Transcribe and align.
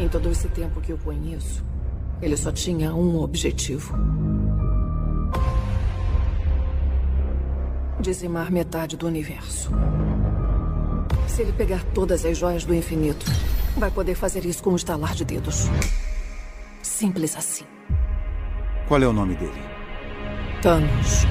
Em 0.00 0.08
todo 0.08 0.30
esse 0.30 0.48
tempo 0.48 0.80
que 0.80 0.92
eu 0.92 0.96
conheço, 0.96 1.62
ele 2.22 2.34
só 2.34 2.50
tinha 2.50 2.94
um 2.94 3.20
objetivo: 3.20 3.94
dizimar 8.00 8.50
metade 8.50 8.96
do 8.96 9.06
universo. 9.06 9.70
Se 11.28 11.42
ele 11.42 11.52
pegar 11.52 11.84
todas 11.92 12.24
as 12.24 12.38
joias 12.38 12.64
do 12.64 12.74
infinito, 12.74 13.26
vai 13.76 13.90
poder 13.90 14.14
fazer 14.14 14.46
isso 14.46 14.62
com 14.62 14.70
um 14.70 14.76
estalar 14.76 15.14
de 15.14 15.22
dedos. 15.22 15.66
Simples 16.82 17.36
assim. 17.36 17.66
Qual 18.88 19.02
é 19.02 19.06
o 19.06 19.12
nome 19.12 19.34
dele? 19.34 19.62
Thanos. 20.62 21.26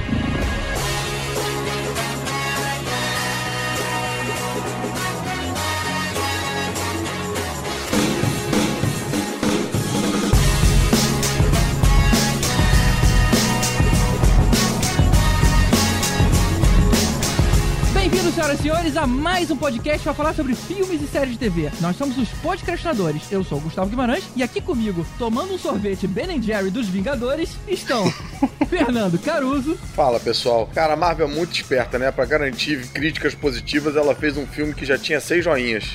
Senhores, 18.79 18.95
a 18.95 19.05
mais 19.05 19.51
um 19.51 19.57
podcast 19.57 20.01
para 20.01 20.13
falar 20.13 20.33
sobre 20.33 20.55
filmes 20.55 21.01
e 21.01 21.07
séries 21.07 21.33
de 21.33 21.37
TV. 21.37 21.69
Nós 21.81 21.97
somos 21.97 22.17
os 22.17 22.29
podcastinadores. 22.29 23.29
Eu 23.29 23.43
sou 23.43 23.57
o 23.57 23.61
Gustavo 23.61 23.89
Guimarães 23.89 24.23
e 24.37 24.43
aqui 24.43 24.61
comigo, 24.61 25.05
tomando 25.17 25.53
um 25.53 25.57
sorvete 25.57 26.07
Ben 26.07 26.41
Jerry 26.41 26.71
dos 26.71 26.87
Vingadores, 26.87 27.57
estão 27.67 28.09
Fernando 28.69 29.19
Caruso. 29.19 29.75
Fala 29.93 30.17
pessoal. 30.17 30.65
Cara, 30.73 30.93
a 30.93 30.95
Marvel 30.95 31.27
é 31.27 31.29
muito 31.29 31.53
esperta, 31.53 31.99
né? 31.99 32.09
Pra 32.09 32.23
garantir 32.23 32.87
críticas 32.93 33.35
positivas, 33.35 33.97
ela 33.97 34.15
fez 34.15 34.37
um 34.37 34.47
filme 34.47 34.73
que 34.73 34.85
já 34.85 34.97
tinha 34.97 35.19
seis 35.19 35.43
joinhas. 35.43 35.83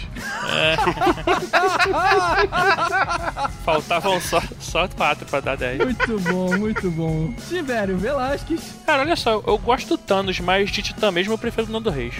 Faltavam 3.64 4.20
só, 4.20 4.42
só 4.60 4.86
quatro 4.88 5.26
pra 5.26 5.40
dar 5.40 5.56
10. 5.56 5.78
Muito 5.78 6.18
bom, 6.20 6.56
muito 6.58 6.90
bom. 6.90 7.32
Tibério 7.48 7.96
Velasquez. 7.96 8.60
Cara, 8.84 9.02
olha 9.02 9.16
só, 9.16 9.42
eu 9.46 9.58
gosto 9.58 9.88
do 9.88 9.98
Thanos, 9.98 10.38
mas 10.38 10.70
de 10.70 10.82
Titã 10.82 11.10
mesmo 11.10 11.32
eu 11.32 11.38
prefiro 11.38 11.66
o 11.66 11.70
Nando 11.70 11.90
Reis. 11.90 12.14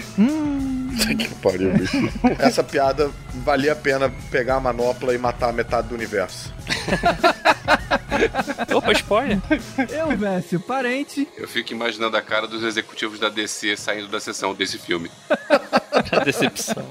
que 1.17 1.35
pariu, 1.35 1.71
bicho. 1.73 1.97
Essa 2.39 2.63
piada 2.63 3.11
valia 3.43 3.73
a 3.73 3.75
pena 3.75 4.11
pegar 4.31 4.55
a 4.55 4.59
manopla 4.59 5.13
e 5.13 5.17
matar 5.17 5.53
metade 5.53 5.89
do 5.89 5.95
universo. 5.95 6.53
Opa, 8.73 8.91
spoiler. 8.93 9.39
Eu, 9.89 10.15
Vécio, 10.17 10.59
parente. 10.59 11.27
Eu 11.37 11.47
fico 11.47 11.73
imaginando 11.73 12.15
a 12.17 12.21
cara 12.21 12.47
dos 12.47 12.63
executivos 12.63 13.19
da 13.19 13.29
DC 13.29 13.75
saindo 13.77 14.07
da 14.07 14.19
sessão 14.19 14.53
desse 14.53 14.77
filme. 14.77 15.09
A 16.11 16.19
decepção. 16.19 16.85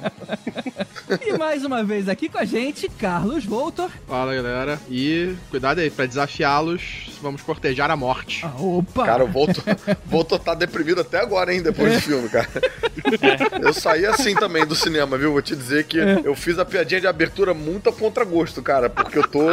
E 1.25 1.37
mais 1.37 1.65
uma 1.65 1.85
vez 1.85 2.09
aqui 2.09 2.29
com 2.29 2.39
a 2.39 2.45
gente, 2.45 2.89
Carlos 2.89 3.45
Voltor. 3.45 3.91
Fala 4.09 4.35
galera, 4.35 4.44
e 4.91 5.35
cuidado 5.51 5.81
aí, 5.81 5.91
pra 5.91 6.07
desafiá-los, 6.07 7.19
vamos 7.23 7.43
cortejar 7.43 7.91
a 7.91 7.97
morte. 7.97 8.45
Ah, 8.45 8.53
opa! 8.61 9.05
Cara, 9.05 9.25
o 9.25 9.29
Volto, 9.29 9.63
Volto 10.07 10.39
tá 10.39 10.55
deprimido 10.55 11.01
até 11.01 11.21
agora, 11.21 11.55
hein, 11.55 11.63
depois 11.63 11.95
do 11.95 12.01
filme, 12.01 12.29
cara. 12.29 12.49
Eu 13.63 13.73
saí 13.73 14.05
assim 14.07 14.35
também 14.35 14.67
do 14.67 14.75
cinema, 14.75 15.17
viu? 15.19 15.33
Vou 15.33 15.43
te 15.43 15.55
dizer 15.57 15.85
que 15.85 15.99
eu 15.99 16.35
fiz 16.35 16.59
a 16.59 16.65
piadinha 16.65 17.01
de 17.01 17.07
abertura 17.07 17.55
muito 17.55 17.89
a 17.89 17.93
contragosto, 17.93 18.63
cara, 18.63 18.89
porque 18.91 19.19
eu 19.19 19.27
tô. 19.29 19.45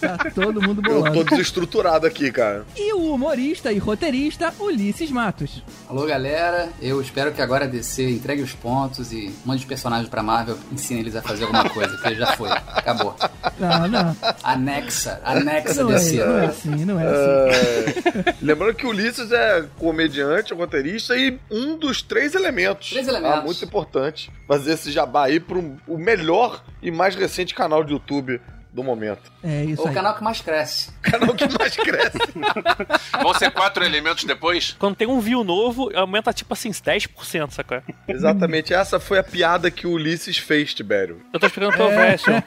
Tá 0.00 0.18
todo 0.34 0.60
mundo 0.60 0.82
Eu 0.86 0.94
bolando. 1.02 1.24
tô 1.24 1.30
desestruturado 1.30 2.06
aqui, 2.06 2.30
cara. 2.30 2.64
E 2.76 2.92
o 2.92 3.12
humorista 3.14 3.72
e 3.72 3.78
roteirista 3.78 4.52
Ulisses 4.58 5.10
Matos. 5.10 5.62
Alô, 5.88 6.06
galera. 6.06 6.68
Eu 6.80 7.00
espero 7.00 7.32
que 7.32 7.40
agora 7.42 7.64
a 7.64 7.68
DC 7.68 8.08
entregue 8.10 8.42
os 8.42 8.52
pontos 8.52 9.12
e 9.12 9.34
mande 9.44 9.60
os 9.62 9.68
personagens 9.68 10.08
pra 10.08 10.22
Marvel, 10.22 10.58
ensine 10.72 11.00
eles 11.00 11.16
a 11.16 11.22
fazer 11.22 11.44
alguma 11.44 11.68
coisa, 11.68 11.92
porque 11.96 12.14
já 12.14 12.36
foi. 12.36 12.50
Acabou. 12.50 13.14
Não, 13.58 13.73
não. 13.88 14.16
Anexa, 14.42 15.20
anexa 15.24 15.82
Não 15.82 15.90
é, 15.90 15.94
DC. 15.94 16.16
não 16.24 16.38
é 16.38 16.46
assim, 16.46 16.84
não 16.84 17.00
é 17.00 17.06
assim. 17.06 18.18
É, 18.28 18.34
Lembrando 18.42 18.74
que 18.74 18.86
o 18.86 18.90
Ulisses 18.90 19.30
é 19.32 19.64
comediante, 19.78 20.54
roteirista 20.54 21.16
e 21.16 21.38
um 21.50 21.76
dos 21.76 22.02
três 22.02 22.34
elementos. 22.34 22.90
Três 22.90 23.08
elementos. 23.08 23.38
Ah, 23.38 23.42
muito 23.42 23.64
importante 23.64 24.30
fazer 24.46 24.72
esse 24.72 24.90
jabá 24.92 25.26
aí 25.26 25.40
pro 25.40 25.76
o 25.86 25.98
melhor 25.98 26.62
e 26.82 26.90
mais 26.90 27.14
recente 27.14 27.54
canal 27.54 27.82
de 27.84 27.92
YouTube 27.92 28.40
do 28.74 28.82
momento. 28.82 29.30
É 29.40 29.64
isso 29.64 29.84
O 29.84 29.88
aí. 29.88 29.94
canal 29.94 30.16
que 30.16 30.24
mais 30.24 30.40
cresce. 30.40 30.90
Canal 31.00 31.32
que 31.34 31.46
mais 31.56 31.76
cresce. 31.76 32.18
Vão 33.22 33.32
ser 33.34 33.52
quatro 33.52 33.84
elementos 33.84 34.24
depois? 34.24 34.74
Quando 34.78 34.96
tem 34.96 35.06
um 35.06 35.20
view 35.20 35.44
novo, 35.44 35.90
aumenta 35.96 36.32
tipo 36.32 36.52
assim, 36.52 36.70
10%, 36.70 37.52
sacou? 37.52 37.80
Exatamente, 38.08 38.74
essa 38.74 38.98
foi 38.98 39.18
a 39.18 39.22
piada 39.22 39.70
que 39.70 39.86
o 39.86 39.92
Ulisses 39.92 40.38
fez, 40.38 40.74
Tibério. 40.74 41.22
Eu 41.32 41.38
tô 41.38 41.46
explicando 41.46 41.76
pro 41.76 41.88
Vécio. 41.88 42.32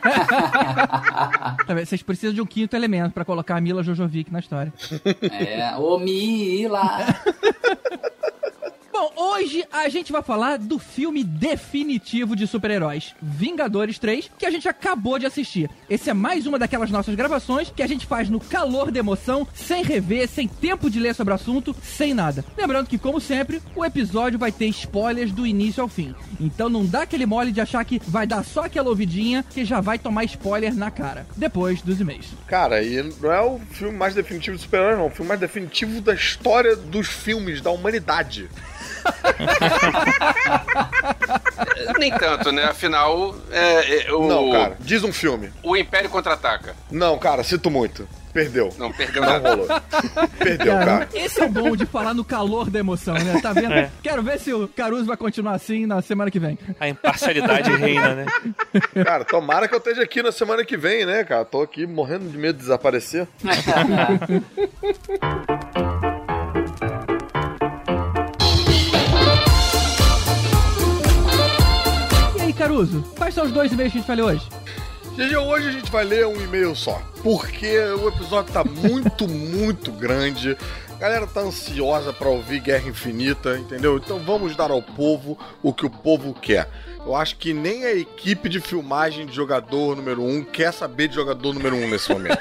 Tá? 1.65 1.73
Vocês 1.73 2.01
precisam 2.01 2.33
de 2.33 2.41
um 2.41 2.45
quinto 2.45 2.75
elemento 2.75 3.13
pra 3.13 3.23
colocar 3.25 3.55
a 3.57 3.61
Mila 3.61 3.81
Jojovic 3.83 4.31
na 4.31 4.39
história. 4.39 4.73
É, 5.31 5.75
ô 5.77 5.97
Mila. 5.97 7.05
Bom, 9.00 9.13
hoje 9.16 9.63
a 9.72 9.88
gente 9.90 10.12
vai 10.12 10.24
falar 10.24 10.58
do 10.58 10.80
filme 10.80 11.24
definitivo 11.24 12.35
de 12.35 12.47
super-heróis, 12.47 13.13
Vingadores 13.22 14.00
3, 14.00 14.31
que 14.40 14.44
a 14.44 14.50
gente 14.50 14.68
acabou 14.68 15.19
de 15.19 15.28
assistir. 15.28 15.69
Esse 15.88 16.09
é 16.09 16.16
mais 16.16 16.47
uma 16.47 16.58
daquelas 16.58 16.90
nossas 16.90 17.13
gravações 17.13 17.69
que 17.69 17.84
a 17.84 17.88
gente 17.88 18.07
faz 18.07 18.28
no 18.28 18.40
calor 18.40 18.90
da 18.90 18.97
emoção, 18.97 19.47
sem 19.53 19.84
rever, 19.84 20.28
sem 20.28 20.47
tempo 20.47 20.90
de 20.90 21.00
ler 21.00 21.13
sobre 21.13 21.31
o 21.31 21.36
assunto, 21.36 21.75
sem 21.84 22.12
nada. 22.12 22.44
Lembrando 22.57 22.88
que, 22.88 22.97
como 22.97 23.22
sempre, 23.22 23.62
o 23.75 23.86
episódio 23.86 24.40
vai 24.40 24.52
ter 24.52 24.66
spoilers 24.66 25.31
do 25.31 25.46
início 25.46 25.84
ao 25.84 25.88
fim. 25.88 26.16
Então 26.40 26.68
não 26.68 26.84
dá 26.84 27.03
aquele 27.03 27.28
mole 27.28 27.52
de 27.52 27.62
achar 27.62 27.86
que 27.86 28.02
vai 28.07 28.25
dar 28.25 28.44
só 28.44 28.66
aquela 28.66 28.90
ouvidinha 28.90 29.46
que 29.47 29.63
já 29.63 29.80
vai 29.80 30.00
tomar 30.00 30.24
spoiler 30.24 30.74
na 30.74 30.90
cara. 30.90 31.28
Depois 31.36 31.84
dos 31.84 32.02
e-mails. 32.02 32.34
Cara, 32.47 32.81
e 32.81 33.03
não 33.22 33.31
é 33.31 33.41
o 33.41 33.59
filme 33.59 33.96
mais 33.96 34.16
definitivo 34.16 34.57
de 34.57 34.63
super-herói, 34.63 34.96
não. 34.96 35.03
É 35.03 35.07
o 35.07 35.12
filme 35.12 35.30
mais 35.30 35.40
definitivo 35.40 36.02
da 36.02 36.16
história 36.16 36.75
dos 36.75 37.07
filmes, 37.07 37.62
da 37.62 37.69
humanidade. 37.69 38.50
Nem 42.00 42.12
tanto, 42.12 42.52
né? 42.52 42.66
Afinal, 42.66 43.35
é, 43.52 44.08
é, 44.08 44.12
o, 44.13 44.28
Não, 44.28 44.52
cara, 44.52 44.78
diz 44.80 45.03
um 45.03 45.12
filme. 45.13 45.50
o 45.63 45.75
Império 45.75 46.09
contra-ataca. 46.09 46.75
Não, 46.91 47.18
cara, 47.18 47.44
sinto 47.44 47.72
muito. 47.72 48.07
Perdeu. 48.34 48.69
Não, 48.78 48.91
perdeu 48.94 49.24
Não 49.24 49.30
nada. 49.30 49.50
rolou. 49.50 49.68
Perdeu, 50.38 50.74
cara. 50.74 51.09
esse 51.12 51.41
é 51.41 51.46
o 51.46 51.50
bom 51.50 51.75
de 51.75 51.88
falar 51.88 52.13
no 52.13 52.24
calor 52.24 52.69
da 52.69 52.78
emoção, 52.78 53.16
né? 53.16 53.40
Tá 53.41 53.52
vendo? 53.52 53.74
É. 53.74 53.90
Quero 54.03 54.22
ver 54.22 54.40
se 54.40 54.53
o 54.53 54.68
Caruso 54.68 55.06
vai 55.06 55.18
continuar 55.18 55.53
assim 55.53 55.88
na 55.88 56.03
semana 56.03 56.30
que 56.30 56.38
vem. 56.40 56.56
A 56.80 56.88
imparcialidade 56.88 57.75
reina, 57.75 58.13
né? 58.13 58.25
Cara, 59.03 59.25
tomara 59.25 59.68
que 59.68 59.74
eu 59.74 59.80
esteja 59.80 60.03
aqui 60.03 60.22
na 60.22 60.31
semana 60.31 60.63
que 60.63 60.78
vem, 60.78 61.03
né, 61.03 61.24
cara? 61.24 61.46
Tô 61.46 61.63
aqui 61.63 61.88
morrendo 61.88 62.30
de 62.30 62.38
medo 62.38 62.57
de 62.57 62.62
desaparecer. 62.62 63.28
Caruso, 72.57 73.03
quais 73.16 73.35
são 73.35 73.45
os 73.45 73.51
dois 73.51 73.72
e-mails 73.72 73.91
que 73.91 74.00
a 74.00 74.01
gente 74.01 74.07
falou 74.07 74.31
hoje? 74.31 74.47
GG, 75.16 75.38
hoje 75.38 75.69
a 75.69 75.72
gente 75.72 75.91
vai 75.91 76.03
ler 76.03 76.25
um 76.25 76.41
e-mail 76.41 76.75
só. 76.75 77.01
Porque 77.22 77.78
o 77.79 78.07
episódio 78.07 78.51
tá 78.51 78.63
muito, 78.63 79.28
muito 79.29 79.91
grande. 79.91 80.57
A 80.90 80.95
galera 80.95 81.28
tá 81.28 81.41
ansiosa 81.41 82.12
pra 82.12 82.29
ouvir 82.29 82.59
Guerra 82.59 82.90
Infinita, 82.90 83.57
entendeu? 83.57 83.97
Então 83.97 84.18
vamos 84.19 84.56
dar 84.56 84.72
ao 84.72 84.81
povo 84.81 85.38
o 85.62 85.72
que 85.72 85.85
o 85.85 85.90
povo 85.90 86.34
quer. 86.34 86.68
Eu 87.07 87.16
acho 87.16 87.38
que 87.38 87.53
nem 87.53 87.85
a 87.85 87.94
equipe 87.94 88.50
de 88.50 88.59
filmagem 88.59 89.25
de 89.25 89.34
jogador 89.34 89.95
número 89.95 90.22
um 90.22 90.44
quer 90.44 90.73
saber 90.73 91.07
de 91.07 91.16
jogador 91.16 91.53
número 91.53 91.78
um 91.78 91.90
nesse 91.90 92.12
momento. 92.12 92.38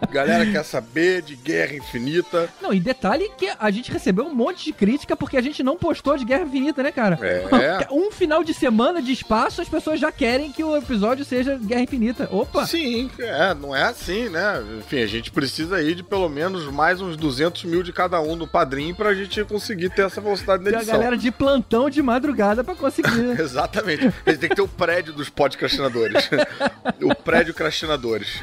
A 0.00 0.06
galera 0.10 0.50
quer 0.50 0.64
saber 0.64 1.20
de 1.20 1.36
Guerra 1.36 1.74
Infinita. 1.76 2.48
Não, 2.62 2.72
e 2.72 2.80
detalhe 2.80 3.30
que 3.36 3.50
a 3.58 3.70
gente 3.70 3.92
recebeu 3.92 4.24
um 4.24 4.34
monte 4.34 4.64
de 4.64 4.72
crítica 4.72 5.14
porque 5.14 5.36
a 5.36 5.42
gente 5.42 5.62
não 5.62 5.76
postou 5.76 6.16
de 6.16 6.24
Guerra 6.24 6.44
Infinita, 6.44 6.82
né, 6.82 6.90
cara? 6.90 7.18
É. 7.20 7.86
Um 7.92 8.10
final 8.10 8.42
de 8.42 8.54
semana 8.54 9.02
de 9.02 9.12
espaço, 9.12 9.60
as 9.60 9.68
pessoas 9.68 10.00
já 10.00 10.10
querem 10.10 10.50
que 10.50 10.64
o 10.64 10.74
episódio 10.74 11.24
seja 11.24 11.58
Guerra 11.58 11.82
Infinita. 11.82 12.26
Opa! 12.30 12.64
Sim, 12.64 13.10
é, 13.18 13.52
não 13.52 13.76
é 13.76 13.84
assim, 13.84 14.30
né? 14.30 14.62
Enfim, 14.78 15.02
a 15.02 15.06
gente 15.06 15.30
precisa 15.30 15.76
aí 15.76 15.94
de 15.94 16.02
pelo 16.02 16.28
menos 16.30 16.64
mais 16.72 17.00
uns 17.00 17.16
200 17.16 17.64
mil 17.64 17.82
de 17.82 17.92
cada 17.92 18.20
um 18.22 18.34
no 18.36 18.46
padrinho 18.46 18.94
pra 18.94 19.12
gente 19.12 19.44
conseguir 19.44 19.90
ter 19.90 20.06
essa 20.06 20.20
velocidade 20.20 20.64
na 20.64 20.70
Tem 20.70 20.78
a 20.78 20.82
edição. 20.82 20.98
galera 20.98 21.18
de 21.18 21.30
plantão 21.30 21.90
de 21.90 22.00
madrugada 22.00 22.64
pra 22.64 22.74
conseguir. 22.74 23.10
né? 23.81 23.81
Exatamente. 23.82 24.38
Tem 24.38 24.48
que 24.48 24.54
ter 24.54 24.62
o 24.62 24.68
prédio 24.68 25.12
dos 25.12 25.28
podcastinadores. 25.28 26.30
o 27.02 27.14
prédio 27.14 27.54
crastinadores. 27.54 28.40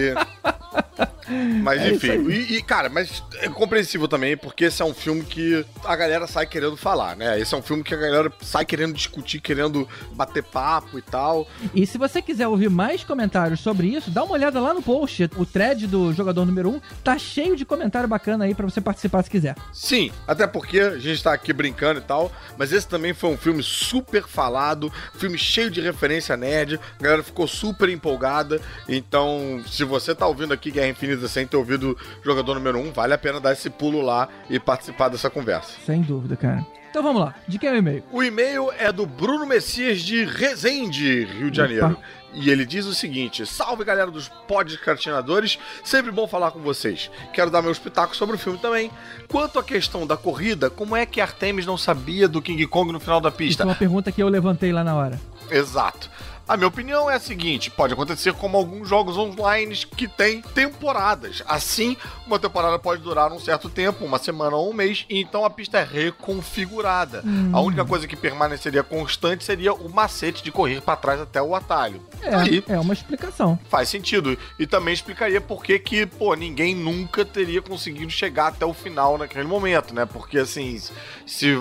E... 0.00 1.15
Mas 1.62 1.82
É 1.82 1.90
enfim, 1.90 2.28
e, 2.28 2.56
e, 2.56 2.62
cara, 2.62 2.88
mas 2.88 3.22
é 3.40 3.48
compreensível 3.48 4.08
também, 4.08 4.36
porque 4.36 4.64
esse 4.64 4.82
é 4.82 4.84
um 4.84 4.94
filme 4.94 5.22
que 5.22 5.64
a 5.84 5.96
galera 5.96 6.26
sai 6.26 6.46
querendo 6.46 6.76
falar, 6.76 7.16
né? 7.16 7.38
Esse 7.40 7.54
é 7.54 7.58
um 7.58 7.62
filme 7.62 7.82
que 7.82 7.94
a 7.94 7.96
galera 7.96 8.32
sai 8.40 8.64
querendo 8.64 8.94
discutir, 8.94 9.40
querendo 9.40 9.88
bater 10.12 10.42
papo 10.42 10.98
e 10.98 11.02
tal. 11.02 11.46
E 11.74 11.86
se 11.86 11.98
você 11.98 12.22
quiser 12.22 12.48
ouvir 12.48 12.70
mais 12.70 13.04
comentários 13.04 13.60
sobre 13.60 13.88
isso, 13.88 14.10
dá 14.10 14.24
uma 14.24 14.34
olhada 14.34 14.60
lá 14.60 14.72
no 14.72 14.82
post. 14.82 15.28
O 15.36 15.44
thread 15.44 15.86
do 15.86 16.12
jogador 16.12 16.44
número 16.44 16.70
1 16.70 16.80
tá 17.02 17.18
cheio 17.18 17.56
de 17.56 17.64
comentário 17.64 18.08
bacana 18.08 18.44
aí 18.44 18.54
pra 18.54 18.66
você 18.68 18.80
participar 18.80 19.22
se 19.22 19.30
quiser. 19.30 19.56
Sim, 19.72 20.10
até 20.26 20.46
porque 20.46 20.80
a 20.80 20.98
gente 20.98 21.22
tá 21.22 21.32
aqui 21.32 21.52
brincando 21.52 22.00
e 22.00 22.02
tal, 22.02 22.30
mas 22.56 22.72
esse 22.72 22.86
também 22.86 23.14
foi 23.14 23.30
um 23.30 23.36
filme 23.36 23.62
super 23.62 24.26
falado, 24.26 24.92
filme 25.14 25.38
cheio 25.38 25.70
de 25.70 25.80
referência 25.80 26.36
nerd, 26.36 26.78
a 26.98 27.02
galera 27.02 27.22
ficou 27.22 27.46
super 27.46 27.88
empolgada. 27.88 28.60
Então, 28.88 29.62
se 29.66 29.84
você 29.84 30.14
tá 30.14 30.26
ouvindo 30.26 30.52
aqui 30.52 30.70
Guerra 30.70 30.88
Infinita 30.88 31.15
sem 31.28 31.46
ter 31.46 31.56
ouvido 31.56 31.96
Jogador 32.22 32.54
Número 32.54 32.78
1, 32.78 32.92
vale 32.92 33.14
a 33.14 33.18
pena 33.18 33.40
dar 33.40 33.52
esse 33.52 33.70
pulo 33.70 34.00
lá 34.02 34.28
e 34.50 34.58
participar 34.58 35.08
dessa 35.08 35.30
conversa. 35.30 35.72
Sem 35.84 36.02
dúvida, 36.02 36.36
cara. 36.36 36.64
Então 36.90 37.02
vamos 37.02 37.20
lá. 37.20 37.34
De 37.46 37.58
quem 37.58 37.68
é 37.68 37.72
o 37.72 37.76
e-mail? 37.76 38.02
O 38.10 38.22
e-mail 38.22 38.70
é 38.78 38.90
do 38.90 39.04
Bruno 39.04 39.44
Messias 39.46 40.00
de 40.00 40.24
Resende, 40.24 41.24
Rio 41.24 41.50
de 41.50 41.60
Opa. 41.60 41.68
Janeiro. 41.68 41.98
E 42.32 42.50
ele 42.50 42.64
diz 42.66 42.86
o 42.86 42.94
seguinte: 42.94 43.44
Salve 43.46 43.84
galera 43.84 44.10
dos 44.10 44.28
podcastinadores, 44.48 45.58
sempre 45.84 46.10
bom 46.10 46.26
falar 46.26 46.50
com 46.50 46.60
vocês. 46.60 47.10
Quero 47.32 47.50
dar 47.50 47.62
meus 47.62 47.78
pitacos 47.78 48.16
sobre 48.16 48.36
o 48.36 48.38
filme 48.38 48.58
também. 48.58 48.90
Quanto 49.28 49.58
à 49.58 49.62
questão 49.64 50.06
da 50.06 50.16
corrida, 50.16 50.68
como 50.70 50.94
é 50.96 51.04
que 51.06 51.20
Artemis 51.20 51.66
não 51.66 51.76
sabia 51.78 52.28
do 52.28 52.40
King 52.42 52.66
Kong 52.66 52.92
no 52.92 53.00
final 53.00 53.20
da 53.20 53.28
Isso 53.30 53.38
pista? 53.38 53.62
é 53.62 53.66
uma 53.66 53.74
pergunta 53.74 54.10
que 54.12 54.22
eu 54.22 54.28
levantei 54.28 54.72
lá 54.72 54.84
na 54.84 54.94
hora. 54.94 55.20
Exato. 55.50 56.10
A 56.48 56.56
minha 56.56 56.68
opinião 56.68 57.10
é 57.10 57.14
a 57.16 57.20
seguinte: 57.20 57.70
pode 57.70 57.92
acontecer 57.92 58.32
como 58.34 58.56
alguns 58.56 58.88
jogos 58.88 59.16
online 59.16 59.74
que 59.96 60.06
têm 60.06 60.40
temporadas. 60.42 61.42
Assim, 61.46 61.96
uma 62.26 62.38
temporada 62.38 62.78
pode 62.78 63.02
durar 63.02 63.32
um 63.32 63.40
certo 63.40 63.68
tempo, 63.68 64.04
uma 64.04 64.18
semana 64.18 64.54
ou 64.56 64.70
um 64.70 64.72
mês, 64.72 65.04
e 65.10 65.20
então 65.20 65.44
a 65.44 65.50
pista 65.50 65.78
é 65.78 65.84
reconfigurada. 65.84 67.24
A 67.52 67.60
única 67.60 67.84
coisa 67.84 68.06
que 68.06 68.14
permaneceria 68.16 68.82
constante 68.82 69.42
seria 69.44 69.72
o 69.74 69.88
macete 69.92 70.42
de 70.42 70.52
correr 70.52 70.80
para 70.80 70.96
trás 70.96 71.20
até 71.20 71.42
o 71.42 71.54
atalho. 71.54 72.00
Aí 72.22 72.62
É, 72.68 72.74
é 72.74 72.80
uma 72.80 72.94
explicação. 72.94 73.58
faz 73.68 73.88
sentido. 73.88 74.38
E 74.58 74.66
também 74.66 74.94
explicaria 74.94 75.40
por 75.40 75.62
que 75.64 75.78
que, 75.78 76.06
pô, 76.06 76.34
ninguém 76.34 76.74
nunca 76.74 77.24
teria 77.24 77.60
conseguido 77.60 78.10
chegar 78.10 78.48
até 78.48 78.64
o 78.64 78.72
final 78.74 79.18
naquele 79.18 79.46
momento, 79.46 79.94
né? 79.94 80.06
Porque, 80.06 80.38
assim, 80.38 80.80
se 81.26 81.54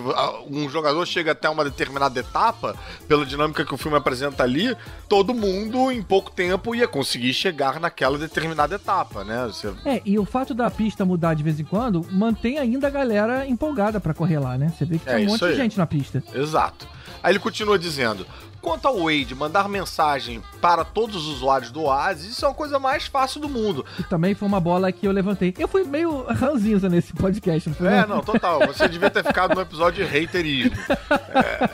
um 0.49 0.69
jogador 0.69 1.05
chega 1.05 1.31
até 1.31 1.49
uma 1.49 1.63
determinada 1.63 2.19
etapa, 2.19 2.75
pela 3.07 3.25
dinâmica 3.25 3.65
que 3.65 3.73
o 3.73 3.77
filme 3.77 3.97
apresenta 3.97 4.43
ali, 4.43 4.74
todo 5.09 5.33
mundo, 5.33 5.91
em 5.91 6.01
pouco 6.01 6.31
tempo, 6.31 6.73
ia 6.75 6.87
conseguir 6.87 7.33
chegar 7.33 7.79
naquela 7.79 8.17
determinada 8.17 8.75
etapa, 8.75 9.23
né? 9.23 9.45
Você- 9.47 9.73
É, 9.85 10.01
e 10.05 10.17
o 10.19 10.25
fato 10.25 10.53
da 10.53 10.69
pista 10.69 11.05
mudar 11.05 11.33
de 11.33 11.43
vez 11.43 11.59
em 11.59 11.63
quando 11.63 12.05
mantém 12.11 12.57
ainda 12.57 12.87
a 12.87 12.89
galera 12.89 13.47
empolgada 13.47 13.99
pra 13.99 14.13
correr 14.13 14.39
lá, 14.39 14.57
né? 14.57 14.71
Você 14.77 14.85
vê 14.85 14.97
que 14.97 15.09
É 15.09 15.15
tem 15.15 15.25
um 15.27 15.29
monte 15.31 15.39
de 15.39 15.45
aí. 15.45 15.55
gente 15.55 15.77
na 15.77 15.85
pista. 15.85 16.23
Exato. 16.33 16.87
Aí 17.23 17.31
ele 17.31 17.39
continua 17.39 17.77
dizendo: 17.79 18.25
quanto 18.65 18.87
ao 18.87 19.03
Wade 19.03 19.35
mandar 19.35 19.69
mensagem 19.69 20.41
para 20.59 20.83
todos 20.83 21.15
os 21.15 21.27
usuários 21.35 21.69
do 21.69 21.83
Oasis, 21.83 22.31
isso 22.31 22.43
é 22.43 22.47
uma 22.47 22.55
coisa 22.55 22.79
mais 22.79 23.05
fácil 23.05 23.39
do 23.39 23.47
mundo. 23.47 23.85
E 23.99 24.03
também 24.03 24.33
foi 24.33 24.47
uma 24.47 24.59
bola 24.59 24.91
que 24.91 25.07
eu 25.07 25.11
levantei. 25.11 25.53
Eu 25.59 25.67
fui 25.67 25.83
meio 25.83 26.23
ranzinza 26.23 26.89
nesse 26.89 27.13
podcast, 27.13 27.69
não 27.69 27.75
foi? 27.75 27.89
É, 27.89 28.07
não, 28.07 28.21
total. 28.21 28.65
Você 28.65 28.89
devia 28.89 29.11
ter 29.11 29.23
ficado 29.23 29.53
no 29.53 29.61
episódio 29.61 30.03
de 30.03 30.17
haterismo. 30.17 30.75
É, 31.35 31.69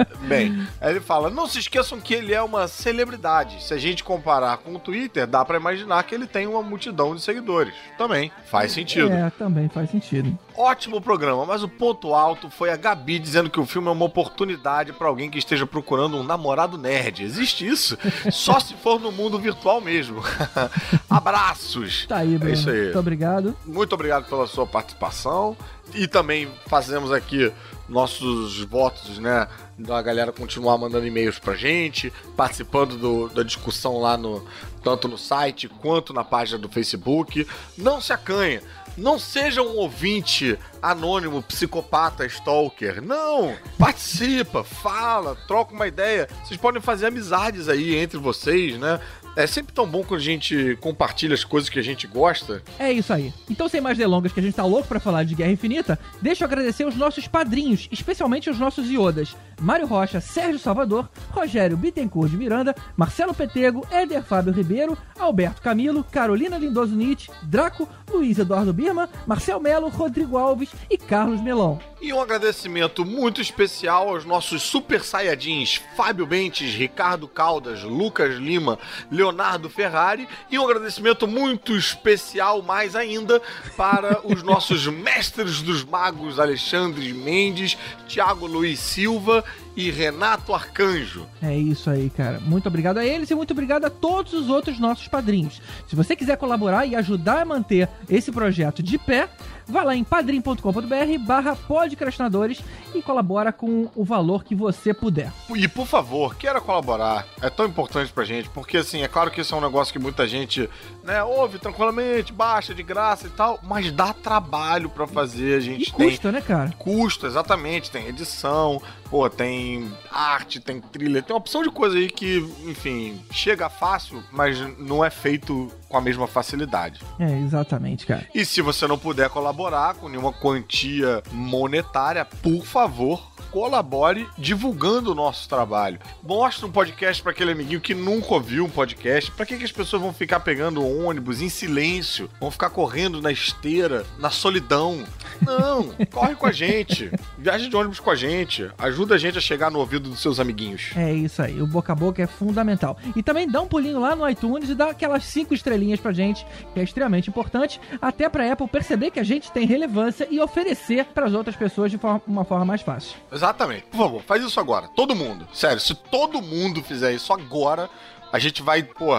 é, 0.00 0.06
bem, 0.26 0.66
ele 0.80 1.00
fala: 1.00 1.28
não 1.28 1.46
se 1.46 1.58
esqueçam 1.58 2.00
que 2.00 2.14
ele 2.14 2.32
é 2.32 2.40
uma 2.40 2.66
celebridade. 2.66 3.62
Se 3.62 3.74
a 3.74 3.78
gente 3.78 4.02
comparar 4.02 4.56
com 4.56 4.74
o 4.74 4.78
Twitter, 4.78 5.26
dá 5.26 5.44
pra 5.44 5.58
imaginar 5.58 6.02
que 6.04 6.14
ele 6.14 6.26
tem 6.26 6.46
uma 6.46 6.62
multidão 6.62 7.14
de 7.14 7.20
seguidores. 7.20 7.74
Também 7.98 8.32
faz 8.46 8.72
sentido. 8.72 9.12
É, 9.12 9.28
também 9.30 9.68
faz 9.68 9.90
sentido. 9.90 10.38
Ótimo 10.56 11.00
programa, 11.00 11.46
mas 11.46 11.62
o 11.62 11.68
ponto 11.68 12.14
alto 12.14 12.50
foi 12.50 12.70
a 12.70 12.76
Gabi 12.76 13.18
dizendo 13.18 13.48
que 13.50 13.58
o 13.58 13.66
filme 13.66 13.88
é 13.88 13.90
uma 13.90 14.04
oportunidade 14.04 14.92
pra 14.92 15.08
alguém 15.08 15.30
que 15.30 15.38
esteja 15.38 15.66
procurando 15.66 16.16
um 16.16 16.22
namorado 16.22 16.76
nerd. 16.76 17.22
Existe 17.22 17.66
isso? 17.66 17.96
Só 18.30 18.60
se 18.60 18.74
for 18.74 19.00
no 19.00 19.10
mundo 19.10 19.38
virtual 19.38 19.80
mesmo. 19.80 20.22
Abraços! 21.08 22.06
Tá 22.06 22.18
aí, 22.18 22.36
Bruno. 22.38 22.50
É 22.50 22.52
isso 22.54 22.70
aí. 22.70 22.82
Muito 22.84 22.98
obrigado. 22.98 23.56
Muito 23.66 23.92
obrigado 23.94 24.24
pela 24.28 24.46
sua 24.46 24.66
participação. 24.66 25.56
E 25.94 26.06
também 26.06 26.48
fazemos 26.66 27.12
aqui 27.12 27.52
nossos 27.88 28.60
votos, 28.62 29.18
né? 29.18 29.46
Da 29.78 30.00
galera 30.00 30.32
continuar 30.32 30.78
mandando 30.78 31.06
e-mails 31.06 31.38
pra 31.38 31.54
gente, 31.54 32.12
participando 32.36 32.96
do- 32.96 33.28
da 33.28 33.42
discussão 33.42 33.98
lá 34.00 34.16
no. 34.16 34.44
Tanto 34.82 35.06
no 35.06 35.16
site 35.18 35.68
quanto 35.68 36.12
na 36.12 36.24
página 36.24 36.58
do 36.58 36.68
Facebook. 36.68 37.46
Não 37.78 38.00
se 38.00 38.12
acanha. 38.12 38.62
Não 38.96 39.18
seja 39.18 39.62
um 39.62 39.76
ouvinte 39.76 40.58
anônimo, 40.80 41.42
psicopata, 41.42 42.26
stalker. 42.26 43.00
Não! 43.00 43.56
Participa, 43.78 44.62
fala, 44.62 45.34
troca 45.46 45.74
uma 45.74 45.86
ideia. 45.86 46.28
Vocês 46.44 46.60
podem 46.60 46.80
fazer 46.80 47.06
amizades 47.06 47.68
aí 47.68 47.96
entre 47.96 48.18
vocês, 48.18 48.78
né? 48.78 49.00
É 49.34 49.46
sempre 49.46 49.72
tão 49.72 49.86
bom 49.86 50.02
quando 50.02 50.20
a 50.20 50.24
gente 50.24 50.76
compartilha 50.80 51.32
as 51.32 51.42
coisas 51.42 51.70
que 51.70 51.78
a 51.78 51.82
gente 51.82 52.06
gosta. 52.06 52.62
É 52.78 52.92
isso 52.92 53.12
aí. 53.12 53.32
Então, 53.48 53.66
sem 53.66 53.80
mais 53.80 53.96
delongas, 53.96 54.30
que 54.30 54.40
a 54.40 54.42
gente 54.42 54.54
tá 54.54 54.64
louco 54.64 54.86
pra 54.86 55.00
falar 55.00 55.24
de 55.24 55.34
Guerra 55.34 55.52
Infinita, 55.52 55.98
deixa 56.20 56.44
eu 56.44 56.46
agradecer 56.46 56.84
os 56.86 56.96
nossos 56.96 57.26
padrinhos, 57.26 57.88
especialmente 57.90 58.50
os 58.50 58.58
nossos 58.58 58.90
iodas. 58.90 59.34
Mário 59.60 59.86
Rocha, 59.86 60.20
Sérgio 60.20 60.58
Salvador, 60.58 61.08
Rogério 61.30 61.76
Bittencourt 61.76 62.30
de 62.30 62.36
Miranda, 62.36 62.74
Marcelo 62.96 63.32
Petego, 63.32 63.86
Éder 63.90 64.22
Fábio 64.22 64.52
Ribeiro, 64.52 64.98
Alberto 65.18 65.62
Camilo, 65.62 66.04
Carolina 66.04 66.58
Lindoso 66.58 66.94
Nietzsche, 66.94 67.30
Draco, 67.44 67.88
Luiz 68.10 68.38
Eduardo 68.38 68.72
Birma, 68.72 69.08
Marcel 69.26 69.60
Melo, 69.60 69.88
Rodrigo 69.88 70.36
Alves 70.36 70.70
e 70.90 70.98
Carlos 70.98 71.40
Melão. 71.40 71.80
E 72.00 72.12
um 72.12 72.20
agradecimento 72.20 73.04
muito 73.04 73.40
especial 73.40 74.08
aos 74.08 74.24
nossos 74.24 74.62
super 74.62 75.04
saiyajins 75.04 75.80
Fábio 75.96 76.26
Bentes, 76.26 76.74
Ricardo 76.74 77.28
Caldas, 77.28 77.84
Lucas 77.84 78.34
Lima, 78.34 78.76
Leonardo 79.22 79.70
Ferrari. 79.70 80.28
E 80.50 80.58
um 80.58 80.64
agradecimento 80.64 81.28
muito 81.28 81.76
especial, 81.76 82.60
mais 82.60 82.96
ainda, 82.96 83.40
para 83.76 84.20
os 84.26 84.42
nossos 84.44 84.86
mestres 84.88 85.62
dos 85.62 85.84
magos 85.84 86.40
Alexandre 86.40 87.12
Mendes, 87.12 87.78
Thiago 88.08 88.46
Luiz 88.46 88.80
Silva 88.80 89.44
e 89.76 89.90
Renato 89.90 90.52
Arcanjo. 90.52 91.26
É 91.40 91.56
isso 91.56 91.88
aí, 91.88 92.10
cara. 92.10 92.40
Muito 92.40 92.66
obrigado 92.66 92.98
a 92.98 93.06
eles 93.06 93.30
e 93.30 93.34
muito 93.34 93.52
obrigado 93.52 93.84
a 93.84 93.90
todos 93.90 94.32
os 94.32 94.48
outros 94.48 94.78
nossos 94.78 95.08
padrinhos. 95.08 95.62
Se 95.86 95.96
você 95.96 96.16
quiser 96.16 96.36
colaborar 96.36 96.84
e 96.84 96.96
ajudar 96.96 97.42
a 97.42 97.44
manter 97.44 97.88
esse 98.08 98.30
projeto 98.32 98.82
de 98.82 98.98
pé, 98.98 99.28
vá 99.66 99.82
lá 99.82 99.94
em 99.96 100.04
padrim.com.br 100.04 101.18
barra 101.26 101.56
podcastinadores 101.56 102.60
e 102.94 103.02
colabora 103.02 103.52
com 103.52 103.88
o 103.94 104.04
valor 104.04 104.44
que 104.44 104.54
você 104.54 104.92
puder. 104.94 105.32
E 105.54 105.66
por 105.68 105.86
favor, 105.86 106.34
queira 106.36 106.60
colaborar. 106.60 107.26
É 107.40 107.48
tão 107.50 107.66
importante 107.66 108.12
pra 108.12 108.24
gente, 108.24 108.48
porque 108.50 108.76
assim, 108.78 109.02
é 109.02 109.08
claro 109.08 109.30
que 109.30 109.40
isso 109.40 109.54
é 109.54 109.58
um 109.58 109.60
negócio 109.60 109.92
que 109.92 109.98
muita 109.98 110.26
gente, 110.26 110.68
né, 111.02 111.22
ouve 111.22 111.58
tranquilamente, 111.58 112.32
baixa 112.32 112.74
de 112.74 112.82
graça 112.82 113.26
e 113.26 113.30
tal, 113.30 113.58
mas 113.62 113.90
dá 113.92 114.12
trabalho 114.12 114.88
pra 114.88 115.06
fazer. 115.06 115.56
A 115.56 115.60
gente 115.60 115.90
E 115.90 115.92
tem 115.92 116.08
custa, 116.10 116.32
né, 116.32 116.40
cara? 116.40 116.72
custo, 116.78 117.26
exatamente, 117.26 117.90
tem 117.90 118.06
edição, 118.08 118.80
pô, 119.10 119.28
tem 119.28 119.90
arte, 120.10 120.60
tem 120.60 120.80
trilha, 120.80 121.22
tem 121.22 121.34
uma 121.34 121.38
opção 121.40 121.62
de 121.62 121.70
coisa 121.70 121.96
aí 121.96 122.10
que, 122.10 122.38
enfim, 122.64 123.20
chega 123.30 123.68
fácil, 123.68 124.22
mas 124.30 124.58
não 124.78 125.04
é 125.04 125.10
feito 125.10 125.70
com 125.92 125.98
a 125.98 126.00
mesma 126.00 126.26
facilidade. 126.26 127.00
É, 127.18 127.38
exatamente, 127.40 128.06
cara. 128.06 128.26
E 128.34 128.46
se 128.46 128.62
você 128.62 128.86
não 128.86 128.98
puder 128.98 129.28
colaborar 129.28 129.94
com 129.94 130.08
nenhuma 130.08 130.32
quantia 130.32 131.22
monetária, 131.30 132.24
por 132.24 132.64
favor, 132.64 133.30
colabore 133.50 134.26
divulgando 134.38 135.12
o 135.12 135.14
nosso 135.14 135.46
trabalho. 135.46 136.00
Mostre 136.22 136.64
um 136.64 136.72
podcast 136.72 137.22
para 137.22 137.32
aquele 137.32 137.52
amiguinho 137.52 137.80
que 137.80 137.94
nunca 137.94 138.32
ouviu 138.32 138.64
um 138.64 138.70
podcast. 138.70 139.30
Para 139.30 139.44
que, 139.44 139.58
que 139.58 139.64
as 139.64 139.70
pessoas 139.70 140.00
vão 140.00 140.14
ficar 140.14 140.40
pegando 140.40 140.82
ônibus 140.82 141.42
em 141.42 141.50
silêncio? 141.50 142.30
Vão 142.40 142.50
ficar 142.50 142.70
correndo 142.70 143.20
na 143.20 143.30
esteira, 143.30 144.06
na 144.18 144.30
solidão? 144.30 145.04
Não, 145.42 145.92
corre 146.10 146.34
com 146.34 146.46
a 146.46 146.52
gente. 146.52 147.12
Viaje 147.36 147.68
de 147.68 147.76
ônibus 147.76 148.00
com 148.00 148.10
a 148.10 148.14
gente. 148.14 148.70
Ajuda 148.78 149.16
a 149.16 149.18
gente 149.18 149.36
a 149.36 149.40
chegar 149.40 149.70
no 149.70 149.78
ouvido 149.78 150.08
dos 150.08 150.20
seus 150.20 150.40
amiguinhos. 150.40 150.92
É 150.96 151.12
isso 151.12 151.42
aí, 151.42 151.60
o 151.60 151.66
boca 151.66 151.92
a 151.92 151.96
boca 151.96 152.22
é 152.22 152.26
fundamental. 152.26 152.96
E 153.14 153.22
também 153.22 153.46
dá 153.46 153.60
um 153.60 153.68
pulinho 153.68 154.00
lá 154.00 154.16
no 154.16 154.26
iTunes 154.26 154.70
e 154.70 154.74
dá 154.74 154.90
aquelas 154.90 155.24
cinco 155.24 155.52
estrelinhas 155.52 155.81
pra 156.00 156.12
gente, 156.12 156.46
que 156.72 156.80
é 156.80 156.82
extremamente 156.82 157.28
importante, 157.28 157.80
até 158.00 158.28
pra 158.28 158.52
Apple 158.52 158.66
perceber 158.68 159.10
que 159.10 159.20
a 159.20 159.24
gente 159.24 159.50
tem 159.52 159.66
relevância 159.66 160.26
e 160.30 160.40
oferecer 160.40 161.04
pras 161.06 161.34
outras 161.34 161.56
pessoas 161.56 161.90
de 161.90 161.98
forma- 161.98 162.20
uma 162.26 162.44
forma 162.44 162.64
mais 162.64 162.80
fácil. 162.82 163.16
Exatamente. 163.32 163.84
Por 163.90 163.98
favor, 163.98 164.22
faz 164.22 164.42
isso 164.44 164.58
agora. 164.60 164.88
Todo 164.94 165.14
mundo. 165.14 165.46
Sério, 165.52 165.80
se 165.80 165.94
todo 165.94 166.40
mundo 166.42 166.82
fizer 166.82 167.12
isso 167.12 167.32
agora, 167.32 167.88
a 168.32 168.38
gente 168.38 168.62
vai, 168.62 168.82
pô, 168.82 169.10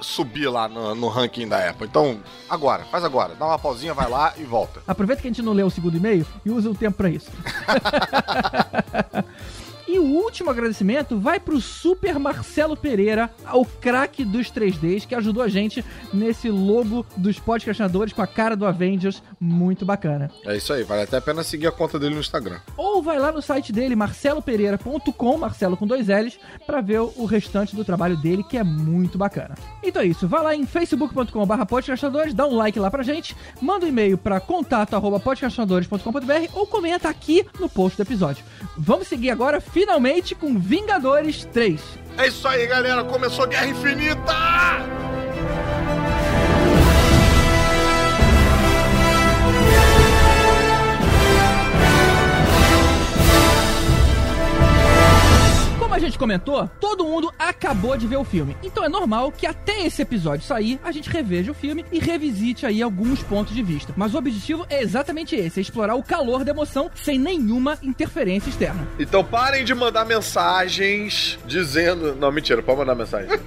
subir 0.00 0.48
lá 0.48 0.68
no, 0.68 0.94
no 0.94 1.08
ranking 1.08 1.48
da 1.48 1.70
Apple. 1.70 1.86
Então, 1.88 2.20
agora, 2.48 2.84
faz 2.84 3.02
agora. 3.02 3.34
Dá 3.34 3.44
uma 3.46 3.58
pausinha, 3.58 3.92
vai 3.92 4.08
lá 4.08 4.32
e 4.38 4.44
volta. 4.44 4.80
Aproveita 4.86 5.20
que 5.22 5.26
a 5.28 5.30
gente 5.30 5.42
não 5.42 5.52
leu 5.52 5.66
o 5.66 5.70
segundo 5.70 5.96
e-mail 5.96 6.24
e 6.46 6.50
usa 6.50 6.70
o 6.70 6.74
tempo 6.74 6.96
pra 6.96 7.10
isso. 7.10 7.30
E 9.92 9.98
o 9.98 10.04
último 10.04 10.50
agradecimento 10.50 11.18
vai 11.18 11.40
pro 11.40 11.60
Super 11.60 12.16
Marcelo 12.16 12.76
Pereira, 12.76 13.28
o 13.52 13.66
craque 13.66 14.24
dos 14.24 14.46
3Ds, 14.46 15.04
que 15.04 15.16
ajudou 15.16 15.42
a 15.42 15.48
gente 15.48 15.84
nesse 16.14 16.48
logo 16.48 17.04
dos 17.16 17.40
podcastinadores 17.40 18.12
com 18.12 18.22
a 18.22 18.26
cara 18.26 18.54
do 18.54 18.64
Avengers, 18.64 19.20
muito 19.40 19.84
bacana. 19.84 20.30
É 20.46 20.56
isso 20.56 20.72
aí, 20.72 20.84
vale 20.84 21.02
até 21.02 21.16
a 21.16 21.20
pena 21.20 21.42
seguir 21.42 21.66
a 21.66 21.72
conta 21.72 21.98
dele 21.98 22.14
no 22.14 22.20
Instagram. 22.20 22.60
Ou 22.76 23.02
vai 23.02 23.18
lá 23.18 23.32
no 23.32 23.42
site 23.42 23.72
dele, 23.72 23.96
marcelopereira.com, 23.96 25.36
Marcelo 25.36 25.76
com 25.76 25.88
dois 25.88 26.06
L's, 26.06 26.38
pra 26.64 26.80
ver 26.80 27.00
o 27.00 27.24
restante 27.24 27.74
do 27.74 27.84
trabalho 27.84 28.16
dele, 28.16 28.44
que 28.44 28.56
é 28.56 28.62
muito 28.62 29.18
bacana. 29.18 29.56
Então 29.82 30.02
é 30.02 30.06
isso, 30.06 30.28
vai 30.28 30.44
lá 30.44 30.54
em 30.54 30.66
facebook.com.br 30.66 31.64
podcastadores, 31.66 32.32
dá 32.32 32.46
um 32.46 32.54
like 32.54 32.78
lá 32.78 32.92
pra 32.92 33.02
gente, 33.02 33.36
manda 33.60 33.86
um 33.86 33.88
e-mail 33.88 34.16
pra 34.16 34.38
contato.podcastadores.com.br 34.38 36.52
ou 36.52 36.64
comenta 36.64 37.08
aqui 37.08 37.44
no 37.58 37.68
post 37.68 37.96
do 37.96 38.02
episódio. 38.02 38.44
Vamos 38.78 39.08
seguir 39.08 39.30
agora, 39.30 39.60
finalmente, 39.80 40.34
com 40.34 40.58
Vingadores 40.58 41.46
3. 41.46 41.80
É 42.18 42.26
isso 42.26 42.46
aí, 42.46 42.66
galera. 42.66 43.02
Começou 43.02 43.46
Guerra 43.46 43.68
Infinita! 43.68 44.34
Como 55.90 55.98
a 55.98 56.04
gente 56.06 56.16
comentou, 56.20 56.70
todo 56.78 57.02
mundo 57.02 57.34
acabou 57.36 57.96
de 57.96 58.06
ver 58.06 58.14
o 58.16 58.22
filme. 58.22 58.56
Então 58.62 58.84
é 58.84 58.88
normal 58.88 59.32
que 59.32 59.44
até 59.44 59.84
esse 59.84 60.00
episódio 60.00 60.46
sair, 60.46 60.78
a 60.84 60.92
gente 60.92 61.10
reveja 61.10 61.50
o 61.50 61.54
filme 61.54 61.84
e 61.90 61.98
revisite 61.98 62.64
aí 62.64 62.80
alguns 62.80 63.24
pontos 63.24 63.52
de 63.52 63.60
vista. 63.60 63.92
Mas 63.96 64.14
o 64.14 64.18
objetivo 64.18 64.64
é 64.70 64.80
exatamente 64.80 65.34
esse, 65.34 65.58
é 65.58 65.62
explorar 65.62 65.96
o 65.96 66.02
calor 66.04 66.44
da 66.44 66.52
emoção 66.52 66.88
sem 66.94 67.18
nenhuma 67.18 67.76
interferência 67.82 68.50
externa. 68.50 68.86
Então 69.00 69.24
parem 69.24 69.64
de 69.64 69.74
mandar 69.74 70.04
mensagens 70.04 71.36
dizendo. 71.44 72.14
Não, 72.14 72.30
mentira, 72.30 72.62
pode 72.62 72.78
mandar 72.78 72.94
mensagem. 72.94 73.28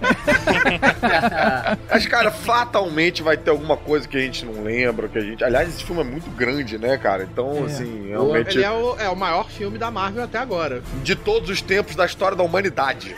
Mas, 1.89 2.05
cara, 2.07 2.29
fatalmente 2.29 3.23
vai 3.23 3.37
ter 3.37 3.51
alguma 3.51 3.77
coisa 3.77 4.05
que 4.05 4.17
a 4.17 4.19
gente 4.19 4.45
não 4.45 4.63
lembra, 4.65 5.07
que 5.07 5.17
a 5.17 5.21
gente. 5.21 5.45
Aliás, 5.45 5.69
esse 5.69 5.81
filme 5.85 6.01
é 6.01 6.03
muito 6.03 6.29
grande, 6.31 6.77
né, 6.77 6.97
cara? 6.97 7.23
Então, 7.23 7.59
É. 7.59 7.61
assim, 7.67 8.09
realmente. 8.09 8.57
Ele 8.57 8.65
é 8.65 8.71
o, 8.71 8.97
é 8.99 9.09
o 9.09 9.15
maior 9.15 9.49
filme 9.49 9.77
da 9.77 9.89
Marvel 9.89 10.25
até 10.25 10.39
agora. 10.39 10.83
De 11.01 11.15
todos 11.15 11.49
os 11.49 11.61
tempos 11.61 11.95
da 11.95 12.05
história 12.05 12.32
da 12.35 12.43
humanidade. 12.43 13.15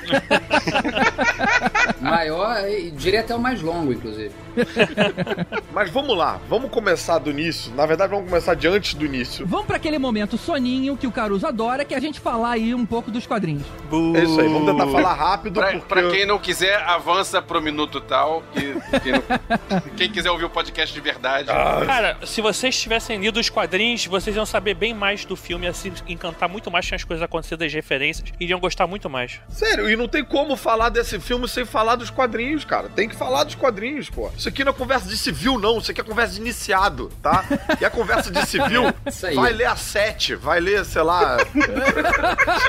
Maior 2.02 2.58
diria 2.94 3.22
até 3.22 3.36
o 3.36 3.40
mais 3.40 3.62
longo, 3.62 3.94
inclusive. 3.94 4.45
Mas 5.74 5.90
vamos 5.90 6.18
lá, 6.18 6.40
vamos 6.50 6.70
começar 6.72 7.18
do 7.20 7.30
início. 7.30 7.74
Na 7.76 7.86
verdade, 7.86 8.12
vamos 8.12 8.30
começar 8.30 8.54
de 8.56 8.68
antes 8.68 8.94
do 8.94 9.06
início. 9.06 9.46
Vamos 9.46 9.66
pra 9.66 9.76
aquele 9.78 10.00
momento 10.00 10.38
soninho 10.38 10.96
que 10.98 11.06
o 11.08 11.12
Caruso 11.12 11.46
adora, 11.46 11.84
que 11.84 11.94
é 11.94 11.98
a 11.98 12.00
gente 12.02 12.20
falar 12.20 12.52
aí 12.52 12.74
um 12.74 12.86
pouco 12.86 13.12
dos 13.12 13.28
quadrinhos. 13.28 13.64
É 14.16 14.24
isso 14.24 14.40
aí, 14.40 14.48
vamos 14.48 14.72
tentar 14.72 14.88
falar 14.92 15.14
rápido, 15.14 15.60
Pra, 15.60 15.72
porque. 15.72 15.86
pra 15.88 16.10
quem 16.12 16.26
não 16.26 16.40
quiser, 16.40 16.82
avança 16.84 17.42
pro 17.42 17.62
minuto 17.62 18.00
tal. 18.02 18.44
E 18.56 19.00
quem, 19.00 19.12
não- 19.14 19.82
quem 19.98 20.10
quiser 20.12 20.32
ouvir 20.32 20.46
o 20.46 20.50
podcast 20.50 20.94
de 20.94 21.02
verdade. 21.02 21.48
Cara, 21.48 22.18
se 22.26 22.42
vocês 22.42 22.80
tivessem 22.80 23.20
lido 23.20 23.40
os 23.40 23.50
quadrinhos, 23.50 24.06
vocês 24.06 24.36
iam 24.36 24.46
saber 24.46 24.74
bem 24.76 24.94
mais 24.94 25.26
do 25.26 25.36
filme, 25.36 25.68
assim, 25.68 25.92
encantar 26.08 26.48
muito 26.50 26.72
mais 26.72 26.88
com 26.90 26.96
as 26.96 27.04
coisas 27.04 27.24
acontecendo, 27.24 27.64
as 27.64 27.74
referências, 27.74 28.30
e 28.40 28.44
iriam 28.46 28.60
gostar 28.60 28.88
muito 28.88 29.10
mais. 29.10 29.40
Sério, 29.50 29.90
e 29.90 29.96
não 29.96 30.08
tem 30.08 30.24
como 30.24 30.56
falar 30.56 30.90
desse 30.90 31.20
filme 31.20 31.48
sem 31.48 31.66
falar 31.66 31.96
dos 31.96 32.10
quadrinhos, 32.10 32.64
cara. 32.66 32.90
Tem 32.90 33.08
que 33.10 33.16
falar 33.16 33.44
dos 33.44 33.56
quadrinhos, 33.56 34.10
pô. 34.10 34.30
Isso 34.46 34.50
aqui 34.50 34.64
não 34.64 34.74
é 34.74 34.76
conversa 34.76 35.10
de 35.10 35.18
civil, 35.18 35.58
não. 35.58 35.80
Isso 35.80 35.90
aqui 35.90 36.00
é 36.02 36.04
conversa 36.04 36.36
de 36.36 36.40
iniciado, 36.40 37.12
tá? 37.20 37.44
E 37.82 37.84
a 37.84 37.90
conversa 37.90 38.30
de 38.30 38.46
civil, 38.46 38.94
vai 39.34 39.52
ler 39.52 39.66
a 39.66 39.76
7, 39.76 40.36
vai 40.36 40.60
ler, 40.60 40.86
sei 40.86 41.02
lá, 41.02 41.38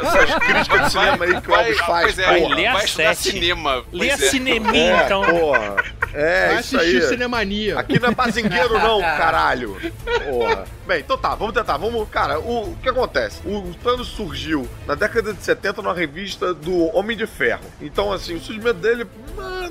essas 0.03 0.35
críticas 0.37 0.85
de 0.87 0.91
cinema 0.93 1.25
aí 1.27 1.41
que 1.43 1.51
o 1.51 1.55
Alves 1.55 1.79
faz, 1.81 2.15
pois 2.15 2.19
é, 2.19 2.41
porra. 2.41 2.55
lê 2.55 2.67
a 2.67 2.73
vai 2.73 2.85
estudar 2.87 3.15
sete. 3.15 3.31
cinema. 3.33 3.85
Lê 3.93 4.11
a 4.11 4.15
é. 4.15 4.17
cineminha, 4.17 5.03
É, 5.03 5.05
então. 5.05 5.23
porra. 5.23 5.77
É, 6.15 6.47
Vai 6.47 6.61
isso 6.61 6.77
assistir 6.79 7.03
aí. 7.03 7.09
Cinemania. 7.09 7.79
Aqui 7.79 7.99
não 8.01 8.09
é 8.09 8.15
bazingueiro, 8.15 8.79
não, 8.79 9.01
caralho. 9.19 9.77
Porra. 10.25 10.65
Bem, 10.87 11.01
então 11.01 11.19
tá, 11.19 11.35
vamos 11.35 11.53
tentar. 11.53 11.77
Vamos. 11.77 12.09
Cara, 12.09 12.41
o, 12.41 12.71
o 12.71 12.77
que 12.81 12.89
acontece? 12.89 13.41
O 13.45 13.75
Thanos 13.83 14.09
surgiu 14.09 14.67
na 14.87 14.95
década 14.95 15.35
de 15.35 15.43
70 15.43 15.83
numa 15.83 15.93
revista 15.93 16.55
do 16.55 16.97
Homem 16.97 17.17
de 17.17 17.27
Ferro. 17.27 17.65
Então, 17.83 18.13
assim, 18.13 18.35
o 18.37 18.41
surgimento 18.41 18.79
dele 18.79 19.07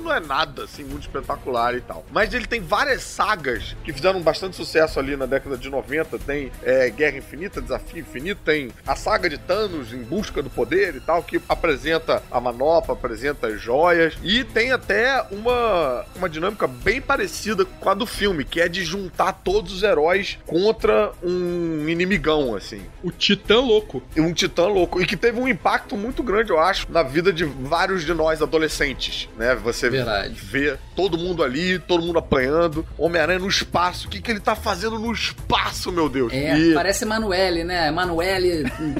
não 0.00 0.12
é 0.12 0.20
nada, 0.20 0.64
assim, 0.64 0.84
muito 0.84 1.02
espetacular 1.02 1.74
e 1.74 1.80
tal. 1.80 1.95
Mas 2.10 2.32
ele 2.32 2.46
tem 2.46 2.60
várias 2.60 3.02
sagas 3.02 3.76
que 3.84 3.92
fizeram 3.92 4.20
bastante 4.20 4.56
sucesso 4.56 4.98
ali 4.98 5.16
na 5.16 5.26
década 5.26 5.56
de 5.56 5.68
90. 5.68 6.18
Tem 6.20 6.50
é, 6.62 6.90
Guerra 6.90 7.18
Infinita, 7.18 7.60
Desafio 7.60 8.00
Infinito, 8.00 8.40
tem 8.44 8.70
a 8.86 8.96
saga 8.96 9.28
de 9.28 9.38
Thanos 9.38 9.92
em 9.92 10.02
busca 10.02 10.42
do 10.42 10.50
poder 10.50 10.94
e 10.96 11.00
tal, 11.00 11.22
que 11.22 11.40
apresenta 11.48 12.22
a 12.30 12.40
manopla, 12.40 12.94
apresenta 12.94 13.48
as 13.48 13.60
joias. 13.60 14.14
E 14.22 14.44
tem 14.44 14.72
até 14.72 15.22
uma, 15.30 16.04
uma 16.14 16.28
dinâmica 16.28 16.66
bem 16.66 17.00
parecida 17.00 17.64
com 17.64 17.90
a 17.90 17.94
do 17.94 18.06
filme, 18.06 18.44
que 18.44 18.60
é 18.60 18.68
de 18.68 18.84
juntar 18.84 19.32
todos 19.32 19.72
os 19.72 19.82
heróis 19.82 20.38
contra 20.46 21.12
um 21.22 21.88
inimigão, 21.88 22.54
assim. 22.54 22.82
O 23.02 23.10
Titã 23.10 23.60
Louco. 23.60 24.02
Um 24.16 24.32
titã 24.32 24.66
louco. 24.66 25.00
E 25.00 25.06
que 25.06 25.16
teve 25.16 25.40
um 25.40 25.48
impacto 25.48 25.96
muito 25.96 26.22
grande, 26.22 26.50
eu 26.50 26.58
acho, 26.58 26.90
na 26.90 27.02
vida 27.02 27.32
de 27.32 27.44
vários 27.44 28.04
de 28.04 28.14
nós 28.14 28.40
adolescentes, 28.40 29.28
né? 29.36 29.54
Você 29.56 29.90
Verdade. 29.90 30.34
vê 30.34 30.76
todo 30.94 31.18
mundo 31.18 31.42
ali, 31.42 31.78
todo 31.86 32.04
mundo 32.04 32.18
apanhando, 32.18 32.84
Homem-Aranha 32.98 33.38
no 33.38 33.48
espaço. 33.48 34.06
O 34.06 34.10
que, 34.10 34.20
que 34.20 34.30
ele 34.30 34.40
tá 34.40 34.54
fazendo 34.54 34.98
no 34.98 35.12
espaço, 35.12 35.90
meu 35.92 36.08
Deus? 36.08 36.32
É, 36.32 36.56
E- 36.58 36.74
parece 36.74 37.04
Emanuele, 37.04 37.64
né? 37.64 37.88
Emanuele 37.88 38.64
hum, 38.80 38.94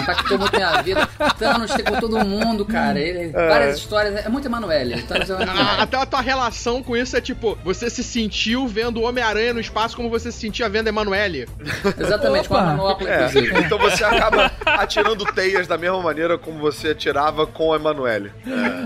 impactou 0.00 0.38
muito 0.38 0.54
minha 0.56 0.82
vida. 0.82 1.06
Thanos 1.38 1.70
com 1.72 2.00
todo 2.00 2.24
mundo, 2.24 2.64
cara. 2.64 2.98
Ele, 2.98 3.28
Várias 3.32 3.78
histórias. 3.78 4.24
É 4.24 4.28
muito 4.28 4.46
Emanuele. 4.46 5.02
Thanos 5.02 5.30
é 5.30 5.32
Emanuele. 5.42 5.80
Até 5.80 5.96
a 5.96 6.06
tua 6.06 6.20
relação 6.20 6.82
com 6.82 6.96
isso 6.96 7.16
é 7.16 7.20
tipo, 7.20 7.58
você 7.64 7.88
se 7.90 8.02
sentiu 8.04 8.66
vendo 8.68 9.00
o 9.00 9.02
Homem-Aranha 9.04 9.54
no 9.54 9.60
espaço 9.60 9.96
como 9.96 10.10
você 10.10 10.30
se 10.30 10.38
sentia 10.40 10.68
vendo 10.68 10.88
Emanuele. 10.88 11.48
Exatamente, 11.98 12.48
com 12.48 12.54
a 12.54 12.58
Opa. 12.58 12.66
manopla, 12.66 13.08
É, 13.10 13.26
inclusive. 13.26 13.58
então 13.60 13.78
você 13.78 14.04
acaba 14.04 14.50
atirando 14.66 15.24
teias 15.32 15.66
da 15.66 15.76
mesma 15.78 16.00
maneira 16.02 16.36
como 16.38 16.58
você 16.58 16.88
atirava 16.88 17.46
com 17.46 17.72
a 17.72 17.76
Emanuele. 17.76 18.30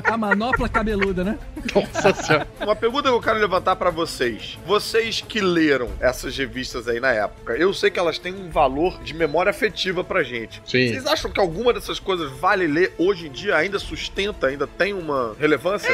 A 0.04 0.16
manopla 0.16 0.68
cabeluda, 0.68 1.24
né? 1.24 1.38
Nossa 1.74 2.14
senhora. 2.22 2.46
Uma 2.60 2.76
pergunta 2.76 3.07
que 3.12 3.16
eu 3.16 3.22
quero 3.22 3.38
levantar 3.38 3.76
pra 3.76 3.90
vocês. 3.90 4.58
Vocês 4.66 5.20
que 5.20 5.40
leram 5.40 5.90
essas 6.00 6.36
revistas 6.36 6.88
aí 6.88 7.00
na 7.00 7.12
época, 7.12 7.54
eu 7.56 7.72
sei 7.72 7.90
que 7.90 7.98
elas 7.98 8.18
têm 8.18 8.34
um 8.34 8.50
valor 8.50 9.02
de 9.02 9.14
memória 9.14 9.50
afetiva 9.50 10.04
pra 10.04 10.22
gente. 10.22 10.60
Sim. 10.66 10.88
Vocês 10.88 11.06
acham 11.06 11.30
que 11.30 11.40
alguma 11.40 11.72
dessas 11.72 11.98
coisas 11.98 12.30
vale 12.32 12.66
ler 12.66 12.92
hoje 12.98 13.26
em 13.26 13.30
dia, 13.30 13.56
ainda 13.56 13.78
sustenta, 13.78 14.48
ainda 14.48 14.66
tem 14.66 14.92
uma 14.92 15.34
relevância? 15.38 15.90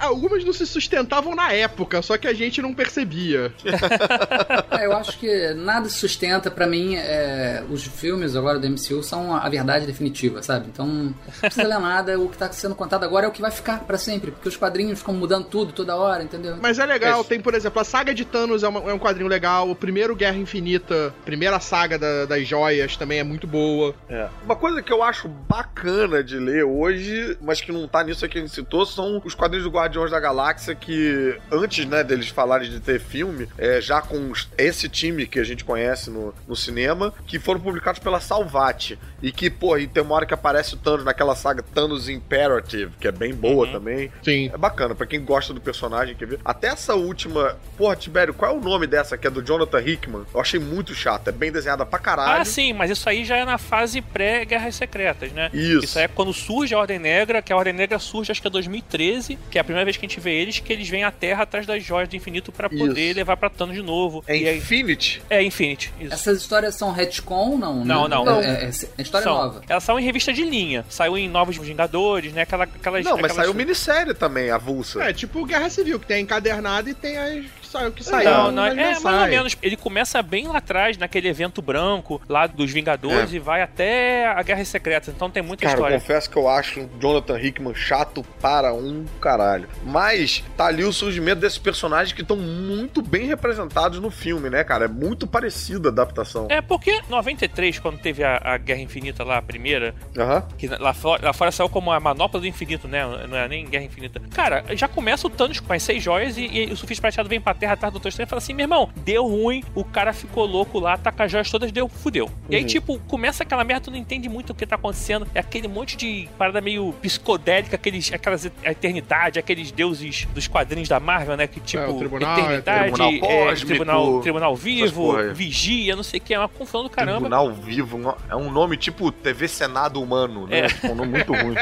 Algumas 0.00 0.44
não 0.44 0.52
se 0.52 0.66
sustentavam 0.66 1.34
na 1.34 1.52
época, 1.52 2.00
só 2.02 2.16
que 2.16 2.26
a 2.26 2.32
gente 2.34 2.60
não 2.62 2.74
percebia. 2.74 3.52
É, 4.70 4.86
eu 4.86 4.92
acho 4.96 5.18
que 5.18 5.52
nada 5.54 5.88
se 5.88 5.96
sustenta 5.96 6.50
pra 6.50 6.66
mim. 6.66 6.94
é, 6.96 7.62
os 7.70 7.84
filmes 7.84 8.34
agora 8.36 8.58
do 8.58 8.68
MCU 8.68 9.02
são 9.02 9.34
a 9.34 9.48
verdade 9.48 9.84
definitiva, 9.86 10.42
sabe? 10.42 10.68
Então 10.72 10.86
não 10.86 11.14
precisa 11.40 11.66
ler 11.66 11.78
nada. 11.78 12.18
O 12.18 12.28
que 12.28 12.38
tá 12.38 12.50
sendo 12.52 12.74
contado 12.74 13.04
agora 13.04 13.26
é 13.26 13.28
o 13.28 13.32
que 13.32 13.40
vai 13.42 13.50
ficar 13.50 13.80
pra 13.80 13.98
sempre, 13.98 14.30
porque 14.30 14.48
os 14.48 14.56
quadrinhos 14.56 14.98
ficam 15.00 15.12
mudando 15.14 15.44
tudo 15.46 15.72
toda 15.72 15.96
hora, 15.96 16.22
entendeu? 16.22 16.56
Mas 16.60 16.78
é 16.78 16.86
legal, 16.86 17.20
Isso. 17.20 17.28
tem, 17.28 17.40
por 17.40 17.54
exemplo, 17.54 17.80
a 17.80 17.84
saga 17.84 18.14
de 18.14 18.24
Thanos 18.24 18.62
é, 18.62 18.68
uma- 18.68 18.90
é 18.90 18.94
um 18.94 18.98
quadrinho 18.98 19.28
legal, 19.28 19.68
o 19.70 19.74
primeiro 19.74 20.14
Guerra 20.16 20.36
Infinita, 20.36 21.12
primeira 21.24 21.58
saga 21.60 21.98
da- 21.98 22.24
das 22.26 22.46
joias 22.46 22.96
também 22.96 23.18
é 23.18 23.24
muito 23.24 23.46
boa. 23.46 23.94
É. 24.08 24.28
Uma 24.44 24.56
coisa 24.56 24.80
que 24.82 24.92
eu 24.92 25.02
acho 25.02 25.28
bacana 25.28 26.22
de 26.24 26.38
ler 26.38 26.64
hoje, 26.64 27.36
mas 27.40 27.60
que 27.60 27.72
não 27.72 27.86
tá 27.88 28.02
nisso 28.04 28.24
aqui 28.24 28.30
que 28.30 28.38
a 28.38 28.42
gente 28.42 28.54
citou, 28.54 28.86
são 28.86 29.20
os 29.24 29.34
quadrinhos 29.34 29.64
do 29.64 29.70
Guardiões 29.70 29.89
da 29.90 30.20
Galáxia 30.20 30.74
que, 30.74 31.38
antes, 31.50 31.84
né, 31.84 32.02
deles 32.02 32.28
falarem 32.28 32.70
de 32.70 32.80
ter 32.80 33.00
filme, 33.00 33.48
é, 33.58 33.80
já 33.80 34.00
com 34.00 34.32
esse 34.56 34.88
time 34.88 35.26
que 35.26 35.38
a 35.38 35.44
gente 35.44 35.64
conhece 35.64 36.10
no, 36.10 36.34
no 36.46 36.56
cinema, 36.56 37.12
que 37.26 37.38
foram 37.38 37.60
publicados 37.60 38.00
pela 38.00 38.20
Salvati. 38.20 38.98
E 39.22 39.30
que, 39.30 39.50
pô, 39.50 39.76
e 39.76 39.86
tem 39.86 40.02
uma 40.02 40.14
hora 40.14 40.26
que 40.26 40.32
aparece 40.32 40.74
o 40.74 40.76
Thanos 40.76 41.04
naquela 41.04 41.34
saga 41.34 41.62
Thanos 41.62 42.08
Imperative, 42.08 42.92
que 42.98 43.06
é 43.06 43.12
bem 43.12 43.34
boa 43.34 43.66
também. 43.66 44.10
Sim. 44.22 44.50
É 44.52 44.56
bacana, 44.56 44.94
pra 44.94 45.06
quem 45.06 45.22
gosta 45.22 45.52
do 45.52 45.60
personagem, 45.60 46.14
quer 46.14 46.26
ver? 46.26 46.40
Até 46.44 46.68
essa 46.68 46.94
última. 46.94 47.56
Porra, 47.76 47.96
Tibério, 47.96 48.32
qual 48.32 48.52
é 48.52 48.54
o 48.56 48.60
nome 48.60 48.86
dessa 48.86 49.18
que 49.18 49.26
é 49.26 49.30
do 49.30 49.42
Jonathan 49.42 49.80
Hickman? 49.80 50.24
Eu 50.32 50.40
achei 50.40 50.58
muito 50.58 50.94
chata, 50.94 51.30
é 51.30 51.32
bem 51.32 51.52
desenhada 51.52 51.84
pra 51.84 51.98
caralho. 51.98 52.40
Ah, 52.40 52.44
sim, 52.44 52.72
mas 52.72 52.90
isso 52.90 53.08
aí 53.08 53.24
já 53.24 53.36
é 53.36 53.44
na 53.44 53.58
fase 53.58 54.00
pré-Guerras 54.00 54.74
Secretas, 54.74 55.32
né? 55.32 55.50
Isso. 55.52 55.84
Isso 55.84 55.98
aí 55.98 56.04
é 56.04 56.08
quando 56.08 56.32
surge 56.32 56.74
a 56.74 56.78
Ordem 56.78 56.98
Negra, 56.98 57.42
que 57.42 57.52
a 57.52 57.56
Ordem 57.56 57.72
Negra 57.72 57.98
surge 57.98 58.32
acho 58.32 58.40
que 58.40 58.48
é 58.48 58.50
2013, 58.50 59.38
que 59.50 59.58
é 59.58 59.60
a 59.60 59.64
primeira 59.64 59.79
primeira 59.80 59.84
vez 59.86 59.96
que 59.96 60.06
a 60.06 60.08
gente 60.08 60.20
vê 60.20 60.32
eles, 60.40 60.58
que 60.58 60.72
eles 60.72 60.88
vêm 60.88 61.04
à 61.04 61.10
Terra 61.10 61.42
atrás 61.42 61.66
das 61.66 61.82
joias 61.82 62.08
do 62.08 62.16
infinito 62.16 62.52
pra 62.52 62.68
poder 62.68 63.08
Isso. 63.08 63.16
levar 63.16 63.36
pra 63.36 63.48
Thanos 63.50 63.74
de 63.74 63.82
novo. 63.82 64.22
É 64.26 64.36
E 64.36 64.56
Infinity? 64.56 65.22
é 65.30 65.42
Infinity. 65.42 65.92
Isso. 66.00 66.14
Essas 66.14 66.38
histórias 66.38 66.74
são 66.74 66.92
retcon, 66.92 67.56
não? 67.58 67.84
Não, 67.84 68.08
né? 68.08 68.16
não. 68.16 68.40
É, 68.40 68.64
é- 68.64 68.70
é 68.98 69.02
história 69.02 69.24
São- 69.24 69.34
nova. 69.36 69.62
Elas 69.68 69.82
são 69.84 69.98
em 69.98 70.04
revista 70.04 70.32
de 70.32 70.44
linha. 70.44 70.84
Saiu 70.88 71.16
em 71.16 71.28
Novos 71.28 71.56
Vingadores, 71.56 72.32
né? 72.32 72.42
Aquela, 72.42 72.64
aquelas. 72.64 73.04
Não, 73.04 73.12
mas 73.12 73.24
aquelas... 73.32 73.36
saiu 73.36 73.54
minissérie 73.54 74.14
também, 74.14 74.50
avulsa. 74.50 75.02
É 75.02 75.12
tipo 75.12 75.44
Guerra 75.44 75.70
Civil, 75.70 75.98
que 75.98 76.06
tem 76.06 76.22
encadernado 76.22 76.88
e 76.88 76.94
tem 76.94 77.16
as 77.16 77.44
que 77.70 77.78
saiu 77.78 77.92
que 77.92 78.04
saiu. 78.04 78.30
Não, 78.30 78.50
não, 78.52 78.64
é, 78.66 78.70
é 78.72 78.98
mais 79.00 79.04
ou 79.04 79.26
menos. 79.28 79.56
Ele 79.62 79.76
começa 79.76 80.22
bem 80.22 80.46
lá 80.48 80.58
atrás, 80.58 80.96
naquele 80.98 81.28
evento 81.28 81.62
branco, 81.62 82.20
lá 82.28 82.46
dos 82.46 82.70
Vingadores, 82.70 83.32
É. 83.32 83.36
e 83.36 83.38
vai 83.38 83.62
até 83.62 84.26
a 84.26 84.42
Guerra 84.42 84.64
Secreta. 84.64 85.10
Então 85.10 85.30
tem 85.30 85.42
muita 85.42 85.62
Cara, 85.62 85.72
eu 85.72 85.76
história. 85.78 86.00
confesso 86.00 86.30
que 86.30 86.36
eu 86.36 86.48
acho 86.48 86.80
o 86.80 86.90
Jonathan 87.00 87.38
Hickman 87.40 87.74
chato 87.74 88.24
para 88.40 88.72
um 88.74 89.04
caralho. 89.20 89.68
Mas 89.84 90.42
tá 90.56 90.66
ali 90.66 90.84
o 90.84 90.92
surgimento 90.92 91.40
desses 91.40 91.58
personagens 91.58 92.12
que 92.12 92.22
estão 92.22 92.36
muito 92.36 93.02
bem 93.02 93.26
representados 93.26 93.98
no 94.00 94.10
filme, 94.10 94.50
né, 94.50 94.64
cara? 94.64 94.84
É 94.86 94.88
muito 94.88 95.26
parecida 95.26 95.88
a 95.88 95.92
adaptação. 95.92 96.46
É 96.50 96.60
porque 96.60 97.00
93, 97.08 97.78
quando 97.78 97.98
teve 97.98 98.22
a, 98.24 98.40
a 98.42 98.56
Guerra 98.58 98.80
Infinita 98.80 99.22
lá, 99.24 99.38
a 99.38 99.42
primeira, 99.42 99.94
Aham. 100.16 100.42
que 100.58 100.66
lá 100.68 100.92
fora, 100.92 101.24
lá 101.26 101.32
fora 101.32 101.50
saiu 101.52 101.68
como 101.68 101.92
a 101.92 102.00
manopla 102.00 102.40
do 102.40 102.46
infinito, 102.46 102.88
né? 102.88 103.02
Não 103.28 103.36
é 103.36 103.48
nem 103.48 103.66
Guerra 103.66 103.84
Infinita. 103.84 104.20
Cara, 104.34 104.64
já 104.70 104.88
começa 104.88 105.26
o 105.26 105.30
Thanos 105.30 105.60
com 105.60 105.72
as 105.72 105.82
seis 105.82 106.02
joias 106.02 106.36
e, 106.36 106.42
e 106.46 106.72
o 106.72 106.76
Sufis 106.76 106.98
Prateado 107.00 107.28
vem 107.28 107.40
pra 107.40 107.54
terra 107.60 107.74
atrás 107.74 107.92
do 107.92 107.94
Doutor 107.96 108.08
Estranho 108.08 108.26
e 108.26 108.30
fala 108.30 108.38
assim: 108.38 108.54
meu 108.54 108.64
irmão, 108.64 108.88
deu 108.96 109.26
ruim, 109.26 109.62
o 109.74 109.84
cara 109.84 110.12
ficou 110.12 110.46
louco 110.46 110.78
lá, 110.78 110.96
tá 110.96 111.12
com 111.12 111.22
as 111.22 111.30
joias 111.30 111.50
todas, 111.50 111.70
deu, 111.70 111.88
fudeu. 111.88 112.30
E 112.48 112.56
aí, 112.56 112.64
tipo, 112.64 112.98
começa 113.00 113.42
aquela 113.42 113.62
merda, 113.62 113.84
tu 113.84 113.90
não 113.90 113.98
entende 113.98 114.28
muito 114.28 114.50
o 114.50 114.54
que 114.54 114.66
tá 114.66 114.76
acontecendo. 114.76 115.26
É 115.34 115.40
aquele 115.40 115.68
monte 115.68 115.96
de 115.96 116.28
parada 116.38 116.60
meio 116.60 116.92
psicodélica, 117.00 117.76
aqueles, 117.76 118.12
aquelas 118.12 118.44
eternidade, 118.64 119.38
aqueles 119.38 119.70
deuses 119.70 120.26
dos 120.34 120.48
quadrinhos 120.48 120.88
da 120.88 120.98
Marvel, 120.98 121.36
né? 121.36 121.46
Que 121.46 121.60
tipo, 121.60 121.82
É, 121.82 121.88
o 121.88 121.98
tribunal, 121.98 122.38
eternidade, 122.38 122.92
tribunal 122.92 123.10
é, 123.10 123.18
cósmico, 123.18 123.66
tribunal, 123.66 124.20
tribunal 124.20 124.52
essas 124.52 124.64
vivo, 124.64 125.34
vigia, 125.34 125.94
não 125.96 126.02
sei 126.02 126.18
o 126.18 126.22
que, 126.22 126.34
é 126.34 126.38
uma 126.38 126.48
confusão 126.48 126.82
do 126.82 126.90
caramba. 126.90 127.20
Tribunal 127.20 127.52
Vivo 127.52 128.16
é 128.28 128.36
um 128.36 128.50
nome 128.50 128.76
tipo 128.76 129.12
TV 129.12 129.48
Senado 129.48 130.02
Humano, 130.02 130.46
né? 130.46 130.60
É. 130.60 130.66
Tipo, 130.68 130.88
um 130.88 130.94
nome 130.94 131.10
muito 131.10 131.32
ruim. 131.32 131.54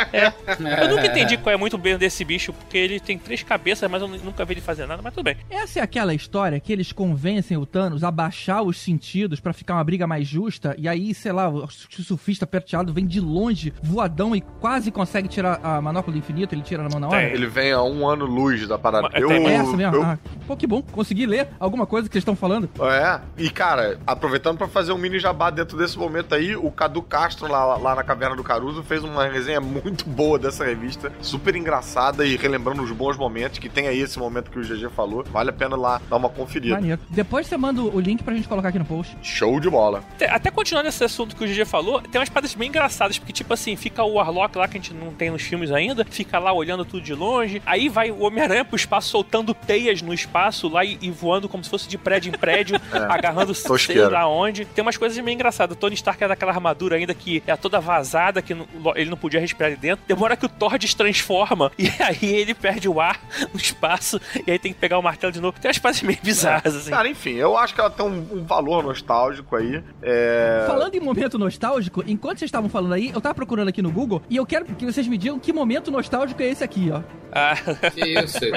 Eu 0.80 0.88
nunca 0.88 1.06
entendi 1.06 1.36
qual 1.36 1.52
é 1.52 1.56
muito 1.56 1.76
bem 1.76 1.96
desse 1.96 2.24
bicho, 2.24 2.52
porque 2.52 2.76
ele 2.76 3.00
tem 3.00 3.18
três 3.18 3.42
cabeças, 3.42 3.90
mas 3.90 4.02
eu 4.02 4.08
nunca 4.08 4.44
vi 4.44 4.54
ele 4.54 4.60
fazer 4.60 4.86
nada, 4.86 5.02
mas 5.02 5.12
tudo 5.14 5.24
bem. 5.24 5.36
Essa 5.50 5.80
é 5.80 5.82
aquela 5.88 6.12
história 6.14 6.60
que 6.60 6.70
eles 6.70 6.92
convencem 6.92 7.56
o 7.56 7.64
Thanos 7.64 8.04
a 8.04 8.10
baixar 8.10 8.60
os 8.62 8.78
sentidos 8.78 9.40
pra 9.40 9.54
ficar 9.54 9.74
uma 9.74 9.84
briga 9.84 10.06
mais 10.06 10.28
justa, 10.28 10.74
e 10.78 10.86
aí, 10.86 11.14
sei 11.14 11.32
lá, 11.32 11.48
o 11.48 11.66
surfista 11.70 12.46
perteado 12.46 12.92
vem 12.92 13.06
de 13.06 13.20
longe, 13.20 13.72
voadão, 13.82 14.36
e 14.36 14.40
quase 14.42 14.90
consegue 14.90 15.28
tirar 15.28 15.58
a 15.62 15.80
manopla 15.80 16.12
do 16.12 16.18
infinito, 16.18 16.54
ele 16.54 16.60
tira 16.62 16.82
na 16.82 16.90
mão 16.90 17.00
na 17.00 17.08
hora? 17.08 17.18
Tem. 17.26 17.32
Ele 17.32 17.46
vem 17.46 17.72
a 17.72 17.82
um 17.82 18.06
ano 18.06 18.26
luz 18.26 18.68
da 18.68 18.78
parada. 18.78 19.08
Mas 19.10 19.22
Eu, 19.22 19.30
É 19.30 19.54
essa 19.54 19.76
mesmo? 19.76 19.96
eu- 19.96 20.02
Ah, 20.02 20.18
pô, 20.46 20.56
que 20.56 20.66
bom. 20.66 20.82
Consegui 20.82 21.24
ler 21.24 21.48
alguma 21.58 21.86
coisa 21.86 22.06
que 22.06 22.12
vocês 22.12 22.20
estão 22.22 22.36
falando. 22.36 22.68
É, 22.80 23.20
e 23.42 23.48
cara, 23.48 23.98
aproveitando 24.06 24.58
pra 24.58 24.68
fazer 24.68 24.92
um 24.92 24.98
mini 24.98 25.18
jabá 25.18 25.48
dentro 25.50 25.78
desse 25.78 25.98
momento 25.98 26.34
aí, 26.34 26.54
o 26.54 26.70
Cadu 26.70 27.00
Castro, 27.00 27.50
lá, 27.50 27.76
lá 27.76 27.94
na 27.94 28.02
Caverna 28.04 28.36
do 28.36 28.44
Caruso, 28.44 28.82
fez 28.82 29.02
uma 29.02 29.26
resenha 29.26 29.60
muito 29.60 30.04
boa 30.08 30.38
dessa 30.38 30.64
revista, 30.64 31.10
super 31.22 31.56
engraçada 31.56 32.26
e 32.26 32.36
relembrando 32.36 32.82
os 32.82 32.90
bons 32.92 33.16
momentos, 33.16 33.58
que 33.58 33.68
tem 33.70 33.88
aí 33.88 34.00
esse 34.00 34.18
momento 34.18 34.50
que 34.50 34.58
o 34.58 34.62
GG 34.62 34.90
falou. 34.90 35.24
Vale 35.30 35.50
a 35.50 35.52
pena 35.52 35.76
lá 35.78 36.00
dar 36.08 36.16
uma 36.16 36.28
conferida. 36.28 36.74
Maneiro. 36.74 37.00
Depois 37.08 37.46
você 37.46 37.56
manda 37.56 37.80
o 37.82 38.00
link 38.00 38.22
pra 38.22 38.34
gente 38.34 38.48
colocar 38.48 38.68
aqui 38.68 38.78
no 38.78 38.84
post. 38.84 39.16
Show 39.22 39.58
de 39.60 39.70
bola. 39.70 40.02
Até, 40.14 40.30
até 40.30 40.50
continuando 40.50 40.88
esse 40.88 41.02
assunto 41.04 41.34
que 41.36 41.44
o 41.44 41.46
GG 41.46 41.64
falou, 41.64 42.00
tem 42.02 42.20
umas 42.20 42.28
paradas 42.28 42.54
bem 42.54 42.68
engraçadas, 42.68 43.18
porque, 43.18 43.32
tipo 43.32 43.52
assim, 43.54 43.76
fica 43.76 44.02
o 44.04 44.14
Warlock 44.14 44.56
lá, 44.58 44.66
que 44.68 44.76
a 44.76 44.80
gente 44.80 44.92
não 44.94 45.12
tem 45.12 45.30
nos 45.30 45.42
filmes 45.42 45.70
ainda, 45.70 46.04
fica 46.04 46.38
lá 46.38 46.52
olhando 46.52 46.84
tudo 46.84 47.02
de 47.02 47.14
longe, 47.14 47.62
aí 47.64 47.88
vai 47.88 48.10
o 48.10 48.22
Homem-Aranha 48.22 48.64
pro 48.64 48.76
espaço 48.76 49.08
soltando 49.08 49.54
teias 49.54 50.02
no 50.02 50.12
espaço 50.12 50.68
lá 50.68 50.84
e, 50.84 50.98
e 51.00 51.10
voando 51.10 51.48
como 51.48 51.62
se 51.64 51.70
fosse 51.70 51.88
de 51.88 51.96
prédio 51.96 52.30
em 52.34 52.38
prédio, 52.38 52.80
agarrando 53.08 53.54
sei 53.54 53.96
lá 54.08 54.26
onde. 54.28 54.64
Tem 54.64 54.82
umas 54.82 54.96
coisas 54.96 55.16
meio 55.22 55.34
engraçadas. 55.34 55.76
O 55.76 55.78
Tony 55.80 55.94
Stark 55.94 56.22
é 56.22 56.28
daquela 56.28 56.52
armadura 56.52 56.96
ainda 56.96 57.14
que 57.14 57.42
é 57.46 57.56
toda 57.56 57.80
vazada, 57.80 58.42
que 58.42 58.54
não- 58.54 58.66
ele 58.96 59.10
não 59.10 59.16
podia 59.16 59.40
respirar 59.40 59.70
ali 59.70 59.76
dentro. 59.80 60.04
Demora 60.06 60.36
que 60.36 60.46
o 60.46 60.48
Thor 60.48 60.76
destransforma 60.78 61.70
e 61.78 61.88
aí 62.02 62.18
ele 62.34 62.54
perde 62.54 62.88
o 62.88 63.00
ar 63.00 63.20
no 63.52 63.58
espaço 63.60 64.20
e 64.46 64.50
aí 64.50 64.58
tem 64.58 64.72
que 64.72 64.78
pegar 64.78 64.98
o 64.98 65.02
martelo 65.02 65.32
de 65.32 65.40
novo. 65.40 65.58
Tem 65.60 65.67
umas 65.68 65.78
paradas 65.78 66.02
meio 66.02 66.18
bizarras, 66.22 66.74
assim. 66.76 66.90
Cara, 66.90 67.08
enfim, 67.08 67.34
eu 67.34 67.56
acho 67.56 67.74
que 67.74 67.80
ela 67.80 67.90
tem 67.90 68.04
um, 68.04 68.26
um 68.38 68.44
valor 68.44 68.82
nostálgico 68.82 69.56
aí. 69.56 69.82
É... 70.02 70.64
Falando 70.66 70.94
em 70.94 71.00
momento 71.00 71.38
nostálgico, 71.38 72.02
enquanto 72.06 72.38
vocês 72.38 72.48
estavam 72.48 72.68
falando 72.68 72.94
aí, 72.94 73.10
eu 73.14 73.20
tava 73.20 73.34
procurando 73.34 73.68
aqui 73.68 73.82
no 73.82 73.90
Google 73.90 74.22
e 74.28 74.36
eu 74.36 74.46
quero 74.46 74.64
que 74.64 74.84
vocês 74.84 75.06
me 75.06 75.16
digam 75.18 75.38
que 75.38 75.52
momento 75.52 75.90
nostálgico 75.90 76.42
é 76.42 76.46
esse 76.48 76.64
aqui, 76.64 76.90
ó. 76.92 77.00
Ah, 77.32 77.54
Que 77.90 78.04
isso? 78.20 78.38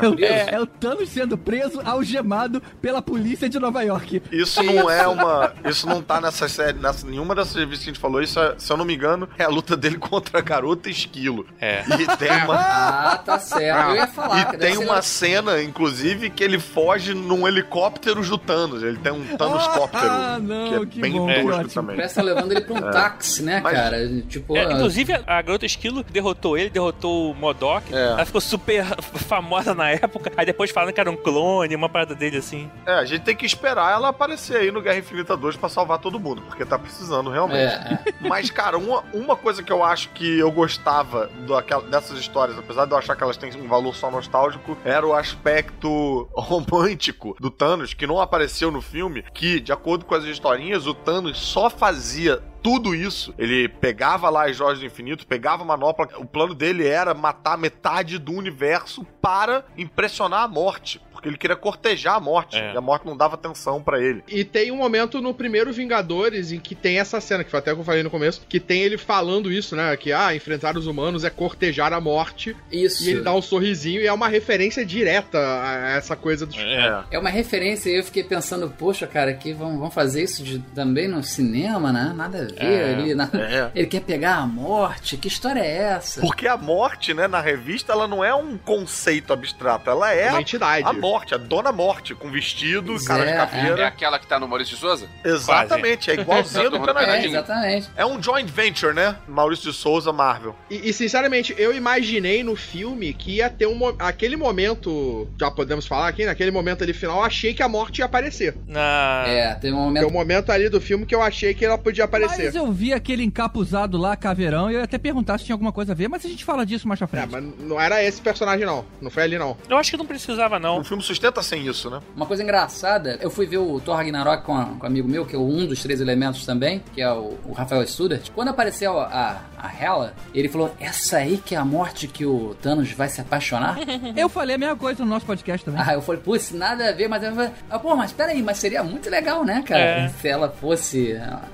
É, 0.00 0.08
o- 0.08 0.54
é 0.56 0.60
o 0.60 0.66
Thanos 0.66 1.08
sendo 1.08 1.36
preso, 1.36 1.80
algemado 1.84 2.62
pela 2.80 3.02
polícia 3.02 3.48
de 3.48 3.58
Nova 3.58 3.82
York. 3.82 4.22
Isso 4.30 4.62
não 4.62 4.88
é 4.90 5.06
uma. 5.06 5.52
Isso 5.64 5.86
não 5.88 6.00
tá 6.02 6.20
nessa 6.20 6.48
série, 6.48 6.78
nessa, 6.78 7.06
nenhuma 7.06 7.34
dessas 7.34 7.54
revistas 7.54 7.84
que 7.84 7.90
a 7.90 7.92
gente 7.94 8.00
falou. 8.00 8.22
Isso, 8.22 8.38
é- 8.40 8.54
se 8.58 8.72
eu 8.72 8.76
não 8.76 8.84
me 8.84 8.94
engano, 8.94 9.28
é 9.38 9.44
a 9.44 9.48
luta 9.48 9.76
dele 9.76 9.96
contra 9.98 10.38
a 10.38 10.42
garota 10.42 10.88
esquilo. 10.88 11.46
É. 11.60 11.82
E 11.98 12.16
tem 12.16 12.30
uma. 12.44 12.54
Ah, 12.56 13.18
tá 13.24 13.38
certo. 13.38 13.90
Eu 13.90 13.96
ia 13.96 14.06
falar. 14.06 14.54
E 14.54 14.58
tem 14.58 14.74
ser- 14.76 14.84
uma 14.84 15.02
cena, 15.02 15.62
inclusive, 15.62 16.27
que 16.30 16.42
ele 16.44 16.58
foge 16.58 17.14
num 17.14 17.46
helicóptero 17.46 18.22
do 18.22 18.38
Thanos. 18.38 18.82
Ele 18.82 18.96
tem 18.98 19.12
um 19.12 19.24
Thanoscóptero. 19.36 20.04
Ah, 20.10 20.38
não, 20.40 20.68
que 20.68 20.74
é 20.74 20.86
que 20.86 21.00
bem 21.00 21.12
bom, 21.12 21.26
tosco 21.26 21.74
também. 21.74 21.96
Parece 21.96 22.14
tá 22.14 22.22
levando 22.22 22.52
ele 22.52 22.60
pra 22.62 22.74
um 22.74 22.90
táxi, 22.90 23.42
né, 23.42 23.60
Mas- 23.62 23.72
cara? 23.74 24.08
Tipo, 24.28 24.56
É, 24.56 24.66
ah, 24.66 24.72
inclusive, 24.72 25.12
a, 25.26 25.42
garota 25.42 25.66
esquilo 25.66 26.02
derrotou 26.02 26.56
ele, 26.58 26.70
derrotou 26.70 27.30
o 27.30 27.34
Modok. 27.34 27.94
É. 27.94 27.96
Ela 28.12 28.24
ficou 28.24 28.40
super 28.40 28.84
famosa 29.02 29.74
na 29.74 29.90
época. 29.90 30.32
Aí 30.36 30.44
depois 30.46 30.70
falando 30.70 30.92
que 30.92 31.00
era 31.00 31.10
um 31.10 31.16
clone, 31.16 31.74
uma 31.74 31.88
parada 31.88 32.14
dele 32.14 32.38
assim. 32.38 32.70
É, 32.86 32.92
a 32.94 33.04
gente 33.04 33.22
tem 33.22 33.36
que 33.36 33.46
esperar 33.46 33.92
ela 33.92 34.08
aparecer 34.08 34.56
aí 34.58 34.70
no 34.70 34.80
Guerra 34.80 34.98
Infinita 34.98 35.36
2 35.36 35.56
pra 35.56 35.68
salvar 35.68 35.98
todo 35.98 36.18
mundo, 36.20 36.42
porque 36.42 36.64
tá 36.64 36.78
precisando 36.78 37.30
realmente. 37.30 37.58
é, 37.58 37.98
é. 38.06 38.28
Mas, 38.28 38.50
cara, 38.50 38.76
uma, 38.78 39.02
uma 39.12 39.36
coisa 39.36 39.62
que 39.62 39.72
eu 39.72 39.82
acho 39.84 40.08
que 40.10 40.38
eu 40.38 40.50
gostava 40.50 41.28
do, 41.46 41.54
aquela- 41.56 41.82
dessas 41.82 42.18
histórias, 42.18 42.58
apesar 42.58 42.84
de 42.86 42.92
eu 42.92 42.98
achar 42.98 43.16
que 43.16 43.22
elas 43.22 43.36
têm 43.36 43.50
um 43.60 43.68
valor 43.68 43.94
só 43.94 44.10
nostálgico, 44.10 44.76
era 44.84 45.06
o 45.06 45.12
aspecto 45.14 45.88
romântico 46.34 47.36
do 47.40 47.50
Thanos, 47.50 47.94
que 47.94 48.06
não 48.06 48.20
apareceu 48.20 48.70
no 48.70 48.80
filme, 48.80 49.24
que, 49.34 49.60
de 49.60 49.72
acordo 49.72 50.04
com 50.04 50.14
as 50.14 50.24
historinhas, 50.24 50.86
o 50.86 50.94
Thanos 50.94 51.38
só 51.38 51.68
fazia 51.70 52.42
tudo 52.62 52.94
isso. 52.94 53.34
Ele 53.38 53.68
pegava 53.68 54.28
lá 54.28 54.46
as 54.46 54.56
joias 54.56 54.78
do 54.78 54.86
infinito, 54.86 55.26
pegava 55.26 55.62
a 55.62 55.66
manopla. 55.66 56.08
O 56.18 56.24
plano 56.24 56.54
dele 56.54 56.86
era 56.86 57.14
matar 57.14 57.56
metade 57.56 58.18
do 58.18 58.32
universo 58.32 59.04
para 59.20 59.64
impressionar 59.76 60.42
a 60.42 60.48
morte. 60.48 61.00
Porque 61.18 61.28
ele 61.28 61.36
queria 61.36 61.56
cortejar 61.56 62.14
a 62.14 62.20
morte. 62.20 62.56
É. 62.56 62.74
E 62.74 62.76
a 62.76 62.80
morte 62.80 63.04
não 63.04 63.16
dava 63.16 63.34
atenção 63.34 63.82
pra 63.82 64.00
ele. 64.00 64.22
E 64.28 64.44
tem 64.44 64.70
um 64.70 64.76
momento 64.76 65.20
no 65.20 65.34
primeiro 65.34 65.72
Vingadores 65.72 66.52
em 66.52 66.60
que 66.60 66.76
tem 66.76 67.00
essa 67.00 67.20
cena, 67.20 67.42
que 67.42 67.50
foi 67.50 67.58
até 67.58 67.72
o 67.72 67.74
que 67.74 67.80
eu 67.80 67.84
falei 67.84 68.04
no 68.04 68.10
começo, 68.10 68.42
que 68.48 68.60
tem 68.60 68.82
ele 68.82 68.96
falando 68.96 69.50
isso, 69.50 69.74
né? 69.74 69.96
Que, 69.96 70.12
ah, 70.12 70.32
enfrentar 70.34 70.76
os 70.78 70.86
humanos 70.86 71.24
é 71.24 71.30
cortejar 71.30 71.92
a 71.92 72.00
morte. 72.00 72.54
Isso. 72.70 73.04
E 73.04 73.10
ele 73.10 73.20
dá 73.22 73.34
um 73.34 73.42
sorrisinho 73.42 74.00
e 74.00 74.06
é 74.06 74.12
uma 74.12 74.28
referência 74.28 74.86
direta 74.86 75.38
a 75.38 75.96
essa 75.96 76.14
coisa 76.14 76.46
dos. 76.46 76.56
É. 76.56 77.02
É 77.10 77.18
uma 77.18 77.30
referência 77.30 77.90
e 77.90 77.96
eu 77.98 78.04
fiquei 78.04 78.22
pensando, 78.22 78.70
poxa, 78.78 79.04
cara, 79.06 79.34
que 79.34 79.52
vão, 79.52 79.76
vão 79.76 79.90
fazer 79.90 80.22
isso 80.22 80.44
de- 80.44 80.60
também 80.72 81.08
no 81.08 81.22
cinema, 81.24 81.92
né? 81.92 82.12
Nada 82.14 82.38
a 82.38 82.44
ver. 82.44 82.54
É, 82.58 82.92
ele, 82.92 83.14
na- 83.16 83.28
é. 83.34 83.70
ele 83.74 83.86
quer 83.88 84.00
pegar 84.02 84.36
a 84.36 84.46
morte. 84.46 85.16
Que 85.16 85.26
história 85.26 85.60
é 85.60 85.76
essa? 85.94 86.20
Porque 86.20 86.46
a 86.46 86.56
morte, 86.56 87.12
né, 87.12 87.26
na 87.26 87.40
revista, 87.40 87.92
ela 87.92 88.06
não 88.06 88.24
é 88.24 88.32
um 88.32 88.56
conceito 88.56 89.32
abstrato, 89.32 89.90
ela 89.90 90.12
é 90.12 90.28
Uma 90.28 90.38
a, 90.38 90.40
entidade. 90.40 90.84
a 90.86 90.92
morte, 91.08 91.34
a 91.34 91.38
dona 91.38 91.72
morte, 91.72 92.14
com 92.14 92.30
vestido, 92.30 92.92
Pois 92.92 93.06
cara 93.06 93.24
de 93.24 93.30
é, 93.30 93.34
É 93.34 93.36
caveira. 93.36 93.86
aquela 93.86 94.18
que 94.18 94.26
tá 94.26 94.38
no 94.38 94.46
Maurício 94.46 94.74
de 94.74 94.80
Souza? 94.80 95.08
Exatamente, 95.24 96.10
é 96.10 96.14
igualzinho 96.20 96.70
do 96.70 96.78
mundo 96.78 96.90
É, 96.90 96.94
Canadinho. 96.94 97.30
exatamente. 97.30 97.88
É 97.96 98.04
um 98.04 98.22
joint 98.22 98.48
venture, 98.50 98.92
né? 98.94 99.16
Maurício 99.26 99.70
de 99.70 99.76
Souza, 99.76 100.12
Marvel. 100.12 100.54
E, 100.70 100.88
e, 100.88 100.92
sinceramente, 100.92 101.54
eu 101.56 101.74
imaginei 101.74 102.42
no 102.42 102.54
filme 102.56 103.12
que 103.14 103.36
ia 103.36 103.48
ter 103.48 103.66
um 103.66 103.74
mo- 103.74 103.94
aquele 103.98 104.36
momento, 104.36 105.28
já 105.40 105.50
podemos 105.50 105.86
falar 105.86 106.08
aqui, 106.08 106.26
naquele 106.26 106.50
momento 106.50 106.82
ali 106.84 106.92
final, 106.92 107.18
eu 107.18 107.24
achei 107.24 107.54
que 107.54 107.62
a 107.62 107.68
morte 107.68 107.98
ia 108.00 108.04
aparecer. 108.04 108.54
Na... 108.66 109.24
É, 109.26 109.54
tem 109.54 109.72
um 109.72 109.76
Tem 109.76 109.84
momento. 109.84 110.06
um 110.08 110.12
momento 110.12 110.52
ali 110.52 110.68
do 110.68 110.80
filme 110.80 111.06
que 111.06 111.14
eu 111.14 111.22
achei 111.22 111.54
que 111.54 111.64
ela 111.64 111.78
podia 111.78 112.04
aparecer. 112.04 112.44
Mas 112.46 112.54
eu 112.54 112.70
vi 112.70 112.92
aquele 112.92 113.22
encapuzado 113.24 113.96
lá, 113.96 114.16
caveirão, 114.16 114.70
e 114.70 114.74
eu 114.74 114.78
ia 114.80 114.84
até 114.84 114.98
perguntar 114.98 115.38
se 115.38 115.44
tinha 115.44 115.54
alguma 115.54 115.72
coisa 115.72 115.92
a 115.92 115.94
ver, 115.94 116.08
mas 116.08 116.24
a 116.24 116.28
gente 116.28 116.44
fala 116.44 116.66
disso 116.66 116.86
mais 116.86 116.98
pra 116.98 117.06
É, 117.06 117.10
frente. 117.26 117.30
mas 117.30 117.44
não 117.66 117.80
era 117.80 118.02
esse 118.02 118.20
personagem, 118.20 118.66
não. 118.66 118.84
Não 119.00 119.10
foi 119.10 119.22
ali, 119.22 119.38
não. 119.38 119.56
Eu 119.68 119.76
acho 119.76 119.90
que 119.90 119.96
não 119.96 120.06
precisava, 120.06 120.58
não. 120.58 120.78
O 120.80 120.84
filme 120.84 120.97
sustenta 121.00 121.42
sem 121.42 121.66
isso, 121.66 121.88
né? 121.90 122.00
Uma 122.16 122.26
coisa 122.26 122.42
engraçada, 122.42 123.18
eu 123.20 123.30
fui 123.30 123.46
ver 123.46 123.58
o 123.58 123.80
Thor 123.80 123.96
Ragnarok 123.96 124.44
com, 124.44 124.56
a- 124.56 124.64
com 124.66 124.84
um 124.84 124.86
amigo 124.86 125.08
meu, 125.08 125.24
que 125.26 125.34
é 125.36 125.38
um 125.38 125.66
dos 125.66 125.82
três 125.82 126.00
elementos 126.00 126.44
também, 126.46 126.82
que 126.94 127.00
é 127.02 127.10
o, 127.12 127.38
o 127.44 127.52
Rafael 127.52 127.86
Studart. 127.86 128.30
Quando 128.34 128.48
apareceu 128.48 128.98
a, 128.98 129.40
a 129.58 129.70
Hela, 129.84 130.14
ele 130.34 130.48
falou: 130.48 130.74
Essa 130.80 131.18
aí 131.18 131.38
que 131.38 131.54
é 131.54 131.58
a 131.58 131.64
morte 131.64 132.06
que 132.08 132.24
o 132.26 132.54
Thanos 132.60 132.92
vai 132.92 133.08
se 133.08 133.20
apaixonar? 133.20 133.76
Eu 134.16 134.28
falei 134.28 134.56
a 134.56 134.58
mesma 134.58 134.76
coisa 134.76 135.04
no 135.04 135.10
nosso 135.10 135.26
podcast 135.26 135.64
também. 135.64 135.80
Ah, 135.84 135.94
eu 135.94 136.02
falei, 136.02 136.20
putz, 136.20 136.52
nada 136.52 136.88
a 136.88 136.92
ver, 136.92 137.08
mas 137.08 137.22
eu 137.22 137.32
falei, 137.34 137.50
ah, 137.70 137.78
pô, 137.78 137.94
mas 137.94 138.12
peraí, 138.12 138.42
mas 138.42 138.58
seria 138.58 138.82
muito 138.82 139.08
legal, 139.08 139.44
né, 139.44 139.62
cara? 139.66 139.80
É. 139.80 140.08
Se 140.08 140.28
ela 140.28 140.48
fosse. 140.50 141.12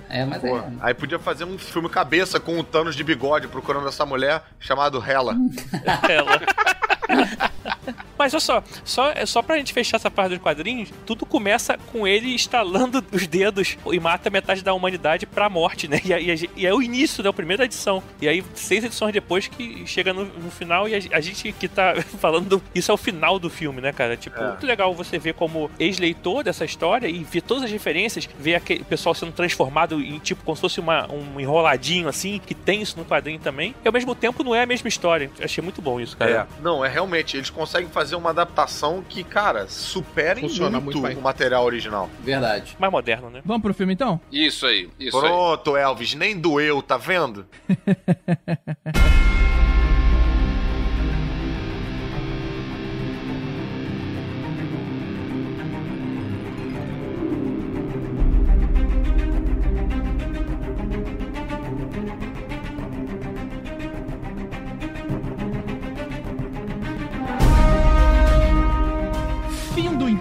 É, 0.08 0.24
mas 0.24 0.40
Pô, 0.40 0.56
é. 0.58 0.64
aí 0.80 0.94
podia 0.94 1.18
fazer 1.18 1.44
um 1.44 1.58
filme 1.58 1.88
cabeça 1.88 2.38
com 2.40 2.58
o 2.58 2.64
Thanos 2.64 2.94
de 2.94 3.02
bigode 3.04 3.48
procurando 3.48 3.88
essa 3.88 4.06
mulher 4.06 4.42
chamado 4.60 5.02
Hela. 5.04 5.34
Ela. 6.08 6.40
Mas 8.18 8.32
olha 8.32 8.40
só, 8.40 8.64
só, 8.84 9.10
é 9.10 9.26
só 9.26 9.42
pra 9.42 9.56
gente 9.56 9.72
fechar 9.72 9.96
essa 9.96 10.10
parte 10.10 10.30
dos 10.30 10.38
quadrinhos, 10.38 10.90
tudo 11.06 11.26
começa 11.26 11.78
com 11.92 12.06
ele 12.06 12.34
estalando 12.34 13.04
os 13.12 13.26
dedos 13.26 13.76
e 13.90 14.00
mata 14.00 14.30
metade 14.30 14.62
da 14.62 14.72
humanidade 14.72 15.26
pra 15.26 15.48
morte, 15.48 15.88
né? 15.88 16.00
E, 16.04 16.12
e, 16.12 16.50
e 16.56 16.66
é 16.66 16.74
o 16.74 16.82
início, 16.82 17.22
né? 17.22 17.30
O 17.30 17.34
primeiro 17.34 17.58
da 17.58 17.64
edição. 17.64 18.02
E 18.20 18.28
aí, 18.28 18.44
seis 18.54 18.84
edições 18.84 19.12
depois 19.12 19.48
que 19.48 19.86
chega 19.86 20.12
no, 20.12 20.24
no 20.24 20.50
final 20.50 20.88
e 20.88 20.94
a, 20.94 20.98
a, 21.16 21.20
gente 21.20 21.52
que 21.52 21.68
tá 21.68 21.94
falando. 22.20 22.62
Isso 22.74 22.90
é 22.90 22.94
o 22.94 22.96
final 22.96 23.38
do 23.38 23.50
filme, 23.50 23.80
né, 23.80 23.92
cara? 23.92 24.16
Tipo, 24.16 24.40
é. 24.40 24.48
muito 24.48 24.66
legal 24.66 24.94
você 24.94 25.18
ver 25.18 25.34
como 25.34 25.70
ex-leitor 25.78 26.44
dessa 26.44 26.64
história 26.64 27.08
e 27.08 27.24
ver 27.24 27.42
todas 27.42 27.64
as 27.64 27.70
referências, 27.70 28.28
ver 28.38 28.54
aquele 28.54 28.84
pessoal 28.84 29.14
sendo 29.14 29.32
transformado 29.32 30.00
em 30.00 30.18
tipo 30.18 30.44
como 30.44 30.56
se 30.56 30.60
fosse 30.60 30.80
uma, 30.80 31.10
um 31.10 31.40
enroladinho 31.40 32.08
assim, 32.08 32.40
que 32.44 32.54
tem 32.54 32.82
isso 32.82 32.98
no 32.98 33.04
quadrinho 33.04 33.38
também. 33.38 33.74
E 33.84 33.88
ao 33.88 33.92
mesmo 33.92 34.14
tempo 34.14 34.42
não 34.44 34.54
é 34.54 34.62
a 34.62 34.66
mesma 34.66 34.88
história. 34.88 35.30
Eu 35.38 35.44
achei 35.44 35.62
muito 35.62 35.80
bom 35.80 36.00
isso, 36.00 36.16
cara. 36.16 36.48
É. 36.50 36.62
Não, 36.62 36.84
é 36.84 36.88
realmente, 36.88 37.36
eles 37.36 37.50
conseguem 37.50 37.88
fazer 37.88 38.03
uma 38.12 38.30
adaptação 38.30 39.02
que, 39.08 39.22
cara, 39.22 39.66
supera 39.68 40.40
muito, 40.40 40.80
muito 40.80 41.18
o 41.18 41.22
material 41.22 41.64
original. 41.64 42.10
Verdade. 42.22 42.76
Mais 42.78 42.92
moderno, 42.92 43.30
né? 43.30 43.40
Vamos 43.44 43.62
pro 43.62 43.72
filme 43.74 43.92
então? 43.94 44.20
Isso 44.30 44.66
aí, 44.66 44.90
isso 44.98 45.18
Pronto, 45.18 45.74
aí. 45.74 45.82
Elvis, 45.82 46.14
nem 46.14 46.38
doeu, 46.38 46.82
tá 46.82 46.96
vendo? 46.96 47.46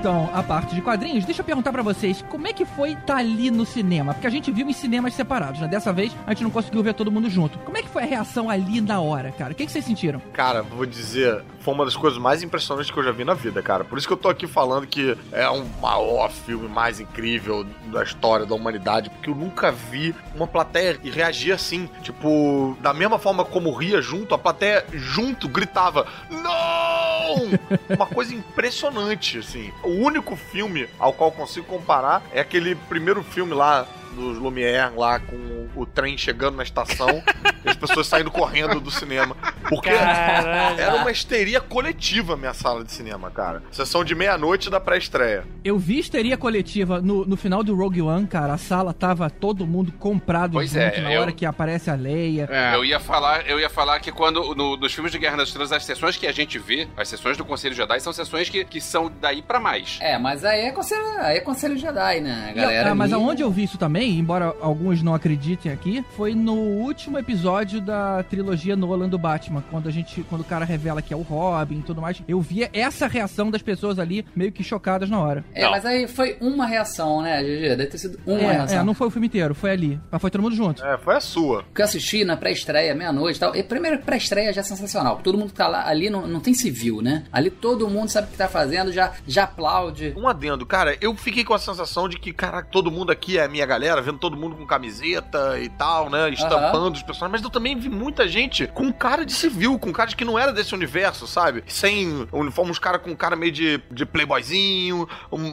então 0.04 0.30
a 0.34 0.44
parte 0.44 0.76
de 0.76 0.82
quadrinhos, 0.82 1.24
deixa 1.24 1.40
eu 1.40 1.46
perguntar 1.46 1.72
para 1.72 1.82
vocês, 1.82 2.22
como 2.24 2.46
é 2.46 2.52
que 2.52 2.66
foi 2.66 2.90
estar 2.90 3.06
tá 3.06 3.16
ali 3.16 3.50
no 3.50 3.66
cinema? 3.66 4.14
Porque 4.14 4.28
a 4.28 4.30
gente 4.30 4.52
viu 4.52 4.68
em 4.68 4.74
cinemas 4.74 5.14
separados, 5.14 5.62
né? 5.62 5.68
Dessa 5.70 5.94
vez 5.94 6.14
a 6.28 6.34
gente 6.34 6.44
não 6.44 6.52
conseguiu 6.52 6.84
ver 6.84 6.94
todo 6.94 7.10
mundo 7.10 7.30
junto. 7.30 7.58
Como 7.60 7.78
é 7.78 7.82
que 7.82 7.88
foi 7.88 8.04
a 8.04 8.06
reação 8.06 8.50
ali 8.50 8.82
na 8.82 9.00
hora, 9.00 9.32
cara? 9.32 9.54
O 9.54 9.56
que, 9.56 9.66
que 9.66 9.72
vocês 9.72 9.86
sentiram? 9.86 10.22
Cara, 10.34 10.62
vou 10.62 10.86
dizer, 10.86 11.42
foi 11.64 11.74
uma 11.74 11.86
das 11.86 11.96
coisas 11.96 12.20
mais 12.20 12.44
impressionantes 12.44 12.92
que 12.92 12.98
eu 12.98 13.04
já 13.04 13.12
vi 13.12 13.24
na 13.24 13.34
vida, 13.34 13.62
cara. 13.62 13.84
Por 13.84 13.98
isso 13.98 14.06
que 14.06 14.14
eu 14.14 14.18
tô 14.18 14.28
aqui 14.28 14.46
falando 14.46 14.86
que 14.86 15.18
é 15.32 15.50
um 15.50 15.66
maior 15.82 16.30
filme 16.30 16.68
mais 16.68 17.00
incrível 17.00 17.66
da 17.86 18.04
história 18.04 18.46
da 18.46 18.54
humanidade, 18.54 19.10
porque 19.10 19.30
eu 19.30 19.36
nunca 19.36 19.72
vi 19.72 20.14
uma 20.36 20.46
plateia 20.46 21.00
reagir 21.02 21.54
assim. 21.54 21.90
Tipo, 22.02 22.78
da 22.82 22.94
mesma 22.94 23.18
forma 23.18 23.46
como 23.46 23.72
ria 23.72 24.02
junto, 24.02 24.36
a 24.36 24.38
plateia 24.38 24.86
junto 24.92 25.48
gritava: 25.48 26.06
Não! 26.30 27.50
uma 27.96 28.06
coisa 28.06 28.36
impressionante, 28.36 29.38
assim. 29.38 29.72
O 29.84 29.90
único 29.90 30.36
filme 30.36 30.88
ao 31.00 31.14
qual 31.14 31.32
consigo 31.32 31.66
comparar 31.66 32.22
é 32.34 32.42
aquele 32.42 32.76
primeiro 32.76 33.24
filme 33.24 33.54
lá 33.54 33.88
dos 34.14 34.38
Lumière 34.38 34.94
lá 34.96 35.20
com 35.20 35.68
o 35.76 35.86
trem 35.86 36.18
chegando 36.18 36.56
na 36.56 36.64
estação 36.64 37.24
e 37.64 37.70
as 37.70 37.76
pessoas 37.76 38.08
saindo 38.08 38.32
correndo 38.32 38.80
do 38.80 38.92
cinema. 38.92 39.36
Porque 39.70 39.90
Caramba. 39.90 40.82
era 40.82 40.96
uma 40.96 41.12
histeria 41.12 41.60
coletiva 41.60 42.34
a 42.34 42.38
minha 42.38 42.54
sala 42.54 42.84
de 42.84 42.92
cinema, 42.92 43.32
cara. 43.32 43.64
Sessão 43.72 44.04
de 44.04 44.14
meia-noite 44.14 44.70
da 44.70 44.80
pré-estreia. 44.80 45.46
Eu 45.64 45.78
vi 45.78 46.00
histeria 46.00 46.38
coletiva 46.38 47.02
no, 47.02 47.26
no 47.26 47.36
final 47.36 47.64
do 47.64 47.76
Rogue 47.76 48.02
One, 48.02 48.28
cara. 48.28 48.54
A 48.54 48.58
sala 48.58 48.94
tava 48.94 49.30
todo 49.30 49.66
mundo 49.66 49.92
comprado 49.94 50.54
pois 50.54 50.72
junto 50.72 50.80
é, 50.80 51.02
na 51.02 51.14
eu... 51.14 51.22
hora 51.22 51.32
que 51.32 51.46
aparece 51.46 51.90
a 51.90 51.96
Leia. 51.96 52.48
É. 52.52 52.76
Eu 52.76 52.86
ia 52.86 53.00
falar, 53.00 53.48
eu 53.48 53.60
ia 53.60 53.70
falar 53.70 54.00
que 54.00 54.12
quando 54.12 54.54
no, 54.56 54.78
nos 54.78 54.94
filmes 54.94 55.12
de 55.12 55.18
Guerra 55.18 55.38
das 55.38 55.48
Estrelas, 55.48 55.72
as 55.72 55.86
sessões 55.86 56.18
que 56.18 56.28
a 56.28 56.32
gente 56.32 56.60
vê, 56.60 56.88
as 56.98 57.08
sessões 57.08 57.38
do 57.38 57.46
Conselho 57.46 57.74
Jedi 57.74 58.00
são 58.00 58.14
sessões 58.14 58.50
que, 58.50 58.64
que 58.66 58.82
são 58.82 59.12
daí 59.22 59.42
para 59.42 59.60
mais. 59.60 59.98
É, 60.02 60.18
mas 60.18 60.44
aí 60.44 60.62
é 60.62 60.72
Conselho, 60.72 61.04
aí 61.20 61.38
é 61.38 61.42
Conselho 61.42 61.78
Jedi, 61.78 62.22
né, 62.22 62.54
galera? 62.56 62.92
Ah, 62.92 62.96
mas 62.96 63.14
aonde 63.14 63.42
eu 63.42 63.50
vi 63.50 63.64
isso 63.64 63.78
também, 63.78 64.03
embora 64.10 64.56
alguns 64.62 65.02
não 65.02 65.14
acreditem 65.14 65.72
aqui, 65.72 66.04
foi 66.16 66.34
no 66.34 66.56
último 66.56 67.18
episódio 67.18 67.82
da 67.82 68.24
trilogia 68.24 68.76
Nolan 68.76 69.10
do 69.10 69.18
Batman, 69.18 69.64
quando 69.70 69.88
a 69.88 69.92
gente, 69.92 70.24
quando 70.24 70.42
o 70.42 70.46
cara 70.46 70.66
revela 70.66 71.02
que 71.02 71.14
é 71.14 71.18
o 71.18 71.22
Robin 71.22 71.80
e 71.80 71.84
tudo 71.84 72.02
mais. 72.02 72.22
Eu 72.28 72.42
via 72.42 72.70
essa 72.74 73.08
reação 73.08 73.50
das 73.50 73.62
pessoas 73.62 74.00
ali 74.00 74.26
meio 74.36 74.52
que 74.52 74.64
chocadas 74.64 75.10
na 75.10 75.20
hora. 75.20 75.44
É, 75.54 75.64
não. 75.64 75.72
mas 75.72 75.86
aí 75.86 76.08
foi 76.08 76.38
uma 76.40 76.66
reação, 76.66 77.22
né, 77.22 77.42
GG? 77.42 77.76
Deve 77.76 77.86
ter 77.88 77.98
sido 77.98 78.20
uma 78.26 78.40
é, 78.40 78.52
reação. 78.54 78.80
É, 78.80 78.84
não 78.84 78.94
foi 78.94 79.08
o 79.08 79.12
filme 79.12 79.28
inteiro, 79.28 79.54
foi 79.56 79.72
ali. 79.72 80.00
Mas 80.12 80.22
foi 80.22 80.32
todo 80.32 80.42
mundo 80.42 80.56
junto. 80.56 80.84
É, 80.86 80.98
foi 80.98 81.16
a 81.16 81.20
sua. 81.20 81.64
Que 81.74 81.82
eu 81.82 81.86
assisti 81.86 82.24
na 82.24 82.38
pré-estreia, 82.38 82.94
meia-noite 82.96 83.38
e 83.38 83.40
tal. 83.40 83.56
E 83.56 83.64
primeiro, 83.64 84.00
pré-estreia 84.00 84.54
já 84.54 84.62
é 84.62 84.64
sensacional. 84.64 85.20
Todo 85.24 85.38
mundo 85.38 85.50
que 85.50 85.56
tá 85.56 85.68
lá, 85.68 85.88
ali 85.88 86.10
não, 86.10 86.28
não 86.28 86.40
tem 86.40 86.54
civil, 86.54 87.02
né? 87.02 87.24
Ali 87.32 87.50
todo 87.50 87.90
mundo 87.90 88.10
sabe 88.10 88.28
o 88.28 88.32
que 88.32 88.38
tá 88.38 88.48
fazendo, 88.48 88.92
já, 88.92 89.14
já 89.28 89.44
aplaude. 89.44 90.14
Um 90.18 90.28
adendo, 90.28 90.66
cara, 90.66 90.98
eu 91.02 91.16
fiquei 91.16 91.44
com 91.44 91.54
a 91.54 91.60
sensação 91.60 92.08
de 92.08 92.18
que, 92.18 92.34
cara, 92.34 92.62
todo 92.62 92.92
mundo 92.92 93.12
aqui 93.12 93.38
é 93.38 93.44
a 93.44 93.48
minha 93.48 93.66
galera, 93.66 93.93
vendo 94.02 94.18
todo 94.18 94.38
mundo 94.38 94.56
com 94.56 94.66
camiseta 94.66 95.60
e 95.60 95.70
tal, 95.70 96.10
né? 96.10 96.30
Estampando 96.30 96.86
uhum. 96.86 96.92
os 96.92 97.04
personagens. 97.04 97.42
Mas 97.42 97.44
eu 97.44 97.50
também 97.50 97.78
vi 97.78 97.90
muita 97.90 98.28
gente 98.28 98.68
com 98.68 98.92
cara 98.92 99.26
de 99.26 99.34
civil, 99.34 99.78
com 99.80 99.92
cara 99.92 100.10
de 100.10 100.16
que 100.16 100.26
não 100.26 100.38
era 100.38 100.52
desse 100.52 100.74
universo, 100.74 101.28
sabe? 101.28 101.64
Sem 101.68 102.28
uniforme, 102.32 102.72
uns 102.72 102.80
caras 102.80 103.02
com 103.02 103.16
cara 103.16 103.36
meio 103.36 103.52
de, 103.52 103.82
de 103.92 104.06
playboyzinho, 104.06 105.08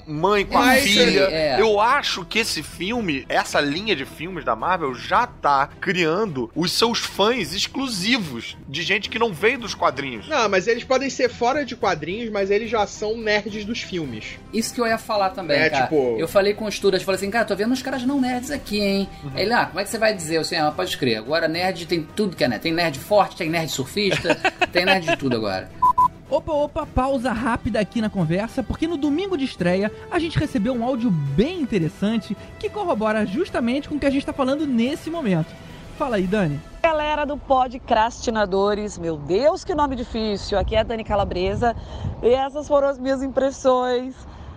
mãe 0.06 0.44
com 0.44 0.58
a 0.58 0.74
filha. 0.74 1.28
É. 1.30 1.60
Eu 1.60 1.80
acho 1.80 2.24
que 2.24 2.38
esse 2.38 2.62
filme, 2.62 3.24
essa 3.28 3.60
linha 3.60 3.94
de 3.94 4.04
filmes 4.04 4.44
da 4.44 4.54
Marvel, 4.54 4.94
já 4.94 5.26
tá 5.26 5.68
criando 5.80 6.50
os 6.54 6.72
seus 6.72 6.98
fãs 6.98 7.54
exclusivos 7.54 8.56
de 8.68 8.82
gente 8.82 9.08
que 9.08 9.18
não 9.18 9.32
veio 9.32 9.58
dos 9.58 9.74
quadrinhos. 9.74 10.28
Não, 10.28 10.48
mas 10.48 10.66
eles 10.66 10.84
podem 10.84 11.10
ser 11.10 11.28
fora 11.28 11.64
de 11.64 11.76
quadrinhos, 11.76 12.30
mas 12.30 12.50
eles 12.50 12.70
já 12.70 12.86
são 12.86 13.16
nerds 13.16 13.64
dos 13.64 13.80
filmes. 13.80 14.38
Isso 14.52 14.74
que 14.74 14.80
eu 14.80 14.86
ia 14.86 14.98
falar 14.98 15.30
também, 15.30 15.58
é, 15.58 15.70
cara. 15.70 15.84
Tipo... 15.84 16.16
Eu 16.18 16.28
falei 16.28 16.54
com 16.54 16.64
o 16.64 16.72
Studas, 16.72 17.02
falei 17.02 17.16
assim, 17.16 17.30
cara, 17.30 17.44
tô 17.44 17.56
vendo 17.56 17.72
uns 17.72 17.82
caras 17.82 18.04
não 18.04 18.20
nerds 18.20 18.29
aqui, 18.54 18.80
hein? 18.80 19.08
Uhum. 19.24 19.30
Ele, 19.36 19.52
ah, 19.52 19.66
como 19.66 19.80
é 19.80 19.84
que 19.84 19.90
você 19.90 19.98
vai 19.98 20.14
dizer? 20.14 20.36
Eu 20.36 20.40
assim, 20.42 20.56
ah, 20.56 20.70
pode 20.70 20.96
crer. 20.96 21.18
Agora 21.18 21.48
nerd 21.48 21.86
tem 21.86 22.02
tudo 22.02 22.36
que 22.36 22.44
é 22.44 22.48
nerd. 22.48 22.62
Tem 22.62 22.72
nerd 22.72 22.98
forte, 22.98 23.36
tem 23.36 23.50
nerd 23.50 23.70
surfista, 23.70 24.34
tem 24.72 24.84
nerd 24.84 25.06
de 25.06 25.16
tudo 25.16 25.36
agora. 25.36 25.70
Opa, 26.30 26.52
opa, 26.52 26.86
pausa 26.86 27.32
rápida 27.32 27.80
aqui 27.80 28.00
na 28.00 28.08
conversa, 28.08 28.62
porque 28.62 28.86
no 28.86 28.96
domingo 28.96 29.36
de 29.36 29.44
estreia 29.44 29.90
a 30.10 30.18
gente 30.18 30.38
recebeu 30.38 30.72
um 30.72 30.84
áudio 30.84 31.10
bem 31.10 31.60
interessante 31.60 32.36
que 32.58 32.70
corrobora 32.70 33.26
justamente 33.26 33.88
com 33.88 33.96
o 33.96 33.98
que 33.98 34.06
a 34.06 34.10
gente 34.10 34.22
está 34.22 34.32
falando 34.32 34.64
nesse 34.64 35.10
momento. 35.10 35.52
Fala 35.98 36.16
aí, 36.16 36.26
Dani. 36.26 36.60
Galera 36.80 37.26
do 37.26 37.36
Podcrastinadores, 37.36 38.96
meu 38.96 39.16
Deus, 39.16 39.64
que 39.64 39.74
nome 39.74 39.96
difícil. 39.96 40.56
Aqui 40.56 40.76
é 40.76 40.78
a 40.78 40.82
Dani 40.82 41.02
Calabresa 41.04 41.76
e 42.22 42.28
essas 42.28 42.68
foram 42.68 42.88
as 42.88 42.98
minhas 42.98 43.22
impressões 43.22 44.14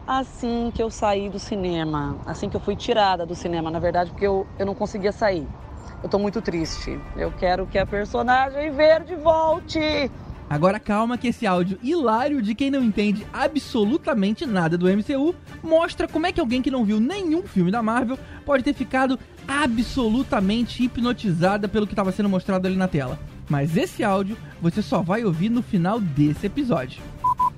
assim 0.08 0.72
que 0.74 0.82
eu 0.82 0.90
saí 0.90 1.30
do 1.30 1.40
cinema, 1.40 2.18
assim 2.26 2.50
que 2.50 2.56
eu 2.56 2.62
fui 2.62 2.76
tirada 2.76 3.26
do 3.26 3.36
cinema, 3.36 3.72
na 3.72 3.80
verdade, 3.80 4.12
porque 4.12 4.28
eu, 4.28 4.46
eu 4.60 4.66
não 4.66 4.76
conseguia 4.76 5.12
sair. 5.12 5.48
Eu 6.02 6.10
tô 6.10 6.20
muito 6.20 6.42
triste. 6.42 7.00
Eu 7.16 7.32
quero 7.32 7.66
que 7.66 7.78
a 7.78 7.86
personagem 7.86 8.72
verde 8.72 9.16
volte. 9.16 10.12
Agora 10.50 10.80
calma 10.80 11.18
que 11.18 11.30
esse 11.30 11.48
áudio 11.48 11.80
hilário 11.82 12.42
de 12.42 12.54
quem 12.54 12.70
não 12.70 12.84
entende 12.84 13.26
absolutamente 13.32 14.46
nada 14.46 14.78
do 14.78 14.86
MCU 14.88 15.34
mostra 15.64 16.08
como 16.08 16.28
é 16.28 16.32
que 16.32 16.40
alguém 16.40 16.62
que 16.62 16.70
não 16.70 16.84
viu 16.84 17.00
nenhum 17.00 17.44
filme 17.44 17.72
da 17.72 17.82
Marvel 17.82 18.20
pode 18.46 18.64
ter 18.64 18.74
ficado 18.74 19.18
absolutamente 19.48 20.84
hipnotizada 20.84 21.68
pelo 21.68 21.88
que 21.88 21.94
estava 21.94 22.12
sendo 22.12 22.30
mostrado 22.30 22.68
ali 22.68 22.76
na 22.76 22.88
tela. 22.88 23.18
Mas 23.50 23.76
esse 23.78 24.04
áudio 24.04 24.38
você 24.62 24.82
só 24.82 25.02
vai 25.02 25.24
ouvir 25.24 25.50
no 25.50 25.64
final 25.64 26.00
desse 26.00 26.46
episódio. 26.46 27.02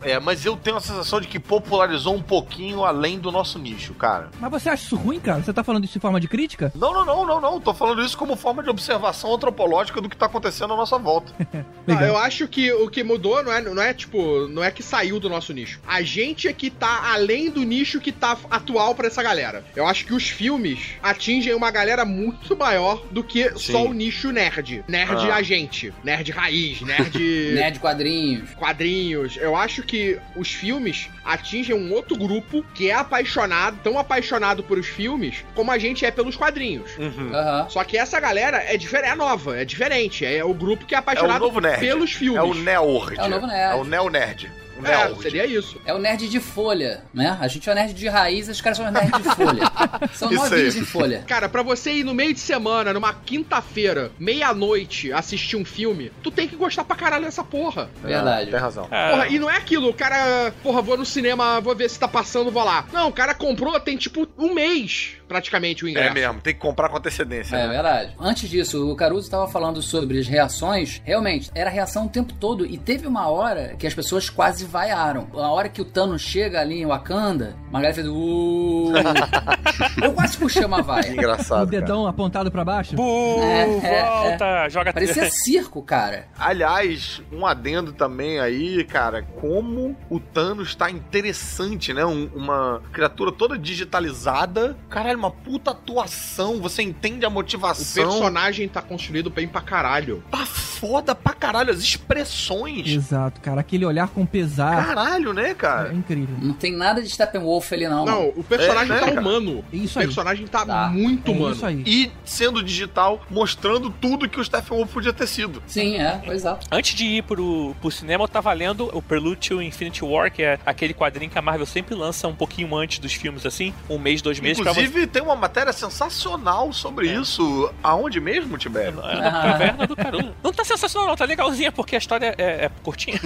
É, 0.02 0.20
mas 0.20 0.46
eu 0.46 0.56
tenho 0.56 0.78
a 0.78 0.82
sensação 0.82 1.20
de 1.20 1.28
que 1.28 1.40
popularizou 1.40 2.16
um 2.16 2.22
pouquinho 2.22 2.84
além 2.84 3.20
do 3.20 3.32
nosso 3.32 3.58
nicho, 3.58 3.94
cara. 3.94 4.30
Mas 4.40 4.52
você 4.52 4.70
acha 4.70 4.84
isso 4.84 4.96
ruim, 4.96 5.20
cara? 5.20 5.42
Você 5.42 5.54
tá 5.54 5.64
falando 5.64 5.84
isso 5.84 5.94
de 5.94 6.00
forma 6.00 6.20
de 6.20 6.28
crítica? 6.28 6.72
Não, 6.76 6.94
não, 6.94 7.06
não, 7.06 7.26
não, 7.26 7.42
não. 7.42 7.60
Tô 7.60 7.74
falando 7.74 8.04
isso 8.04 8.18
como 8.18 8.36
forma 8.36 8.62
de 8.62 8.70
observação 8.70 9.34
antropológica 9.34 10.00
do 10.00 10.10
que 10.10 10.16
tá 10.16 10.28
acontecendo 10.28 10.74
à 10.74 10.78
nossa 10.78 10.98
volta. 10.98 11.34
ah, 11.88 12.04
eu 12.04 12.18
acho 12.18 12.48
que 12.48 12.72
o 12.72 12.90
que 12.90 13.04
mudou 13.04 13.44
não 13.44 13.52
é, 13.52 13.62
não 13.62 13.82
é 13.82 13.94
tipo, 13.94 14.48
não 14.48 14.64
é 14.64 14.70
que 14.70 14.84
saiu 14.84 15.20
do 15.20 15.30
nosso 15.30 15.54
nicho. 15.54 15.80
A 15.88 16.02
gente 16.04 16.48
é 16.48 16.54
que 16.54 16.70
tá 16.70 17.12
além 17.12 17.50
do 17.50 17.64
nicho 17.64 18.00
que 18.00 18.12
tá 18.12 18.38
atual 18.50 18.94
para 18.94 19.08
essa 19.08 19.24
galera. 19.24 19.64
Eu 19.76 19.88
acho 19.88 20.06
que 20.06 20.14
os 20.14 20.30
filmes 20.30 20.92
atingem 21.02 21.54
uma 21.54 21.72
galera 21.72 22.06
muito 22.06 22.56
maior 22.56 23.04
do 23.12 23.24
que 23.24 23.50
Sim. 23.58 23.72
só 23.72 23.84
o 23.86 23.94
nicho 23.94 24.32
nerd. 24.32 24.84
Nerd 24.88 25.32
ah. 25.32 25.36
agente, 25.36 25.92
nerd 26.04 26.32
raiz, 26.32 26.82
nerd. 26.82 27.18
nerd 27.56 27.80
quadrinhos. 27.80 28.54
Quadrinhos. 28.54 29.38
Eu 29.38 29.56
acho 29.56 29.65
que 29.68 29.96
que 29.96 30.20
os 30.36 30.52
filmes 30.52 31.10
atingem 31.24 31.76
um 31.76 31.92
outro 31.94 32.16
grupo 32.16 32.64
que 32.74 32.90
é 32.90 32.94
apaixonado, 32.94 33.80
tão 33.84 33.98
apaixonado 33.98 34.64
por 34.64 34.78
os 34.78 34.88
filmes 34.88 35.44
como 35.56 35.72
a 35.72 35.78
gente 35.78 36.06
é 36.06 36.12
pelos 36.12 36.36
quadrinhos. 36.36 36.96
Uhum. 36.98 37.32
Uhum. 37.32 37.70
Só 37.70 37.84
que 37.84 37.98
essa 37.98 38.20
galera 38.20 38.58
é, 38.58 38.78
diferente, 38.78 39.12
é 39.12 39.16
nova, 39.16 39.58
é 39.58 39.66
diferente. 39.66 40.26
É 40.26 40.44
o 40.44 40.54
grupo 40.54 40.86
que 40.86 40.94
é 40.94 40.98
apaixonado 40.98 41.46
é 41.68 41.78
pelos 41.78 42.12
filmes. 42.14 42.40
É 42.40 42.44
o 42.44 42.54
nerd. 42.54 43.20
É 43.20 43.24
o 43.24 43.30
novo 43.30 43.48
nerd. 43.48 43.72
É 43.72 43.76
o 43.76 43.84
neo 43.84 44.10
nerd. 44.10 44.52
É, 44.84 45.14
seria 45.22 45.46
isso. 45.46 45.80
É 45.86 45.94
o 45.94 46.00
nerd 46.00 46.28
de 46.30 46.40
folha, 46.40 47.04
né? 47.14 47.38
A 47.40 47.48
gente 47.48 47.70
é 47.70 47.72
o 47.72 47.76
nerd 47.76 47.94
de 47.94 48.08
raiz, 48.08 48.48
os 48.50 48.62
caras 48.62 48.78
são 48.78 48.86
os 48.86 48.92
nerd 48.92 49.12
de 49.12 49.36
folha. 49.36 49.64
São 50.14 50.32
novinhos 50.32 50.76
em 50.76 50.86
folha. 50.86 51.24
Cara, 51.28 51.48
pra 51.50 51.62
você 51.64 51.92
ir 51.92 52.04
no 52.04 52.14
meio 52.14 52.34
de 52.34 52.40
semana, 52.40 52.94
numa 52.94 53.14
quinta-feira, 53.14 54.12
meia-noite, 54.20 55.12
assistir 55.12 55.56
um 55.56 55.66
filme, 55.66 56.12
tu 56.24 56.32
tem 56.32 56.48
que 56.48 56.56
gostar 56.56 56.84
pra 56.84 56.96
caralho 56.96 57.26
dessa 57.26 57.44
porra. 57.44 57.90
Verdade. 58.04 58.52
Tem 58.52 58.60
razão. 58.60 58.88
Ah, 58.92 59.10
Porra, 59.12 59.28
e 59.28 59.40
não 59.40 59.50
é 59.50 59.58
aquilo, 59.58 59.90
o 59.90 59.94
cara, 59.94 60.54
porra, 60.64 60.82
vou 60.82 60.98
no 60.98 61.06
cinema, 61.06 61.60
vou 61.62 61.76
ver 61.76 61.90
se 61.90 62.00
tá 62.00 62.08
passando, 62.08 62.52
vou 62.52 62.64
lá. 62.64 62.86
Não, 62.92 63.10
o 63.10 63.14
cara 63.14 63.34
comprou 63.34 63.80
tem 63.80 63.98
tipo 63.98 64.28
um 64.38 64.54
mês, 64.54 65.14
praticamente, 65.28 65.84
o 65.86 65.90
ingresso. 65.90 66.10
É 66.10 66.14
mesmo, 66.14 66.42
tem 66.42 66.54
que 66.54 66.60
comprar 66.60 66.90
com 66.90 66.98
antecedência. 66.98 67.56
É 67.56 67.68
né? 67.68 67.74
verdade. 67.74 68.16
Antes 68.20 68.50
disso, 68.50 68.90
o 68.90 68.96
Caruso 68.96 69.22
estava 69.22 69.48
falando 69.48 69.82
sobre 69.82 70.20
as 70.20 70.28
reações. 70.28 71.02
Realmente, 71.04 71.52
era 71.54 71.70
reação 71.70 72.06
o 72.06 72.10
tempo 72.10 72.34
todo. 72.34 72.66
E 72.66 72.78
teve 72.78 73.08
uma 73.08 73.30
hora 73.30 73.76
que 73.78 73.88
as 73.88 73.94
pessoas 73.94 74.30
quase 74.30 74.66
vaiaram. 74.66 75.28
A 75.34 75.52
hora 75.52 75.70
que 75.70 75.82
o 75.82 75.86
Thanos 75.86 76.22
chega 76.22 76.60
ali 76.60 76.82
em 76.82 76.86
Wakanda, 76.86 77.56
uma 77.70 77.80
galera 77.80 77.94
fez. 77.94 78.08
Uh... 78.08 78.94
Eu 80.02 80.14
quase 80.14 80.38
puxei 80.38 80.64
uma 80.66 80.82
vaia. 80.82 81.12
O 81.12 81.14
engraçado. 81.14 81.70
cara. 81.70 81.82
dedão 81.82 82.08
apontado 82.08 82.52
pra 82.52 82.64
baixo. 82.64 82.96
Bu, 82.96 83.42
É, 83.42 83.62
é, 83.62 84.04
volta, 84.06 84.70
joga 84.70 84.94
Parecia 84.94 85.30
circo, 85.30 85.82
cara. 85.82 86.28
Aliás, 86.38 87.22
um 87.32 87.46
adendo 87.46 87.92
também 87.92 88.40
aí, 88.40 88.84
cara, 88.84 89.24
como 89.40 89.96
o 90.10 90.20
Thanos 90.20 90.76
tá 90.76 90.90
interessante, 90.90 91.94
né? 91.94 92.06
Um- 92.06 92.30
uma 92.36 92.82
criatura 92.92 93.32
toda 93.32 93.58
digitalizada. 93.58 94.78
Caralho, 95.16 95.20
uma 95.20 95.32
puta 95.32 95.72
atuação. 95.72 96.60
Você 96.62 96.82
entende 96.84 97.26
a 97.26 97.30
O 97.30 97.32
motivação. 97.32 98.04
personagem 98.04 98.68
tá 98.68 98.82
construído 98.82 99.30
bem 99.30 99.48
pra 99.48 99.62
caralho. 99.62 100.24
Tá 100.30 100.46
foda 100.46 101.16
pra 101.16 101.34
caralho. 101.34 101.72
As 101.72 101.80
expressões. 101.80 102.88
Exato, 102.88 103.40
cara. 103.42 103.62
Aquele 103.62 103.86
olhar 103.86 104.08
com 104.10 104.26
pesar. 104.26 104.86
Caralho, 104.88 105.34
né, 105.34 105.52
É 105.52 105.54
cara? 105.54 105.94
incrível. 105.94 106.36
Não 106.42 106.54
tem 106.54 106.74
nada 106.76 107.02
de 107.02 107.10
Steppenwolf 107.10 107.72
ali, 107.72 107.88
não. 107.88 108.06
Não, 108.06 108.30
o 108.30 108.44
personagem 108.44 108.92
É, 108.92 108.96
né, 108.96 109.00
tá 109.00 109.06
cara? 109.08 109.22
humano. 109.22 109.64
Isso 109.72 109.98
o 109.98 110.02
aí. 110.02 110.08
personagem 110.08 110.48
tá, 110.48 110.66
Tá. 110.66 110.88
muito 110.90 111.32
É 111.32 111.34
humano. 111.34 111.56
isso 111.56 111.66
aí. 111.66 111.84
E 111.86 112.12
sendo 112.24 112.62
digital, 112.64 113.22
mostrando 113.30 113.90
tudo 113.90 114.28
que 114.28 114.40
o 114.40 114.44
Stephen 114.44 114.78
Wolf 114.78 114.92
podia 114.94 115.14
ter 115.14 115.28
sido. 115.28 115.62
Sim, 115.68 115.98
é, 115.98 116.22
exato. 116.32 116.68
Antes 116.72 116.94
de 116.96 117.06
ir 117.06 117.24
pro, 117.24 117.76
pro 117.82 117.90
cinema, 117.92 118.24
eu 118.24 118.28
tava 118.28 118.52
lendo 118.54 118.90
o 118.94 119.02
Prelude 119.02 119.50
to 119.50 119.62
Infinity 119.62 120.04
War, 120.04 120.32
que 120.32 120.44
é 120.44 120.60
aquele 120.66 120.94
quadrinho 120.94 121.32
que 121.32 121.38
a 121.38 121.42
Marvel 121.42 121.66
sempre 121.66 121.96
lança 121.96 122.28
um 122.28 122.36
pouquinho 122.36 122.76
antes 122.76 123.00
dos 123.00 123.14
filmes, 123.14 123.46
assim, 123.46 123.74
um 123.90 123.98
mês, 123.98 124.22
dois 124.22 124.40
meses, 124.40 124.58
você. 124.64 124.82
Inclusive, 125.06 125.08
tem 125.08 125.22
uma 125.22 125.36
matéria 125.36 125.72
sensacional 125.72 126.74
sobre 126.74 127.08
isso. 127.08 127.72
Aonde 127.84 128.20
mesmo, 128.20 128.58
Tibério? 128.58 129.00
É 129.04 129.22
da 129.22 129.32
caverna 129.32 129.88
do 129.88 129.96
Caruso. 129.96 130.36
Não 130.44 130.52
tá 130.52 130.64
sensacional, 130.64 131.10
não, 131.10 131.16
tá 131.16 131.26
legalzinha, 131.26 131.72
porque 131.72 131.96
a 131.96 132.00
história 132.00 132.36
é, 132.38 132.66
é 132.66 132.72
curtinha. 132.84 133.20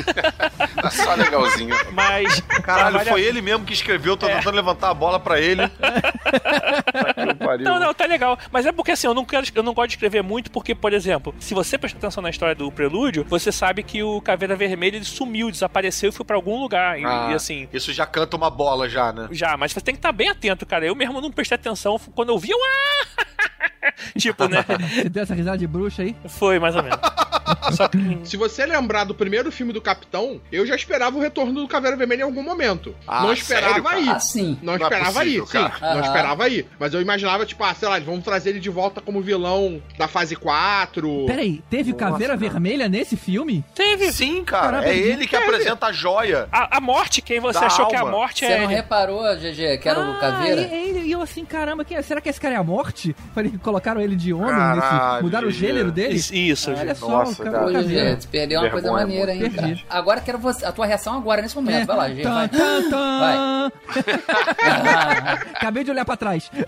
Tá 0.80 0.90
só 0.92 1.14
legalzinho. 1.14 1.76
Mas. 1.92 2.40
Caralho, 2.64 3.00
foi 3.02 3.22
ele 3.22 3.42
mesmo 3.42 3.66
que 3.66 3.74
escreveu, 3.74 4.16
tô 4.16 4.28
tentando 4.28 4.56
levantar 4.56 4.90
a 4.90 4.94
bola 4.94 5.20
pra 5.20 5.40
ele. 5.40 5.62
Tá 7.50 7.64
pariu. 7.64 7.66
Não, 7.66 7.80
não, 7.80 7.94
tá 7.94 8.06
legal. 8.06 8.38
Mas 8.52 8.66
é 8.66 8.72
porque 8.72 8.92
assim, 8.92 9.08
eu 9.08 9.14
não, 9.14 9.26
quero, 9.26 9.46
eu 9.54 9.64
não 9.64 9.74
gosto 9.74 9.90
de 9.90 9.96
escrever 9.96 10.22
muito, 10.22 10.52
porque, 10.52 10.76
por 10.76 10.94
exemplo, 10.94 11.34
se 11.40 11.54
você 11.54 11.78
prestar 11.78 11.98
atenção 12.00 12.22
na 12.22 12.30
história 12.30 12.56
do 12.56 12.72
Prelúdio, 12.72 13.26
você 13.28 13.52
sabe 13.52 13.84
que 13.84 14.04
o 14.04 14.22
Caveira 14.22 14.56
Vermelha 14.56 14.98
ele 14.98 15.06
sumiu, 15.06 15.52
desapareceu 15.52 16.10
e 16.10 16.12
foi 16.12 16.26
pra 16.26 16.36
algum 16.36 16.60
lugar. 16.60 17.00
E, 17.00 17.06
Ah, 17.06 17.30
e, 17.32 17.34
assim. 17.34 17.68
Isso 17.74 17.92
já 17.94 18.06
canta 18.06 18.38
uma 18.38 18.50
bola 18.50 18.88
já, 18.90 19.12
né? 19.12 19.28
Já, 19.32 19.58
mas 19.58 19.72
você 19.72 19.82
tem 19.82 19.94
que 19.94 20.00
estar 20.00 20.12
bem 20.12 20.30
atento, 20.30 20.66
cara. 20.66 20.86
Eu 20.86 20.96
mesmo 20.96 21.22
não 21.22 21.32
prestei 21.32 21.56
atenção. 21.56 22.00
Quando 22.16 22.30
eu 22.30 22.38
vi, 22.38 22.52
eu. 22.52 22.58
Ah! 22.58 23.94
tipo, 24.18 24.48
né? 24.48 24.64
Você 24.96 25.10
deu 25.10 25.24
essa 25.24 25.34
risada 25.34 25.58
de 25.58 25.68
bruxa 25.68 26.04
aí? 26.04 26.16
Foi 26.28 26.60
mais 26.60 26.76
ou 26.76 26.84
menos. 26.84 27.00
Só 27.74 27.88
que. 27.88 28.20
Se 28.24 28.38
você 28.38 28.66
lembrar 28.66 29.04
do 29.04 29.14
primeiro 29.16 29.52
filme 29.52 29.74
do 29.74 29.82
Capitão, 29.82 30.40
eu 30.52 30.66
já 30.66 30.76
esperava 30.76 31.18
o 31.18 31.22
retorno 31.22 31.54
do 31.54 31.68
Caveira 31.68 31.96
Vermelha 31.98 32.22
em 32.22 32.26
algum 32.26 32.44
momento. 32.44 32.96
Ah, 33.08 33.24
não 33.24 33.34
esperava 33.34 33.68
sério, 33.74 33.84
cara? 33.84 33.96
aí. 33.98 34.10
Ah, 34.10 34.20
sim. 34.20 34.58
Não, 34.62 34.74
Não 34.74 34.74
é 34.74 34.84
esperava 34.84 35.20
possível, 35.20 35.44
aí, 35.44 35.48
sim. 35.50 35.70
cara. 35.70 35.94
Não 35.96 36.02
esperava 36.02 36.44
aí. 36.44 36.66
Mas 36.80 36.94
eu 36.94 37.02
imaginava, 37.02 37.46
tipo, 37.46 37.64
ah, 37.64 37.74
sei 37.74 37.88
lá, 37.88 38.00
vamos 38.00 38.24
trazer 38.24 38.52
ele 38.52 38.60
de 38.60 38.70
volta 38.70 39.02
como 39.02 39.22
vilão 39.22 39.82
da 39.98 40.08
fase 40.08 40.36
4. 40.36 41.26
Peraí, 41.28 41.62
teve 41.70 41.92
Nossa, 41.92 42.06
caveira 42.06 42.38
cara. 42.38 42.50
vermelha 42.52 42.90
nesse 42.90 43.16
filme? 43.16 43.64
Teve. 43.74 44.12
Sim, 44.12 44.44
cara. 44.44 44.68
Caraca, 44.70 44.90
é 44.90 44.98
ele 44.98 45.28
que 45.28 45.36
apresenta 45.36 45.88
a 45.88 45.92
joia. 45.92 46.48
A, 46.52 46.78
a 46.78 46.82
morte, 46.82 47.22
quem 47.22 47.40
você 47.40 47.60
Da 47.60 47.68
achou 47.68 47.88
que 47.88 47.96
a 47.96 48.02
alma. 48.02 48.12
morte 48.12 48.46
Você 48.46 48.52
é. 48.52 48.62
não 48.62 48.68
reparou, 48.68 49.24
GG, 49.36 49.78
que 49.82 49.90
era 49.90 50.00
o 50.00 50.20
Caveira? 50.20 50.62
E, 50.62 50.92
e- 50.92 51.08
e 51.08 51.12
eu 51.12 51.22
assim, 51.22 51.44
caramba, 51.46 51.84
quem, 51.86 51.98
é- 51.98 52.02
será 52.02 52.22
que 52.22 52.30
esse 52.30 52.40
cara 52.40 52.56
é 52.56 52.58
a 52.58 52.64
morte? 52.64 53.16
Falei, 53.34 53.52
colocaram 53.62 54.02
ele 54.02 54.16
de 54.16 54.34
homem 54.34 54.50
Caralho, 54.50 55.12
nesse. 55.12 55.24
Mudaram 55.24 55.48
o 55.48 55.52
Gê. 55.52 55.68
gênero 55.68 55.92
dele? 55.92 56.16
Isso, 56.16 56.34
isso. 56.36 56.72
Olha 56.72 56.96
só, 56.96 57.08
Nossa, 57.10 57.39
cara, 57.46 57.58
cara. 57.60 57.72
caveira. 57.74 58.10
GG, 58.16 58.22
você 58.22 58.28
perdeu 58.28 58.60
uma 58.62 58.70
coisa 58.70 58.92
maneira, 58.92 59.34
hein? 59.34 59.50
Perdi. 59.50 59.86
Agora 59.90 60.22
quero 60.22 60.38
você, 60.38 60.66
a 60.66 60.72
tua 60.72 60.86
reação 60.86 61.16
agora, 61.18 61.42
nesse 61.42 61.56
momento. 61.56 61.82
É. 61.82 61.86
Vai 61.86 61.98
lá. 61.98 62.48
Tan, 62.50 63.20
Vai. 63.20 63.72
Acabei 65.54 65.84
de 65.84 65.92
olhar 65.92 66.06
pra 66.06 66.18
trás. 66.18 66.50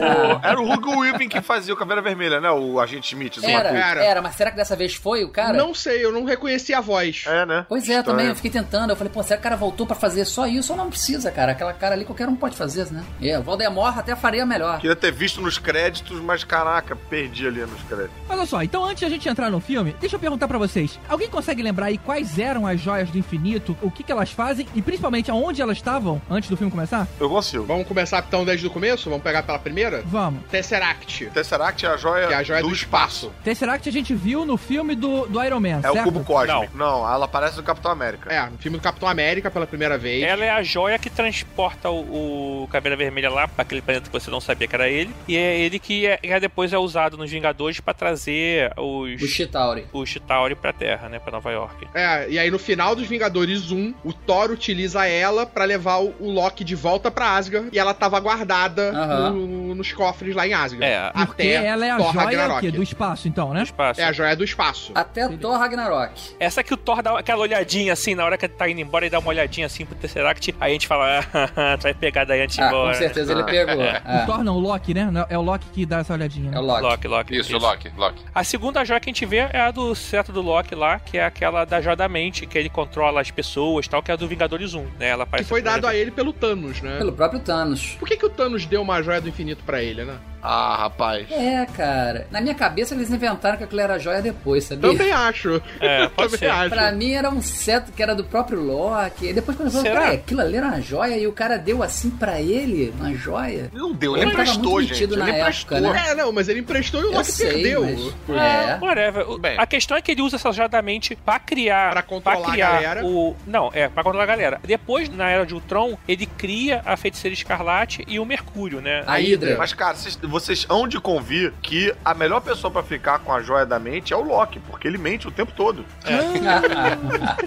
O- 0.00 0.46
era 0.46 0.60
o 0.60 0.70
Hugo 0.72 1.00
Weaving 1.00 1.28
que 1.28 1.40
fazia 1.40 1.72
o 1.72 1.76
Caveira 1.76 2.00
Vermelha, 2.02 2.40
né? 2.40 2.50
O 2.50 2.80
agente 2.80 3.12
Smith. 3.14 3.38
Era. 3.42 3.68
Era. 3.70 4.04
era, 4.04 4.22
mas 4.22 4.34
será 4.34 4.50
que 4.50 4.56
dessa 4.56 4.74
vez 4.76 4.94
foi 4.94 5.24
o 5.24 5.28
cara? 5.30 5.56
Não 5.56 5.74
sei, 5.74 6.04
eu 6.04 6.12
não 6.12 6.24
reconheci 6.24 6.72
a 6.74 6.80
voz. 6.80 7.24
É, 7.26 7.44
né? 7.46 7.66
Pois 7.68 7.88
é, 7.88 8.02
também 8.02 8.26
eu 8.26 8.34
fiquei 8.36 8.50
tentando. 8.50 8.90
Eu 8.90 8.96
falei, 8.96 9.12
pô, 9.12 9.22
será 9.22 9.36
que 9.36 9.40
o 9.40 9.44
cara 9.44 9.56
voltou 9.56 9.86
pra 9.86 9.96
fazer 9.96 10.24
só 10.24 10.46
isso 10.46 10.72
ou 10.72 10.76
não 10.78 10.88
precisa, 10.90 11.30
cara? 11.30 11.52
Aquela 11.52 11.72
cara 11.72 11.94
ali 11.94 12.04
qualquer 12.04 12.28
um 12.28 12.36
pode 12.36 12.56
fazer, 12.56 12.90
né? 12.90 13.04
É, 13.22 13.38
o 13.38 13.42
Valdemar 13.42 13.98
até 13.98 14.14
faria 14.16 14.44
melhor. 14.46 14.80
Queria 14.80 14.96
ter 14.96 15.12
visto 15.12 15.40
nos 15.40 15.58
créditos, 15.58 16.20
mas 16.20 16.44
caraca, 16.44 16.94
perdi 16.96 17.46
ali 17.46 17.60
nos 17.60 17.82
créditos. 17.82 18.16
Olha 18.28 18.46
só, 18.46 18.62
então 18.62 18.84
antes 18.84 18.98
de 19.00 19.04
a 19.06 19.08
gente 19.08 19.28
entrar 19.28 19.50
no 19.50 19.60
filme, 19.60 19.79
deixa 19.84 20.16
eu 20.16 20.20
perguntar 20.20 20.46
pra 20.48 20.58
vocês. 20.58 20.98
Alguém 21.08 21.28
consegue 21.28 21.62
lembrar 21.62 21.86
aí 21.86 21.98
quais 21.98 22.38
eram 22.38 22.66
as 22.66 22.80
joias 22.80 23.10
do 23.10 23.18
infinito, 23.18 23.76
o 23.82 23.90
que, 23.90 24.02
que 24.02 24.12
elas 24.12 24.30
fazem 24.30 24.66
e 24.74 24.82
principalmente 24.82 25.30
aonde 25.30 25.62
elas 25.62 25.76
estavam 25.76 26.20
antes 26.30 26.48
do 26.48 26.56
filme 26.56 26.70
começar? 26.70 27.06
Eu 27.18 27.28
consigo. 27.28 27.64
Vamos 27.64 27.86
começar 27.86 28.24
então 28.26 28.44
desde 28.44 28.66
o 28.66 28.70
começo? 28.70 29.08
Vamos 29.08 29.22
pegar 29.22 29.42
pela 29.42 29.58
primeira? 29.58 30.02
Vamos. 30.06 30.42
Tesseract, 30.50 31.26
Tesseract 31.32 31.86
é 31.86 31.88
a 31.88 31.96
joia, 31.96 32.26
que 32.28 32.34
é 32.34 32.36
a 32.36 32.42
joia 32.42 32.62
do, 32.62 32.72
espaço. 32.72 33.32
Tesseract 33.42 33.88
a 33.88 33.92
gente 33.92 34.14
viu 34.14 34.44
no 34.44 34.56
filme 34.56 34.94
do, 34.94 35.26
do 35.26 35.42
Iron 35.42 35.60
Man, 35.60 35.78
É 35.78 35.82
certo? 35.82 36.00
o 36.00 36.04
cubo 36.04 36.24
cósmico. 36.24 36.76
Não. 36.76 37.08
ela 37.08 37.24
aparece 37.24 37.56
no 37.56 37.62
Capitão 37.62 37.90
América. 37.90 38.32
É, 38.32 38.48
no 38.48 38.58
filme 38.58 38.78
do 38.78 38.82
Capitão 38.82 39.08
América 39.08 39.50
pela 39.50 39.66
primeira 39.66 39.96
vez. 39.98 40.22
Ela 40.22 40.44
é 40.44 40.50
a 40.50 40.62
joia 40.62 40.98
que 40.98 41.10
transporta 41.10 41.90
o, 41.90 42.62
o 42.62 42.68
Caveira 42.68 42.96
Vermelha 42.96 43.30
lá 43.30 43.48
pra 43.48 43.62
aquele 43.62 43.82
planeta 43.82 44.06
que 44.06 44.12
você 44.12 44.30
não 44.30 44.40
sabia 44.40 44.66
que 44.68 44.74
era 44.74 44.88
ele. 44.88 45.14
E 45.28 45.36
é 45.36 45.58
ele 45.58 45.78
que 45.78 46.06
é, 46.06 46.18
é 46.22 46.40
depois 46.40 46.72
é 46.72 46.78
usado 46.78 47.16
nos 47.16 47.30
Vingadores 47.30 47.80
pra 47.80 47.94
trazer 47.94 48.72
os. 48.76 49.20
O 49.22 49.26
Chitauri. 49.60 49.86
O 49.92 50.06
Chitauri 50.06 50.54
pra 50.54 50.72
Terra, 50.72 51.08
né? 51.08 51.18
Pra 51.18 51.32
Nova 51.32 51.50
York. 51.50 51.86
É, 51.94 52.28
e 52.30 52.38
aí 52.38 52.50
no 52.50 52.58
final 52.58 52.94
dos 52.96 53.06
Vingadores 53.06 53.70
1, 53.70 53.94
o 54.04 54.12
Thor 54.12 54.50
utiliza 54.50 55.06
ela 55.06 55.44
pra 55.46 55.64
levar 55.64 55.98
o, 55.98 56.14
o 56.18 56.30
Loki 56.30 56.64
de 56.64 56.74
volta 56.74 57.10
pra 57.10 57.36
Asgard 57.36 57.68
e 57.72 57.78
ela 57.78 57.92
tava 57.94 58.18
guardada 58.20 58.92
no- 59.30 59.74
nos 59.74 59.92
cofres 59.92 60.34
lá 60.34 60.46
em 60.46 60.54
Asgard. 60.54 60.84
É, 60.84 61.10
Porque 61.26 61.42
ela 61.48 61.86
é 61.86 61.90
a 61.90 61.96
Thor 61.96 62.12
joia 62.12 62.24
o 62.24 62.26
Ragnarok. 62.26 62.70
do 62.70 62.82
espaço, 62.82 63.28
então, 63.28 63.52
né? 63.52 63.62
espaço. 63.62 64.00
É 64.00 64.04
a 64.04 64.12
joia 64.12 64.34
do 64.36 64.44
espaço. 64.44 64.92
Até 64.94 65.28
Thor 65.28 65.58
Ragnarok. 65.58 66.34
Essa 66.38 66.62
que 66.62 66.72
o 66.74 66.76
Thor 66.76 67.02
dá 67.02 67.18
aquela 67.18 67.40
olhadinha 67.42 67.92
assim, 67.92 68.14
na 68.14 68.24
hora 68.24 68.36
que 68.38 68.46
ele 68.46 68.54
tá 68.54 68.68
indo 68.68 68.80
embora, 68.80 69.06
e 69.06 69.10
dá 69.10 69.18
uma 69.18 69.28
olhadinha 69.28 69.66
assim 69.66 69.84
pro 69.84 69.94
Tesseract, 69.94 70.54
aí 70.60 70.70
a 70.70 70.72
gente 70.72 70.86
fala, 70.86 71.20
ah, 71.34 71.76
tu 71.78 71.82
vai 71.82 71.94
pegar 71.94 72.24
daí 72.24 72.40
antes 72.42 72.56
de 72.56 72.62
ir 72.62 72.64
Ah, 72.64 72.68
embora. 72.68 72.92
com 72.92 72.98
certeza 72.98 73.32
ele 73.32 73.44
pegou. 73.50 73.76
O 73.76 73.82
É, 73.82 74.24
Thor 74.26 74.42
não, 74.44 74.56
o 74.56 74.60
Loki, 74.60 74.94
né? 74.94 75.08
É 75.28 75.38
o 75.38 75.42
Loki 75.42 75.66
que 75.72 75.86
dá 75.86 75.98
essa 75.98 76.12
olhadinha. 76.14 76.50
né? 76.50 76.56
é 76.56 76.60
o 76.60 76.62
Loki. 76.64 76.82
Loki, 76.82 77.08
Loki. 77.08 77.36
Isso, 77.38 77.58
Loki, 77.58 77.92
Loki. 77.96 78.24
A 78.34 78.44
segunda 78.44 78.84
joia 78.84 79.00
que 79.00 79.08
a 79.10 79.12
gente 79.12 79.26
vê 79.26 79.48
é 79.52 79.60
a 79.60 79.70
do 79.70 79.94
cetro 79.94 80.32
do 80.32 80.40
Loki 80.40 80.74
lá, 80.74 80.98
que 80.98 81.18
é 81.18 81.24
aquela 81.24 81.64
da 81.64 81.80
joia 81.80 81.96
da 81.96 82.08
mente, 82.08 82.46
que 82.46 82.56
ele 82.56 82.68
controla 82.68 83.20
as 83.20 83.30
pessoas 83.30 83.86
e 83.86 83.90
tal, 83.90 84.02
que 84.02 84.10
é 84.10 84.14
a 84.14 84.16
do 84.16 84.26
Vingadores 84.26 84.74
1, 84.74 84.82
né? 84.98 85.08
Ela 85.08 85.26
Que 85.26 85.44
foi 85.44 85.60
dado 85.60 85.86
a 85.86 85.94
ele 85.94 86.10
pelo 86.10 86.32
Thanos, 86.32 86.80
né? 86.80 86.98
Pelo 86.98 87.12
próprio 87.12 87.40
Thanos. 87.40 87.96
Por 87.98 88.08
que, 88.08 88.16
que 88.16 88.26
o 88.26 88.30
Thanos 88.30 88.66
deu 88.66 88.80
uma 88.82 89.02
joia 89.02 89.20
do 89.20 89.28
infinito 89.28 89.62
pra 89.64 89.82
ele, 89.82 90.04
né? 90.04 90.18
Ah, 90.42 90.76
rapaz. 90.76 91.26
É, 91.30 91.66
cara. 91.66 92.26
Na 92.30 92.40
minha 92.40 92.54
cabeça 92.54 92.94
eles 92.94 93.10
inventaram 93.10 93.56
que 93.58 93.64
aquilo 93.64 93.80
era 93.80 93.98
joia 93.98 94.22
depois, 94.22 94.64
sabia? 94.64 94.90
Também 94.90 95.12
acho. 95.12 95.60
É, 95.80 96.08
pode 96.08 96.32
Também 96.36 96.38
ser. 96.38 96.50
acho. 96.50 96.70
Pra 96.70 96.92
mim 96.92 97.12
era 97.12 97.28
um 97.30 97.42
cetro 97.42 97.92
que 97.92 98.02
era 98.02 98.14
do 98.14 98.24
próprio 98.24 98.60
Loki. 98.60 99.26
E 99.28 99.32
depois 99.32 99.56
quando 99.56 99.68
eu 99.68 99.72
falei, 99.72 99.92
peraí, 99.92 100.14
aquilo 100.16 100.40
ali 100.40 100.56
era 100.56 100.66
uma 100.66 100.80
joia 100.80 101.16
e 101.16 101.26
o 101.26 101.32
cara 101.32 101.56
deu 101.58 101.82
assim 101.82 102.10
pra 102.10 102.40
ele, 102.40 102.92
uma 102.98 103.12
joia. 103.14 103.70
Não 103.72 103.92
deu, 103.92 104.16
Ele 104.16 104.26
emprestou, 104.30 104.80
gente. 104.82 105.02
Ele 105.04 105.16
na 105.16 105.28
emprestou. 105.30 105.76
época, 105.78 105.92
né? 105.92 106.10
É, 106.10 106.14
não, 106.14 106.32
mas 106.32 106.48
ele 106.48 106.60
emprestou 106.60 107.00
e 107.02 107.04
o 107.04 107.12
Loki 107.12 107.32
sei, 107.32 107.50
perdeu. 107.52 107.82
mas- 107.84 108.36
É. 108.40 108.78
Whatever. 108.80 109.30
O- 109.30 109.38
Bem. 109.38 109.58
a 109.58 109.66
questão 109.66 109.96
é 109.96 110.02
que 110.02 110.10
ele 110.12 110.22
usa 110.22 110.36
essa 110.36 110.52
joia 110.52 110.68
da 110.68 110.80
mente 110.82 111.16
pra 111.16 111.38
criar. 111.38 111.90
Pra 111.92 112.02
controlar 112.02 112.48
a 112.48 112.50
criar 112.52 112.72
galera. 112.72 113.04
O... 113.06 113.36
Não, 113.46 113.70
é, 113.74 113.88
pra 113.88 114.02
controlar 114.02 114.24
a 114.24 114.26
galera. 114.26 114.60
Depois, 114.64 115.08
na 115.08 115.28
Era 115.28 115.44
de 115.44 115.54
Ultron, 115.54 115.96
ele 116.08 116.26
cria 116.26 116.82
a 116.84 116.96
Feiticeira 116.96 117.34
Escarlate 117.34 118.04
e 118.08 118.18
o 118.18 118.24
Mercúrio, 118.24 118.80
né? 118.80 119.02
A 119.06 119.14
Hydra. 119.16 119.56
Mas, 119.58 119.72
cara, 119.72 119.94
vocês, 119.94 120.18
vocês 120.30 120.66
hão 120.68 120.86
de 120.88 120.98
convir 121.00 121.52
que 121.60 121.92
a 122.04 122.14
melhor 122.14 122.40
pessoa 122.40 122.70
pra 122.70 122.82
ficar 122.82 123.18
com 123.18 123.32
a 123.32 123.42
joia 123.42 123.66
da 123.66 123.78
mente 123.78 124.12
é 124.12 124.16
o 124.16 124.22
Loki, 124.22 124.58
porque 124.60 124.86
ele 124.88 124.96
mente 124.98 125.28
o 125.28 125.30
tempo 125.30 125.52
todo. 125.52 125.84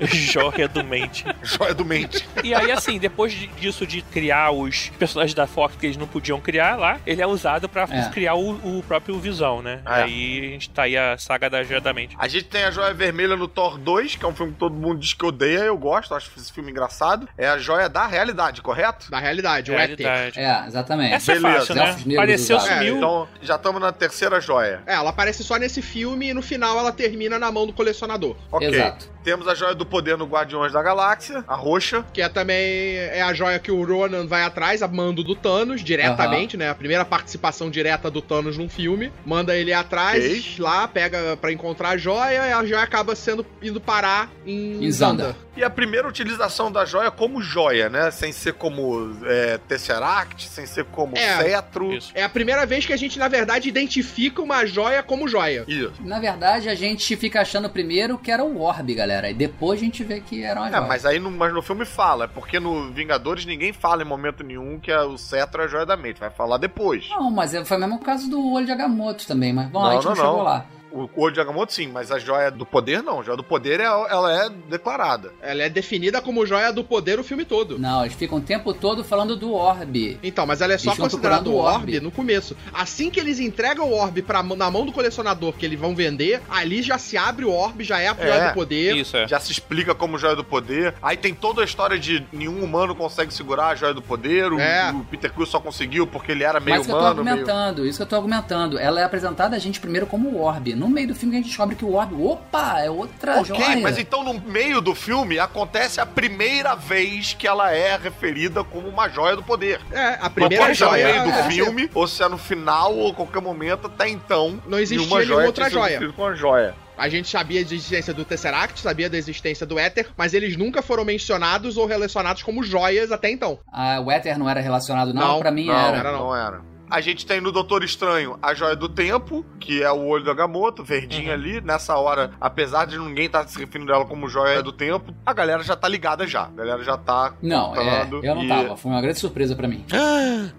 Joia 0.00 0.68
do 0.68 0.84
mente. 0.84 1.24
Joia 1.42 1.74
do 1.74 1.84
mente. 1.84 2.26
E 2.44 2.54
aí, 2.54 2.70
assim, 2.70 2.98
depois 2.98 3.32
de- 3.32 3.46
disso 3.48 3.86
de 3.86 4.00
criar 4.02 4.50
os 4.52 4.90
personagens 4.98 5.34
da 5.34 5.46
Fox 5.46 5.74
que 5.76 5.86
eles 5.86 5.96
não 5.96 6.06
podiam 6.06 6.40
criar 6.40 6.76
lá, 6.76 6.98
ele 7.06 7.20
é 7.20 7.26
usado 7.26 7.68
pra 7.68 7.82
É. 7.90 8.08
criar 8.10 8.34
o, 8.34 8.78
o 8.78 8.82
próprio 8.86 9.18
Visão, 9.18 9.60
né? 9.60 9.80
É. 9.84 9.90
Aí 10.02 10.38
a 10.38 10.50
gente 10.52 10.70
tá 10.70 10.82
aí 10.82 10.96
a 10.96 11.16
saga 11.18 11.50
da 11.50 11.62
Joia 11.64 11.80
da 11.80 11.92
Mente. 11.92 12.14
A 12.18 12.28
gente 12.28 12.44
tem 12.44 12.64
a 12.64 12.70
Joia 12.70 12.94
Vermelha 12.94 13.36
no 13.36 13.48
Thor 13.48 13.76
2, 13.78 14.14
que 14.16 14.24
é 14.24 14.28
um 14.28 14.34
filme 14.34 14.52
que 14.52 14.58
todo 14.58 14.74
mundo 14.74 15.00
diz 15.00 15.12
que 15.14 15.24
odeia, 15.24 15.60
eu 15.60 15.76
gosto, 15.76 16.14
acho 16.14 16.30
esse 16.36 16.52
filme 16.52 16.70
engraçado. 16.70 17.28
É 17.36 17.48
a 17.48 17.58
joia 17.58 17.88
da 17.88 18.06
realidade, 18.06 18.62
correto? 18.62 19.10
Da 19.10 19.18
realidade, 19.18 19.70
o 19.72 19.74
Éter. 19.74 20.06
Realidade. 20.06 20.38
É, 20.38 20.66
exatamente. 20.66 21.14
Essa 21.14 21.32
é 21.32 21.40
fácil, 21.40 21.74
né? 21.74 21.87
Elfos 21.88 22.04
negros 22.04 22.22
Apareceu, 22.24 22.56
usados. 22.56 22.72
É, 22.74 22.78
sumiu. 22.78 22.96
então 22.96 23.28
já 23.42 23.56
estamos 23.56 23.80
na 23.80 23.92
terceira 23.92 24.40
joia. 24.40 24.82
É, 24.86 24.94
ela 24.94 25.10
aparece 25.10 25.42
só 25.44 25.56
nesse 25.56 25.82
filme 25.82 26.28
e 26.30 26.34
no 26.34 26.42
final 26.42 26.78
ela 26.78 26.92
termina 26.92 27.38
na 27.38 27.50
mão 27.50 27.66
do 27.66 27.72
colecionador. 27.72 28.36
Ok. 28.50 28.68
Exato. 28.68 29.10
Temos 29.28 29.46
a 29.46 29.54
joia 29.54 29.74
do 29.74 29.84
poder 29.84 30.16
no 30.16 30.24
Guardiões 30.24 30.72
da 30.72 30.82
Galáxia, 30.82 31.44
a 31.46 31.54
roxa. 31.54 32.02
Que 32.14 32.22
é 32.22 32.30
também 32.30 32.96
é 32.96 33.20
a 33.20 33.34
joia 33.34 33.58
que 33.58 33.70
o 33.70 33.84
Ronan 33.84 34.26
vai 34.26 34.42
atrás, 34.42 34.82
a 34.82 34.88
mando 34.88 35.22
do 35.22 35.34
Thanos, 35.34 35.84
diretamente, 35.84 36.56
né? 36.56 36.70
A 36.70 36.74
primeira 36.74 37.04
participação 37.04 37.68
direta 37.68 38.10
do 38.10 38.22
Thanos 38.22 38.56
num 38.56 38.70
filme. 38.70 39.12
Manda 39.26 39.54
ele 39.54 39.70
atrás, 39.70 40.58
lá, 40.58 40.88
pega 40.88 41.36
pra 41.36 41.52
encontrar 41.52 41.90
a 41.90 41.96
joia, 41.98 42.46
e 42.48 42.52
a 42.52 42.64
joia 42.64 42.82
acaba 42.82 43.14
sendo 43.14 43.44
indo 43.60 43.78
parar 43.82 44.30
em, 44.46 44.82
Em 44.86 44.90
Zanda. 44.90 45.36
E 45.54 45.64
a 45.64 45.68
primeira 45.68 46.06
utilização 46.08 46.70
da 46.70 46.84
joia 46.84 47.10
como 47.10 47.42
joia, 47.42 47.90
né? 47.90 48.10
Sem 48.12 48.32
ser 48.32 48.54
como 48.54 49.14
é, 49.24 49.58
Tesseract, 49.58 50.48
sem 50.48 50.64
ser 50.64 50.84
como 50.84 51.18
É. 51.18 51.42
cetro. 51.42 51.92
Isso. 51.92 52.12
É 52.14 52.22
a 52.22 52.28
primeira 52.28 52.64
vez 52.64 52.86
que 52.86 52.92
a 52.92 52.96
gente, 52.96 53.18
na 53.18 53.26
verdade, 53.26 53.68
identifica 53.68 54.40
uma 54.40 54.64
joia 54.64 55.02
como 55.02 55.26
joia. 55.28 55.64
Isso. 55.66 55.94
Na 56.00 56.20
verdade, 56.20 56.68
a 56.68 56.76
gente 56.76 57.14
fica 57.16 57.40
achando 57.40 57.68
primeiro 57.68 58.16
que 58.16 58.30
era 58.30 58.44
o 58.44 58.60
Orb, 58.60 58.94
galera. 58.94 59.17
E 59.26 59.34
depois 59.34 59.80
a 59.80 59.84
gente 59.84 60.04
vê 60.04 60.20
que 60.20 60.42
era 60.42 60.60
uma 60.60 60.68
É, 60.68 60.72
joia. 60.72 60.86
mas 60.86 61.04
aí 61.06 61.18
no, 61.18 61.30
mas 61.30 61.52
no 61.52 61.62
filme 61.62 61.84
fala, 61.84 62.24
é 62.24 62.28
porque 62.28 62.60
no 62.60 62.90
Vingadores 62.92 63.44
ninguém 63.46 63.72
fala 63.72 64.02
em 64.02 64.06
momento 64.06 64.44
nenhum 64.44 64.78
que 64.78 64.90
é 64.90 65.00
o 65.00 65.16
cetro 65.18 65.62
é 65.62 65.64
a 65.64 65.68
joia 65.68 65.86
da 65.86 65.96
mente, 65.96 66.20
vai 66.20 66.30
falar 66.30 66.58
depois. 66.58 67.08
Não, 67.10 67.30
mas 67.30 67.54
é- 67.54 67.64
foi 67.64 67.76
o 67.76 67.80
mesmo 67.80 67.98
caso 68.00 68.28
do 68.30 68.52
olho 68.52 68.66
de 68.66 68.72
Agamotto 68.72 69.26
também, 69.26 69.52
mas 69.52 69.68
bom, 69.68 69.80
Não, 69.82 69.88
a 69.90 69.94
gente 69.94 70.04
não, 70.04 70.10
não, 70.10 70.16
chegou 70.16 70.36
não. 70.38 70.42
lá. 70.44 70.66
O 70.90 71.08
olho 71.16 71.34
de 71.34 71.40
Agamotto 71.40 71.72
sim, 71.72 71.88
mas 71.88 72.10
a 72.10 72.18
joia 72.18 72.50
do 72.50 72.64
poder 72.64 73.02
não. 73.02 73.20
A 73.20 73.22
joia 73.22 73.36
do 73.36 73.44
poder 73.44 73.80
é, 73.80 73.84
ela 73.84 74.32
é 74.46 74.48
declarada. 74.68 75.32
Ela 75.42 75.62
é 75.64 75.68
definida 75.68 76.20
como 76.20 76.46
joia 76.46 76.72
do 76.72 76.82
poder 76.82 77.18
o 77.18 77.24
filme 77.24 77.44
todo. 77.44 77.78
Não, 77.78 78.02
eles 78.04 78.14
ficam 78.14 78.38
o 78.38 78.40
tempo 78.40 78.72
todo 78.72 79.04
falando 79.04 79.36
do 79.36 79.52
Orb. 79.52 80.18
Então, 80.22 80.46
mas 80.46 80.60
ela 80.60 80.72
é 80.72 80.78
só 80.78 80.94
considerada 80.96 81.48
o 81.48 81.56
orbe. 81.56 82.00
no 82.00 82.10
começo. 82.10 82.56
Assim 82.72 83.10
que 83.10 83.20
eles 83.20 83.38
entregam 83.38 83.86
o 83.90 83.92
orb 83.92 84.22
pra, 84.22 84.42
na 84.42 84.70
mão 84.70 84.84
do 84.86 84.92
colecionador 84.92 85.52
que 85.52 85.64
eles 85.66 85.78
vão 85.78 85.94
vender, 85.94 86.40
ali 86.48 86.82
já 86.82 86.98
se 86.98 87.16
abre 87.16 87.44
o 87.44 87.50
orb, 87.52 87.82
já 87.84 88.00
é 88.00 88.08
a 88.08 88.14
joia 88.14 88.34
É, 88.34 88.48
do 88.48 88.54
poder. 88.54 88.96
Isso, 88.96 89.16
é. 89.16 89.28
Já 89.28 89.38
se 89.40 89.52
explica 89.52 89.94
como 89.94 90.18
joia 90.18 90.36
do 90.36 90.44
poder. 90.44 90.94
Aí 91.02 91.16
tem 91.16 91.34
toda 91.34 91.60
a 91.62 91.64
história 91.64 91.98
de 91.98 92.24
nenhum 92.32 92.62
humano 92.62 92.94
consegue 92.94 93.32
segurar 93.32 93.68
a 93.68 93.74
joia 93.74 93.94
do 93.94 94.02
poder. 94.02 94.52
O, 94.52 94.58
É. 94.60 94.90
o 94.90 95.04
Peter 95.04 95.32
Quill 95.32 95.46
só 95.46 95.60
conseguiu 95.60 96.06
porque 96.06 96.32
ele 96.32 96.44
era 96.44 96.60
meio 96.60 96.78
Mas 96.78 96.86
isso 96.86 96.90
que 96.90 96.94
eu 96.94 96.98
tô 96.98 97.04
humano, 97.04 97.24
meio... 97.24 97.36
argumentando, 97.36 97.86
isso 97.86 97.98
que 97.98 98.02
eu 98.02 98.06
tô 98.06 98.16
argumentando. 98.16 98.78
Ela 98.78 99.00
é 99.00 99.04
apresentada 99.04 99.54
a 99.56 99.58
gente 99.58 99.80
primeiro 99.80 100.06
como 100.06 100.28
o 100.30 100.40
Orb. 100.40 100.74
No 100.78 100.88
meio 100.88 101.08
do 101.08 101.14
filme 101.14 101.32
que 101.32 101.38
a 101.38 101.40
gente 101.40 101.48
descobre 101.48 101.74
que 101.74 101.84
o 101.84 101.94
Orb, 101.94 102.14
opa, 102.22 102.78
é 102.78 102.88
outra 102.88 103.40
Ok, 103.40 103.56
joia. 103.56 103.80
mas 103.80 103.98
então 103.98 104.22
no 104.22 104.34
meio 104.34 104.80
do 104.80 104.94
filme 104.94 105.36
acontece 105.36 106.00
a 106.00 106.06
primeira 106.06 106.76
vez 106.76 107.34
que 107.34 107.48
ela 107.48 107.72
é 107.72 107.96
referida 107.96 108.62
como 108.62 108.86
uma 108.86 109.08
joia 109.08 109.34
do 109.34 109.42
poder. 109.42 109.80
É, 109.90 110.18
a 110.20 110.30
primeira 110.30 110.64
pode 110.64 110.78
ser 110.78 110.84
no 110.84 110.90
joia. 110.90 111.04
meio 111.04 111.24
do 111.24 111.30
é, 111.30 111.50
filme, 111.50 111.90
ou 111.92 112.06
se 112.06 112.22
é 112.22 112.28
no 112.28 112.38
final, 112.38 112.94
ou 112.96 113.12
qualquer 113.12 113.42
momento, 113.42 113.88
até 113.88 114.08
então. 114.08 114.62
Não 114.68 114.78
existia 114.78 114.98
nenhuma 114.98 115.20
nenhuma 115.20 115.46
outra 115.46 115.68
joia. 115.68 116.12
Com 116.12 116.24
a 116.24 116.34
joia. 116.36 116.76
A 116.96 117.08
gente 117.08 117.28
sabia 117.28 117.64
da 117.64 117.74
existência 117.74 118.14
do 118.14 118.24
Tesseract, 118.24 118.80
sabia 118.80 119.10
da 119.10 119.16
existência 119.16 119.66
do 119.66 119.78
Éter, 119.78 120.08
mas 120.16 120.32
eles 120.32 120.56
nunca 120.56 120.80
foram 120.80 121.04
mencionados 121.04 121.76
ou 121.76 121.86
relacionados 121.86 122.42
como 122.44 122.62
joias 122.62 123.10
até 123.10 123.30
então. 123.30 123.58
Ah, 123.72 124.00
o 124.00 124.10
Éter 124.10 124.38
não 124.38 124.48
era 124.48 124.60
relacionado, 124.60 125.12
não? 125.12 125.28
Não, 125.28 125.38
pra 125.40 125.50
mim 125.50 125.66
não, 125.66 125.74
era. 125.74 125.96
era 125.96 126.12
não. 126.12 126.18
não 126.18 126.36
era. 126.36 126.77
A 126.90 127.00
gente 127.00 127.26
tem 127.26 127.40
no 127.40 127.52
Doutor 127.52 127.84
Estranho 127.84 128.38
a 128.42 128.54
Joia 128.54 128.74
do 128.76 128.88
Tempo, 128.88 129.44
que 129.60 129.82
é 129.82 129.90
o 129.90 130.06
olho 130.06 130.24
do 130.24 130.30
Agamotto, 130.30 130.82
verdinho 130.84 131.32
ali. 131.32 131.60
Nessa 131.60 131.96
hora, 131.96 132.30
apesar 132.40 132.86
de 132.86 132.98
ninguém 132.98 133.26
estar 133.26 133.46
se 133.48 133.58
referindo 133.58 133.92
a 133.92 133.96
ela 133.96 134.04
como 134.04 134.28
Joia 134.28 134.62
do 134.62 134.72
Tempo, 134.72 135.12
a 135.24 135.32
galera 135.32 135.62
já 135.62 135.76
tá 135.76 135.86
ligada 135.88 136.26
já. 136.26 136.44
A 136.44 136.50
galera 136.50 136.82
já 136.82 136.96
tá 136.96 137.34
Não, 137.42 137.74
é, 137.76 138.08
eu 138.22 138.34
não 138.34 138.44
e- 138.44 138.48
tava. 138.48 138.76
Foi 138.76 138.90
uma 138.90 139.00
grande 139.00 139.18
surpresa 139.18 139.54
pra 139.54 139.68
mim. 139.68 139.84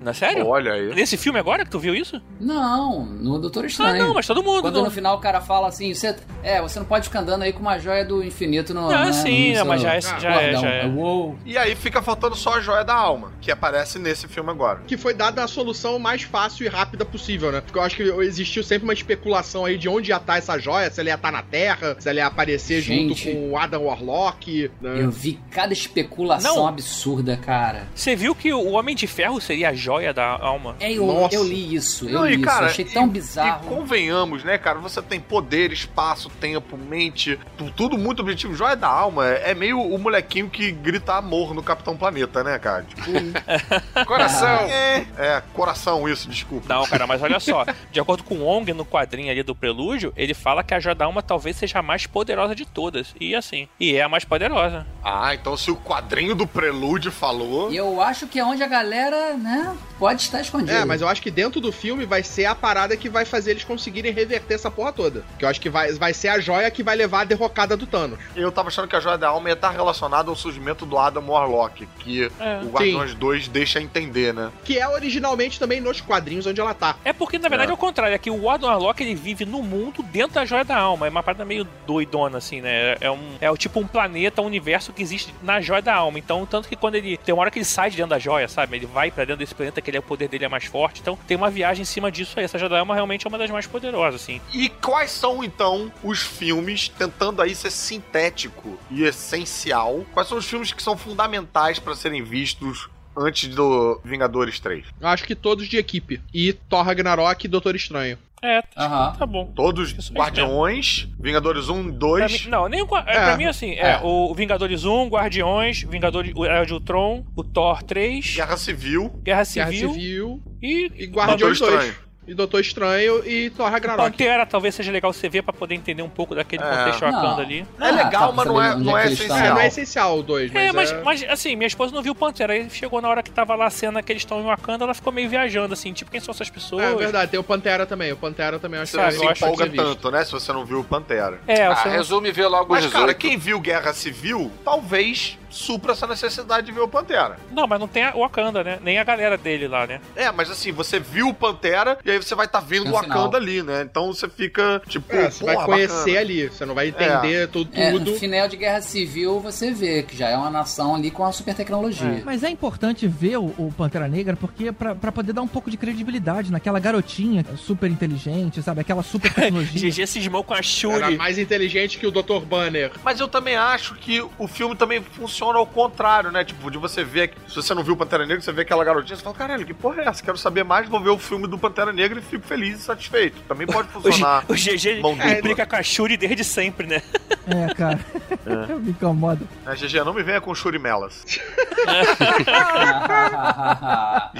Não, 0.01 0.13
sério? 0.13 0.45
Olha 0.47 0.73
aí. 0.73 0.93
Nesse 0.93 1.17
filme 1.17 1.39
agora 1.39 1.63
que 1.65 1.71
tu 1.71 1.79
viu 1.79 1.95
isso? 1.95 2.21
Não, 2.39 3.05
no 3.05 3.39
Doutor 3.39 3.63
Ah, 3.63 3.67
Estranho. 3.67 4.05
não, 4.07 4.13
mas 4.13 4.25
todo 4.27 4.43
mundo. 4.43 4.61
Quando 4.61 4.75
não. 4.75 4.85
no 4.85 4.91
final 4.91 5.15
o 5.17 5.19
cara 5.19 5.41
fala 5.41 5.67
assim, 5.67 5.93
você, 5.93 6.15
é, 6.43 6.61
você 6.61 6.79
não 6.79 6.85
pode 6.85 7.05
ficar 7.07 7.19
andando 7.21 7.43
aí 7.43 7.53
com 7.53 7.59
uma 7.61 7.77
joia 7.79 8.05
do 8.05 8.23
infinito 8.23 8.73
no. 8.73 8.89
Ah, 8.89 9.05
né, 9.05 9.11
sim, 9.13 9.49
no 9.51 9.55
seu 9.55 9.65
mas 9.65 9.81
já 9.81 9.93
é- 9.93 9.97
Ah, 9.97 10.19
já 10.19 10.41
é, 10.41 10.53
já 10.55 10.69
é. 10.69 10.85
Uou. 10.87 11.37
E 11.45 11.57
aí 11.57 11.75
fica 11.75 12.01
faltando 12.01 12.35
só 12.35 12.55
a 12.57 12.61
Joia 12.61 12.83
da 12.83 12.93
Alma, 12.95 13.31
que 13.41 13.51
aparece 13.51 13.99
nesse 13.99 14.27
filme 14.27 14.49
agora. 14.49 14.81
Que 14.87 14.97
foi 14.97 15.13
dada 15.13 15.43
a 15.43 15.47
solução 15.47 15.97
mais 15.99 16.18
fácil 16.25 16.65
e 16.65 16.69
rápida 16.69 17.03
possível, 17.05 17.51
né? 17.51 17.61
Porque 17.61 17.77
eu 17.77 17.81
acho 17.83 17.95
que 17.95 18.03
existiu 18.03 18.63
sempre 18.63 18.83
uma 18.85 18.93
especulação 18.93 19.65
aí 19.65 19.77
de 19.77 19.87
onde 19.89 20.11
ia 20.11 20.17
estar 20.17 20.37
essa 20.37 20.57
joia, 20.57 20.89
se 20.89 20.99
ela 20.99 21.09
ia 21.09 21.15
estar 21.15 21.31
na 21.31 21.41
Terra, 21.41 21.95
se 21.99 22.09
ela 22.09 22.19
ia 22.19 22.27
aparecer 22.27 22.81
Gente. 22.81 23.23
junto 23.25 23.37
com 23.37 23.49
o 23.51 23.57
Adam 23.57 23.83
Warlock. 23.85 24.71
Né? 24.81 25.01
Eu 25.03 25.11
vi 25.11 25.39
cada 25.51 25.73
especulação 25.73 26.55
Não. 26.55 26.67
absurda, 26.67 27.37
cara. 27.37 27.87
Você 27.93 28.15
viu 28.15 28.33
que 28.33 28.53
o 28.53 28.71
Homem 28.71 28.95
de 28.95 29.07
Ferro 29.07 29.39
seria 29.41 29.69
a 29.69 29.73
joia 29.73 30.13
da 30.13 30.25
alma? 30.25 30.75
É, 30.79 30.91
eu, 30.91 31.05
Nossa. 31.05 31.35
eu 31.35 31.43
li 31.43 31.75
isso, 31.75 32.05
eu 32.07 32.13
Não, 32.13 32.25
li 32.25 32.35
e, 32.35 32.41
cara, 32.41 32.65
isso. 32.67 32.73
Achei 32.73 32.85
tão 32.85 33.05
e- 33.07 33.09
bizarro. 33.09 33.65
E 33.65 33.75
convenhamos, 33.75 34.43
né, 34.43 34.57
cara? 34.57 34.79
Você 34.79 35.01
tem 35.01 35.19
poder, 35.19 35.71
espaço, 35.71 36.29
tempo, 36.39 36.77
mente, 36.77 37.37
tu- 37.57 37.71
tudo 37.75 37.97
muito 37.97 38.21
objetivo. 38.21 38.53
Joia 38.55 38.75
da 38.75 38.87
alma 38.87 39.27
é 39.27 39.49
é 39.49 39.55
meio 39.55 39.79
o 39.81 39.97
molequinho 39.97 40.49
que 40.49 40.71
grita 40.71 41.13
amor 41.15 41.53
no 41.55 41.63
Capitão 41.63 41.97
Planeta, 41.97 42.43
né, 42.43 42.59
cara? 42.59 42.83
Tipo, 42.83 43.09
Coração! 44.05 44.47
é, 44.69 45.05
é, 45.17 45.43
coração, 45.53 46.07
isso, 46.11 46.29
desculpa. 46.29 46.73
Não, 46.73 46.85
cara, 46.85 47.05
mas 47.07 47.21
olha 47.21 47.39
só. 47.39 47.65
De 47.91 47.99
acordo 47.99 48.23
com 48.23 48.35
o 48.35 48.45
Ong, 48.47 48.71
no 48.73 48.85
quadrinho 48.85 49.31
ali 49.31 49.43
do 49.43 49.55
Prelúdio, 49.55 50.13
ele 50.15 50.33
fala 50.33 50.63
que 50.63 50.73
a 50.73 50.79
joia 50.79 50.95
da 50.95 51.05
alma 51.05 51.21
talvez 51.21 51.55
seja 51.57 51.79
a 51.79 51.81
mais 51.83 52.05
poderosa 52.05 52.55
de 52.55 52.65
todas. 52.65 53.13
E 53.19 53.35
assim. 53.35 53.67
E 53.79 53.95
é 53.95 54.01
a 54.03 54.09
mais 54.09 54.25
poderosa. 54.25 54.85
Ah, 55.03 55.33
então 55.33 55.55
se 55.57 55.71
o 55.71 55.75
quadrinho 55.75 56.35
do 56.35 56.45
Prelúdio 56.47 57.11
falou. 57.11 57.71
E 57.71 57.77
eu 57.77 58.01
acho 58.01 58.27
que 58.27 58.39
é 58.39 58.43
onde 58.45 58.61
a 58.63 58.67
galera, 58.67 59.33
né, 59.35 59.75
pode 59.97 60.21
estar 60.21 60.41
escondida. 60.41 60.73
É, 60.79 60.85
mas 60.85 61.01
eu 61.01 61.07
acho 61.07 61.21
que 61.21 61.31
dentro 61.31 61.59
do 61.61 61.71
filme 61.71 62.05
vai 62.05 62.23
ser 62.23 62.45
a 62.45 62.55
parada 62.55 62.95
que 62.97 63.09
vai 63.09 63.25
fazer 63.25 63.51
eles 63.51 63.63
conseguirem 63.63 64.11
reverter 64.11 64.55
essa 64.55 64.69
porra 64.71 64.91
toda. 64.91 65.23
Que 65.37 65.45
eu 65.45 65.49
acho 65.49 65.59
que 65.61 65.69
vai, 65.69 65.91
vai 65.93 66.13
ser 66.13 66.29
a 66.29 66.39
joia 66.39 66.69
que 66.71 66.83
vai 66.83 66.95
levar 66.95 67.21
a 67.21 67.23
derrocada 67.25 67.75
do 67.77 67.85
Thanos. 67.87 68.19
Eu 68.35 68.51
tava 68.51 68.67
achando 68.69 68.87
que 68.87 68.95
a 68.95 68.99
Joia 68.99 69.17
da 69.17 69.29
Alma 69.29 69.49
ia 69.49 69.53
estar 69.53 69.69
relacionada 69.71 70.29
ao 70.29 70.35
surgimento 70.35 70.85
do 70.85 70.97
Adam 70.97 71.25
Warlock, 71.27 71.87
que 71.99 72.25
É. 72.39 72.61
o 72.63 72.69
Guardiões 72.69 73.13
2 73.15 73.47
deixa 73.47 73.79
entender, 73.81 74.33
né? 74.33 74.51
Que 74.63 74.77
é 74.77 74.87
originalmente 74.87 75.59
também 75.59 75.79
nos 75.81 75.98
quadrinhos 76.01 76.45
onde 76.45 76.59
ela 76.59 76.73
tá. 76.73 76.95
É 77.03 77.13
porque, 77.13 77.37
na 77.37 77.49
verdade, 77.49 77.69
É. 77.69 77.71
é 77.71 77.73
o 77.73 77.77
contrário. 77.77 78.13
É 78.13 78.17
que 78.17 78.29
o 78.31 78.49
Adam 78.49 78.69
Warlock, 78.69 79.01
ele 79.01 79.15
vive 79.15 79.45
no 79.45 79.61
mundo 79.63 80.03
dentro 80.03 80.33
da 80.35 80.45
joia 80.45 80.63
da 80.63 80.77
alma. 80.77 81.07
É 81.07 81.09
uma 81.09 81.23
parada 81.23 81.45
meio 81.45 81.67
doidona, 81.85 82.37
assim, 82.37 82.61
né? 82.61 82.95
É, 82.99 83.09
um, 83.11 83.35
é 83.41 83.49
o 83.51 83.57
tipo 83.57 83.79
um 83.79 83.87
planeta, 83.87 84.41
um 84.41 84.45
universo 84.45 84.93
que 84.93 85.01
existe 85.01 85.33
na 85.41 85.61
joia 85.61 85.81
da 85.81 85.95
alma. 85.95 86.19
Então, 86.19 86.45
tanto 86.45 86.67
que 86.67 86.75
quando 86.75 86.95
ele... 86.95 87.17
Tem 87.17 87.33
uma 87.33 87.41
hora 87.41 87.51
que 87.51 87.59
ele 87.59 87.65
sai 87.65 87.89
de 87.89 87.97
dentro 87.97 88.11
da 88.11 88.19
joia, 88.19 88.47
sabe? 88.47 88.77
Ele 88.77 88.85
vai 88.85 89.11
pra 89.11 89.25
dentro 89.25 89.39
desse 89.39 89.53
planeta, 89.55 89.81
que 89.81 89.89
ele, 89.89 89.97
o 89.99 90.03
poder 90.03 90.27
dele 90.27 90.45
é 90.45 90.49
mais 90.49 90.65
forte. 90.65 91.01
Então, 91.01 91.17
tem 91.27 91.35
uma 91.37 91.49
viagem 91.49 91.81
em 91.81 91.85
cima 91.85 92.11
disso 92.11 92.39
aí. 92.39 92.45
Essa 92.45 92.57
joia 92.57 92.69
da 92.69 92.79
alma 92.79 92.93
realmente 92.95 93.25
é 93.25 93.29
uma 93.29 93.37
das 93.37 93.49
mais 93.49 93.67
poderosas, 93.67 94.21
assim. 94.21 94.41
E 94.53 94.69
quais 94.69 95.11
são, 95.11 95.43
então, 95.43 95.91
os 96.03 96.21
filmes, 96.21 96.89
tentando 96.89 97.41
aí 97.41 97.53
ser 97.55 97.71
sintético 97.71 98.77
e 98.89 99.03
essencial, 99.03 100.05
quais 100.13 100.27
são 100.27 100.37
os 100.37 100.45
filmes 100.45 100.71
que 100.71 100.81
são 100.81 100.97
fundamentais 100.97 101.79
para 101.79 101.95
serem 101.95 102.23
vistos 102.23 102.89
antes 103.19 103.53
do 103.53 103.99
Vingadores 104.03 104.59
3? 104.59 104.85
Eu 104.99 105.07
acho 105.07 105.23
que 105.25 105.35
todos 105.35 105.67
de 105.67 105.77
equipe. 105.77 106.21
E 106.33 106.53
Thor 106.53 106.83
Ragnarok 106.83 107.45
e 107.45 107.47
Doutor 107.47 107.75
Estranho. 107.75 108.17
É, 108.41 108.63
Aham. 108.77 109.15
tá 109.17 109.25
bom. 109.25 109.51
Todos 109.53 109.93
Isso 109.97 110.13
aí 110.13 110.17
Guardiões, 110.17 111.09
Vingadores 111.19 111.67
1, 111.67 111.83
Pra 111.83 111.91
2... 111.91 112.45
mim, 112.45 112.49
não, 112.49 112.69
nem 112.69 112.81
o, 112.81 112.97
é, 112.97 112.99
É, 113.05 113.13
pra 113.13 113.37
mim, 113.37 113.43
assim, 113.45 113.71
é, 113.71 113.91
é. 113.91 113.99
o 114.01 114.33
Vingadores 114.33 114.85
1, 114.85 115.09
Guardiões, 115.09 115.83
Vingadores 115.83 116.31
o 116.33 116.45
Era 116.45 116.63
de 116.63 116.73
Ultron, 116.73 117.25
o 117.35 117.43
Thor 117.43 117.83
3, 117.83 118.35
Guerra 118.35 118.55
Civil, 118.55 119.09
Guerra 119.21 119.43
Guerra 119.43 119.45
Civil, 119.45 119.93
Civil 119.93 120.43
e, 120.61 120.91
e 120.95 121.05
Guardiões 121.07 121.59
Doutor 121.59 121.79
2. 121.79 122.08
E 122.29 122.33
Doutor 122.35 122.59
Estranho 122.61 123.23
e 123.27 123.49
Thor 123.49 123.69
Ragnarok. 123.71 124.11
Pantera 124.11 124.45
talvez 124.45 124.75
seja 124.75 124.91
legal 124.91 125.11
você 125.11 125.27
ver 125.27 125.41
pra 125.41 125.51
poder 125.51 125.73
entender 125.73 126.03
um 126.03 126.09
pouco 126.09 126.35
daquele 126.35 126.61
É. 126.61 126.65
contexto 126.69 127.01
Não. 127.01 127.11
Wakanda 127.11 127.41
ali. 127.41 127.65
É 127.79 127.91
legal, 127.91 128.27
tá, 128.29 128.31
mas 128.33 128.45
não 128.45 128.61
é- 128.61 128.75
não 128.75 128.97
é 128.97 129.07
estão. 129.11 129.25
É, 129.25 129.27
essencial. 129.39 129.53
não 129.55 129.61
é 129.61 129.67
essencial 129.67 130.19
o 130.19 130.23
2, 130.23 130.51
mas. 130.51 130.63
É, 130.63 130.71
mas, 130.71 131.03
mas 131.03 131.23
assim, 131.23 131.55
minha 131.55 131.65
esposa 131.67 131.91
não 131.93 132.03
viu 132.03 132.13
Pantera. 132.13 132.53
Aí 132.53 132.69
chegou 132.69 133.01
na 133.01 133.09
hora 133.09 133.23
que 133.23 133.31
tava 133.31 133.55
lá 133.55 133.65
a 133.65 133.69
cena 133.71 134.03
que 134.03 134.11
eles 134.11 134.21
estão 134.21 134.39
em 134.41 134.43
Wakanda, 134.43 134.83
ela 134.83 134.93
ficou 134.93 135.11
meio 135.11 135.27
viajando, 135.27 135.73
assim, 135.73 135.91
tipo, 135.91 136.11
quem 136.11 136.19
são 136.19 136.31
essas 136.31 136.49
pessoas? 136.51 136.83
É 136.83 136.93
verdade, 136.95 137.31
tem 137.31 137.39
o 137.39 137.43
Pantera 137.43 137.87
também. 137.87 138.11
O 138.11 138.17
Pantera 138.17 138.59
também 138.59 138.77
eu 138.77 138.83
acho 138.83 138.91
Você 138.91 138.97
que 138.97 139.03
não 139.03 139.11
Sabe, 139.11 139.37
se 139.37 139.43
empolga 139.43 139.63
que 139.63 139.71
ser 139.71 139.81
visto. 139.83 139.95
tanto, 139.95 140.11
né? 140.11 140.23
Se 140.25 140.31
você 140.31 140.53
não 140.53 140.65
viu 140.65 140.79
o 140.81 140.83
Pantera. 140.83 141.39
É, 141.47 141.65
Ah, 141.65 141.75
você 141.75 141.87
não- 141.89 141.95
resume 141.95 142.31
vê 142.31 142.45
logo 142.45 142.71
Mas, 142.73 142.85
os 142.85 142.91
cara, 142.91 143.05
18. 143.13 143.17
quem 143.19 143.37
viu 143.39 143.59
Guerra 143.59 143.91
Civil, 143.91 144.51
talvez 144.63 145.37
supra 145.49 145.93
essa 145.93 146.07
necessidade 146.07 146.67
de 146.67 146.71
ver 146.71 146.81
o 146.81 146.87
Pantera. 146.87 147.37
Não, 147.51 147.67
mas 147.67 147.79
não 147.79 147.87
tem 147.87 148.03
a 148.03 148.11
Wakanda, 148.11 148.63
né? 148.63 148.79
Nem 148.81 148.97
a 148.99 149.03
galera 149.03 149.37
dele 149.37 149.67
lá, 149.67 149.85
né? 149.87 149.99
É, 150.15 150.31
mas 150.31 150.49
assim, 150.49 150.71
você 150.71 150.99
viu 150.99 151.29
o 151.29 151.33
Pantera 151.33 151.97
e 152.05 152.11
aí 152.11 152.17
você 152.17 152.35
vai 152.35 152.45
estar 152.45 152.61
tá 152.61 152.65
vendo 152.67 152.83
o 152.87 152.89
No 152.89 152.93
Wakanda 152.93 153.37
ali, 153.37 153.63
né? 153.63 153.81
Então 153.89 154.13
você 154.13 154.29
fica, 154.29 154.81
tipo, 154.87 155.13
É, 155.13 155.29
você 155.29 155.43
vai 155.43 155.55
conhecer 155.65 155.95
bacana. 155.95 156.19
ali, 156.19 156.47
você 156.47 156.65
não 156.65 156.75
vai 156.75 156.87
entender 156.89 157.47
tudo. 157.47 157.69
É, 157.73 157.91
tudo. 157.91 158.11
no 158.11 158.17
final 158.17 158.47
de 158.47 158.57
Guerra 158.57 158.81
Civil 158.81 159.39
você 159.39 159.71
vê 159.71 160.03
que 160.03 160.15
já 160.15 160.29
é 160.29 160.37
uma 160.37 160.49
nação 160.49 160.95
ali 160.95 161.09
com 161.11 161.23
uma 161.23 161.31
super 161.31 161.55
tecnologia. 161.55 162.21
Mas 162.25 162.43
é 162.43 162.49
importante 162.49 163.07
ver 163.07 163.37
o, 163.37 163.45
o 163.57 163.73
Pantera 163.75 164.07
Negra 164.07 164.35
porque 164.35 164.71
pra, 164.71 164.95
pra 164.95 165.11
poder 165.11 165.33
dar 165.33 165.41
um 165.41 165.47
pouco 165.47 165.69
de 165.71 165.77
credibilidade 165.77 166.51
naquela 166.51 166.79
garotinha 166.79 167.45
super 167.57 167.89
inteligente, 167.89 168.61
sabe? 168.61 168.81
Aquela 168.81 169.03
super 169.03 169.31
tecnologia. 169.33 169.89
GG 169.89 170.07
cismou 170.07 170.43
com 170.43 170.53
a 170.53 170.57
Era 170.57 170.63
Shuri. 170.63 171.17
mais 171.17 171.37
inteligente 171.37 171.97
que 171.97 172.05
o 172.05 172.11
Dr. 172.11 172.39
Banner. 172.45 172.91
Mas 173.03 173.19
eu 173.19 173.27
também 173.27 173.55
acho 173.55 173.95
que 173.95 174.21
o 174.37 174.47
filme 174.47 174.75
também 174.75 175.01
funciona 175.01 175.38
ao 175.47 175.65
contrário, 175.65 176.31
né? 176.31 176.43
Tipo, 176.43 176.69
de 176.69 176.77
você 176.77 177.03
ver, 177.03 177.33
se 177.47 177.55
você 177.55 177.73
não 177.73 177.83
viu 177.83 177.93
o 177.93 177.97
Pantera 177.97 178.25
Negra, 178.25 178.41
você 178.41 178.51
vê 178.51 178.61
aquela 178.61 178.83
garotinha, 178.83 179.15
você 179.15 179.23
fala, 179.23 179.35
caralho, 179.35 179.65
que 179.65 179.73
porra 179.73 180.01
é 180.01 180.07
essa? 180.07 180.23
Quero 180.23 180.37
saber 180.37 180.63
mais, 180.63 180.87
vou 180.89 181.01
ver 181.01 181.09
o 181.09 181.17
filme 181.17 181.47
do 181.47 181.57
Pantera 181.57 181.93
Negra 181.93 182.19
e 182.19 182.21
fico 182.21 182.45
feliz 182.45 182.79
e 182.79 182.83
satisfeito. 182.83 183.41
Também 183.47 183.67
pode 183.67 183.87
funcionar. 183.89 184.43
o 184.47 184.53
GG 184.53 185.01
mão 185.01 185.13
dupla. 185.15 185.31
implica 185.31 185.65
com 185.65 185.75
a 185.75 185.83
Shuri 185.83 186.17
desde 186.17 186.43
sempre, 186.43 186.87
né? 186.87 187.01
É, 187.47 187.73
cara. 187.73 187.99
Me 188.79 188.91
incomoda. 188.91 189.45
É, 189.65 189.75
GG, 189.75 190.03
não 190.05 190.13
me 190.13 190.23
venha 190.23 190.41
com 190.41 190.53
churimelas. 190.53 191.25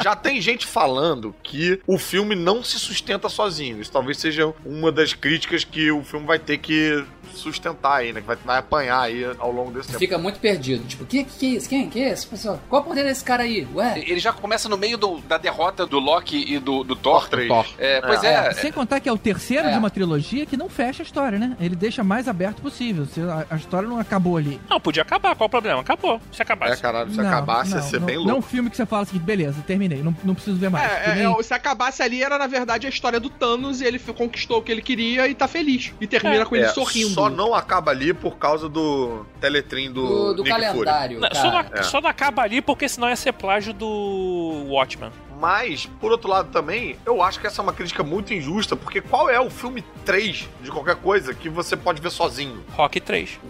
Já 0.01 0.15
tem 0.15 0.41
gente 0.41 0.65
falando 0.65 1.35
que 1.43 1.81
o 1.87 1.97
filme 1.97 2.35
não 2.35 2.63
se 2.63 2.79
sustenta 2.79 3.29
sozinho. 3.29 3.81
Isso 3.81 3.91
talvez 3.91 4.17
seja 4.17 4.53
uma 4.65 4.91
das 4.91 5.13
críticas 5.13 5.63
que 5.63 5.91
o 5.91 6.03
filme 6.03 6.25
vai 6.25 6.39
ter 6.39 6.57
que 6.57 7.03
sustentar 7.39 7.97
aí, 7.97 8.13
né? 8.13 8.21
Que 8.21 8.27
vai, 8.27 8.37
vai 8.45 8.57
apanhar 8.59 9.01
aí 9.01 9.23
ao 9.39 9.51
longo 9.51 9.71
desse 9.71 9.87
tempo. 9.87 9.99
Fica 9.99 10.17
muito 10.17 10.39
perdido. 10.39 10.85
Tipo, 10.87 11.05
que, 11.05 11.23
que 11.23 11.45
é 11.45 11.49
isso? 11.57 11.69
Quem? 11.69 11.89
Que 11.89 11.99
é 12.03 12.09
esse 12.11 12.27
pessoal? 12.27 12.59
Qual 12.69 12.81
o 12.81 12.85
poder 12.85 13.03
desse 13.03 13.23
cara 13.23 13.43
aí? 13.43 13.67
Ué? 13.73 13.99
Ele 14.05 14.19
já 14.19 14.31
começa 14.33 14.67
no 14.69 14.77
meio 14.77 14.97
do- 14.97 15.19
da 15.21 15.37
derrota 15.37 15.85
do 15.85 15.99
Loki 15.99 16.45
e 16.53 16.59
do, 16.59 16.83
do 16.83 16.95
Thor. 16.95 17.21
Thor 17.21 17.29
3. 17.29 17.47
Thor. 17.47 17.65
É, 17.77 18.01
pois 18.01 18.23
é. 18.23 18.51
Sem 18.53 18.71
contar 18.71 18.99
que 18.99 19.09
é 19.09 19.11
o 19.11 19.17
terceiro 19.17 19.67
É. 19.67 19.71
de 19.71 19.77
uma 19.77 19.89
trilogia 19.89 20.45
que 20.45 20.55
não 20.57 20.69
fecha 20.69 21.01
a 21.01 21.05
história, 21.05 21.39
né? 21.39 21.55
Ele 21.59 21.75
deixa 21.75 22.03
mais 22.03 22.27
aberto 22.27 22.61
possível. 22.61 23.05
Se 23.05 23.21
a, 23.21 23.45
a 23.49 23.55
história 23.55 23.87
não 23.87 23.99
acabou 23.99 24.37
ali. 24.37 24.59
Não, 24.69 24.79
podia 24.79 25.01
acabar. 25.03 25.35
Qual 25.35 25.47
o 25.47 25.49
problema? 25.49 25.81
Acabou. 25.81 26.19
Se 26.31 26.41
É, 26.41 26.43
acabasse. 26.43 26.81
caralho, 26.81 27.11
se 27.11 27.17
não, 27.17 27.27
acabasse, 27.27 27.71
não, 27.71 27.77
ia 27.77 27.83
ser 27.83 27.99
não, 27.99 28.05
bem 28.05 28.15
Não 28.17 28.23
é 28.23 28.27
um 28.27 28.31
louco. 28.33 28.47
filme 28.49 28.69
que 28.69 28.75
você 28.77 28.85
fala 28.85 29.03
assim, 29.03 29.17
beleza, 29.17 29.63
terminei, 29.65 30.01
não, 30.03 30.15
não 30.23 30.33
preciso 30.35 30.57
ver 30.57 30.69
mais. 30.69 30.91
É, 30.91 31.15
nem- 31.15 31.25
é, 31.25 31.39
é, 31.39 31.43
se 31.43 31.53
acabasse 31.53 32.01
ali, 32.03 32.21
era 32.23 32.37
na 32.37 32.47
verdade 32.47 32.85
a 32.85 32.89
história 32.89 33.19
do 33.19 33.29
Thanos 33.29 33.81
e 33.81 33.85
ele 33.85 33.99
conquistou 33.99 34.59
o 34.59 34.61
que 34.61 34.71
ele 34.71 34.81
queria 34.81 35.27
e 35.27 35.33
tá 35.35 35.47
feliz. 35.47 35.93
E 36.01 36.07
termina 36.07 36.45
com 36.45 36.55
ele 36.55 36.65
É, 36.65 36.69
sorrindo. 36.69 37.09
Só 37.09 37.28
não 37.29 37.53
acaba 37.53 37.91
ali 37.91 38.13
por 38.13 38.37
causa 38.37 38.67
do 38.69 39.25
teletrim 39.39 39.91
do, 39.91 40.05
Do, 40.07 40.33
do 40.35 40.43
Nick 40.43 40.55
Fury. 40.55 40.71
calendário. 40.85 41.19
Não, 41.19 41.29
só, 41.33 41.51
não, 41.51 41.59
É. 41.73 41.83
só 41.83 42.01
não 42.01 42.09
acaba 42.09 42.41
ali 42.41 42.61
porque 42.61 42.87
senão 42.89 43.09
ia 43.09 43.15
ser 43.15 43.33
plágio 43.33 43.73
do 43.73 44.65
Watchman. 44.69 45.11
Mas, 45.39 45.85
por 46.01 46.11
outro 46.11 46.29
lado 46.29 46.49
também, 46.51 46.97
eu 47.05 47.21
acho 47.23 47.39
que 47.39 47.47
essa 47.47 47.61
é 47.61 47.63
uma 47.63 47.71
crítica 47.71 48.03
muito 48.03 48.33
injusta, 48.33 48.75
porque 48.75 48.99
qual 48.99 49.29
é 49.29 49.39
o 49.39 49.49
filme 49.49 49.83
3 50.05 50.49
de 50.61 50.69
qualquer 50.69 50.97
coisa 50.97 51.33
que 51.33 51.47
você 51.47 51.77
pode 51.77 52.01
ver 52.01 52.11
sozinho? 52.11 52.61
Rock 52.71 52.99
3. 52.99 53.39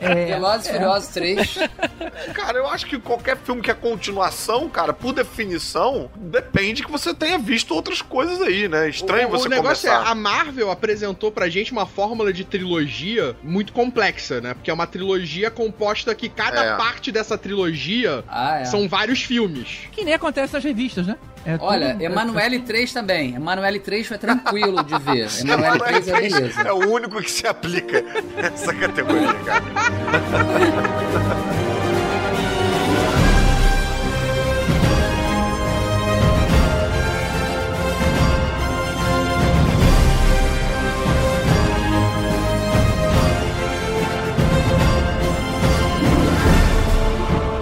É, 0.00 0.26
Velozes 0.26 0.68
e 0.68 0.72
Furiosos 0.72 1.08
3. 1.08 1.58
Cara, 2.32 2.58
eu 2.58 2.68
acho 2.68 2.86
que 2.86 2.98
qualquer 3.00 3.36
filme 3.36 3.60
que 3.60 3.70
é 3.70 3.74
continuação, 3.74 4.68
cara, 4.68 4.92
por 4.92 5.12
definição, 5.12 6.08
depende 6.16 6.84
que 6.84 6.90
você 6.90 7.12
tenha 7.12 7.36
visto 7.38 7.74
outras 7.74 8.00
coisas 8.00 8.40
aí, 8.40 8.68
né? 8.68 8.88
Estranho 8.88 9.26
o, 9.28 9.30
você 9.30 9.46
o 9.48 9.50
negócio 9.50 9.88
começar. 9.88 10.06
é, 10.08 10.10
a 10.10 10.14
Marvel 10.14 10.70
apresentou 10.70 11.32
pra 11.32 11.48
gente 11.48 11.72
uma 11.72 11.84
fórmula 11.84 12.32
de 12.32 12.44
trilogia 12.44 13.34
muito 13.42 13.72
complexa, 13.72 14.40
né? 14.40 14.54
Porque 14.54 14.70
é 14.70 14.74
uma 14.74 14.86
trilogia 14.86 15.50
composta 15.50 16.14
que 16.14 16.28
cada 16.28 16.64
É. 16.64 16.76
parte 16.76 17.10
dessa 17.10 17.36
trilogia 17.36 18.24
Ah, 18.28 18.60
é. 18.60 18.64
são 18.66 18.86
vários 18.98 19.22
filmes. 19.22 19.80
Que 19.92 20.04
nem 20.04 20.12
acontece 20.14 20.54
nas 20.54 20.64
revistas, 20.64 21.06
né? 21.06 21.16
É 21.46 21.56
Olha, 21.60 21.92
tudo- 21.92 22.02
Emanuele 22.02 22.58
3 22.58 22.92
também. 22.92 23.34
Emanuele 23.36 23.78
3 23.78 24.06
foi 24.08 24.18
tranquilo 24.18 24.82
de 24.82 24.98
ver. 24.98 25.28
Emanuele 25.40 25.78
3 25.78 26.08
é 26.08 26.12
beleza. 26.20 26.60
É 26.62 26.72
o 26.72 26.90
único 26.90 27.22
que 27.22 27.30
se 27.30 27.46
aplica 27.46 28.02
nessa 28.36 28.74
categoria, 28.74 29.34
cara. 29.44 29.64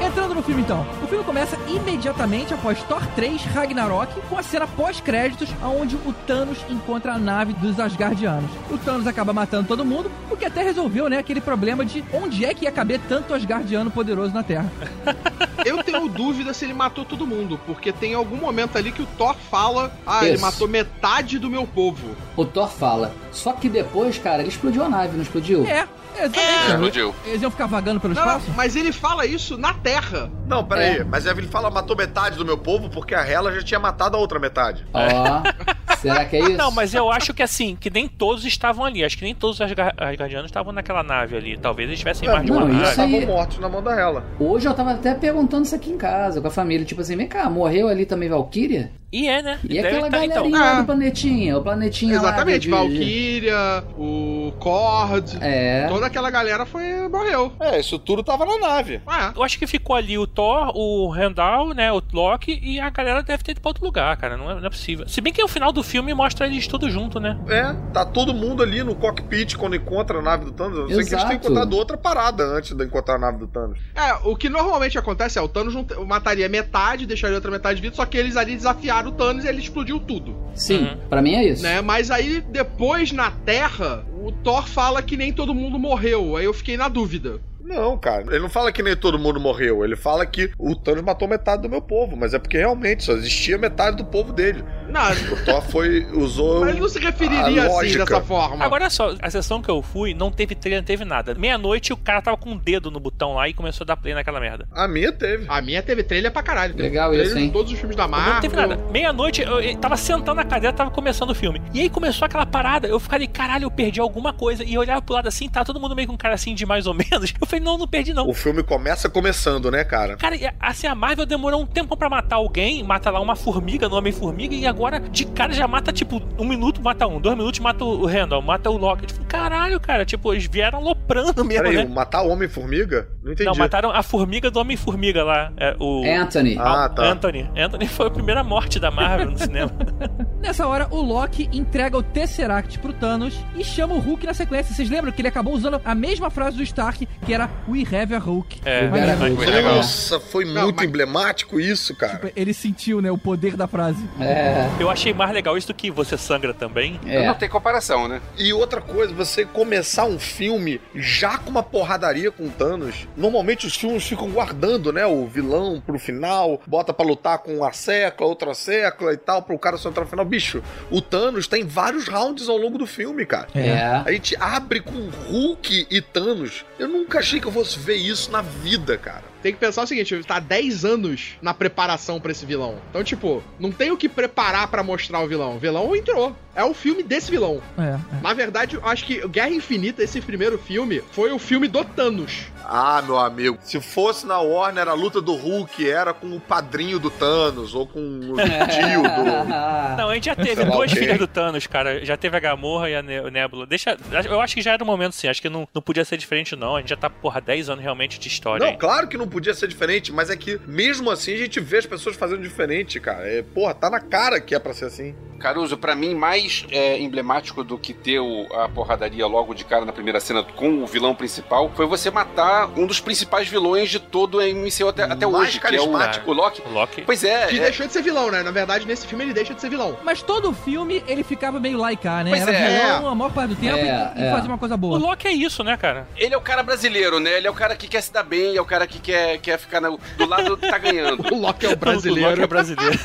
Entrando 0.04 0.34
no 0.34 0.42
filme 0.42 0.62
então. 0.62 0.84
Começa 1.26 1.58
imediatamente 1.68 2.54
após 2.54 2.80
Thor 2.84 3.04
3 3.16 3.42
Ragnarok, 3.46 4.20
com 4.28 4.38
a 4.38 4.42
cena 4.44 4.64
pós-créditos, 4.64 5.48
onde 5.60 5.96
o 5.96 6.14
Thanos 6.24 6.58
encontra 6.70 7.14
a 7.14 7.18
nave 7.18 7.52
dos 7.54 7.80
Asgardianos. 7.80 8.48
O 8.70 8.78
Thanos 8.78 9.08
acaba 9.08 9.32
matando 9.32 9.66
todo 9.66 9.84
mundo, 9.84 10.10
o 10.30 10.36
que 10.36 10.44
até 10.44 10.62
resolveu, 10.62 11.08
né, 11.08 11.18
aquele 11.18 11.40
problema 11.40 11.84
de 11.84 12.04
onde 12.12 12.44
é 12.44 12.54
que 12.54 12.64
ia 12.64 12.70
caber 12.70 13.00
tanto 13.08 13.34
Asgardiano 13.34 13.90
poderoso 13.90 14.32
na 14.32 14.44
Terra. 14.44 14.70
Eu 15.66 15.82
tenho 15.82 16.08
dúvida 16.08 16.54
se 16.54 16.64
ele 16.64 16.72
matou 16.72 17.04
todo 17.04 17.26
mundo, 17.26 17.58
porque 17.66 17.92
tem 17.92 18.14
algum 18.14 18.36
momento 18.36 18.78
ali 18.78 18.92
que 18.92 19.02
o 19.02 19.06
Thor 19.18 19.34
fala: 19.50 19.92
Ah, 20.06 20.24
ele 20.24 20.36
Isso. 20.36 20.44
matou 20.44 20.68
metade 20.68 21.40
do 21.40 21.50
meu 21.50 21.66
povo. 21.66 22.14
O 22.36 22.44
Thor 22.44 22.68
fala. 22.68 23.12
Só 23.32 23.52
que 23.52 23.68
depois, 23.68 24.16
cara, 24.16 24.42
ele 24.42 24.48
explodiu 24.50 24.84
a 24.84 24.88
nave, 24.88 25.16
não 25.16 25.22
explodiu? 25.22 25.66
É, 25.66 25.88
exatamente. 26.24 26.68
Explodiu. 26.70 27.14
Eles 27.24 27.42
iam 27.42 27.50
ficar 27.50 27.66
vagando 27.66 28.00
pelo 28.00 28.14
Não, 28.14 28.22
espaço? 28.22 28.46
mas 28.56 28.74
ele 28.76 28.92
fala 28.92 29.26
isso 29.26 29.56
na 29.58 29.74
Terra. 29.74 30.30
Não, 30.46 30.64
peraí, 30.64 30.98
É. 30.98 31.04
mas 31.04 31.26
ele 31.26 31.42
fala 31.46 31.70
matou 31.70 31.96
metade 31.96 32.36
do 32.36 32.44
meu 32.44 32.56
povo 32.58 32.88
porque 32.88 33.14
a 33.14 33.26
Hela 33.26 33.52
já 33.52 33.62
tinha 33.62 33.80
matado 33.80 34.16
a 34.16 34.20
outra 34.20 34.38
metade. 34.38 34.84
Ó, 34.92 35.02
será 35.98 36.24
que 36.24 36.36
é 36.36 36.40
isso? 36.40 36.52
Não, 36.56 36.70
mas 36.70 36.94
eu 36.94 37.10
acho 37.10 37.32
que 37.34 37.42
assim, 37.42 37.76
que 37.76 37.90
nem 37.90 38.08
todos 38.08 38.44
estavam 38.44 38.84
ali. 38.84 39.04
Acho 39.04 39.16
que 39.18 39.24
nem 39.24 39.34
todos 39.34 39.60
os 39.60 39.60
Asgardianos 39.98 40.46
estavam 40.46 40.72
naquela 40.72 41.02
nave 41.02 41.36
ali. 41.36 41.56
Talvez 41.56 41.88
eles 41.88 41.98
tivessem 41.98 42.28
É, 42.28 42.32
mais 42.32 42.44
de 42.44 42.50
uma 42.52 42.60
não, 42.60 42.68
nave. 42.68 42.80
isso 42.82 42.90
Estavam 42.92 43.18
aí- 43.18 43.26
mortos 43.26 43.58
na 43.58 43.68
mão 43.68 43.82
da 43.82 43.98
Hela. 43.98 44.24
Hoje 44.38 44.66
eu 44.68 44.74
tava 44.74 44.92
até 44.92 45.14
perguntando 45.14 45.64
isso 45.64 45.74
aqui 45.74 45.90
em 45.90 45.98
casa, 45.98 46.40
com 46.40 46.48
a 46.48 46.50
família. 46.50 46.84
Tipo 46.86 47.00
assim, 47.00 47.16
vem 47.16 47.26
cá, 47.28 47.48
morreu 47.50 47.88
ali 47.88 48.06
também 48.06 48.28
Valkyria? 48.28 48.90
E 49.12 49.28
é, 49.28 49.40
né? 49.40 49.58
E 49.64 49.68
Deve 49.68 49.86
aquela 49.88 50.02
tá- 50.02 50.08
galerinha 50.18 50.38
então, 50.40 50.50
lá 50.50 50.72
Ah. 50.72 50.80
do 50.80 50.86
planetinha? 50.86 51.56
O 51.58 51.62
planetinha 51.62 52.20
lá 52.20 52.28
Exatamente, 52.28 52.58
de- 52.60 52.68
Valkyria, 52.70 53.84
o 53.96 54.52
Cord, 54.58 55.38
É. 55.40 55.86
toda 55.88 56.06
aquela 56.06 56.28
galera 56.30 56.66
foi 56.66 57.08
morreu. 57.08 57.52
É, 57.60 57.78
isso 57.78 57.98
tudo 57.98 58.22
tava 58.24 58.44
na 58.44 58.58
nave. 58.58 59.00
Ah, 59.06 59.32
Eu 59.36 59.42
acho 59.44 59.58
que 59.58 59.66
ficou 59.66 59.94
ali 59.94 60.18
o 60.18 60.26
Thor, 60.26 60.72
o 60.74 61.08
Randall, 61.08 61.72
né, 61.72 61.92
o 61.92 62.02
Loki 62.12 62.58
e 62.62 62.80
a 62.80 62.90
galera 62.90 63.22
deve 63.22 63.42
ter 63.44 63.52
ido 63.52 63.60
pra 63.60 63.70
outro 63.70 63.84
lugar, 63.84 64.16
cara. 64.16 64.36
Não 64.36 64.50
é, 64.50 64.54
não 64.60 64.66
é 64.66 64.70
possível. 64.70 65.08
Se 65.08 65.20
bem 65.20 65.32
que 65.32 65.42
o 65.42 65.48
final 65.48 65.72
do 65.72 65.82
filme 65.82 66.12
mostra 66.12 66.46
eles 66.46 66.66
tudo 66.66 66.90
junto, 66.90 67.20
né? 67.20 67.38
É, 67.48 67.72
tá 67.92 68.04
todo 68.04 68.34
mundo 68.34 68.62
ali 68.62 68.82
no 68.82 68.94
cockpit 68.96 69.54
quando 69.56 69.76
encontra 69.76 70.18
a 70.18 70.22
nave 70.22 70.44
do 70.46 70.52
Thanos. 70.52 70.78
Eu 70.78 70.88
sei 70.88 71.04
que 71.04 71.14
eles 71.14 71.24
têm 71.24 71.36
encontrado 71.36 71.72
outra 71.76 71.96
parada 71.96 72.42
antes 72.44 72.72
de 72.72 72.84
encontrar 72.84 73.14
a 73.14 73.18
nave 73.18 73.38
do 73.38 73.46
Thanos. 73.46 73.78
É, 73.94 74.14
o 74.28 74.34
que 74.36 74.48
normalmente 74.48 74.98
acontece 74.98 75.38
é 75.38 75.42
o 75.42 75.48
Thanos 75.48 75.74
mataria 76.06 76.48
metade, 76.48 77.06
deixaria 77.06 77.36
outra 77.36 77.50
metade 77.52 77.80
viva, 77.80 77.94
só 77.94 78.04
que 78.04 78.16
eles 78.18 78.36
ali 78.36 78.56
desafiaram 78.56 78.95
o 79.04 79.10
Thanos 79.12 79.44
e 79.44 79.48
ele 79.48 79.58
explodiu 79.58 79.98
tudo, 79.98 80.36
Sim, 80.54 80.78
Uhum. 80.84 80.96
pra 81.10 81.20
mim 81.20 81.34
é 81.34 81.48
isso. 81.48 81.62
né? 81.62 81.80
Mas 81.82 82.10
aí 82.10 82.40
depois 82.40 83.10
na 83.12 83.30
Terra, 83.32 84.06
o 84.24 84.30
Thor 84.30 84.66
fala 84.66 85.02
que 85.02 85.16
nem 85.16 85.32
todo 85.32 85.52
mundo 85.54 85.78
morreu. 85.78 86.36
Aí 86.36 86.44
eu 86.44 86.54
fiquei 86.54 86.76
na 86.76 86.88
dúvida. 86.88 87.40
Não, 87.66 87.98
cara. 87.98 88.22
Ele 88.28 88.38
não 88.38 88.48
fala 88.48 88.70
que 88.70 88.82
nem 88.82 88.96
todo 88.96 89.18
mundo 89.18 89.40
morreu. 89.40 89.84
Ele 89.84 89.96
fala 89.96 90.24
que 90.24 90.50
o 90.58 90.74
Thanos 90.74 91.02
matou 91.02 91.26
metade 91.26 91.62
do 91.62 91.68
meu 91.68 91.82
povo. 91.82 92.16
Mas 92.16 92.32
é 92.32 92.38
porque 92.38 92.56
realmente 92.58 93.04
só 93.04 93.12
existia 93.12 93.58
metade 93.58 93.96
do 93.96 94.04
povo 94.04 94.32
dele. 94.32 94.62
Não, 94.88 95.10
O 95.32 95.44
Thor 95.44 95.62
foi. 95.62 96.06
usou. 96.12 96.60
mas 96.62 96.70
ele 96.70 96.80
não 96.80 96.88
se 96.88 96.98
referiria 97.00 97.64
a 97.64 97.66
assim 97.66 97.98
dessa 97.98 98.20
forma. 98.20 98.64
Agora 98.64 98.84
olha 98.84 98.90
só, 98.90 99.14
a 99.20 99.30
sessão 99.30 99.60
que 99.60 99.68
eu 99.68 99.82
fui 99.82 100.14
não 100.14 100.30
teve 100.30 100.54
trailer, 100.54 100.80
não 100.80 100.86
teve 100.86 101.04
nada. 101.04 101.34
Meia-noite 101.34 101.92
o 101.92 101.96
cara 101.96 102.22
tava 102.22 102.36
com 102.36 102.50
um 102.50 102.56
dedo 102.56 102.90
no 102.90 103.00
botão 103.00 103.34
lá 103.34 103.48
e 103.48 103.54
começou 103.54 103.84
a 103.84 103.86
dar 103.86 103.96
play 103.96 104.14
naquela 104.14 104.38
merda. 104.38 104.68
A 104.72 104.86
minha 104.86 105.10
teve. 105.10 105.46
A 105.48 105.60
minha 105.60 105.82
teve 105.82 106.02
trailer 106.04 106.30
pra 106.32 106.42
caralho. 106.42 106.74
Teve 106.74 106.88
Legal 106.88 107.08
trailer 107.10 107.26
isso, 107.26 107.38
hein? 107.38 107.50
todos 107.50 107.72
os 107.72 107.78
filmes 107.78 107.96
da 107.96 108.06
Marvel. 108.06 108.34
Não 108.34 108.40
teve 108.40 108.54
nada. 108.56 108.76
Meia-noite, 108.90 109.42
eu, 109.42 109.60
eu 109.60 109.76
tava 109.76 109.96
sentando 109.96 110.34
na 110.36 110.44
cadeira, 110.44 110.74
tava 110.74 110.90
começando 110.90 111.30
o 111.30 111.34
filme. 111.34 111.60
E 111.74 111.80
aí 111.80 111.90
começou 111.90 112.26
aquela 112.26 112.46
parada, 112.46 112.86
eu 112.86 113.00
falei, 113.00 113.26
caralho, 113.26 113.64
eu 113.64 113.70
perdi 113.70 114.00
alguma 114.00 114.32
coisa. 114.32 114.62
E 114.62 114.74
eu 114.74 114.80
olhava 114.80 115.02
pro 115.02 115.14
lado 115.14 115.26
assim, 115.26 115.48
tá 115.48 115.64
todo 115.64 115.80
mundo 115.80 115.96
meio 115.96 116.06
com 116.08 116.16
cara 116.16 116.34
assim 116.34 116.54
de 116.54 116.64
mais 116.64 116.86
ou 116.86 116.94
menos. 116.94 117.34
Eu 117.40 117.46
falei, 117.46 117.55
não, 117.60 117.78
não 117.78 117.86
perdi 117.86 118.12
não. 118.12 118.28
O 118.28 118.34
filme 118.34 118.62
começa 118.62 119.08
começando, 119.08 119.70
né, 119.70 119.84
cara? 119.84 120.16
Cara, 120.16 120.36
assim, 120.60 120.86
a 120.86 120.94
Marvel 120.94 121.26
demorou 121.26 121.60
um 121.62 121.66
tempo 121.66 121.96
pra 121.96 122.08
matar 122.08 122.36
alguém, 122.36 122.82
mata 122.82 123.10
lá 123.10 123.20
uma 123.20 123.36
formiga 123.36 123.88
no 123.88 123.96
Homem-Formiga, 123.96 124.54
e 124.54 124.66
agora 124.66 125.00
de 125.00 125.24
cara 125.26 125.52
já 125.52 125.66
mata, 125.66 125.92
tipo, 125.92 126.20
um 126.38 126.46
minuto 126.46 126.82
mata 126.82 127.06
um, 127.06 127.20
dois 127.20 127.36
minutos 127.36 127.60
mata 127.60 127.84
o 127.84 128.06
Randall, 128.06 128.42
mata 128.42 128.70
o 128.70 128.76
Loki. 128.76 129.06
Tipo, 129.06 129.24
caralho, 129.26 129.80
cara, 129.80 130.04
tipo, 130.04 130.32
eles 130.32 130.46
vieram 130.46 130.80
loprando 130.82 131.44
mesmo, 131.44 131.64
Peraí, 131.64 131.76
né? 131.76 131.86
matar 131.86 132.22
o 132.22 132.30
Homem-Formiga? 132.30 133.08
Não 133.22 133.32
entendi. 133.32 133.48
Não, 133.48 133.56
mataram 133.56 133.90
a 133.90 134.02
formiga 134.02 134.50
do 134.50 134.60
Homem-Formiga 134.60 135.24
lá. 135.24 135.52
É, 135.56 135.74
o 135.78 136.02
Anthony. 136.04 136.56
Ah, 136.58 136.88
tá. 136.88 137.04
Anthony. 137.04 137.48
Anthony 137.56 137.86
foi 137.88 138.06
a 138.06 138.10
primeira 138.10 138.44
morte 138.44 138.78
da 138.78 138.90
Marvel 138.90 139.30
no 139.30 139.38
cinema. 139.38 139.72
Nessa 140.40 140.66
hora, 140.68 140.86
o 140.90 141.00
Loki 141.02 141.48
entrega 141.52 141.96
o 141.96 142.02
Tesseract 142.02 142.78
pro 142.78 142.92
Thanos 142.92 143.34
e 143.56 143.64
chama 143.64 143.94
o 143.94 143.98
Hulk 143.98 144.26
na 144.26 144.34
sequência. 144.34 144.74
Vocês 144.74 144.88
lembram 144.88 145.10
que 145.10 145.20
ele 145.20 145.28
acabou 145.28 145.52
usando 145.54 145.80
a 145.84 145.94
mesma 145.94 146.30
frase 146.30 146.56
do 146.56 146.62
Stark, 146.62 147.06
que 147.24 147.34
era 147.34 147.50
We 147.68 147.80
have 147.82 148.14
a 148.14 148.18
Hulk. 148.18 148.60
É, 148.64 148.86
mas 148.86 149.34
foi 149.34 149.46
legal. 149.46 149.74
Nossa, 149.76 150.20
foi 150.20 150.44
Não, 150.44 150.64
muito 150.64 150.76
mas- 150.76 150.86
emblemático 150.86 151.58
isso, 151.58 151.96
cara. 151.96 152.30
Ele 152.36 152.52
sentiu, 152.54 153.00
né, 153.00 153.10
o 153.10 153.18
poder 153.18 153.56
da 153.56 153.66
frase. 153.66 154.04
É, 154.20 154.68
Eu 154.78 154.88
achei 154.90 155.12
mais 155.12 155.32
legal 155.32 155.56
isso 155.56 155.68
do 155.68 155.74
que 155.74 155.90
você 155.90 156.16
sangra 156.18 156.52
também. 156.54 157.00
é. 157.06 157.26
Não 157.26 157.34
tem 157.34 157.48
comparação, 157.48 158.06
né? 158.06 158.20
E 158.38 158.52
outra 158.52 158.80
coisa, 158.80 159.12
você 159.14 159.44
começar 159.44 160.04
um 160.04 160.18
filme 160.18 160.80
já 160.94 161.38
com 161.38 161.50
uma 161.50 161.62
porradaria 161.62 162.30
com 162.30 162.44
o 162.44 162.50
Thanos. 162.50 163.08
Normalmente 163.16 163.66
os 163.66 163.74
filmes 163.74 164.04
ficam 164.06 164.30
guardando, 164.30 164.92
né? 164.92 165.06
O 165.06 165.26
vilão 165.26 165.82
pro 165.84 165.98
final, 165.98 166.60
bota 166.66 166.92
pra 166.92 167.04
lutar 167.06 167.38
com 167.38 167.56
uma 167.56 167.72
secla, 167.72 168.26
outra 168.26 168.54
secla 168.54 169.12
e 169.12 169.16
tal, 169.16 169.42
pro 169.42 169.58
cara 169.58 169.76
só 169.78 169.88
entrar 169.88 170.04
no 170.04 170.10
final. 170.10 170.25
Bicho, 170.26 170.62
o 170.90 171.00
Thanos 171.00 171.46
tem 171.46 171.64
vários 171.64 172.08
rounds 172.08 172.48
ao 172.48 172.56
longo 172.56 172.78
do 172.78 172.86
filme, 172.86 173.24
cara. 173.24 173.48
É. 173.54 174.02
A 174.04 174.12
gente 174.12 174.36
abre 174.38 174.80
com 174.80 175.08
Hulk 175.28 175.86
e 175.90 176.00
Thanos. 176.00 176.64
Eu 176.78 176.88
nunca 176.88 177.18
achei 177.18 177.40
que 177.40 177.46
eu 177.46 177.52
fosse 177.52 177.78
ver 177.78 177.96
isso 177.96 178.30
na 178.30 178.42
vida, 178.42 178.96
cara. 178.98 179.24
Tem 179.46 179.52
que 179.54 179.60
pensar 179.60 179.84
o 179.84 179.86
seguinte, 179.86 180.24
tá 180.24 180.40
10 180.40 180.84
anos 180.84 181.36
na 181.40 181.54
preparação 181.54 182.18
pra 182.20 182.32
esse 182.32 182.44
vilão. 182.44 182.74
Então, 182.90 183.04
tipo, 183.04 183.40
não 183.60 183.70
tem 183.70 183.92
o 183.92 183.96
que 183.96 184.08
preparar 184.08 184.66
pra 184.66 184.82
mostrar 184.82 185.20
o 185.20 185.28
vilão. 185.28 185.54
O 185.54 185.58
vilão 185.60 185.94
entrou. 185.94 186.34
É 186.52 186.64
o 186.64 186.74
filme 186.74 187.02
desse 187.02 187.30
vilão. 187.30 187.60
É, 187.78 187.82
é. 187.82 188.20
Na 188.22 188.32
verdade, 188.32 188.74
eu 188.76 188.84
acho 188.84 189.04
que 189.04 189.24
Guerra 189.28 189.50
Infinita, 189.50 190.02
esse 190.02 190.20
primeiro 190.22 190.58
filme, 190.58 191.00
foi 191.12 191.30
o 191.30 191.38
filme 191.38 191.68
do 191.68 191.84
Thanos. 191.84 192.46
Ah, 192.64 193.00
meu 193.06 193.18
amigo, 193.18 193.58
se 193.62 193.78
fosse 193.80 194.26
na 194.26 194.40
Warner, 194.40 194.88
a 194.88 194.94
luta 194.94 195.20
do 195.20 195.34
Hulk 195.34 195.88
era 195.88 196.12
com 196.14 196.34
o 196.34 196.40
padrinho 196.40 196.98
do 196.98 197.10
Thanos 197.10 197.74
ou 197.74 197.86
com 197.86 198.00
o 198.00 198.34
tio 198.72 199.02
do. 199.02 199.44
Não, 199.96 200.08
a 200.08 200.14
gente 200.14 200.24
já 200.24 200.34
teve 200.34 200.64
duas 200.64 200.90
filhas 200.90 201.18
do 201.18 201.26
Thanos, 201.28 201.66
cara. 201.66 202.04
Já 202.04 202.16
teve 202.16 202.36
a 202.36 202.40
Gamorra 202.40 202.88
e 202.90 202.96
a 202.96 203.02
Ne- 203.02 203.30
Nebula. 203.30 203.66
Deixa, 203.66 203.96
eu 204.28 204.40
acho 204.40 204.54
que 204.54 204.62
já 204.62 204.72
era 204.72 204.82
o 204.82 204.86
momento, 204.86 205.14
sim. 205.14 205.28
Acho 205.28 205.40
que 205.42 205.48
não, 205.50 205.68
não 205.74 205.82
podia 205.82 206.04
ser 206.04 206.16
diferente, 206.16 206.56
não. 206.56 206.74
A 206.74 206.80
gente 206.80 206.88
já 206.88 206.96
tá, 206.96 207.08
porra, 207.10 207.40
10 207.40 207.68
anos 207.68 207.84
realmente 207.84 208.18
de 208.18 208.28
história. 208.28 208.64
Não, 208.64 208.72
hein? 208.72 208.78
claro 208.78 209.06
que 209.06 209.16
não 209.18 209.28
podia 209.36 209.52
ser 209.52 209.68
diferente, 209.68 210.10
mas 210.12 210.30
é 210.30 210.36
que 210.36 210.58
mesmo 210.66 211.10
assim 211.10 211.34
a 211.34 211.36
gente 211.36 211.60
vê 211.60 211.76
as 211.76 211.84
pessoas 211.84 212.16
fazendo 212.16 212.40
diferente, 212.40 212.98
cara. 212.98 213.28
É, 213.28 213.42
porra, 213.42 213.74
tá 213.74 213.90
na 213.90 214.00
cara 214.00 214.40
que 214.40 214.54
é 214.54 214.58
pra 214.58 214.72
ser 214.72 214.86
assim. 214.86 215.14
Caruso, 215.38 215.76
pra 215.76 215.94
mim, 215.94 216.14
mais 216.14 216.64
é, 216.70 216.98
emblemático 216.98 217.62
do 217.62 217.76
que 217.76 217.92
ter 217.92 218.18
o- 218.18 218.46
a 218.54 218.66
porradaria 218.70 219.26
logo 219.26 219.52
de 219.52 219.66
cara 219.66 219.84
na 219.84 219.92
primeira 219.92 220.18
cena 220.18 220.42
com 220.42 220.82
o 220.82 220.86
vilão 220.86 221.14
principal 221.14 221.70
foi 221.76 221.84
você 221.84 222.10
matar 222.10 222.70
um 222.78 222.86
dos 222.86 222.98
principais 223.00 223.46
vilões 223.46 223.90
de 223.90 223.98
todo 224.00 224.38
o 224.38 224.40
MCU 224.42 224.88
até, 224.88 225.02
até 225.02 225.26
hoje, 225.26 225.60
que 225.60 225.66
é 225.66 225.68
o, 225.68 225.72
carismático. 225.90 226.30
o 226.30 226.34
Loki. 226.34 226.62
O 226.64 226.70
Loki. 226.72 227.02
Pois 227.02 227.22
é, 227.22 227.48
Que 227.48 227.58
é, 227.60 227.64
deixou 227.64 227.86
de 227.86 227.92
ser 227.92 228.00
vilão, 228.02 228.30
né? 228.30 228.42
Na 228.42 228.50
verdade, 228.50 228.86
nesse 228.86 229.06
filme 229.06 229.24
ele 229.24 229.34
deixa 229.34 229.52
de 229.52 229.60
ser 229.60 229.68
vilão. 229.68 229.98
Mas 230.02 230.22
todo 230.22 230.54
filme 230.54 231.04
ele 231.06 231.22
ficava 231.22 231.60
meio 231.60 231.76
laicar, 231.76 232.24
né? 232.24 232.30
Pois 232.30 232.40
Era 232.42 232.52
é. 232.56 232.80
vilão 232.96 233.06
a 233.08 233.14
maior 233.14 233.30
parte 233.34 233.50
do 233.50 233.56
tempo 233.56 233.76
É, 233.76 234.12
e, 234.16 234.20
e 234.22 234.24
é. 234.24 234.30
fazia 234.30 234.48
uma 234.48 234.58
coisa 234.58 234.74
O 234.74 234.78
boa. 234.78 234.98
Loki 234.98 235.28
é 235.28 235.32
isso, 235.32 235.62
né, 235.62 235.76
cara? 235.76 236.08
ele 236.16 236.32
é 236.34 236.38
o 236.38 236.40
cara 236.40 236.62
brasileiro, 236.62 237.20
né? 237.20 237.36
Ele 237.36 237.46
é 237.46 237.50
o 237.50 237.54
cara 237.54 237.76
que 237.76 237.86
quer 237.86 238.00
se 238.00 238.10
dar 238.10 238.22
bem, 238.22 238.56
é 238.56 238.60
o 238.60 238.64
cara 238.64 238.86
que 238.86 238.98
quer, 238.98 239.15
quer 239.42 239.58
ficar 239.58 239.80
na- 239.80 239.88
do 239.90 240.26
lado 240.26 240.56
que 240.56 240.68
tá 240.68 240.78
ganhando. 240.78 241.22
O 241.32 241.38
Loki 241.40 241.66
é 241.66 241.68
o 241.68 241.72
O 241.72 241.74
Loki 241.74 241.76
brasileiro. 241.76 242.42
é 242.42 242.46
brasileiro. 242.48 242.98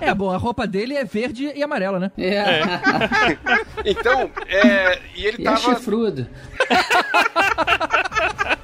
É, 0.00 0.14
bom, 0.14 0.30
a 0.30 0.36
roupa 0.36 0.66
dele 0.66 0.94
é 0.96 1.04
verde 1.04 1.50
e 1.54 1.62
amarela, 1.62 1.98
né? 1.98 2.10
É. 2.18 2.60
Então, 3.84 4.30
é, 4.48 4.98
e 5.16 5.26
ele 5.26 5.38
E 5.38 5.42
é 5.42 5.44
tava. 5.44 5.58
chifrudo. 5.74 6.26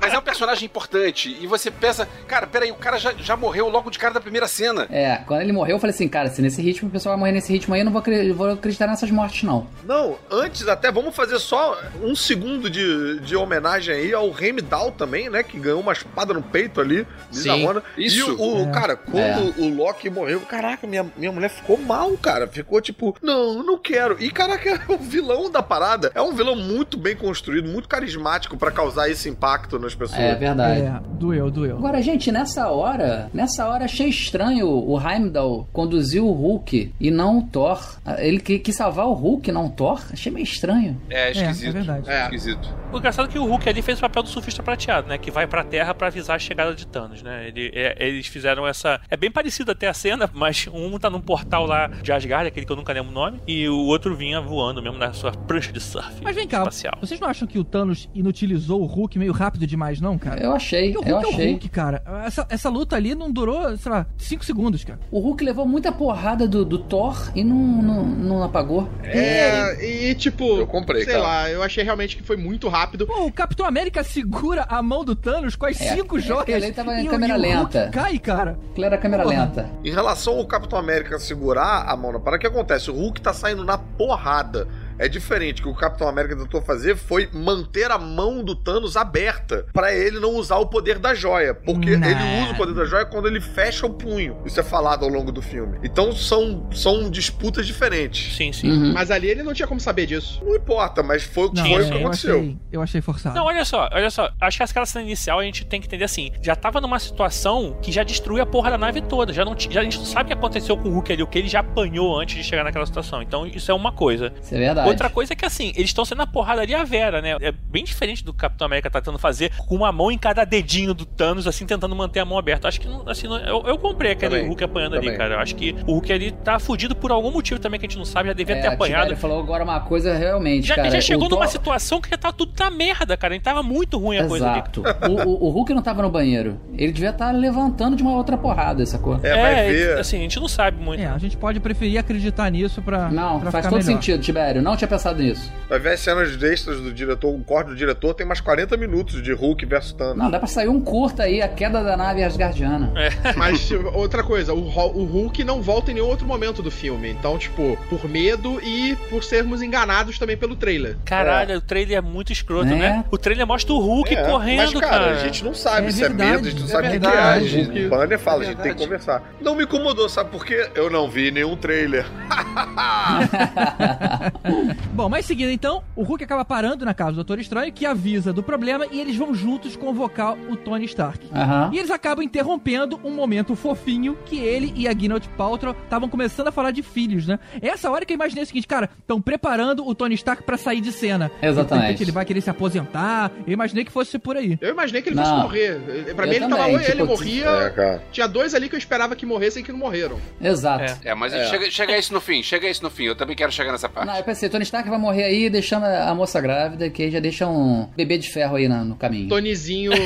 Mas 0.00 0.12
é 0.12 0.18
um 0.18 0.22
personagem 0.34 0.66
importante. 0.66 1.36
E 1.40 1.46
você 1.46 1.70
pensa, 1.70 2.08
cara, 2.26 2.44
peraí, 2.46 2.70
o 2.72 2.74
cara 2.74 2.98
já, 2.98 3.12
já 3.16 3.36
morreu 3.36 3.68
logo 3.68 3.88
de 3.88 3.98
cara 3.98 4.12
da 4.14 4.20
primeira 4.20 4.48
cena. 4.48 4.86
É, 4.90 5.16
quando 5.26 5.42
ele 5.42 5.52
morreu, 5.52 5.76
eu 5.76 5.80
falei 5.80 5.94
assim, 5.94 6.08
cara, 6.08 6.28
se 6.28 6.42
nesse 6.42 6.60
ritmo 6.60 6.88
o 6.88 6.90
pessoal 6.92 7.14
vai 7.14 7.20
morrer 7.20 7.32
nesse 7.32 7.52
ritmo 7.52 7.72
aí, 7.72 7.80
eu 7.80 7.84
não 7.84 7.92
vou, 7.92 8.00
acre- 8.00 8.32
vou 8.32 8.50
acreditar 8.50 8.88
nessas 8.88 9.10
mortes, 9.12 9.44
não. 9.44 9.68
Não, 9.84 10.18
antes 10.30 10.66
até, 10.66 10.90
vamos 10.90 11.14
fazer 11.14 11.38
só 11.38 11.80
um 12.02 12.16
segundo 12.16 12.68
de, 12.68 13.20
de 13.20 13.36
homenagem 13.36 13.94
aí 13.94 14.12
ao 14.12 14.26
Heimdall 14.36 14.90
também, 14.90 15.30
né? 15.30 15.42
Que 15.44 15.58
ganhou 15.58 15.80
uma 15.80 15.92
espada 15.92 16.34
no 16.34 16.42
peito 16.42 16.80
ali, 16.80 17.06
bizarrona. 17.30 17.82
isso. 17.96 18.18
E 18.18 18.22
o, 18.22 18.40
o- 18.40 18.68
É. 18.68 18.72
cara, 18.72 18.96
quando 18.96 19.18
É. 19.18 19.54
o 19.58 19.68
Loki 19.72 20.10
morreu, 20.10 20.40
caraca, 20.40 20.84
minha, 20.86 21.06
minha 21.16 21.30
mulher 21.30 21.48
ficou 21.48 21.78
mal, 21.78 22.10
cara. 22.18 22.48
Ficou 22.48 22.80
tipo, 22.80 23.16
não, 23.22 23.62
não 23.62 23.78
quero. 23.78 24.16
E 24.20 24.30
caraca, 24.30 24.68
é 24.88 24.92
o 24.92 24.98
vilão 24.98 25.48
da 25.48 25.62
parada. 25.62 26.10
É 26.14 26.20
um 26.20 26.34
vilão 26.34 26.56
muito 26.56 26.96
bem 26.98 27.14
construído, 27.14 27.68
muito 27.68 27.88
carismático 27.88 28.56
pra 28.56 28.70
causar 28.72 29.08
esse 29.08 29.28
impacto 29.28 29.78
nas 29.78 29.94
pessoas. 29.94 30.20
É 30.24 30.34
verdade. 30.34 30.80
É, 30.82 31.00
doeu, 31.18 31.50
doeu. 31.50 31.76
Agora, 31.78 32.00
gente, 32.02 32.30
nessa 32.32 32.68
hora, 32.70 33.28
nessa 33.32 33.68
hora 33.68 33.84
achei 33.84 34.08
estranho 34.08 34.68
o 34.68 34.98
Heimdall 35.00 35.68
conduzir 35.72 36.22
o 36.22 36.32
Hulk 36.32 36.92
e 37.00 37.10
não 37.10 37.38
o 37.38 37.42
Thor. 37.42 37.80
Ele 38.18 38.40
que- 38.40 38.58
quis 38.58 38.76
salvar 38.76 39.06
o 39.06 39.12
Hulk, 39.12 39.50
não 39.52 39.66
o 39.66 39.70
Thor. 39.70 40.00
Achei 40.12 40.30
meio 40.32 40.44
estranho. 40.44 41.00
É 41.10 41.30
esquisito. 41.30 41.68
é 41.68 41.72
verdade. 41.72 42.10
É. 42.10 42.22
Esquisito. 42.24 42.68
O 42.92 42.98
engraçado 42.98 43.28
é 43.28 43.32
que 43.32 43.38
o 43.38 43.44
Hulk 43.44 43.68
ali 43.68 43.82
fez 43.82 43.98
o 43.98 44.02
papel 44.02 44.22
do 44.22 44.28
surfista 44.28 44.62
prateado, 44.62 45.08
né? 45.08 45.18
Que 45.18 45.30
vai 45.30 45.46
pra 45.46 45.64
Terra 45.64 45.94
pra 45.94 46.06
avisar 46.08 46.36
a 46.36 46.38
chegada 46.38 46.74
de 46.74 46.86
Thanos, 46.86 47.22
né? 47.22 47.48
Ele- 47.48 47.70
é- 47.74 47.96
eles 48.08 48.26
fizeram 48.26 48.66
essa. 48.66 49.00
É 49.10 49.16
bem 49.16 49.30
parecido 49.30 49.70
até 49.72 49.88
a 49.88 49.94
cena, 49.94 50.30
mas 50.34 50.68
um 50.72 50.98
tá 50.98 51.10
num 51.10 51.20
portal 51.20 51.66
lá 51.66 51.88
de 52.02 52.12
Asgard, 52.12 52.48
aquele 52.48 52.64
que 52.66 52.70
eu 52.72 52.76
nunca 52.76 52.92
lembro 52.92 53.10
o 53.10 53.14
nome, 53.14 53.40
e 53.46 53.68
o 53.68 53.78
outro 53.86 54.14
vinha 54.16 54.40
voando 54.40 54.82
mesmo 54.82 54.98
na 54.98 55.12
sua 55.12 55.32
prancha 55.32 55.72
de 55.72 55.80
surf. 55.80 56.20
Mas 56.22 56.36
vem 56.36 56.46
cá, 56.46 56.58
Espacial. 56.58 56.94
vocês 57.00 57.18
não 57.18 57.28
acham 57.28 57.46
que 57.48 57.58
o 57.58 57.64
Thanos 57.64 58.08
inutilizou 58.14 58.80
o 58.82 58.86
Hulk 58.86 59.18
meio 59.18 59.32
rápido 59.32 59.66
demais, 59.66 60.00
não, 60.00 60.13
cara? 60.18 60.42
Eu 60.42 60.52
achei, 60.52 60.92
Porque 60.92 61.08
o 61.08 61.12
eu 61.12 61.14
Hulk 61.16 61.26
é 61.26 61.30
o 61.30 61.34
achei. 61.34 61.50
Hulk, 61.52 61.68
cara. 61.68 62.02
Essa, 62.26 62.46
essa 62.48 62.68
luta 62.68 62.96
ali 62.96 63.14
não 63.14 63.30
durou, 63.30 63.76
sei 63.76 63.90
lá, 63.92 64.06
5 64.18 64.44
segundos, 64.44 64.84
cara. 64.84 64.98
O 65.10 65.18
Hulk 65.20 65.44
levou 65.44 65.66
muita 65.66 65.90
porrada 65.92 66.46
do, 66.48 66.64
do 66.64 66.78
Thor 66.78 67.30
e 67.34 67.42
não, 67.44 67.56
não, 67.56 68.04
não 68.04 68.42
apagou. 68.42 68.88
É, 69.02 69.84
e 69.84 70.14
tipo, 70.14 70.44
Eu 70.58 70.66
comprei, 70.66 71.04
sei 71.04 71.14
cara. 71.14 71.24
lá, 71.24 71.50
eu 71.50 71.62
achei 71.62 71.82
realmente 71.84 72.16
que 72.16 72.22
foi 72.22 72.36
muito 72.36 72.68
rápido. 72.68 73.06
Pô, 73.06 73.26
o 73.26 73.32
Capitão 73.32 73.66
América 73.66 74.02
segura 74.04 74.64
a 74.68 74.82
mão 74.82 75.04
do 75.04 75.14
Thanos 75.16 75.56
com 75.56 75.66
as 75.66 75.80
É, 75.80 75.94
cinco 75.94 76.18
é, 76.18 76.20
joias. 76.20 76.62
aí 76.62 76.72
tava 76.72 76.94
em 77.00 77.04
e 77.06 77.08
câmera 77.08 77.36
e 77.36 77.36
o 77.36 77.58
Hulk 77.58 77.76
lenta. 77.76 77.90
cai, 77.92 78.18
cara. 78.18 78.58
Aquilo 78.70 78.86
era 78.86 78.98
câmera 78.98 79.22
Porra. 79.22 79.34
lenta. 79.44 79.70
Em 79.84 79.90
relação 79.90 80.38
ao 80.38 80.46
Capitão 80.46 80.78
América 80.78 81.18
segurar 81.18 81.84
a 81.88 81.96
mão 81.96 82.12
na 82.12 82.18
parada, 82.18 82.36
o 82.38 82.40
que 82.40 82.46
acontece? 82.46 82.90
O 82.90 82.94
Hulk 82.94 83.20
tá 83.20 83.32
saindo 83.32 83.64
na 83.64 83.78
porrada. 83.78 84.66
É 84.98 85.08
diferente. 85.08 85.60
O 85.60 85.64
que 85.64 85.70
o 85.70 85.74
Capitão 85.74 86.08
América 86.08 86.36
tentou 86.36 86.60
fazer 86.62 86.96
foi 86.96 87.28
manter 87.32 87.90
a 87.90 87.98
mão 87.98 88.42
do 88.44 88.54
Thanos 88.54 88.96
aberta 88.96 89.66
pra 89.72 89.94
ele 89.94 90.18
não 90.20 90.34
usar 90.34 90.56
o 90.58 90.66
poder 90.66 90.98
da 90.98 91.14
joia. 91.14 91.54
Porque 91.54 91.96
Nah. 91.96 92.06
ele 92.10 92.42
usa 92.44 92.52
o 92.52 92.56
poder 92.56 92.74
da 92.74 92.84
joia 92.84 93.04
quando 93.04 93.26
ele 93.26 93.40
fecha 93.40 93.86
o 93.86 93.90
punho. 93.90 94.38
Isso 94.44 94.58
é 94.58 94.62
falado 94.62 95.04
ao 95.04 95.10
longo 95.10 95.30
do 95.32 95.42
filme. 95.42 95.78
Então 95.82 96.12
são, 96.12 96.68
são 96.72 97.10
disputas 97.10 97.66
diferentes. 97.66 98.36
Sim, 98.36 98.52
sim. 98.52 98.70
Uhum. 98.70 98.92
Mas 98.92 99.10
ali 99.10 99.28
ele 99.28 99.42
não 99.42 99.52
tinha 99.52 99.66
como 99.66 99.80
saber 99.80 100.06
disso. 100.06 100.40
Não 100.44 100.54
importa, 100.54 101.02
mas 101.02 101.22
foi, 101.22 101.50
Não, 101.54 101.64
foi 101.64 101.72
é, 101.72 101.86
o 101.86 101.88
que 101.88 101.94
eu, 101.94 101.98
aconteceu. 102.00 102.38
achei, 102.38 102.58
eu 102.72 102.82
achei 102.82 103.00
forçado. 103.00 103.34
Não, 103.34 103.44
olha 103.46 103.64
só, 103.64 103.88
olha 103.92 104.10
só. 104.10 104.30
Acho 104.40 104.56
que 104.58 104.62
aquela 104.62 104.86
cena 104.86 105.04
inicial 105.04 105.40
a 105.40 105.44
gente 105.44 105.64
tem 105.64 105.80
que 105.80 105.86
entender 105.86 106.04
assim. 106.04 106.30
Já 106.42 106.54
tava 106.56 106.80
numa 106.80 106.98
situação 106.98 107.76
que 107.82 107.90
já 107.92 108.02
destruiu 108.02 108.42
a 108.42 108.46
porra 108.46 108.70
da 108.70 108.78
nave 108.78 109.00
toda. 109.02 109.32
Já 109.32 109.44
não, 109.44 109.54
já, 109.58 109.80
a 109.80 109.84
gente 109.84 109.98
não 109.98 110.04
sabe 110.04 110.24
o 110.24 110.26
que 110.28 110.32
aconteceu 110.32 110.76
com 110.76 110.88
o 110.88 110.92
Hulk 110.92 111.12
ali, 111.12 111.22
o 111.22 111.26
que 111.26 111.38
ele 111.38 111.48
já 111.48 111.60
apanhou 111.60 112.18
antes 112.18 112.36
de 112.36 112.44
chegar 112.44 112.64
naquela 112.64 112.86
situação. 112.86 113.22
Então 113.22 113.46
isso 113.46 113.70
é 113.70 113.74
uma 113.74 113.92
coisa. 113.92 114.32
Isso 114.42 114.54
é 114.54 114.58
verdade. 114.58 114.83
Outra 114.86 115.08
coisa 115.10 115.32
é 115.32 115.36
que 115.36 115.44
assim, 115.44 115.68
eles 115.76 115.90
estão 115.90 116.04
sendo 116.04 116.22
a 116.22 116.26
porradaria 116.26 116.84
Vera, 116.84 117.20
né? 117.22 117.36
É 117.40 117.50
bem 117.52 117.84
diferente 117.84 118.24
do 118.24 118.32
Capitão 118.32 118.66
América 118.66 118.90
tá 118.90 119.00
tentando 119.00 119.18
fazer 119.18 119.50
com 119.66 119.74
uma 119.74 119.90
mão 119.92 120.10
em 120.10 120.18
cada 120.18 120.44
dedinho 120.44 120.92
do 120.94 121.04
Thanos, 121.06 121.46
assim, 121.46 121.64
tentando 121.66 121.94
manter 121.96 122.20
a 122.20 122.24
mão 122.24 122.36
aberta. 122.38 122.68
Acho 122.68 122.80
que, 122.80 122.88
não- 122.88 123.08
assim, 123.08 123.26
não- 123.26 123.38
eu, 123.38 123.62
eu 123.66 123.78
comprei 123.78 124.12
aquele 124.12 124.30
Também, 124.36 124.46
Hulk 124.48 124.64
apanhando 124.64 124.94
ali, 124.96 125.04
também. 125.04 125.18
cara. 125.18 125.34
Eu 125.34 125.38
acho 125.40 125.54
que 125.56 125.74
o 125.86 125.92
Hulk 125.94 126.12
ali 126.12 126.30
tá 126.32 126.58
fudido 126.58 126.94
por 126.94 127.10
algum 127.10 127.30
motivo 127.30 127.58
também 127.60 127.78
que 127.80 127.86
a 127.86 127.88
gente 127.88 127.98
não 127.98 128.04
sabe, 128.04 128.28
já 128.28 128.32
devia 128.34 128.56
É, 128.56 128.60
ter 128.60 128.66
apanhado. 128.68 129.02
Tibério 129.02 129.16
falou 129.16 129.38
agora 129.40 129.64
uma 129.64 129.80
coisa 129.80 130.14
realmente, 130.16 130.66
Já, 130.66 130.74
cara. 130.76 130.90
já 130.90 131.00
chegou 131.00 131.28
numa 131.28 131.42
Thor- 131.42 131.48
situação 131.52 132.00
que 132.00 132.10
já 132.10 132.16
tava 132.18 132.34
tudo 132.34 132.52
na 132.58 132.70
merda, 132.70 133.16
cara. 133.16 133.32
A 133.32 133.36
gente 133.36 133.44
tava 133.44 133.62
muito 133.62 133.98
ruim 133.98 134.18
a 134.18 134.26
coisa 134.26 134.46
ali. 134.50 134.58
Exato. 134.60 134.82
o, 135.10 135.46
o, 135.46 135.50
Hulk 135.50 135.72
não 135.74 135.82
tava 135.82 136.02
no 136.02 136.10
banheiro. 136.10 136.60
Ele 136.76 136.92
devia 136.92 137.10
estar 137.10 137.30
levantando 137.32 137.96
de 137.96 138.02
uma 138.02 138.12
outra 138.16 138.36
porrada, 138.36 138.84
sacou? 138.86 139.18
É, 139.22 139.40
vai 139.40 139.72
ver. 139.72 139.98
assim, 139.98 140.18
a 140.18 140.20
gente 140.20 140.38
não 140.40 140.48
sabe 140.48 140.82
muito. 140.82 141.00
É, 141.02 141.06
a 141.06 141.18
gente 141.18 141.36
pode 141.36 141.60
preferir 141.60 141.98
acreditar 141.98 142.50
nisso 142.50 142.82
pra. 142.82 143.08
Não, 143.10 143.40
pra 143.40 143.50
faz 143.50 143.64
ficar 143.64 143.76
todo 143.76 143.84
melhor. 143.86 143.96
sentido, 144.00 144.20
Tibério. 144.22 144.62
Não 144.62 144.73
tinha 144.76 144.88
pensado 144.88 145.22
nisso. 145.22 145.50
Vai 145.68 145.78
ver 145.78 145.92
as 145.92 146.00
cenas 146.00 146.40
extras 146.42 146.80
do 146.80 146.92
diretor, 146.92 147.34
o 147.34 147.42
corte 147.42 147.68
do 147.68 147.76
diretor 147.76 148.14
tem 148.14 148.26
mais 148.26 148.40
40 148.40 148.76
minutos 148.76 149.22
de 149.22 149.32
Hulk 149.32 149.64
versus 149.66 149.92
Thanos. 149.92 150.16
Não, 150.16 150.30
dá 150.30 150.38
pra 150.38 150.48
sair 150.48 150.68
um 150.68 150.80
curta 150.80 151.24
aí, 151.24 151.42
a 151.42 151.48
queda 151.48 151.82
da 151.82 151.96
nave 151.96 152.22
Asgardiana. 152.22 152.92
Mas 153.36 153.70
outra 153.94 154.22
coisa, 154.22 154.52
o, 154.54 154.58
o 154.58 155.04
Hulk 155.04 155.42
não 155.44 155.62
volta 155.62 155.90
em 155.90 155.94
nenhum 155.94 156.06
outro 156.06 156.26
momento 156.26 156.62
do 156.62 156.70
filme. 156.70 157.08
Então, 157.10 157.38
tipo, 157.38 157.76
por 157.88 158.08
medo 158.08 158.60
e 158.62 158.96
por 159.10 159.22
sermos 159.24 159.62
enganados 159.62 160.18
também 160.18 160.36
pelo 160.36 160.56
trailer. 160.56 160.96
Caralho, 161.04 161.58
o 161.58 161.60
trailer 161.60 161.98
é 161.98 162.00
muito 162.00 162.32
escroto, 162.32 162.72
É. 162.72 162.76
né? 162.76 163.04
O 163.10 163.18
trailer 163.18 163.46
mostra 163.46 163.72
o 163.72 163.78
Hulk 163.78 164.14
É, 164.14 164.22
correndo, 164.24 164.72
mas, 164.72 164.80
cara, 164.80 165.04
cara. 165.04 165.10
a 165.12 165.18
gente 165.18 165.44
não 165.44 165.54
sabe 165.54 165.88
É 165.88 165.90
se 165.90 166.00
verdade, 166.00 166.30
é 166.30 166.34
medo, 166.34 166.46
a 166.46 166.50
gente 166.50 166.60
não 166.60 166.66
é 166.66 166.70
sabe 166.70 166.86
o 166.86 166.90
que 166.90 166.96
é. 166.96 167.00
verdade. 167.00 167.44
A 167.44 167.48
gente, 167.48 167.84
o 167.86 167.90
Banner 167.90 168.18
fala, 168.18 168.42
é 168.42 168.46
a 168.46 168.50
gente 168.50 168.62
tem 168.62 168.74
que 168.74 168.82
conversar. 168.82 169.22
Não 169.40 169.54
me 169.54 169.64
incomodou, 169.64 170.08
sabe 170.08 170.30
por 170.30 170.44
quê? 170.44 170.68
Eu 170.74 170.90
não 170.90 171.08
vi 171.08 171.30
nenhum 171.30 171.56
trailer. 171.56 172.04
Bom, 174.94 175.08
mas 175.08 175.26
seguindo 175.26 175.50
então, 175.50 175.82
o 175.96 176.02
Hulk 176.02 176.24
acaba 176.24 176.44
parando 176.44 176.84
na 176.84 176.94
casa 176.94 177.12
do 177.12 177.16
Doutor 177.16 177.38
Estranho, 177.38 177.72
que 177.72 177.84
avisa 177.86 178.32
do 178.32 178.42
problema, 178.42 178.86
e 178.90 179.00
eles 179.00 179.16
vão 179.16 179.34
juntos 179.34 179.76
convocar 179.76 180.34
o 180.34 180.56
Tony 180.56 180.84
Stark. 180.86 181.26
Aham. 181.34 181.70
E 181.72 181.78
eles 181.78 181.90
acabam 181.90 182.24
interrompendo 182.24 183.00
um 183.04 183.10
momento 183.10 183.54
fofinho 183.56 184.16
que 184.26 184.38
ele 184.38 184.72
e 184.76 184.86
a 184.88 184.92
Gwyneth 184.94 185.28
Paltrow 185.36 185.74
estavam 185.84 186.08
começando 186.08 186.48
a 186.48 186.52
falar 186.52 186.70
de 186.70 186.82
filhos, 186.82 187.26
né? 187.26 187.38
É 187.60 187.68
essa 187.68 187.90
hora 187.90 188.04
que 188.04 188.12
eu 188.12 188.16
imaginei 188.16 188.44
o 188.44 188.46
seguinte, 188.46 188.66
cara, 188.66 188.88
estão 189.00 189.20
preparando 189.20 189.86
o 189.86 189.94
Tony 189.94 190.14
Stark 190.14 190.42
pra 190.42 190.56
sair 190.56 190.80
de 190.80 190.92
cena. 190.92 191.30
Exatamente. 191.42 191.84
Repente 191.86 192.02
ele 192.04 192.12
vai 192.12 192.24
querer 192.24 192.40
se 192.40 192.50
aposentar. 192.50 193.30
Eu 193.46 193.52
imaginei 193.52 193.84
que 193.84 193.92
fosse 193.92 194.18
por 194.18 194.36
aí. 194.36 194.58
Eu 194.60 194.70
imaginei 194.70 195.02
que 195.02 195.08
ele 195.08 195.16
Não. 195.16 195.24
fosse 195.24 195.36
morrer. 195.42 195.80
Pra 196.14 196.26
Eu 196.26 196.30
mim, 196.30 196.36
ele 196.36 196.48
tava 196.48 196.62
ou 196.68 196.68
ele 196.78 196.84
tipo, 196.84 197.06
morria. 197.06 197.46
É. 197.76 198.00
Tinha 198.12 198.26
dois 198.26 198.54
ali 198.54 198.68
que 198.68 198.74
eu 198.74 198.78
esperava 198.78 199.14
que 199.16 199.26
morressem 199.26 199.62
e 199.62 199.64
que 199.66 199.72
não 199.72 199.78
morreram. 199.78 200.18
Exato. 200.40 200.98
É, 201.04 201.14
mas 201.14 201.32
É. 201.32 201.44
Chega, 201.48 201.70
chega 201.70 201.92
a 201.94 201.98
isso 201.98 202.12
no 202.12 202.20
fim, 202.20 202.42
chega 202.42 202.66
a 202.66 202.70
isso 202.70 202.82
no 202.82 202.90
fim. 202.90 203.04
Eu 203.04 203.14
também 203.16 203.36
quero 203.36 203.50
chegar 203.52 203.72
nessa 203.72 203.88
parte. 203.88 204.06
Não, 204.06 204.16
eu 204.16 204.24
pensei, 204.24 204.48
Tony 204.54 204.62
Stark 204.62 204.88
vai 204.88 205.00
morrer 205.00 205.24
aí, 205.24 205.50
deixando 205.50 205.82
a 205.84 206.14
moça 206.14 206.40
grávida, 206.40 206.88
que 206.88 207.02
aí 207.02 207.10
já 207.10 207.18
deixa 207.18 207.44
um 207.44 207.88
bebê 207.96 208.16
de 208.16 208.30
ferro 208.30 208.54
aí 208.54 208.68
na- 208.68 208.84
no 208.84 208.94
caminho. 208.94 209.28
Tonizinho. 209.28 209.90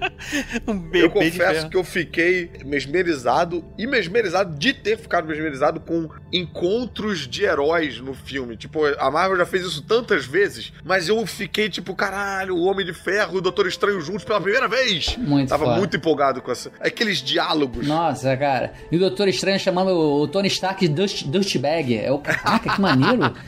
Um 0.66 0.78
bebê 0.78 1.04
Eu 1.04 1.10
confesso 1.10 1.68
que 1.68 1.76
eu 1.76 1.84
fiquei 1.84 2.50
mesmerizado 2.64 3.64
e 3.78 3.86
mesmerizado 3.86 4.56
de 4.58 4.72
ter 4.72 4.96
ficado 4.98 5.26
mesmerizado 5.26 5.80
com 5.80 6.08
encontros 6.32 7.26
de 7.26 7.44
heróis 7.44 8.00
no 8.00 8.14
filme. 8.14 8.56
Tipo, 8.56 8.84
a 8.98 9.10
Marvel 9.10 9.36
já 9.38 9.46
fez 9.46 9.64
isso 9.64 9.82
tantas 9.82 10.24
vezes, 10.26 10.72
mas 10.84 11.08
eu 11.08 11.24
fiquei 11.26 11.68
tipo, 11.68 11.94
caralho, 11.94 12.54
o 12.56 12.64
Homem 12.64 12.84
de 12.84 12.92
Ferro 12.92 13.34
e 13.36 13.38
o 13.38 13.40
Doutor 13.40 13.66
Estranho 13.66 14.00
juntos 14.00 14.24
pela 14.24 14.40
primeira 14.40 14.68
vez. 14.68 15.16
Muito 15.16 15.48
Tava 15.48 15.64
foda. 15.66 15.76
muito 15.78 15.96
empolgado 15.96 16.42
com 16.42 16.50
essa. 16.50 16.70
Aqueles 16.80 17.18
diálogos. 17.22 17.86
Nossa, 17.86 18.36
cara. 18.36 18.72
E 18.90 18.96
o 18.96 18.98
Doutor 18.98 19.28
Estranho 19.28 19.58
chamando 19.58 19.90
o 19.96 20.26
Tony 20.28 20.48
Stark 20.48 20.86
de 20.86 20.92
Dust, 20.94 21.24
Dustbag. 21.26 21.96
É 21.98 22.10
o 22.12 22.18
caraca, 22.18 22.70
que 22.74 22.80
maneiro. 22.80 23.18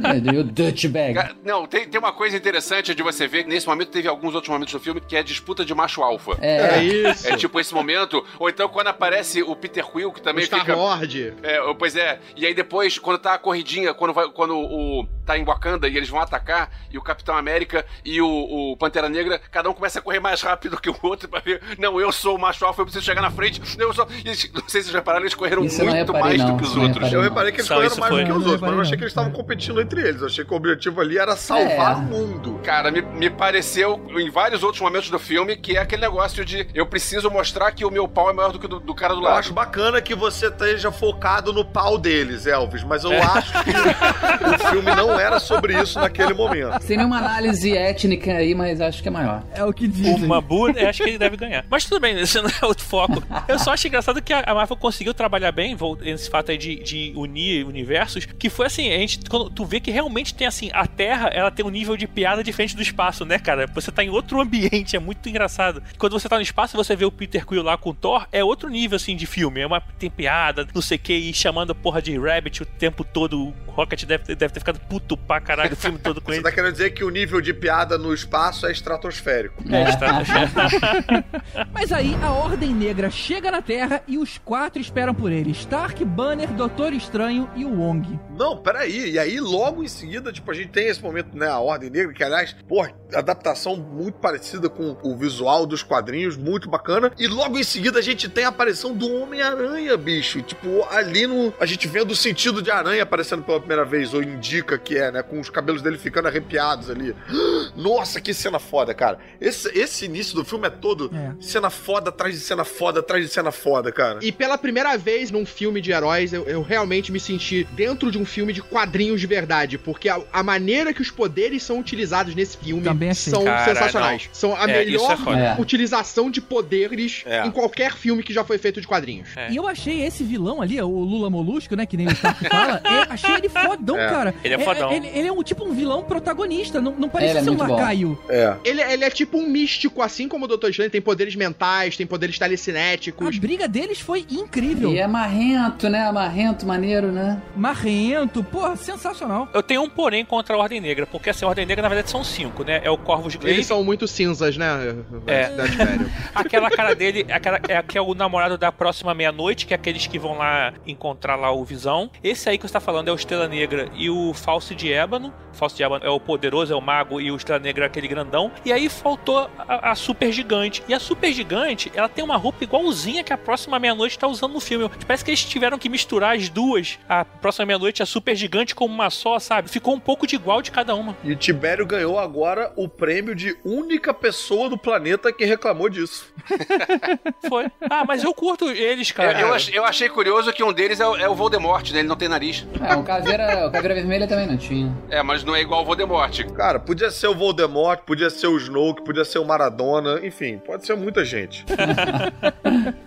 É, 0.00 0.38
o 0.40 0.44
Dustbag. 0.44 1.14
Ca- 1.14 1.34
Não, 1.44 1.66
tem, 1.66 1.88
tem 1.88 1.98
uma 1.98 2.12
coisa 2.12 2.36
interessante 2.36 2.94
de 2.94 3.02
você 3.02 3.26
ver 3.26 3.44
que 3.44 3.48
nesse 3.50 3.66
momento 3.66 3.90
teve 3.90 4.08
alguns 4.08 4.34
outros 4.34 4.50
momentos 4.52 4.72
do 4.72 4.80
filme 4.80 5.00
que 5.00 5.16
é 5.16 5.20
a 5.20 5.22
disputa 5.50 5.64
de 5.64 5.74
macho 5.74 6.02
alfa. 6.02 6.36
É, 6.40 6.78
É 6.78 6.82
isso. 6.84 7.28
É 7.28 7.36
tipo 7.36 7.58
esse 7.58 7.74
momento, 7.74 8.24
ou 8.38 8.48
então 8.48 8.68
quando 8.68 8.86
aparece 8.88 9.42
o 9.42 9.54
Peter 9.56 9.84
Quill, 9.84 10.12
que 10.12 10.22
também 10.22 10.44
Star 10.44 10.60
fica. 10.60 10.74
Lord. 10.76 11.34
É, 11.42 11.58
pois 11.78 11.96
é. 11.96 12.18
E 12.36 12.46
aí 12.46 12.54
depois, 12.54 12.98
quando 12.98 13.18
tá 13.18 13.34
a 13.34 13.38
corridinha, 13.38 13.92
quando, 13.92 14.12
vai, 14.14 14.28
quando 14.30 14.56
o. 14.56 15.06
tá 15.26 15.36
em 15.38 15.44
Wakanda 15.44 15.88
e 15.88 15.96
eles 15.96 16.08
vão 16.08 16.20
atacar, 16.20 16.70
e 16.90 16.98
o 16.98 17.02
Capitão 17.02 17.36
América 17.36 17.84
e 18.04 18.20
o, 18.20 18.26
o 18.72 18.76
Pantera 18.76 19.08
Negra, 19.08 19.40
cada 19.50 19.68
um 19.70 19.72
começa 19.74 19.98
a 19.98 20.02
correr 20.02 20.20
mais 20.20 20.40
rápido 20.42 20.80
que 20.80 20.90
o 20.90 20.96
outro 21.02 21.28
pra 21.28 21.40
ver. 21.40 21.60
Não, 21.78 22.00
eu 22.00 22.10
sou 22.12 22.36
o 22.36 22.38
macho 22.40 22.64
alfa, 22.64 22.80
eu 22.82 22.86
preciso 22.86 23.04
chegar 23.04 23.22
na 23.22 23.30
frente. 23.30 23.60
Eu 23.78 23.92
sou. 23.92 24.06
E 24.24 24.28
eles- 24.28 24.50
não 24.52 24.68
sei 24.68 24.80
se 24.82 24.86
vocês 24.88 24.94
repararam, 24.94 25.22
eles 25.24 25.34
correram 25.34 25.64
Isso 25.64 25.82
muito 25.84 26.12
reparei, 26.12 26.20
mais 26.20 26.38
não. 26.38 26.56
do 26.56 26.62
que 26.62 26.64
os 26.68 26.76
outros. 26.76 26.94
reparei. 26.96 27.16
Eu 27.18 27.22
reparei 27.22 27.52
que 27.52 27.58
eles 27.58 27.66
Só 27.66 27.74
correram 27.76 27.96
mais 27.96 28.12
foi. 28.12 28.24
do 28.24 28.26
que 28.26 28.32
os 28.38 28.44
outros, 28.46 28.60
mas 28.60 28.72
eu 28.72 28.80
achei 28.80 28.96
que 28.96 29.02
eles 29.04 29.10
estavam 29.12 29.32
competindo 29.32 29.80
entre 29.80 30.00
eles. 30.06 30.20
Eu 30.20 30.26
achei 30.26 30.44
que 30.44 30.52
o 30.52 30.56
objetivo 30.56 31.00
ali 31.00 31.18
era 31.18 31.36
salvar 31.36 31.92
É. 31.94 31.96
o 31.96 32.02
mundo. 32.02 32.60
Cara, 32.64 32.90
me, 32.90 33.02
me 33.02 33.30
pareceu 33.30 34.00
em 34.18 34.30
vários 34.30 34.62
outros 34.62 34.80
momentos 34.82 35.10
do 35.10 35.18
filme 35.18 35.39
que 35.46 35.76
é 35.76 35.80
aquele 35.80 36.02
negócio 36.02 36.44
de 36.44 36.66
eu 36.74 36.86
preciso 36.86 37.30
mostrar 37.30 37.70
que 37.72 37.84
o 37.84 37.90
meu 37.90 38.06
pau 38.08 38.30
é 38.30 38.32
maior 38.32 38.52
do 38.52 38.58
que 38.58 38.66
o 38.66 38.68
do, 38.68 38.80
do 38.80 38.94
cara 38.94 39.14
do 39.14 39.20
Eu 39.20 39.24
lado. 39.24 39.38
acho 39.38 39.52
bacana 39.52 40.00
que 40.00 40.14
você 40.14 40.46
esteja 40.48 40.90
focado 40.92 41.52
no 41.52 41.64
pau 41.64 41.98
deles, 41.98 42.46
Elvis, 42.46 42.82
mas 42.84 43.04
eu 43.04 43.12
acho 43.12 43.52
que 43.64 43.70
o 43.70 44.70
filme 44.70 44.94
não 44.94 45.18
era 45.18 45.38
sobre 45.38 45.80
isso 45.80 45.98
naquele 45.98 46.34
momento. 46.34 46.82
sem 46.82 46.96
nenhuma 46.96 47.18
análise 47.18 47.76
étnica 47.76 48.32
aí, 48.34 48.54
mas 48.54 48.80
acho 48.80 49.02
que 49.02 49.08
é 49.08 49.10
maior. 49.10 49.42
É 49.54 49.64
o 49.64 49.72
que 49.72 49.84
O 49.84 49.88
dizem. 49.88 50.26
Mabu, 50.26 50.68
eu 50.70 50.88
acho 50.88 51.02
que 51.02 51.08
ele 51.10 51.18
deve 51.18 51.36
ganhar. 51.36 51.64
Mas 51.68 51.84
tudo 51.84 52.00
bem, 52.00 52.18
esse 52.18 52.40
não 52.40 52.50
é 52.50 52.66
o 52.66 52.74
foco. 52.78 53.22
Eu 53.48 53.58
só 53.58 53.72
acho 53.72 53.86
engraçado 53.86 54.20
que 54.22 54.32
a 54.32 54.54
Marvel 54.54 54.76
conseguiu 54.76 55.14
trabalhar 55.14 55.52
bem, 55.52 55.76
esse 56.04 56.28
fato 56.30 56.50
aí 56.50 56.58
de, 56.58 56.76
de 56.76 57.12
unir 57.16 57.64
universos, 57.66 58.26
que 58.26 58.48
foi 58.50 58.66
assim, 58.66 58.92
a 58.92 58.98
gente, 58.98 59.20
quando 59.28 59.50
tu 59.50 59.64
vê 59.64 59.80
que 59.80 59.90
realmente 59.90 60.34
tem 60.34 60.46
assim, 60.46 60.70
a 60.72 60.86
Terra, 60.86 61.28
ela 61.32 61.50
tem 61.50 61.64
um 61.64 61.70
nível 61.70 61.96
de 61.96 62.06
piada 62.06 62.42
diferente 62.42 62.76
do 62.76 62.82
espaço, 62.82 63.24
né, 63.24 63.38
cara? 63.38 63.66
Você 63.74 63.90
tá 63.90 64.02
em 64.04 64.10
outro 64.10 64.40
ambiente, 64.40 64.96
é 64.96 64.98
muito 64.98 65.28
engraçado. 65.30 65.82
Quando 65.98 66.12
você 66.12 66.28
tá 66.28 66.36
no 66.36 66.42
espaço, 66.42 66.76
você 66.76 66.94
vê 66.94 67.04
o 67.04 67.12
Peter 67.12 67.46
Quill 67.46 67.62
lá 67.62 67.76
com 67.78 67.90
o 67.90 67.94
Thor, 67.94 68.26
é 68.32 68.42
outro 68.44 68.68
nível, 68.68 68.96
assim, 68.96 69.16
de 69.16 69.26
filme. 69.26 69.60
É 69.60 69.66
uma, 69.66 69.80
tem 69.80 70.10
piada, 70.10 70.66
não 70.74 70.82
sei 70.82 70.96
o 70.96 71.00
que, 71.00 71.14
e 71.14 71.32
chamando 71.32 71.70
a 71.72 71.74
porra 71.74 72.02
de 72.02 72.18
Rabbit 72.18 72.62
o 72.62 72.66
tempo 72.66 73.04
todo. 73.04 73.48
O 73.66 73.70
Rocket 73.72 74.04
deve, 74.04 74.24
ter- 74.24 74.34
deve 74.36 74.52
ter 74.52 74.60
ficado 74.60 74.80
puto 74.80 75.16
pra 75.16 75.40
caralho 75.40 75.72
o 75.72 75.76
filme 75.76 75.98
todo 76.02 76.20
com 76.20 76.30
Você 76.30 76.38
ele. 76.38 76.42
tá 76.44 76.52
querendo 76.52 76.72
dizer 76.72 76.90
que 76.90 77.04
o 77.04 77.08
nível 77.08 77.40
de 77.40 77.54
piada 77.54 77.96
no 77.96 78.12
espaço 78.12 78.66
é 78.66 78.72
estratosférico. 78.72 79.62
É, 79.72 79.88
está- 79.88 80.20
Mas 81.72 81.92
aí 81.92 82.14
a 82.22 82.30
Ordem 82.32 82.74
Negra 82.74 83.10
chega 83.10 83.50
na 83.50 83.62
Terra 83.62 84.02
e 84.06 84.18
os 84.18 84.38
quatro 84.38 84.80
esperam 84.80 85.14
por 85.14 85.30
ele: 85.32 85.50
Stark, 85.52 86.04
Banner, 86.04 86.50
Doutor 86.52 86.92
Estranho 86.92 87.48
e 87.56 87.64
o 87.64 87.78
Wong. 87.80 88.18
Não, 88.36 88.56
peraí. 88.56 89.10
E 89.12 89.18
aí, 89.18 89.38
logo 89.40 89.82
em 89.82 89.88
seguida, 89.88 90.32
tipo, 90.32 90.50
a 90.50 90.54
gente 90.54 90.68
tem 90.70 90.88
esse 90.88 91.02
momento, 91.02 91.36
né? 91.36 91.46
A 91.48 91.58
Ordem 91.58 91.90
Negra, 91.90 92.12
que, 92.12 92.24
aliás, 92.24 92.54
porra, 92.68 92.92
adaptação 93.14 93.76
muito 93.76 94.18
parecida 94.18 94.68
com 94.68 94.96
o 95.02 95.16
visual 95.20 95.66
dos 95.66 95.82
quadrinhos, 95.82 96.36
muito 96.36 96.68
bacana. 96.68 97.12
E 97.18 97.26
logo 97.26 97.58
em 97.58 97.62
seguida 97.62 97.98
a 97.98 98.02
gente 98.02 98.28
tem 98.28 98.44
a 98.44 98.48
aparição 98.48 98.92
do 98.94 99.12
Homem-Aranha, 99.22 99.96
bicho. 99.96 100.40
Tipo, 100.42 100.84
ali 100.90 101.26
no. 101.26 101.52
A 101.60 101.66
gente 101.66 101.86
vendo 101.86 102.10
o 102.12 102.16
sentido 102.16 102.60
de 102.62 102.70
aranha 102.70 103.02
aparecendo 103.02 103.42
pela 103.44 103.58
primeira 103.60 103.84
vez, 103.84 104.12
ou 104.14 104.22
indica 104.22 104.78
que 104.78 104.96
é, 104.96 105.12
né? 105.12 105.22
Com 105.22 105.38
os 105.38 105.50
cabelos 105.50 105.82
dele 105.82 105.98
ficando 105.98 106.26
arrepiados 106.28 106.90
ali. 106.90 107.14
Nossa, 107.76 108.20
que 108.20 108.32
cena 108.34 108.58
foda, 108.58 108.94
cara. 108.94 109.18
Esse, 109.40 109.68
esse 109.78 110.04
início 110.06 110.34
do 110.34 110.44
filme 110.44 110.66
é 110.66 110.70
todo 110.70 111.10
É. 111.14 111.34
cena 111.40 111.70
foda 111.70 112.08
atrás 112.10 112.34
de 112.34 112.40
cena 112.40 112.64
foda 112.64 113.00
atrás 113.00 113.24
de 113.24 113.30
cena 113.30 113.50
foda, 113.52 113.92
cara. 113.92 114.18
E 114.22 114.32
pela 114.32 114.56
primeira 114.56 114.96
vez 114.96 115.30
num 115.30 115.44
filme 115.46 115.80
de 115.80 115.92
heróis, 115.92 116.32
eu, 116.32 116.44
eu 116.44 116.62
realmente 116.62 117.12
me 117.12 117.20
senti 117.20 117.64
dentro 117.72 118.10
de 118.10 118.18
um 118.18 118.24
filme 118.24 118.52
de 118.52 118.62
quadrinhos 118.62 119.20
de 119.20 119.26
verdade. 119.26 119.78
Porque 119.78 120.08
a, 120.08 120.20
a 120.32 120.42
maneira 120.42 120.92
que 120.94 121.02
os 121.02 121.10
poderes 121.10 121.62
são 121.62 121.78
utilizados 121.78 122.34
nesse 122.34 122.56
filme 122.56 122.82
Também 122.82 123.10
achei. 123.10 123.30
são 123.32 123.44
Cara, 123.44 123.64
sensacionais. 123.74 124.28
São 124.32 124.54
a 124.56 124.64
É, 124.64 124.84
melhor 124.84 125.09
é. 125.12 125.56
É. 125.58 125.60
utilização 125.60 126.30
de 126.30 126.40
poderes 126.40 127.22
É. 127.26 127.46
em 127.46 127.50
qualquer 127.50 127.94
filme 127.96 128.22
que 128.22 128.32
já 128.32 128.44
foi 128.44 128.58
feito 128.58 128.80
de 128.80 128.86
quadrinhos. 128.86 129.28
É. 129.36 129.50
E 129.50 129.56
eu 129.56 129.66
achei 129.66 130.02
esse 130.02 130.22
vilão 130.24 130.60
ali, 130.60 130.80
o 130.80 130.88
Lula 130.88 131.30
Molusco, 131.30 131.74
né? 131.76 131.86
Que 131.86 131.96
nem 131.96 132.06
o 132.06 132.12
Stark 132.12 132.48
fala. 132.48 132.80
é, 132.84 133.12
achei 133.12 133.34
ele 133.34 133.48
fodão, 133.48 133.98
É. 133.98 134.08
cara. 134.08 134.34
Ele 134.44 134.54
é 134.54 134.58
fodão. 134.58 134.92
Ele, 134.92 135.08
ele 135.08 135.28
é 135.28 135.32
um 135.32 135.42
tipo 135.42 135.64
um 135.64 135.72
vilão 135.72 136.02
protagonista. 136.02 136.80
Não, 136.80 136.92
não 136.92 137.10
é 137.14 137.42
ser 137.42 137.50
um 137.50 137.56
lacaio. 137.56 138.18
É. 138.28 138.54
Ele, 138.64 138.80
ele 138.82 139.04
é 139.04 139.10
tipo 139.10 139.38
um 139.38 139.48
místico, 139.48 140.02
assim 140.02 140.28
como 140.28 140.44
o 140.44 140.48
Dr. 140.48 140.68
Strange 140.70 140.90
tem 140.90 141.00
poderes 141.00 141.34
mentais, 141.36 141.96
tem 141.96 142.06
poderes 142.06 142.36
A 142.36 142.44
telecinéticos. 142.44 143.38
briga 143.38 143.68
deles 143.68 144.00
foi 144.00 144.26
incrível. 144.30 144.92
E 144.92 144.98
é 144.98 145.06
marrento, 145.06 145.88
né? 145.88 146.10
Marrento, 146.12 146.66
maneiro, 146.66 147.12
né? 147.12 147.40
Marrento, 147.56 148.42
porra, 148.44 148.76
sensacional. 148.76 149.48
Eu 149.54 149.62
tenho 149.62 149.82
um 149.82 149.88
porém 149.88 150.24
contra 150.24 150.54
a 150.54 150.58
Ordem 150.58 150.80
Negra, 150.80 151.06
porque 151.06 151.30
assim, 151.30 151.44
a 151.44 151.48
Ordem 151.48 151.66
Negra 151.66 151.82
na 151.82 151.88
verdade 151.88 152.10
são 152.10 152.22
cinco, 152.24 152.64
né? 152.64 152.80
É 152.84 152.90
o 152.90 152.96
Corvus 152.98 153.34
Glaive, 153.36 153.56
Eles 153.58 153.66
são 153.66 153.82
muito 153.84 154.06
cinzas, 154.06 154.56
né? 154.56 154.96
É. 155.26 155.50
Aquela 156.34 156.70
cara 156.70 156.94
dele, 156.94 157.26
aquela, 157.30 157.60
é, 157.68 157.82
que 157.82 157.96
é 157.96 158.00
o 158.00 158.14
namorado 158.14 158.56
da 158.56 158.70
próxima 158.70 159.14
meia-noite, 159.14 159.66
que 159.66 159.74
é 159.74 159.76
aqueles 159.76 160.06
que 160.06 160.18
vão 160.18 160.36
lá 160.38 160.72
encontrar 160.86 161.36
lá 161.36 161.50
o 161.50 161.64
Visão. 161.64 162.10
Esse 162.22 162.48
aí 162.48 162.58
que 162.58 162.66
você 162.66 162.72
tá 162.72 162.80
falando 162.80 163.08
é 163.08 163.12
o 163.12 163.14
Estrela 163.14 163.48
Negra 163.48 163.88
e 163.94 164.10
o 164.10 164.32
Falso 164.34 164.74
de 164.74 164.92
Ébano. 164.92 165.32
O 165.52 165.56
Falso 165.56 165.76
de 165.76 165.82
Ébano 165.82 166.04
é 166.04 166.10
o 166.10 166.20
poderoso, 166.20 166.72
é 166.72 166.76
o 166.76 166.80
mago, 166.80 167.20
e 167.20 167.30
o 167.30 167.36
Estrela 167.36 167.60
Negra 167.60 167.84
é 167.84 167.86
aquele 167.86 168.08
grandão. 168.08 168.50
E 168.64 168.72
aí 168.72 168.88
faltou 168.88 169.50
a, 169.58 169.90
a 169.90 169.94
Super 169.94 170.32
Gigante. 170.32 170.82
E 170.88 170.94
a 170.94 171.00
Super 171.00 171.32
Gigante, 171.32 171.90
ela 171.94 172.08
tem 172.08 172.24
uma 172.24 172.36
roupa 172.36 172.64
igualzinha 172.64 173.24
que 173.24 173.32
a 173.32 173.38
próxima 173.38 173.78
meia-noite 173.78 174.18
tá 174.18 174.26
usando 174.26 174.52
no 174.52 174.60
filme. 174.60 174.90
Parece 175.06 175.24
que 175.24 175.30
eles 175.30 175.44
tiveram 175.44 175.78
que 175.78 175.88
misturar 175.88 176.36
as 176.36 176.48
duas, 176.48 176.98
a 177.08 177.24
próxima 177.24 177.66
meia-noite 177.66 178.02
a 178.02 178.06
Super 178.06 178.36
Gigante, 178.36 178.74
como 178.74 178.94
uma 178.94 179.10
só, 179.10 179.38
sabe? 179.38 179.68
Ficou 179.68 179.94
um 179.94 180.00
pouco 180.00 180.26
de 180.26 180.36
igual 180.36 180.62
de 180.62 180.70
cada 180.70 180.94
uma. 180.94 181.16
E 181.24 181.32
o 181.32 181.36
Tibério 181.36 181.86
ganhou 181.86 182.18
agora 182.18 182.72
o 182.76 182.88
prêmio 182.88 183.34
de 183.34 183.56
única 183.64 184.12
pessoa 184.12 184.68
do 184.68 184.76
planeta 184.76 184.89
que 185.36 185.44
reclamou 185.44 185.88
disso. 185.88 186.26
Foi. 187.48 187.66
Ah, 187.88 188.04
mas 188.06 188.22
eu 188.24 188.32
curto 188.34 188.68
eles, 188.70 189.08
Eu, 189.10 189.14
cara. 189.14 189.40
eu 189.40 189.54
ach- 189.54 189.70
eu 189.72 189.84
achei 189.84 190.08
curioso 190.08 190.52
que 190.52 190.62
um 190.62 190.72
deles 190.72 191.00
é 191.00 191.06
o, 191.06 191.16
é 191.16 191.28
o 191.28 191.34
Voldemort, 191.34 191.90
né? 191.92 192.00
Ele 192.00 192.08
não 192.08 192.16
tem 192.16 192.28
nariz. 192.28 192.66
É, 192.82 192.94
o 192.94 193.02
caveira, 193.02 193.66
o 193.66 193.70
caveira 193.70 193.94
vermelha 193.94 194.26
também 194.26 194.46
não 194.46 194.56
tinha. 194.56 194.92
É, 195.08 195.22
mas 195.22 195.44
não 195.44 195.54
é 195.54 195.60
igual 195.60 195.82
o 195.82 195.84
Voldemort. 195.84 196.38
Cara, 196.54 196.78
podia 196.80 197.10
ser 197.10 197.28
o 197.28 197.34
Voldemort, 197.34 198.00
podia 198.04 198.30
ser 198.30 198.46
o 198.46 198.56
Snoke, 198.56 199.02
podia 199.04 199.24
ser 199.24 199.38
o 199.38 199.44
Maradona, 199.44 200.20
enfim, 200.24 200.58
pode 200.58 200.86
ser 200.86 200.96
muita 200.96 201.24
gente. 201.24 201.64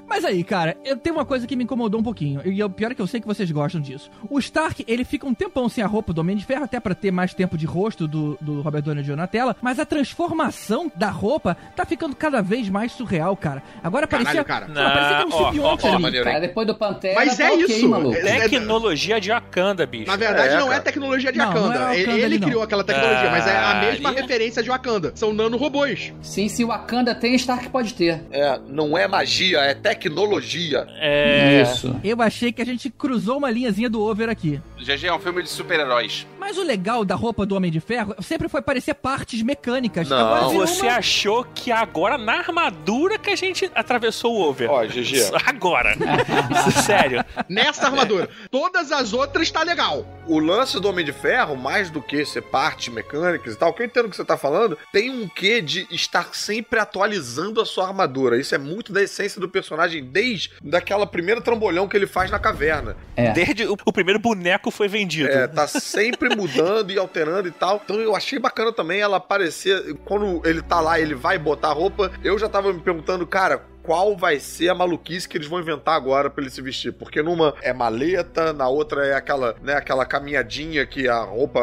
Mas 0.08 0.24
aí, 0.26 0.44
cara, 0.44 0.78
eu 0.86 0.96
tenho 0.96 1.16
uma 1.16 1.26
coisa 1.26 1.48
que 1.48 1.56
me 1.56 1.64
incomodou 1.64 2.00
um 2.00 2.04
pouquinho. 2.04 2.42
E 2.46 2.64
o 2.64 2.70
pior 2.70 2.92
é 2.92 2.96
que 2.96 3.02
eu 3.02 3.08
sei 3.08 3.20
que 3.20 3.26
vocês 3.26 3.50
gostam 3.50 3.82
disso. 3.82 4.12
O 4.30 4.38
Stark, 4.38 4.84
ele 4.88 5.04
fica 5.04 5.26
um 5.26 5.34
tempão 5.34 5.68
sem 5.68 5.84
a 5.84 5.88
roupa 5.88 6.14
do 6.14 6.22
Homem 6.22 6.36
de 6.38 6.46
Ferro, 6.46 6.64
até 6.66 6.80
pra 6.80 6.94
ter 6.94 7.10
mais 7.10 7.34
tempo 7.34 7.58
de 7.58 7.66
rosto 7.66 8.08
do, 8.08 8.38
do 8.40 8.62
Robert 8.62 8.84
Downey 8.84 9.04
Jr. 9.04 9.16
na 9.16 9.26
tela. 9.28 9.56
Mas 9.60 9.80
a 9.80 9.86
transformação 9.86 10.92
da 10.96 11.10
roupa 11.10 11.58
tá 11.76 11.86
ficando 11.86 12.16
cada 12.16 12.41
vez 12.41 12.70
mais 12.70 12.91
surreal, 12.91 13.36
cara. 13.36 13.61
Agora 13.84 14.07
parecia. 14.07 14.43
cara. 14.43 14.66
Pô, 14.68 14.74
parecia 14.74 15.07
que 15.07 15.14
era 15.14 15.26
um 15.28 15.30
Ó, 15.34 15.45
simbionte 15.51 15.86
ó, 15.86 15.89
ó, 15.89 15.93
ali. 15.93 16.01
maneiro, 16.01 16.26
Cara, 16.26 16.39
depois 16.39 16.68
do 16.68 16.76
Pantera, 16.76 17.16
Mas 17.16 17.39
é 17.39 17.47
tá 17.47 17.53
ok, 17.53 17.66
isso. 17.66 17.89
maluco. 17.89 18.16
É- 18.18 18.39
Tecnologia 18.49 19.20
de 19.22 19.30
Wakanda, 19.30 19.86
bicho. 19.86 20.07
Na 20.07 20.16
verdade, 20.16 20.53
É, 20.55 20.59
não 20.59 20.72
é 20.72 20.80
tecnologia 20.80 21.32
de 21.32 21.38
Não, 21.38 21.53
não 21.53 21.53
Wakanda. 21.68 21.76
era 21.80 21.95
ele 21.95 22.05
Wakanda 22.14 22.38
não. 22.39 22.47
criou 22.47 22.64
aquela 22.64 22.84
tecnologia, 22.84 23.30
mas 23.32 23.47
é 23.47 23.51
a 23.51 23.72
Ah, 23.72 23.82
mesma 23.82 24.09
ali 24.09 24.18
é- 24.18 24.22
referência 24.22 24.64
de 24.64 24.70
Wakanda. 24.70 25.11
São 25.16 25.34
nanorobôs. 25.34 26.14
Sim, 26.22 26.47
se 26.47 26.64
o 26.64 26.68
Wakanda 26.68 27.14
tem, 27.16 27.36
Stark 27.36 27.70
pode 27.70 27.93
ter. 27.93 28.24
É, 28.32 28.59
não 28.68 28.97
é 28.97 29.07
magia, 29.07 29.59
é 29.59 29.74
tecnologia. 29.74 30.88
É. 30.99 31.61
Isso. 31.64 31.95
Eu 32.03 32.22
achei 32.22 32.51
que 32.51 32.61
a 32.61 32.66
gente 32.66 32.89
cruzou 32.89 33.38
uma 33.38 33.49
linhazinha 33.51 33.89
do 33.89 34.01
over 34.01 34.30
aqui. 34.30 34.61
GG 34.80 35.07
é 35.07 35.14
um 35.14 35.20
filme 35.20 35.41
de 35.43 35.49
super-heróis. 35.49 36.28
Mas 36.39 36.57
o 36.57 36.64
legal 36.64 37.05
da 37.05 37.16
roupa 37.16 37.45
do 37.45 37.55
Homem 37.55 37.72
de 37.72 37.80
Ferro 37.80 38.16
sempre 38.22 38.49
foi 38.49 38.61
parecer 38.61 38.93
partes 38.95 39.41
mecânicas. 39.41 40.09
Não. 40.09 40.18
Agora 40.18 40.53
Você 40.68 40.84
uma- 40.88 40.97
achou 40.97 41.45
que 41.54 41.72
agora 41.72 42.18
na 42.18 42.34
armadura 42.34 43.18
que 43.18 43.30
a 43.30 43.36
gente 43.36 43.70
atravessou 43.74 44.36
o 44.36 44.41
over? 44.49 44.70
Ó, 44.70 44.84
GG. 44.86 45.32
Agora. 45.45 45.95
Sério. 46.86 47.24
Nessa 47.47 47.86
armadura. 47.86 48.30
Todas 48.49 48.91
as 48.91 49.14
outras 49.14 49.49
tá 49.51 49.64
legal. 49.64 50.06
O 50.26 50.39
lance 50.39 50.80
do 50.80 50.88
Homem 50.89 51.06
de 51.06 51.12
Ferro, 51.12 51.56
mais 51.56 51.89
do 51.89 52.01
que 52.01 52.26
ser 52.26 52.41
partes 52.41 52.93
mecânicas 52.93 53.54
e 53.54 53.58
tal, 53.58 53.74
que 53.74 53.82
eu 53.82 53.86
entendo 53.86 54.06
o 54.06 54.10
que 54.10 54.16
você 54.16 54.26
tá 54.26 54.38
falando, 54.38 54.78
tem 54.91 55.10
um 55.10 55.28
quê 55.28 55.62
de 55.62 55.88
estar 55.91 56.34
sempre 56.34 56.80
atualizando 56.80 57.62
a 57.62 57.66
sua 57.66 57.88
armadura. 57.88 58.38
Isso 58.38 58.56
é 58.56 58.58
muito 58.58 58.91
da 58.91 59.01
essência 59.01 59.39
do 59.39 59.49
personagem, 59.49 60.04
desde 60.04 60.51
daquela 60.62 61.06
primeira 61.06 61.41
trambolhão 61.41 61.88
que 61.88 61.95
ele 61.95 62.08
faz 62.08 62.32
na 62.32 62.39
caverna. 62.39 62.95
É. 63.16 63.32
Desde 63.32 63.66
o, 63.66 63.78
o 63.86 63.93
primeiro 63.93 64.20
boneco 64.20 64.72
foi 64.72 64.88
vendido. 64.88 65.30
É, 65.30 65.47
tá 65.47 65.68
sempre 65.68 66.36
mudando 66.36 66.91
e 66.91 66.97
alterando 66.97 67.47
e 67.47 67.51
tal. 67.51 67.82
Então 67.84 67.97
eu 67.99 68.16
achei 68.16 68.39
bacana 68.39 68.72
também 68.72 69.01
ela 69.01 69.18
aparecer. 69.18 69.95
Quando 70.06 70.41
ele 70.45 70.62
tá 70.62 70.80
lá, 70.80 70.99
ele 70.99 71.16
vai 71.16 71.38
botar 71.44 71.72
roupa. 71.74 72.12
Eu 72.24 72.39
já 72.39 72.50
tava 72.50 72.74
me 72.74 72.80
perguntando, 72.80 73.28
cara. 73.28 73.72
Qual 73.84 74.16
vai 74.16 74.40
ser 74.40 74.70
a 74.70 74.74
maluquice 74.76 75.28
que 75.28 75.38
eles 75.38 75.48
vão 75.48 75.60
inventar 75.60 75.96
agora 75.96 76.30
pra 76.30 76.42
ele 76.42 76.50
se 76.50 76.62
vestir? 76.62 76.94
Porque 76.94 77.22
numa 77.22 77.54
é 77.62 77.74
maleta, 77.74 78.54
na 78.54 78.68
outra 78.68 79.06
é 79.06 79.14
aquela, 79.14 79.56
né, 79.62 79.74
aquela 79.74 80.06
caminhadinha 80.06 80.86
que 80.86 81.08
a 81.10 81.20
roupa 81.20 81.60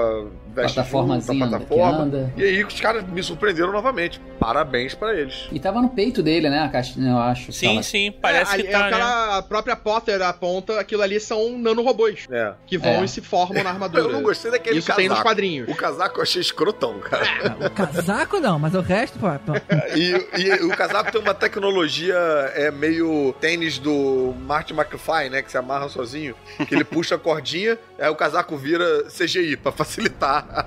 veste 0.54 0.74
Plataformazinha 0.74 1.46
junto, 1.46 1.66
plataforma. 1.66 1.98
anda. 2.04 2.32
E 2.36 2.42
aí 2.42 2.64
os 2.64 2.80
caras 2.80 3.04
me 3.08 3.22
surpreenderam 3.22 3.72
novamente. 3.72 4.20
Parabéns 4.38 4.94
pra 4.94 5.14
eles. 5.14 5.48
E 5.52 5.58
tava 5.58 5.80
no 5.80 5.88
peito 5.88 6.22
dele, 6.22 6.50
né, 6.50 6.60
a 6.60 6.68
caixinha, 6.68 7.10
eu 7.12 7.18
acho. 7.18 7.52
Sim, 7.52 7.68
Tava- 7.68 7.82
sim, 7.82 8.12
parece 8.20 8.52
é, 8.54 8.56
que 8.56 8.62
ali- 8.62 8.72
tá, 8.72 8.78
é 8.78 8.80
né? 8.82 8.86
aquela 8.88 9.38
a 9.38 9.42
própria 9.42 9.76
Potter 9.76 10.20
aponta, 10.22 10.78
aquilo 10.78 11.02
ali 11.02 11.18
são 11.20 11.58
nanorobôs 11.58 12.26
É. 12.30 12.52
que 12.66 12.76
vão 12.76 12.90
É. 13.00 13.04
e 13.04 13.08
se 13.08 13.20
formam 13.22 13.62
na 13.64 13.70
armadura. 13.70 14.02
Eu 14.10 14.12
não 14.12 14.22
gostei 14.22 14.50
daquele 14.50 14.78
Isso 14.78 14.86
casaco. 14.88 15.00
tem 15.00 15.08
nos 15.08 15.20
quadrinhos. 15.22 15.68
O 15.68 15.74
casaco 15.74 16.18
eu 16.18 16.22
achei 16.22 16.40
escrotão, 16.40 16.98
cara. 16.98 17.56
O 17.66 17.70
casaco 17.70 18.40
não, 18.40 18.58
mas 18.58 18.74
o 18.74 18.80
resto, 18.80 19.18
pô, 19.18 19.28
pô. 19.46 19.52
E, 19.96 20.40
e 20.40 20.52
o 20.64 20.70
casaco 20.70 21.10
tem 21.12 21.20
uma 21.20 21.34
tecnologia 21.34 22.09
é 22.16 22.70
meio 22.70 23.34
tênis 23.40 23.78
do 23.78 24.34
Martin 24.46 24.74
McFly, 24.74 25.30
né? 25.30 25.42
Que 25.42 25.50
se 25.50 25.56
amarra 25.58 25.88
sozinho. 25.88 26.34
Que 26.68 26.74
ele 26.74 26.84
puxa 26.84 27.14
a 27.14 27.18
cordinha, 27.18 27.78
aí 27.98 28.08
o 28.08 28.14
casaco 28.16 28.56
vira 28.56 29.04
CGI 29.04 29.56
pra 29.56 29.72
facilitar 29.72 30.46
a, 30.50 30.66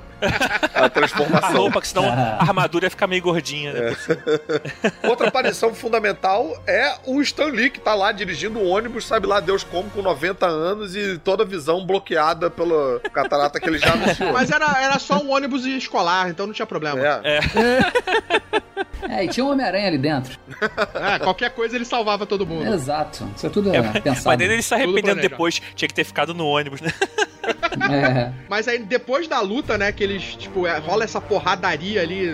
a 0.81 0.85
A 0.85 0.89
transformação. 0.89 1.61
roupa, 1.61 1.81
que 1.81 1.87
senão 1.87 2.07
a 2.09 2.41
armadura 2.41 2.85
ia 2.85 2.89
ficar 2.89 3.07
meio 3.07 3.21
gordinha. 3.21 3.73
Né? 3.73 3.95
Outra 5.03 5.27
aparição 5.27 5.73
fundamental 5.73 6.61
é 6.67 6.95
o 7.05 7.21
Stan 7.21 7.45
Lee, 7.47 7.69
que 7.69 7.79
tá 7.79 7.93
lá 7.93 8.11
dirigindo 8.11 8.59
o 8.59 8.67
ônibus, 8.67 9.05
sabe 9.05 9.27
lá 9.27 9.39
Deus 9.39 9.63
como, 9.63 9.89
com 9.89 10.01
90 10.01 10.45
anos 10.45 10.95
e 10.95 11.17
toda 11.17 11.43
a 11.43 11.45
visão 11.45 11.85
bloqueada 11.85 12.49
pela 12.49 12.99
catarata 13.11 13.59
que 13.59 13.67
ele 13.67 13.77
já 13.77 13.91
anunciou. 13.93 14.31
Mas 14.33 14.49
era, 14.51 14.81
era 14.81 14.99
só 14.99 15.17
um 15.17 15.31
ônibus 15.31 15.65
escolar, 15.65 16.29
então 16.29 16.45
não 16.47 16.53
tinha 16.53 16.65
problema. 16.65 16.99
É. 16.99 17.21
É, 17.23 18.61
e 19.23 19.27
tinha 19.27 19.45
um 19.45 19.51
Homem-Aranha 19.51 19.87
ali 19.87 19.97
dentro. 19.97 20.37
É, 20.93 21.19
qualquer 21.19 21.49
coisa 21.51 21.75
ele 21.75 21.85
salvava 21.85 22.25
todo 22.25 22.45
mundo. 22.45 22.73
Exato. 22.73 23.27
Isso 23.35 23.45
é 23.45 23.49
tudo 23.49 23.73
é, 23.75 23.81
pensado. 23.99 24.37
Mas 24.37 24.39
ele 24.49 24.61
se 24.61 24.73
arrependendo 24.73 25.21
depois, 25.21 25.61
tinha 25.75 25.87
que 25.87 25.93
ter 25.93 26.03
ficado 26.03 26.33
no 26.33 26.45
ônibus, 26.47 26.81
né? 26.81 26.91
É. 27.91 28.31
Mas 28.49 28.67
aí 28.67 28.79
depois 28.79 29.27
da 29.27 29.39
luta, 29.41 29.77
né, 29.77 29.91
que 29.91 30.03
eles, 30.03 30.35
tipo, 30.35 30.65
é, 30.65 30.77
rola 30.77 31.03
essa 31.03 31.19
porradaria 31.19 32.01
ali 32.01 32.25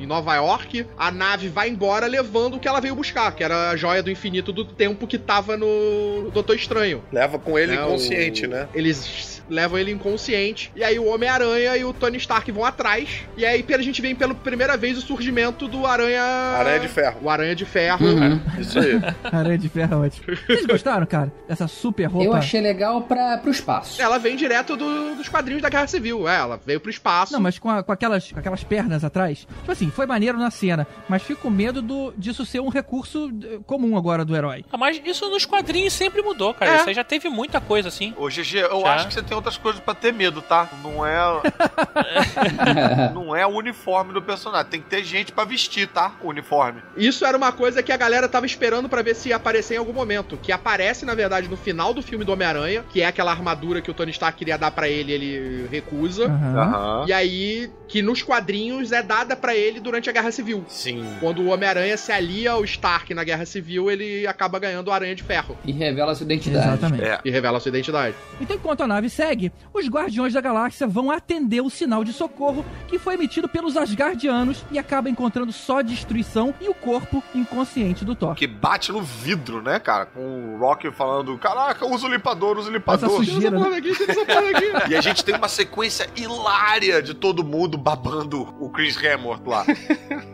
em 0.00 0.06
Nova 0.06 0.34
York, 0.36 0.86
a 0.96 1.10
nave 1.10 1.48
vai 1.48 1.68
embora 1.68 2.06
levando 2.06 2.54
o 2.54 2.60
que 2.60 2.68
ela 2.68 2.80
veio 2.80 2.94
buscar, 2.94 3.32
que 3.34 3.42
era 3.42 3.70
a 3.70 3.76
joia 3.76 4.02
do 4.02 4.10
infinito 4.10 4.52
do 4.52 4.64
tempo 4.64 5.06
que 5.06 5.18
tava 5.18 5.56
no 5.56 6.30
Doutor 6.32 6.54
Estranho. 6.56 7.02
Leva 7.12 7.38
com 7.38 7.58
ele 7.58 7.74
né, 7.76 7.82
inconsciente, 7.82 8.46
o- 8.46 8.50
né? 8.50 8.68
Eles 8.74 9.42
levam 9.48 9.78
ele 9.78 9.90
inconsciente, 9.90 10.70
e 10.76 10.84
aí 10.84 10.98
o 10.98 11.06
Homem-Aranha 11.06 11.74
e 11.76 11.84
o 11.84 11.92
Tony 11.92 12.18
Stark 12.18 12.52
vão 12.52 12.64
atrás, 12.64 13.22
e 13.36 13.46
aí 13.46 13.64
a 13.68 13.82
gente 13.82 14.02
vê 14.02 14.14
pela 14.14 14.34
primeira 14.34 14.76
vez 14.76 14.98
o 14.98 15.00
surgimento 15.00 15.66
do 15.66 15.86
Aranha... 15.88 16.22
Aranha 16.22 16.80
de 16.80 16.88
ferro. 16.88 17.16
O 17.22 17.30
Aranha 17.30 17.54
de 17.54 17.64
Ferro. 17.64 18.06
Uhum. 18.06 18.40
Isso 18.58 18.78
aí. 18.78 19.00
Aranha 19.32 19.58
de 19.58 19.68
ferro 19.68 19.94
é 19.94 20.06
ótimo. 20.06 20.36
Vocês 20.46 20.66
gostaram, 20.66 21.06
cara? 21.06 21.32
Dessa 21.48 21.66
super 21.68 22.04
roupa? 22.06 22.26
Eu 22.26 22.34
achei 22.34 22.60
legal 22.60 23.02
pra, 23.02 23.38
pro 23.38 23.50
espaço. 23.50 24.00
Ela 24.00 24.18
vem 24.18 24.36
direto 24.36 24.76
do- 24.76 25.14
dos 25.16 25.28
quadrinhos 25.28 25.62
da 25.62 25.68
Guerra 25.68 25.86
Civil, 25.86 26.28
é, 26.28 26.36
ela 26.36 26.60
veio 26.64 26.80
pro 26.80 26.90
espaço. 26.90 27.32
Não, 27.32 27.40
mas 27.40 27.58
com, 27.58 27.70
a- 27.70 27.82
com 27.82 27.92
aquelas, 27.92 28.30
com 28.30 28.38
aquelas 28.38 28.62
pernas 28.64 29.04
atrás. 29.04 29.40
Tipo 29.40 29.72
assim, 29.72 29.90
foi 29.90 30.06
maneiro 30.06 30.38
na 30.38 30.50
cena, 30.50 30.86
mas 31.08 31.22
fico 31.22 31.42
com 31.42 31.50
medo 31.50 31.80
do, 31.80 32.12
disso 32.16 32.44
ser 32.44 32.60
um 32.60 32.68
recurso 32.68 33.30
eh, 33.44 33.58
comum 33.66 33.96
agora 33.96 34.24
do 34.24 34.34
herói. 34.34 34.64
Ah, 34.72 34.76
Mas 34.76 35.00
isso 35.04 35.28
nos 35.30 35.44
quadrinhos 35.46 35.92
sempre 35.92 36.20
mudou, 36.22 36.52
cara. 36.54 36.72
É. 36.72 36.76
Isso 36.76 36.88
aí 36.88 36.94
já 36.94 37.04
teve 37.04 37.28
muita 37.28 37.60
coisa 37.60 37.88
assim. 37.88 38.12
Ô, 38.16 38.28
GG, 38.28 38.54
eu 38.70 38.80
Já. 38.80 38.94
acho 38.94 39.08
que 39.08 39.14
você 39.14 39.22
tem 39.22 39.36
outras 39.36 39.56
coisas 39.56 39.80
pra 39.80 39.94
ter 39.94 40.12
medo, 40.12 40.42
tá? 40.42 40.68
Não 40.82 41.06
é. 41.06 41.18
não 43.14 43.34
é 43.34 43.46
o 43.46 43.50
uniforme 43.50 44.12
do 44.12 44.22
personagem. 44.22 44.66
Tem 44.70 44.80
que 44.80 44.88
ter 44.88 45.04
gente 45.04 45.32
pra 45.32 45.44
vestir, 45.44 45.77
tá? 45.86 46.16
O 46.22 46.28
uniforme. 46.28 46.82
Isso 46.96 47.24
era 47.24 47.36
uma 47.36 47.52
coisa 47.52 47.82
que 47.82 47.92
a 47.92 47.96
galera 47.96 48.28
tava 48.28 48.46
esperando 48.46 48.88
pra 48.88 49.02
ver 49.02 49.14
se 49.14 49.30
ia 49.30 49.36
aparecer 49.36 49.74
em 49.74 49.78
algum 49.78 49.92
momento. 49.92 50.38
Que 50.42 50.52
aparece, 50.52 51.04
na 51.04 51.14
verdade, 51.14 51.48
no 51.48 51.56
final 51.56 51.94
do 51.94 52.02
filme 52.02 52.24
do 52.24 52.32
Homem-Aranha, 52.32 52.84
que 52.90 53.02
é 53.02 53.06
aquela 53.06 53.30
armadura 53.30 53.80
que 53.80 53.90
o 53.90 53.94
Tony 53.94 54.10
Stark 54.10 54.38
queria 54.38 54.58
dar 54.58 54.70
pra 54.70 54.88
ele, 54.88 55.12
ele 55.12 55.66
recusa. 55.70 56.26
Aham. 56.26 57.04
E 57.06 57.12
aí, 57.12 57.70
que 57.88 58.02
nos 58.02 58.22
quadrinhos 58.22 58.92
é 58.92 59.02
dada 59.02 59.36
pra 59.36 59.54
ele 59.54 59.80
durante 59.80 60.10
a 60.10 60.12
Guerra 60.12 60.30
Civil. 60.30 60.64
Sim. 60.68 61.04
Quando 61.20 61.42
o 61.42 61.48
Homem-Aranha 61.48 61.96
se 61.96 62.12
alia 62.12 62.52
ao 62.52 62.64
Stark 62.64 63.12
na 63.14 63.24
Guerra 63.24 63.46
Civil, 63.46 63.90
ele 63.90 64.26
acaba 64.26 64.58
ganhando 64.58 64.88
o 64.88 64.92
Aranha 64.92 65.14
de 65.14 65.22
Ferro. 65.22 65.56
E 65.64 65.72
revela 65.72 66.14
sua 66.14 66.24
identidade. 66.24 66.68
Exatamente. 66.68 67.04
É. 67.04 67.20
E 67.24 67.30
revela 67.30 67.60
sua 67.60 67.70
identidade. 67.70 68.14
Então, 68.40 68.56
enquanto 68.56 68.82
a 68.82 68.86
nave 68.86 69.08
segue, 69.08 69.52
os 69.72 69.88
Guardiões 69.88 70.32
da 70.32 70.40
Galáxia 70.40 70.86
vão 70.86 71.10
atender 71.10 71.60
o 71.60 71.70
sinal 71.70 72.04
de 72.04 72.12
socorro 72.12 72.64
que 72.88 72.98
foi 72.98 73.14
emitido 73.14 73.48
pelos 73.48 73.76
Asgardianos 73.76 74.64
e 74.70 74.78
acaba 74.78 75.08
encontrando 75.08 75.52
só 75.68 75.82
destruição 75.82 76.54
e 76.62 76.68
o 76.70 76.72
corpo 76.72 77.22
inconsciente 77.34 78.02
do 78.02 78.14
Thor. 78.14 78.34
Que 78.34 78.46
bate 78.46 78.90
no 78.90 79.02
vidro, 79.02 79.60
né, 79.60 79.78
cara? 79.78 80.06
Com 80.06 80.54
o 80.54 80.58
Rock 80.58 80.90
falando: 80.90 81.36
Caraca, 81.36 81.84
usa 81.84 82.06
o 82.06 82.10
limpador, 82.10 82.56
usa 82.56 82.70
o 82.70 82.70
Essa 82.70 82.78
limpador. 82.78 83.10
sujeira, 83.10 83.50
né? 83.50 83.76
aqui, 83.76 83.90
aqui. 83.90 84.88
E 84.88 84.96
a 84.96 85.00
gente 85.02 85.22
tem 85.22 85.34
uma 85.34 85.48
sequência 85.48 86.08
hilária 86.16 87.02
de 87.02 87.12
todo 87.12 87.44
mundo 87.44 87.76
babando 87.76 88.54
o 88.58 88.70
Chris 88.70 88.96
Hemsworth 88.96 89.46
lá. 89.46 89.66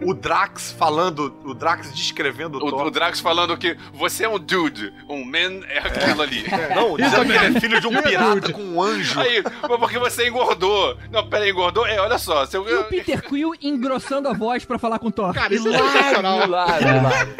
O 0.06 0.14
Drax 0.14 0.70
falando, 0.70 1.34
o 1.44 1.52
Drax 1.52 1.92
descrevendo 1.92 2.58
o, 2.58 2.66
O, 2.68 2.70
Thor. 2.70 2.86
o 2.86 2.90
Drax 2.90 3.18
falando 3.18 3.56
que 3.56 3.76
você 3.92 4.24
é 4.24 4.28
um 4.28 4.38
dude, 4.38 4.94
um 5.08 5.24
man 5.24 5.64
é 5.68 5.78
aquilo 5.78 6.22
ali. 6.22 6.44
Não, 6.76 6.96
dizendo 6.96 7.24
que 7.26 7.32
ele 7.32 7.56
é 7.56 7.60
filho 7.60 7.80
de 7.80 7.86
um 7.88 7.90
pirata 8.02 8.52
com 8.52 8.62
um 8.62 8.80
anjo. 8.80 9.18
Aí, 9.18 9.42
porque 9.80 9.98
você 9.98 10.28
engordou. 10.28 10.96
Não, 11.10 11.28
pera 11.28 11.42
aí, 11.44 11.50
engordou? 11.50 11.84
É, 11.84 11.98
olha 12.00 12.18
só. 12.18 12.46
Seu... 12.46 12.68
E 12.68 12.74
o 12.74 12.84
Peter 12.84 13.20
Quill 13.20 13.52
engrossando 13.60 14.28
a 14.28 14.32
voz 14.32 14.64
pra 14.64 14.78
falar 14.78 15.00
com 15.00 15.10
Cara, 15.32 15.54
isso 15.54 15.68
é 15.68 15.78
sensacional. 15.78 16.42
Hilário, 16.44 16.88
hilário. 16.88 17.34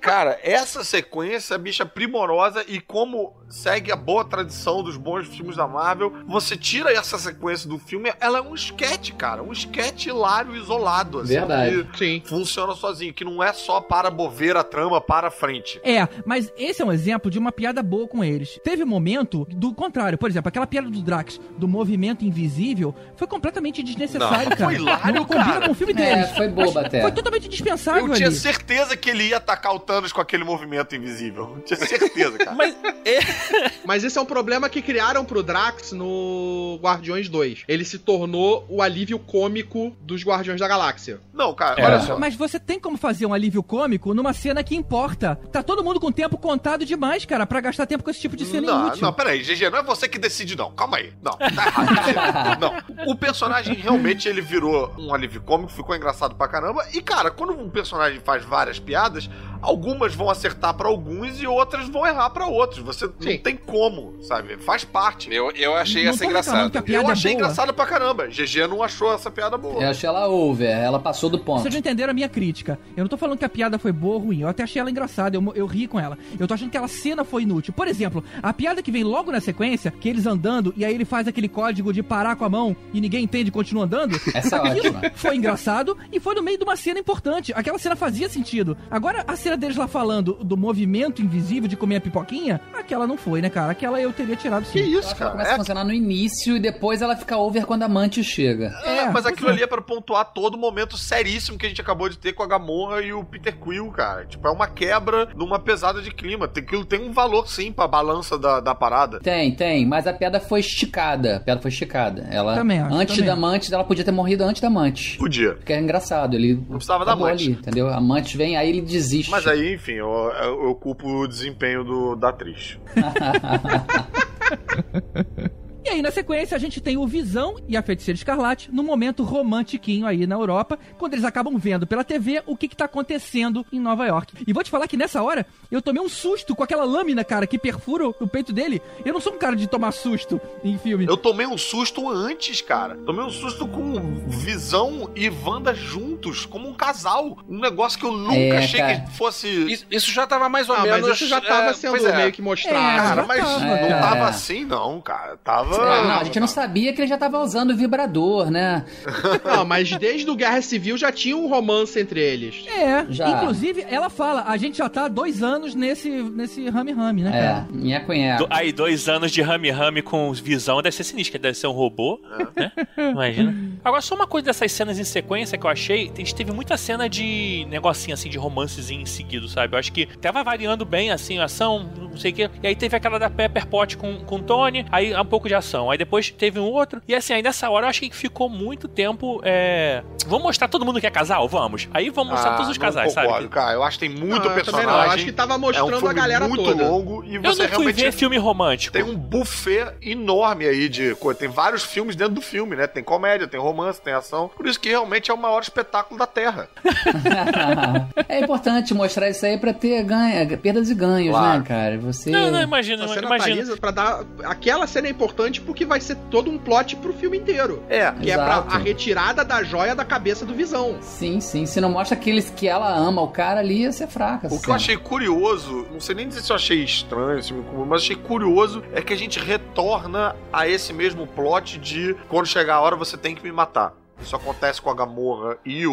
Cara, 0.00 0.38
essa 0.44 0.84
sequência, 0.84 1.58
bicha, 1.58 1.84
primorosa 1.84 2.64
e 2.68 2.80
como 2.80 3.34
segue 3.48 3.90
a 3.90 3.96
boa 3.96 4.24
tradição 4.24 4.80
dos 4.80 4.96
bons 4.96 5.26
filmes 5.26 5.56
da 5.56 5.66
Marvel, 5.66 6.12
você 6.28 6.56
tira 6.56 6.92
essa 6.92 7.18
sequência 7.18 7.68
do 7.68 7.76
filme, 7.76 8.12
ela 8.20 8.38
é 8.38 8.40
um 8.40 8.54
esquete, 8.54 9.12
cara. 9.12 9.42
Um 9.42 9.50
esquete 9.52 10.08
hilário 10.08 10.54
isolado. 10.54 11.18
Assim, 11.20 11.34
Verdade. 11.34 11.88
que 11.92 11.98
Sim. 11.98 12.22
Funciona 12.24 12.74
sozinho, 12.74 13.12
que 13.12 13.24
não 13.24 13.42
é 13.42 13.52
só 13.52 13.80
para 13.80 14.08
mover 14.08 14.56
a 14.56 14.62
trama 14.62 15.00
para 15.00 15.28
frente. 15.28 15.80
É, 15.82 16.06
mas 16.24 16.52
esse 16.56 16.82
é 16.82 16.84
um 16.84 16.92
exemplo 16.92 17.28
de 17.28 17.38
uma 17.40 17.50
piada 17.50 17.82
boa 17.82 18.06
com 18.06 18.22
eles. 18.22 18.60
Teve 18.62 18.84
momento 18.84 19.44
do 19.50 19.74
contrário, 19.74 20.16
por 20.16 20.30
exemplo, 20.30 20.48
aquela 20.48 20.68
piada 20.68 20.88
do 20.88 21.02
Drax, 21.02 21.40
do 21.58 21.66
movimento 21.66 22.24
invisível, 22.24 22.94
foi 23.16 23.26
completamente 23.26 23.82
desnecessário, 23.82 24.50
Não, 24.50 24.56
cara. 24.56 24.64
foi 24.70 24.74
hilário, 24.76 25.14
não 25.14 25.24
combina 25.24 25.44
cara. 25.52 25.66
com 25.66 25.72
o 25.72 25.74
filme 25.74 25.92
É, 25.94 25.96
deles. 25.96 26.30
foi 26.30 26.48
boba 26.48 26.82
até. 26.82 27.00
Foi 27.06 27.12
totalmente 27.12 27.48
dispensável 27.48 28.06
Eu 28.08 28.14
tinha 28.14 28.28
ali. 28.28 28.36
certeza 28.36 28.96
que 28.96 29.10
ele 29.10 29.24
ia 29.28 29.36
atacar 29.36 29.74
o 29.74 29.78
Thanos 29.78 30.12
com 30.12 30.20
aquele 30.20 30.44
movimento 30.44 30.94
invisível. 30.94 31.54
Eu 31.56 31.62
tinha 31.62 31.76
certeza, 31.78 32.38
cara. 32.38 32.54
Mas, 32.56 32.76
é- 33.04 33.20
Mas 33.84 34.04
esse 34.04 34.18
é 34.18 34.20
um 34.20 34.24
problema 34.26 34.68
que 34.68 34.82
criaram 34.82 35.24
pro 35.24 35.42
Drax 35.42 35.92
no 35.92 36.78
Guardiões 36.82 37.28
2. 37.28 37.64
Ele 37.68 37.84
se 37.84 37.98
tornou 37.98 38.66
o 38.68 38.82
alívio 38.82 39.18
cômico 39.18 39.96
dos 40.00 40.22
Guardiões 40.24 40.60
da 40.60 40.68
Galáxia. 40.68 41.20
Não, 41.32 41.54
cara, 41.54 41.80
É. 41.80 41.84
olha 41.84 42.00
só. 42.00 42.18
Mas 42.18 42.34
você 42.34 42.58
tem 42.58 42.78
como 42.80 42.96
fazer 42.96 43.26
um 43.26 43.32
alívio 43.34 43.62
cômico 43.62 44.12
numa 44.14 44.32
cena 44.32 44.62
que 44.64 44.74
importa. 44.74 45.38
Tá 45.52 45.62
todo 45.62 45.84
mundo 45.84 46.00
com 46.00 46.10
tempo 46.10 46.36
contado 46.38 46.84
demais, 46.84 47.24
cara, 47.24 47.46
pra 47.46 47.60
gastar 47.60 47.86
tempo 47.86 48.02
com 48.04 48.10
esse 48.10 48.20
tipo 48.20 48.36
de 48.36 48.44
cena 48.44 48.66
Não, 48.66 48.80
inútil. 48.86 49.02
não, 49.02 49.12
peraí, 49.12 49.42
GG, 49.42 49.70
não 49.70 49.78
é 49.78 49.82
você 49.82 50.08
que 50.08 50.18
decide, 50.18 50.56
não. 50.56 50.70
Calma 50.72 50.96
aí. 50.98 51.12
Não, 51.22 51.32
tá 51.32 51.46
errado. 51.46 52.60
não. 52.96 53.06
O 53.12 53.14
personagem 53.16 53.74
realmente 53.74 54.28
ele 54.28 54.40
virou 54.40 54.92
um 54.98 55.14
alívio 55.14 55.40
cômico, 55.40 55.70
ficou 55.72 55.94
engraçado 55.94 56.34
pra 56.34 56.48
caramba. 56.48 56.84
E, 56.96 57.02
cara, 57.02 57.30
quando 57.30 57.52
um 57.52 57.68
personagem 57.68 58.18
faz 58.20 58.42
várias 58.42 58.78
piadas, 58.78 59.28
algumas 59.60 60.14
vão 60.14 60.30
acertar 60.30 60.72
pra 60.72 60.88
alguns 60.88 61.42
e 61.42 61.46
outras 61.46 61.88
vão 61.90 62.06
errar 62.06 62.30
pra 62.30 62.46
outros. 62.46 62.80
Você 62.80 63.04
não 63.04 63.12
Sim. 63.20 63.36
tem 63.36 63.54
como, 63.54 64.14
sabe? 64.22 64.56
Faz 64.56 64.82
parte. 64.82 65.32
Eu, 65.32 65.50
eu 65.50 65.74
achei 65.74 66.04
Não 66.04 66.12
essa 66.12 66.24
engraçada. 66.24 66.82
Eu 66.86 67.02
é 67.02 67.12
achei 67.12 67.32
boa. 67.32 67.42
engraçado 67.42 67.74
pra 67.74 67.84
caramba. 67.84 68.28
GG 68.28 68.66
não 68.66 68.82
achou 68.82 69.12
essa 69.12 69.30
piada 69.30 69.58
boa. 69.58 69.82
Eu 69.82 69.90
achei 69.90 70.08
ela 70.08 70.26
over, 70.26 70.70
ela 70.70 70.98
passou 70.98 71.28
do 71.28 71.38
ponto. 71.38 71.60
Vocês 71.60 71.74
não 71.74 71.80
entenderam 71.80 72.12
a 72.12 72.14
minha 72.14 72.30
crítica. 72.30 72.78
Eu 72.96 73.02
não 73.02 73.08
tô 73.08 73.18
falando 73.18 73.38
que 73.38 73.44
a 73.44 73.48
piada 73.48 73.78
foi 73.78 73.92
boa 73.92 74.14
ou 74.14 74.20
ruim. 74.22 74.40
Eu 74.40 74.48
até 74.48 74.62
achei 74.62 74.80
ela 74.80 74.90
engraçada. 74.90 75.36
Eu, 75.36 75.52
eu 75.54 75.66
ri 75.66 75.86
com 75.86 76.00
ela. 76.00 76.16
Eu 76.40 76.46
tô 76.48 76.54
achando 76.54 76.70
que 76.70 76.76
aquela 76.78 76.88
cena 76.88 77.24
foi 77.24 77.42
inútil. 77.42 77.74
Por 77.74 77.88
exemplo, 77.88 78.24
a 78.42 78.54
piada 78.54 78.82
que 78.82 78.90
vem 78.90 79.04
logo 79.04 79.30
na 79.30 79.40
sequência, 79.40 79.90
que 79.90 80.08
eles 80.08 80.24
andando 80.26 80.72
e 80.78 80.84
aí 80.84 80.94
ele 80.94 81.04
faz 81.04 81.28
aquele 81.28 81.48
código 81.48 81.92
de 81.92 82.02
parar 82.02 82.36
com 82.36 82.44
a 82.44 82.48
mão 82.48 82.74
e 82.94 83.00
ninguém 83.02 83.24
entende 83.24 83.48
e 83.48 83.52
continua 83.52 83.84
andando. 83.84 84.18
Essa 84.34 84.56
é 84.56 84.60
ótima. 84.60 85.02
foi 85.14 85.36
engraçado 85.36 85.96
e 86.10 86.18
foi 86.18 86.34
no 86.34 86.42
meio 86.42 86.56
de 86.56 86.64
uma 86.64 86.76
cena 86.86 87.00
importante. 87.00 87.52
Aquela 87.54 87.78
cena 87.78 87.96
fazia 87.96 88.28
sentido. 88.28 88.76
Agora, 88.90 89.24
a 89.26 89.34
cena 89.36 89.56
deles 89.56 89.76
lá 89.76 89.88
falando 89.88 90.34
do 90.44 90.56
movimento 90.56 91.20
invisível 91.20 91.68
de 91.68 91.76
comer 91.76 91.96
a 91.96 92.00
pipoquinha, 92.00 92.60
aquela 92.72 93.06
não 93.06 93.16
foi, 93.16 93.42
né, 93.42 93.50
cara? 93.50 93.72
Aquela 93.72 94.00
eu 94.00 94.12
teria 94.12 94.36
tirado 94.36 94.64
Que 94.64 94.82
sim. 94.84 94.98
isso, 94.98 95.08
Ela 95.08 95.14
cara? 95.16 95.30
começa 95.32 95.50
É 95.50 95.54
a 95.54 95.56
funcionar 95.56 95.84
no 95.84 95.92
início 95.92 96.56
e 96.56 96.60
depois 96.60 97.02
ela 97.02 97.16
fica 97.16 97.36
over 97.36 97.66
quando 97.66 97.82
a 97.82 97.88
Mantis 97.88 98.24
chega. 98.26 98.72
É, 98.84 98.98
É, 98.98 99.10
mas 99.10 99.26
aquilo 99.26 99.48
é. 99.48 99.52
ali 99.52 99.62
é 99.62 99.66
pra 99.66 99.82
pontuar 99.82 100.24
todo 100.32 100.54
o 100.54 100.58
momento 100.58 100.96
seríssimo 100.96 101.58
que 101.58 101.66
a 101.66 101.68
gente 101.68 101.80
acabou 101.80 102.08
de 102.08 102.16
ter 102.18 102.32
com 102.32 102.42
a 102.42 102.46
Gamorra 102.46 103.02
e 103.02 103.12
o 103.12 103.24
Peter 103.24 103.56
Quill, 103.56 103.90
cara. 103.90 104.24
Tipo, 104.26 104.46
é 104.46 104.50
uma 104.50 104.66
quebra 104.68 105.28
numa 105.34 105.58
pesada 105.58 106.00
de 106.00 106.10
clima. 106.12 106.46
Tem, 106.46 106.62
aquilo 106.62 106.84
tem 106.84 107.00
um 107.00 107.12
valor, 107.12 107.48
sim, 107.48 107.72
pra 107.72 107.88
balança 107.88 108.38
da, 108.38 108.60
da 108.60 108.74
parada. 108.74 109.18
Tem, 109.20 109.54
tem, 109.54 109.84
mas 109.86 110.06
a 110.06 110.12
piada 110.12 110.38
foi 110.40 110.60
esticada. 110.60 111.36
A 111.36 111.40
piada 111.40 111.60
foi 111.60 111.70
esticada. 111.70 112.26
Ela, 112.30 112.54
Também 112.54 112.78
acho, 112.80 112.94
antes 112.94 113.16
também 113.16 113.30
da. 113.30 113.36
Mantis, 113.36 113.72
ela 113.72 113.84
podia 113.84 114.04
ter 114.04 114.12
morrido 114.12 114.44
antes 114.44 114.62
da 114.62 114.70
Mantis. 114.70 115.16
Podia. 115.16 115.54
Porque 115.54 115.72
é 115.72 115.80
engraçado, 115.80 116.34
ele 116.34 116.54
Não 116.76 116.78
precisava 116.78 117.06
da 117.06 117.16
Mantis. 117.16 117.46
ali, 117.46 117.56
entendeu? 117.56 117.88
A 117.88 118.00
Mantis 118.00 118.34
vem, 118.34 118.56
aí 118.56 118.68
ele 118.68 118.82
desiste. 118.82 119.30
Mas 119.30 119.46
aí, 119.46 119.74
enfim, 119.74 119.94
eu, 119.94 120.08
eu, 120.08 120.64
eu 120.64 120.74
culpo 120.74 121.08
o 121.08 121.26
desempenho 121.26 121.82
do, 121.82 122.14
da 122.14 122.28
atriz. 122.28 122.78
E 125.86 125.88
aí, 125.88 126.02
na 126.02 126.10
sequência, 126.10 126.56
a 126.56 126.58
gente 126.58 126.80
tem 126.80 126.96
o 126.96 127.06
Visão 127.06 127.54
e 127.68 127.76
a 127.76 127.82
Feiticeira 127.82 128.16
Escarlate 128.16 128.72
no 128.72 128.82
momento 128.82 129.22
romantiquinho 129.22 130.04
aí 130.04 130.26
na 130.26 130.34
Europa, 130.34 130.76
quando 130.98 131.12
eles 131.12 131.24
acabam 131.24 131.56
vendo 131.56 131.86
pela 131.86 132.02
TV 132.02 132.42
o 132.44 132.56
que, 132.56 132.66
que 132.66 132.74
tá 132.76 132.86
acontecendo 132.86 133.64
em 133.72 133.78
Nova 133.78 134.04
York. 134.04 134.34
E 134.44 134.52
vou 134.52 134.64
te 134.64 134.70
falar 134.70 134.88
que 134.88 134.96
nessa 134.96 135.22
hora, 135.22 135.46
eu 135.70 135.80
tomei 135.80 136.02
um 136.02 136.08
susto 136.08 136.56
com 136.56 136.64
aquela 136.64 136.82
lâmina, 136.82 137.22
cara, 137.22 137.46
que 137.46 137.56
perfura 137.56 138.08
o 138.08 138.26
peito 138.26 138.52
dele. 138.52 138.82
Eu 139.04 139.12
não 139.12 139.20
sou 139.20 139.34
um 139.34 139.38
cara 139.38 139.54
de 139.54 139.68
tomar 139.68 139.92
susto 139.92 140.40
em 140.64 140.76
filme. 140.76 141.06
Eu 141.06 141.16
tomei 141.16 141.46
um 141.46 141.56
susto 141.56 142.08
antes, 142.10 142.60
cara. 142.60 142.96
Tomei 143.06 143.24
um 143.24 143.30
susto 143.30 143.64
com 143.68 143.94
Visão 144.26 145.08
e 145.14 145.30
Wanda 145.30 145.72
juntos, 145.72 146.44
como 146.44 146.68
um 146.68 146.74
casal. 146.74 147.38
Um 147.48 147.60
negócio 147.60 147.96
que 147.96 148.04
eu 148.06 148.10
nunca 148.12 148.34
É, 148.34 148.58
achei 148.58 148.80
cara. 148.80 149.00
que 149.02 149.12
fosse. 149.16 149.46
Isso, 149.48 149.86
isso 149.88 150.10
já 150.10 150.26
tava 150.26 150.48
mais 150.48 150.68
ou 150.68 150.74
Ah, 150.74 150.82
menos. 150.82 151.00
mas 151.02 151.14
isso 151.16 151.28
já 151.28 151.40
tava 151.40 151.70
é, 151.70 151.74
sendo 151.74 151.96
é. 152.08 152.16
meio 152.16 152.32
que 152.32 152.42
mostrado. 152.42 152.76
É, 152.76 152.96
Cara, 152.96 153.24
mas 153.24 153.38
não 153.40 153.60
cara. 153.60 154.00
tava 154.00 154.16
É. 154.16 154.22
assim, 154.30 154.64
não, 154.64 155.00
cara. 155.00 155.36
Tava. 155.44 155.75
É, 155.82 156.02
não, 156.08 156.18
a 156.20 156.24
gente 156.24 156.40
não 156.40 156.46
sabia 156.46 156.92
que 156.92 157.00
ele 157.00 157.08
já 157.08 157.16
tava 157.18 157.38
usando 157.40 157.70
o 157.70 157.76
vibrador, 157.76 158.50
né? 158.50 158.84
Não, 159.44 159.64
mas 159.64 159.90
desde 159.96 160.28
o 160.30 160.34
Guerra 160.36 160.60
Civil 160.60 160.96
já 160.98 161.10
tinha 161.12 161.36
um 161.36 161.48
romance 161.48 161.98
entre 161.98 162.20
eles. 162.20 162.64
É, 162.66 163.06
Já. 163.10 163.28
inclusive, 163.30 163.84
ela 163.88 164.10
fala, 164.10 164.44
a 164.46 164.56
gente 164.56 164.78
já 164.78 164.88
tá 164.88 165.04
há 165.04 165.08
dois 165.08 165.42
anos 165.42 165.74
nesse, 165.74 166.08
nesse 166.10 166.68
rame-rame, 166.68 167.22
né, 167.22 167.30
É, 167.30 167.42
cara? 167.42 167.66
nheco 167.72 168.12
nheco. 168.12 168.46
Do- 168.46 168.48
aí, 168.52 168.72
dois 168.72 169.08
anos 169.08 169.30
de 169.32 169.40
Rami 169.42 169.70
Rami 169.70 170.02
com 170.02 170.32
visão 170.32 170.82
deve 170.82 170.94
ser 170.96 171.04
sinistro, 171.04 171.32
que 171.32 171.38
deve 171.38 171.56
ser 171.56 171.66
um 171.66 171.72
robô, 171.72 172.20
né? 172.56 172.72
Imagina. 172.96 173.54
Agora, 173.84 174.00
só 174.02 174.14
uma 174.14 174.26
coisa 174.26 174.46
dessas 174.46 174.72
cenas 174.72 174.98
em 174.98 175.04
sequência 175.04 175.56
que 175.56 175.64
eu 175.66 175.70
achei, 175.70 176.10
a 176.12 176.18
gente 176.18 176.34
teve 176.34 176.52
muita 176.52 176.76
cena 176.76 177.08
de 177.08 177.66
negocinho 177.68 178.14
assim, 178.14 178.28
de 178.28 178.38
romancezinho 178.38 179.02
em 179.02 179.06
seguido, 179.06 179.48
sabe? 179.48 179.74
Eu 179.74 179.78
acho 179.78 179.92
que 179.92 180.06
tava 180.20 180.42
variando 180.42 180.84
bem, 180.84 181.10
assim, 181.10 181.38
a 181.38 181.44
ação, 181.44 181.88
não 181.96 182.16
sei 182.16 182.32
o 182.32 182.34
quê. 182.34 182.50
E 182.62 182.66
aí 182.66 182.74
teve 182.76 182.96
aquela 182.96 183.18
da 183.18 183.30
Pepper 183.30 183.66
Pot 183.66 183.96
com, 183.96 184.18
com 184.24 184.36
o 184.36 184.42
Tony, 184.42 184.84
aí 184.90 185.14
um 185.14 185.24
pouco 185.24 185.48
de 185.48 185.54
ação. 185.54 185.65
Aí 185.90 185.98
depois 185.98 186.30
teve 186.30 186.58
um 186.58 186.64
outro. 186.64 187.00
E 187.06 187.14
assim, 187.14 187.32
aí 187.34 187.42
nessa 187.42 187.68
hora 187.70 187.86
eu 187.86 187.90
achei 187.90 188.08
que 188.08 188.16
ficou 188.16 188.48
muito 188.48 188.88
tempo. 188.88 189.40
É... 189.44 190.02
Vamos 190.26 190.44
mostrar 190.44 190.68
todo 190.68 190.84
mundo 190.84 191.00
que 191.00 191.06
é 191.06 191.10
casal? 191.10 191.48
Vamos. 191.48 191.88
Aí 191.92 192.10
vamos 192.10 192.32
mostrar 192.32 192.56
todos 192.56 192.70
os 192.70 192.78
casais, 192.78 193.14
concordo, 193.14 193.32
sabe? 193.42 193.48
cara. 193.48 193.72
Eu 193.74 193.82
acho 193.82 193.98
que 193.98 194.08
tem 194.08 194.14
muito 194.16 194.36
Não, 194.38 194.44
eu 194.44 194.54
personagem. 194.54 194.88
Eu 194.90 195.10
acho 195.10 195.24
que 195.24 195.32
tava 195.32 195.54
é 195.54 195.56
um 195.56 195.60
mostrando 195.60 195.90
filme 195.98 196.08
a 196.08 196.12
galera 196.12 196.48
muito 196.48 196.64
toda. 196.64 196.88
longo 196.88 197.24
e 197.24 197.36
Eu 197.36 197.42
você 197.42 197.62
não 197.62 197.68
fui 197.68 197.76
realmente 197.84 197.94
ver 197.96 198.12
filme 198.12 198.36
romântico. 198.38 198.92
tem 198.92 199.02
um 199.02 199.16
buffet 199.16 199.92
enorme 200.02 200.66
aí 200.66 200.88
de 200.88 201.14
coisa. 201.16 201.38
Tem 201.38 201.48
vários 201.48 201.84
filmes 201.84 202.16
dentro 202.16 202.34
do 202.34 202.40
filme, 202.40 202.74
né? 202.76 202.86
Tem 202.86 203.02
comédia, 203.02 203.46
tem 203.46 203.60
romance, 203.60 204.00
tem 204.00 204.12
ação. 204.14 204.50
Por 204.56 204.66
isso 204.66 204.80
que 204.80 204.88
realmente 204.88 205.30
é 205.30 205.34
o 205.34 205.38
maior 205.38 205.60
espetáculo 205.60 206.18
da 206.18 206.26
Terra. 206.26 206.68
é 208.28 208.40
importante 208.40 208.92
mostrar 208.94 209.28
isso 209.28 209.44
aí 209.46 209.58
pra 209.58 209.72
ter 209.72 210.02
ganha, 210.02 210.56
perdas 210.58 210.90
e 210.90 210.94
ganhos, 210.94 211.30
Claro. 211.30 211.58
né, 211.60 211.64
cara? 211.66 211.98
Você. 211.98 212.30
Não, 212.30 212.50
não, 212.50 212.60
imagina, 212.62 213.04
imagina. 213.04 213.76
pra 213.76 213.90
dar. 213.90 214.24
Aquela 214.44 214.86
cena 214.86 215.06
é 215.06 215.10
importante 215.10 215.45
porque 215.60 215.84
vai 215.84 216.00
ser 216.00 216.16
todo 216.30 216.50
um 216.50 216.58
plot 216.58 216.96
pro 216.96 217.12
filme 217.12 217.38
inteiro. 217.38 217.82
É. 217.88 218.10
Que 218.12 218.30
é 218.30 218.34
Exato. 218.34 218.66
pra 218.66 218.76
a 218.76 218.78
retirada 218.78 219.44
da 219.44 219.62
joia 219.62 219.94
da 219.94 220.04
cabeça 220.04 220.44
do 220.44 220.54
Visão. 220.54 220.96
Sim, 221.00 221.40
sim. 221.40 221.66
Se 221.66 221.80
não 221.80 221.90
mostra 221.90 222.16
aqueles 222.16 222.50
que 222.50 222.66
ela 222.68 222.94
ama 222.94 223.22
o 223.22 223.28
cara 223.28 223.60
ali, 223.60 223.82
ia 223.82 223.92
ser 223.92 224.06
fraca. 224.06 224.48
O 224.52 224.60
que 224.60 224.68
eu 224.68 224.74
achei 224.74 224.96
curioso, 224.96 225.86
não 225.92 226.00
sei 226.00 226.14
nem 226.14 226.28
dizer 226.28 226.42
se 226.42 226.50
eu 226.50 226.56
achei 226.56 226.82
estranho, 226.82 227.42
se 227.42 227.52
me 227.52 227.60
incomodou, 227.60 227.86
mas 227.86 228.02
achei 228.02 228.16
curioso 228.16 228.82
é 228.92 229.00
que 229.00 229.12
a 229.12 229.16
gente 229.16 229.38
retorna 229.38 230.34
a 230.52 230.68
esse 230.68 230.92
mesmo 230.92 231.26
plot 231.26 231.78
de 231.78 232.16
quando 232.28 232.46
chegar 232.46 232.76
a 232.76 232.80
hora 232.80 232.96
você 232.96 233.16
tem 233.16 233.34
que 233.34 233.42
me 233.42 233.52
matar. 233.52 233.94
Isso 234.20 234.34
acontece 234.34 234.80
com 234.80 234.90
a 234.90 234.94
Gamorra 234.94 235.58
e 235.64 235.86
o, 235.86 235.92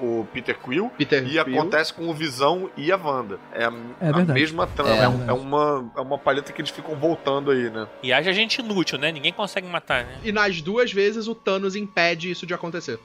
o 0.00 0.26
Peter 0.32 0.58
Quill. 0.58 0.90
Peter 0.98 1.22
E 1.24 1.42
Quill. 1.44 1.60
acontece 1.60 1.94
com 1.94 2.08
o 2.08 2.14
Visão 2.14 2.68
e 2.76 2.90
a 2.90 2.96
Wanda. 2.96 3.38
É 3.52 3.64
a, 3.64 3.72
É 4.00 4.08
a 4.10 4.24
mesma 4.34 4.66
trama. 4.66 4.90
É 4.90 4.94
É, 5.04 5.08
verdade. 5.08 5.30
é 5.30 5.32
uma, 5.32 5.92
é 5.96 6.00
uma 6.00 6.18
palheta 6.18 6.52
que 6.52 6.60
eles 6.60 6.70
ficam 6.70 6.94
voltando 6.96 7.50
aí, 7.50 7.70
né? 7.70 7.86
E 8.02 8.12
haja 8.12 8.32
gente 8.32 8.58
inútil, 8.60 8.98
né? 8.98 9.12
Ninguém 9.12 9.32
consegue 9.32 9.66
matar, 9.68 10.04
né? 10.04 10.18
E 10.24 10.32
nas 10.32 10.60
duas 10.60 10.92
vezes 10.92 11.28
o 11.28 11.34
Thanos 11.34 11.76
impede 11.76 12.30
isso 12.30 12.44
de 12.46 12.52
acontecer. 12.54 12.98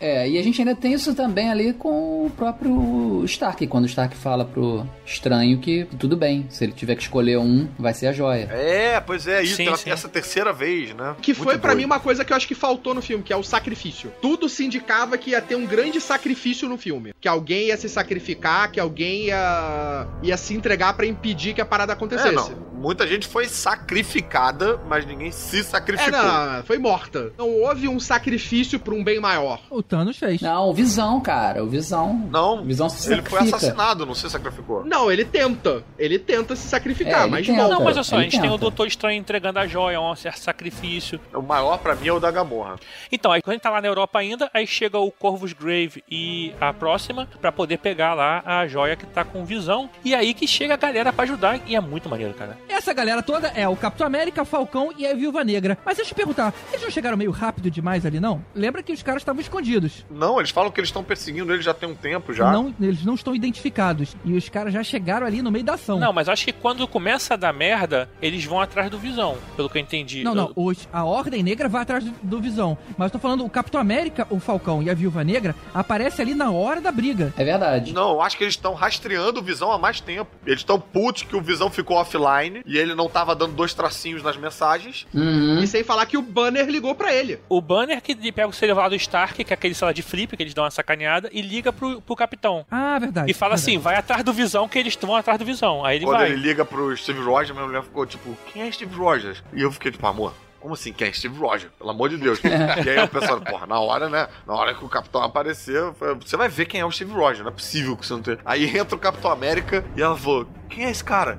É. 0.00 0.22
É, 0.24 0.28
e 0.30 0.38
a 0.38 0.42
gente 0.42 0.60
ainda 0.60 0.74
tem 0.74 0.92
isso 0.92 1.14
também 1.14 1.50
ali 1.50 1.72
com 1.72 2.26
o 2.26 2.30
próprio 2.30 3.22
Stark, 3.24 3.66
quando 3.66 3.84
o 3.84 3.86
Stark 3.86 4.16
fala 4.16 4.44
pro 4.44 4.86
estranho 5.06 5.58
que 5.58 5.86
tudo 5.98 6.16
bem, 6.16 6.46
se 6.50 6.64
ele 6.64 6.72
tiver 6.72 6.96
que 6.96 7.02
escolher 7.02 7.38
um, 7.38 7.68
vai 7.78 7.94
ser 7.94 8.08
a 8.08 8.12
joia. 8.12 8.48
É, 8.52 9.00
pois 9.00 9.26
é, 9.26 9.42
isso. 9.42 9.56
Sim, 9.56 9.66
tem 9.66 9.76
sim. 9.76 9.90
essa 9.90 10.08
terceira 10.08 10.52
vez, 10.52 10.94
né? 10.94 11.14
Que 11.22 11.32
Muito 11.32 11.44
foi 11.44 11.58
pra 11.58 11.70
doido. 11.70 11.78
mim 11.78 11.84
uma 11.84 12.00
coisa 12.00 12.24
que 12.24 12.32
eu 12.32 12.36
acho 12.36 12.48
que 12.48 12.54
faltou 12.54 12.94
no 12.94 13.02
filme, 13.02 13.22
que 13.22 13.32
é 13.32 13.36
o 13.36 13.42
sacrifício. 13.42 14.12
Tudo 14.20 14.48
se 14.48 14.64
indicava 14.64 15.16
que 15.16 15.30
ia 15.30 15.40
ter 15.40 15.54
um 15.54 15.66
grande 15.66 16.00
sacrifício 16.00 16.68
no 16.68 16.76
filme. 16.76 17.14
Que 17.20 17.28
alguém 17.28 17.66
ia 17.68 17.76
se 17.76 17.88
sacrificar, 17.88 18.70
que 18.70 18.80
alguém 18.80 19.26
ia, 19.26 20.06
ia 20.22 20.36
se 20.36 20.54
entregar 20.54 20.94
pra 20.94 21.06
impedir 21.06 21.54
que 21.54 21.60
a 21.60 21.66
parada 21.66 21.92
É, 21.92 21.94
acontecesse. 21.94 22.34
não. 22.34 22.72
Muita 22.72 23.06
gente 23.06 23.28
foi 23.28 23.46
sacrificada, 23.46 24.80
mas 24.88 25.06
ninguém 25.06 25.30
se 25.30 25.60
É, 25.60 25.62
sacrificou. 25.62 26.10
não, 26.12 26.52
não, 26.56 26.62
foi 26.64 26.78
morta. 26.78 27.32
Não 27.38 27.48
houve 27.48 27.86
um 27.88 28.00
sacrifício 28.00 28.78
pra 28.80 28.94
um 28.94 29.04
bem 29.04 29.20
maior. 29.20 29.51
O 29.70 29.82
Thanos 29.82 30.16
fez. 30.16 30.40
Não, 30.40 30.68
o 30.68 30.74
Visão, 30.74 31.20
cara, 31.20 31.62
o 31.62 31.68
Visão. 31.68 32.12
Não, 32.30 32.62
O 32.62 32.64
Visão 32.64 32.88
se 32.88 33.12
ele 33.12 33.22
foi 33.22 33.30
sacrifica. 33.40 33.56
assassinado, 33.56 34.06
não 34.06 34.14
se 34.14 34.28
sacrificou. 34.30 34.84
Não, 34.84 35.10
ele 35.10 35.24
tenta. 35.24 35.82
Ele 35.98 36.18
tenta 36.18 36.54
se 36.56 36.66
sacrificar, 36.68 37.26
É, 37.26 37.30
mas 37.30 37.46
tenta. 37.46 37.58
volta. 37.60 37.74
Não, 37.76 37.84
mas 37.84 37.96
olha 37.96 38.04
só, 38.04 38.16
a 38.16 38.18
ele 38.20 38.30
gente 38.30 38.40
tem 38.40 38.48
o 38.50 38.52
tenta. 38.52 38.60
Doutor 38.62 38.86
Estranho 38.86 39.18
entregando 39.18 39.58
a 39.58 39.66
joia, 39.66 40.00
um 40.00 40.14
certo 40.16 40.38
sacrifício. 40.40 41.20
O 41.34 41.42
maior 41.42 41.78
pra 41.78 41.94
mim 41.94 42.08
é 42.08 42.12
o 42.12 42.20
da 42.20 42.30
Gamorra. 42.30 42.76
Então, 43.10 43.30
aí 43.32 43.42
quando 43.42 43.52
a 43.52 43.54
gente 43.54 43.62
tá 43.62 43.70
lá 43.70 43.80
na 43.80 43.88
Europa 43.88 44.18
ainda, 44.18 44.50
aí 44.54 44.66
chega 44.66 44.98
o 44.98 45.10
Corvus 45.10 45.52
Grave 45.52 46.02
e 46.10 46.52
a 46.60 46.72
próxima 46.72 47.28
pra 47.40 47.50
poder 47.52 47.78
pegar 47.78 48.14
lá 48.14 48.42
a 48.44 48.66
joia 48.66 48.96
que 48.96 49.06
tá 49.06 49.24
com 49.24 49.44
visão. 49.44 49.88
E 50.04 50.14
aí 50.14 50.32
que 50.34 50.46
chega 50.46 50.74
a 50.74 50.76
galera 50.76 51.12
pra 51.12 51.24
ajudar 51.24 51.60
e 51.66 51.74
é 51.76 51.80
muito 51.80 52.08
maneiro, 52.08 52.32
cara. 52.34 52.56
Essa 52.68 52.92
galera 52.92 53.22
toda 53.22 53.48
é 53.48 53.68
o 53.68 53.76
Capitão 53.76 54.06
América, 54.06 54.44
Falcão 54.44 54.90
e 54.96 55.06
a 55.06 55.14
Viúva 55.14 55.44
Negra. 55.44 55.76
Mas 55.84 55.96
deixa 55.96 56.10
eu 56.10 56.14
te 56.14 56.16
perguntar, 56.16 56.54
eles 56.70 56.82
não 56.82 56.90
chegaram 56.90 57.16
meio 57.16 57.30
rápido 57.30 57.70
demais 57.70 58.06
ali, 58.06 58.18
não? 58.20 58.42
Lembra 58.54 58.82
que 58.82 58.92
os 58.92 59.02
caras 59.02 59.22
estavam 59.22 59.40
escondidos. 59.42 60.04
Não, 60.10 60.38
eles 60.38 60.50
falam 60.50 60.70
que 60.70 60.80
eles 60.80 60.88
estão 60.88 61.04
perseguindo 61.04 61.52
ele 61.52 61.62
já 61.62 61.74
tem 61.74 61.88
um 61.88 61.94
tempo 61.94 62.32
já. 62.32 62.50
Não, 62.50 62.74
eles 62.80 63.04
não 63.04 63.14
estão 63.14 63.34
identificados. 63.34 64.16
E 64.24 64.34
os 64.34 64.48
caras 64.48 64.72
já 64.72 64.82
chegaram 64.82 65.26
ali 65.26 65.42
no 65.42 65.50
meio 65.50 65.64
da 65.64 65.74
ação. 65.74 65.98
Não, 65.98 66.12
mas 66.12 66.28
acho 66.28 66.44
que 66.44 66.52
quando 66.52 66.86
começa 66.86 67.34
a 67.34 67.36
dar 67.36 67.52
merda, 67.52 68.08
eles 68.20 68.44
vão 68.44 68.60
atrás 68.60 68.90
do 68.90 68.98
Visão, 68.98 69.36
pelo 69.56 69.68
que 69.68 69.78
eu 69.78 69.82
entendi. 69.82 70.22
Não, 70.22 70.34
não. 70.34 70.52
Os, 70.56 70.88
a 70.92 71.04
Ordem 71.04 71.42
Negra 71.42 71.68
vai 71.68 71.82
atrás 71.82 72.04
do, 72.04 72.12
do 72.22 72.40
Visão. 72.40 72.76
Mas 72.96 73.06
eu 73.06 73.12
tô 73.12 73.18
falando, 73.18 73.44
o 73.44 73.50
Capitão 73.50 73.80
América, 73.80 74.26
o 74.30 74.38
Falcão 74.38 74.82
e 74.82 74.90
a 74.90 74.94
Viúva 74.94 75.24
Negra 75.24 75.54
aparece 75.74 76.20
ali 76.20 76.34
na 76.34 76.50
hora 76.50 76.80
da 76.80 76.92
briga. 76.92 77.32
É 77.36 77.44
verdade. 77.44 77.92
Não, 77.92 78.12
eu 78.12 78.22
acho 78.22 78.36
que 78.36 78.44
eles 78.44 78.54
estão 78.54 78.74
rastreando 78.74 79.40
o 79.40 79.42
Visão 79.42 79.70
há 79.72 79.78
mais 79.78 80.00
tempo. 80.00 80.30
Eles 80.46 80.60
estão 80.60 80.80
putos 80.80 81.22
que 81.22 81.36
o 81.36 81.40
Visão 81.40 81.70
ficou 81.70 81.96
offline 81.96 82.62
e 82.66 82.78
ele 82.78 82.94
não 82.94 83.08
tava 83.08 83.34
dando 83.34 83.54
dois 83.54 83.74
tracinhos 83.74 84.22
nas 84.22 84.36
mensagens. 84.36 85.06
Uhum. 85.14 85.60
E 85.60 85.66
sem 85.66 85.84
falar 85.84 86.06
que 86.06 86.16
o 86.16 86.22
Banner 86.22 86.68
ligou 86.68 86.94
pra 86.94 87.12
ele. 87.12 87.38
O 87.48 87.60
Banner 87.60 88.00
que 88.00 88.14
pega 88.32 88.48
o 88.48 88.52
celular 88.52 88.88
do 88.88 88.94
Stark, 89.22 89.44
que 89.44 89.52
é 89.52 89.54
aquele 89.54 89.74
celular 89.74 89.92
de 89.92 90.02
flip, 90.02 90.36
que 90.36 90.42
eles 90.42 90.54
dão 90.54 90.64
uma 90.64 90.70
sacaneada, 90.70 91.28
e 91.32 91.40
liga 91.40 91.72
pro, 91.72 92.00
pro 92.00 92.16
capitão. 92.16 92.66
Ah, 92.70 92.98
verdade. 92.98 93.30
E 93.30 93.34
fala 93.34 93.54
verdade. 93.54 93.70
assim, 93.70 93.78
vai 93.78 93.96
atrás 93.96 94.24
do 94.24 94.32
Visão, 94.32 94.68
que 94.68 94.78
eles 94.78 94.92
estão 94.92 95.14
atrás 95.14 95.38
do 95.38 95.44
Visão. 95.44 95.84
Aí 95.84 95.98
ele 95.98 96.04
Quando 96.04 96.18
vai. 96.18 96.30
ele 96.30 96.40
liga 96.40 96.64
pro 96.64 96.94
Steve 96.96 97.20
Rogers, 97.20 97.52
minha 97.52 97.66
mulher 97.66 97.82
ficou 97.82 98.04
tipo, 98.04 98.36
quem 98.52 98.62
é 98.62 98.72
Steve 98.72 98.94
Rogers? 98.94 99.42
E 99.52 99.62
eu 99.62 99.70
fiquei 99.70 99.90
tipo, 99.90 100.06
amor. 100.06 100.34
Como 100.60 100.74
assim, 100.74 100.92
quem 100.92 101.08
é 101.08 101.12
Steve 101.12 101.36
Rogers? 101.38 101.72
Pelo 101.76 101.90
amor 101.90 102.08
de 102.08 102.16
Deus. 102.16 102.38
e 102.42 102.88
aí 102.88 102.96
eu 102.96 103.08
pensando, 103.08 103.40
porra, 103.44 103.66
na 103.66 103.80
hora, 103.80 104.08
né? 104.08 104.28
Na 104.46 104.54
hora 104.54 104.74
que 104.74 104.84
o 104.84 104.88
Capitão 104.88 105.22
aparecer, 105.22 105.82
você 106.20 106.36
vai 106.36 106.48
ver 106.48 106.66
quem 106.66 106.80
é 106.80 106.86
o 106.86 106.90
Steve 106.90 107.12
Rogers, 107.12 107.40
não 107.40 107.48
é 107.48 107.52
possível 107.52 107.96
que 107.96 108.06
você 108.06 108.12
não 108.12 108.22
tenha. 108.22 108.38
Aí 108.44 108.64
entra 108.76 108.94
o 108.94 108.98
Capitão 108.98 109.30
América 109.30 109.84
e 109.96 110.02
ela 110.02 110.16
falou, 110.16 110.46
quem 110.72 110.84
é 110.86 110.90
esse 110.90 111.04
cara? 111.04 111.38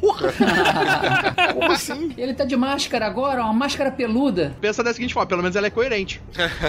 Porra! 0.00 0.32
Como 1.52 1.72
assim? 1.72 2.14
Ele 2.16 2.32
tá 2.32 2.44
de 2.44 2.56
máscara 2.56 3.06
agora, 3.06 3.42
uma 3.42 3.52
máscara 3.52 3.90
peluda. 3.90 4.54
Pensa 4.60 4.82
da 4.84 4.92
seguinte 4.94 5.12
forma, 5.12 5.26
pelo 5.26 5.42
menos 5.42 5.56
ela 5.56 5.66
é 5.66 5.70
coerente. 5.70 6.22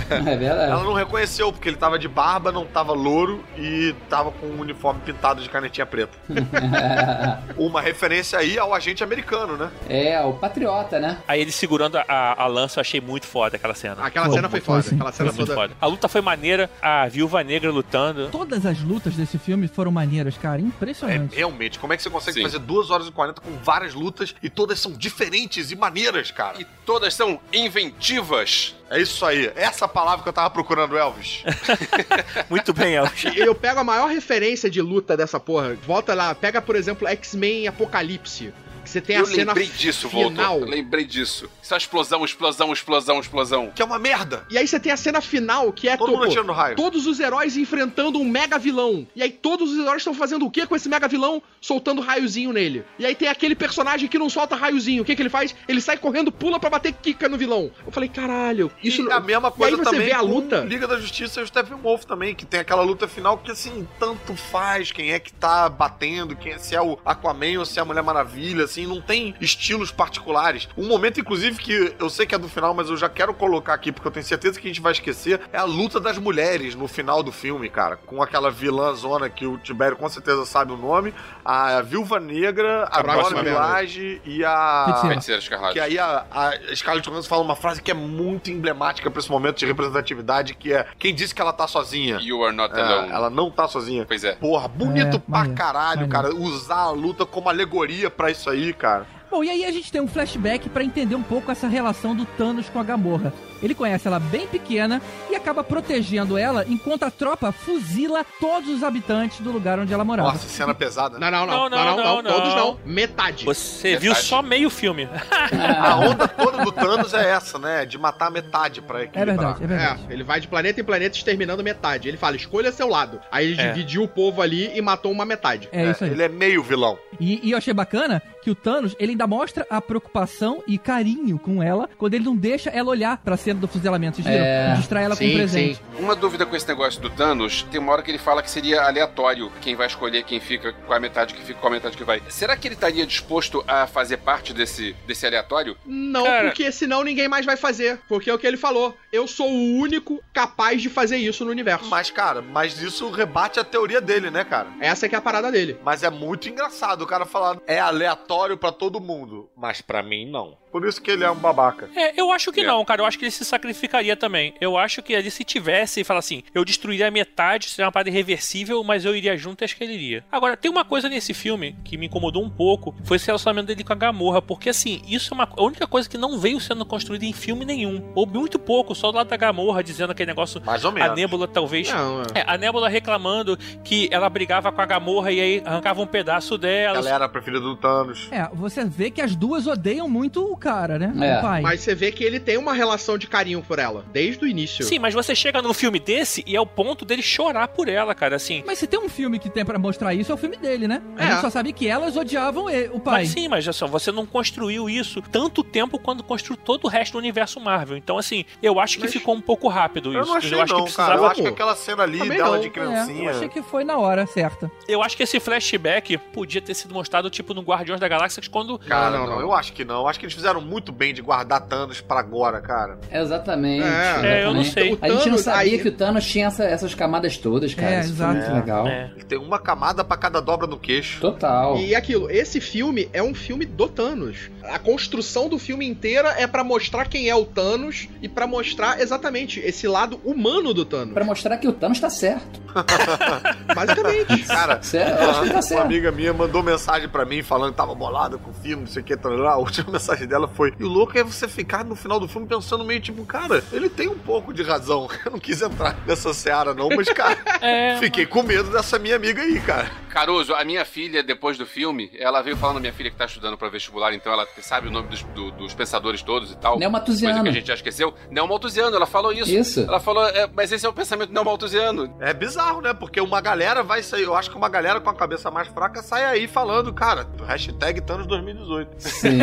É 0.09 0.35
verdade. 0.37 0.71
Ela 0.71 0.83
não 0.83 0.93
reconheceu, 0.93 1.51
porque 1.51 1.69
ele 1.69 1.77
tava 1.77 1.99
de 1.99 2.07
barba, 2.07 2.51
não 2.51 2.65
tava 2.65 2.91
louro 2.93 3.43
e 3.57 3.93
tava 4.09 4.31
com 4.31 4.47
um 4.47 4.59
uniforme 4.59 4.99
pintado 5.05 5.41
de 5.41 5.49
canetinha 5.49 5.85
preta. 5.85 6.17
Uma 7.57 7.81
referência 7.81 8.39
aí 8.39 8.57
ao 8.57 8.73
agente 8.73 9.03
americano, 9.03 9.55
né? 9.57 9.69
É, 9.87 10.19
o 10.21 10.33
patriota, 10.33 10.99
né? 10.99 11.17
Aí 11.27 11.41
ele 11.41 11.51
segurando 11.51 11.97
a, 11.97 12.43
a 12.43 12.47
lança, 12.47 12.79
eu 12.79 12.81
achei 12.81 12.99
muito 13.01 13.27
foda 13.27 13.55
aquela 13.57 13.73
cena. 13.75 13.97
Aquela 14.03 14.25
Foi, 14.25 14.35
cena 14.35 14.49
foi 14.49 14.61
foda. 14.61 14.81
sim. 14.81 14.95
Aquela 14.95 15.11
cena 15.11 15.29
Foi 15.33 15.45
toda. 15.45 15.53
foda. 15.55 15.73
A 15.79 15.85
luta 15.85 16.07
foi 16.07 16.21
maneira, 16.21 16.69
a 16.81 17.07
viúva 17.07 17.43
negra 17.43 17.71
lutando. 17.71 18.29
Todas 18.29 18.65
as 18.65 18.81
lutas 18.81 19.13
desse 19.15 19.37
filme 19.37 19.67
foram 19.67 19.91
maneiras, 19.91 20.37
cara. 20.37 20.59
É, 20.59 20.63
Impressionante. 20.63 21.35
realmente, 21.35 21.77
como 21.79 21.88
é 21.93 21.97
que 21.97 22.03
você 22.03 22.09
consegue 22.09 22.37
Sim. 22.37 22.43
fazer 22.43 22.59
2 22.59 22.89
horas 22.89 23.07
e 23.07 23.11
40 23.11 23.41
com 23.41 23.57
várias 23.57 23.93
lutas 23.93 24.35
e 24.41 24.49
todas 24.49 24.79
são 24.79 24.91
diferentes 24.91 25.71
e 25.71 25.75
maneiras, 25.75 26.31
cara? 26.31 26.59
E 26.59 26.65
todas 26.85 27.13
são 27.13 27.39
inventivas. 27.53 28.75
É 28.89 28.99
isso 28.99 29.25
aí. 29.25 29.51
Essa 29.55 29.87
palavra 29.87 30.23
que 30.23 30.29
eu 30.29 30.33
tava 30.33 30.49
procurando, 30.49 30.97
Elvis. 30.97 31.43
Muito 32.49 32.73
bem, 32.73 32.95
Elvis. 32.95 33.35
Eu 33.35 33.53
pego 33.53 33.79
a 33.79 33.83
maior 33.83 34.09
referência 34.09 34.69
de 34.69 34.81
luta 34.81 35.15
dessa 35.15 35.39
porra. 35.39 35.75
Volta 35.85 36.13
lá, 36.13 36.33
pega, 36.33 36.61
por 36.61 36.75
exemplo, 36.75 37.07
X-Men 37.07 37.67
Apocalipse. 37.67 38.53
Você 38.89 38.99
tem 38.99 39.17
a 39.17 39.19
eu 39.19 39.25
cena 39.27 39.53
lembrei 39.53 39.67
disso, 39.67 40.09
final. 40.09 40.53
Voltor. 40.53 40.61
Eu 40.61 40.67
lembrei 40.67 41.05
disso. 41.05 41.47
Só 41.61 41.77
explosão, 41.77 42.25
explosão, 42.25 42.73
explosão, 42.73 43.19
explosão. 43.19 43.71
Que 43.75 43.83
é 43.83 43.85
uma 43.85 43.99
merda. 43.99 44.45
E 44.49 44.57
aí 44.57 44.67
você 44.67 44.79
tem 44.79 44.91
a 44.91 44.97
cena 44.97 45.21
final, 45.21 45.71
que 45.71 45.87
é 45.87 45.95
Todo 45.95 46.17
mundo 46.17 46.27
tipo, 46.29 46.51
raio. 46.51 46.75
todos 46.75 47.05
os 47.05 47.19
heróis 47.19 47.55
enfrentando 47.55 48.19
um 48.19 48.25
mega 48.25 48.57
vilão. 48.57 49.07
E 49.15 49.21
aí 49.21 49.31
todos 49.31 49.71
os 49.71 49.77
heróis 49.77 49.97
estão 49.97 50.13
fazendo 50.13 50.45
o 50.45 50.49
que 50.49 50.65
com 50.65 50.75
esse 50.75 50.89
mega 50.89 51.07
vilão? 51.07 51.41
Soltando 51.61 52.01
raiozinho 52.01 52.51
nele. 52.51 52.83
E 52.97 53.05
aí 53.05 53.13
tem 53.13 53.27
aquele 53.27 53.53
personagem 53.53 54.09
que 54.09 54.17
não 54.17 54.27
solta 54.29 54.55
raiozinho. 54.55 55.03
O 55.03 55.05
que, 55.05 55.15
que 55.15 55.21
ele 55.21 55.29
faz? 55.29 55.53
Ele 55.67 55.81
sai 55.81 55.97
correndo, 55.97 56.31
pula 56.31 56.59
pra 56.59 56.71
bater 56.71 56.91
quica 56.93 57.29
no 57.29 57.37
vilão. 57.37 57.69
Eu 57.85 57.91
falei, 57.91 58.09
caralho, 58.09 58.71
isso 58.83 59.03
e 59.07 59.11
a 59.11 59.19
mesma 59.19 59.49
E 59.49 59.51
coisa 59.51 59.75
aí 59.75 59.83
você 59.83 59.91
também 59.91 60.07
vê 60.07 60.13
a 60.13 60.19
com 60.19 60.25
luta. 60.25 60.61
Liga 60.61 60.87
da 60.87 60.99
Justiça 60.99 61.41
e 61.41 61.43
o 61.43 61.47
Steppenwolf 61.47 62.05
também, 62.05 62.33
que 62.33 62.45
tem 62.45 62.59
aquela 62.59 62.81
luta 62.81 63.07
final 63.07 63.37
que, 63.37 63.51
assim, 63.51 63.87
tanto 63.99 64.35
faz 64.35 64.91
quem 64.91 65.11
é 65.11 65.19
que 65.19 65.31
tá 65.31 65.69
batendo, 65.69 66.35
quem, 66.35 66.57
se 66.57 66.75
é 66.75 66.81
o 66.81 66.97
Aquaman 67.05 67.59
ou 67.59 67.65
se 67.65 67.77
é 67.77 67.81
a 67.81 67.85
Mulher 67.85 68.01
Maravilha, 68.01 68.65
assim, 68.65 68.78
não 68.87 69.01
tem 69.01 69.35
estilos 69.39 69.91
particulares. 69.91 70.67
Um 70.77 70.87
momento, 70.87 71.19
inclusive, 71.19 71.57
que 71.59 71.93
eu 71.99 72.09
sei 72.09 72.25
que 72.25 72.35
é 72.35 72.37
do 72.37 72.49
final, 72.49 72.73
mas 72.73 72.89
eu 72.89 72.97
já 72.97 73.09
quero 73.09 73.33
colocar 73.33 73.73
aqui, 73.73 73.91
porque 73.91 74.07
eu 74.07 74.11
tenho 74.11 74.25
certeza 74.25 74.59
que 74.59 74.67
a 74.67 74.69
gente 74.69 74.81
vai 74.81 74.91
esquecer, 74.91 75.41
é 75.51 75.57
a 75.57 75.63
luta 75.63 75.99
das 75.99 76.17
mulheres 76.17 76.75
no 76.75 76.87
final 76.87 77.21
do 77.23 77.31
filme, 77.31 77.69
cara, 77.69 77.95
com 77.97 78.21
aquela 78.21 78.49
vilã 78.51 78.93
zona 78.93 79.29
que 79.29 79.45
o 79.45 79.57
Tibério 79.57 79.97
com 79.97 80.07
certeza 80.09 80.45
sabe 80.45 80.71
o 80.73 80.77
nome, 80.77 81.13
a 81.43 81.81
Viúva 81.81 82.19
Negra, 82.19 82.85
a, 82.91 82.99
A 82.99 83.01
Dora 83.01 83.43
Milaje 83.43 84.21
e 84.25 84.43
a... 84.43 84.83
Feiticeira. 84.85 85.07
Feiticeira 85.09 85.39
Escarlate. 85.41 85.73
Que 85.73 85.79
aí 85.79 85.97
a, 85.99 86.25
a 86.31 86.75
Scarlett 86.75 87.09
Johansson 87.09 87.29
fala 87.29 87.41
uma 87.43 87.55
frase 87.55 87.81
que 87.81 87.91
é 87.91 87.93
muito 87.93 88.49
emblemática 88.51 89.09
pra 89.09 89.19
esse 89.19 89.29
momento 89.31 89.57
de 89.57 89.65
representatividade, 89.65 90.53
que 90.55 90.73
é 90.73 90.85
quem 90.97 91.13
disse 91.13 91.33
que 91.33 91.41
ela 91.41 91.53
tá 91.53 91.67
sozinha? 91.67 92.19
You 92.21 92.43
are 92.43 92.55
not 92.55 92.73
É, 92.75 92.81
alone. 92.81 93.11
ela 93.11 93.29
não 93.29 93.49
tá 93.51 93.67
sozinha. 93.67 94.05
Pois 94.05 94.23
é. 94.23 94.33
Porra, 94.35 94.67
bonito 94.67 95.17
É, 95.17 95.19
pra 95.19 95.47
caralho, 95.49 96.07
cara. 96.07 96.33
Usar 96.35 96.75
a 96.83 96.91
luta 96.91 97.25
como 97.25 97.49
alegoria 97.49 98.09
pra 98.09 98.29
isso 98.31 98.49
aí, 98.49 98.58
cara. 98.73 99.05
Bom, 99.31 99.43
e 99.43 99.49
aí 99.49 99.63
a 99.63 99.71
gente 99.71 99.91
tem 99.91 100.01
um 100.01 100.07
flashback 100.07 100.69
pra 100.69 100.83
entender 100.83 101.13
um 101.13 101.21
pouco 101.21 101.51
essa 101.51 101.67
relação 101.67 102.15
do 102.15 102.25
Thanos 102.25 102.67
com 102.67 102.79
a 102.79 102.83
Gamorra. 102.83 103.31
Ele 103.61 103.75
conhece 103.75 104.07
ela 104.07 104.19
bem 104.19 104.47
pequena 104.47 104.99
e 105.29 105.35
acaba 105.35 105.63
protegendo 105.63 106.35
ela 106.37 106.65
enquanto 106.67 107.03
a 107.03 107.11
tropa 107.11 107.51
fuzila 107.51 108.25
todos 108.39 108.69
os 108.69 108.83
habitantes 108.83 109.41
do 109.41 109.51
lugar 109.51 109.77
onde 109.77 109.93
ela 109.93 110.03
morava. 110.03 110.29
Nossa, 110.31 110.47
cena 110.47 110.73
pesada. 110.73 111.19
Não, 111.19 111.29
não, 111.29 111.45
Não, 111.45 111.69
não, 111.69 111.69
não, 111.69 111.85
não, 111.85 111.95
não, 111.97 112.05
não, 112.05 112.21
não, 112.23 112.31
todos 112.31 112.55
não. 112.55 112.79
Metade. 112.85 113.45
Você 113.45 113.89
Metade. 113.89 114.01
viu 114.03 114.15
só 114.15 114.41
meio 114.41 114.69
filme. 114.69 115.07
A 115.79 115.95
onda 115.97 116.27
toda 116.27 116.63
do 116.63 116.71
Thanos 116.71 117.13
é 117.13 117.29
essa, 117.31 117.59
né? 117.59 117.85
De 117.85 117.97
matar 117.99 118.31
metade 118.31 118.81
pra 118.81 119.01
É 119.01 119.03
equilibrar. 119.03 119.35
verdade, 119.37 119.63
é 119.63 119.67
verdade. 119.67 120.05
É, 120.09 120.13
ele 120.13 120.23
vai 120.23 120.39
de 120.39 120.47
planeta 120.47 120.81
em 120.81 120.83
planeta 120.83 121.17
exterminando 121.17 121.63
metade. 121.63 122.07
Ele 122.07 122.17
fala, 122.17 122.35
escolha 122.35 122.71
seu 122.71 122.87
lado. 122.87 123.19
Aí 123.31 123.51
ele 123.51 123.61
É. 123.61 123.67
dividiu 123.71 124.03
o 124.03 124.07
povo 124.07 124.41
ali 124.41 124.71
e 124.75 124.81
matou 124.81 125.11
uma 125.11 125.25
metade. 125.25 125.69
É, 125.71 125.91
isso 125.91 126.03
aí. 126.03 126.11
Ele 126.11 126.23
é 126.23 126.29
meio 126.29 126.63
vilão. 126.63 126.97
E, 127.19 127.45
e 127.47 127.51
eu 127.51 127.57
achei 127.57 127.73
bacana 127.73 128.21
que 128.49 128.51
o 128.51 128.55
Thanos, 128.55 128.95
ele 128.99 129.11
ainda 129.11 129.27
mostra 129.27 129.65
a 129.69 129.79
preocupação 129.81 130.63
e 130.67 130.77
carinho 130.77 131.37
com 131.37 131.61
ela 131.61 131.87
quando 131.97 132.13
ele 132.15 132.23
não 132.25 132.35
deixa 132.35 132.69
ela 132.71 132.89
olhar 132.89 133.17
pra 133.17 133.37
cena 133.37 133.59
do 133.59 133.67
fuzilamento. 133.67 134.15
Vocês 134.17 134.27
viram? 134.27 134.43
É. 134.45 134.73
Distrai 134.75 135.03
ela 135.03 135.15
com 135.15 135.23
Sim, 135.23 135.33
um 135.33 135.37
presente. 135.37 135.75
sim. 135.75 135.81
Uma 136.03 136.15
dúvida 136.15 136.45
com 136.45 136.55
esse 136.55 136.67
negócio 136.67 136.99
do 137.01 137.09
Thanos, 137.09 137.63
tem 137.71 137.79
uma 137.79 137.91
hora 137.91 138.01
que 138.01 138.09
ele 138.09 138.17
fala 138.17 138.41
que 138.41 138.49
seria 138.49 138.81
aleatório 138.83 139.51
quem 139.61 139.75
vai 139.75 139.85
escolher 139.87 140.23
quem 140.23 140.39
fica 140.39 140.73
com 140.73 140.93
a 140.93 140.99
metade 140.99 141.33
que 141.33 141.43
fica 141.43 141.59
com 141.59 141.67
a 141.67 141.71
metade 141.71 141.95
que 141.95 142.03
vai. 142.03 142.21
Será 142.29 142.55
que 142.55 142.67
ele 142.67 142.75
estaria 142.75 143.05
disposto 143.05 143.63
a 143.67 143.85
fazer 143.85 144.17
parte 144.17 144.53
desse, 144.53 144.95
desse 145.05 145.25
aleatório? 145.25 145.77
Não, 145.85 146.23
Cara- 146.23 146.47
porque 146.47 146.71
senão 146.71 147.03
ninguém 147.03 147.27
mais 147.27 147.45
vai 147.45 147.55
fazer. 147.57 147.99
Porque 148.07 148.29
é 148.29 148.33
o 148.33 148.39
que 148.39 148.47
ele 148.47 148.57
falou. 148.57 148.97
Eu 149.11 149.27
sou 149.27 149.47
o 149.49 149.75
único 149.77 150.23
capaz 150.33 150.81
de 150.81 150.89
fazer 150.89 151.17
isso 151.17 151.43
no 151.45 151.51
universo. 151.51 151.89
Mas, 151.89 152.09
cara, 152.09 152.41
mas 152.41 152.81
isso 152.81 153.09
rebate 153.11 153.59
a 153.59 153.63
teoria 153.63 153.99
dele, 154.01 154.31
né, 154.31 154.43
cara? 154.43 154.67
Essa 154.79 155.05
é 155.05 155.09
que 155.09 155.15
é 155.15 155.17
a 155.17 155.21
parada 155.21 155.51
dele. 155.51 155.77
Mas 155.83 156.03
é 156.03 156.09
muito 156.09 156.47
engraçado 156.49 157.01
o 157.03 157.07
cara 157.07 157.25
falar 157.25 157.57
é 157.67 157.79
aleatório 157.79 158.19
pra 158.57 158.71
todo 158.71 159.01
mundo, 159.01 159.49
mas 159.55 159.81
pra 159.81 160.01
mim 160.01 160.25
não. 160.25 160.57
Por 160.71 160.85
isso 160.87 161.01
que 161.01 161.09
ele 161.11 161.23
é 161.23 161.31
um 161.31 161.35
babaca. 161.35 161.89
É, 161.95 162.19
eu 162.19 162.31
acho 162.31 162.51
que 162.51 162.61
É. 162.61 162.65
não, 162.65 162.83
cara. 162.85 163.01
Eu 163.01 163.05
acho 163.05 163.17
que 163.17 163.25
ele 163.25 163.31
se 163.31 163.43
sacrificaria 163.45 164.15
também. 164.15 164.53
Eu 164.61 164.77
acho 164.77 165.01
que 165.01 165.15
ali 165.15 165.29
se 165.31 165.43
tivesse 165.43 166.01
e 166.01 166.03
falar 166.03 166.19
assim, 166.19 166.43
eu 166.53 166.63
destruiria 166.63 167.07
a 167.07 167.11
metade, 167.11 167.69
seria 167.69 167.85
uma 167.85 167.91
parada 167.91 168.09
irreversível, 168.09 168.83
mas 168.83 169.05
eu 169.05 169.15
iria 169.15 169.35
junto 169.37 169.63
e 169.63 169.65
acho 169.65 169.75
que 169.75 169.83
ele 169.83 169.93
iria. 169.93 170.23
Agora, 170.31 170.55
tem 170.55 170.69
uma 170.69 170.85
coisa 170.85 171.09
nesse 171.09 171.33
filme 171.33 171.75
que 171.83 171.97
me 171.97 172.05
incomodou 172.05 172.43
um 172.43 172.49
pouco, 172.49 172.95
foi 173.03 173.17
esse 173.17 173.25
relacionamento 173.27 173.67
dele 173.67 173.83
com 173.83 173.93
a 173.93 173.95
Gamorra, 173.95 174.41
porque 174.41 174.69
assim, 174.69 175.01
isso 175.07 175.33
é 175.33 175.35
uma 175.35 175.49
a 175.57 175.63
única 175.63 175.87
coisa 175.87 176.07
que 176.09 176.17
não 176.17 176.37
veio 176.37 176.59
sendo 176.59 176.85
construída 176.85 177.25
em 177.25 177.33
filme 177.33 177.65
nenhum. 177.65 178.11
Ou 178.15 178.25
muito 178.25 178.59
pouco, 178.59 178.93
só 178.93 179.11
do 179.11 179.17
lado 179.17 179.27
da 179.27 179.37
Gamorra 179.37 179.83
dizendo 179.83 180.11
aquele 180.11 180.27
negócio. 180.27 180.61
Mais 180.65 180.83
ou 180.85 180.91
A 180.91 180.93
menos. 180.93 181.15
Nebula 181.15 181.47
talvez. 181.47 181.89
Não, 181.89 182.21
é. 182.21 182.39
É, 182.39 182.43
a 182.47 182.57
Nebula 182.57 182.87
reclamando 182.89 183.57
que 183.83 184.07
ela 184.11 184.29
brigava 184.29 184.71
com 184.71 184.81
a 184.81 184.85
Gamorra 184.85 185.31
e 185.31 185.39
aí 185.41 185.61
arrancava 185.65 186.01
um 186.01 186.05
pedaço 186.07 186.57
dela. 186.57 186.97
Ela 186.99 187.09
era 187.09 187.25
a 187.25 187.29
preferida 187.29 187.61
do 187.63 187.75
Thanos. 187.75 188.27
É, 188.31 188.47
você 188.53 188.85
vê 188.85 189.09
que 189.09 189.21
as 189.21 189.35
duas 189.35 189.65
odeiam 189.67 190.07
muito 190.07 190.43
o 190.53 190.57
cara, 190.59 190.99
né? 190.99 191.11
É. 191.27 191.37
O 191.39 191.41
pai. 191.41 191.61
Mas 191.61 191.81
você 191.81 191.95
vê 191.95 192.11
que 192.11 192.23
ele 192.23 192.39
tem 192.39 192.57
uma 192.57 192.73
relação 192.73 193.17
de 193.17 193.27
carinho 193.27 193.61
por 193.61 193.79
ela, 193.79 194.05
desde 194.11 194.43
o 194.43 194.47
início. 194.47 194.83
Sim, 194.85 194.99
mas 194.99 195.13
você 195.13 195.33
chega 195.33 195.61
num 195.61 195.73
filme 195.73 195.99
desse 195.99 196.43
e 196.45 196.55
é 196.55 196.61
o 196.61 196.65
ponto 196.65 197.05
dele 197.05 197.21
chorar 197.21 197.67
por 197.69 197.87
ela, 197.87 198.13
cara, 198.13 198.35
assim. 198.35 198.63
Mas 198.65 198.77
se 198.79 198.87
tem 198.87 198.99
um 198.99 199.09
filme 199.09 199.39
que 199.39 199.49
tem 199.49 199.63
pra 199.65 199.79
mostrar 199.79 200.13
isso, 200.13 200.31
é 200.31 200.35
o 200.35 200.37
filme 200.37 200.57
dele, 200.57 200.87
né? 200.87 201.01
A 201.17 201.23
É. 201.23 201.31
gente 201.31 201.41
só 201.41 201.49
sabe 201.49 201.73
que 201.73 201.87
elas 201.87 202.15
odiavam 202.17 202.69
ele, 202.69 202.89
o 202.93 202.99
pai. 202.99 203.21
Mas 203.21 203.29
sim, 203.29 203.47
mas 203.47 203.67
assim, 203.67 203.85
você 203.87 204.11
não 204.11 204.25
construiu 204.25 204.89
isso 204.89 205.21
tanto 205.21 205.63
tempo 205.63 205.97
quanto 205.99 206.23
construiu 206.23 206.57
todo 206.57 206.85
o 206.85 206.87
resto 206.87 207.13
do 207.13 207.17
universo 207.19 207.59
Marvel. 207.59 207.97
Então, 207.97 208.17
assim, 208.17 208.45
eu 208.61 208.79
acho 208.79 208.97
que 208.97 209.03
Mas 209.03 209.13
ficou 209.13 209.33
um 209.35 209.41
pouco 209.41 209.67
rápido 209.67 210.13
Eu 210.13 210.21
isso. 210.21 210.29
não 210.29 210.37
achei 210.37 210.53
eu 210.57 210.61
acho 210.63 210.73
não, 210.73 210.85
que 210.85 210.93
cara. 210.93 211.13
Eu 211.15 211.19
precisava. 211.19 211.31
acho 211.31 211.41
que 211.41 211.47
aquela 211.47 211.75
cena 211.75 212.03
ali 212.03 212.17
Também 212.19 212.37
dela 212.37 212.55
não. 212.55 212.61
de 212.61 212.67
É, 212.67 212.69
criancinha... 212.69 213.23
eu 213.23 213.35
achei 213.35 213.49
que 213.49 213.61
foi 213.61 213.83
na 213.83 213.97
hora 213.97 214.25
certa. 214.27 214.71
Eu 214.87 215.01
acho 215.03 215.15
que 215.15 215.23
esse 215.23 215.39
flashback 215.39 216.17
podia 216.17 216.61
ter 216.61 216.73
sido 216.73 216.93
mostrado, 216.93 217.29
tipo, 217.29 217.53
no 217.53 217.61
Guardiões 217.61 217.99
da 217.99 218.07
Galáxia, 218.07 218.41
quando. 218.49 218.77
Cara, 218.79 219.11
Não, 219.11 219.19
não, 219.19 219.27
não, 219.27 219.35
não. 219.35 219.41
eu 219.41 219.53
acho 219.53 219.73
que 219.73 219.83
não. 219.85 220.01
Eu 220.01 220.07
acho 220.07 220.19
que 220.19 220.25
eles 220.25 220.33
fizeram 220.35 220.48
muito 220.57 220.91
bem 220.91 221.13
de 221.13 221.21
guardar 221.21 221.61
Thanos 221.61 222.01
pra 222.01 222.19
agora, 222.19 222.59
cara. 222.61 222.97
Exatamente. 223.11 223.83
É, 223.85 224.41
é, 224.41 224.45
eu 224.45 224.53
não 224.53 224.61
exatamente. 224.61 224.71
sei. 224.73 224.93
O 224.93 224.97
A 225.01 225.07
gente 225.07 225.15
não 225.17 225.23
Thanos, 225.25 225.41
sabia 225.41 225.61
aí- 225.73 225.79
que 225.79 225.87
o 225.87 225.91
Thanos 225.91 226.25
tinha 226.25 226.47
essa- 226.47 226.63
essas 226.63 226.95
camadas 226.95 227.37
todas, 227.37 227.73
cara. 227.73 227.95
É, 227.95 227.99
Isso 227.99 228.15
foi 228.15 228.25
exato. 228.25 228.33
muito 228.39 228.53
legal. 228.53 228.87
É. 228.87 229.11
Ele 229.15 229.25
tem 229.25 229.37
uma 229.37 229.59
camada 229.59 230.03
pra 230.03 230.17
cada 230.17 230.39
dobra 230.41 230.65
no 230.65 230.79
queixo. 230.79 231.19
Total. 231.21 231.77
E 231.77 231.93
aquilo, 231.93 232.29
esse 232.31 232.59
filme 232.59 233.09
é 233.13 233.21
um 233.21 233.33
filme 233.35 233.65
do 233.65 233.87
Thanos. 233.87 234.49
A 234.63 234.79
construção 234.79 235.47
do 235.49 235.57
filme 235.59 235.87
inteira 235.87 236.29
é 236.37 236.47
pra 236.47 236.63
mostrar 236.63 237.05
quem 237.07 237.29
é 237.29 237.35
o 237.35 237.45
Thanos 237.45 238.07
e 238.21 238.27
pra 238.29 238.47
mostrar 238.47 238.99
exatamente 239.01 239.59
esse 239.59 239.87
lado 239.87 240.19
humano 240.23 240.73
do 240.73 240.85
Thanos. 240.85 241.13
Pra 241.13 241.25
mostrar 241.25 241.57
que 241.57 241.67
o 241.67 241.73
Thanos 241.73 241.99
tá 241.99 242.09
certo. 242.09 242.59
Basicamente. 243.75 244.43
Cara, 244.45 244.81
Certo? 244.81 245.21
Eu 245.21 245.29
acho 245.29 245.41
que 245.41 245.47
tá 245.49 245.55
uma 245.55 245.61
certo. 245.61 245.81
amiga 245.83 246.11
minha 246.11 246.33
mandou 246.33 246.61
mensagem 246.63 247.09
pra 247.09 247.25
mim 247.25 247.41
falando 247.41 247.71
que 247.71 247.77
tava 247.77 247.93
bolada 247.95 248.37
com 248.37 248.51
o 248.51 248.53
filme, 248.53 248.83
não 248.83 248.87
sei 248.87 249.01
o 249.01 249.05
que, 249.05 249.15
lá. 249.15 249.51
A 249.53 249.57
última 249.57 249.91
mensagem 249.93 250.27
dela 250.27 250.38
foi: 250.47 250.73
E 250.79 250.83
o 250.83 250.87
louco 250.87 251.17
é 251.17 251.23
você 251.23 251.47
ficar 251.47 251.83
no 251.83 251.95
final 251.95 252.19
do 252.19 252.27
filme 252.27 252.47
pensando 252.47 252.83
meio 252.85 252.99
tipo, 252.99 253.25
cara, 253.25 253.63
ele 253.71 253.89
tem 253.89 254.07
um 254.07 254.17
pouco 254.17 254.53
de 254.53 254.63
razão. 254.63 255.07
Eu 255.25 255.31
não 255.31 255.39
quis 255.39 255.61
entrar 255.61 255.97
nessa 256.07 256.33
seara, 256.33 256.73
não, 256.73 256.89
mas, 256.89 257.07
cara, 257.09 257.37
É. 257.61 257.97
fiquei 257.99 258.25
com 258.25 258.41
medo 258.43 258.69
dessa 258.71 258.97
minha 258.97 259.15
amiga 259.15 259.41
aí, 259.41 259.59
cara. 259.59 259.89
Caruso, 260.09 260.53
a 260.55 260.63
minha 260.65 260.83
filha, 260.85 261.21
depois 261.21 261.57
do 261.57 261.65
filme, 261.65 262.09
ela 262.17 262.41
veio 262.41 262.57
falando, 262.57 262.79
minha 262.79 262.91
filha 262.93 263.11
que 263.11 263.15
tá 263.17 263.25
estudando 263.25 263.57
pra 263.57 263.69
vestibular, 263.69 264.13
então 264.13 264.31
ela 264.33 264.47
sabe 264.61 264.87
o 264.87 264.91
nome 264.91 265.07
dos, 265.07 265.21
do- 265.23 265.51
dos 265.51 265.73
pensadores 265.73 266.21
todos 266.23 266.51
e 266.51 266.57
tal. 266.57 266.79
Neomalthusiano. 266.79 267.35
Coisa 267.35 267.43
que 267.43 267.49
a 267.49 267.59
gente 267.59 267.67
já 267.67 267.73
esqueceu. 267.75 268.13
Neomalthusiano, 268.31 268.95
ela 268.95 269.05
falou 269.05 269.31
isso. 269.31 269.51
Isso. 269.51 269.81
Ela 269.81 269.99
falou, 269.99 270.25
é, 270.27 270.49
mas 270.55 270.71
esse 270.71 270.85
é 270.85 270.89
o 270.89 270.93
pensamento 270.93 271.31
neomalthusiano. 271.31 272.15
É 272.19 272.33
bizarro, 272.33 272.81
né? 272.81 272.93
Porque 272.93 273.21
uma 273.21 273.39
galera 273.39 273.83
vai 273.83 274.01
sair. 274.01 274.23
Eu 274.23 274.35
acho 274.35 274.49
que 274.49 274.57
uma 274.57 274.67
galera 274.69 274.99
com 274.99 275.09
a 275.09 275.13
cabeça 275.13 275.51
mais 275.51 275.67
fraca 275.67 276.01
sai 276.01 276.23
aí 276.25 276.47
falando, 276.47 276.91
cara, 276.93 277.27
hashtag 277.47 278.01
Thanos 278.01 278.25
2018. 278.25 278.89
Sim. 278.97 279.37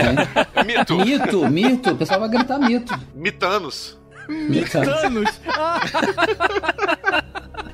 Mito. 0.95 0.97
mito, 0.97 1.51
mito. 1.51 1.91
O 1.91 1.97
pessoal 1.97 2.21
vai 2.21 2.29
gritar 2.29 2.59
mito. 2.59 2.95
Mitanos. 3.15 3.99
Mito. 4.29 4.71
Thanos. 4.71 5.41
Ah, 5.57 5.81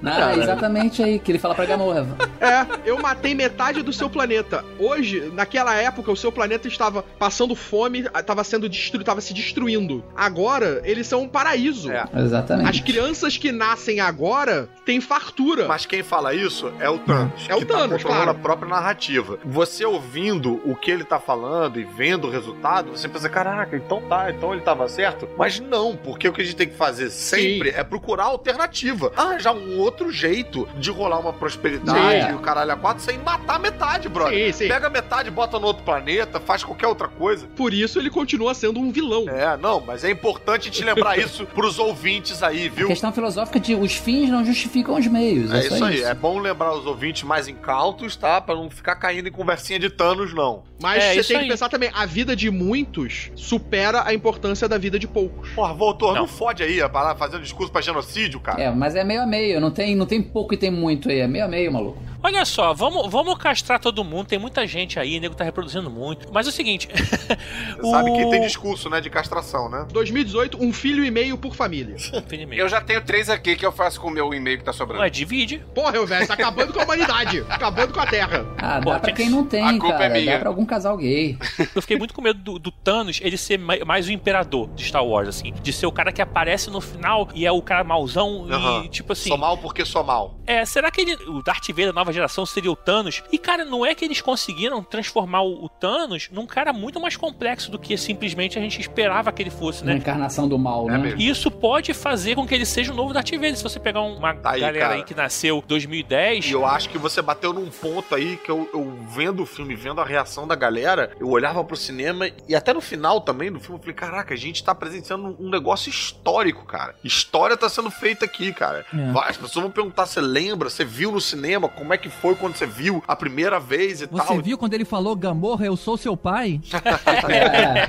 Ah, 0.05 0.37
exatamente 0.37 1.01
aí, 1.03 1.19
que 1.19 1.31
ele 1.31 1.39
fala 1.39 1.55
pra 1.55 1.65
Gamorra. 1.65 2.05
É, 2.41 2.67
eu 2.85 3.01
matei 3.01 3.35
metade 3.37 3.83
do 3.83 3.93
seu 3.93 4.11
planeta. 4.11 4.65
Hoje, 4.79 5.31
naquela 5.33 5.75
época, 5.77 6.11
o 6.11 6.17
seu 6.17 6.33
planeta 6.33 6.67
estava 6.67 7.03
passando 7.03 7.55
fome, 7.55 8.01
estava 8.01 8.43
sendo 8.43 8.69
destruído, 8.69 9.03
estava 9.03 9.21
se 9.21 9.33
destruindo. 9.33 10.05
Agora, 10.17 10.81
eles 10.85 11.07
são 11.07 11.23
um 11.23 11.29
paraíso. 11.29 11.91
É. 11.93 12.01
As 12.13 12.25
Exatamente. 12.25 12.83
crianças 12.83 13.37
que 13.37 13.53
nascem 13.53 14.01
agora 14.01 14.69
têm 14.85 15.01
fartura. 15.01 15.69
Mas 15.69 15.87
quem 15.87 16.03
fala 16.03 16.35
isso 16.35 16.73
é 16.81 16.91
o 16.91 16.99
Thanos. 16.99 17.47
É 17.49 17.55
o 17.55 17.61
tá 17.65 17.75
Thanos, 17.75 18.03
controlando 18.03 18.25
claro. 18.25 18.31
a 18.31 18.35
própria 18.35 18.69
narrativa. 18.69 19.39
Você 19.45 19.85
ouvindo 19.85 20.61
o 20.69 20.75
que 20.75 20.91
ele 20.91 21.05
tá 21.05 21.21
falando 21.21 21.79
e 21.79 21.85
vendo 21.85 22.27
o 22.27 22.31
resultado, 22.31 22.91
você 22.91 23.09
pensa, 23.09 23.29
caraca, 23.29 23.77
então 23.77 24.03
tá, 24.09 24.31
então 24.33 24.53
ele 24.53 24.63
tava 24.63 24.89
certo. 24.89 25.29
Mas 25.39 25.61
não, 25.61 25.95
porque 25.97 26.29
o 26.29 26.33
que 26.33 26.42
a 26.43 26.45
gente 26.47 26.57
tem 26.57 26.69
que 26.69 26.77
fazer 26.77 27.11
sempre 27.11 27.71
é 27.71 27.83
procurar 27.83 28.25
alternativa. 28.25 29.13
Arranjar 29.17 29.53
um 29.55 29.79
outro 29.79 30.11
jeito 30.13 30.69
de 30.79 30.91
rolar 30.91 31.19
uma 31.19 31.33
prosperidade 31.33 32.27
Sim. 32.27 32.33
e 32.33 32.35
o 32.35 32.39
caralho 32.41 32.73
a 32.73 32.77
quatro 32.77 33.03
sem 33.03 33.19
matar 33.19 33.59
metade, 33.59 34.09
brother. 34.09 34.47
Sim, 34.47 34.53
sim. 34.65 34.69
Pega 34.69 34.89
metade, 34.91 35.31
bota 35.31 35.59
no 35.59 35.67
outro 35.67 35.83
planeta, 35.85 36.39
faz 36.41 36.63
qualquer 36.65 36.87
outra 36.87 37.09
coisa. 37.09 37.47
Por 37.57 37.73
isso 37.73 37.99
ele 37.99 38.11
continua 38.11 38.55
sendo 38.55 38.81
um 38.81 38.91
vilão. 38.93 39.29
É, 39.29 39.57
não, 39.57 39.81
mas 39.81 40.05
é 40.05 40.11
importante 40.11 40.71
te 40.71 40.85
lembrar 40.85 41.19
isso 41.19 41.47
pros 41.47 41.79
ouvintes 41.79 42.43
aí, 42.43 42.69
viu? 42.69 42.89
Questão 42.89 43.13
filosófica 43.13 43.59
de 43.61 43.75
os 43.75 43.95
fins 43.95 44.29
não 44.31 44.45
justificam 44.45 44.97
os 44.97 45.07
meios. 45.07 45.53
É, 45.53 45.59
É 45.59 45.63
só 45.63 45.75
isso 45.75 45.85
aí, 45.85 46.03
é 46.03 46.15
bom 46.15 46.39
lembrar 46.39 46.75
os 46.75 46.87
ouvintes 46.87 47.23
mais 47.23 47.49
incautos, 47.49 48.17
tá? 48.17 48.41
Pra 48.41 48.55
não 48.55 48.71
ficar 48.71 48.97
caindo 48.97 49.29
em 49.29 49.33
conversinha 49.33 49.79
de 49.79 49.89
Thanos, 49.91 50.35
não. 50.35 50.63
Mas 50.81 51.03
É, 51.03 51.15
você 51.15 51.21
isso 51.21 51.29
tem 51.29 51.37
aí. 51.39 51.45
que 51.45 51.51
pensar 51.51 51.69
também, 51.69 51.91
a 51.95 52.05
vida 52.07 52.35
de 52.35 52.51
muitos 52.51 53.31
supera 53.37 54.03
a 54.07 54.13
importância 54.13 54.69
da 54.69 54.79
vida 54.79 54.99
de 54.99 55.07
poucos. 55.07 55.51
Porra, 55.51 55.73
voltou, 55.73 56.13
não, 56.15 56.23
Não. 56.23 56.29
Fode 56.33 56.63
aí, 56.63 56.81
fazendo 57.17 57.43
discurso 57.43 57.71
pra 57.71 57.81
genocídio, 57.81 58.41
cara. 58.41 58.61
É, 58.61 58.71
mas 58.71 58.97
é 58.97 59.05
meio 59.05 59.23
a 59.23 59.27
meio, 59.27 59.61
não 59.61 59.71
tem, 59.71 59.95
não 59.95 60.07
tem 60.07 60.21
pouco 60.21 60.55
e 60.55 60.57
tem 60.57 60.71
muito 60.71 61.09
aí, 61.09 61.21
é 61.21 61.29
meio 61.29 61.45
a 61.45 61.49
meio, 61.49 61.73
maluco. 61.73 61.99
Olha 62.23 62.45
só, 62.45 62.73
vamos, 62.73 63.11
vamos 63.11 63.37
castrar 63.39 63.81
todo 63.81 64.05
mundo. 64.05 64.27
Tem 64.29 64.39
muita 64.39 64.67
gente 64.67 64.99
aí, 64.99 65.19
o 65.19 65.21
nego 65.21 65.35
tá 65.35 65.45
reproduzindo 65.45 65.91
muito. 65.91 66.29
Mas 66.33 66.47
é 66.47 66.51
o 66.51 66.53
seguinte. 66.53 66.89
Você 67.81 67.91
sabe 67.91 68.13
que 68.13 68.27
tem 68.31 68.41
discurso, 68.43 68.89
né, 68.89 69.01
de 69.01 69.11
castração, 69.11 69.69
né? 69.69 69.87
2018, 69.93 70.63
um 70.63 70.73
filho 70.73 71.05
e 71.05 71.11
meio 71.11 71.37
por 71.37 71.55
família. 71.55 71.97
Eu 72.53 72.69
já 72.69 72.81
tenho 72.81 73.01
três 73.03 73.29
aqui 73.29 73.57
que 73.57 73.65
eu 73.67 73.73
faço 73.73 74.01
com 74.01 74.09
o 74.09 74.11
meu 74.11 74.33
e-mail 74.33 74.59
que 74.59 74.65
tá 74.65 74.73
sobrando. 74.73 75.03
Ué, 75.03 75.11
divide. 75.11 75.59
Porra, 75.75 75.97
eu 75.97 76.07
velho, 76.07 76.27
tá 76.27 76.35
acabando 76.35 76.73
com 76.73 76.81
a 76.81 76.85
humanidade. 76.85 77.45
acabando 77.49 77.93
com 77.93 78.01
a 78.01 78.07
Terra. 78.07 78.47
Ah, 78.59 78.81
Pô, 78.83 78.91
dá 78.91 79.01
pra 79.01 79.13
quem 79.13 79.29
não 79.31 79.45
tem, 79.45 79.65
a 79.65 79.71
culpa 79.79 79.89
cara. 79.99 80.05
é 80.07 80.21
minha. 80.21 80.33
Dá 80.35 80.39
pra 80.41 80.49
algum 80.49 80.65
casal 80.65 80.97
gay. 80.97 81.37
Eu 81.75 81.83
fiquei 81.83 81.97
muito 81.97 82.15
com 82.15 82.23
medo 82.23 82.39
do, 82.39 82.59
do 82.59 82.71
Thanos 82.71 83.21
ele 83.23 83.37
ser 83.37 83.59
mai- 83.59 83.81
mais 83.85 84.07
o 84.09 84.13
imperador 84.13 84.69
de 84.75 84.85
Star 84.85 85.05
Wars, 85.05 85.29
assim. 85.29 85.53
De 85.63 85.73
ser 85.73 85.87
o 85.87 85.93
cara 85.93 86.13
que 86.13 86.23
aparece 86.23 86.71
no 86.71 86.81
final 86.81 87.29
e 87.35 87.47
é 87.47 87.53
o 87.53 87.63
cara 87.63 87.83
mauzão 87.85 88.47
Aham. 88.51 88.85
e, 88.85 88.89
tipo 88.89 89.13
assim. 89.13 89.29
Sou 89.29 89.39
mal 89.39 89.59
porque 89.59 89.85
sou 89.85 90.05
mal. 90.05 90.39
É, 90.47 90.65
será 90.65 90.91
que 90.91 91.01
ele, 91.01 91.15
o 91.29 91.43
Darth 91.43 91.69
Vader 91.69 91.93
da 91.93 92.05
nova 92.13 92.15
geração 92.15 92.47
seria 92.47 92.71
o 92.71 92.77
Thanos? 92.77 93.23
E, 93.33 93.39
cara, 93.39 93.65
não 93.65 93.85
é 93.85 93.95
que 93.95 94.05
eles 94.05 94.21
conseguiram 94.21 94.83
transformar 94.83 95.43
o, 95.43 95.65
o 95.65 95.69
Thanos 95.69 96.29
num 96.31 96.47
cara 96.47 96.73
muito 96.73 97.01
mais 97.01 97.17
complexo 97.17 97.71
do 97.71 97.79
que 97.79 97.97
simplesmente 97.97 98.59
a 98.59 98.63
gente 98.63 98.81
esperava 98.81 99.33
que 99.33 99.43
ele 99.43 99.51
fosse, 99.51 99.83
Uma 99.83 99.93
né? 99.93 99.99
encarnação 99.99 100.47
do 100.49 100.59
mal, 100.59 100.89
É 100.89 100.93
né? 100.93 100.99
mesmo. 100.99 101.21
E 101.21 101.29
isso 101.29 101.51
pode 101.51 101.93
fazer 101.95 102.35
com 102.35 102.47
que 102.47 102.55
ele 102.55 102.67
seja 102.67 102.93
o 102.93 102.97
novo 102.97 103.13
Darth 103.13 103.31
Vader. 103.31 103.57
Se 103.57 103.63
você 103.63 103.81
pegar 103.81 104.01
uma 104.03 104.35
Tá 104.35 104.53
aí, 104.53 104.61
galera 104.61 104.79
cara. 104.81 104.95
aí 104.97 105.05
que 105.05 105.15
nasceu 105.15 105.63
2010, 105.67 106.47
E 106.47 106.53
eu 106.53 106.67
acho 106.67 106.89
que 106.89 106.99
você 106.99 107.21
bateu 107.23 107.53
num 107.53 107.71
ponto 107.71 108.15
aí 108.15 108.37
que 108.37 108.51
eu, 108.51 108.69
eu 108.73 108.99
vendo 109.09 109.43
o 109.43 109.47
filme, 109.47 109.75
vendo 109.75 110.01
a 110.01 110.05
reação 110.05 110.47
da 110.47 110.55
galera, 110.55 111.11
eu 111.21 111.29
olhava 111.29 111.63
pro 111.65 111.77
cinema 111.77 112.29
e 112.49 112.55
até 112.55 112.73
no 112.73 112.81
final 112.81 113.21
também 113.21 113.51
do 113.53 113.61
filme 113.61 113.77
eu 113.77 113.81
falei, 113.81 113.95
caraca, 113.95 114.35
a 114.35 114.37
gente 114.37 114.63
tá 114.63 114.75
presenciando 114.75 115.37
um 115.39 115.49
negócio 115.51 115.89
histórico, 115.91 116.65
cara. 116.67 116.95
História 117.05 117.57
tá 117.57 117.69
sendo 117.69 117.91
feita 117.91 118.25
aqui, 118.25 118.53
cara. 118.53 118.85
É. 118.93 119.13
Vai, 119.13 119.31
As 119.31 119.37
pessoas 119.37 119.63
vão 119.63 119.71
perguntar, 119.71 120.07
você 120.07 120.21
lembra? 120.21 120.69
Você 120.69 120.85
viu 120.85 121.13
no 121.13 121.21
cinema? 121.21 121.69
Como 121.69 121.93
é 121.93 121.99
que 121.99 122.02
foi 122.11 122.35
quando 122.35 122.57
você 122.57 122.67
viu 122.67 123.03
a 123.07 123.15
primeira 123.17 123.59
vez 123.61 124.01
e 124.03 124.07
Você 124.07 124.27
tal? 124.27 124.41
viu 124.43 124.57
quando 124.59 124.75
ele 124.75 124.85
falou, 124.85 125.15
Gamorra, 125.17 125.67
eu 125.67 125.77
sou 125.77 125.97
seu 125.97 126.17
pai? 126.17 126.61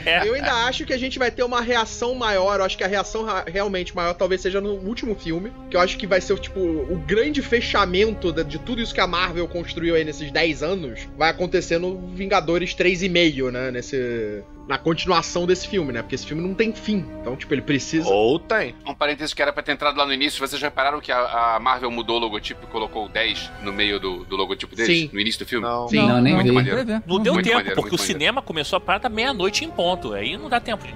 É. 0.05 0.27
Eu 0.27 0.33
ainda 0.33 0.51
acho 0.65 0.85
que 0.85 0.93
a 0.93 0.97
gente 0.97 1.17
vai 1.19 1.31
ter 1.31 1.43
uma 1.43 1.61
reação 1.61 2.15
maior. 2.15 2.59
Eu 2.59 2.65
acho 2.65 2.77
que 2.77 2.83
a 2.83 2.87
reação 2.87 3.25
realmente 3.45 3.95
maior 3.95 4.13
talvez 4.13 4.41
seja 4.41 4.59
no 4.61 4.73
último 4.73 5.15
filme. 5.15 5.51
Que 5.69 5.75
eu 5.77 5.81
acho 5.81 5.97
que 5.97 6.05
vai 6.07 6.21
ser, 6.21 6.37
tipo, 6.39 6.59
o 6.59 6.97
grande 7.05 7.41
fechamento 7.41 8.31
da- 8.31 8.43
de 8.43 8.59
tudo 8.59 8.81
isso 8.81 8.93
que 8.93 9.01
a 9.01 9.07
Marvel 9.07 9.47
construiu 9.47 9.95
aí 9.95 10.03
nesses 10.03 10.31
10 10.31 10.63
anos. 10.63 11.07
Vai 11.17 11.29
acontecer 11.29 11.77
no 11.77 12.07
Vingadores 12.13 12.73
3,5, 12.73 13.51
né? 13.51 13.71
Nesse. 13.71 14.43
Na 14.67 14.77
continuação 14.77 15.45
desse 15.45 15.67
filme, 15.67 15.91
né? 15.91 16.01
Porque 16.01 16.15
esse 16.15 16.25
filme 16.25 16.41
não 16.41 16.53
tem 16.53 16.73
fim. 16.73 17.05
Então, 17.19 17.35
tipo, 17.35 17.53
ele 17.53 17.61
precisa. 17.61 18.07
Ou 18.07 18.39
tem. 18.39 18.73
Um 18.87 18.93
parênteses 18.93 19.33
que 19.33 19.41
era 19.41 19.51
pra 19.51 19.61
ter 19.61 19.73
entrado 19.73 19.97
lá 19.97 20.05
no 20.05 20.13
início, 20.13 20.39
vocês 20.39 20.59
já 20.59 20.67
repararam 20.67 21.01
que 21.01 21.11
a, 21.11 21.55
a 21.55 21.59
Marvel 21.59 21.91
mudou 21.91 22.15
o 22.15 22.19
logotipo 22.19 22.63
e 22.63 22.67
colocou 22.67 23.05
o 23.05 23.09
10 23.09 23.51
no 23.61 23.73
meio 23.73 23.99
do, 23.99 24.23
do 24.23 24.37
logotipo 24.37 24.75
deles? 24.75 24.97
Sim. 25.01 25.09
No 25.11 25.19
início 25.19 25.39
do 25.45 25.47
filme? 25.47 25.67
Não. 25.67 25.89
Sim. 25.89 26.07
Não, 26.07 26.21
nem 26.21 26.33
muito 26.33 26.47
vi. 26.47 26.53
maneiro. 26.53 26.85
Não 27.05 27.19
deu 27.19 27.33
Muito 27.33 27.45
tempo, 27.45 27.57
maneiro, 27.57 27.75
porque 27.75 27.95
o 27.95 27.99
maneiro. 27.99 28.03
cinema 28.19 28.41
começou 28.41 28.77
a 28.77 28.79
parada 28.79 29.09
meia-noite 29.09 29.65
em 29.65 29.69
ponto. 29.69 30.13
Aí 30.13 30.37
não 30.37 30.47
dá 30.49 30.59
tempo 30.61 30.85
de. 30.87 30.93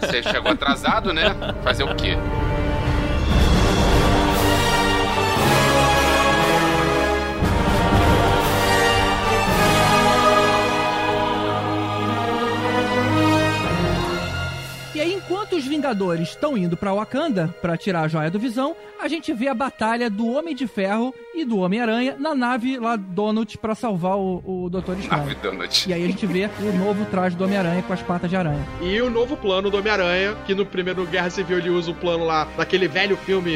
Você 0.00 0.22
chegou 0.22 0.52
atrasado, 0.52 1.12
né? 1.12 1.24
Fazer 1.64 1.82
o 1.82 1.94
quê? 1.96 2.16
E 14.98 15.00
aí, 15.00 15.14
enquanto 15.14 15.37
os 15.58 15.66
Vingadores 15.66 16.30
estão 16.30 16.56
indo 16.56 16.76
pra 16.76 16.92
Wakanda 16.94 17.54
pra 17.60 17.76
tirar 17.76 18.02
a 18.02 18.08
joia 18.08 18.30
do 18.30 18.38
Visão, 18.38 18.74
a 19.00 19.06
gente 19.08 19.32
vê 19.32 19.48
a 19.48 19.54
batalha 19.54 20.08
do 20.10 20.26
Homem 20.26 20.54
de 20.54 20.66
Ferro 20.66 21.14
e 21.34 21.44
do 21.44 21.58
Homem-Aranha 21.58 22.16
na 22.18 22.34
nave 22.34 22.78
lá 22.78 22.96
Donut 22.96 23.56
pra 23.58 23.74
salvar 23.74 24.16
o, 24.16 24.42
o 24.44 24.68
Dr. 24.70 24.98
Estranho. 24.98 25.22
Nave 25.24 25.34
Donut. 25.36 25.88
E 25.88 25.92
aí 25.92 26.02
a 26.04 26.06
gente 26.06 26.26
vê 26.26 26.48
o 26.60 26.72
novo 26.76 27.04
traje 27.06 27.36
do 27.36 27.44
Homem-Aranha 27.44 27.82
com 27.82 27.92
as 27.92 28.02
patas 28.02 28.28
de 28.28 28.34
aranha. 28.34 28.66
E 28.82 29.00
o 29.00 29.08
novo 29.08 29.36
plano 29.36 29.70
do 29.70 29.76
Homem-Aranha, 29.78 30.36
que 30.46 30.54
no 30.54 30.66
primeiro 30.66 31.06
Guerra 31.06 31.30
Civil 31.30 31.58
ele 31.58 31.70
usa 31.70 31.92
o 31.92 31.94
plano 31.94 32.24
lá 32.24 32.48
daquele 32.56 32.88
velho 32.88 33.16
filme 33.16 33.52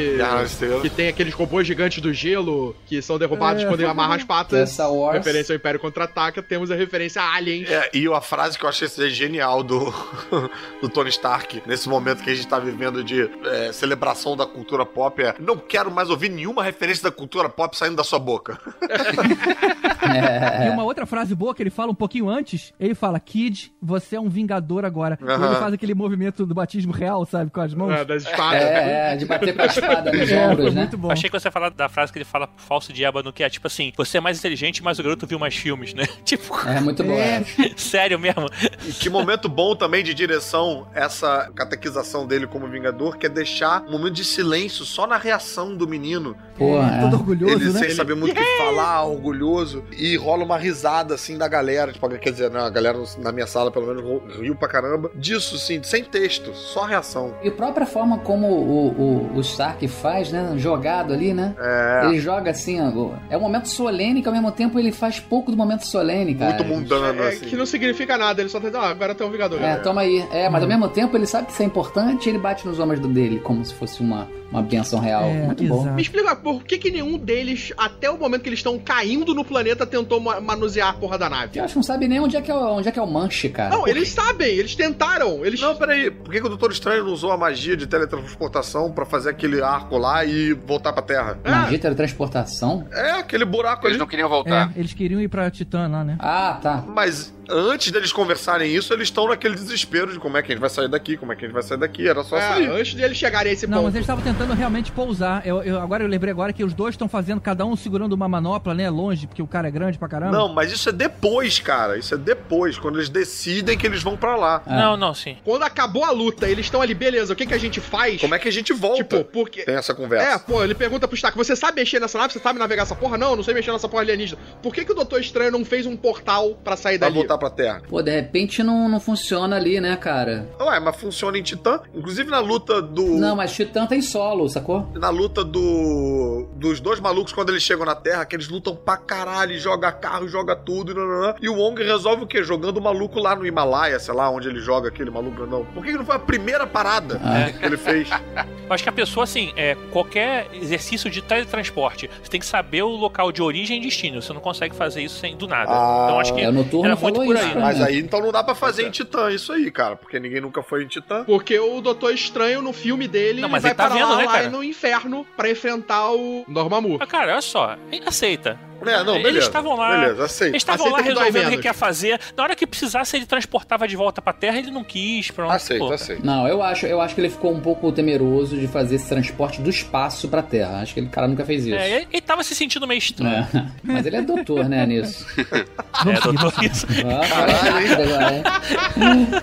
que 0.81 0.89
tem 0.89 1.09
aqueles 1.09 1.33
robôs 1.33 1.67
gigantes 1.67 2.01
do 2.01 2.13
gelo 2.13 2.73
que 2.85 3.01
são 3.01 3.17
derrubados 3.17 3.63
É. 3.63 3.65
quando 3.65 3.81
ele 3.81 3.89
amarra 3.89 4.15
as 4.15 4.23
patas. 4.23 4.59
Essa 4.59 4.87
Wars. 4.87 5.17
Referência 5.17 5.53
ao 5.53 5.57
Império 5.57 5.79
Contra-Ataca, 5.79 6.41
temos 6.41 6.71
a 6.71 6.75
referência 6.75 7.21
a 7.21 7.35
Aliens. 7.35 7.69
É, 7.69 7.89
e 7.93 8.07
a 8.07 8.21
frase 8.21 8.57
que 8.57 8.63
eu 8.63 8.69
achei 8.69 8.87
ser 8.87 9.09
genial 9.09 9.61
do, 9.61 9.93
do 10.81 10.87
Tony 10.89 11.09
Stark, 11.09 11.61
nesse 11.65 11.89
momento 11.93 12.23
que 12.23 12.29
a 12.29 12.35
gente 12.35 12.47
tá 12.47 12.59
vivendo 12.59 13.03
de 13.03 13.29
é, 13.45 13.71
celebração 13.71 14.35
da 14.35 14.45
cultura 14.45 14.85
pop, 14.85 15.21
é: 15.21 15.35
Não 15.39 15.57
quero 15.57 15.89
mais 15.91 16.09
ouvir 16.09 16.29
nenhuma 16.29 16.63
referência 16.63 17.03
da 17.03 17.11
cultura 17.11 17.49
pop 17.49 17.75
saindo 17.77 17.95
da 17.95 18.03
sua 18.03 18.19
boca. 18.19 18.59
É. 18.81 19.93
E 20.67 20.69
uma 20.69 20.83
outra 20.83 21.05
frase 21.05 21.33
boa 21.33 21.55
que 21.55 21.63
ele 21.63 21.69
fala 21.69 21.91
um 21.91 21.95
pouquinho 21.95 22.29
antes, 22.29 22.73
ele 22.79 22.93
fala, 22.93 23.19
Kid, 23.19 23.71
você 23.81 24.15
é 24.17 24.19
um 24.19 24.29
vingador 24.29 24.83
agora. 24.85 25.17
E 25.21 25.23
Aham. 25.25 25.47
ele 25.47 25.55
faz 25.55 25.73
aquele 25.73 25.93
movimento 25.93 26.45
do 26.45 26.53
batismo 26.53 26.91
real, 26.91 27.25
sabe, 27.25 27.49
com 27.49 27.61
as 27.61 27.73
mãos. 27.73 27.91
É, 27.93 28.05
das 28.05 28.23
espadas. 28.23 28.61
É, 28.61 29.13
é, 29.13 29.15
de 29.15 29.25
bater 29.25 29.55
com 29.55 29.61
a 29.61 29.65
espada 29.65 30.11
nos 30.11 30.29
É, 30.31 30.47
ombros, 30.47 30.73
né? 30.73 30.81
muito 30.81 30.97
bom. 30.97 31.09
Achei 31.11 31.29
que 31.29 31.39
você 31.39 31.47
ia 31.47 31.51
falar 31.51 31.69
da 31.69 31.87
frase 31.89 32.11
que 32.11 32.17
ele 32.17 32.25
fala 32.25 32.47
pro 32.47 32.63
falso 32.63 32.91
de 32.91 33.03
ébano, 33.03 33.31
que 33.31 33.43
é 33.43 33.49
tipo 33.49 33.65
assim: 33.67 33.91
você 33.95 34.17
é 34.17 34.21
mais 34.21 34.37
inteligente, 34.39 34.83
mas 34.83 34.99
o 34.99 35.03
garoto 35.03 35.25
viu 35.25 35.39
mais 35.39 35.55
filmes, 35.55 35.93
né? 35.93 36.03
tipo, 36.25 36.53
É 36.67 36.79
muito 36.81 37.03
bom. 37.03 37.13
É. 37.13 37.43
sério 37.77 38.19
mesmo. 38.19 38.47
E 38.85 38.91
que 38.91 39.09
momento 39.09 39.47
bom 39.47 39.75
também 39.75 40.03
de 40.03 40.13
direção 40.13 40.87
essa 40.93 41.49
catequização 41.73 42.25
dele 42.25 42.47
como 42.47 42.67
Vingador, 42.67 43.17
que 43.17 43.25
é 43.25 43.29
deixar 43.29 43.83
um 43.87 43.91
momento 43.91 44.13
de 44.13 44.23
silêncio 44.23 44.85
só 44.85 45.05
na 45.07 45.17
reação 45.17 45.75
do 45.75 45.87
menino. 45.87 46.35
Porra, 46.57 46.99
Todo 47.01 47.15
é. 47.15 47.19
orgulhoso, 47.19 47.53
ele 47.55 47.71
né? 47.71 47.79
sem 47.79 47.89
saber 47.91 48.15
muito 48.15 48.31
o 48.31 48.35
que 48.35 48.57
falar, 48.57 49.03
orgulhoso, 49.05 49.83
e 49.97 50.15
rola 50.15 50.43
uma 50.43 50.57
risada 50.57 51.15
assim 51.15 51.37
da 51.37 51.47
galera. 51.47 51.91
Tipo, 51.91 52.07
quer 52.09 52.31
dizer, 52.31 52.51
né, 52.51 52.59
a 52.61 52.69
galera 52.69 53.01
na 53.17 53.31
minha 53.31 53.47
sala, 53.47 53.71
pelo 53.71 53.87
menos, 53.87 54.03
riu 54.39 54.55
pra 54.55 54.67
caramba. 54.67 55.11
Disso, 55.15 55.57
sim, 55.57 55.81
sem 55.83 56.03
texto, 56.03 56.53
só 56.53 56.83
reação. 56.85 57.33
E 57.43 57.47
a 57.47 57.51
própria 57.51 57.85
forma 57.85 58.19
como 58.19 58.47
o, 58.47 58.87
o, 59.33 59.37
o 59.37 59.41
Stark 59.41 59.87
faz, 59.87 60.31
né? 60.31 60.53
Jogado 60.57 61.13
ali, 61.13 61.33
né? 61.33 61.55
É. 61.59 62.05
Ele 62.05 62.19
joga 62.19 62.51
assim, 62.51 62.79
ó, 62.79 63.11
é 63.29 63.37
um 63.37 63.41
momento 63.41 63.67
solene 63.67 64.21
que 64.21 64.27
ao 64.27 64.33
mesmo 64.33 64.51
tempo 64.51 64.77
ele 64.77 64.91
faz 64.91 65.19
pouco 65.19 65.49
do 65.51 65.57
momento 65.57 65.85
solene, 65.85 66.35
cara. 66.35 66.53
Muito 66.53 66.65
mundano, 66.65 67.23
É, 67.23 67.29
assim. 67.29 67.45
que 67.45 67.55
não 67.55 67.65
significa 67.65 68.17
nada, 68.17 68.41
ele 68.41 68.49
só 68.49 68.59
tá 68.59 68.67
dizendo, 68.67 68.83
ah, 68.83 68.89
agora 68.89 69.15
tem 69.15 69.25
um 69.25 69.31
Vingador. 69.31 69.61
É, 69.61 69.77
toma 69.77 70.01
aí. 70.01 70.25
É, 70.31 70.49
mas 70.49 70.61
ao 70.61 70.69
mesmo 70.69 70.87
tempo 70.87 71.17
ele 71.17 71.25
sabe 71.25 71.47
que 71.47 71.53
é 71.63 71.65
importante 71.65 72.29
ele 72.29 72.37
bate 72.37 72.67
nos 72.67 72.79
ombros 72.79 72.99
dele, 72.99 73.39
como 73.39 73.63
se 73.65 73.73
fosse 73.73 74.01
uma, 74.01 74.27
uma 74.53 74.61
benção 74.63 74.99
real. 74.99 75.23
É, 75.23 75.45
Muito 75.47 75.63
bom. 75.65 75.81
exato. 75.81 75.95
Me 75.95 76.01
explica, 76.01 76.35
por 76.35 76.63
que, 76.63 76.77
que 76.77 76.89
nenhum 76.91 77.17
deles 77.17 77.43
eles, 77.43 77.73
até 77.77 78.09
o 78.09 78.17
momento 78.17 78.41
que 78.43 78.47
eles 78.49 78.59
estão 78.59 78.79
caindo 78.79 79.33
no 79.33 79.43
planeta, 79.43 79.85
tentou 79.85 80.19
ma- 80.19 80.39
manusear 80.39 80.89
a 80.89 80.93
porra 80.93 81.17
da 81.17 81.29
nave. 81.29 81.59
Eu 81.59 81.63
acho 81.65 81.73
que 81.73 81.77
não 81.77 81.83
sabe 81.83 82.07
nem 82.07 82.19
onde 82.21 82.37
é 82.37 82.41
que 82.41 82.49
é, 82.49 82.53
o- 82.55 82.75
onde 82.77 82.87
é, 82.87 82.91
que 82.91 82.97
é 82.97 83.01
o 83.01 83.07
manche, 83.07 83.49
cara. 83.49 83.75
Não, 83.75 83.85
eles 83.87 84.07
sabem, 84.09 84.47
eles 84.47 84.75
tentaram. 84.75 85.45
Eles... 85.45 85.59
Não, 85.59 85.75
peraí. 85.75 86.09
Por 86.09 86.31
que, 86.31 86.39
que 86.39 86.45
o 86.45 86.49
Doutor 86.49 86.71
Estranho 86.71 87.03
não 87.03 87.11
usou 87.11 87.31
a 87.31 87.37
magia 87.37 87.75
de 87.75 87.85
teletransportação 87.85 88.91
pra 88.91 89.05
fazer 89.05 89.31
aquele 89.31 89.61
arco 89.61 89.97
lá 89.97 90.23
e 90.23 90.53
voltar 90.53 90.93
pra 90.93 91.01
Terra? 91.01 91.37
Magia 91.43 91.71
de 91.77 91.79
teletransportação? 91.79 92.87
É, 92.91 93.11
aquele 93.19 93.45
buraco 93.45 93.85
Eles 93.87 93.95
ali. 93.95 93.99
não 93.99 94.07
queriam 94.07 94.27
É, 94.27 94.29
voltar. 94.29 94.71
eles 94.75 94.93
queriam 94.93 95.19
ir 95.21 95.27
pra 95.27 95.49
Titã 95.51 95.87
lá, 95.87 96.03
né? 96.03 96.15
Ah, 96.19 96.59
tá. 96.61 96.83
Mas 96.87 97.33
antes 97.49 97.91
deles 97.91 98.11
conversarem 98.13 98.73
isso, 98.73 98.93
eles 98.93 99.07
estão 99.09 99.27
naquele 99.27 99.55
desespero 99.55 100.11
de 100.13 100.19
como 100.19 100.37
é 100.37 100.41
que 100.41 100.51
a 100.51 100.55
gente 100.55 100.61
vai 100.61 100.69
sair 100.69 100.87
daqui, 100.87 101.17
como 101.17 101.31
é 101.33 101.35
que 101.35 101.43
a 101.43 101.47
gente 101.47 101.53
vai 101.53 101.63
sair 101.63 101.77
daqui. 101.79 102.07
Era 102.07 102.23
só 102.23 102.37
É, 102.37 102.41
sair. 102.41 102.69
antes 102.69 102.93
de 102.95 103.01
eles 103.01 103.17
chegarem 103.17 103.49
a 103.51 103.53
esse 103.53 103.67
Não, 103.67 103.77
ponto. 103.79 103.85
mas 103.85 103.95
eles 103.95 104.03
estavam 104.05 104.23
tentando 104.23 104.42
realmente 104.51 104.91
pousar. 104.91 105.45
Eu, 105.47 105.63
eu- 105.63 105.79
agora 105.79 106.03
eu 106.03 106.07
lembrei 106.09 106.31
agora 106.31 106.51
que 106.51 106.63
os 106.63 106.73
dois 106.73 106.93
estão 106.95 107.07
fazendo, 107.07 107.39
cada 107.39 107.65
um 107.65 107.75
segurando 107.75 108.13
uma 108.13 108.27
manopla, 108.27 108.73
né? 108.73 108.89
Longe, 108.89 109.27
porque 109.27 109.41
o 109.41 109.47
cara 109.47 109.67
é 109.67 109.71
grande 109.71 109.97
pra 109.97 110.07
caramba. 110.09 110.37
Não, 110.37 110.49
mas 110.53 110.71
isso 110.71 110.89
é 110.89 110.91
depois, 110.91 111.59
cara. 111.59 111.97
Isso 111.97 112.13
é 112.13 112.17
depois, 112.17 112.77
quando 112.77 112.97
eles 112.97 113.09
decidem 113.09 113.77
que 113.77 113.85
eles 113.87 114.03
vão 114.03 114.17
pra 114.17 114.35
lá. 114.35 114.61
Ah. 114.65 114.75
Não, 114.75 114.97
não, 114.97 115.13
sim. 115.13 115.37
Quando 115.45 115.63
acabou 115.63 116.03
a 116.03 116.11
luta, 116.11 116.49
eles 116.49 116.65
estão 116.65 116.81
ali, 116.81 116.93
beleza, 116.93 117.31
o 117.31 117.35
que, 117.35 117.45
que 117.45 117.53
a 117.53 117.57
gente 117.59 117.79
faz? 117.79 118.19
Como 118.19 118.35
é 118.35 118.39
que 118.39 118.47
a 118.47 118.51
gente 118.51 118.73
volta? 118.73 118.97
Tipo, 119.03 119.23
porque. 119.25 119.63
Tem 119.63 119.75
essa 119.75 119.91
É, 119.91 119.95
conversa. 119.95 120.39
pô, 120.39 120.63
ele 120.63 120.75
pergunta 120.75 121.07
pro 121.07 121.15
Stark: 121.15 121.37
você 121.37 121.55
sabe 121.55 121.79
mexer 121.79 121.99
nessa 121.99 122.17
nave? 122.17 122.33
Você 122.33 122.39
sabe 122.39 122.59
navegar 122.59 122.83
essa 122.83 122.95
porra? 122.95 123.17
Não, 123.17 123.31
eu 123.31 123.35
não 123.37 123.43
sei 123.43 123.53
mexer 123.53 123.71
nessa 123.71 123.87
porra 123.87 124.01
alienígena. 124.03 124.39
Por 124.61 124.73
que, 124.73 124.83
que 124.83 124.91
o 124.91 124.95
Doutor 124.95 125.21
Estranho 125.21 125.51
não 125.51 125.63
fez 125.63 125.85
um 125.85 125.95
portal 125.95 126.51
pra 126.63 126.75
sair 126.75 126.97
Pra 126.97 127.07
dali? 127.07 127.19
voltar 127.19 127.37
pra 127.37 127.49
Terra. 127.49 127.81
Pô, 127.87 128.01
de 128.01 128.11
repente 128.11 128.63
não, 128.63 128.89
não 128.89 128.99
funciona 128.99 129.55
ali, 129.55 129.79
né, 129.79 129.95
cara? 129.95 130.47
Ué, 130.59 130.79
mas 130.79 130.95
funciona 130.95 131.37
em 131.37 131.43
Titã. 131.43 131.79
Inclusive 131.93 132.29
na 132.29 132.39
luta 132.39 132.81
do. 132.81 133.05
Não, 133.17 133.35
mas 133.35 133.53
Titã 133.53 133.85
tem 133.85 134.01
solo, 134.33 134.49
sacou? 134.49 134.87
Na 134.95 135.09
luta 135.09 135.43
do. 135.43 136.47
Dos 136.55 136.79
dois 136.79 136.99
malucos, 136.99 137.33
quando 137.33 137.49
eles 137.49 137.61
chegam 137.63 137.85
na 137.85 137.95
Terra, 137.95 138.25
que 138.25 138.35
eles 138.35 138.47
lutam 138.49 138.75
pra 138.75 138.97
caralho, 138.97 139.57
joga 139.59 139.91
carro, 139.91 140.27
joga 140.27 140.55
tudo, 140.55 140.91
e, 140.91 140.95
nananã. 140.95 141.35
e 141.41 141.49
o 141.49 141.55
Wong 141.55 141.81
resolve 141.83 142.23
o 142.23 142.27
quê? 142.27 142.43
Jogando 142.43 142.77
o 142.77 142.81
maluco 142.81 143.19
lá 143.19 143.35
no 143.35 143.45
Himalaia, 143.45 143.99
sei 143.99 144.13
lá, 144.13 144.29
onde 144.29 144.47
ele 144.47 144.59
joga 144.59 144.87
aquele 144.89 145.09
maluco 145.09 145.35
grandão. 145.37 145.65
Por 145.73 145.83
que, 145.83 145.91
que 145.91 145.97
não 145.97 146.05
foi 146.05 146.15
a 146.15 146.19
primeira 146.19 146.65
parada 146.65 147.19
Ah. 147.23 147.51
que 147.51 147.65
ele 147.65 147.77
fez? 147.77 148.09
Eu 148.65 148.73
acho 148.73 148.83
que 148.83 148.89
a 148.89 148.93
pessoa, 148.93 149.25
assim, 149.25 149.51
é, 149.57 149.75
qualquer 149.91 150.47
exercício 150.53 151.09
de 151.09 151.21
teletransporte, 151.21 152.09
você 152.23 152.29
tem 152.31 152.39
que 152.39 152.45
saber 152.45 152.81
o 152.81 152.87
local 152.89 153.31
de 153.31 153.41
origem 153.41 153.77
e 153.77 153.81
destino. 153.81 154.21
Você 154.21 154.31
não 154.31 154.39
consegue 154.39 154.73
fazer 154.73 155.01
isso 155.03 155.19
sem 155.19 155.35
do 155.35 155.47
nada. 155.47 155.69
Ah, 155.69 156.03
então 156.05 156.19
acho 156.19 156.33
que 156.33 156.39
É, 156.39 156.43
era 156.45 156.51
muito 156.53 156.69
por 156.71 157.35
isso 157.35 157.45
aí. 157.45 157.51
pra 157.51 157.61
Mas 157.61 157.81
aí 157.81 157.99
então 157.99 158.21
não 158.21 158.31
dá 158.31 158.41
pra 158.43 158.55
fazer 158.55 158.87
em 158.87 158.89
Titã 158.89 159.29
isso 159.31 159.51
aí, 159.51 159.69
cara, 159.69 159.95
porque 159.97 160.19
ninguém 160.19 160.39
nunca 160.41 160.63
foi 160.63 160.83
em 160.83 160.87
Titã. 160.87 161.23
Porque 161.25 161.59
o 161.59 161.81
Doutor 161.81 162.13
Estranho, 162.13 162.61
no 162.61 162.71
filme 162.71 163.07
dele, 163.07 163.41
Não, 163.41 163.47
ele 163.47 163.51
mas 163.51 163.63
vai 163.63 163.71
ele 163.71 163.77
tá 163.77 163.87
vendo, 163.89 164.12
lá, 164.13 164.17
né, 164.19 164.25
lá 164.25 164.31
cara? 164.33 164.49
no 164.49 164.63
inferno 164.63 165.25
pra 165.35 165.49
enfrentar 165.49 166.11
o 166.11 166.45
Dormammu. 166.47 166.97
Mas, 166.99 167.09
cara, 167.09 167.33
olha 167.33 167.41
só, 167.41 167.77
aceita. 168.05 168.59
É, 168.85 169.03
não, 169.03 169.13
Eles 169.15 169.23
beleza. 169.23 169.47
estavam 169.47 169.75
lá. 169.75 169.91
Beleza, 169.99 170.23
aceito. 170.25 170.51
Eles 170.51 170.61
estavam 170.61 170.89
lá 170.91 171.01
resolvendo 171.01 171.47
o 171.47 171.51
que 171.51 171.57
quer 171.57 171.73
fazer. 171.73 172.19
Na 172.35 172.43
hora 172.43 172.55
que 172.55 172.65
precisasse, 172.67 173.15
ele 173.17 173.25
transportava 173.25 173.87
de 173.87 173.95
volta 173.95 174.21
pra 174.21 174.33
Terra, 174.33 174.57
ele 174.59 174.71
não 174.71 174.83
quis. 174.83 175.31
Pronto, 175.31 175.51
Aceito, 175.51 175.85
pô. 175.85 175.93
aceito. 175.93 176.25
Não, 176.25 176.47
eu 176.47 176.61
acho, 176.61 176.85
eu 176.85 176.99
acho 177.01 177.15
que 177.15 177.21
ele 177.21 177.29
ficou 177.29 177.53
um 177.53 177.59
pouco 177.59 177.91
temeroso 177.91 178.57
de 178.57 178.67
fazer 178.67 178.95
esse 178.95 179.07
transporte 179.09 179.61
do 179.61 179.69
espaço 179.69 180.27
pra 180.27 180.41
Terra. 180.41 180.81
Acho 180.81 180.93
que 180.93 180.99
ele 180.99 181.09
cara 181.09 181.27
nunca 181.27 181.45
fez 181.45 181.65
isso. 181.65 181.75
É, 181.75 181.89
ele, 181.97 182.07
ele 182.11 182.21
tava 182.21 182.43
se 182.43 182.53
sentindo 182.55 182.87
meio 182.87 182.97
estranho. 182.97 183.47
É. 183.53 183.65
Mas 183.83 184.05
ele 184.05 184.15
é 184.17 184.21
doutor, 184.21 184.67
né, 184.67 184.85
nisso. 184.85 185.25
É, 186.05 186.19
doutor, 186.19 186.51
isso. 186.63 186.87
Ah, 187.05 187.23
falou 187.23 187.55
rápido 187.55 188.01
agora, 188.01 188.35
hein? 188.35 188.43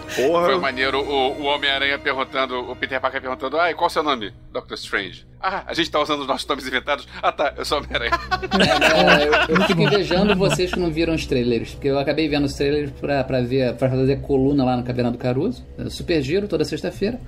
Foi 0.08 0.26
Porra. 0.26 0.58
maneiro 0.58 0.98
o, 1.00 1.40
o 1.40 1.44
Homem-Aranha 1.44 1.96
perguntando, 1.98 2.58
o 2.70 2.74
Peter 2.76 3.00
Parker 3.00 3.20
perguntando, 3.20 3.58
ah, 3.58 3.70
e 3.70 3.74
qual 3.74 3.86
é 3.86 3.90
o 3.90 3.90
seu 3.90 4.02
nome? 4.02 4.32
Doctor 4.52 4.74
Strange. 4.74 5.24
Ah, 5.40 5.62
a 5.66 5.72
gente 5.72 5.90
tá 5.90 6.00
usando 6.00 6.20
os 6.20 6.26
nossos 6.26 6.46
nomes 6.46 6.66
inventados. 6.66 7.06
Ah, 7.22 7.30
tá, 7.32 7.54
eu 7.56 7.64
sou 7.64 7.78
Homem-Aranha. 7.78 8.10
É, 8.12 9.29
eu, 9.48 9.56
eu 9.56 9.62
fico 9.62 9.82
invejando 9.82 10.34
vocês 10.36 10.72
que 10.72 10.78
não 10.78 10.90
viram 10.90 11.14
os 11.14 11.26
trailers, 11.26 11.70
porque 11.72 11.88
eu 11.88 11.98
acabei 11.98 12.28
vendo 12.28 12.44
os 12.44 12.54
trailers 12.54 12.90
pra, 13.00 13.22
pra 13.24 13.40
ver, 13.40 13.74
pra 13.74 13.88
fazer 13.90 14.20
coluna 14.20 14.64
lá 14.64 14.76
no 14.76 14.82
Caverna 14.82 15.10
do 15.10 15.18
Caruso. 15.18 15.64
Super 15.88 16.20
giro, 16.22 16.46
toda 16.48 16.64
sexta-feira. 16.64 17.18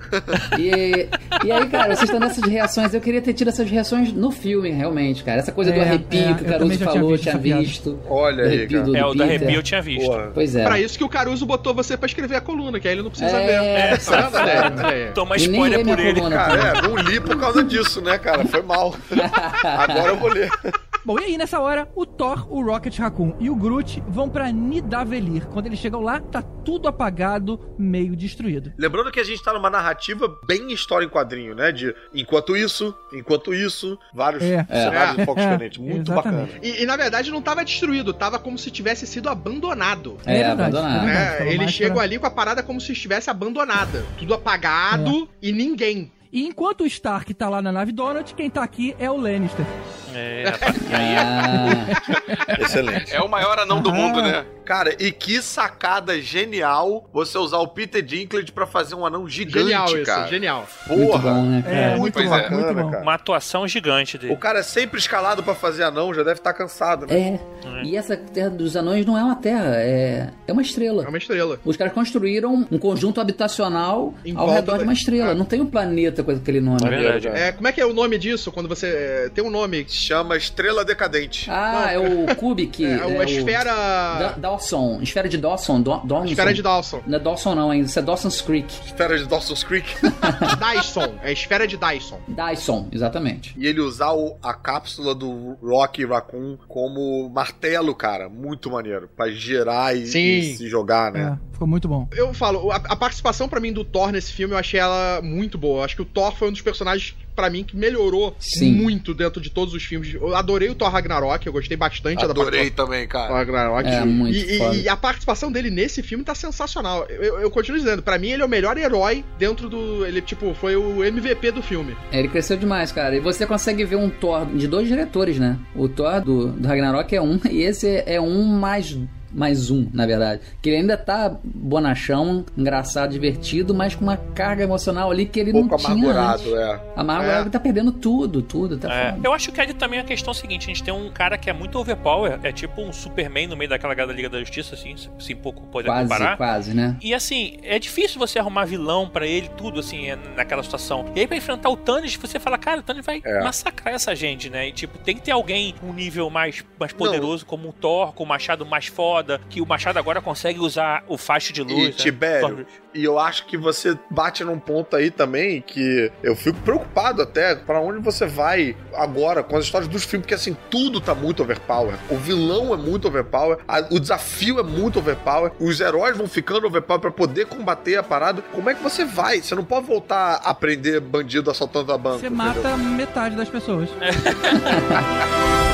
E, 0.59 1.07
e 1.45 1.51
aí, 1.51 1.65
cara, 1.67 1.95
vocês 1.95 2.03
estão 2.09 2.19
nessas 2.19 2.43
reações. 2.43 2.93
Eu 2.93 3.01
queria 3.01 3.21
ter 3.21 3.33
tido 3.33 3.47
essas 3.49 3.69
reações 3.69 4.11
no 4.13 4.31
filme, 4.31 4.69
realmente, 4.71 5.23
cara. 5.23 5.39
Essa 5.39 5.51
coisa 5.51 5.71
do 5.71 5.79
É, 5.79 5.83
arrepio 5.83 6.19
é, 6.29 6.33
que 6.33 6.43
o 6.43 6.45
Caruso 6.45 6.71
já 6.71 6.77
tinha 6.77 6.91
falou, 6.91 7.09
visto 7.11 7.23
tinha 7.23 7.37
visto. 7.37 7.99
Olha 8.09 8.35
Do 8.35 8.41
aí, 8.43 8.47
arrepio 8.57 8.77
cara. 8.79 8.83
do, 8.91 8.95
É, 8.95 9.01
do 9.01 9.07
o 9.07 9.15
do 9.15 9.23
arrepio 9.23 9.49
eu 9.55 9.63
tinha 9.63 9.81
visto. 9.81 10.05
Porra. 10.05 10.31
Pois 10.33 10.55
é. 10.55 10.63
Pra 10.63 10.79
isso 10.79 10.97
que 10.97 11.03
o 11.03 11.09
Caruso 11.09 11.45
botou 11.45 11.73
você 11.73 11.95
pra 11.97 12.05
escrever 12.07 12.35
a 12.35 12.41
coluna, 12.41 12.79
que 12.79 12.87
aí 12.87 12.93
ele 12.93 13.01
não 13.03 13.09
precisa 13.09 13.31
É, 13.37 13.45
ver. 13.45 13.53
é, 13.53 13.97
Tá 13.97 14.29
vendo? 14.29 14.37
Aí, 14.37 14.85
olha 14.85 14.87
aí. 15.07 15.11
Toma 15.13 15.35
spoiler 15.37 15.83
por 15.83 15.99
ele. 15.99 16.13
coluna. 16.19 16.35
Cara, 16.35 16.77
é, 16.77 16.81
não 16.81 16.95
li 16.97 17.19
por 17.19 17.39
causa 17.39 17.63
disso, 17.63 18.01
né, 18.01 18.17
cara? 18.17 18.45
Foi 18.45 18.61
mal. 18.61 18.95
Agora 19.63 20.09
eu 20.09 20.17
vou 20.17 20.29
ler. 20.29 20.49
Bom, 21.05 21.19
e 21.19 21.23
aí 21.25 21.37
nessa 21.37 21.59
hora, 21.59 21.87
o 21.95 22.05
Thor, 22.05 22.47
o 22.49 22.63
Rocket 22.63 22.97
Raccoon 22.97 23.33
e 23.39 23.49
o 23.49 23.55
Groot 23.55 24.01
vão 24.07 24.29
pra 24.29 24.51
Nidavellir. 24.51 25.45
Quando 25.47 25.65
eles 25.67 25.79
chegam 25.79 25.99
lá, 26.01 26.19
tá 26.21 26.41
tudo 26.41 26.87
apagado, 26.87 27.59
meio 27.77 28.15
destruído. 28.15 28.71
Lembrando 28.77 29.11
que 29.11 29.19
a 29.19 29.23
gente 29.23 29.43
tá 29.43 29.51
numa 29.51 29.69
narrativa 29.69 30.33
bem 30.47 30.71
história 30.71 31.05
em 31.05 31.09
quadrinho, 31.09 31.53
né? 31.53 31.71
De 31.73 31.93
enquanto 32.13 32.55
isso, 32.55 32.95
enquanto 33.11 33.53
isso, 33.53 33.97
vários 34.13 34.41
É. 34.43 34.63
cenários 34.65 35.19
É. 35.19 35.21
e 35.21 35.25
focos 35.25 35.43
É, 35.43 35.51
diferentes. 35.51 35.77
Muito 35.77 36.11
exatamente. 36.11 36.51
bacana. 36.53 36.59
E, 36.65 36.83
e, 36.83 36.85
na 36.85 36.95
verdade 36.95 37.31
não 37.31 37.41
tava 37.41 37.65
destruído, 37.65 38.13
tava 38.13 38.39
como 38.39 38.57
se 38.57 38.71
tivesse 38.71 39.05
sido 39.05 39.27
abandonado. 39.29 40.17
É, 40.25 40.37
verdade, 40.47 40.77
abandonado. 40.77 41.09
É, 41.09 41.37
falou 41.39 41.51
eles 41.53 41.71
chegam 41.71 41.95
pra- 41.95 42.03
ali 42.03 42.17
com 42.17 42.25
a 42.27 42.31
parada 42.31 42.63
como 42.63 42.79
se 42.79 42.93
estivesse 42.93 43.29
abandonada. 43.29 44.05
Tudo 44.17 44.33
apagado 44.33 45.27
e 45.41 45.51
ninguém. 45.51 46.11
E 46.31 46.47
enquanto 46.47 46.81
o 46.81 46.87
Stark 46.87 47.31
tá 47.33 47.47
lá 47.49 47.61
na 47.61 47.71
nave 47.71 47.91
Donut, 47.91 48.33
quem 48.33 48.49
tá 48.49 48.63
aqui 48.63 48.95
é 48.97 49.11
o 49.11 49.17
Lannister. 49.17 49.65
É, 50.15 50.43
rapaz. 50.49 50.75
Ah, 50.91 52.61
Excelente. 52.61 53.13
É 53.13 53.21
o 53.21 53.29
maior 53.29 53.59
anão 53.59 53.81
do 53.81 53.91
mundo, 53.93 54.21
né? 54.21 54.45
Cara, 54.65 54.95
e 54.97 55.11
que 55.11 55.41
sacada 55.41 56.19
genial 56.21 57.09
você 57.11 57.37
usar 57.37 57.57
o 57.57 57.67
Peter 57.67 58.01
Dinklage 58.01 58.51
pra 58.51 58.65
fazer 58.65 58.95
um 58.95 59.05
anão 59.05 59.27
gigante, 59.27 59.59
Genial 59.65 59.85
isso, 59.87 60.03
cara. 60.05 60.27
genial. 60.27 60.67
muito 60.87 61.11
Porra. 61.11 61.33
bom, 61.33 61.41
né, 61.45 61.61
cara? 61.63 61.75
É, 61.75 61.89
muito 61.97 62.17
muito 62.17 62.29
bacana, 62.29 62.57
muito 62.63 62.73
bom. 62.81 62.91
cara. 62.91 63.03
Uma 63.03 63.13
atuação 63.13 63.67
gigante 63.67 64.17
dele. 64.17 64.31
O 64.33 64.37
cara 64.37 64.59
é 64.59 64.63
sempre 64.63 64.97
escalado 64.99 65.43
pra 65.43 65.53
fazer 65.53 65.83
anão, 65.83 66.13
já 66.13 66.23
deve 66.23 66.39
estar 66.39 66.53
cansado, 66.53 67.05
né? 67.07 67.39
É. 67.65 67.83
E 67.83 67.97
essa 67.97 68.15
Terra 68.15 68.49
dos 68.49 68.77
Anões 68.77 69.05
não 69.05 69.17
é 69.17 69.23
uma 69.23 69.35
terra, 69.35 69.73
é, 69.75 70.29
é 70.47 70.53
uma 70.53 70.61
estrela. 70.61 71.03
É 71.03 71.07
uma 71.09 71.17
estrela. 71.17 71.59
Os 71.65 71.75
caras 71.75 71.91
construíram 71.93 72.65
um 72.71 72.77
conjunto 72.77 73.19
habitacional 73.19 74.13
Em 74.25 74.35
ao 74.35 74.49
redor 74.49 74.73
de 74.73 74.77
da- 74.79 74.83
uma 74.85 74.93
estrela. 74.93 75.31
É. 75.31 75.35
Não 75.35 75.45
tem 75.45 75.59
um 75.59 75.65
planeta 75.65 76.23
com 76.23 76.31
aquele 76.31 76.61
nome. 76.61 76.79
É 76.85 76.89
verdade. 76.89 77.27
É, 77.27 77.51
como 77.51 77.67
é 77.67 77.71
que 77.73 77.81
é 77.81 77.85
o 77.85 77.93
nome 77.93 78.17
disso 78.17 78.49
quando 78.51 78.69
você. 78.69 78.87
é, 78.87 79.29
tem 79.33 79.43
um 79.43 79.49
nome. 79.49 79.85
Chama 80.03 80.35
Estrela 80.35 80.83
Decadente. 80.83 81.49
Ah, 81.49 81.91
é 81.91 81.97
o 81.97 82.35
Kubic. 82.35 82.83
É, 82.85 83.05
uma 83.05 83.23
esfera. 83.23 83.71
Da- 83.73 84.31
Dawson. 84.37 84.99
Esfera 85.01 85.29
de 85.29 85.37
Dawson. 85.37 85.81
Do, 85.81 85.97
Dawson. 86.03 86.25
Esfera 86.25 86.53
de 86.53 86.61
Dawson. 86.61 87.01
Não 87.07 87.17
é 87.17 87.19
Dawson 87.21 87.55
não, 87.55 87.71
ainda. 87.71 87.85
Isso 87.85 87.97
é 87.97 88.01
Dawson's 88.01 88.41
Creek. 88.41 88.67
Esfera 88.85 89.17
de 89.17 89.25
Dawson's 89.25 89.63
Creek. 89.63 89.87
Dyson. 90.59 91.13
É 91.23 91.31
esfera 91.31 91.67
de 91.67 91.77
Dyson. 91.77 92.19
Dyson, 92.27 92.87
exatamente. 92.91 93.53
e 93.57 93.65
ele 93.67 93.79
usar 93.81 94.11
o- 94.13 94.37
a 94.41 94.53
cápsula 94.53 95.13
do 95.15 95.57
Rocky 95.61 96.05
Raccoon 96.05 96.57
como 96.67 97.29
martelo, 97.29 97.95
cara. 97.95 98.27
Muito 98.29 98.69
maneiro. 98.69 99.09
Pra 99.15 99.29
girar 99.31 99.95
e, 99.95 100.05
Sim. 100.07 100.19
e 100.39 100.55
se 100.57 100.67
jogar, 100.67 101.11
né? 101.11 101.37
É, 101.49 101.53
ficou 101.53 101.67
muito 101.67 101.87
bom. 101.87 102.07
Eu 102.15 102.33
falo, 102.33 102.71
a, 102.71 102.75
a 102.77 102.95
participação 102.95 103.47
pra 103.47 103.59
mim 103.59 103.71
do 103.71 103.83
Thor 103.83 104.11
nesse 104.11 104.31
filme, 104.33 104.53
eu 104.53 104.57
achei 104.57 104.79
ela 104.79 105.21
muito 105.21 105.57
boa. 105.57 105.79
Eu 105.79 105.83
acho 105.83 105.95
que 105.95 106.01
o 106.01 106.05
Thor 106.05 106.33
foi 106.35 106.49
um 106.49 106.51
dos 106.51 106.61
personagens, 106.61 107.15
pra 107.35 107.49
mim, 107.49 107.63
que 107.63 107.75
melhorou 107.75 108.35
Sim. 108.39 108.71
muito 108.73 109.13
dentro 109.13 109.41
de 109.41 109.49
todos 109.49 109.73
os 109.73 109.83
filmes. 109.83 110.13
Eu 110.13 110.35
adorei 110.35 110.69
o 110.69 110.75
Thor 110.75 110.89
Ragnarok, 110.89 111.45
eu 111.45 111.53
gostei 111.53 111.75
bastante 111.77 112.17
da 112.19 112.25
Adorei 112.31 112.59
participação 112.59 112.85
também, 112.85 113.07
cara. 113.07 113.27
Thor 113.27 113.37
Ragnarok. 113.37 113.87
É, 113.89 114.05
muito 114.05 114.35
e, 114.37 114.57
e- 114.79 114.81
e 114.83 114.89
a 114.89 114.95
participação 114.95 115.51
dele 115.51 115.69
nesse 115.69 116.01
filme 116.03 116.23
tá 116.23 116.35
sensacional. 116.35 117.05
Eu, 117.09 117.39
eu 117.39 117.51
continuo 117.51 117.79
dizendo, 117.79 118.01
pra 118.03 118.17
mim 118.17 118.29
ele 118.29 118.41
é 118.41 118.45
o 118.45 118.49
melhor 118.49 118.77
herói 118.77 119.23
dentro 119.37 119.69
do. 119.69 120.05
Ele, 120.05 120.21
tipo, 120.21 120.53
foi 120.53 120.75
o 120.75 121.03
MVP 121.03 121.51
do 121.51 121.61
filme. 121.61 121.95
É, 122.11 122.19
ele 122.19 122.27
cresceu 122.27 122.57
demais, 122.57 122.91
cara. 122.91 123.15
E 123.15 123.19
você 123.19 123.45
consegue 123.45 123.83
ver 123.85 123.95
um 123.95 124.09
Thor 124.09 124.45
de 124.45 124.67
dois 124.67 124.87
diretores, 124.87 125.37
né? 125.39 125.57
O 125.75 125.87
Thor 125.87 126.21
do, 126.21 126.47
do 126.47 126.67
Ragnarok 126.67 127.15
é 127.15 127.21
um, 127.21 127.39
e 127.49 127.61
esse 127.61 128.03
é 128.05 128.19
um 128.21 128.43
mais. 128.45 128.97
Mais 129.33 129.71
um, 129.71 129.87
na 129.93 130.05
verdade. 130.05 130.41
Que 130.61 130.69
ele 130.69 130.77
ainda 130.77 130.95
tá 130.97 131.35
bonachão, 131.43 132.45
engraçado, 132.57 133.11
divertido, 133.11 133.73
mas 133.73 133.95
com 133.95 134.03
uma 134.03 134.15
carga 134.17 134.63
emocional 134.63 135.09
ali 135.11 135.25
que 135.25 135.39
ele 135.39 135.51
Um 135.51 135.67
pouco 135.67 135.83
não 135.89 135.95
tinha. 135.95 136.11
antes. 136.11 136.45
amargurado, 136.47 136.57
é. 136.57 136.81
Amargurado, 136.95 137.37
É. 137.37 137.41
ele 137.41 137.49
tá 137.49 137.59
perdendo 137.59 137.91
tudo, 137.91 138.41
tudo. 138.41 138.77
Tá 138.77 138.93
É, 138.93 139.17
eu 139.23 139.33
acho 139.33 139.51
que 139.51 139.59
ali 139.59 139.73
também 139.73 139.99
a 139.99 140.03
questão 140.03 140.31
é 140.31 140.35
a 140.35 140.39
seguinte: 140.39 140.63
a 140.63 140.67
gente 140.67 140.83
tem 140.83 140.93
um 140.93 141.09
cara 141.09 141.37
que 141.37 141.49
é 141.49 141.53
muito 141.53 141.77
overpower, 141.79 142.39
é 142.43 142.51
tipo 142.51 142.81
um 142.81 142.93
Superman 142.93 143.47
no 143.47 143.57
meio 143.57 143.69
daquela 143.69 143.93
galera 143.93 144.13
da 144.13 144.15
Liga 144.15 144.29
da 144.29 144.39
Justiça, 144.39 144.75
assim, 144.75 144.95
se- 144.97 145.09
se 145.19 145.33
pouco 145.35 145.63
pode 145.67 145.87
Quase, 145.87 146.03
comparar. 146.09 146.37
quase, 146.37 146.73
né? 146.73 146.95
E 147.01 147.13
assim, 147.13 147.57
é 147.63 147.79
difícil 147.79 148.19
você 148.19 148.37
arrumar 148.39 148.65
vilão 148.65 149.07
pra 149.09 149.25
ele, 149.25 149.49
tudo 149.57 149.79
assim, 149.79 150.09
é, 150.09 150.17
naquela 150.35 150.61
situação. 150.63 151.05
E 151.15 151.19
aí 151.21 151.27
pra 151.27 151.37
enfrentar 151.37 151.69
o 151.69 151.77
Thanos, 151.77 152.15
você 152.15 152.39
fala, 152.39 152.57
cara, 152.57 152.79
o 152.79 152.83
Thanos 152.83 153.05
vai 153.05 153.21
É. 153.25 153.41
massacrar 153.43 153.93
essa 153.95 154.15
gente, 154.15 154.49
né? 154.49 154.67
E 154.67 154.71
tipo, 154.71 154.97
tem 154.99 155.15
que 155.15 155.21
ter 155.21 155.31
alguém 155.31 155.73
um 155.83 155.93
nível 155.93 156.29
mais, 156.29 156.63
mais 156.79 156.91
poderoso, 156.93 157.45
como 157.45 157.69
o 157.69 157.73
Thor, 157.73 158.13
com 158.13 158.23
o 158.23 158.27
machado 158.27 158.65
mais 158.65 158.87
foda, 158.87 159.22
foda, 159.23 159.41
que 159.49 159.61
o 159.61 159.65
Machado 159.65 159.97
agora 159.97 160.21
consegue 160.21 160.59
usar 160.59 161.03
o 161.07 161.17
faixa 161.17 161.51
de 161.53 161.61
luz. 161.63 161.73
E 161.77 161.85
né? 161.87 161.91
Tibério, 161.91 162.65
e 162.93 163.03
eu 163.03 163.17
acho 163.17 163.45
que 163.47 163.57
você 163.57 163.97
bate 164.09 164.43
num 164.43 164.59
ponto 164.59 164.95
aí 164.95 165.09
também 165.09 165.61
que 165.61 166.11
eu 166.21 166.35
fico 166.35 166.59
preocupado 166.59 167.21
até 167.21 167.55
pra 167.55 167.79
onde 167.79 167.99
você 167.99 168.25
vai 168.27 168.75
agora 168.93 169.41
com 169.41 169.57
as 169.57 169.65
histórias 169.65 169.87
dos 169.89 170.03
filmes, 170.03 170.25
porque 170.25 170.35
assim, 170.35 170.55
tudo 170.69 171.01
tá 171.01 171.15
muito 171.15 171.41
overpower. 171.41 171.95
O 172.09 172.17
vilão 172.17 172.73
é 172.73 172.77
muito 172.77 173.07
overpower, 173.07 173.57
a- 173.67 173.87
o 173.89 173.99
desafio 173.99 174.59
é 174.59 174.63
muito 174.63 174.99
overpower, 174.99 175.51
os 175.59 175.79
heróis 175.79 176.15
vão 176.17 176.27
ficando 176.27 176.67
overpower 176.67 176.99
pra 177.01 177.11
poder 177.11 177.45
combater 177.47 177.95
a 177.97 178.03
parada. 178.03 178.41
Como 178.51 178.69
é 178.69 178.73
que 178.75 178.83
você 178.83 179.05
vai? 179.05 179.41
Você 179.41 179.55
não 179.55 179.63
pode 179.65 179.87
voltar 179.87 180.35
a 180.43 180.53
prender 180.53 180.99
bandido 181.01 181.49
assaltando 181.49 181.91
a 181.91 181.97
banca. 181.97 182.19
Você 182.19 182.27
entendeu? 182.27 182.45
mata 182.45 182.77
metade 182.77 183.35
das 183.35 183.49
pessoas. 183.49 183.89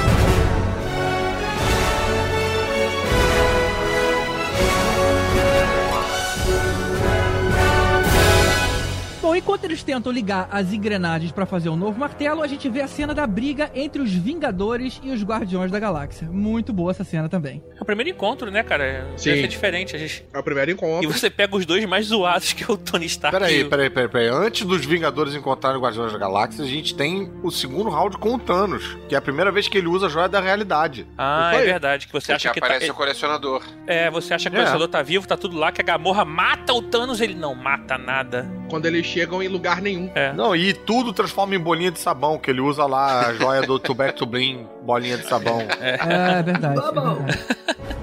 enquanto 9.39 9.63
eles 9.65 9.81
tentam 9.83 10.11
ligar 10.11 10.47
as 10.51 10.71
engrenagens 10.73 11.31
pra 11.31 11.45
fazer 11.45 11.69
um 11.69 11.75
novo 11.75 11.99
martelo, 11.99 12.41
a 12.43 12.47
gente 12.47 12.69
vê 12.69 12.81
a 12.81 12.87
cena 12.87 13.13
da 13.13 13.25
briga 13.25 13.71
entre 13.73 14.01
os 14.01 14.11
Vingadores 14.11 14.99
e 15.03 15.11
os 15.11 15.23
Guardiões 15.23 15.71
da 15.71 15.79
Galáxia. 15.79 16.27
Muito 16.29 16.71
boa 16.71 16.91
essa 16.91 17.03
cena 17.03 17.27
também. 17.27 17.63
É 17.77 17.81
o 17.81 17.85
primeiro 17.85 18.09
encontro, 18.09 18.51
né, 18.51 18.61
cara? 18.63 19.07
Sim. 19.17 19.29
Deve 19.31 19.41
ser 19.41 19.47
diferente. 19.47 19.95
A 19.95 19.99
gente... 19.99 20.25
É 20.33 20.37
o 20.39 20.43
primeiro 20.43 20.71
E 20.71 20.73
encontro. 20.73 21.11
você 21.11 21.29
pega 21.29 21.55
os 21.55 21.65
dois 21.65 21.83
mais 21.85 22.07
zoados, 22.07 22.53
que 22.53 22.63
é 22.63 22.67
o 22.71 22.77
Tony 22.77 23.05
Stark. 23.05 23.35
e 23.35 23.39
Peraí, 23.39 23.63
o- 23.63 23.69
peraí, 23.69 23.89
peraí, 23.89 24.09
peraí. 24.09 24.27
Antes 24.29 24.65
dos 24.65 24.85
Vingadores 24.85 25.33
encontrarem 25.35 25.77
o 25.77 25.81
Guardiões 25.81 26.11
da 26.11 26.17
Galáxia, 26.17 26.63
a 26.63 26.67
gente 26.67 26.93
tem 26.95 27.31
o 27.43 27.49
segundo 27.51 27.89
round 27.89 28.17
com 28.17 28.35
o 28.35 28.39
Thanos, 28.39 28.97
que 29.07 29.15
é 29.15 29.17
a 29.17 29.21
primeira 29.21 29.51
vez 29.51 29.67
que 29.67 29.77
ele 29.77 29.87
usa 29.87 30.05
a 30.07 30.09
joia 30.09 30.27
da 30.29 30.39
realidade. 30.39 31.07
Ah, 31.17 31.51
é 31.55 31.63
verdade. 31.63 32.07
Que 32.07 32.13
você 32.13 32.33
Porque 32.33 32.47
acha 32.47 32.53
que 32.53 32.59
tá... 32.59 32.65
aparece 32.65 32.91
o 32.91 32.93
colecionador. 32.93 33.63
É, 33.87 34.09
você 34.11 34.33
acha 34.33 34.49
que 34.49 34.55
o 34.55 34.57
É. 34.57 34.59
colecionador 34.59 34.87
tá 34.89 35.01
vivo, 35.01 35.27
tá 35.27 35.37
tudo 35.37 35.57
lá, 35.57 35.71
que 35.71 35.81
a 35.81 35.83
Gamorra 35.83 36.25
mata 36.25 36.73
o 36.73 36.81
Thanos, 36.81 37.21
ele 37.21 37.33
não 37.35 37.55
mata 37.55 37.97
nada. 37.97 38.49
Quando 38.69 38.85
eles 38.85 39.05
chegam 39.29 39.43
em 39.43 39.47
lugar 39.47 39.81
nenhum. 39.81 40.09
É. 40.15 40.33
Não, 40.33 40.55
e 40.55 40.73
tudo 40.73 41.13
transforma 41.13 41.55
em 41.55 41.59
bolinha 41.59 41.91
de 41.91 41.99
sabão, 41.99 42.37
que 42.39 42.49
ele 42.49 42.59
usa 42.59 42.85
lá 42.85 43.27
a 43.27 43.33
joia 43.33 43.61
do 43.61 43.77
Tubac 43.77 44.15
to 44.15 44.25
Blim, 44.25 44.67
bolinha 44.81 45.17
de 45.17 45.27
sabão. 45.27 45.61
É, 45.79 46.39
é 46.39 46.43
verdade, 46.43 46.79
é 46.79 46.91
verdade. 46.91 47.39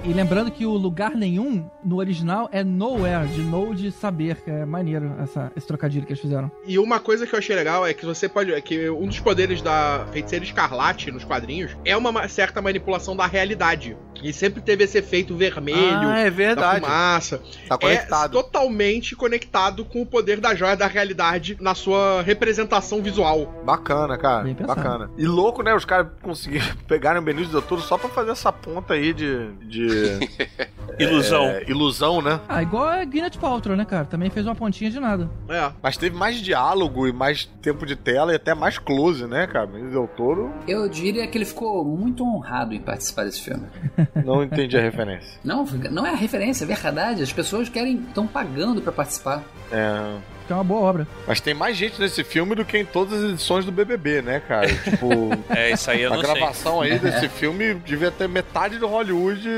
E 0.05 0.13
lembrando 0.13 0.51
que 0.53 0.65
o 0.65 0.71
lugar 0.73 1.13
nenhum, 1.17 1.69
no 1.85 1.97
original, 1.97 2.49
é 2.53 2.63
nowhere, 2.63 3.27
de 3.29 3.43
know 3.43 3.75
de 3.75 3.91
saber, 3.91 4.37
que 4.37 4.51
é 4.51 4.65
maneiro 4.65 5.13
essa, 5.21 5.51
esse 5.57 5.67
trocadilho 5.67 6.07
que 6.07 6.13
eles 6.13 6.21
fizeram. 6.21 6.51
E 6.65 6.79
uma 6.79 7.01
coisa 7.01 7.27
que 7.27 7.35
eu 7.35 7.39
achei 7.39 7.57
legal 7.57 7.85
é 7.87 7.93
que 7.93 8.07
você 8.07 8.29
pode. 8.29 8.53
É 8.53 8.61
que 8.61 8.89
um 8.89 9.07
dos 9.07 9.19
poderes 9.19 9.61
da 9.61 10.07
feiticeira 10.13 10.45
escarlate 10.45 11.11
nos 11.11 11.25
quadrinhos 11.25 11.77
é 11.85 11.97
uma 11.97 12.13
ma- 12.13 12.29
certa 12.29 12.63
manipulação 12.63 13.17
da 13.17 13.27
realidade. 13.27 13.97
E 14.23 14.33
sempre 14.33 14.63
teve 14.63 14.85
esse 14.85 14.97
efeito 14.97 15.37
vermelho. 15.37 15.77
Ah, 16.09 16.21
é 16.21 16.25
Da 16.25 16.37
verdade. 16.37 16.81
fumaça. 16.85 17.43
Tá 17.69 17.77
conectado. 17.77 18.39
É 18.39 18.43
totalmente 18.43 19.15
conectado 19.17 19.85
com 19.85 20.01
o 20.03 20.07
poder 20.07 20.41
da 20.41 20.55
joia 20.55 20.77
da 20.77 20.87
realidade 20.87 21.57
na 21.61 21.75
sua 21.75 22.23
representação 22.23 23.03
visual. 23.03 23.63
Bacana, 23.65 24.17
cara. 24.17 24.45
Bem 24.45 24.55
pensado. 24.55 24.81
Bacana. 24.81 25.11
E 25.19 25.27
louco, 25.27 25.63
né? 25.63 25.75
Os 25.75 25.85
caras 25.85 26.09
conseguiram 26.23 26.65
pegarem 26.89 27.21
o 27.21 27.25
Benício 27.25 27.51
Del 27.53 27.61
Toro 27.63 27.83
só 27.83 27.99
pra 27.99 28.09
fazer 28.09 28.31
essa 28.31 28.53
ponta 28.53 28.95
aí 28.95 29.13
de. 29.13 29.53
de 29.67 29.76
Ilusão. 30.99 31.45
é, 31.47 31.65
ilusão, 31.69 32.23
né? 32.23 32.41
Ah, 32.49 32.63
igual 32.63 32.85
a 32.85 33.05
Gwyneth 33.05 33.39
Paltrow, 33.39 33.77
né, 33.77 33.85
cara? 33.85 34.07
Também 34.07 34.31
fez 34.31 34.47
uma 34.47 34.55
pontinha 34.55 34.91
de 34.91 34.99
nada. 34.99 35.29
É. 35.49 35.71
Mas 35.83 35.97
teve 35.97 36.17
mais 36.17 36.37
diálogo 36.37 37.07
e 37.07 37.13
mais 37.13 37.45
tempo 37.61 37.85
de 37.85 37.95
tela 37.95 38.33
e 38.33 38.37
até 38.37 38.55
mais 38.55 38.79
close, 38.79 39.27
né, 39.27 39.47
cara? 39.47 39.67
Benício 39.67 39.91
Del 39.91 40.09
Toro, 40.09 40.55
Eu 40.67 40.89
diria 40.89 41.27
que 41.27 41.37
ele 41.37 41.45
ficou 41.45 41.85
muito 41.85 42.25
honrado 42.25 42.73
em 42.75 42.81
participar 42.81 43.25
desse 43.25 43.43
filme. 43.43 43.67
não 44.25 44.43
entendi 44.43 44.77
a 44.77 44.81
referência. 44.81 45.39
Não, 45.45 45.65
não 45.91 46.07
é 46.07 46.11
a 46.11 46.17
referência, 46.17 46.65
é 46.65 46.67
verdade. 46.67 47.23
As 47.23 47.33
pessoas 47.33 47.69
querem, 47.69 47.97
estão 47.97 48.27
pagando 48.27 48.81
pra 48.81 48.93
participar. 48.93 49.43
É. 49.71 50.17
Que 50.47 50.53
é 50.53 50.57
uma 50.57 50.65
boa 50.65 50.81
obra. 50.81 51.09
Mas 51.27 51.41
tem 51.41 51.55
mais 51.55 51.77
gente 51.77 52.01
nesse 52.01 52.23
filme 52.23 52.55
do 52.55 52.65
que 52.65 52.79
em 52.79 52.85
todas 52.85 53.23
as 53.25 53.31
edições 53.33 53.65
do 53.65 53.73
BBB, 53.73 54.23
né, 54.23 54.41
cara? 54.41 54.67
tipo, 54.85 55.31
É, 55.51 55.71
isso 55.73 55.91
aí 55.91 56.03
eu 56.03 56.13
a 56.13 56.17
não 56.17 56.23
sei. 56.25 56.35
gravação 56.35 56.81
aí 56.81 56.99
desse 56.99 57.29
filme 57.31 57.75
devia 57.75 58.11
ter 58.11 58.29
metade 58.29 58.79
do 58.79 58.87
Hollywood 58.87 59.49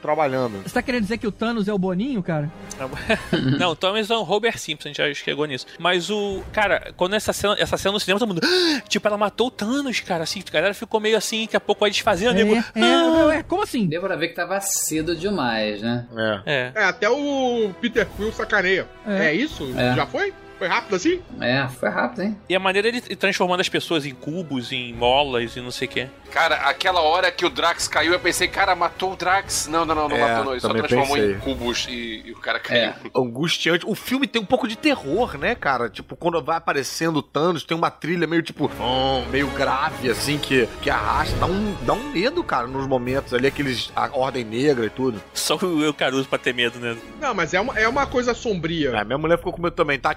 trabalhando. 0.00 0.62
Você 0.62 0.74
tá 0.74 0.82
querendo 0.82 1.02
dizer 1.02 1.18
que 1.18 1.26
o 1.26 1.32
Thanos 1.32 1.68
é 1.68 1.72
o 1.72 1.78
Boninho, 1.78 2.22
cara? 2.22 2.50
Não, 3.58 3.70
o 3.70 3.76
Thomas 3.76 4.10
é 4.10 4.14
o 4.16 4.22
Robert 4.22 4.58
Simpson, 4.58 4.88
a 4.88 4.92
gente 4.92 4.96
já 4.98 5.14
chegou 5.14 5.44
nisso. 5.46 5.66
Mas 5.78 6.10
o. 6.10 6.42
Cara, 6.52 6.92
quando 6.96 7.14
essa 7.14 7.32
cena, 7.32 7.56
essa 7.58 7.76
cena 7.76 7.92
no 7.92 8.00
cinema, 8.00 8.18
todo 8.18 8.28
mundo. 8.28 8.40
"Ah!" 8.44 8.80
Tipo, 8.88 9.06
ela 9.08 9.18
matou 9.18 9.48
o 9.48 9.50
Thanos, 9.50 10.00
cara. 10.00 10.22
Assim, 10.24 10.42
a 10.48 10.52
galera 10.52 10.74
ficou 10.74 11.00
meio 11.00 11.16
assim, 11.16 11.42
daqui 11.42 11.56
a 11.56 11.60
pouco 11.60 11.80
vai 11.80 11.90
desfazendo. 11.90 12.38
É, 12.38 12.44
nego, 12.44 12.54
é, 12.56 12.64
"Ah!" 12.76 13.34
é, 13.34 13.42
como 13.42 13.62
assim? 13.62 13.86
Deu 13.86 14.00
pra 14.00 14.16
ver 14.16 14.28
que 14.28 14.34
tava 14.34 14.60
cedo 14.60 15.14
demais, 15.14 15.82
né? 15.82 16.06
É. 16.16 16.40
É. 16.46 16.72
É, 16.76 16.84
até 16.84 17.08
o 17.10 17.70
Peter 17.80 18.06
Quill 18.16 18.32
sacaneia. 18.32 18.86
É. 19.06 19.26
É, 19.26 19.34
isso? 19.34 19.70
É. 19.76 19.94
Já 19.94 20.06
foi? 20.06 20.19
Foi 20.60 20.68
rápido 20.68 20.94
assim? 20.94 21.22
É, 21.40 21.66
foi 21.68 21.88
rápido, 21.88 22.20
hein? 22.22 22.36
E 22.46 22.54
a 22.54 22.60
maneira 22.60 22.92
de 22.92 23.00
transformando 23.16 23.60
as 23.60 23.68
pessoas 23.70 24.04
em 24.04 24.14
cubos, 24.14 24.70
em 24.72 24.92
molas 24.92 25.56
e 25.56 25.60
não 25.62 25.70
sei 25.70 25.88
o 25.88 25.90
quê. 25.90 26.08
Cara, 26.30 26.56
aquela 26.56 27.00
hora 27.00 27.32
que 27.32 27.46
o 27.46 27.48
Drax 27.50 27.88
caiu, 27.88 28.12
eu 28.12 28.20
pensei, 28.20 28.46
cara, 28.46 28.76
matou 28.76 29.14
o 29.14 29.16
Drax. 29.16 29.68
Não, 29.68 29.86
não, 29.86 29.94
não, 29.94 30.06
não 30.06 30.16
É, 30.16 30.20
matou 30.20 30.44
não. 30.44 30.52
Ele 30.52 30.60
só 30.60 30.68
transformou 30.68 31.16
pensei. 31.16 31.32
em 31.32 31.38
cubos 31.38 31.86
e, 31.88 32.24
e 32.26 32.32
o 32.32 32.36
cara 32.38 32.60
caiu. 32.60 32.78
É. 32.90 32.94
Angustiante. 33.16 33.86
O 33.86 33.94
filme 33.94 34.26
tem 34.26 34.40
um 34.40 34.44
pouco 34.44 34.68
de 34.68 34.76
terror, 34.76 35.38
né, 35.38 35.54
cara? 35.54 35.88
Tipo, 35.88 36.14
quando 36.14 36.42
vai 36.44 36.58
aparecendo 36.58 37.16
o 37.16 37.22
Thanos, 37.22 37.64
tem 37.64 37.74
uma 37.74 37.90
trilha 37.90 38.26
meio 38.26 38.42
tipo, 38.42 38.70
"Oh", 38.78 39.28
meio 39.30 39.48
grave, 39.52 40.10
assim, 40.10 40.36
que, 40.38 40.68
que 40.82 40.90
arrasta. 40.90 41.34
Dá 41.38 41.46
um, 41.46 41.74
dá 41.86 41.94
um 41.94 42.12
medo, 42.12 42.44
cara, 42.44 42.66
nos 42.66 42.86
momentos 42.86 43.32
ali, 43.32 43.46
aqueles. 43.46 43.90
A 43.96 44.10
Ordem 44.12 44.44
Negra 44.44 44.84
e 44.84 44.90
tudo. 44.90 45.22
Só 45.32 45.56
o 45.56 45.82
Eu 45.82 45.94
Caruso 45.94 46.28
pra 46.28 46.38
ter 46.38 46.52
medo, 46.52 46.78
né? 46.78 46.96
Não, 47.18 47.32
mas 47.34 47.54
é 47.54 47.60
uma, 47.60 47.78
é 47.78 47.88
uma 47.88 48.06
coisa 48.06 48.34
sombria. 48.34 48.90
É, 48.90 49.04
minha 49.04 49.16
mulher 49.18 49.38
ficou 49.38 49.52
com 49.52 49.62
medo 49.62 49.74
também, 49.74 49.98
tá, 49.98 50.14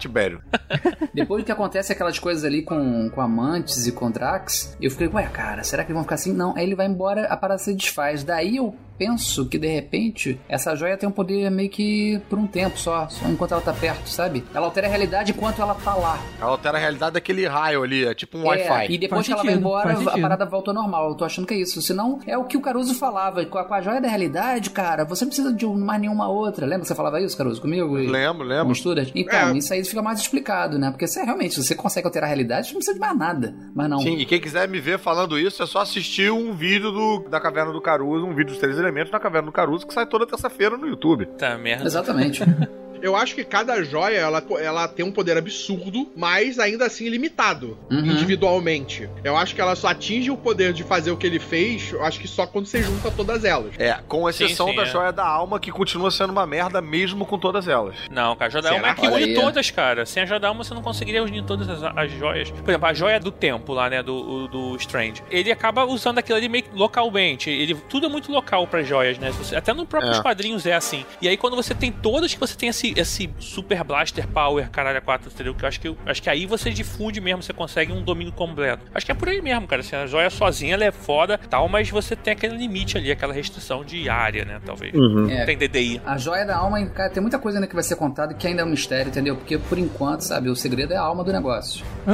Depois 1.14 1.43
que 1.43 1.51
acontece 1.51 1.91
aquelas 1.91 2.19
coisas 2.19 2.43
ali 2.43 2.64
com, 2.64 3.10
com 3.10 3.22
Amantes 3.22 3.85
e 3.88 3.91
com 3.91 4.10
Drax, 4.11 4.76
eu 4.81 4.89
fiquei, 4.91 5.07
ué, 5.07 5.27
cara, 5.27 5.64
será 5.64 5.84
que 5.84 5.91
eles 5.91 5.95
vão 5.95 6.03
ficar 6.03 6.15
assim? 6.15 6.34
Não, 6.34 6.55
aí 6.55 6.64
ele 6.64 6.76
vai 6.76 6.88
embora, 6.88 7.26
a 7.26 7.38
parada 7.38 7.60
se 7.60 7.73
desfaz. 7.73 8.23
Daí 8.23 8.57
eu 8.57 8.76
penso 8.98 9.45
que 9.48 9.57
de 9.57 9.68
repente 9.68 10.40
essa 10.48 10.76
joia 10.76 10.98
tem 10.98 11.07
um 11.07 11.11
poder 11.11 11.49
meio 11.52 11.70
que 11.70 12.22
por 12.30 12.38
um 12.40 12.48
tempo 12.48 12.78
só, 12.78 13.07
só 13.10 13.28
enquanto 13.28 13.52
ela 13.53 13.61
tá 13.61 13.74
perto, 13.74 14.07
sabe? 14.10 14.44
Ela 14.53 14.65
altera 14.68 14.88
a 14.88 14.90
realidade 14.90 15.32
enquanto 15.32 15.61
ela 15.61 15.76
tá 15.76 15.94
lá. 15.95 16.20
Ela 16.40 16.52
altera 16.52 16.78
a 16.78 16.82
realidade 16.82 17.14
daquele 17.14 17.45
raio 17.48 17.84
ali, 17.84 18.06
é 18.06 18.14
tipo 18.14 18.38
um 18.38 18.41
É, 18.44 18.48
Wi-Fi. 18.70 18.94
e 18.94 18.98
depois 18.98 19.26
Faz 19.26 19.28
que 19.28 19.32
ela 19.34 19.44
vai 19.44 19.52
sentido, 19.53 19.60
embora, 19.68 19.94
a 19.94 19.95
sentido. 19.98 20.22
parada 20.22 20.45
volta 20.45 20.72
ao 20.72 20.76
normal. 20.76 21.10
Eu 21.10 21.15
tô 21.15 21.26
achando 21.26 21.48
que 21.48 21.53
é 21.53 21.57
isso. 21.57 21.82
Senão, 21.82 22.20
é 22.28 22.38
o 22.38 22.44
que 22.45 22.57
o 22.57 22.61
Caruso 22.61 22.94
falava. 22.95 23.45
Com 23.45 23.57
a, 23.57 23.65
com 23.65 23.74
a 23.74 23.82
joia 23.82 23.99
da 24.02 24.07
realidade, 24.07 24.70
cara, 24.70 25.03
você 25.06 25.24
não 25.26 25.30
precisa 25.30 25.53
de 25.53 25.65
mais 25.65 25.99
nenhuma 26.02 26.28
outra. 26.30 26.65
Lembra 26.65 26.82
que 26.82 26.88
você 26.88 26.95
falava 26.95 27.20
isso, 27.22 27.38
Caruso, 27.38 27.61
comigo? 27.61 27.98
E- 27.99 28.07
Lembro, 28.07 28.44
lembro. 28.45 28.74
Stuart? 28.76 29.11
Então, 29.15 29.49
É. 29.49 29.57
isso 29.57 29.74
aí 29.74 29.84
fica 29.84 30.02
mais 30.02 30.20
explicado, 30.20 30.78
né? 30.78 30.90
Porque 30.91 31.07
você 31.07 31.24
realmente, 31.24 31.56
se 31.56 31.64
você 31.64 31.76
consegue 31.76 32.07
alterar 32.07 32.28
a 32.28 32.30
realidade, 32.34 32.68
você 32.68 32.74
não 32.74 32.80
precisa 32.80 32.94
de 32.95 32.99
mais 32.99 33.18
nada. 33.18 33.56
Mas 33.76 33.90
não. 33.90 33.99
Sim, 33.99 34.18
e 34.18 34.26
quem 34.26 34.40
quiser 34.40 34.68
me 34.68 34.80
ver 34.80 34.99
falando 34.99 35.38
isso, 35.38 35.61
é 35.61 35.65
só 35.65 35.80
assistir 35.82 36.32
um 36.32 36.53
vídeo 36.53 36.91
do, 36.91 37.30
da 37.30 37.40
Caverna 37.40 37.72
do 37.72 37.82
Caruso, 37.82 38.26
um 38.26 38.30
vídeo 38.34 38.52
dos 38.52 38.57
três 38.57 38.78
elementos 38.84 39.11
na 39.11 39.19
Caverna 39.19 39.47
do 39.47 39.51
Caruso, 39.51 39.88
que 39.88 39.93
sai 39.93 40.05
toda 40.05 40.27
terça-feira 40.27 40.77
no 40.77 40.88
YouTube. 40.88 41.26
Tá 41.38 41.57
merda. 41.57 41.85
Exatamente. 41.85 42.43
Eu 43.03 43.15
acho 43.15 43.35
que 43.35 43.43
cada 43.43 43.84
joia, 43.84 44.17
ela, 44.17 44.41
ela 44.61 44.88
tem 44.88 45.05
um 45.05 45.11
poder 45.11 45.38
absurdo, 45.38 46.09
mas 46.15 46.57
ainda 46.57 46.85
assim 46.85 47.09
limitado, 47.09 47.77
Uhum. 47.91 47.99
individualmente. 47.99 49.09
Eu 49.23 49.35
acho 49.38 49.53
que 49.53 49.61
ela 49.61 49.75
só 49.75 49.89
atinge 49.89 50.31
o 50.31 50.38
poder 50.38 50.73
de 50.73 50.84
fazer 50.84 51.11
o 51.11 51.17
que 51.17 51.27
ele 51.27 51.39
fez, 51.39 51.91
eu 51.91 52.03
acho 52.03 52.19
que 52.19 52.27
só 52.27 52.47
quando 52.47 52.65
você 52.65 52.81
junta 52.81 53.11
todas 53.11 53.43
elas. 53.43 53.73
É, 53.77 53.99
com 54.07 54.27
exceção 54.30 54.67
Sim, 54.67 54.71
sim, 54.73 54.77
da 54.77 54.84
é. 54.84 54.85
joia 54.85 55.11
da 55.11 55.25
alma, 55.27 55.59
que 55.59 55.69
continua 55.71 56.09
sendo 56.11 56.31
uma 56.31 56.47
merda 56.47 56.81
mesmo 56.81 57.25
com 57.25 57.38
todas 57.38 57.67
elas. 57.67 57.95
Não, 58.09 58.35
cara, 58.35 58.47
a 58.47 58.49
joia 58.51 58.61
da 58.63 58.71
alma 58.71 58.88
é 58.89 58.93
que 58.93 59.07
une 59.07 59.34
todas, 59.35 59.69
cara. 59.69 60.05
Sem 60.05 60.23
a 60.23 60.25
joia 60.25 60.39
da 60.39 60.47
alma 60.47 60.63
você 60.63 60.73
não 60.73 60.81
conseguiria 60.81 61.21
unir 61.23 61.43
todas 61.43 61.69
as, 61.69 61.84
as 61.84 62.11
joias. 62.11 62.49
Por 62.51 62.69
exemplo, 62.69 62.88
a 62.88 62.93
joia 62.93 63.19
do 63.19 63.31
tempo 63.31 63.73
lá, 63.73 63.89
né, 63.89 64.01
do, 64.01 64.47
do 64.47 64.75
Strange. 64.77 65.21
Ele 65.30 65.51
acaba 65.51 65.85
usando 65.85 66.19
aquilo 66.19 66.38
ali 66.38 66.47
meio 66.47 66.63
localmente. 66.73 67.49
Ele, 67.49 67.75
tudo 67.89 68.05
é 68.05 68.09
muito 68.09 68.31
local 68.31 68.65
para 68.65 68.81
joias, 68.81 69.17
né? 69.17 69.31
Até 69.55 69.73
no 69.73 69.85
próprios 69.85 70.19
É. 70.19 70.21
quadrinhos 70.21 70.65
é 70.65 70.73
assim. 70.73 71.05
E 71.21 71.27
aí 71.27 71.35
quando 71.35 71.55
você 71.55 71.73
tem 71.75 71.91
todas 71.91 72.34
que 72.34 72.39
você 72.39 72.55
tem 72.55 72.69
esse, 72.69 72.93
esse 72.95 73.30
Super 73.40 73.84
Blaster 73.84 74.28
Power, 74.28 74.70
caralho, 74.70 74.98
a 74.98 75.02
4, 75.02 75.30
entendeu? 75.32 75.53
Que 75.56 75.64
eu 75.64 75.68
acho 75.68 75.80
que, 75.80 75.88
eu- 75.88 75.98
acho 76.06 76.22
que 76.22 76.30
aí 76.30 76.45
você 76.45 76.70
difunde 76.70 77.20
mesmo, 77.22 77.41
você 77.44 77.53
consegue 77.53 77.91
um 77.91 78.02
domínio 78.03 78.34
completo. 78.34 78.84
Acho 78.94 79.06
que 79.06 79.11
é 79.11 79.15
por 79.15 79.28
aí 79.30 79.41
mesmo, 79.41 79.68
cara. 79.68 79.82
Assim, 79.82 79.95
a 79.95 80.06
joia 80.07 80.30
sozinha 80.30 80.74
ela 80.74 80.86
é 80.86 80.91
foda 80.91 81.38
tal, 81.49 81.68
mas 81.70 81.90
você 81.90 82.15
tem 82.15 82.34
aquele 82.34 82.56
limite 82.57 82.98
ali, 82.98 83.11
aquela 83.11 83.34
restrição 83.34 83.84
de 83.84 84.10
área, 84.10 84.45
né? 84.45 84.60
Talvez. 84.65 84.94
É. 85.30 85.45
Tem 85.45 85.57
DDI. 85.57 86.02
A 86.06 86.18
joia 86.18 86.45
da 86.45 86.57
alma, 86.57 86.84
cara, 86.88 87.10
tem 87.10 87.22
muita 87.22 87.38
coisa 87.40 87.57
ainda 87.57 87.68
que 87.68 87.74
vai 87.76 87.84
ser 87.84 87.95
contada 87.95 88.34
que 88.34 88.48
ainda 88.48 88.61
é 88.61 88.65
um 88.65 88.70
mistério, 88.70 89.10
entendeu? 89.10 89.36
Porque 89.36 89.57
por 89.57 89.78
enquanto, 89.78 90.22
sabe, 90.22 90.49
o 90.49 90.56
segredo 90.56 90.94
é 90.94 90.98
a 90.98 91.02
alma 91.02 91.24
do 91.24 91.32
negócio. 91.32 91.86
Ah, 92.07 92.14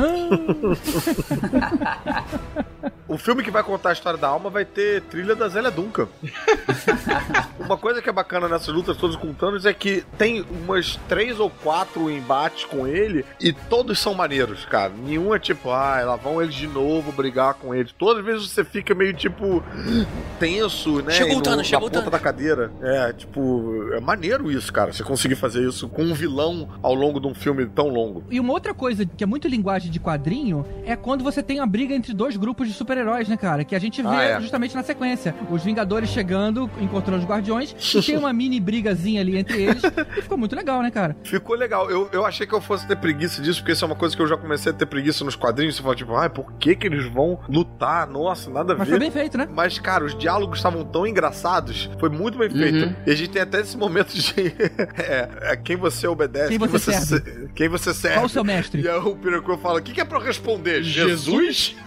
o 3.09 3.17
filme 3.17 3.43
que 3.43 3.49
vai 3.49 3.63
contar 3.63 3.89
a 3.89 3.93
história 3.93 4.19
da 4.19 4.27
alma 4.27 4.51
vai 4.51 4.63
ter 4.63 5.01
trilha 5.01 5.35
da 5.35 5.49
Zélia 5.49 5.71
Duncan. 5.71 6.07
Uma 7.59 7.75
coisa 7.77 8.01
que 8.01 8.09
é 8.09 8.13
bacana 8.13 8.47
nessas 8.47 8.73
lutas 8.73 8.95
todas 8.97 9.15
com 9.15 9.33
Thanos 9.33 9.65
é 9.65 9.73
que 9.73 10.03
tem 10.17 10.45
umas 10.49 10.95
três 11.07 11.39
ou 11.39 11.49
quatro 11.49 12.09
embates 12.09 12.65
com 12.65 12.87
ele 12.87 13.25
e 13.39 13.51
todos 13.51 13.99
são 13.99 14.13
maneiros, 14.13 14.65
cara. 14.65 14.93
Nenhum 14.95 15.33
é 15.33 15.39
tipo, 15.39 15.71
ah, 15.71 16.01
lá 16.03 16.15
vão 16.15 16.41
eles 16.41 16.53
de 16.53 16.67
novo 16.67 17.11
brigar 17.11 17.55
com 17.55 17.73
ele. 17.73 17.89
Todas 17.97 18.19
as 18.19 18.25
vezes 18.25 18.49
você 18.49 18.63
fica 18.63 18.93
meio 18.93 19.13
tipo 19.13 19.63
tenso, 20.39 21.01
né? 21.01 21.11
Chegou 21.11 21.37
o 21.37 21.41
Thanos, 21.41 21.57
na 21.57 21.63
chegou 21.63 21.87
o 21.87 21.91
ponta 21.91 21.99
Thanos. 21.99 22.11
da 22.11 22.19
cadeira. 22.19 22.71
É, 22.81 23.13
tipo, 23.13 23.91
é 23.93 23.99
maneiro 23.99 24.51
isso, 24.51 24.71
cara. 24.71 24.93
Você 24.93 25.03
conseguir 25.03 25.35
fazer 25.35 25.67
isso 25.67 25.89
com 25.89 26.03
um 26.03 26.13
vilão 26.13 26.69
ao 26.81 26.93
longo 26.93 27.19
de 27.19 27.27
um 27.27 27.33
filme 27.33 27.65
tão 27.65 27.87
longo. 27.87 28.23
E 28.29 28.39
uma 28.39 28.53
outra 28.53 28.73
coisa 28.73 29.05
que 29.05 29.23
é 29.23 29.27
muito 29.27 29.47
linguagem 29.47 29.91
de 29.91 29.99
quadrinho 29.99 30.65
é 30.85 30.95
quando 30.95 31.23
você 31.23 31.41
tem 31.41 31.59
uma 31.59 31.67
briga 31.67 31.93
entre 31.93 32.13
dois 32.13 32.37
grupos 32.37 32.67
de 32.67 32.73
super-heróis, 32.99 33.27
né, 33.27 33.37
cara? 33.37 33.63
Que 33.63 33.75
a 33.75 33.79
gente 33.79 34.01
vê 34.01 34.07
Ah, 34.09 34.23
é. 34.23 34.41
justamente 34.41 34.75
na 34.75 34.83
sequência. 34.83 35.33
Os 35.49 35.63
Vingadores 35.63 36.09
chegando, 36.09 36.69
encontrando 36.79 37.19
os 37.19 37.25
Guardiões, 37.29 37.75
e 37.95 38.01
tem 38.01 38.17
uma 38.17 38.33
mini 38.33 38.59
brigazinha 38.59 39.21
ali 39.21 39.37
entre 39.37 39.61
eles. 39.61 39.81
e 40.17 40.21
ficou 40.21 40.37
muito 40.37 40.55
legal, 40.55 40.81
né, 40.81 40.91
cara? 40.91 41.15
Ficou 41.23 41.55
legal. 41.55 41.89
Eu, 41.89 42.09
eu 42.11 42.25
achei 42.25 42.45
que 42.45 42.53
eu 42.53 42.61
fosse 42.61 42.87
ter 42.87 42.95
preguiça 42.97 43.41
disso, 43.41 43.59
porque 43.61 43.71
isso 43.71 43.83
é 43.83 43.87
uma 43.87 43.95
coisa 43.95 44.15
que 44.15 44.21
eu 44.21 44.27
já 44.27 44.37
comecei 44.37 44.71
a 44.71 44.75
ter 44.75 44.85
preguiça 44.85 45.23
nos 45.23 45.35
quadrinhos. 45.35 45.75
Você 45.75 45.81
fala, 45.83 45.95
tipo, 45.95 46.15
ai, 46.15 46.29
por 46.29 46.51
que 46.53 46.75
que 46.75 46.87
eles 46.87 47.05
vão 47.11 47.39
lutar? 47.47 48.07
Nossa, 48.07 48.49
nada 48.49 48.73
a 48.73 48.77
Mas 48.77 48.87
ver. 48.87 48.93
foi 48.93 48.99
bem 48.99 49.11
feito, 49.11 49.37
né? 49.37 49.47
Mas, 49.53 49.79
cara, 49.79 50.03
os 50.03 50.17
diálogos 50.17 50.59
estavam 50.59 50.83
tão 50.85 51.05
engraçados. 51.07 51.89
Foi 51.99 52.09
muito 52.09 52.37
bem 52.37 52.49
feito. 52.49 52.85
Uhum. 52.87 52.95
E 53.05 53.11
a 53.11 53.15
gente 53.15 53.29
tem 53.29 53.41
até 53.41 53.61
esse 53.61 53.77
momento 53.77 54.13
de. 54.13 54.33
é, 54.97 55.29
é, 55.53 55.55
quem 55.57 55.75
você 55.75 56.07
obedece, 56.07 56.49
Quem 56.49 56.57
você 56.57 56.93
se- 56.93 57.49
quem 57.55 57.69
você 57.69 57.93
serve. 57.93 58.17
Qual 58.17 58.25
o 58.25 58.29
seu 58.29 58.43
mestre? 58.43 58.81
E 58.81 58.87
aí 58.89 58.97
o 58.99 59.15
Peter 59.15 59.41
Quill 59.41 59.57
fala: 59.57 59.79
o 59.79 59.81
que, 59.81 59.93
que 59.93 60.01
é 60.01 60.05
pra 60.05 60.17
eu 60.17 60.21
responder? 60.23 60.83
Jesus? 60.83 61.75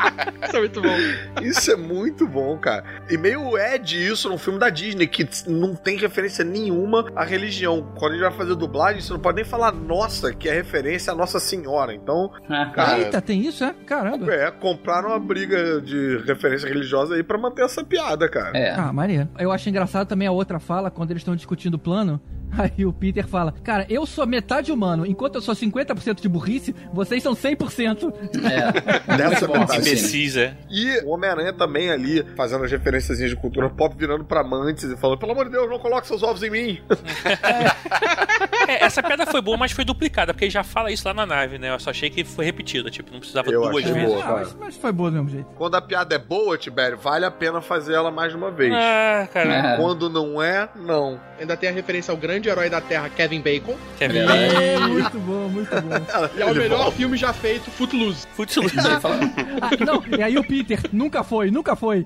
Isso 0.42 0.56
é 0.56 0.60
muito 0.60 0.82
bom. 0.82 0.96
Isso 1.42 1.72
é 1.72 1.76
muito 1.76 2.26
bom, 2.26 2.58
cara. 2.58 2.84
E 3.08 3.16
meio 3.16 3.56
Ed 3.58 4.06
isso 4.06 4.28
num 4.28 4.38
filme 4.38 4.58
da 4.58 4.70
Disney, 4.70 5.06
que 5.06 5.28
não 5.46 5.74
tem 5.74 5.96
referência 5.96 6.44
nenhuma 6.44 7.06
à 7.14 7.24
religião. 7.24 7.92
Quando 7.98 8.12
a 8.12 8.14
gente 8.16 8.28
vai 8.28 8.32
fazer 8.32 8.54
dublagem, 8.54 9.00
você 9.00 9.12
não 9.12 9.20
pode 9.20 9.36
nem 9.36 9.44
falar 9.44 9.72
nossa, 9.72 10.32
que 10.32 10.48
é 10.48 10.52
referência 10.52 11.12
à 11.12 11.16
Nossa 11.16 11.38
Senhora. 11.38 11.94
Então, 11.94 12.30
cara, 12.74 12.98
Eita, 12.98 13.20
tem 13.20 13.46
isso, 13.46 13.64
é? 13.64 13.74
Caramba. 13.86 14.32
é, 14.32 14.50
compraram 14.50 15.10
uma 15.10 15.18
briga 15.18 15.80
de 15.80 16.18
referência 16.26 16.68
religiosa 16.68 17.14
aí 17.14 17.22
pra 17.22 17.38
manter 17.38 17.64
essa 17.64 17.84
piada, 17.84 18.28
cara. 18.28 18.56
É. 18.56 18.72
Ah, 18.72 18.92
maneiro. 18.92 19.28
Eu 19.38 19.52
acho 19.52 19.68
engraçado 19.68 20.06
também 20.06 20.26
a 20.26 20.32
outra 20.32 20.58
fala, 20.58 20.90
quando 20.90 21.10
eles 21.10 21.20
estão 21.20 21.36
discutindo 21.36 21.74
o 21.74 21.78
plano. 21.78 22.20
Aí 22.58 22.84
o 22.84 22.92
Peter 22.92 23.26
fala: 23.26 23.54
Cara, 23.62 23.86
eu 23.88 24.04
sou 24.04 24.26
metade 24.26 24.72
humano, 24.72 25.06
enquanto 25.06 25.36
eu 25.36 25.40
sou 25.40 25.54
50% 25.54 26.20
de 26.20 26.28
burrice, 26.28 26.74
vocês 26.92 27.22
são 27.22 27.32
100%. 27.32 28.12
É. 28.44 29.16
Dessa 29.16 29.46
sim. 29.46 29.89
Imbecis, 29.92 30.36
é. 30.36 30.54
E 30.68 30.98
o 31.04 31.10
Homem-Aranha 31.10 31.52
também 31.52 31.90
ali, 31.90 32.24
fazendo 32.36 32.64
as 32.64 32.70
referenciazinhas 32.70 33.30
de 33.30 33.36
cultura 33.36 33.68
pop, 33.68 33.94
virando 33.96 34.24
pra 34.24 34.40
amantes 34.40 34.84
e 34.84 34.96
falando: 34.96 35.18
pelo 35.18 35.32
amor 35.32 35.46
de 35.46 35.52
Deus, 35.52 35.68
não 35.68 35.78
coloque 35.78 36.06
seus 36.06 36.22
ovos 36.22 36.42
em 36.42 36.50
mim. 36.50 36.80
É, 37.24 38.46
essa 38.74 39.02
piada 39.02 39.26
foi 39.26 39.40
boa, 39.40 39.56
mas 39.56 39.72
foi 39.72 39.84
duplicada, 39.84 40.32
porque 40.32 40.44
ele 40.46 40.50
já 40.50 40.62
fala 40.64 40.90
isso 40.90 41.06
lá 41.06 41.14
na 41.14 41.26
nave, 41.26 41.58
né? 41.58 41.70
Eu 41.74 41.80
só 41.80 41.90
achei 41.90 42.10
que 42.10 42.24
foi 42.24 42.44
repetida, 42.44 42.90
tipo, 42.90 43.10
não 43.12 43.18
precisava 43.20 43.50
Eu 43.50 43.62
duas 43.62 43.84
vezes. 43.84 44.02
boa. 44.02 44.24
Ah, 44.24 44.32
mas, 44.32 44.54
mas 44.58 44.76
foi 44.76 44.92
boa 44.92 45.10
do 45.10 45.14
mesmo 45.16 45.30
jeito. 45.30 45.46
Quando 45.56 45.74
a 45.74 45.80
piada 45.80 46.14
é 46.14 46.18
boa, 46.18 46.56
Tibério, 46.58 46.96
vale 46.98 47.24
a 47.24 47.30
pena 47.30 47.60
fazer 47.60 47.94
ela 47.94 48.10
mais 48.10 48.30
de 48.32 48.36
uma 48.38 48.50
vez. 48.50 48.72
Ah, 48.74 49.28
cara. 49.32 49.74
É. 49.74 49.76
Quando 49.76 50.08
não 50.10 50.40
é, 50.42 50.68
não. 50.76 51.20
Ainda 51.38 51.56
tem 51.56 51.68
a 51.68 51.72
referência 51.72 52.12
ao 52.12 52.16
grande 52.18 52.48
herói 52.48 52.68
da 52.68 52.80
Terra, 52.80 53.08
Kevin 53.08 53.40
Bacon. 53.40 53.76
Quer 53.98 54.12
ver? 54.12 54.28
É, 54.28 54.78
muito 54.78 55.18
bom, 55.18 55.48
muito 55.48 55.70
bom. 55.70 55.90
E 56.36 56.42
é 56.42 56.44
o 56.46 56.50
Ele 56.50 56.58
melhor 56.60 56.78
volta. 56.78 56.92
filme 56.96 57.16
já 57.16 57.32
feito, 57.32 57.70
Footloose. 57.70 58.26
Footloose. 58.34 58.74
Ah, 58.78 59.84
não, 59.84 60.02
e 60.18 60.22
aí 60.22 60.36
o 60.38 60.44
Peter, 60.44 60.80
nunca 60.92 61.22
foi, 61.24 61.50
nunca 61.50 61.74
foi. 61.76 62.04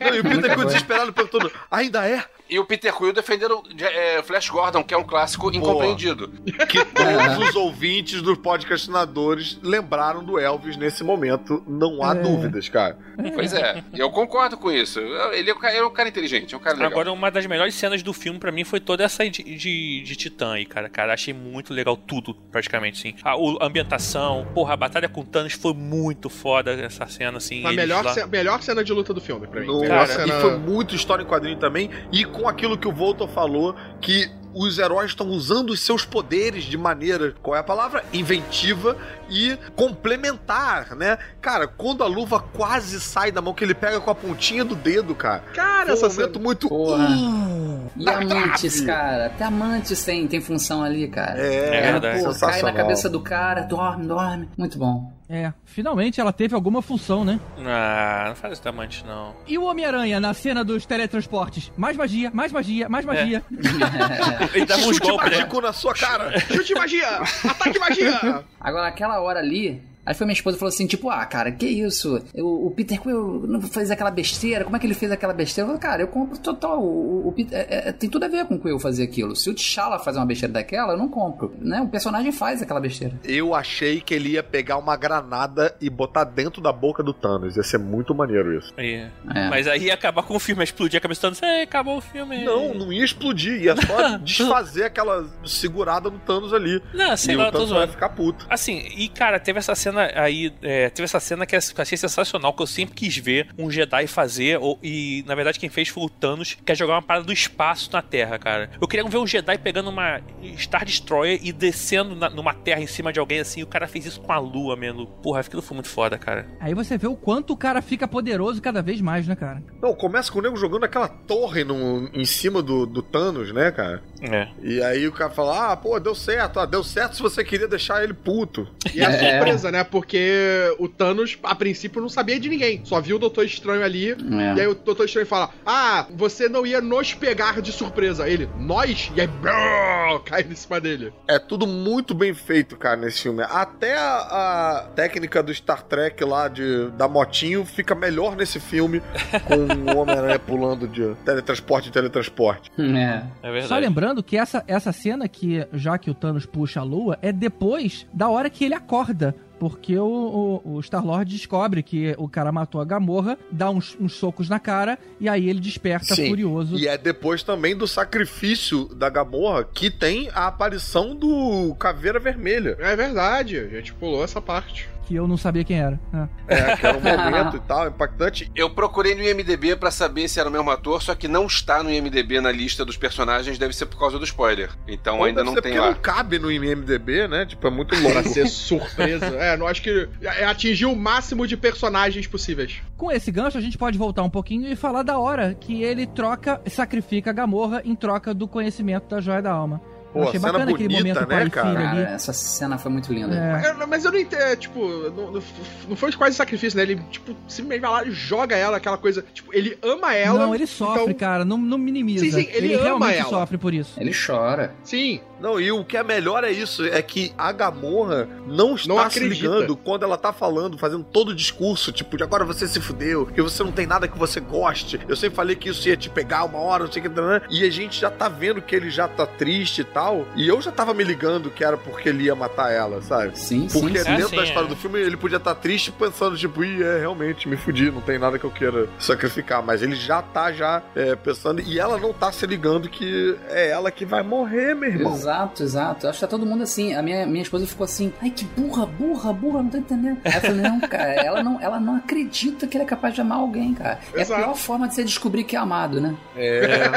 Não, 0.00 0.14
e 0.14 0.20
o 0.20 0.22
Peter 0.24 0.50
ficou 0.50 0.64
desesperado 0.64 1.12
perguntando: 1.12 1.50
ainda 1.70 2.06
é? 2.08 2.24
E 2.48 2.58
o 2.58 2.64
Peter 2.64 2.94
Quill 2.94 3.12
defendendo 3.12 3.62
é, 3.80 4.22
Flash 4.22 4.48
Gordon, 4.48 4.82
que 4.84 4.94
é 4.94 4.96
um 4.96 5.04
clássico 5.04 5.50
incompreendido. 5.54 6.30
Que 6.68 6.84
todos 6.84 7.48
os 7.48 7.54
ouvintes 7.56 8.20
dos 8.22 8.38
podcastinadores 8.38 9.58
lembraram 9.62 10.24
do 10.24 10.38
Elvis 10.38 10.76
nesse 10.76 11.02
momento. 11.04 11.62
Não 11.66 12.02
há 12.02 12.12
É. 12.12 12.14
dúvidas, 12.20 12.68
cara. 12.68 12.96
Pois 13.34 13.52
é, 13.52 13.82
eu 13.94 14.10
concordo 14.10 14.56
com 14.56 14.70
isso. 14.70 15.00
Ele 15.32 15.50
é 15.50 15.54
um 15.54 15.58
cara, 15.58 15.74
é 15.74 15.82
um 15.84 15.90
cara 15.90 16.08
inteligente, 16.08 16.54
é 16.54 16.56
um 16.56 16.60
cara 16.60 16.76
legal. 16.76 16.90
Agora, 16.92 17.12
uma 17.12 17.30
das 17.30 17.46
melhores 17.46 17.74
cenas 17.74 18.02
do 18.02 18.12
filme 18.12 18.38
pra 18.38 18.52
mim 18.52 18.64
foi 18.64 18.80
toda 18.80 19.04
essa 19.04 19.28
de, 19.28 19.42
de, 19.42 20.02
de 20.02 20.16
Titã 20.16 20.52
aí, 20.52 20.66
cara. 20.66 20.88
Cara, 20.88 21.14
achei 21.14 21.32
muito 21.34 21.72
legal 21.72 21.96
tudo, 21.96 22.34
praticamente, 22.50 22.98
sim. 22.98 23.14
A, 23.24 23.32
a 23.32 23.66
ambientação, 23.66 24.46
porra, 24.54 24.74
a 24.74 24.76
batalha 24.76 25.08
com 25.08 25.24
Thanos 25.24 25.54
foi 25.54 25.72
muito 25.74 26.28
foda 26.28 26.72
essa 26.72 27.06
cena, 27.06 27.38
assim. 27.38 27.64
A 27.66 27.72
melhor, 27.72 28.04
lá- 28.04 28.12
ce- 28.12 28.26
melhor 28.26 28.62
cena 28.62 28.82
de 28.84 28.92
luta 28.92 29.12
do 29.14 29.20
filme, 29.20 29.46
pra 29.46 29.60
mim. 29.60 29.66
Nossa, 29.66 29.80
Melhor 29.82 30.04
e 30.04 30.08
cena- 30.08 30.40
foi 30.40 30.56
muito 30.58 30.94
história 30.94 31.22
em 31.22 31.26
quadrinho 31.26 31.58
também. 31.58 31.90
E 32.12 32.24
com 32.36 32.48
aquilo 32.48 32.76
que 32.76 32.88
o 32.88 32.92
Volta 32.92 33.26
falou, 33.26 33.74
que 34.00 34.30
os 34.58 34.78
heróis 34.78 35.10
estão 35.10 35.28
usando 35.28 35.70
os 35.70 35.80
seus 35.80 36.06
poderes 36.06 36.64
de 36.64 36.78
maneira, 36.78 37.34
qual 37.42 37.54
é 37.54 37.58
a 37.58 37.62
palavra? 37.62 38.02
Inventiva 38.10 38.96
e 39.28 39.58
complementar, 39.76 40.96
né? 40.96 41.18
Cara, 41.42 41.66
quando 41.66 42.02
a 42.02 42.06
luva 42.06 42.40
quase 42.40 42.98
sai 42.98 43.30
da 43.30 43.42
mão, 43.42 43.52
que 43.52 43.62
ele 43.62 43.74
pega 43.74 44.00
com 44.00 44.10
a 44.10 44.14
pontinha 44.14 44.64
do 44.64 44.74
dedo, 44.74 45.14
cara. 45.14 45.42
Cara, 45.52 45.90
um 45.90 45.92
essa 45.92 46.08
cena... 46.08 46.38
muito. 46.38 46.70
Porra. 46.70 47.06
Uh, 47.06 47.90
E 47.96 48.08
Amantes, 48.08 48.80
cara. 48.80 49.26
Até 49.26 49.44
Amantes 49.44 50.02
tem, 50.02 50.26
tem 50.26 50.40
função 50.40 50.82
ali, 50.82 51.06
cara. 51.08 51.38
É, 51.38 51.76
É 51.76 51.92
verdade. 51.92 52.24
Pô, 52.24 52.46
cai 52.46 52.62
na 52.62 52.72
cabeça 52.72 53.10
do 53.10 53.20
cara, 53.20 53.60
dorme, 53.60 54.06
dorme. 54.06 54.48
Muito 54.56 54.78
bom. 54.78 55.15
É, 55.28 55.52
finalmente 55.64 56.20
ela 56.20 56.32
teve 56.32 56.54
alguma 56.54 56.80
função, 56.80 57.24
né? 57.24 57.40
Ah, 57.58 58.26
não 58.28 58.36
faz 58.36 58.52
esse 58.52 58.62
tamante, 58.62 59.04
não. 59.04 59.34
E 59.46 59.58
o 59.58 59.64
Homem-Aranha 59.64 60.20
na 60.20 60.32
cena 60.32 60.64
dos 60.64 60.86
teletransportes? 60.86 61.72
Mais 61.76 61.96
magia, 61.96 62.30
mais 62.32 62.52
magia, 62.52 62.88
mais 62.88 63.04
magia. 63.04 63.42
Ele 64.54 64.64
dava 64.64 64.82
uns 64.82 64.94
Chute 64.96 65.00
golpes, 65.08 65.30
né? 65.30 65.36
mágico 65.38 65.60
na 65.60 65.72
sua 65.72 65.94
cara. 65.94 66.38
Chute 66.40 66.74
magia! 66.74 67.20
Ataque 67.44 67.78
magia! 67.78 68.44
Agora, 68.60 68.86
aquela 68.86 69.20
hora 69.20 69.40
ali. 69.40 69.82
Aí 70.06 70.14
foi 70.14 70.24
minha 70.26 70.34
esposa 70.34 70.56
e 70.56 70.60
falou 70.60 70.68
assim, 70.72 70.86
tipo, 70.86 71.10
ah, 71.10 71.26
cara, 71.26 71.50
que 71.50 71.66
isso? 71.66 72.22
Eu- 72.34 72.46
o 72.46 72.70
Peter 72.70 73.00
Quill 73.00 73.44
não 73.48 73.60
fez 73.60 73.90
aquela 73.90 74.10
besteira, 74.10 74.64
como 74.64 74.76
é 74.76 74.78
que 74.78 74.86
ele 74.86 74.94
fez 74.94 75.10
aquela 75.10 75.32
besteira? 75.32 75.64
Eu 75.68 75.74
falei, 75.74 75.80
cara, 75.82 76.02
eu 76.02 76.08
compro 76.08 76.38
total. 76.38 76.80
O, 76.80 77.26
o 77.28 77.32
Peter, 77.32 77.58
é- 77.58 77.88
é- 77.88 77.92
tem 77.92 78.08
tudo 78.08 78.24
a 78.24 78.28
ver 78.28 78.44
com 78.46 78.54
o 78.54 78.58
Quill 78.60 78.78
fazer 78.78 79.02
aquilo. 79.02 79.34
Se 79.34 79.50
o 79.50 79.54
T'Challa 79.54 79.98
fazer 79.98 80.18
uma 80.18 80.26
besteira 80.26 80.52
daquela, 80.54 80.92
eu 80.92 80.98
não 80.98 81.08
compro. 81.08 81.52
Né? 81.58 81.80
O 81.80 81.88
personagem 81.88 82.30
faz 82.30 82.62
aquela 82.62 82.78
besteira. 82.80 83.14
Eu 83.24 83.54
achei 83.54 84.00
que 84.00 84.14
ele 84.14 84.30
ia 84.30 84.42
pegar 84.42 84.76
uma 84.76 84.96
granada 84.96 85.74
e 85.80 85.90
botar 85.90 86.24
dentro 86.24 86.62
da 86.62 86.72
boca 86.72 87.02
do 87.02 87.12
Thanos. 87.12 87.56
Ia 87.56 87.62
ser 87.64 87.78
muito 87.78 88.14
maneiro 88.14 88.56
isso. 88.56 88.72
Aí. 88.76 89.06
É. 89.34 89.48
Mas 89.50 89.66
aí 89.66 89.84
ia 89.86 89.94
acabar 89.94 90.22
com 90.22 90.36
o 90.36 90.38
filme, 90.38 90.60
ia 90.60 90.64
explodir 90.64 90.98
a 90.98 91.00
cabeça 91.00 91.20
do 91.20 91.22
Thanos. 91.22 91.42
É, 91.42 91.62
acabou 91.62 91.96
o 91.98 92.00
filme. 92.00 92.44
Não, 92.44 92.72
não 92.74 92.92
ia 92.92 93.04
explodir. 93.04 93.60
Ia 93.62 93.74
só 93.76 94.16
desfazer 94.22 94.84
aquela 94.84 95.26
segurada 95.44 96.10
no 96.10 96.18
Thanos 96.20 96.52
ali. 96.52 96.80
Não, 96.94 97.16
sei 97.16 97.34
e 97.34 97.36
lá, 97.36 97.44
o 97.44 97.46
tô 97.46 97.52
Thanos 97.58 97.70
vai 97.70 97.78
zoando. 97.80 97.92
ficar 97.92 98.08
puto. 98.10 98.46
Assim, 98.48 98.78
e 98.96 99.08
cara, 99.08 99.40
teve 99.40 99.58
essa 99.58 99.74
cena 100.04 100.20
aí, 100.22 100.52
é, 100.62 100.88
teve 100.90 101.04
essa 101.04 101.20
cena 101.20 101.46
que 101.46 101.54
eu 101.56 101.60
achei 101.78 101.96
sensacional, 101.96 102.52
que 102.52 102.62
eu 102.62 102.66
sempre 102.66 102.94
quis 102.94 103.16
ver 103.16 103.48
um 103.58 103.70
Jedi 103.70 104.06
fazer, 104.06 104.58
ou, 104.60 104.78
e 104.82 105.24
na 105.26 105.34
verdade 105.34 105.58
quem 105.58 105.68
fez 105.68 105.88
foi 105.88 106.04
o 106.04 106.08
Thanos, 106.08 106.56
que 106.64 106.72
é 106.72 106.74
jogar 106.74 106.94
uma 106.94 107.02
parada 107.02 107.24
do 107.26 107.32
espaço 107.32 107.90
na 107.92 108.02
Terra, 108.02 108.38
cara. 108.38 108.70
Eu 108.80 108.86
queria 108.88 109.08
ver 109.08 109.18
um 109.18 109.26
Jedi 109.26 109.58
pegando 109.58 109.90
uma 109.90 110.20
Star 110.58 110.84
Destroyer 110.84 111.40
e 111.42 111.52
descendo 111.52 112.14
na- 112.14 112.30
numa 112.30 112.54
terra 112.54 112.80
em 112.80 112.86
cima 112.86 113.12
de 113.12 113.18
alguém 113.20 113.40
assim, 113.40 113.60
e 113.60 113.62
o 113.62 113.66
cara 113.66 113.86
fez 113.86 114.06
isso 114.06 114.20
com 114.20 114.32
a 114.32 114.38
lua, 114.38 114.76
mano. 114.76 115.06
Porra, 115.22 115.40
aquilo 115.40 115.62
foi 115.62 115.74
muito 115.74 115.88
foda, 115.88 116.18
cara. 116.18 116.46
Aí 116.60 116.74
você 116.74 116.98
vê 116.98 117.06
o 117.06 117.16
quanto 117.16 117.52
o 117.52 117.56
cara 117.56 117.80
fica 117.82 118.06
poderoso 118.08 118.60
cada 118.60 118.82
vez 118.82 119.00
mais, 119.00 119.26
né, 119.26 119.34
cara? 119.36 119.62
Não, 119.80 119.94
começa 119.94 120.30
com 120.30 120.38
o 120.38 120.42
nego 120.42 120.56
jogando 120.56 120.84
aquela 120.84 121.08
torre 121.08 121.64
no, 121.64 122.08
em 122.12 122.24
cima 122.24 122.62
do, 122.62 122.86
do 122.86 123.02
Thanos, 123.02 123.52
né, 123.52 123.70
cara? 123.70 124.02
É. 124.20 124.48
E 124.62 124.82
aí 124.82 125.06
o 125.06 125.12
cara 125.12 125.30
fala: 125.30 125.72
Ah, 125.72 125.76
pô, 125.76 125.98
deu 126.00 126.14
certo. 126.14 126.58
Ah, 126.60 126.66
deu 126.66 126.82
certo 126.82 127.16
se 127.16 127.22
você 127.22 127.44
queria 127.44 127.68
deixar 127.68 128.02
ele 128.02 128.14
puto. 128.14 128.66
E 128.94 129.00
é 129.00 129.10
surpresa, 129.10 129.70
né? 129.70 129.84
Porque 129.90 130.74
o 130.78 130.88
Thanos, 130.88 131.38
a 131.42 131.54
princípio, 131.54 132.00
não 132.00 132.08
sabia 132.08 132.38
de 132.38 132.48
ninguém. 132.48 132.80
Só 132.84 133.00
viu 133.00 133.16
o 133.16 133.18
Doutor 133.18 133.44
Estranho 133.44 133.82
ali. 133.82 134.10
É. 134.10 134.56
E 134.56 134.60
aí 134.60 134.66
o 134.66 134.74
Doutor 134.74 135.06
Estranho 135.06 135.26
fala: 135.26 135.50
Ah, 135.64 136.06
você 136.14 136.48
não 136.48 136.66
ia 136.66 136.80
nos 136.80 137.14
pegar 137.14 137.60
de 137.60 137.72
surpresa. 137.72 138.28
Ele, 138.28 138.48
nós? 138.58 139.10
E 139.14 139.20
aí, 139.20 139.26
brrr, 139.26 140.20
cai 140.24 140.42
em 140.42 140.54
cima 140.54 140.80
dele. 140.80 141.12
É 141.28 141.38
tudo 141.38 141.66
muito 141.66 142.14
bem 142.14 142.34
feito, 142.34 142.76
cara, 142.76 142.96
nesse 142.96 143.22
filme. 143.22 143.42
Até 143.42 143.96
a, 143.96 144.16
a 144.16 144.82
técnica 144.94 145.42
do 145.42 145.54
Star 145.54 145.82
Trek 145.82 146.22
lá 146.24 146.48
de, 146.48 146.90
da 146.90 147.08
motinho 147.08 147.64
fica 147.64 147.94
melhor 147.94 148.36
nesse 148.36 148.60
filme, 148.60 149.00
com 149.46 149.92
o 149.92 149.98
Homem-Aranha 149.98 150.38
pulando 150.38 150.86
de 150.86 151.14
teletransporte 151.24 151.88
em 151.88 151.92
teletransporte. 151.92 152.70
É. 152.78 153.22
É 153.42 153.50
verdade. 153.50 153.68
Só 153.68 153.78
lembrando 153.78 154.22
que 154.22 154.36
essa, 154.36 154.64
essa 154.66 154.92
cena 154.92 155.28
que, 155.28 155.66
já 155.72 155.98
que 155.98 156.10
o 156.10 156.14
Thanos 156.14 156.46
puxa 156.46 156.80
a 156.80 156.82
lua, 156.82 157.18
é 157.22 157.32
depois 157.32 158.06
da 158.12 158.28
hora 158.28 158.50
que 158.50 158.64
ele 158.64 158.74
acorda 158.74 159.34
Porque 159.58 159.98
o, 159.98 160.60
o, 160.64 160.76
o 160.76 160.82
Star-Lord 160.82 161.30
descobre 161.30 161.82
que 161.82 162.14
o 162.18 162.28
cara 162.28 162.52
matou 162.52 162.80
a 162.80 162.84
Gamorra, 162.84 163.38
dá 163.50 163.70
uns, 163.70 163.96
uns 164.00 164.14
socos 164.14 164.48
na 164.48 164.60
cara, 164.60 164.98
e 165.18 165.28
aí 165.28 165.48
ele 165.48 165.60
desperta 165.60 166.14
Sim. 166.14 166.28
furioso. 166.28 166.76
E 166.76 166.86
é 166.86 166.98
depois 166.98 167.42
também 167.42 167.76
do 167.76 167.86
sacrifício 167.86 168.86
da 168.94 169.08
Gamorra 169.08 169.64
que 169.64 169.90
tem 169.90 170.28
a 170.34 170.46
aparição 170.46 171.14
do 171.14 171.74
Caveira 171.78 172.18
Vermelha. 172.18 172.76
É 172.78 172.94
verdade, 172.94 173.58
a 173.58 173.68
gente 173.68 173.94
pulou 173.94 174.22
essa 174.22 174.40
parte. 174.40 174.88
Que 175.06 175.14
eu 175.14 175.28
não 175.28 175.36
sabia 175.36 175.62
quem 175.64 175.78
era. 175.78 176.00
É. 176.48 176.54
É, 176.54 176.76
que 176.76 176.84
era 176.86 176.98
um 176.98 177.00
momento 177.00 177.56
e 177.56 177.60
tal, 177.60 177.86
impactante. 177.88 178.50
Eu 178.56 178.68
procurei 178.70 179.14
no 179.14 179.22
IMDB 179.22 179.76
pra 179.76 179.90
saber 179.90 180.26
se 180.28 180.40
era 180.40 180.48
o 180.48 180.52
mesmo 180.52 180.68
ator, 180.70 181.00
só 181.00 181.14
que 181.14 181.28
não 181.28 181.46
está 181.46 181.82
no 181.82 181.90
IMDB 181.90 182.40
na 182.40 182.50
lista 182.50 182.84
dos 182.84 182.96
personagens, 182.96 183.56
deve 183.56 183.72
ser 183.74 183.86
por 183.86 183.98
causa 183.98 184.18
do 184.18 184.24
spoiler. 184.24 184.70
Então 184.88 185.18
Ou 185.18 185.24
ainda 185.24 185.42
deve 185.42 185.46
não 185.46 185.54
ser 185.54 185.62
tem 185.62 185.72
porque 185.72 185.86
lá. 185.86 185.94
não 185.94 186.00
cabe 186.00 186.38
no 186.40 186.50
IMDB, 186.50 187.28
né? 187.28 187.46
Tipo, 187.46 187.68
é 187.68 187.70
muito 187.70 187.94
Pra 188.02 188.14
longo. 188.14 188.28
ser 188.28 188.48
surpresa. 188.48 189.26
É, 189.26 189.56
não 189.56 189.66
acho 189.66 189.80
que 189.80 190.08
é, 190.22 190.44
atingiu 190.44 190.90
o 190.92 190.96
máximo 190.96 191.46
de 191.46 191.56
personagens 191.56 192.26
possíveis. 192.26 192.82
Com 192.96 193.10
esse 193.12 193.30
gancho, 193.30 193.56
a 193.56 193.60
gente 193.60 193.78
pode 193.78 193.96
voltar 193.96 194.22
um 194.24 194.30
pouquinho 194.30 194.68
e 194.70 194.74
falar 194.74 195.02
da 195.04 195.18
hora 195.18 195.54
que 195.54 195.82
ele 195.82 196.06
troca, 196.06 196.60
sacrifica 196.66 197.30
a 197.30 197.32
Gamorra 197.32 197.80
em 197.84 197.94
troca 197.94 198.34
do 198.34 198.48
conhecimento 198.48 199.08
da 199.08 199.20
Joia 199.20 199.40
da 199.40 199.52
Alma. 199.52 199.80
Eu 200.16 200.22
Pô, 200.22 200.28
achei 200.28 200.40
cena 200.40 200.52
bacana 200.52 200.70
aquele 200.72 200.88
bonita, 200.88 200.98
momento 201.20 201.20
né, 201.20 201.36
pai 201.36 201.46
e 201.46 201.50
cara? 201.50 201.68
filho 201.68 201.78
ali. 201.88 202.02
Cara, 202.04 202.14
essa 202.14 202.32
cena 202.32 202.78
foi 202.78 202.90
muito 202.90 203.12
linda. 203.12 203.34
É. 203.36 203.70
Eu- 203.82 203.86
mas 203.86 204.04
eu 204.04 204.12
não 204.12 204.18
entendo, 204.18 204.56
tipo, 204.56 204.80
não, 205.10 205.30
não, 205.32 205.42
não 205.90 205.96
foi 205.96 206.10
quase 206.12 206.36
sacrifício, 206.36 206.76
né? 206.76 206.82
Ele, 206.84 206.96
tipo, 207.10 207.36
simplesmente 207.46 207.80
vai 207.82 207.90
lá 207.90 208.04
e 208.06 208.10
joga 208.10 208.56
ela, 208.56 208.78
aquela 208.78 208.96
coisa. 208.96 209.24
Tipo, 209.34 209.54
ele 209.54 209.78
ama 209.82 210.14
ela. 210.14 210.38
Não, 210.46 210.54
ele 210.54 210.66
sofre, 210.66 211.02
então- 211.02 211.14
cara, 211.14 211.44
não, 211.44 211.58
não 211.58 211.76
minimiza. 211.76 212.24
Sim, 212.24 212.30
sim, 212.32 212.48
ele 212.50 212.74
ama 212.74 212.84
realmente 212.84 213.18
ela. 213.18 213.28
sofre 213.28 213.58
por 213.58 213.74
isso. 213.74 213.92
Ele 214.00 214.12
chora. 214.14 214.74
Sim, 214.82 215.20
Não, 215.40 215.60
e 215.60 215.70
o 215.70 215.84
que 215.84 215.96
é 215.96 216.02
melhor 216.02 216.44
é 216.44 216.50
isso, 216.50 216.84
é 216.84 217.00
que 217.02 217.32
a 217.36 217.52
Gamorra 217.52 218.28
não 218.46 218.74
está 218.74 218.94
Não 218.94 219.10
se 219.10 219.20
ligando 219.20 219.76
quando 219.76 220.04
ela 220.04 220.16
tá 220.16 220.32
falando, 220.32 220.78
fazendo 220.78 221.04
todo 221.04 221.30
o 221.30 221.34
discurso, 221.34 221.92
tipo, 221.92 222.16
de 222.16 222.22
agora 222.22 222.44
você 222.44 222.66
se 222.66 222.80
fudeu, 222.80 223.26
que 223.26 223.42
você 223.42 223.62
não 223.62 223.72
tem 223.72 223.86
nada 223.86 224.08
que 224.08 224.18
você 224.18 224.40
goste. 224.40 225.00
Eu 225.08 225.16
sempre 225.16 225.36
falei 225.36 225.56
que 225.56 225.68
isso 225.68 225.88
ia 225.88 225.96
te 225.96 226.08
pegar 226.08 226.44
uma 226.44 226.58
hora, 226.58 226.84
não 226.84 226.92
sei 226.92 227.02
o 227.02 227.10
que, 227.10 227.20
né? 227.20 227.42
e 227.50 227.64
a 227.64 227.70
gente 227.70 228.00
já 228.00 228.10
tá 228.10 228.28
vendo 228.28 228.62
que 228.62 228.74
ele 228.74 228.90
já 228.90 229.08
tá 229.08 229.26
triste 229.26 229.80
e 229.80 229.84
tal, 229.84 230.26
e 230.34 230.46
eu 230.48 230.60
já 230.60 230.72
tava 230.72 230.94
me 230.94 231.04
ligando 231.04 231.50
que 231.50 231.64
era 231.64 231.76
porque 231.76 232.08
ele 232.08 232.24
ia 232.24 232.34
matar 232.34 232.72
ela, 232.72 233.02
sabe? 233.02 233.38
Sim, 233.38 233.68
Porque 233.72 233.98
sim, 233.98 234.04
sim. 234.04 234.16
dentro 234.16 234.28
sim, 234.30 234.36
da 234.36 234.42
é. 234.42 234.44
história 234.46 234.68
do 234.68 234.76
filme 234.76 235.00
ele 235.00 235.16
podia 235.16 235.36
estar 235.36 235.54
triste 235.54 235.92
pensando, 235.92 236.36
tipo, 236.36 236.64
ih, 236.64 236.82
é, 236.82 236.98
realmente, 236.98 237.48
me 237.48 237.56
fudi, 237.56 237.90
não 237.90 238.00
tem 238.00 238.18
nada 238.18 238.38
que 238.38 238.44
eu 238.44 238.50
queira 238.50 238.88
sacrificar. 238.98 239.62
Mas 239.62 239.82
ele 239.82 239.94
já 239.94 240.22
tá 240.22 240.52
já 240.52 240.82
é, 240.94 241.14
pensando, 241.16 241.60
e 241.60 241.78
ela 241.78 241.98
não 241.98 242.12
tá 242.12 242.32
se 242.32 242.46
ligando 242.46 242.88
que 242.88 243.36
é 243.48 243.70
ela 243.70 243.90
que 243.90 244.04
vai 244.04 244.22
morrer, 244.22 244.74
meu 244.74 244.90
irmão. 244.90 245.14
Exato, 245.14 245.25
exato. 245.62 246.08
Acho 246.08 246.18
que 246.18 246.24
tá 246.24 246.26
todo 246.30 246.46
mundo 246.46 246.62
assim. 246.62 246.94
A 246.94 247.02
minha, 247.02 247.26
minha 247.26 247.42
esposa 247.42 247.66
ficou 247.66 247.84
assim, 247.84 248.12
ai 248.20 248.30
que 248.30 248.44
burra, 248.44 248.86
burra, 248.86 249.32
burra, 249.32 249.62
não 249.62 249.70
tô 249.70 249.78
entendendo. 249.78 250.18
Aí 250.24 250.34
eu 250.34 250.40
falei, 250.40 250.62
não, 250.62 250.80
cara, 250.80 251.12
ela 251.12 251.42
não, 251.42 251.60
ela 251.60 251.80
não 251.80 251.96
acredita 251.96 252.66
que 252.66 252.76
ele 252.76 252.84
é 252.84 252.86
capaz 252.86 253.14
de 253.14 253.20
amar 253.20 253.38
alguém, 253.38 253.74
cara. 253.74 253.98
É 254.14 254.18
a 254.18 254.22
Exato. 254.22 254.42
pior 254.42 254.54
forma 254.54 254.88
de 254.88 254.94
você 254.94 255.04
descobrir 255.04 255.44
que 255.44 255.56
é 255.56 255.58
amado, 255.58 256.00
né? 256.00 256.16
É. 256.36 256.90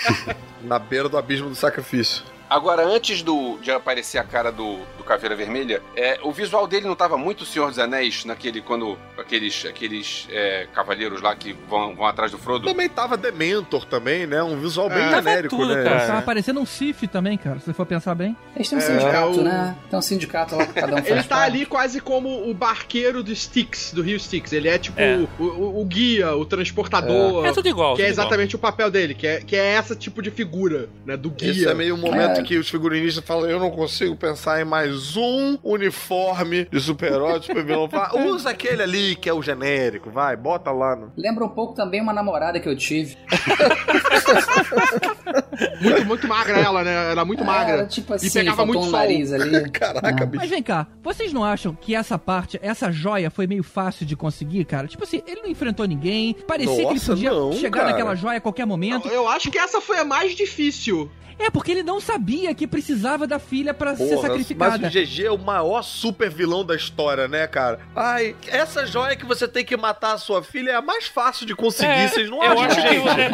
Na 0.62 0.78
beira 0.78 1.08
do 1.08 1.16
abismo 1.16 1.48
do 1.48 1.54
sacrifício. 1.54 2.24
Agora, 2.48 2.84
antes 2.86 3.22
do, 3.22 3.58
de 3.58 3.70
aparecer 3.70 4.18
a 4.18 4.24
cara 4.24 4.50
do, 4.52 4.78
do 4.96 5.04
Caveira 5.04 5.34
Vermelha, 5.34 5.82
é, 5.96 6.18
o 6.22 6.30
visual 6.30 6.66
dele 6.66 6.86
não 6.86 6.94
tava 6.94 7.16
muito 7.18 7.44
Senhor 7.44 7.68
dos 7.68 7.78
Anéis, 7.78 8.24
naquele, 8.24 8.60
quando 8.60 8.96
aqueles, 9.18 9.64
aqueles 9.66 10.28
é, 10.30 10.66
cavaleiros 10.72 11.20
lá 11.20 11.34
que 11.34 11.52
vão, 11.68 11.94
vão 11.96 12.06
atrás 12.06 12.30
do 12.30 12.38
Frodo. 12.38 12.66
Também 12.68 12.88
tava 12.88 13.16
Dementor 13.16 13.84
também, 13.86 14.26
né? 14.26 14.42
Um 14.42 14.58
visual 14.60 14.88
bem 14.88 14.98
É. 15.04 15.08
genérico, 15.16 15.56
Tava 15.56 15.68
tudo, 15.68 15.74
né? 15.76 15.84
cara. 15.84 16.06
Tava 16.06 16.22
parecendo 16.22 16.60
um 16.60 16.66
Sif 16.66 17.06
também, 17.08 17.36
cara, 17.36 17.58
se 17.58 17.66
você 17.66 17.72
for 17.72 17.86
pensar 17.86 18.14
bem. 18.14 18.36
Eles 18.54 18.68
têm 18.68 18.78
um 18.78 18.80
É, 18.80 18.84
sindicato, 18.84 19.40
o- 19.40 19.42
né? 19.44 19.76
Tem 19.90 19.98
um 19.98 20.02
sindicato 20.02 20.56
lá 20.56 20.66
que 20.66 20.72
cada 20.72 20.92
um 20.94 20.96
faz 20.98 21.08
Ele 21.10 21.22
tá 21.24 21.36
parte. 21.36 21.50
ali 21.56 21.66
quase 21.66 22.00
como 22.00 22.48
o 22.48 22.54
barqueiro 22.54 23.22
do 23.22 23.32
Styx, 23.32 23.92
do 23.92 24.02
Rio 24.02 24.16
Styx. 24.16 24.52
Ele 24.52 24.68
é 24.68 24.78
tipo 24.78 25.00
É. 25.00 25.16
O, 25.38 25.42
o- 25.42 25.80
o 25.80 25.84
guia, 25.84 26.34
o 26.36 26.44
transportador. 26.44 27.44
É 27.46 27.52
tudo 27.52 27.68
igual. 27.68 27.96
Que 27.96 28.02
é 28.02 28.04
tudo 28.06 28.12
igual. 28.12 28.24
exatamente 28.24 28.54
o 28.54 28.58
papel 28.58 28.90
dele, 28.90 29.14
que 29.14 29.26
é, 29.26 29.40
que 29.40 29.56
é 29.56 29.72
essa 29.72 29.96
tipo 29.96 30.22
de 30.22 30.30
figura, 30.30 30.88
né? 31.04 31.16
Do 31.16 31.30
guia. 31.30 31.50
Esse 31.50 31.66
é 31.68 31.74
meio 31.74 31.96
momento 31.96 32.35
É. 32.40 32.42
que 32.42 32.56
os 32.58 32.68
figurinistas 32.68 33.24
falam: 33.24 33.48
eu 33.48 33.58
não 33.58 33.70
consigo 33.70 34.14
pensar 34.16 34.60
em 34.60 34.64
mais 34.64 35.16
um 35.16 35.58
uniforme 35.62 36.64
de 36.70 36.80
super-herói, 36.80 37.38
de 37.40 37.46
super-vilão. 37.46 37.88
Usa 38.28 38.50
aquele 38.50 38.82
ali 38.82 39.14
que 39.16 39.28
é 39.28 39.32
o 39.32 39.42
genérico, 39.42 40.10
vai, 40.10 40.36
bota 40.36 40.70
lá 40.70 40.94
no. 40.96 41.12
Lembra 41.16 41.44
um 41.44 41.48
pouco 41.48 41.74
também 41.74 42.00
uma 42.00 42.12
namorada 42.12 42.58
que 42.60 42.68
eu 42.68 42.76
tive. 42.76 43.16
Muito, 45.80 46.04
muito 46.06 46.28
magra 46.28 46.58
ela, 46.58 46.82
né? 46.84 47.12
Ela 47.12 47.22
é 47.22 47.24
muito 47.24 47.44
magra. 47.44 47.74
Era 47.74 47.86
tipo 47.86 48.12
assim, 48.12 48.26
e 48.26 48.30
pegava 48.30 48.64
muito 48.66 48.78
um 48.80 48.82
sol. 48.84 48.92
nariz 48.92 49.32
ali. 49.32 49.68
Caraca, 49.70 50.24
Ah. 50.24 50.26
bicho. 50.26 50.36
Mas 50.42 50.50
vem 50.50 50.62
cá, 50.62 50.86
vocês 51.02 51.32
não 51.32 51.44
acham 51.44 51.74
que 51.74 51.94
essa 51.94 52.18
parte, 52.18 52.58
essa 52.62 52.90
joia 52.90 53.30
foi 53.30 53.46
meio 53.46 53.62
fácil 53.62 54.04
de 54.06 54.14
conseguir, 54.16 54.64
cara? 54.64 54.86
Tipo 54.86 55.04
assim, 55.04 55.22
ele 55.26 55.42
não 55.42 55.48
enfrentou 55.50 55.86
ninguém, 55.86 56.34
parecia 56.46 56.74
que 56.74 56.80
ele 56.82 56.94
Nossa, 56.94 57.12
podia 57.12 57.30
não, 57.32 57.52
chegar 57.52 57.80
cara. 57.80 57.90
naquela 57.92 58.14
joia 58.14 58.38
a 58.38 58.40
qualquer 58.40 58.66
momento. 58.66 59.08
Eu 59.08 59.28
acho 59.28 59.50
que 59.50 59.58
essa 59.58 59.80
foi 59.80 59.98
a 59.98 60.04
mais 60.04 60.34
difícil. 60.34 61.10
É, 61.38 61.50
porque 61.50 61.70
ele 61.70 61.82
não 61.82 62.00
sabia 62.00 62.25
que 62.54 62.66
precisava 62.66 63.26
da 63.26 63.38
filha 63.38 63.72
pra 63.72 63.94
ser 63.96 64.16
sacrificada. 64.18 64.78
Mas 64.78 64.94
o 64.94 64.98
GG 64.98 65.24
é 65.26 65.30
o 65.30 65.38
maior 65.38 65.82
super 65.82 66.28
vilão 66.30 66.64
da 66.64 66.74
história, 66.74 67.28
né, 67.28 67.46
cara? 67.46 67.78
Ai, 67.94 68.34
essa 68.48 68.84
joia 68.86 69.14
que 69.16 69.24
você 69.24 69.46
tem 69.46 69.64
que 69.64 69.76
matar 69.76 70.14
a 70.14 70.18
sua 70.18 70.42
filha 70.42 70.70
é 70.72 70.74
a 70.74 70.82
mais 70.82 71.06
fácil 71.06 71.46
de 71.46 71.54
conseguir, 71.54 71.90
É, 71.90 72.08
vocês 72.08 72.28
não 72.30 72.42
eu 72.42 72.52
acham? 72.52 72.64
acho 72.64 72.74
que 72.76 72.88
gente? 72.88 73.08
é. 73.08 73.30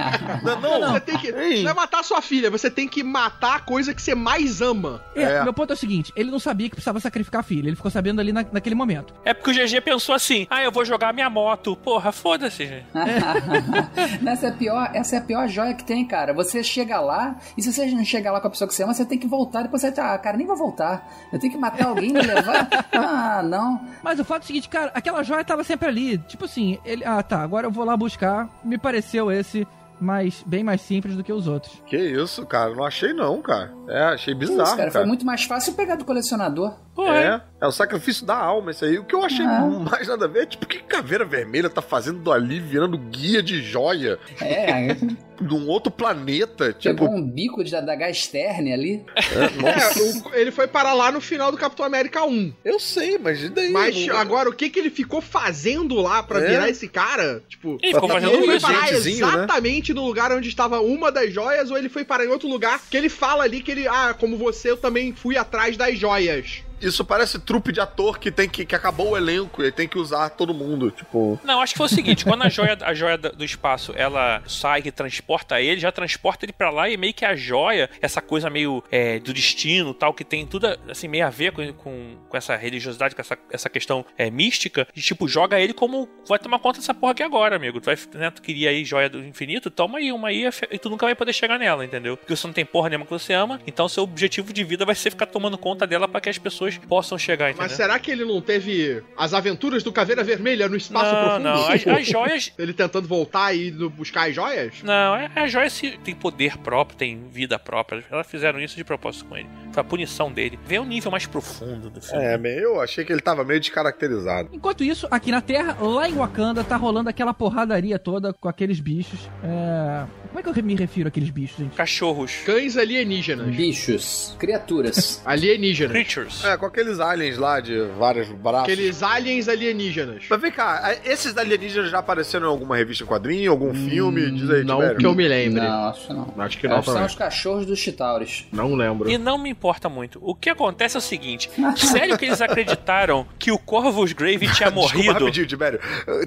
Não, 0.60 0.81
não, 0.81 0.93
Você 0.93 1.01
tem 1.01 1.19
que. 1.19 1.28
Ei. 1.28 1.62
Não 1.62 1.70
é 1.70 1.74
matar 1.74 2.02
sua 2.05 2.20
filha, 2.20 2.51
você 2.51 2.70
tem 2.70 2.86
que 2.86 3.02
matar 3.02 3.56
a 3.56 3.60
coisa 3.60 3.94
que 3.94 4.02
você 4.02 4.14
mais 4.14 4.60
ama. 4.60 5.02
É, 5.14 5.23
É. 5.23 5.43
meu 5.44 5.52
ponto 5.52 5.70
é 5.70 5.74
o 5.74 5.77
seguinte, 5.77 6.12
ele 6.14 6.31
não 6.31 6.39
sabia 6.39 6.69
que 6.69 6.74
precisava 6.77 7.01
sacrificar 7.01 7.40
a 7.40 7.44
filha, 7.44 7.69
ele 7.69 7.77
ficou 7.77 7.90
sabendo 7.90 8.20
ali 8.20 8.32
na- 8.32 8.44
naquele 8.52 8.74
momento. 8.74 9.14
É 9.24 9.32
porque 9.32 9.51
o 9.51 9.55
GG 9.55 9.81
pensou 9.81 10.14
assim: 10.14 10.47
ah, 10.51 10.62
eu 10.62 10.70
vou 10.70 10.85
jogar 10.85 11.12
minha 11.12 11.31
moto. 11.31 11.74
Porra, 11.77 12.12
foda-se, 12.12 12.66
gente. 12.66 12.86
essa, 14.27 14.47
é 14.47 14.51
a 14.51 14.52
pior, 14.52 14.90
essa 14.94 15.16
é 15.16 15.19
a 15.19 15.23
pior 15.23 15.48
joia 15.48 15.74
que 15.74 15.85
tem, 15.85 16.05
cara. 16.06 16.32
Você 16.35 16.62
chega 16.62 17.01
lá, 17.01 17.36
e 17.56 17.62
se 17.62 17.73
você 17.73 17.86
não 17.86 18.05
chegar 18.05 18.32
lá 18.32 18.40
com 18.40 18.47
a 18.48 18.51
pessoa 18.51 18.69
que 18.69 18.74
você 18.74 18.81
ama, 18.82 18.94
você 18.94 19.04
tem 19.04 19.18
que 19.18 19.26
voltar. 19.26 19.62
Depois 19.62 19.82
você 19.82 19.92
ah, 20.00 20.18
cara, 20.18 20.36
nem 20.36 20.46
vou 20.46 20.56
voltar. 20.56 21.09
Eu 21.32 21.38
tenho 21.38 21.52
que 21.52 21.59
matar 21.59 21.86
alguém 21.86 22.10
e 22.10 22.12
me 22.12 22.20
levar. 22.20 22.68
Ah, 22.92 23.42
não. 23.42 23.80
Mas 24.02 24.18
o 24.20 24.24
fato 24.24 24.42
é 24.42 24.44
o 24.44 24.46
seguinte, 24.46 24.68
cara, 24.68 24.90
aquela 24.94 25.22
joia 25.22 25.44
tava 25.44 25.64
sempre 25.64 25.88
ali. 25.88 26.18
Tipo 26.18 26.44
assim, 26.44 26.78
ele. 26.84 27.04
Ah, 27.04 27.22
tá, 27.22 27.40
agora 27.40 27.66
eu 27.66 27.70
vou 27.70 27.84
lá 27.84 27.96
buscar. 27.96 28.48
Me 28.62 28.76
pareceu 28.78 29.30
esse 29.30 29.66
mais, 30.02 30.42
bem 30.44 30.64
mais 30.64 30.80
simples 30.80 31.16
do 31.16 31.22
que 31.24 31.32
os 31.32 31.46
outros. 31.46 31.80
Que 31.86 31.96
isso, 31.96 32.44
cara? 32.44 32.74
Não 32.74 32.84
achei 32.84 33.12
não, 33.12 33.40
cara. 33.40 33.72
É, 33.88 34.02
achei 34.04 34.34
bizarro, 34.34 34.62
isso, 34.62 34.70
cara, 34.76 34.90
cara. 34.90 34.90
Foi 34.92 35.04
muito 35.04 35.26
mais 35.26 35.44
fácil 35.44 35.72
pegar 35.74 35.96
do 35.96 36.04
colecionador. 36.04 36.74
Porra, 36.94 37.16
É, 37.16 37.40
é 37.62 37.66
o 37.66 37.72
sacrifício 37.72 38.24
da 38.26 38.36
alma, 38.36 38.70
isso 38.70 38.84
aí. 38.84 38.98
O 38.98 39.04
que 39.04 39.14
eu 39.14 39.24
achei 39.24 39.44
Ah. 39.46 39.60
mais 39.90 40.06
nada 40.09 40.26
a 40.26 40.28
ver 40.28 40.42
é 40.42 40.46
tipo, 40.46 40.64
o 40.64 40.68
que 40.68 40.78
Caveira 40.82 41.24
Vermelha 41.24 41.70
tá 41.70 41.80
fazendo 41.82 42.30
ali, 42.30 42.60
virando 42.60 42.98
guia 42.98 43.42
de 43.42 43.62
joia 43.62 44.18
É, 44.40 44.94
de 45.40 45.54
um 45.54 45.68
outro 45.68 45.90
planeta? 45.90 46.66
pegou 46.80 47.09
Tipo, 47.09 47.10
um 47.10 47.22
bico 47.26 47.64
de, 47.64 47.70
da 47.70 47.96
Gasterne 47.96 48.72
ali. 48.74 49.04
é, 49.16 49.60
nossa, 49.62 49.98
É, 49.98 50.02
o- 50.02 50.34
ele 50.34 50.50
foi 50.50 50.68
parar 50.68 50.92
lá 50.92 51.10
no 51.10 51.20
final 51.20 51.50
do 51.50 51.56
Capitão 51.56 51.84
América 51.86 52.24
1. 52.24 52.52
eu 52.64 52.78
sei, 52.78 53.16
mas 53.18 53.42
e 53.42 53.48
daí? 53.48 53.70
Mas 53.70 54.06
Não- 54.06 54.16
agora, 54.18 54.50
o 54.50 54.52
que 54.52 54.68
que 54.68 54.78
ele 54.78 54.90
ficou 54.90 55.22
fazendo 55.22 55.94
lá 55.96 56.22
pra 56.22 56.40
É. 56.40 56.46
virar 56.50 56.68
esse 56.68 56.86
cara? 56.88 57.42
Tipo, 57.48 57.78
Ele 57.82 57.94
ficou 57.94 58.09
fazendo 58.09 58.32
ele 58.32 58.46
foi 58.46 58.60
parar 58.60 58.92
né? 58.92 58.98
exatamente 58.98 59.94
no 59.94 60.04
lugar 60.04 60.30
onde 60.30 60.48
estava 60.48 60.80
uma 60.80 61.10
das 61.10 61.32
joias 61.32 61.70
ou 61.70 61.78
ele 61.78 61.88
foi 61.88 62.04
parar 62.04 62.26
em 62.26 62.28
outro 62.28 62.48
lugar 62.48 62.80
que 62.90 62.96
ele 62.96 63.09
fala 63.09 63.44
ali 63.44 63.62
que 63.62 63.71
ele, 63.72 63.88
ah, 63.88 64.14
como 64.14 64.36
você, 64.36 64.70
eu 64.70 64.76
também 64.76 65.12
fui 65.14 65.36
atrás 65.36 65.76
das 65.76 65.98
joias. 65.98 66.64
Isso 66.82 67.04
parece 67.04 67.38
trupe 67.38 67.72
de 67.72 67.80
ator 67.80 68.18
que 68.18 68.30
tem 68.30 68.48
que, 68.48 68.64
que 68.64 68.74
acabou 68.74 69.10
o 69.10 69.16
elenco 69.16 69.62
e 69.62 69.70
tem 69.70 69.86
que 69.86 69.98
usar 69.98 70.30
todo 70.30 70.52
mundo, 70.52 70.90
tipo. 70.90 71.38
Não, 71.44 71.60
acho 71.60 71.74
que 71.74 71.78
foi 71.78 71.86
o 71.86 71.88
seguinte, 71.88 72.24
quando 72.24 72.42
a 72.42 72.48
joia, 72.48 72.76
a 72.82 72.92
joia 72.92 73.16
do 73.16 73.44
espaço, 73.44 73.92
ela 73.96 74.42
sai 74.46 74.82
e 74.84 74.90
transporta 74.90 75.60
ele, 75.60 75.80
já 75.80 75.92
transporta 75.92 76.44
ele 76.44 76.52
pra 76.52 76.70
lá 76.70 76.88
e 76.88 76.96
meio 76.96 77.14
que 77.14 77.24
a 77.24 77.36
joia, 77.36 77.88
essa 78.00 78.20
coisa 78.20 78.50
meio 78.50 78.82
é, 78.90 79.18
do 79.18 79.32
destino 79.32 79.94
tal, 79.94 80.12
que 80.12 80.24
tem 80.24 80.46
tudo 80.46 80.66
assim, 80.88 81.09
meio 81.09 81.26
a 81.26 81.30
ver 81.30 81.52
com, 81.52 81.72
com, 81.74 82.16
com 82.28 82.36
essa 82.36 82.56
religiosidade, 82.56 83.14
com 83.14 83.20
essa, 83.20 83.38
essa 83.50 83.68
questão 83.68 84.04
é, 84.18 84.30
mística, 84.30 84.86
e 84.94 85.00
tipo, 85.00 85.28
joga 85.28 85.60
ele 85.60 85.72
como 85.72 86.09
vai 86.26 86.38
tomar 86.38 86.59
conta 86.59 86.80
dessa 86.80 86.94
porra 86.94 87.12
aqui 87.12 87.22
agora, 87.22 87.56
amigo. 87.56 87.80
Tu, 87.80 87.86
vai, 87.86 87.96
né, 88.14 88.30
tu 88.30 88.42
queria 88.42 88.70
aí 88.70 88.84
joia 88.84 89.09
do 89.09 89.24
infinito, 89.24 89.70
toma 89.70 89.98
aí 89.98 90.12
uma 90.12 90.28
aí 90.28 90.48
e 90.70 90.78
tu 90.78 90.90
nunca 90.90 91.06
vai 91.06 91.14
poder 91.14 91.32
chegar 91.32 91.59
nela, 91.59 91.84
entendeu? 91.84 92.16
Porque 92.16 92.34
você 92.34 92.46
não 92.46 92.54
tem 92.54 92.64
porra 92.64 92.88
nenhuma 92.88 93.06
que 93.06 93.12
você 93.12 93.32
ama, 93.32 93.60
então 93.66 93.88
seu 93.88 94.02
objetivo 94.02 94.52
de 94.52 94.64
vida 94.64 94.84
vai 94.84 94.94
ser 94.94 95.10
ficar 95.10 95.26
tomando 95.26 95.56
conta 95.56 95.86
dela 95.86 96.09
pra 96.09 96.20
que 96.20 96.28
as 96.28 96.38
pessoas 96.38 96.71
possam 96.78 97.18
chegar, 97.18 97.50
entendeu? 97.50 97.62
Mas 97.68 97.72
será 97.76 97.98
que 97.98 98.10
ele 98.10 98.24
não 98.24 98.40
teve 98.40 99.02
as 99.16 99.32
aventuras 99.34 99.82
do 99.82 99.92
Caveira 99.92 100.22
Vermelha 100.24 100.68
no 100.68 100.76
espaço 100.76 101.12
Não, 101.14 101.22
profundo? 101.22 101.42
não, 101.44 101.68
as- 101.68 101.86
as 101.86 102.06
joias- 102.06 102.52
Ele 102.58 102.72
tentando 102.72 103.06
voltar 103.08 103.54
e 103.54 103.70
buscar 103.70 104.28
as 104.28 104.34
joias? 104.34 104.82
Não, 104.82 105.16
é- 105.16 105.30
a 105.34 105.46
joia 105.46 105.68
se 105.70 105.92
tem 105.98 106.14
poder 106.14 106.56
próprio, 106.58 106.96
tem 106.98 107.28
vida 107.30 107.58
própria. 107.58 108.04
Elas 108.10 108.26
fizeram 108.26 108.60
isso 108.60 108.76
de 108.76 108.84
propósito 108.84 109.24
com 109.26 109.36
ele. 109.36 109.48
Foi 109.72 109.80
a 109.80 109.84
punição 109.84 110.30
dele. 110.30 110.58
Vê 110.66 110.78
o 110.78 110.84
nível 110.84 111.10
mais 111.10 111.26
profundo 111.26 111.88
do 111.90 112.00
filme. 112.00 112.22
É, 112.24 112.36
meio, 112.38 112.60
eu 112.74 112.80
achei 112.80 113.04
que 113.04 113.12
ele 113.12 113.20
tava 113.22 113.44
meio 113.44 113.58
descaracterizado. 113.60 114.50
Enquanto 114.52 114.84
isso, 114.84 115.06
aqui 115.10 115.30
na 115.30 115.40
Terra, 115.40 115.76
lá 115.80 116.08
em 116.08 116.12
Wakanda, 116.14 116.62
tá 116.62 116.76
rolando 116.76 117.08
aquela 117.08 117.32
porradaria 117.34 117.98
toda 117.98 118.32
com 118.32 118.48
aqueles 118.48 118.80
bichos. 118.80 119.20
É... 119.42 120.04
Como 120.28 120.38
é 120.38 120.42
que 120.42 120.48
eu 120.60 120.64
me 120.64 120.74
refiro 120.74 121.08
àqueles 121.08 121.30
bichos, 121.30 121.58
gente? 121.58 121.74
Cachorros. 121.74 122.36
Cães 122.46 122.76
alienígenas. 122.76 123.54
Bichos, 123.54 124.36
criaturas. 124.38 125.20
Alienígenas. 125.26 125.92
Creatures. 125.92 126.44
É, 126.44 126.56
com 126.62 126.66
aqueles 126.66 127.01
aliens 127.01 127.36
lá 127.39 127.59
de 127.59 127.76
vários 127.98 128.28
braços. 128.28 128.72
Aqueles 128.72 129.02
aliens 129.02 129.48
alienígenas. 129.48 130.22
Mas 130.30 130.40
vem 130.40 130.52
cá, 130.52 130.97
esses 131.05 131.36
alienígenas 131.36 131.90
já 131.90 131.98
apareceram 131.98 132.47
em 132.47 132.48
alguma 132.51 132.76
revista 132.76 133.02
em 133.02 133.06
quadrinho, 133.09 133.51
algum 133.51 133.74
filme? 133.74 134.30
Diz 134.30 134.48
aí, 134.48 134.62
Não 134.62 134.76
Tibério. 134.76 134.98
que 134.98 135.06
eu 135.06 135.12
me 135.12 135.26
lembre. 135.26 135.60
Não, 135.60 135.89
acho 135.89 136.06
que 136.06 136.12
não. 136.12 136.34
Acho 136.39 136.59
que 136.59 136.68
não 136.68 136.76
Acho 136.78 136.93
são 136.93 137.05
os 137.05 137.14
cachorros 137.16 137.66
dos 137.66 137.80
Chitauris. 137.80 138.47
Não 138.52 138.74
lembro. 138.76 139.10
E 139.10 139.18
não 139.18 139.36
me 139.39 139.51
importa 139.51 139.89
muito. 139.89 140.20
O 140.22 140.36
que 140.36 140.51
acontece 140.51 140.97
é 140.97 140.98
o 140.98 141.02
seguinte: 141.02 141.51
sério 141.76 142.16
que 142.16 142.26
eles 142.26 142.40
acreditaram 142.40 143.26
que 143.40 143.51
o 143.51 143.59
Corvus 143.59 144.12
Grave 144.12 144.48
tinha 144.52 144.70
Desculpa, 144.70 144.74
morrido? 144.94 145.12
rapidinho, 145.12 145.47
Tibério. 145.48 145.80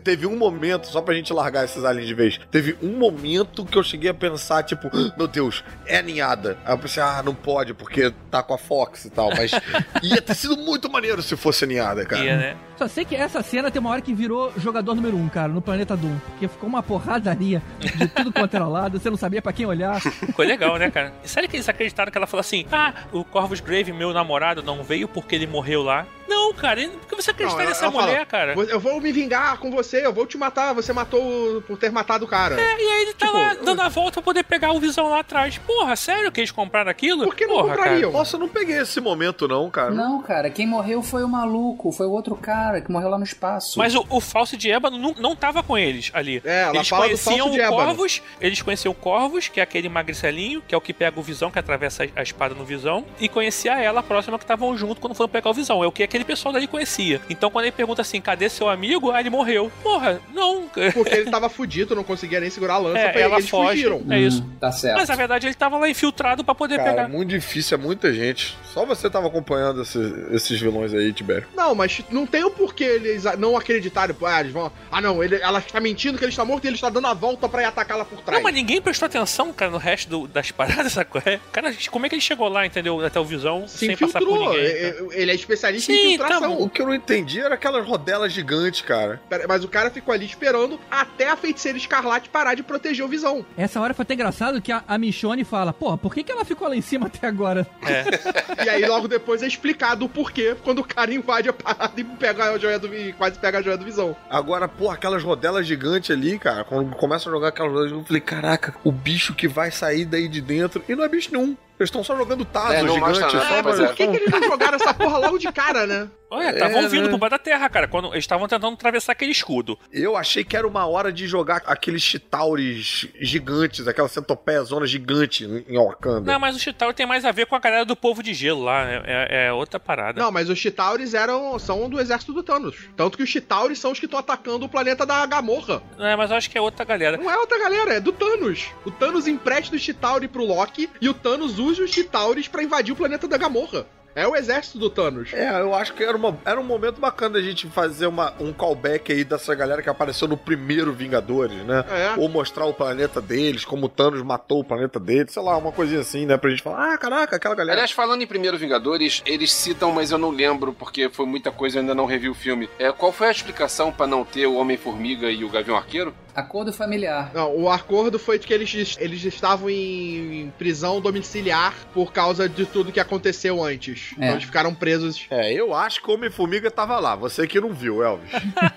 Teve 0.04 0.28
um 0.28 0.36
momento, 0.36 0.88
só 0.88 1.02
pra 1.02 1.14
gente 1.14 1.32
largar 1.32 1.64
esses 1.64 1.86
aliens 1.86 2.08
de 2.08 2.14
vez, 2.14 2.40
teve 2.52 2.76
um 2.84 2.98
momento 2.98 3.64
que 3.64 3.78
eu 3.78 3.84
cheguei 3.84 4.10
a 4.10 4.14
pensar, 4.14 4.64
tipo, 4.64 4.90
meu 5.18 5.28
Deus, 5.30 5.64
é 5.86 6.00
a 6.00 6.02
ninhada. 6.02 6.58
Aí 6.66 6.74
eu 6.74 6.78
pensei, 6.78 7.02
ah, 7.02 7.22
não 7.24 7.34
pode, 7.34 7.74
porque 7.74 8.12
tá 8.30 8.44
com 8.44 8.54
a 8.54 8.58
Fox 8.58 9.06
e 9.06 9.10
tal, 9.10 9.30
mas 9.30 9.52
ia 10.16 10.22
ter 10.22 10.36
sido 10.36 10.58
muito 10.58 10.90
maneiro 10.90 11.22
se 11.22 11.36
fosse 11.36 11.64
a 11.64 11.68
ninhada, 11.68 12.06
cara. 12.06 12.24
Ia, 12.24 12.38
né? 12.38 12.58
Só 12.78 12.88
sei 12.88 13.06
que 13.06 13.16
essa 13.16 13.42
cena 13.42 13.72
tem 13.72 13.80
uma 13.80 13.90
hora 13.90 14.02
que 14.02 14.14
virou 14.14 14.52
jogador 14.58 14.96
número 14.96 15.16
um, 15.16 15.30
cara, 15.30 15.48
no 15.48 15.62
planeta 15.62 15.96
Doom. 15.96 16.18
Porque 16.26 16.48
ficou 16.48 16.68
uma 16.68 16.84
porradaria 16.84 17.62
de 17.80 18.08
tudo 18.08 18.34
quanto 18.34 18.56
era 18.56 18.68
lado, 18.68 19.00
você 19.00 19.10
não 19.10 19.18
sabia 19.18 19.42
pra 19.42 19.54
quem 19.54 19.66
olhar. 19.66 20.02
Ficou 20.02 20.46
legal, 20.46 20.78
né, 20.78 20.90
cara? 20.92 21.14
E 21.24 21.30
sério 21.30 21.48
que 21.48 21.56
eles 21.56 21.70
acreditaram 21.70 22.12
que 22.12 22.18
ela 22.18 22.28
falou 22.28 22.42
assim: 22.42 22.66
ah, 22.72 22.94
o 23.12 23.24
Corvus 23.24 23.60
Grave, 23.60 23.94
meu 23.94 24.12
namorado, 24.14 24.62
não 24.62 24.84
veio 24.84 25.08
porque 25.08 25.36
ele 25.36 25.48
morreu 25.48 25.84
lá? 25.84 26.06
Não, 26.28 26.54
cara, 26.54 26.88
por 26.88 27.08
que 27.08 27.16
você 27.16 27.32
acredita 27.32 27.58
Não, 27.58 27.66
nessa 27.66 27.92
fala, 27.92 28.06
mulher, 28.08 28.26
cara? 28.26 28.54
Eu 28.54 28.80
vou 28.80 29.00
me 29.00 29.12
vingar 29.12 29.58
com 29.58 29.72
você, 29.72 30.06
eu 30.06 30.14
vou 30.14 30.26
te 30.26 30.38
matar. 30.38 30.74
Você 30.74 30.92
matou 30.94 31.62
por 31.64 31.78
ter 31.78 31.92
matado 31.92 32.26
o 32.26 32.28
cara. 32.28 32.60
É, 32.60 32.82
e 32.82 32.88
aí 32.88 33.02
ele 33.04 33.14
tá 33.14 33.26
Tipo, 33.28 33.38
lá 33.38 33.54
dando 33.54 33.82
a 33.82 33.90
volta 33.90 34.14
pra 34.14 34.24
poder 34.24 34.44
pegar 34.44 34.72
o 34.72 34.80
visão 34.80 35.10
lá 35.10 35.20
atrás. 35.20 35.58
Porra, 35.58 35.96
sério 35.96 36.32
que 36.32 36.40
eles 36.40 36.52
compraram 36.52 36.90
aquilo? 36.90 37.24
Por 37.24 37.36
que 37.36 37.46
não 37.46 37.56
Porra, 37.56 37.76
comprariam? 37.76 38.12
Nossa, 38.12 38.36
eu 38.36 38.40
não 38.40 38.50
peguei 38.50 38.78
esse 38.80 39.00
momento, 39.00 39.48
não, 39.48 39.70
cara. 39.70 39.92
Não, 39.92 40.22
cara, 40.22 40.50
quem 40.50 40.68
morreu 40.68 41.02
foi 41.02 41.24
o 41.24 41.28
maluco, 41.28 41.92
foi 41.92 42.08
o 42.08 42.12
outro 42.12 42.36
cara 42.36 42.82
que 42.82 42.92
morreu 42.92 43.10
lá 43.10 43.18
no 43.18 43.24
espaço. 43.24 43.78
Mas 43.78 43.96
o, 43.96 44.06
o 44.10 44.20
falso 44.20 44.58
de 44.58 44.70
ébano 44.72 44.98
não, 44.98 45.16
não 45.18 45.36
tava 45.36 45.62
com 45.64 45.78
eles 45.78 46.12
ali. 46.14 46.42
É, 46.44 46.64
ela 46.64 46.76
eles 46.76 46.88
fala 46.88 47.04
do 47.04 47.08
conheciam 47.10 47.52
o. 47.52 47.70
Corvus, 47.70 48.22
eles 48.40 48.62
conheciam 48.62 48.92
o 48.92 48.96
Corvus, 48.96 49.48
que 49.48 49.60
é 49.60 49.64
aquele 49.64 49.90
magricelinho, 49.90 50.62
que 50.68 50.74
é 50.74 50.78
o 50.78 50.82
que 50.82 50.94
pega 50.94 51.20
o 51.20 51.24
visão, 51.24 51.52
que 51.52 51.60
atravessa 51.60 52.08
a, 52.16 52.22
espada 52.22 52.56
no 52.56 52.66
visão, 52.66 53.06
e 53.20 53.28
conhecia 53.28 53.80
ela, 53.82 54.00
a 54.00 54.04
próxima 54.04 54.38
que 54.38 54.44
estavam 54.44 54.76
junto 54.78 55.02
quando 55.02 55.14
foram 55.16 55.30
pegar 55.30 55.50
o 55.50 55.54
visão. 55.54 55.84
É 55.84 55.88
o 55.88 55.92
que 55.92 56.04
aquele 56.16 56.26
pessoal 56.26 56.54
dali 56.54 56.68
conhecia. 56.68 57.20
Então 57.30 57.50
quando 57.50 57.66
ele 57.66 57.72
pergunta 57.72 58.02
assim, 58.02 58.20
cadê 58.22 58.50
seu 58.50 58.70
amigo? 58.70 59.12
Ah, 59.12 59.20
ele 59.20 59.30
morreu. 59.30 59.72
Porra, 59.84 60.20
não. 60.34 60.70
Porque 60.94 61.14
ele 61.14 61.30
tava 61.30 61.50
fudido, 61.50 61.96
não 61.96 62.04
conseguia 62.04 62.40
nem 62.40 62.50
segurar 62.50 62.76
a 62.76 62.78
lança 62.78 63.00
É, 63.00 63.10
pra 63.12 63.22
ela 63.22 63.36
eles 63.38 63.50
foge. 63.50 63.70
fugiram. 63.84 64.04
É 64.10 64.20
isso. 64.20 64.44
Tá 64.60 64.72
certo. 64.72 64.98
Mas 64.98 65.10
na 65.10 65.16
verdade 65.16 65.48
ele 65.48 65.54
tava 65.56 65.78
lá 65.78 65.90
infiltrado 65.90 66.44
pra 66.44 66.56
poder 66.56 66.78
Cara, 66.78 66.90
pegar. 66.92 67.08
muito 67.10 67.30
difícil, 67.30 67.78
é 67.78 67.82
muita 67.82 68.14
gente. 68.14 68.58
Só 68.74 68.86
você 68.86 69.10
tava 69.10 69.28
acompanhando 69.28 69.82
esse- 69.82 70.26
esses 70.32 70.60
vilões 70.60 70.94
aí, 70.94 71.12
Tibério. 71.14 71.48
Não, 71.56 71.74
mas 71.76 72.02
não 72.10 72.26
tem 72.26 72.44
o 72.44 72.50
porquê 72.52 72.84
eles 72.84 73.24
não 73.38 73.56
acreditarem. 73.58 74.16
Ah, 74.26 74.40
eles 74.42 74.52
vão. 74.52 74.72
Ah, 74.92 75.02
não, 75.02 75.24
ele, 75.24 75.36
ela 75.36 75.60
está 75.60 75.80
mentindo 75.80 76.18
que 76.18 76.24
ele 76.24 76.32
está 76.32 76.44
morto 76.46 76.66
e 76.66 76.68
ele 76.68 76.76
está 76.76 76.90
dando 76.90 77.08
a 77.08 77.14
volta 77.14 77.48
pra 77.48 77.62
ir 77.62 77.66
atacá-la 77.66 78.06
por 78.06 78.20
trás. 78.22 78.38
Não, 78.38 78.44
mas 78.44 78.54
ninguém 78.54 78.82
prestou 78.82 79.06
atenção, 79.06 79.52
cara, 79.54 79.72
no 79.72 79.78
resto 79.78 80.10
do- 80.10 80.28
das 80.28 80.52
paradas, 80.52 80.94
sacou? 80.94 81.22
É, 81.26 81.40
Cara, 81.52 81.74
como 81.92 82.06
é 82.06 82.10
que 82.10 82.16
ele 82.16 82.22
chegou 82.22 82.48
lá, 82.50 82.66
entendeu? 82.66 83.04
Até 83.06 83.20
o 83.20 83.26
visão, 83.26 83.68
Se 83.68 83.80
sem 83.80 83.98
passar 83.98 84.20
por 84.20 84.28
infiltrou. 84.30 84.50
ninguém. 84.54 84.66
É- 84.66 84.88
é- 84.90 85.06
Ele 85.22 85.32
é 85.32 85.36
especialista 85.36 85.92
Sim, 85.92 85.98
em 86.00 86.05
infiltração. 86.06 86.58
tá 86.58 86.64
O 86.64 86.70
que 86.70 86.82
eu 86.82 86.86
não 86.86 86.96
entendi 86.96 87.40
era 87.40 87.56
aquelas 87.56 87.86
rodelas 87.88 88.32
gigantes, 88.32 88.82
cara. 88.82 89.22
Mas 89.48 89.64
o 89.64 89.68
cara 89.68 89.90
ficou 89.90 90.14
ali 90.14 90.26
esperando 90.26 90.80
até 90.90 91.30
a 91.30 91.36
feiticeira 91.36 91.78
escarlate 91.78 92.30
parar 92.30 92.56
de 92.56 92.64
proteger 92.64 93.06
o 93.06 93.08
visão. 93.08 93.46
Essa 93.58 93.80
hora 93.80 93.94
foi 93.94 94.04
até 94.04 94.14
engraçado 94.14 94.62
que 94.62 94.72
a, 94.72 94.84
a 94.88 94.98
Michonne 94.98 95.44
fala, 95.44 95.74
porra, 95.74 95.98
por 95.98 96.14
que, 96.14 96.24
que 96.24 96.32
ela 96.32 96.46
ficou 96.46 96.68
lá 96.68 96.76
em 96.76 96.82
cima 96.82 97.08
até 97.08 97.28
agora? 97.28 97.68
E 98.66 98.70
aí 98.70 98.86
logo 98.86 99.08
depois 99.08 99.44
é 99.44 99.48
explicado 99.48 100.06
o 100.06 100.10
porquê 100.10 100.56
quando 100.64 100.80
o 100.80 100.84
cara 100.84 101.14
invade 101.14 101.50
a 101.50 101.54
parada 101.54 102.00
e 102.00 102.04
pega 102.04 102.52
a 102.52 102.58
joia 102.58 102.80
do 102.80 102.94
e 102.94 103.14
quase 103.14 103.38
pega 103.38 103.60
a 103.60 103.62
joia 103.62 103.78
do 103.78 103.86
visão. 103.86 104.16
Agora, 104.30 104.68
pô, 104.68 104.90
aquelas 104.90 105.24
rodelas 105.24 105.68
gigantes 105.68 106.12
ali, 106.12 106.40
cara, 106.40 106.64
quando 106.64 106.96
começa 106.96 107.30
a 107.30 107.32
jogar 107.32 107.50
aquelas 107.50 107.72
rodelas 107.72 107.92
eu 107.92 108.04
falei, 108.04 108.22
caraca, 108.22 108.76
o 108.84 108.92
bicho 108.92 109.34
que 109.34 109.48
vai 109.48 109.72
sair 109.72 110.06
daí 110.06 110.28
de 110.28 110.42
dentro. 110.42 110.84
E 110.88 110.96
não 110.96 111.04
é 111.04 111.10
bicho 111.10 111.30
nenhum. 111.32 111.56
Eles 111.80 111.90
estão 111.90 112.04
só 112.04 112.16
jogando 112.16 112.46
É, 112.74 112.82
não 112.84 112.94
gigante. 112.96 113.20
mostra 113.20 113.44
nada, 113.44 113.48
só 113.48 113.64
pra- 113.64 113.84
é. 113.84 113.88
Por 113.88 113.96
que, 113.96 114.08
que 114.08 114.16
eles 114.18 114.32
não 114.32 114.44
jogaram 114.44 114.76
essa 114.76 114.94
porra 114.94 115.18
logo 115.18 115.38
de 115.38 115.52
cara, 115.52 115.86
né? 115.86 116.08
Olha, 116.30 116.50
estavam 116.50 116.80
É, 116.80 116.88
vindo 116.88 117.04
né? 117.04 117.10
pro 117.10 117.18
bar 117.18 117.30
da 117.30 117.38
terra, 117.40 117.70
cara, 117.70 117.88
quando 117.88 118.08
eles 118.08 118.24
estavam 118.24 118.48
tentando 118.48 118.74
atravessar 118.74 119.12
aquele 119.12 119.32
escudo. 119.32 119.78
Eu 119.92 120.18
achei 120.18 120.44
que 120.44 120.58
era 120.58 120.68
uma 120.68 120.86
hora 120.86 121.12
de 121.12 121.28
jogar 121.28 121.62
aqueles 121.66 122.02
chitauris 122.02 123.08
gigantes, 123.20 123.88
aquela 123.88 124.08
centopeia 124.08 124.62
zona 124.64 124.86
gigante 124.86 125.46
em 125.46 125.78
Wakanda. 125.78 126.32
Não, 126.32 126.40
mas 126.40 126.56
o 126.56 126.60
Chitauri 126.60 126.94
tem 126.94 127.06
mais 127.06 127.26
a 127.26 127.32
ver 127.32 127.46
com 127.46 127.56
a 127.56 127.60
galera 127.60 127.86
do 127.86 127.96
povo 127.96 128.22
de 128.24 128.34
gelo 128.34 128.64
lá, 128.64 128.86
né? 128.86 129.04
é, 129.06 129.46
é 129.48 129.54
outra 129.54 129.80
parada. 129.80 130.22
Não, 130.22 130.32
mas 130.32 130.50
os 130.50 130.58
Chitauris 130.58 131.14
eram, 131.14 131.58
são 131.60 131.90
do 131.90 132.00
exército 132.00 132.34
do 132.34 132.44
Thanos. 132.44 132.76
Tanto 132.96 133.18
que 133.18 133.24
os 133.24 133.30
Chitauris 133.30 133.80
são 133.80 133.92
os 133.92 134.00
que 134.00 134.06
estão 134.06 134.20
atacando 134.20 134.66
o 134.66 134.70
planeta 134.70 135.06
da 135.06 135.26
Gamorra. 135.26 135.82
É, 136.00 136.16
mas 136.16 136.32
eu 136.32 136.38
acho 136.38 136.50
que 136.50 136.58
é 136.58 136.62
outra 136.62 136.84
galera. 136.86 137.18
Não 137.18 137.30
é 137.30 137.38
outra 137.38 137.58
galera, 137.60 137.94
é 137.96 138.00
do 138.00 138.12
Thanos. 138.12 138.66
O 138.86 138.92
Thanos 138.92 139.28
empresta 139.28 139.76
o 139.76 139.80
Chitauri 139.80 140.28
pro 140.28 140.44
Loki 140.46 140.90
e 141.00 141.08
o 141.10 141.14
Thanos 141.14 141.60
usa 141.60 141.84
os 141.84 141.92
Chitauris 141.92 142.48
pra 142.48 142.64
invadir 142.64 142.94
o 142.94 142.96
planeta 142.96 143.28
da 143.28 143.38
Gamorra. 143.38 143.86
É 144.16 144.26
o 144.26 144.34
exército 144.34 144.80
do 144.80 144.90
Thanos. 144.90 145.34
É, 145.34 145.60
eu 145.60 145.76
acho 145.76 145.94
que 145.94 146.02
era, 146.02 146.16
uma, 146.16 146.38
era 146.46 146.58
um 146.58 146.64
momento 146.64 147.02
bacana 147.02 147.34
da 147.34 147.42
gente 147.42 147.68
fazer 147.68 148.08
uma, 148.08 148.34
um 148.40 148.54
callback 148.54 149.12
aí 149.12 149.26
dessa 149.26 149.54
galera 149.54 149.82
que 149.82 149.90
apareceu 149.90 150.26
no 150.26 150.38
primeiro 150.38 150.94
Vingadores, 150.94 151.58
né? 151.66 151.84
É. 151.90 152.14
Ou 152.18 152.30
mostrar 152.30 152.66
o 152.66 152.74
planeta 152.74 153.22
deles, 153.22 153.66
como 153.66 153.88
o 153.88 153.90
Thanos 153.90 154.22
matou 154.22 154.62
o 154.62 154.64
planeta 154.64 155.02
deles, 155.02 155.34
sei 155.34 155.44
lá, 155.44 155.58
uma 155.58 155.74
coisinha 155.74 156.00
assim, 156.00 156.26
né? 156.26 156.38
Pra 156.38 156.50
gente 156.50 156.64
falar, 156.64 156.94
ah, 156.94 156.98
caraca, 156.98 157.36
aquela 157.36 157.56
galera. 157.56 157.74
Aliás, 157.74 157.92
falando 157.92 158.22
em 158.22 158.28
Primeiro 158.28 158.58
Vingadores, 158.58 159.22
eles 159.26 159.52
citam, 159.52 159.92
mas 159.92 160.12
eu 160.12 160.18
não 160.18 160.30
lembro 160.30 160.72
porque 160.72 161.10
foi 161.10 161.26
muita 161.26 161.52
coisa, 161.52 161.78
eu 161.78 161.82
ainda 161.82 161.94
não 161.94 162.06
revi 162.06 162.30
o 162.30 162.34
filme. 162.34 162.70
É, 162.80 162.94
qual 162.94 163.12
foi 163.12 163.28
a 163.28 163.32
explicação 163.32 163.92
pra 163.92 164.08
não 164.08 164.24
ter 164.24 164.48
o 164.48 164.56
Homem-Formiga 164.56 165.30
e 165.30 165.44
o 165.44 165.50
Gavião 165.50 165.76
Arqueiro? 165.76 166.14
Acordo 166.36 166.74
familiar. 166.74 167.32
Não, 167.34 167.56
o 167.56 167.70
acordo 167.70 168.20
foi 168.20 168.38
de 168.38 168.46
que 168.46 168.54
eles, 168.54 168.98
eles 169.00 169.24
estavam 169.24 169.70
em 169.70 170.52
prisão 170.58 171.00
domiciliar 171.00 171.74
por 171.94 172.12
causa 172.12 172.50
de 172.50 172.66
tudo 172.66 172.92
que 172.92 173.00
aconteceu 173.00 173.64
antes. 173.64 174.12
É. 174.14 174.16
Então 174.18 174.32
eles 174.34 174.44
ficaram 174.44 174.74
presos. 174.76 175.26
É, 175.30 175.54
eu 175.54 175.74
acho 175.74 176.02
que 176.02 176.10
o 176.10 176.14
Homem-Formiga 176.14 176.70
tava 176.70 177.00
lá. 177.00 177.16
Você 177.16 177.48
que 177.48 177.60
não 177.60 177.74
viu, 177.74 178.04
Elvis. 178.04 178.30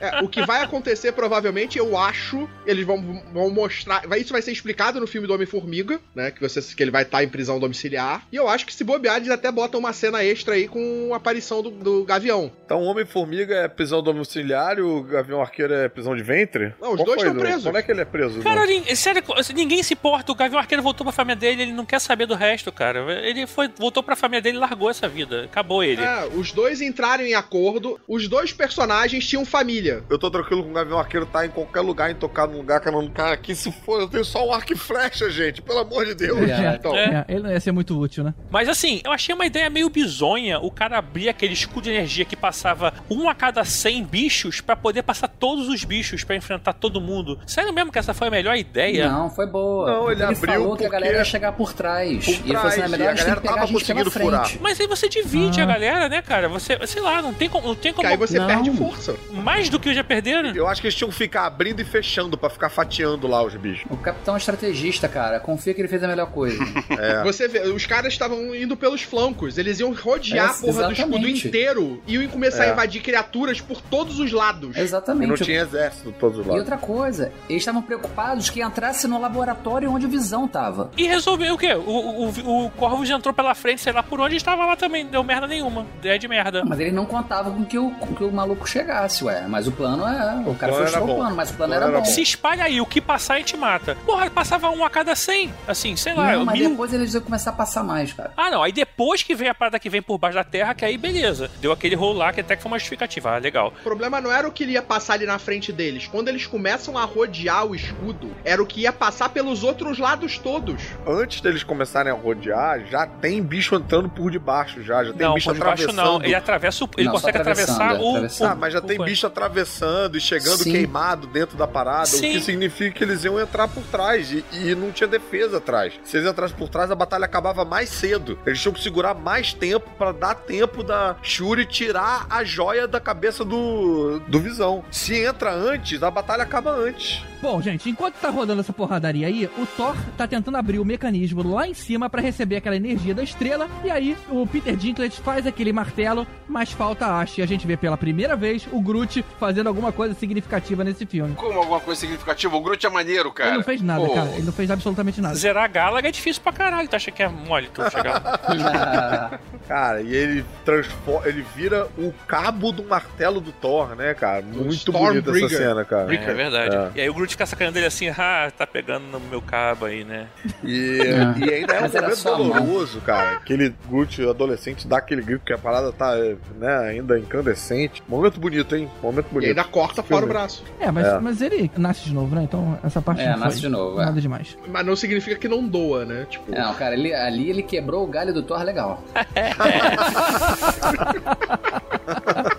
É, 0.00 0.22
o 0.22 0.28
que 0.28 0.44
vai 0.44 0.62
acontecer, 0.62 1.12
provavelmente, 1.12 1.78
eu 1.78 1.96
acho, 1.96 2.48
eles 2.66 2.86
vão, 2.86 3.22
vão 3.32 3.50
mostrar. 3.50 4.06
vai- 4.06 4.20
isso 4.20 4.32
vai 4.32 4.42
ser 4.42 4.52
explicado 4.52 5.00
no 5.00 5.06
filme 5.06 5.26
do 5.26 5.34
Homem-Formiga, 5.34 6.00
né? 6.14 6.30
Que, 6.30 6.40
você, 6.40 6.60
que 6.74 6.82
ele 6.82 6.90
vai 6.90 7.02
estar 7.02 7.22
em 7.24 7.28
prisão 7.28 7.58
domiciliar. 7.58 8.22
E 8.32 8.36
eu 8.36 8.48
acho 8.48 8.64
que 8.66 8.72
se 8.74 8.84
bobear, 8.84 9.16
eles 9.16 9.30
até 9.30 9.50
botam 9.50 9.80
uma 9.80 9.92
cena 9.92 10.22
extra 10.24 10.54
aí 10.54 10.68
com 10.68 11.10
a 11.12 11.16
aparição 11.16 11.62
do, 11.62 11.70
do 11.70 12.04
Gavião. 12.04 12.50
Então 12.64 12.80
o 12.80 12.84
Homem-Formiga 12.84 13.54
é 13.54 13.68
prisão 13.68 14.02
domiciliar 14.02 14.78
e 14.78 14.82
o 14.82 15.02
Gavião 15.02 15.40
Arqueiro 15.40 15.72
é 15.74 15.88
prisão 15.88 16.14
de 16.14 16.22
ventre? 16.22 16.67
Não, 16.80 16.90
os 16.92 16.96
Qual 16.96 17.06
dois 17.06 17.22
estão 17.22 17.36
presos. 17.36 17.64
Como 17.64 17.76
é 17.76 17.82
que 17.82 17.90
ele 17.90 18.00
é 18.00 18.04
preso? 18.04 18.40
Cara, 18.42 18.66
nin- 18.66 18.94
sério, 18.94 19.22
ninguém 19.54 19.82
se 19.82 19.94
importa. 19.94 20.32
O 20.32 20.34
Gavião 20.34 20.58
Arqueiro 20.58 20.82
voltou 20.82 21.04
pra 21.04 21.12
família 21.12 21.36
dele, 21.36 21.62
ele 21.62 21.72
não 21.72 21.84
quer 21.84 22.00
saber 22.00 22.26
do 22.26 22.34
resto, 22.34 22.70
cara. 22.72 23.00
Ele 23.26 23.46
foi, 23.46 23.68
voltou 23.78 24.02
pra 24.02 24.16
família 24.16 24.40
dele 24.42 24.56
e 24.56 24.60
largou 24.60 24.90
essa 24.90 25.08
vida. 25.08 25.44
Acabou 25.44 25.82
ele. 25.82 26.02
É, 26.02 26.26
os 26.34 26.52
dois 26.52 26.80
entraram 26.80 27.24
em 27.24 27.34
acordo. 27.34 27.98
Os 28.08 28.28
dois 28.28 28.52
personagens 28.52 29.26
tinham 29.26 29.44
família. 29.44 30.02
Eu 30.10 30.18
tô 30.18 30.30
tranquilo 30.30 30.62
com 30.64 30.70
o 30.70 30.74
Gavião 30.74 30.98
Arqueiro 30.98 31.26
tá 31.26 31.44
em 31.46 31.50
qualquer 31.50 31.80
lugar, 31.80 32.10
intocado 32.10 32.52
num 32.52 32.58
lugar 32.58 32.80
que 32.80 32.88
eu 32.88 32.92
não. 32.92 33.08
Cara, 33.08 33.36
que 33.36 33.54
se 33.54 33.70
for, 33.72 34.00
eu 34.00 34.08
tenho 34.08 34.24
só 34.24 34.46
um 34.46 34.52
arco 34.52 34.72
e 34.72 34.76
flecha, 34.76 35.30
gente. 35.30 35.62
Pelo 35.62 35.78
amor 35.80 36.04
de 36.06 36.14
Deus. 36.14 36.38
É. 36.48 36.74
Então, 36.74 36.94
É. 36.96 37.24
É, 37.28 37.34
ele 37.34 37.42
não 37.42 37.50
ia 37.50 37.60
ser 37.60 37.72
muito 37.72 37.98
útil, 37.98 38.22
né? 38.24 38.34
Mas 38.50 38.68
assim, 38.68 39.00
eu 39.04 39.12
achei 39.12 39.34
uma 39.34 39.46
ideia 39.46 39.68
meio 39.70 39.88
bizonha 39.88 40.58
o 40.60 40.70
cara 40.70 40.98
abrir 40.98 41.28
aquele 41.28 41.52
escudo 41.52 41.82
de 41.84 41.90
energia 41.90 42.24
que 42.24 42.36
passava 42.36 42.92
um 43.10 43.28
a 43.28 43.34
cada 43.34 43.64
100 43.64 44.04
bichos 44.04 44.60
pra 44.60 44.76
poder 44.76 45.02
passar 45.02 45.28
todos 45.28 45.68
os 45.68 45.84
bichos 45.84 46.24
pra 46.24 46.36
enfrentar 46.36 46.57
todo 46.72 47.00
mundo. 47.00 47.38
Sério 47.46 47.72
mesmo 47.72 47.90
que 47.92 47.98
essa 47.98 48.12
foi 48.14 48.28
a 48.28 48.30
melhor 48.30 48.56
ideia? 48.56 49.08
Não, 49.10 49.30
foi 49.30 49.46
boa. 49.46 49.90
Não, 49.90 50.10
ele 50.10 50.18
ele 50.18 50.22
abriu 50.24 50.38
falou 50.52 50.76
que 50.76 50.84
a 50.84 50.88
galera 50.88 51.18
ia 51.18 51.24
chegar 51.24 51.52
por 51.52 51.72
trás. 51.72 52.24
Por 52.24 52.32
e 52.34 52.36
ele 52.50 52.54
falou 52.54 52.68
assim, 52.68 52.80
na 52.80 52.86
trás, 52.88 52.90
melhor 52.90 53.04
e 53.04 53.08
a 53.08 53.12
a 53.12 53.14
galera 53.16 53.40
tava 53.40 53.64
a 53.64 53.68
conseguindo 53.68 54.10
furar. 54.10 54.50
Mas 54.60 54.80
aí 54.80 54.86
você 54.86 55.08
divide 55.08 55.60
Ah. 55.60 55.64
a 55.64 55.66
galera, 55.66 56.08
né, 56.08 56.22
cara? 56.22 56.48
Você, 56.48 56.78
sei 56.86 57.00
lá, 57.02 57.22
não 57.22 57.32
tem 57.32 57.48
como. 57.48 57.68
Não 57.68 57.74
tem 57.74 57.92
que 57.92 57.96
como 57.96 58.08
aí 58.08 58.16
você 58.16 58.38
Não. 58.38 58.46
perde 58.46 58.70
força. 58.72 59.14
mais 59.32 59.68
do 59.68 59.78
que 59.78 59.94
já 59.94 60.02
perderam. 60.04 60.50
Eu 60.54 60.66
acho 60.66 60.80
que 60.80 60.86
eles 60.86 60.94
tinham 60.94 61.10
que 61.10 61.16
ficar 61.16 61.46
abrindo 61.46 61.80
e 61.80 61.84
fechando 61.84 62.36
pra 62.36 62.50
ficar 62.50 62.68
fatiando 62.68 63.26
lá 63.26 63.42
os 63.42 63.54
bichos. 63.54 63.84
O 63.90 63.96
capitão 63.96 64.34
é 64.34 64.38
estrategista, 64.38 65.08
cara. 65.08 65.38
Confia 65.40 65.72
que 65.74 65.80
ele 65.80 65.88
fez 65.88 66.02
a 66.02 66.08
melhor 66.08 66.30
coisa. 66.30 66.58
É. 66.98 67.22
Você 67.22 67.46
vê, 67.46 67.60
os 67.60 67.86
caras 67.86 68.12
estavam 68.12 68.54
indo 68.54 68.76
pelos 68.76 69.02
flancos. 69.02 69.56
Eles 69.58 69.78
iam 69.78 69.94
rodear 69.94 70.46
É, 70.48 70.50
a 70.50 70.54
porra 70.54 70.86
do 70.86 70.92
escudo 70.92 71.16
exatamente. 71.16 71.46
inteiro 71.48 72.02
e 72.06 72.14
iam 72.14 72.26
começar 72.28 72.64
É. 72.64 72.70
a 72.70 72.72
invadir 72.72 73.02
criaturas 73.02 73.60
por 73.60 73.80
todos 73.80 74.18
os 74.18 74.32
lados. 74.32 74.70
E 74.74 74.78
não 74.78 74.84
Exatamente. 74.84 75.44
tinha 75.44 75.60
exército 75.60 76.12
todos 76.18 76.38
os 76.38 76.46
e 76.56 76.58
outra 76.58 76.76
coisa, 76.78 77.32
eles 77.48 77.62
estavam 77.62 77.82
preocupados 77.82 78.50
que 78.50 78.62
entrasse 78.62 79.06
no 79.06 79.20
laboratório 79.20 79.90
onde 79.90 80.06
o 80.06 80.08
Visão 80.08 80.46
tava. 80.48 80.90
E 80.96 81.06
resolveu 81.06 81.54
o 81.54 81.58
quê? 81.58 81.74
O, 81.74 81.80
o, 81.80 82.28
o, 82.28 82.66
o 82.66 82.70
Corvus 82.70 83.08
entrou 83.10 83.32
pela 83.34 83.54
frente, 83.54 83.80
sei 83.80 83.92
lá 83.92 84.02
por 84.02 84.20
onde, 84.20 84.36
estava 84.36 84.64
lá 84.64 84.76
também. 84.76 85.06
Deu 85.06 85.22
merda 85.22 85.46
nenhuma. 85.46 85.86
Ideia 85.98 86.18
de 86.18 86.28
merda. 86.28 86.64
Mas 86.64 86.80
eles 86.80 86.92
não 86.92 87.06
contavam 87.06 87.54
com 87.54 87.64
que 87.64 87.78
o, 87.78 87.90
com 87.92 88.14
que 88.14 88.24
o 88.24 88.30
maluco 88.32 88.68
chegasse, 88.68 89.24
ué. 89.24 89.46
Mas 89.48 89.66
o 89.66 89.72
plano 89.72 90.06
é. 90.06 90.42
O 90.48 90.54
cara 90.54 90.72
plano 90.72 90.86
fechou 90.86 91.02
o 91.10 91.14
plano, 91.16 91.36
mas 91.36 91.50
o 91.50 91.54
plano 91.54 91.72
O 91.72 91.74
plano 91.74 91.74
era 91.74 91.84
era 91.84 91.92
bom. 92.00 92.04
bom. 92.06 92.14
Se 92.14 92.22
espalha 92.22 92.64
aí, 92.64 92.80
o 92.80 92.86
que 92.86 93.00
passar 93.00 93.34
a 93.34 93.38
gente 93.38 93.56
mata. 93.56 93.96
Porra, 94.06 94.28
passava 94.30 94.70
um 94.70 94.84
a 94.84 94.90
cada 94.90 95.14
100. 95.14 95.52
Assim, 95.66 95.96
sei 95.96 96.14
lá, 96.14 96.32
Não, 96.32 96.44
mas 96.44 96.58
mil. 96.58 96.70
depois 96.70 96.92
eles 96.92 97.14
iam 97.14 97.22
começar 97.22 97.50
a 97.50 97.54
passar 97.54 97.82
mais, 97.84 98.12
cara. 98.12 98.32
Ah, 98.36 98.50
não. 98.50 98.62
Aí 98.62 98.72
depois 98.72 99.22
que 99.22 99.34
vem 99.34 99.48
a 99.48 99.54
parada 99.54 99.78
que 99.78 99.88
vem 99.90 100.02
por 100.02 100.18
baixo 100.18 100.36
da 100.36 100.44
terra, 100.44 100.74
que 100.74 100.84
aí 100.84 100.96
beleza. 100.98 101.50
Deu 101.60 101.72
aquele 101.72 101.94
rolo 101.94 102.18
lá 102.18 102.32
que 102.32 102.40
até 102.40 102.56
que 102.56 102.62
foi 102.62 102.70
uma 102.72 102.78
justificativa. 102.78 103.34
Ah, 103.34 103.38
legal. 103.38 103.72
O 103.80 103.82
problema 103.82 104.20
não 104.20 104.30
era 104.32 104.46
o 104.48 104.52
que 104.52 104.64
ia 104.64 104.82
passar 104.82 105.14
ali 105.14 105.26
na 105.26 105.38
frente 105.38 105.72
deles. 105.72 106.06
Quando 106.06 106.28
eles 106.38 106.46
começam 106.46 106.96
a 106.96 107.04
rodear 107.04 107.66
o 107.66 107.74
escudo, 107.74 108.30
era 108.44 108.62
o 108.62 108.66
que 108.66 108.82
ia 108.82 108.92
passar 108.92 109.28
pelos 109.30 109.64
outros 109.64 109.98
lados 109.98 110.38
todos. 110.38 110.80
Antes 111.06 111.40
deles 111.40 111.64
começarem 111.64 112.12
a 112.12 112.14
rodear, 112.14 112.86
já 112.88 113.06
tem 113.06 113.42
bicho 113.42 113.74
entrando 113.74 114.08
por 114.08 114.30
debaixo, 114.30 114.82
já. 114.82 115.02
Já 115.04 115.12
tem 115.12 115.26
não, 115.26 115.34
bicho 115.34 115.48
por 115.50 115.56
atravessando. 115.56 115.96
não. 115.96 116.22
Ele 116.22 116.34
atravessa 116.34 116.84
o. 116.84 116.88
Ele 116.96 117.06
Não, 117.06 117.12
consegue 117.14 117.38
atravessar 117.38 117.94
o. 118.00 118.04
é, 118.04 118.10
atravessando. 118.10 118.50
Ah, 118.50 118.54
mas 118.54 118.72
já 118.72 118.78
o- 118.78 118.82
tem 118.82 119.00
o- 119.00 119.04
bicho 119.04 119.26
atravessando 119.26 120.16
e 120.16 120.20
chegando 120.20 120.62
Sim. 120.62 120.72
queimado 120.72 121.26
dentro 121.26 121.56
da 121.56 121.66
parada, 121.66 122.06
Sim. 122.06 122.30
o 122.30 122.32
que 122.34 122.40
significa 122.40 122.96
que 122.98 123.02
eles 123.04 123.24
iam 123.24 123.38
entrar 123.40 123.66
por 123.68 123.82
trás 123.84 124.30
e, 124.30 124.44
e 124.52 124.74
não 124.74 124.92
tinha 124.92 125.08
defesa 125.08 125.56
atrás. 125.58 125.94
Se 126.04 126.16
eles 126.16 126.28
entrassem 126.30 126.56
por 126.56 126.68
trás, 126.68 126.90
a 126.90 126.94
batalha 126.94 127.24
acabava 127.24 127.64
mais 127.64 127.88
cedo. 127.88 128.38
Eles 128.46 128.60
tinham 128.60 128.72
que 128.72 128.80
segurar 128.82 129.14
mais 129.14 129.52
tempo 129.52 129.90
pra 129.98 130.12
dar 130.12 130.34
tempo 130.34 130.82
da 130.84 131.16
Shuri 131.22 131.66
tirar 131.66 132.26
a 132.30 132.44
joia 132.44 132.86
da 132.86 133.00
cabeça 133.00 133.44
do, 133.44 134.20
do 134.28 134.38
Visão. 134.40 134.84
Se 134.90 135.18
entra 135.20 135.52
antes, 135.52 136.02
a 136.02 136.10
batalha 136.18 136.42
acaba 136.42 136.70
antes. 136.70 137.22
Bom, 137.40 137.62
gente, 137.62 137.88
enquanto 137.88 138.16
tá 138.16 138.30
rolando 138.30 138.60
essa 138.60 138.72
porradaria 138.72 139.28
aí, 139.28 139.48
o 139.56 139.64
Thor 139.76 139.94
tá 140.16 140.26
tentando 140.26 140.56
abrir 140.56 140.80
o 140.80 140.84
mecanismo 140.84 141.42
lá 141.48 141.68
em 141.68 141.74
cima 141.74 142.10
pra 142.10 142.20
receber 142.20 142.56
aquela 142.56 142.74
energia 142.74 143.14
da 143.14 143.22
estrela. 143.22 143.68
E 143.84 143.90
aí, 143.90 144.16
o 144.28 144.44
Peter 144.44 144.74
Dinklage 144.76 145.20
faz 145.20 145.46
aquele 145.46 145.72
martelo, 145.72 146.26
mas 146.48 146.72
falta 146.72 147.06
a 147.06 147.20
haste. 147.20 147.40
E 147.40 147.44
a 147.44 147.46
gente 147.46 147.64
vê 147.64 147.76
pela 147.76 147.96
primeira 147.96 148.34
vez 148.34 148.66
o 148.72 148.80
Groot 148.80 149.24
fazendo 149.38 149.68
alguma 149.68 149.92
coisa 149.92 150.14
significativa 150.14 150.82
nesse 150.82 151.06
filme. 151.06 151.34
Como 151.36 151.56
alguma 151.58 151.78
coisa 151.78 152.00
significativa? 152.00 152.56
O 152.56 152.60
Groot 152.60 152.84
é 152.84 152.90
maneiro, 152.90 153.30
cara. 153.30 153.50
Ele 153.50 153.58
não 153.58 153.64
fez 153.64 153.82
nada, 153.82 154.04
Pô, 154.04 154.14
cara. 154.14 154.30
Ele 154.32 154.42
não 154.42 154.52
fez 154.52 154.70
absolutamente 154.70 155.20
nada. 155.20 155.34
Zerar 155.36 155.64
a 155.64 155.68
Galaga 155.68 156.08
é 156.08 156.12
difícil 156.12 156.42
pra 156.42 156.52
caralho. 156.52 156.88
Tu 156.88 156.96
acha 156.96 157.10
que 157.12 157.22
é 157.22 157.28
mole 157.28 157.70
tu 157.72 157.88
chegar? 157.88 158.20
Cara, 159.68 160.00
e 160.00 160.14
ele 160.14 160.44
transforma, 160.64 161.28
ele 161.28 161.44
vira 161.54 161.86
o 161.98 162.10
cabo 162.26 162.72
do 162.72 162.82
martelo 162.82 163.38
do 163.38 163.52
Thor, 163.52 163.94
né, 163.94 164.14
cara? 164.14 164.40
Muito 164.40 164.90
bonita 164.90 165.30
essa 165.30 165.48
cena, 165.50 165.84
cara. 165.84 166.07
É, 166.16 166.34
verdade. 166.34 166.76
É. 166.76 166.90
E 166.96 167.00
aí 167.02 167.10
o 167.10 167.14
Groot 167.14 167.32
fica 167.32 167.46
sacanando 167.46 167.78
ele 167.78 167.86
assim, 167.86 168.08
ah, 168.08 168.50
tá 168.56 168.66
pegando 168.66 169.06
no 169.06 169.20
meu 169.20 169.40
cabo 169.42 169.86
aí, 169.86 170.04
né? 170.04 170.26
E, 170.64 171.00
É. 171.00 171.46
e 171.46 171.54
ainda 171.54 171.74
é 171.74 171.78
um 171.78 171.82
momento 171.88 172.24
mão. 172.24 172.36
doloroso, 172.38 173.00
cara. 173.00 173.36
Aquele 173.38 173.74
Groot 173.88 174.22
adolescente 174.28 174.86
dá 174.86 174.98
aquele 174.98 175.22
grito 175.22 175.44
que 175.44 175.52
a 175.52 175.58
parada 175.58 175.92
tá 175.92 176.14
né, 176.58 176.76
ainda 176.88 177.18
incandescente. 177.18 178.02
Momento 178.08 178.38
bonito, 178.40 178.74
hein? 178.76 178.88
Momento 179.02 179.26
E 179.30 179.34
bonito. 179.34 179.48
ainda 179.50 179.64
corta 179.64 180.02
fora 180.02 180.24
o 180.24 180.28
braço. 180.28 180.62
É, 180.80 180.90
mas, 180.90 181.06
É. 181.06 181.18
mas 181.18 181.40
ele 181.42 181.70
nasce 181.76 182.04
de 182.04 182.14
novo, 182.14 182.34
né? 182.34 182.42
Então 182.42 182.78
essa 182.84 183.00
parte 183.02 183.22
É, 183.22 183.30
não 183.32 183.38
nasce 183.38 183.60
foi 183.60 183.62
de 183.62 183.68
novo, 183.68 184.00
é. 184.00 184.04
nada 184.04 184.20
demais. 184.20 184.56
Mas 184.68 184.86
não 184.86 184.96
significa 184.96 185.36
que 185.36 185.48
não 185.48 185.66
doa, 185.66 186.04
né? 186.04 186.26
Tipo, 186.28 186.50
Não, 186.52 186.74
cara, 186.74 186.94
ele- 186.94 187.14
ali 187.14 187.50
ele 187.50 187.62
quebrou 187.62 188.04
o 188.04 188.06
galho 188.06 188.32
do 188.32 188.42
Thor 188.42 188.62
legal. 188.62 189.02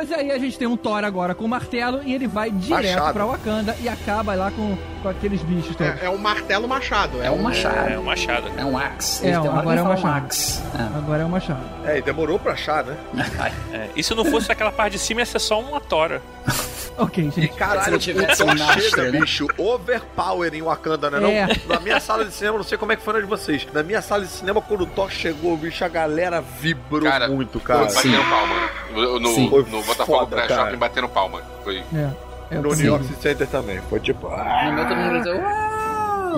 Bom, 0.00 0.06
mas 0.06 0.12
aí 0.12 0.30
a 0.30 0.38
gente 0.38 0.58
tem 0.58 0.66
um 0.66 0.76
Thor 0.76 1.04
agora 1.04 1.34
com 1.34 1.44
o 1.44 1.48
martelo 1.48 2.00
e 2.04 2.14
ele 2.14 2.26
vai 2.26 2.50
direto 2.50 2.94
Machado. 2.94 3.12
pra 3.12 3.26
Wakanda 3.26 3.76
e 3.80 3.88
acaba 3.88 4.34
lá 4.34 4.50
com, 4.50 4.76
com 5.02 5.08
aqueles 5.08 5.42
bichos 5.42 5.76
é, 5.80 6.06
é 6.06 6.10
um 6.10 6.16
martelo 6.16 6.66
machado. 6.66 7.22
É 7.22 7.30
um 7.30 7.42
machado. 7.42 7.88
É 7.90 7.98
um 7.98 8.02
machado. 8.02 8.48
É 8.56 8.64
um 8.64 8.78
axe. 8.78 9.26
É, 9.26 9.38
hora 9.38 9.58
agora 9.58 9.80
é 9.80 9.82
um 9.82 9.88
machado. 9.88 10.26
axe. 10.26 10.62
Agora 10.96 11.22
é 11.22 11.24
o 11.24 11.28
machado. 11.28 11.60
É, 11.84 11.98
e 11.98 12.02
demorou 12.02 12.38
pra 12.38 12.52
achar, 12.52 12.84
né? 12.84 12.96
É, 13.72 13.88
e 13.94 14.02
se 14.02 14.14
não 14.14 14.24
fosse 14.24 14.50
aquela 14.50 14.72
parte 14.72 14.92
de 14.94 14.98
cima, 14.98 15.20
ia 15.20 15.26
ser 15.26 15.38
só 15.38 15.60
uma 15.60 15.80
tora. 15.80 16.20
Ok, 16.98 17.24
E 17.24 17.30
gente. 17.30 17.48
caralho, 17.54 17.84
Se 17.84 17.90
não 17.90 17.98
tivesse 17.98 18.42
um 18.42 18.46
Master, 18.46 18.80
chega, 18.82 19.10
né? 19.10 19.20
bicho, 19.20 19.46
overpower 19.56 20.52
em 20.54 20.60
Wakanda, 20.60 21.10
né? 21.10 21.34
É. 21.34 21.46
Não? 21.46 21.74
Na 21.74 21.80
minha 21.80 21.98
sala 21.98 22.26
de 22.26 22.32
cinema, 22.32 22.58
não 22.58 22.64
sei 22.64 22.76
como 22.76 22.92
é 22.92 22.96
que 22.96 23.02
foi 23.02 23.14
na 23.14 23.20
de 23.20 23.26
vocês. 23.26 23.66
Na 23.72 23.82
minha 23.82 24.02
sala 24.02 24.22
de 24.22 24.30
cinema, 24.30 24.60
quando 24.60 24.82
o 24.82 24.86
Thor 24.86 25.10
chegou, 25.10 25.56
bicho, 25.56 25.82
a 25.82 25.88
galera 25.88 26.42
vibrou 26.42 27.10
Cara, 27.10 27.28
muito, 27.28 27.58
cara. 27.58 27.88
Sim. 27.88 28.12
Batendo 28.12 28.30
palma. 28.30 28.54
No, 28.92 29.20
no, 29.20 29.28
Sim. 29.34 29.48
Foi 29.48 29.64
no 29.64 29.82
Botafogo 29.90 30.18
foda, 30.18 30.36
Pré 30.36 30.46
cara. 30.48 30.64
Shopping 30.64 30.78
batendo 30.78 31.08
palma. 31.08 31.42
Foi. 31.64 31.78
É. 31.94 32.10
É 32.50 32.58
o 32.58 32.62
No 32.62 32.74
New 32.74 32.86
York 32.86 33.04
City 33.04 33.22
Center 33.22 33.46
também. 33.46 33.80
Foi 33.88 34.00
tipo. 34.00 34.26
ah. 34.28 34.64
No 34.66 34.72
meu 34.72 34.88
todo 34.88 34.96
mundo 34.96 35.10
gritou! 35.22 35.69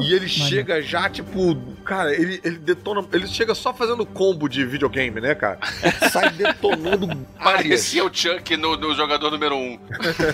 E 0.01 0.13
ele 0.15 0.29
chega 0.29 0.81
já, 0.81 1.09
tipo, 1.11 1.57
cara, 1.85 2.15
ele, 2.15 2.41
ele 2.45 2.59
detona. 2.59 3.05
Ele 3.13 3.27
chega 3.27 3.55
só 3.55 3.73
fazendo 3.75 4.07
combo 4.07 4.49
de 4.49 4.65
videogame, 4.65 5.21
né, 5.21 5.35
cara? 5.35 5.59
Sai 6.11 6.31
detonando. 6.37 7.09
Parecia 7.43 8.05
o 8.05 8.11
Chuck 8.13 8.57
no, 8.57 8.77
no 8.77 8.95
jogador 8.95 9.31
número 9.31 9.55
1. 9.55 9.59
Um. 9.59 9.79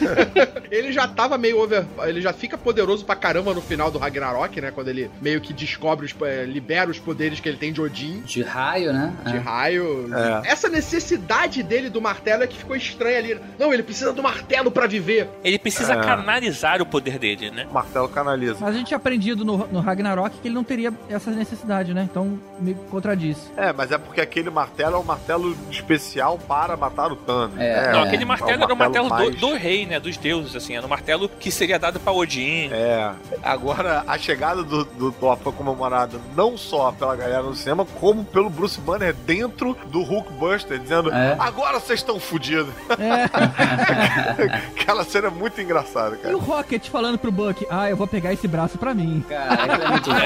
Ele 0.70 0.92
já 0.92 1.08
tava 1.08 1.38
meio 1.38 1.58
over. 1.60 1.84
Ele 2.04 2.20
já 2.20 2.32
fica 2.32 2.58
poderoso 2.58 3.04
pra 3.04 3.16
caramba 3.16 3.54
no 3.54 3.60
final 3.62 3.90
do 3.90 3.98
Ragnarok, 3.98 4.60
né? 4.60 4.70
Quando 4.70 4.88
ele 4.88 5.10
meio 5.20 5.40
que 5.40 5.52
descobre, 5.52 6.04
os, 6.04 6.14
eh, 6.22 6.44
libera 6.44 6.90
os 6.90 6.98
poderes 6.98 7.40
que 7.40 7.48
ele 7.48 7.56
tem 7.56 7.72
de 7.72 7.80
Odin. 7.80 8.20
De 8.20 8.42
raio, 8.42 8.92
né? 8.92 9.14
De 9.24 9.36
É. 9.36 9.38
raio. 9.38 10.10
É. 10.14 10.50
Essa 10.50 10.68
necessidade 10.68 11.62
dele 11.62 11.88
do 11.88 12.00
martelo 12.02 12.42
é 12.42 12.46
que 12.46 12.56
ficou 12.56 12.76
estranha 12.76 13.18
ali. 13.18 13.40
Não, 13.58 13.72
ele 13.72 13.82
precisa 13.82 14.12
do 14.12 14.22
martelo 14.22 14.70
pra 14.70 14.86
viver. 14.86 15.28
Ele 15.42 15.58
precisa 15.58 15.94
É. 15.94 16.00
canalizar 16.00 16.82
o 16.82 16.86
poder 16.86 17.18
dele, 17.18 17.50
né? 17.50 17.66
Martelo 17.72 18.08
canaliza. 18.08 18.58
Mas 18.60 18.74
a 18.74 18.78
gente 18.78 18.88
tinha 18.88 18.98
aprendido 18.98 19.44
no, 19.56 19.66
no 19.68 19.80
Ragnarok 19.80 20.36
que 20.38 20.48
ele 20.48 20.54
não 20.54 20.62
teria 20.64 20.92
essa 21.08 21.30
necessidade, 21.30 21.94
né? 21.94 22.06
Então 22.10 22.38
me 22.60 22.74
contradiz. 22.90 23.50
É, 23.56 23.72
mas 23.72 23.90
é 23.90 23.96
porque 23.98 24.20
aquele 24.20 24.50
martelo 24.50 24.96
é 24.96 24.98
um 24.98 25.04
martelo 25.04 25.56
especial 25.70 26.38
para 26.38 26.76
matar 26.76 27.10
o 27.10 27.16
Thanos. 27.16 27.58
É. 27.58 27.86
né? 27.86 27.92
Não, 27.92 28.02
aquele 28.02 28.24
martelo 28.24 28.60
É 28.60 28.64
era 28.64 28.74
o 28.74 28.76
martelo 28.76 29.08
do, 29.08 29.14
mais- 29.14 29.34
do 29.36 29.54
rei, 29.54 29.86
né? 29.86 29.98
Dos 29.98 30.16
deuses, 30.16 30.54
assim. 30.54 30.76
Era 30.76 30.84
um 30.84 30.88
martelo 30.88 31.28
que 31.28 31.50
seria 31.50 31.78
dado 31.78 31.98
pra 31.98 32.12
Odin. 32.12 32.68
É. 32.72 33.10
Agora, 33.42 34.04
a 34.06 34.18
chegada 34.18 34.62
do, 34.62 34.84
do 34.84 35.12
Thor 35.12 35.36
foi 35.38 35.52
comemorada 35.52 36.18
não 36.36 36.56
só 36.58 36.92
pela 36.92 37.16
galera 37.16 37.42
no 37.42 37.54
cinema, 37.54 37.86
como 38.00 38.24
pelo 38.24 38.50
Bruce 38.50 38.80
Banner 38.80 39.14
dentro 39.14 39.76
do 39.86 40.02
Hulkbuster, 40.02 40.78
dizendo: 40.78 41.12
É. 41.12 41.36
Agora 41.38 41.80
vocês 41.80 42.00
estão 42.00 42.20
fodidos. 42.20 42.72
É. 42.98 43.28
Aquela 44.80 45.04
cena 45.04 45.28
é 45.28 45.30
muito 45.30 45.60
engraçada, 45.60 46.16
E 46.16 46.18
cara. 46.18 46.36
o 46.36 46.40
Rocket 46.40 46.88
falando 46.88 47.18
pro 47.18 47.30
Buck, 47.30 47.66
ah, 47.70 47.88
eu 47.90 47.96
vou 47.96 48.06
pegar 48.06 48.32
esse 48.32 48.46
braço 48.48 48.78
pra 48.78 48.94
mim. 48.94 49.24
Cara, 49.28 49.37
é 49.38 49.88
muito 49.88 50.10
bom. 50.10 50.18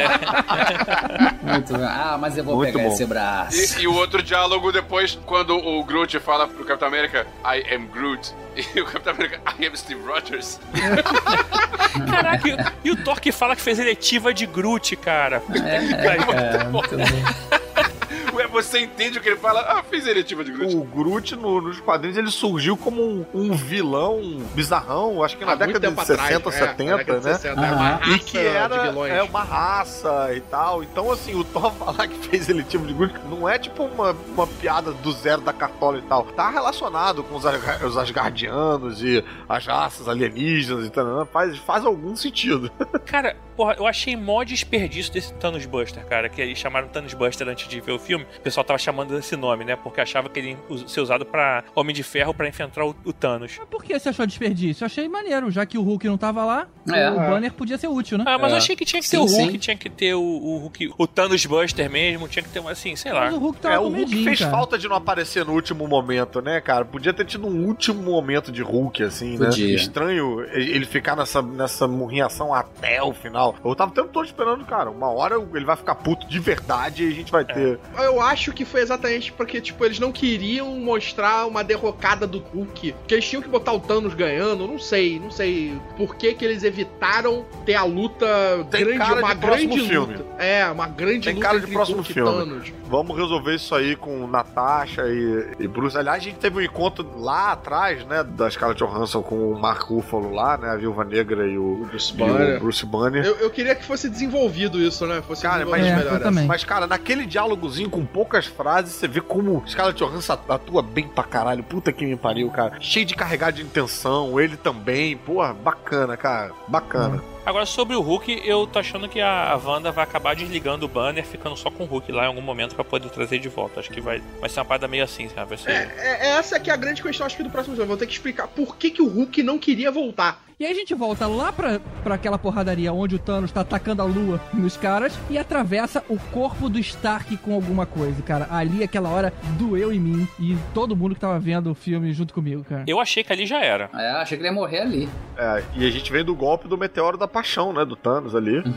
Muito 1.52 1.74
bom. 1.74 1.84
Ah, 1.84 2.16
mas 2.18 2.38
eu 2.38 2.44
vou 2.44 2.56
Muito 2.56 2.72
pegar 2.72 2.88
bom. 2.88 2.94
esse 2.94 3.04
braço. 3.04 3.78
E, 3.78 3.82
e 3.82 3.88
o 3.88 3.94
outro 3.94 4.22
diálogo 4.22 4.72
depois, 4.72 5.18
quando 5.26 5.56
o 5.56 5.82
Groot 5.84 6.18
fala 6.20 6.46
pro 6.48 6.64
Capitão 6.64 6.88
América, 6.88 7.26
I 7.44 7.74
am 7.74 7.86
Groot. 7.86 8.32
E 8.74 8.80
o 8.80 8.84
Capitão 8.84 9.14
América, 9.14 9.40
I 9.58 9.66
am 9.66 9.76
Steve 9.76 10.00
Rogers. 10.02 10.60
Caraca, 12.10 12.48
e, 12.48 12.88
e 12.88 12.90
o 12.90 12.96
Thor 13.02 13.20
que 13.20 13.32
fala 13.32 13.56
que 13.56 13.62
fez 13.62 13.78
eletiva 13.78 14.32
de 14.32 14.46
Groot, 14.46 14.94
cara. 14.96 15.42
É, 15.54 16.24
cara, 16.26 16.64
muito 16.64 16.96
bom. 16.96 17.02
você 18.52 18.80
entende 18.80 19.18
o 19.18 19.20
que 19.20 19.28
ele 19.28 19.36
fala? 19.38 19.60
Ah, 19.60 19.82
fiz 19.82 20.06
eletiva 20.06 20.44
de 20.44 20.52
Groot. 20.52 20.76
O 20.76 20.84
Groot 20.84 21.34
no- 21.36 21.60
nos 21.60 21.80
quadrinhos 21.80 22.16
ele 22.16 22.30
surgiu 22.30 22.76
como 22.76 23.02
um, 23.02 23.26
um 23.34 23.52
vilão 23.54 24.20
bizarrão, 24.54 25.22
acho 25.22 25.36
que 25.36 25.44
na 25.44 25.56
muito 25.56 25.66
década 25.66 25.80
de 25.90 25.94
tempo 25.94 26.06
60, 26.06 26.36
atrás, 26.48 26.54
é, 26.56 26.58
70, 26.68 26.90
na 26.90 26.96
década 26.98 27.20
de 27.20 27.26
né? 27.26 27.34
60, 27.34 27.48
era 27.48 27.56
uma 27.60 27.66
Aham. 27.66 27.96
raça 27.98 28.10
E 28.12 28.18
que 28.18 28.38
era 28.38 28.74
é, 29.08 29.22
uma 29.22 29.42
raça 29.42 30.34
e 30.34 30.40
tal. 30.42 30.82
Então, 30.82 31.10
assim, 31.10 31.34
o 31.34 31.44
Thor 31.44 31.72
falar 31.74 32.06
que 32.06 32.16
fez 32.28 32.48
ele 32.48 32.62
tipo 32.62 32.86
de 32.86 32.92
Groot 32.92 33.14
não 33.28 33.48
é 33.48 33.58
tipo 33.58 33.82
uma, 33.84 34.12
uma 34.34 34.46
piada 34.46 34.92
do 34.92 35.12
zero 35.12 35.40
da 35.42 35.52
cartola 35.52 35.98
e 35.98 36.02
tal. 36.02 36.24
Tá 36.26 36.50
relacionado 36.50 37.22
com 37.24 37.34
os, 37.36 37.44
os 37.84 37.96
Asgardianos 37.96 39.02
e 39.02 39.24
as 39.48 39.66
raças 39.66 40.08
alienígenas 40.08 40.86
e 40.86 40.90
tal. 40.90 41.26
Faz, 41.26 41.56
faz 41.58 41.84
algum 41.84 42.14
sentido. 42.14 42.70
Cara, 43.06 43.36
porra, 43.56 43.74
eu 43.78 43.86
achei 43.86 44.16
mó 44.16 44.42
desperdício 44.44 45.12
desse 45.12 45.32
Thanos 45.34 45.66
Buster, 45.66 46.04
cara. 46.06 46.28
Que 46.28 46.40
eles 46.40 46.58
chamaram 46.58 46.88
Thanos 46.88 47.14
Buster 47.14 47.48
antes 47.48 47.68
de 47.68 47.80
ver 47.80 47.92
o 47.92 47.98
filme. 47.98 48.26
O 48.42 48.44
pessoal 48.44 48.64
tava 48.64 48.78
chamando 48.78 49.14
desse 49.14 49.36
nome, 49.36 49.64
né? 49.64 49.76
Porque 49.76 50.00
achava 50.00 50.28
que 50.28 50.36
ele 50.38 50.56
ia 50.68 50.88
ser 50.88 51.00
usado 51.00 51.24
pra 51.24 51.62
Homem 51.76 51.94
de 51.94 52.02
Ferro 52.02 52.34
pra 52.34 52.48
enfrentar 52.48 52.84
o, 52.84 52.94
o 53.04 53.12
Thanos. 53.12 53.54
Mas 53.56 53.68
por 53.68 53.84
que 53.84 53.96
você 53.98 54.08
achou 54.08 54.26
desperdício? 54.26 54.82
Eu 54.82 54.86
achei 54.86 55.08
maneiro, 55.08 55.50
já 55.50 55.64
que 55.64 55.78
o 55.78 55.82
Hulk 55.82 56.06
não 56.08 56.18
tava 56.18 56.44
lá, 56.44 56.66
É. 56.92 57.08
o 57.10 57.14
Banner 57.14 57.52
podia 57.52 57.78
ser 57.78 57.86
útil, 57.88 58.18
né? 58.18 58.24
Ah, 58.26 58.36
mas 58.38 58.50
É. 58.50 58.54
eu 58.54 58.58
achei 58.58 58.74
que 58.76 58.84
tinha 58.84 59.00
que 59.00 59.08
ter 59.08 59.16
Sim, 59.16 59.22
o 59.22 59.26
Hulk, 59.26 59.52
sim. 59.52 59.58
tinha 59.58 59.76
que 59.76 59.88
ter 59.88 60.14
o, 60.14 60.20
o 60.20 60.58
Hulk, 60.58 60.92
o 60.98 61.06
Thanos 61.06 61.46
Buster 61.46 61.88
mesmo, 61.88 62.26
tinha 62.28 62.42
que 62.42 62.48
ter, 62.48 62.60
um, 62.60 62.68
assim, 62.68 62.96
sei 62.96 63.12
lá. 63.12 63.26
Mas 63.26 63.34
o 63.34 63.38
Hulk 63.38 63.60
tava 63.60 63.74
É, 63.74 63.78
com 63.78 63.84
o 63.84 63.88
Hulk 63.88 64.00
medinho, 64.00 64.24
fez 64.24 64.38
cara. 64.40 64.50
falta 64.50 64.76
de 64.78 64.88
não 64.88 64.96
aparecer 64.96 65.44
no 65.44 65.52
último 65.52 65.86
momento, 65.86 66.42
né, 66.42 66.60
cara? 66.60 66.84
Podia 66.84 67.12
ter 67.14 67.24
tido 67.24 67.46
um 67.46 67.66
último 67.66 68.02
momento 68.02 68.50
de 68.50 68.62
Hulk, 68.62 69.04
assim, 69.04 69.38
né? 69.38 69.46
Podia. 69.46 69.76
Estranho 69.76 70.42
ele 70.52 70.84
ficar 70.84 71.14
nessa, 71.16 71.40
nessa 71.40 71.86
murrinhação 71.86 72.52
até 72.52 73.00
o 73.02 73.12
final. 73.12 73.52
final. 73.52 73.54
Eu 73.64 73.74
tava 73.76 73.92
o 73.92 73.94
tempo 73.94 74.08
todo 74.08 74.24
esperando, 74.26 74.64
cara. 74.64 74.90
Uma 74.90 75.08
hora 75.10 75.36
ele 75.54 75.64
vai 75.64 75.76
ficar 75.76 75.94
puto 75.94 76.26
de 76.26 76.40
verdade 76.40 77.04
e 77.04 77.08
a 77.08 77.14
gente 77.14 77.30
vai 77.30 77.44
ter. 77.44 77.78
Eu 77.96 78.20
acho 78.20 78.31
que 78.34 78.64
foi 78.64 78.80
exatamente 78.80 79.32
porque, 79.32 79.60
tipo, 79.60 79.84
eles 79.84 79.98
não 79.98 80.10
queriam 80.12 80.68
mostrar 80.76 81.46
uma 81.46 81.62
derrocada 81.62 82.26
do 82.26 82.38
Hulk. 82.38 82.92
Porque 82.92 83.14
eles 83.14 83.28
tinham 83.28 83.42
que 83.42 83.48
botar 83.48 83.72
o 83.72 83.80
Thanos 83.80 84.14
ganhando. 84.14 84.66
Não 84.66 84.78
sei, 84.78 85.18
não 85.20 85.30
sei 85.30 85.78
por 85.96 86.16
que 86.16 86.34
que 86.34 86.44
eles 86.44 86.62
evitaram 86.62 87.44
ter 87.64 87.74
a 87.74 87.84
luta 87.84 88.26
Tem 88.70 88.84
grande, 88.84 88.98
cara 88.98 89.14
de 89.14 89.22
uma 89.22 89.36
próximo 89.36 89.74
grande 89.74 89.88
filme. 89.88 90.14
luta. 90.16 90.42
É, 90.42 90.66
uma 90.70 90.88
grande 90.88 91.20
Tem 91.26 91.34
luta 91.34 91.46
cara 91.46 91.58
de 91.58 91.64
entre 91.64 91.74
próximo 91.74 91.96
Hulk 91.98 92.10
e 92.10 92.14
filme. 92.14 92.30
Thanos. 92.30 92.72
Vamos 92.88 93.16
resolver 93.16 93.54
isso 93.54 93.74
aí 93.74 93.96
com 93.96 94.26
Natasha 94.26 95.02
e, 95.06 95.54
e 95.60 95.68
Bruce. 95.68 95.96
Aliás, 95.96 96.18
a 96.22 96.24
gente 96.24 96.36
teve 96.38 96.58
um 96.58 96.60
encontro 96.60 97.06
lá 97.18 97.52
atrás, 97.52 98.04
né? 98.06 98.22
Da 98.22 98.50
Scarlett 98.50 98.82
Johansson 98.82 99.22
com 99.22 99.50
o 99.52 99.58
Mark 99.58 99.82
Ruffalo 99.82 100.32
lá, 100.32 100.56
né? 100.58 100.68
A 100.70 100.76
Viúva 100.76 101.04
Negra 101.04 101.46
e 101.46 101.56
o, 101.56 101.86
Bruce 101.88 102.12
e 102.12 102.16
Banner. 102.16 102.56
o 102.56 102.60
Bruce 102.60 102.84
Banner. 102.86 103.24
Eu, 103.24 103.36
eu 103.36 103.50
queria 103.50 103.74
que 103.74 103.84
fosse 103.84 104.08
desenvolvido 104.08 104.80
isso, 104.80 105.06
né? 105.06 105.22
Fosse 105.22 105.42
Cara, 105.42 105.64
mas, 105.66 105.86
É, 105.86 105.96
melhor 105.96 106.32
mas, 106.46 106.64
cara, 106.64 106.86
naquele 106.86 107.24
diálogozinho 107.26 107.88
com 107.90 108.04
poucas 108.22 108.46
frases, 108.46 108.92
você 108.92 109.08
vê 109.08 109.20
como 109.20 109.64
Scarlett 109.66 109.98
Johansson 109.98 110.38
atua 110.48 110.80
bem 110.80 111.08
pra 111.08 111.24
caralho. 111.24 111.64
Puta 111.64 111.92
que 111.92 112.06
me 112.06 112.14
pariu, 112.14 112.48
cara. 112.50 112.76
Cheio 112.80 113.04
de 113.04 113.16
carregado 113.16 113.56
de 113.56 113.62
intenção, 113.62 114.38
ele 114.38 114.56
também. 114.56 115.16
Porra, 115.16 115.52
bacana, 115.52 116.16
cara. 116.16 116.52
Bacana. 116.68 117.20
Agora, 117.44 117.66
sobre 117.66 117.96
o 117.96 118.00
Hulk, 118.00 118.42
eu 118.44 118.68
tô 118.68 118.78
achando 118.78 119.08
que 119.08 119.20
a, 119.20 119.60
Wanda 119.64 119.90
vai 119.90 120.04
acabar 120.04 120.36
desligando 120.36 120.86
o 120.86 120.88
banner, 120.88 121.24
ficando 121.24 121.56
só 121.56 121.70
com 121.70 121.82
o 121.82 121.86
Hulk 121.86 122.12
lá 122.12 122.24
em 122.24 122.28
algum 122.28 122.40
momento 122.40 122.74
pra 122.74 122.84
poder 122.84 123.08
trazer 123.10 123.40
de 123.40 123.48
volta. 123.48 123.80
Acho 123.80 123.90
que 123.90 124.00
vai, 124.00 124.22
vai 124.40 124.48
ser 124.48 124.60
uma 124.60 124.66
parada 124.66 124.86
meio 124.86 125.02
assim, 125.02 125.28
sabe? 125.28 125.48
Vai 125.48 125.58
ser... 125.58 125.70
É, 125.70 125.92
é- 125.96 126.28
essa 126.38 126.60
que 126.60 126.70
é 126.70 126.72
a 126.72 126.76
grande 126.76 127.02
questão, 127.02 127.26
acho 127.26 127.36
que 127.36 127.42
do 127.42 127.50
próximo 127.50 127.74
jogo. 127.74 127.88
Vou 127.88 127.96
ter 127.96 128.06
que 128.06 128.12
explicar 128.12 128.46
por 128.46 128.76
que, 128.76 128.90
que 128.90 129.02
o 129.02 129.08
Hulk 129.08 129.42
não 129.42 129.58
queria 129.58 129.90
voltar. 129.90 130.40
E 130.60 130.64
aí 130.64 130.70
a 130.70 130.74
gente 130.74 130.94
volta 130.94 131.26
lá 131.26 131.50
pra, 131.50 131.80
pra 132.04 132.14
aquela 132.14 132.38
porradaria 132.38 132.92
onde 132.92 133.16
o 133.16 133.18
Thanos 133.18 133.50
tá 133.50 133.62
atacando 133.62 134.00
a 134.00 134.04
lua 134.04 134.40
nos 134.54 134.76
caras 134.76 135.12
e 135.28 135.36
atravessa 135.36 136.04
o 136.08 136.16
corpo 136.16 136.68
do 136.68 136.78
Stark 136.78 137.36
com 137.38 137.52
alguma 137.52 137.84
coisa, 137.84 138.22
cara. 138.22 138.46
Ali, 138.48 138.84
aquela 138.84 139.08
hora, 139.08 139.32
doeu 139.58 139.92
em 139.92 139.98
mim 139.98 140.28
e 140.38 140.56
todo 140.72 140.94
mundo 140.94 141.16
que 141.16 141.20
tava 141.20 141.36
vendo 141.40 141.68
o 141.72 141.74
filme 141.74 142.12
junto 142.12 142.32
comigo, 142.32 142.62
cara. 142.62 142.84
Eu 142.86 143.00
achei 143.00 143.24
que 143.24 143.32
ali 143.32 143.44
já 143.44 143.60
era. 143.60 143.90
É, 143.92 144.10
achei 144.10 144.38
que 144.38 144.42
ele 144.42 144.50
ia 144.50 144.54
morrer 144.54 144.82
ali. 144.82 145.08
É, 145.36 145.64
e 145.74 145.84
a 145.84 145.90
gente 145.90 146.12
vem 146.12 146.24
do 146.24 146.34
golpe 146.34 146.68
do 146.68 146.78
meteoro 146.78 147.18
da 147.18 147.26
paixão, 147.32 147.72
né? 147.72 147.84
Do 147.84 147.96
Thanos 147.96 148.34
ali. 148.34 148.62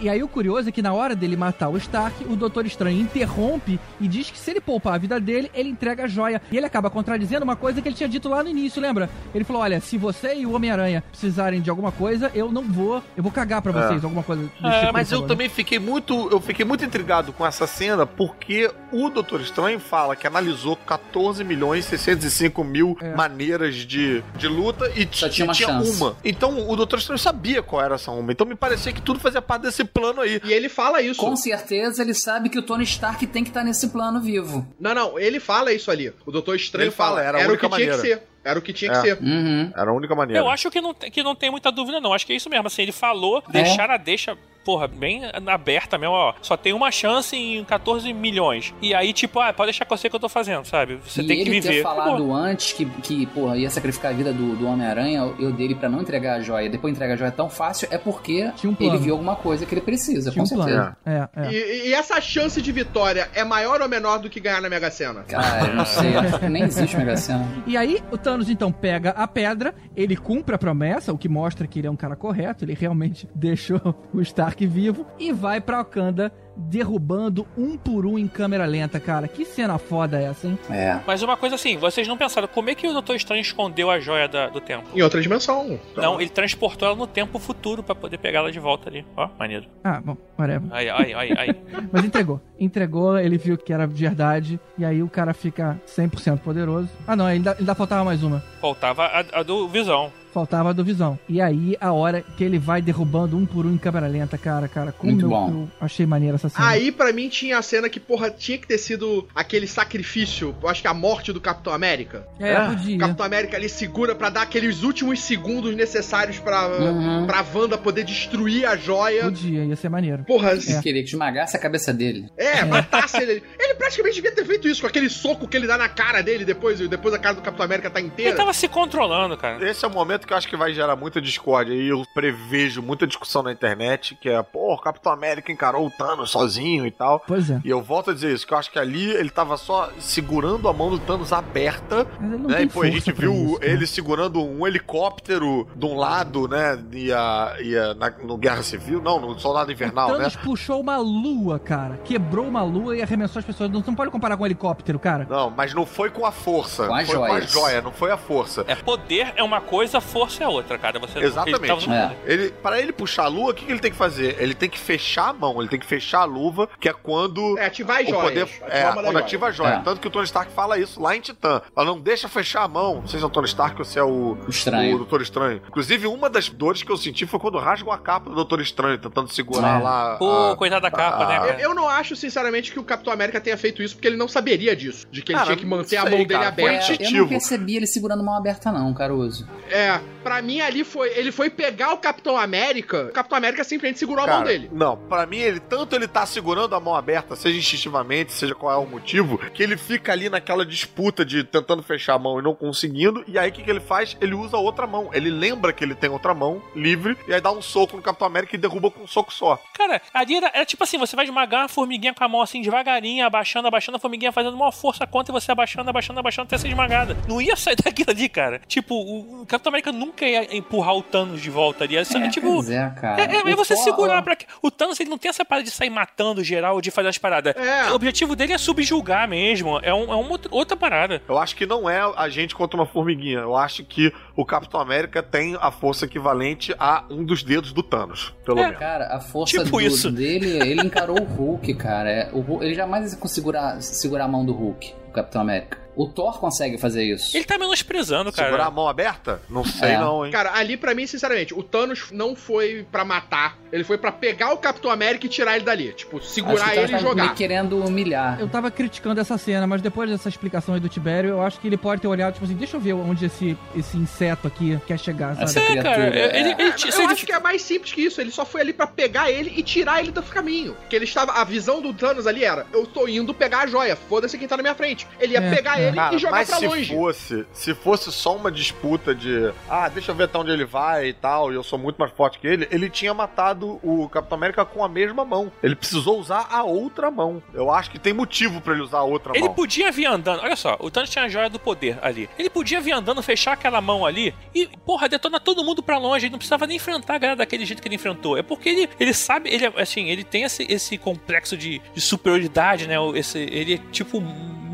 E 0.00 0.08
aí 0.08 0.22
o 0.22 0.28
curioso 0.28 0.68
é 0.68 0.72
que 0.72 0.82
na 0.82 0.92
hora 0.92 1.14
dele 1.14 1.36
matar 1.36 1.68
o 1.68 1.76
Stark, 1.76 2.24
o 2.24 2.36
Doutor 2.36 2.66
Estranho 2.66 3.00
interrompe 3.00 3.78
e 4.00 4.08
diz 4.08 4.30
que 4.30 4.38
se 4.38 4.50
ele 4.50 4.60
poupar 4.60 4.94
a 4.94 4.98
vida 4.98 5.18
dele, 5.20 5.50
ele 5.54 5.68
entrega 5.68 6.04
a 6.04 6.06
joia. 6.08 6.40
E 6.50 6.56
ele 6.56 6.66
acaba 6.66 6.90
contradizendo 6.90 7.44
uma 7.44 7.56
coisa 7.56 7.80
que 7.80 7.88
ele 7.88 7.94
tinha 7.94 8.08
dito 8.08 8.28
lá 8.28 8.42
no 8.42 8.48
início, 8.48 8.80
lembra? 8.82 9.08
Ele 9.34 9.44
falou: 9.44 9.62
olha, 9.62 9.80
se 9.80 9.96
você 9.96 10.34
e 10.34 10.46
o 10.46 10.52
Homem-Aranha 10.52 11.02
precisarem 11.10 11.60
de 11.60 11.70
alguma 11.70 11.92
coisa, 11.92 12.30
eu 12.34 12.50
não 12.50 12.62
vou. 12.62 13.02
Eu 13.16 13.22
vou 13.22 13.32
cagar 13.32 13.62
pra 13.62 13.72
vocês, 13.72 14.02
alguma 14.04 14.22
coisa 14.22 14.42
desse 14.42 14.54
É, 14.66 14.80
tipo. 14.80 14.92
Mas 14.92 15.10
eu 15.10 15.18
falou, 15.18 15.22
né? 15.28 15.34
também 15.34 15.48
fiquei 15.48 15.78
muito. 15.78 16.28
Eu 16.30 16.40
fiquei 16.40 16.64
muito 16.64 16.84
intrigado 16.84 17.32
com 17.32 17.46
essa 17.46 17.66
cena, 17.66 18.06
porque 18.06 18.70
o 18.92 19.08
Doutor 19.08 19.40
Estranho 19.40 19.78
fala 19.78 20.16
que 20.16 20.26
analisou 20.26 20.76
14 20.76 21.44
milhões 21.44 21.86
e 21.86 21.88
605 21.98 22.64
mil 22.64 22.96
É. 23.00 23.14
maneiras 23.14 23.74
de, 23.76 24.22
de 24.36 24.48
luta 24.48 24.90
e 24.94 25.08
Só 25.10 25.28
tinha 25.28 25.46
uma 25.46 25.54
tinha 25.54 25.68
uma. 25.68 26.16
Então 26.24 26.68
o 26.72 26.76
Doutor 26.76 26.98
Estranho 26.98 27.18
sabia 27.18 27.62
qual 27.62 27.82
era 27.82 27.94
essa 27.96 28.10
uma. 28.10 28.32
Então 28.32 28.46
me 28.46 28.54
parecia 28.54 28.92
que 28.92 29.02
tudo 29.02 29.20
fazia 29.20 29.42
parte 29.42 29.62
desse 29.62 29.84
plano 29.84 30.20
aí. 30.20 30.40
E 30.44 30.52
ele 30.52 30.68
fala 30.68 31.00
isso. 31.02 31.20
Com 31.20 31.36
certeza 31.36 32.02
ele 32.02 32.14
sabe 32.14 32.48
que 32.48 32.58
o 32.58 32.62
Tony 32.62 32.84
Stark 32.84 33.26
tem 33.26 33.44
que 33.44 33.50
estar 33.50 33.64
nesse 33.64 33.88
plano 33.88 34.20
vivo. 34.20 34.66
Não, 34.78 34.94
não, 34.94 35.18
ele 35.18 35.38
fala 35.38 35.72
isso 35.72 35.90
ali. 35.90 36.12
O 36.24 36.32
Doutor 36.32 36.56
Estranho 36.56 36.86
Ele 36.88 36.90
fala, 36.90 37.16
fala, 37.16 37.28
era 37.28 37.40
era, 37.40 37.52
o 37.52 37.56
que 37.58 37.66
tinha 37.66 37.70
que 37.70 37.86
maneira. 37.86 37.98
ser. 37.98 38.22
Era 38.44 38.58
o 38.58 38.62
que 38.62 38.72
tinha 38.72 38.90
É. 38.90 38.94
que 38.94 39.00
ser. 39.00 39.18
Uhum. 39.20 39.72
Era 39.76 39.90
a 39.90 39.94
única 39.94 40.14
maneira. 40.14 40.40
Eu 40.42 40.48
acho 40.48 40.70
que 40.70 40.80
não, 40.80 40.92
que 40.94 41.22
não 41.22 41.34
tem 41.34 41.50
muita 41.50 41.70
dúvida, 41.70 42.00
não. 42.00 42.12
Acho 42.12 42.26
que 42.26 42.32
é 42.32 42.36
isso 42.36 42.50
mesmo. 42.50 42.66
Assim, 42.66 42.82
ele 42.82 42.92
falou, 42.92 43.42
deixaram 43.48 43.94
a 43.94 43.96
deixa, 43.96 44.36
porra, 44.64 44.86
bem 44.88 45.22
aberta 45.46 45.98
mesmo, 45.98 46.14
ó. 46.14 46.34
Só 46.42 46.56
tem 46.56 46.72
uma 46.72 46.90
chance 46.90 47.36
em 47.36 47.64
14 47.64 48.12
milhões. 48.12 48.72
E 48.80 48.94
aí, 48.94 49.12
tipo, 49.12 49.40
ah, 49.40 49.52
pode 49.52 49.66
deixar 49.72 49.86
sei 49.96 50.08
o 50.08 50.10
que 50.10 50.16
eu 50.16 50.20
tô 50.20 50.28
fazendo, 50.28 50.64
sabe? 50.64 50.98
Você 51.06 51.20
e 51.20 51.26
tem 51.26 51.36
que 51.36 51.42
ele 51.42 51.60
viver. 51.60 51.68
ter 51.76 51.82
falado 51.82 52.32
antes 52.32 52.72
que, 52.72 52.84
que 52.86 53.26
porra, 53.26 53.56
ia 53.58 53.68
sacrificar 53.70 54.10
a 54.12 54.14
vida 54.14 54.32
do, 54.32 54.56
do 54.56 54.66
Homem-Aranha, 54.66 55.34
eu 55.38 55.52
dele 55.52 55.74
pra 55.74 55.88
não 55.88 56.00
entregar 56.00 56.36
a 56.36 56.40
joia, 56.40 56.68
depois 56.70 56.94
entregar 56.94 57.14
a 57.14 57.16
joia 57.16 57.30
tão 57.30 57.50
fácil, 57.50 57.86
é 57.90 57.98
porque 57.98 58.50
um 58.64 58.74
ele 58.80 58.98
viu 58.98 59.14
alguma 59.14 59.36
coisa 59.36 59.66
que 59.66 59.74
ele 59.74 59.80
precisa, 59.82 60.30
Tinha 60.30 60.44
com 60.44 60.54
um 60.54 60.56
plano. 60.56 60.72
certeza. 60.72 60.96
É, 61.04 61.28
é. 61.48 61.52
E, 61.52 61.88
e 61.88 61.94
essa 61.94 62.20
chance 62.20 62.60
de 62.62 62.72
vitória 62.72 63.28
é 63.34 63.44
maior 63.44 63.82
ou 63.82 63.88
menor 63.88 64.18
do 64.18 64.30
que 64.30 64.40
ganhar 64.40 64.60
na 64.62 64.68
Mega 64.70 64.90
Sena? 64.90 65.22
Cara, 65.24 65.66
eu 65.68 65.74
não 65.74 65.84
sei, 65.84 66.16
acho 66.16 66.38
que 66.38 66.48
nem 66.48 66.62
existe 66.64 66.96
Mega 66.96 67.16
Sena. 67.16 67.46
E 67.66 67.76
aí, 67.76 68.02
o 68.10 68.16
Thanos 68.32 68.48
então 68.48 68.72
pega 68.72 69.10
a 69.10 69.28
pedra, 69.28 69.74
ele 69.94 70.16
cumpre 70.16 70.54
a 70.54 70.58
promessa, 70.58 71.12
o 71.12 71.18
que 71.18 71.28
mostra 71.28 71.66
que 71.66 71.78
ele 71.78 71.86
é 71.86 71.90
um 71.90 71.96
cara 71.96 72.16
correto, 72.16 72.64
ele 72.64 72.72
realmente 72.72 73.28
deixou 73.36 73.94
o 74.10 74.22
Stark 74.22 74.66
vivo, 74.66 75.06
e 75.18 75.34
vai 75.34 75.60
pra 75.60 75.76
Wakanda 75.76 76.32
derrubando 76.56 77.46
um 77.56 77.76
por 77.76 78.06
um 78.06 78.18
em 78.18 78.26
câmera 78.28 78.64
lenta, 78.64 78.98
cara. 79.00 79.28
Que 79.28 79.44
cena 79.44 79.78
foda 79.78 80.20
é 80.20 80.24
essa, 80.24 80.46
hein? 80.46 80.58
É. 80.70 80.98
Mas 81.06 81.22
uma 81.22 81.36
coisa 81.36 81.54
assim, 81.54 81.76
vocês 81.76 82.06
não 82.08 82.16
pensaram, 82.16 82.48
como 82.48 82.70
é 82.70 82.74
que 82.74 82.86
o 82.86 82.92
Doutor 82.92 83.16
Estranho 83.16 83.40
escondeu 83.40 83.90
a 83.90 83.98
joia 84.00 84.28
da- 84.28 84.48
do 84.48 84.60
tempo? 84.60 84.88
Em 84.94 85.02
outra 85.02 85.20
dimensão. 85.20 85.78
Não, 85.96 86.20
ele 86.20 86.30
transportou 86.30 86.88
ela 86.88 86.96
no 86.96 87.06
tempo 87.06 87.38
futuro 87.38 87.82
pra 87.82 87.94
poder 87.94 88.18
pegar 88.18 88.40
ela 88.40 88.52
de 88.52 88.58
volta 88.60 88.88
ali. 88.88 89.04
Ó, 89.16 89.28
maneiro. 89.38 89.66
Ah, 89.84 90.00
bom, 90.04 90.16
whatever. 90.38 90.68
Ai, 90.72 90.88
ai, 90.88 91.12
ai, 91.12 91.28
ai. 91.36 91.56
Mas 91.92 92.04
entregou. 92.04 92.40
Entregou, 92.58 93.18
ele 93.18 93.36
viu 93.38 93.56
que 93.58 93.72
era 93.72 93.86
verdade, 93.86 94.58
e 94.78 94.84
aí 94.84 95.02
o 95.02 95.08
cara 95.08 95.34
fica 95.34 95.80
100% 95.86 96.38
poderoso. 96.40 96.88
Ah, 97.06 97.16
não, 97.16 97.26
ainda, 97.26 97.56
ainda 97.58 97.74
faltava 97.74 98.04
mais 98.04 98.22
uma. 98.22 98.40
Faltava 98.60 99.04
a, 99.04 99.40
a 99.40 99.42
do 99.42 99.68
Visão. 99.68 100.12
Faltava 100.32 100.70
a 100.70 100.72
do 100.72 100.82
Visão. 100.84 101.18
E 101.28 101.40
aí, 101.40 101.76
a 101.80 101.92
hora 101.92 102.22
que 102.36 102.42
ele 102.42 102.58
vai 102.58 102.80
derrubando 102.80 103.36
um 103.36 103.44
por 103.44 103.66
um 103.66 103.72
em 103.74 103.78
câmera 103.78 104.06
lenta, 104.06 104.38
cara, 104.38 104.66
cara, 104.68 104.92
como 104.92 105.12
Muito 105.12 105.26
eu, 105.26 105.28
bom. 105.28 105.50
eu 105.50 105.68
achei 105.80 106.06
maneira 106.06 106.36
essa 106.36 106.48
cena. 106.48 106.66
Aí, 106.68 106.90
pra 106.90 107.12
mim, 107.12 107.28
tinha 107.28 107.58
a 107.58 107.62
cena 107.62 107.88
que, 107.88 108.00
porra, 108.00 108.30
tinha 108.30 108.56
que 108.58 108.66
ter 108.66 108.78
sido 108.78 109.28
aquele 109.34 109.66
sacrifício. 109.66 110.54
Eu 110.62 110.68
acho 110.68 110.80
que 110.82 110.88
a 110.88 110.94
morte 110.94 111.32
do 111.32 111.40
Capitão 111.40 111.72
América. 111.72 112.26
é, 112.40 112.58
O 112.60 112.68
podia. 112.70 112.98
Capitão 112.98 113.26
América 113.26 113.56
ali 113.56 113.68
segura 113.68 114.14
pra 114.14 114.30
dar 114.30 114.42
aqueles 114.42 114.82
últimos 114.82 115.20
segundos 115.20 115.74
necessários 115.76 116.38
pra, 116.38 116.68
Uhum. 116.68 117.26
pra 117.26 117.44
Wanda 117.54 117.76
poder 117.76 118.04
destruir 118.04 118.64
a 118.66 118.76
joia. 118.76 119.24
Podia, 119.24 119.64
ia 119.64 119.76
ser 119.76 119.88
maneiro. 119.88 120.24
Porra, 120.24 120.52
É. 120.52 120.80
Queria 120.82 121.02
que 121.02 121.08
esmagasse 121.10 121.56
a 121.56 121.60
cabeça 121.60 121.92
dele. 121.92 122.28
é, 122.36 122.64
matasse 122.64 123.18
ele. 123.22 123.42
Ele 123.58 123.74
praticamente 123.74 124.14
devia 124.16 124.32
ter 124.34 124.44
feito 124.44 124.66
isso, 124.68 124.80
com 124.80 124.86
aquele 124.86 125.08
soco 125.10 125.46
que 125.46 125.56
ele 125.56 125.66
dá 125.66 125.76
na 125.76 125.88
cara 125.88 126.22
dele 126.22 126.44
depois, 126.44 126.80
e 126.80 126.88
depois 126.88 127.12
a 127.14 127.18
cara 127.18 127.34
do 127.34 127.42
Capitão 127.42 127.64
América 127.64 127.90
tá 127.90 127.98
Ele 128.00 128.08
inteira. 128.08 128.36
tava 128.36 128.52
se 128.52 128.66
controlando, 128.68 129.36
cara. 129.36 129.68
Esse 129.68 129.84
é 129.84 129.88
o 129.88 129.90
momento 129.90 130.21
que 130.26 130.32
eu 130.32 130.36
acho 130.36 130.48
que 130.48 130.56
vai 130.56 130.72
gerar 130.72 130.96
muita 130.96 131.20
discórdia. 131.20 131.74
E 131.74 131.88
eu 131.88 132.04
prevejo 132.14 132.82
muita 132.82 133.06
discussão 133.06 133.42
na 133.42 133.52
internet, 133.52 134.16
que 134.20 134.28
é, 134.28 134.42
pô, 134.42 134.74
o 134.74 134.78
Capitão 134.78 135.12
América 135.12 135.50
encarou 135.52 135.86
o 135.86 135.90
Thanos 135.90 136.30
sozinho 136.30 136.86
e 136.86 136.90
tal. 136.90 137.20
Pois 137.26 137.50
é. 137.50 137.60
E 137.64 137.70
eu 137.70 137.82
volto 137.82 138.10
a 138.10 138.14
dizer 138.14 138.32
isso, 138.34 138.46
que 138.46 138.54
eu 138.54 138.58
acho 138.58 138.70
que 138.70 138.78
ali 138.78 139.10
ele 139.10 139.30
tava 139.30 139.56
só 139.56 139.90
segurando 139.98 140.68
a 140.68 140.72
mão 140.72 140.90
do 140.90 140.98
Thanos 140.98 141.32
aberta, 141.32 142.06
Mas 142.20 142.32
ele 142.32 142.42
não 142.42 142.48
né? 142.50 142.56
tem 142.58 142.66
E 142.66 142.68
pô, 142.68 142.82
a 142.82 142.90
gente 142.90 143.12
viu 143.12 143.32
isso, 143.34 143.58
né? 143.60 143.66
ele 143.66 143.86
segurando 143.86 144.42
um 144.42 144.66
helicóptero 144.66 145.66
de 145.74 145.84
um 145.86 145.96
lado, 145.96 146.48
né? 146.48 146.78
Ia, 146.92 147.56
ia 147.60 147.94
na, 147.94 148.10
no 148.10 148.36
Guerra 148.36 148.62
Civil, 148.62 149.00
não, 149.02 149.20
no 149.20 149.38
Soldado 149.38 149.72
Invernal, 149.72 150.08
o 150.08 150.12
né? 150.12 150.18
Thanos 150.18 150.36
puxou 150.36 150.80
uma 150.80 150.98
lua, 150.98 151.58
cara. 151.58 151.98
Quebrou 152.04 152.46
uma 152.46 152.62
lua 152.62 152.96
e 152.96 153.02
arremessou 153.02 153.40
as 153.40 153.44
pessoas. 153.44 153.70
Não, 153.70 153.82
não 153.86 153.94
pode 153.94 154.10
comparar 154.10 154.36
com 154.36 154.42
um 154.42 154.46
helicóptero, 154.46 154.98
cara. 154.98 155.26
Não, 155.28 155.50
mas 155.50 155.74
não 155.74 155.86
foi 155.86 156.10
com 156.10 156.24
a 156.24 156.32
força. 156.32 156.86
Com 156.86 156.94
as 156.94 157.06
foi 157.06 157.16
com 157.16 157.24
a 157.24 157.28
joias. 157.28 157.50
joia, 157.52 157.82
não 157.82 157.92
foi 157.92 158.10
a 158.10 158.16
força. 158.16 158.64
É 158.66 158.74
poder 158.74 159.32
é 159.36 159.42
uma 159.42 159.60
coisa, 159.60 160.00
força 160.12 160.44
é 160.44 160.48
outra, 160.48 160.78
cara. 160.78 160.98
Você 160.98 161.18
Exatamente. 161.18 161.58
ele 161.72 161.86
tava 161.86 161.94
É. 161.94 162.16
Ele, 162.32 162.50
para 162.62 162.80
ele 162.80 162.92
puxar 162.92 163.24
a 163.24 163.28
lua, 163.28 163.50
o 163.50 163.54
que, 163.54 163.64
que 163.64 163.72
ele 163.72 163.80
tem 163.80 163.90
que 163.90 163.96
fazer? 163.96 164.36
Ele 164.38 164.54
tem 164.54 164.68
que 164.68 164.78
fechar 164.78 165.30
a 165.30 165.32
mão, 165.32 165.58
ele 165.60 165.68
tem 165.68 165.78
que 165.78 165.86
fechar 165.86 166.20
a 166.20 166.24
luva, 166.24 166.68
que 166.78 166.88
é 166.88 166.92
quando 166.92 167.58
É, 167.58 167.66
ativar 167.66 167.98
as 168.00 168.06
o 168.06 168.10
joias. 168.10 168.22
poder. 168.24 168.42
Ativar 168.42 168.70
É, 168.70 168.92
quando 168.92 169.16
ativa 169.18 169.46
a 169.46 169.50
joia. 169.50 169.74
É. 169.74 169.78
Tanto 169.80 170.00
que 170.00 170.06
o 170.06 170.10
Tony 170.10 170.24
Stark 170.26 170.52
fala 170.52 170.78
isso 170.78 171.00
lá 171.00 171.16
em 171.16 171.20
Titã. 171.20 171.62
Ela 171.76 171.86
não 171.86 171.98
deixa 171.98 172.28
fechar 172.28 172.62
a 172.62 172.68
mão. 172.68 172.96
Não 173.00 173.06
sei 173.08 173.18
se 173.18 173.24
é 173.24 173.26
o 173.26 173.30
Tony 173.30 173.46
Stark 173.46 173.78
ou 173.78 173.84
se 173.84 173.98
é 173.98 174.02
o, 174.02 174.36
O 174.46 174.50
estranho. 174.50 174.94
o 174.94 174.98
Doutor 174.98 175.22
Estranho. 175.22 175.62
Inclusive, 175.66 176.06
uma 176.06 176.28
das 176.28 176.48
dores 176.48 176.82
que 176.82 176.90
eu 176.92 176.96
senti 176.96 177.26
foi 177.26 177.40
quando 177.40 177.58
rasgam 177.58 177.92
a 177.92 177.98
capa 177.98 178.28
do 178.28 178.36
Doutor 178.36 178.60
Estranho, 178.60 178.98
tentando 178.98 179.28
segurar 179.32 179.80
É. 179.80 179.82
lá. 179.82 180.16
Pô, 180.16 180.50
a- 180.52 180.56
coitado 180.56 180.82
da 180.82 180.90
capa, 180.90 181.26
né, 181.26 181.36
Eu, 181.36 181.40
cara? 181.42 181.60
eu 181.60 181.74
não 181.74 181.88
acho, 181.88 182.14
sinceramente, 182.16 182.70
que 182.72 182.78
o 182.78 182.84
Capitão 182.84 183.12
América 183.12 183.40
tenha 183.40 183.56
feito 183.56 183.82
isso, 183.82 183.94
porque 183.94 184.06
ele 184.08 184.16
não 184.16 184.28
saberia 184.28 184.74
disso. 184.76 185.06
De 185.10 185.22
que 185.22 185.32
ele 185.32 185.38
Cara, 185.38 185.46
tinha 185.46 185.56
que 185.56 185.66
manter 185.66 185.96
a 185.96 186.04
não 186.04 186.10
mão 186.10 186.18
sei, 186.18 186.26
dele 186.26 186.40
cara. 186.40 186.48
Aberta. 186.52 186.92
É, 187.02 187.06
eu 187.06 187.10
não 187.22 187.28
percebi 187.28 187.76
ele 187.76 187.86
segurando 187.86 188.22
mão 188.22 188.36
aberta, 188.36 188.70
não, 188.72 188.92
Caruso. 188.94 189.46
É, 189.70 190.00
pra 190.22 190.40
mim 190.40 190.60
ali 190.60 190.84
foi. 190.84 191.08
Ele 191.16 191.32
foi 191.32 191.50
pegar 191.50 191.92
o 191.92 191.98
Capitão 191.98 192.36
América. 192.36 193.06
O 193.06 193.12
Capitão 193.12 193.38
América 193.38 193.64
simplesmente 193.64 193.98
segurou 193.98 194.24
a 194.24 194.26
mão 194.26 194.36
Cara, 194.38 194.48
dele. 194.48 194.70
Não, 194.72 194.96
pra 194.96 195.26
mim, 195.26 195.38
ele 195.38 195.60
tanto 195.60 195.94
ele 195.94 196.08
tá 196.08 196.24
segurando 196.24 196.74
a 196.74 196.80
mão 196.80 196.94
aberta, 196.94 197.36
seja 197.36 197.58
instintivamente, 197.58 198.32
seja 198.32 198.54
qual 198.54 198.72
é 198.72 198.76
o 198.76 198.88
motivo, 198.88 199.38
que 199.38 199.62
ele 199.62 199.76
fica 199.76 200.12
ali 200.12 200.28
naquela 200.28 200.64
disputa 200.64 201.24
de 201.24 201.44
tentando 201.44 201.82
fechar 201.82 202.14
a 202.14 202.18
mão 202.18 202.38
e 202.38 202.42
não 202.42 202.54
conseguindo. 202.54 203.24
E 203.26 203.38
aí 203.38 203.50
o 203.50 203.52
que, 203.52 203.62
que 203.62 203.70
ele 203.70 203.80
faz? 203.80 204.16
Ele 204.20 204.34
usa 204.34 204.56
a 204.56 204.60
outra 204.60 204.86
mão. 204.86 205.10
Ele 205.12 205.30
lembra 205.30 205.72
que 205.72 205.84
ele 205.84 205.94
tem 205.94 206.10
outra 206.10 206.34
mão 206.34 206.62
livre, 206.74 207.16
e 207.26 207.34
aí 207.34 207.40
dá 207.40 207.50
um 207.50 207.62
soco 207.62 207.96
no 207.96 208.02
Capitão 208.02 208.26
América 208.26 208.54
e 208.54 208.58
derruba 208.58 208.90
com 208.90 209.02
um 209.02 209.06
soco 209.06 209.32
só. 209.32 209.58
Cara, 209.74 210.00
ali 210.12 210.36
era, 210.36 210.50
era 210.54 210.64
tipo 210.64 210.82
assim, 210.84 210.98
você 210.98 211.16
vai 211.16 211.24
esmagar 211.24 211.62
uma 211.62 211.68
formiguinha 211.68 212.14
com 212.14 212.24
a 212.24 212.28
mão 212.28 212.42
assim, 212.42 212.60
devagarinho, 212.62 213.24
abaixando, 213.24 213.68
abaixando, 213.68 213.96
a 213.96 214.00
formiguinha 214.00 214.32
fazendo 214.32 214.54
uma 214.54 214.72
força 214.72 215.06
contra 215.06 215.32
e 215.32 215.34
você 215.38 215.52
abaixando, 215.52 215.88
abaixando, 215.88 216.18
abaixando 216.20 216.46
até 216.46 216.58
ser 216.58 216.68
esmagada. 216.68 217.16
Não 217.28 217.40
ia 217.40 217.56
sair 217.56 217.76
daquilo 217.82 218.10
ali, 218.10 218.28
cara. 218.28 218.60
Tipo, 218.66 218.94
o, 218.94 219.42
o 219.42 219.46
Capitão 219.46 219.70
América 219.70 219.91
nunca 219.92 220.26
ia 220.26 220.56
empurrar 220.56 220.94
o 220.96 221.02
Thanos 221.02 221.40
de 221.40 221.50
volta 221.50 221.84
ali. 221.84 221.96
É, 221.96 222.04
só- 222.04 222.18
é 222.18 222.28
tipo. 222.28 222.62
É, 222.70 222.90
cara. 223.00 223.22
É, 223.22 223.36
é, 223.36 223.50
é 223.50 223.54
O 223.54 223.56
você 223.56 223.74
Thor- 223.74 223.84
segurar 223.84 224.22
pra. 224.22 224.36
O 224.62 224.70
Thanos 224.70 224.98
ele 224.98 225.10
não 225.10 225.18
tem 225.18 225.28
essa 225.28 225.44
parada 225.44 225.64
de 225.64 225.70
sair 225.70 225.90
matando 225.90 226.42
geral, 226.42 226.80
de 226.80 226.90
fazer 226.90 227.08
as 227.08 227.18
paradas. 227.18 227.54
É. 227.56 227.90
O 227.90 227.94
objetivo 227.94 228.34
dele 228.34 228.52
é 228.52 228.58
subjugar 228.58 229.28
mesmo. 229.28 229.78
É, 229.82 229.92
um, 229.94 230.12
é 230.12 230.16
uma 230.16 230.40
outra- 230.50 230.76
parada. 230.76 231.22
Eu 231.28 231.38
acho 231.38 231.54
que 231.54 231.66
não 231.66 231.88
é 231.88 232.00
a 232.16 232.28
gente 232.28 232.54
contra 232.54 232.76
uma 232.76 232.86
formiguinha. 232.86 233.40
Eu 233.40 233.54
acho 233.54 233.84
que 233.84 234.12
o 234.34 234.44
Capitão 234.44 234.80
América 234.80 235.22
tem 235.22 235.56
a 235.60 235.70
força 235.70 236.06
equivalente 236.06 236.74
a 236.78 237.04
um 237.10 237.22
dos 237.24 237.42
dedos 237.42 237.72
do 237.72 237.82
Thanos, 237.82 238.34
pelo 238.44 238.58
É. 238.58 238.62
menos. 238.64 238.78
Cara, 238.78 239.14
a 239.14 239.20
força 239.20 239.58
Tipo 239.58 239.70
do- 239.78 239.80
isso. 239.80 240.10
dele, 240.10 240.58
ele 240.66 240.80
encarou 240.80 241.20
o 241.20 241.24
Hulk, 241.24 241.74
cara. 241.74 242.10
É, 242.10 242.30
o 242.32 242.40
Hulk- 242.40 242.64
ele 242.64 242.74
jamais 242.74 243.14
conseguiu 243.14 243.28
segurar, 243.42 243.82
segurar 243.82 244.24
a 244.24 244.28
mão 244.28 244.44
do 244.44 244.52
Hulk, 244.52 244.92
o 245.08 245.12
Capitão 245.12 245.42
América. 245.42 245.78
O 245.94 246.06
Thor 246.06 246.38
consegue 246.38 246.78
fazer 246.78 247.04
isso. 247.04 247.36
Ele 247.36 247.44
tá 247.44 247.58
menosprezando, 247.58 248.32
cara. 248.32 248.48
Segurar 248.48 248.66
a 248.66 248.70
mão 248.70 248.88
aberta? 248.88 249.42
Não 249.48 249.64
sei 249.64 249.90
É. 249.90 249.98
não, 249.98 250.24
hein? 250.24 250.32
Cara, 250.32 250.52
ali 250.54 250.76
pra 250.76 250.94
mim, 250.94 251.06
sinceramente, 251.06 251.52
o 251.54 251.62
Thanos 251.62 252.06
não 252.10 252.34
foi 252.34 252.86
pra 252.90 253.04
matar. 253.04 253.58
Ele 253.70 253.84
foi 253.84 253.98
pra 253.98 254.10
pegar 254.12 254.52
o 254.52 254.56
Capitão 254.58 254.90
América 254.90 255.26
e 255.26 255.28
tirar 255.28 255.56
ele 255.56 255.64
dali. 255.64 255.92
Tipo, 255.92 256.20
segurar 256.22 256.74
ele 256.76 256.86
e 256.86 256.88
tava 256.90 257.02
jogar. 257.02 257.22
me 257.28 257.34
querendo 257.34 257.84
humilhar. 257.84 258.38
Eu 258.40 258.48
tava 258.48 258.70
criticando 258.70 259.20
essa 259.20 259.36
cena, 259.38 259.66
mas 259.66 259.82
depois 259.82 260.08
dessa 260.10 260.28
explicação 260.28 260.74
aí 260.74 260.80
do 260.80 260.88
Tibério, 260.88 261.30
eu 261.30 261.42
acho 261.42 261.58
que 261.60 261.66
ele 261.66 261.76
pode 261.76 262.00
ter 262.00 262.08
olhado, 262.08 262.34
tipo 262.34 262.44
assim, 262.44 262.54
deixa 262.54 262.76
eu 262.76 262.80
ver 262.80 262.92
onde 262.94 263.26
esse, 263.26 263.56
esse 263.74 263.96
inseto 263.96 264.46
aqui 264.46 264.78
quer 264.86 264.98
chegar, 264.98 265.34
sabe? 265.34 265.44
Essa 265.44 265.60
É, 265.60 265.66
criatura. 265.66 265.94
cara, 265.94 266.04
é. 266.18 266.40
ele, 266.40 266.50
ele, 266.58 266.70
É, 266.70 266.78
se 266.78 266.88
eu 266.88 267.02
ele- 267.04 267.12
acho 267.12 267.26
que 267.26 267.32
é 267.32 267.38
mais 267.40 267.62
simples 267.62 267.92
que 267.92 268.00
isso. 268.02 268.20
Ele 268.20 268.30
só 268.30 268.44
foi 268.44 268.60
ali 268.62 268.72
pra 268.72 268.86
pegar 268.86 269.30
ele 269.30 269.52
e 269.56 269.62
tirar 269.62 270.00
ele 270.00 270.10
do 270.10 270.22
caminho. 270.22 270.76
Que 270.88 270.96
ele 270.96 271.04
estava. 271.04 271.32
A 271.32 271.44
visão 271.44 271.80
do 271.82 271.92
Thanos 271.92 272.26
ali 272.26 272.44
era: 272.44 272.66
eu 272.72 272.86
tô 272.86 273.06
indo 273.08 273.32
pegar 273.34 273.60
a 273.60 273.66
joia. 273.66 273.96
Foda-se 273.96 274.38
quem 274.38 274.48
tá 274.48 274.56
na 274.56 274.62
minha 274.62 274.74
frente. 274.74 275.06
Ele 275.20 275.32
ia 275.34 275.40
É, 275.40 275.50
pegar 275.54 275.80
é. 275.80 275.81
Ele 275.82 275.96
Cara, 275.96 276.14
e 276.14 276.18
jogar 276.18 276.30
mas 276.36 276.48
pra 276.48 276.58
se 276.58 276.66
longe. 276.66 276.94
fosse, 276.94 277.46
se 277.52 277.74
fosse 277.74 278.12
só 278.12 278.36
uma 278.36 278.50
disputa 278.50 279.14
de, 279.14 279.52
ah, 279.68 279.88
deixa 279.88 280.10
eu 280.10 280.14
ver 280.14 280.24
até 280.24 280.38
onde 280.38 280.50
ele 280.50 280.64
vai 280.64 281.08
e 281.08 281.12
tal, 281.12 281.52
e 281.52 281.54
eu 281.54 281.62
sou 281.62 281.78
muito 281.78 281.96
mais 281.96 282.12
forte 282.12 282.38
que 282.38 282.46
ele, 282.46 282.68
ele 282.70 282.88
tinha 282.90 283.12
matado 283.14 283.78
o 283.82 284.08
Capitão 284.08 284.36
América 284.36 284.64
com 284.64 284.84
a 284.84 284.88
mesma 284.88 285.24
mão. 285.24 285.50
Ele 285.62 285.74
precisou 285.74 286.18
usar 286.18 286.48
a 286.50 286.62
outra 286.64 287.10
mão. 287.10 287.42
Eu 287.54 287.70
acho 287.70 287.90
que 287.90 287.98
tem 287.98 288.12
motivo 288.12 288.60
pra 288.60 288.72
ele 288.74 288.82
usar 288.82 288.98
a 288.98 289.04
outra 289.04 289.32
Ele 289.34 289.46
mão. 289.46 289.54
podia 289.54 289.90
vir 289.92 290.06
andando, 290.06 290.40
olha 290.42 290.56
só, 290.56 290.76
o 290.80 290.90
Thanos 290.90 291.10
tinha 291.10 291.24
a 291.24 291.28
joia 291.28 291.48
do 291.48 291.58
poder 291.58 291.98
ali. 292.02 292.28
Ele 292.38 292.50
podia 292.50 292.80
vir 292.80 292.92
andando, 292.92 293.22
fechar 293.22 293.52
aquela 293.52 293.80
mão 293.80 294.04
ali 294.06 294.34
e, 294.54 294.68
porra, 294.84 295.08
detonar 295.08 295.40
todo 295.40 295.64
mundo 295.64 295.82
pra 295.82 295.98
longe. 295.98 296.26
Ele 296.26 296.32
não 296.32 296.38
precisava 296.38 296.66
nem 296.66 296.76
enfrentar 296.76 297.14
a 297.14 297.18
galera 297.18 297.36
daquele 297.36 297.64
jeito 297.64 297.80
que 297.82 297.88
ele 297.88 297.94
enfrentou. 297.96 298.36
É 298.36 298.42
porque 298.42 298.68
ele, 298.68 298.88
ele 298.98 299.14
sabe, 299.14 299.50
ele 299.50 299.66
assim, 299.76 300.08
ele 300.08 300.24
tem 300.24 300.42
esse, 300.44 300.66
esse 300.68 300.98
complexo 300.98 301.56
de, 301.56 301.80
de 301.94 302.00
superioridade, 302.00 302.86
né? 302.86 302.96
Esse, 303.14 303.38
ele 303.38 303.74
é 303.74 303.78
tipo 303.90 304.20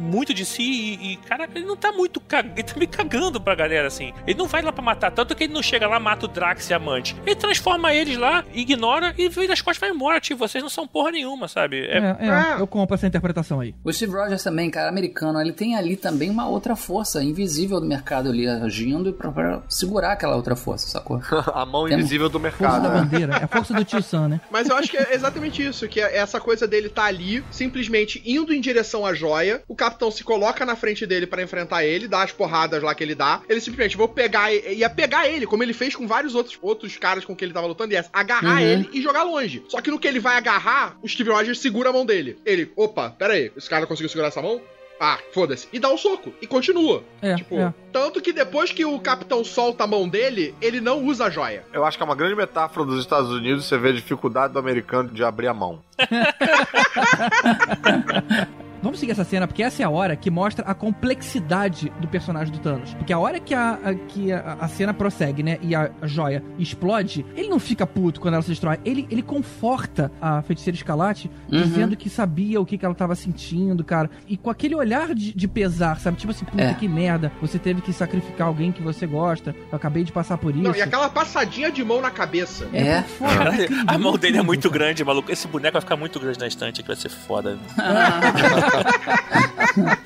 muito 0.09 0.32
de 0.35 0.44
si 0.44 0.62
e, 0.62 1.12
e, 1.12 1.16
cara, 1.18 1.48
ele 1.55 1.64
não 1.66 1.76
tá 1.76 1.93
muito 1.93 2.20
cag... 2.20 2.51
ele 2.55 2.62
tá 2.62 2.74
me 2.78 2.86
cagando 2.86 3.40
pra 3.40 3.55
galera 3.55 3.86
assim. 3.86 4.12
Ele 4.26 4.39
não 4.39 4.47
vai 4.47 4.62
lá 4.62 4.72
pra 4.72 4.82
matar, 4.82 5.10
tanto 5.10 5.35
que 5.35 5.44
ele 5.44 5.52
não 5.52 5.62
chega 5.62 5.86
lá, 5.86 6.01
mata 6.01 6.24
o 6.26 6.28
Drax 6.28 6.68
e 6.70 6.74
a 6.74 6.76
Amante. 6.76 7.16
Ele 7.26 7.36
transforma 7.36 7.93
eles 7.93 8.16
lá, 8.16 8.44
ignora 8.52 9.14
e 9.18 9.28
vira 9.28 9.52
as 9.52 9.60
costas 9.60 9.76
e 9.76 9.80
vai 9.80 9.90
embora. 9.97 10.20
Tipo, 10.20 10.39
vocês 10.47 10.62
não 10.62 10.70
são 10.70 10.86
porra 10.86 11.10
nenhuma, 11.10 11.48
sabe? 11.48 11.80
É, 11.86 11.98
É, 11.98 12.16
é, 12.26 12.30
Ah. 12.30 12.56
eu 12.59 12.66
compro 12.66 12.94
essa 12.94 13.06
interpretação 13.06 13.60
aí. 13.60 13.74
O 13.85 13.93
Steve 13.93 14.12
Rogers 14.12 14.43
também, 14.43 14.70
cara, 14.70 14.89
americano, 14.89 15.40
ele 15.40 15.52
tem 15.52 15.76
ali 15.76 15.97
também 15.97 16.30
uma 16.30 16.48
outra 16.48 16.74
força 16.76 17.22
invisível 17.22 17.80
do 17.80 17.86
mercado 17.86 18.28
ali 18.30 18.47
agindo 18.48 19.12
pra, 19.12 19.30
pra 19.32 19.62
segurar 19.68 20.12
aquela 20.12 20.36
outra 20.36 20.55
força, 20.56 20.89
sacou? 20.89 21.20
a 21.55 21.66
mão 21.66 21.85
Temos 21.85 22.01
invisível 22.05 22.28
do 22.28 22.39
Força 22.39 22.56
mercado. 22.62 22.82
da 22.82 22.89
né? 22.90 23.01
bandeira, 23.01 23.35
é 23.40 23.44
a 23.44 23.48
força 23.48 23.74
do 23.74 23.85
tio 23.85 24.02
Sam, 24.02 24.28
né? 24.28 24.40
Mas 24.51 24.68
eu 24.68 24.76
acho 24.76 24.90
que 24.90 24.97
é 24.97 25.14
exatamente 25.14 25.64
isso, 25.64 25.86
que 25.89 26.01
é 26.01 26.16
essa 26.16 26.40
coisa 26.40 26.66
dele 26.66 26.89
tá 26.89 27.05
ali, 27.05 27.43
simplesmente 27.51 28.22
indo 28.24 28.52
em 28.52 28.60
direção 28.60 29.05
à 29.05 29.12
joia, 29.12 29.62
o 29.68 29.74
capitão 29.74 29.97
se 30.10 30.24
coloca 30.24 30.64
na 30.64 30.76
frente 30.76 31.06
dele 31.06 31.26
pra 31.26 31.42
enfrentar 31.42 31.84
ele, 31.84 32.08
dá 32.08 32.22
as 32.22 32.32
porradas 32.32 32.82
lá 32.82 32.94
que 32.94 33.02
ele 33.04 33.14
dá, 33.14 33.40
ele 33.48 33.60
simplesmente, 33.60 33.96
vou 33.96 34.08
pegar, 34.08 34.52
e- 34.52 34.76
ia 34.76 34.88
pegar 34.90 35.28
ele, 35.28 35.46
como 35.46 35.62
ele 35.62 35.72
fez 35.72 35.94
com 35.94 36.06
vários 36.06 36.34
outros, 36.34 36.58
outros 36.62 36.96
caras 36.96 37.24
com 37.24 37.34
que 37.36 37.44
ele 37.44 37.52
tava 37.52 37.66
lutando, 37.66 37.92
e 37.92 37.96
é 37.96 38.04
agarrar 38.12 38.54
Uhum. 38.54 38.58
ele 38.60 38.90
e 38.92 39.02
jogar 39.02 39.22
longe. 39.24 39.62
Só 39.68 39.80
que 39.80 39.90
no 39.90 39.98
que 39.98 40.08
ele 40.08 40.20
vai 40.20 40.36
agarrar, 40.36 40.96
o 41.02 41.08
Steve 41.08 41.30
Rogers 41.30 41.58
segura 41.58 41.90
a 41.90 41.92
mão 41.92 42.06
dele. 42.06 42.38
Ele, 42.46 42.72
opa, 42.76 43.10
pera 43.10 43.34
aí, 43.34 43.50
esse 43.56 43.68
cara 43.68 43.86
conseguiu 43.86 44.08
segurar 44.08 44.28
essa 44.28 44.40
mão? 44.42 44.60
Ah, 45.00 45.16
foda-se. 45.32 45.68
E 45.72 45.78
dá 45.78 45.88
um 45.92 45.96
soco. 45.96 46.32
E 46.42 46.46
continua. 46.48 47.04
É, 47.22 47.36
Tipo, 47.36 47.56
é. 47.56 47.72
tanto 47.92 48.20
que 48.20 48.32
depois 48.32 48.72
que 48.72 48.84
o 48.84 48.98
capitão 48.98 49.44
solta 49.44 49.84
a 49.84 49.86
mão 49.86 50.08
dele, 50.08 50.56
ele 50.60 50.80
não 50.80 51.04
usa 51.04 51.26
a 51.26 51.30
joia. 51.30 51.64
Eu 51.72 51.84
acho 51.84 51.96
que 51.96 52.02
é 52.02 52.06
uma 52.06 52.16
grande 52.16 52.34
metáfora 52.34 52.84
dos 52.84 52.98
Estados 52.98 53.30
Unidos 53.30 53.66
você 53.66 53.78
vê 53.78 53.90
a 53.90 53.92
dificuldade 53.92 54.54
do 54.54 54.58
americano 54.58 55.08
de 55.10 55.22
abrir 55.22 55.46
a 55.46 55.54
mão. 55.54 55.80
Vamos 58.82 58.98
seguir 59.00 59.12
essa 59.12 59.24
cena, 59.24 59.46
porque 59.46 59.62
essa 59.62 59.82
é 59.82 59.84
a 59.86 59.90
hora 59.90 60.14
que 60.16 60.30
mostra 60.30 60.64
a 60.66 60.74
complexidade 60.74 61.92
do 62.00 62.09
personagem 62.09 62.52
do 62.52 62.59
Thanos. 62.60 62.94
Porque 62.94 63.12
a 63.12 63.18
hora 63.18 63.40
que 63.40 63.55
a, 63.55 63.78
a- 63.84 63.94
que 63.94 64.32
a, 64.32 64.56
a 64.60 64.68
cena 64.68 64.94
prossegue, 64.94 65.42
né, 65.42 65.59
e 65.62 65.74
a, 65.74 65.90
a 66.00 66.06
joia 66.06 66.42
explode, 66.59 67.24
ele 67.36 67.48
não 67.48 67.59
fica 67.59 67.86
puto 67.86 68.20
quando 68.20 68.34
ela 68.34 68.42
se 68.42 68.50
destrói. 68.50 68.78
Ele, 68.84 69.06
ele 69.10 69.22
conforta 69.22 70.10
a 70.20 70.42
feiticeira 70.42 70.76
Escalate, 70.76 71.30
Uhum. 71.50 71.62
dizendo 71.62 71.96
que 71.96 72.09
sabia 72.10 72.60
o 72.60 72.66
que, 72.66 72.76
que 72.78 72.84
ela 72.84 72.94
tava 72.94 73.14
sentindo, 73.14 73.82
cara. 73.82 74.10
E 74.26 74.36
com 74.36 74.50
aquele 74.50 74.74
olhar 74.74 75.14
de, 75.14 75.32
de 75.34 75.48
pesar, 75.48 75.98
sabe? 75.98 76.16
Tipo 76.18 76.30
assim, 76.32 76.44
puta 76.44 76.62
É. 76.62 76.74
que 76.74 76.86
merda, 76.86 77.32
você 77.40 77.59
teve 77.59 77.80
que 77.80 77.92
sacrificar 77.92 78.46
alguém 78.46 78.70
que 78.70 78.82
você 78.82 79.06
gosta. 79.06 79.55
Eu 79.70 79.76
acabei 79.76 80.05
de 80.05 80.12
passar 80.12 80.36
por 80.38 80.55
isso. 80.55 80.62
Não, 80.62 80.74
e 80.74 80.82
aquela 80.82 81.09
passadinha 81.09 81.70
de 81.72 81.82
mão 81.82 82.00
na 82.00 82.10
cabeça. 82.10 82.66
É. 82.72 83.02
Caralho, 83.18 83.62
incrível, 83.64 83.84
a 83.86 83.98
mão 83.98 84.16
dele 84.18 84.38
é 84.38 84.42
muito 84.42 84.70
grande, 84.70 85.02
maluco. 85.05 85.32
Esse 85.32 85.48
boneco 85.48 85.72
vai 85.72 85.80
ficar 85.82 85.96
muito 85.96 86.20
grande 86.20 86.38
na 86.38 86.46
estante, 86.46 86.82
que 86.82 86.86
vai 86.86 86.96
ser 86.96 87.09
foda. 87.09 87.59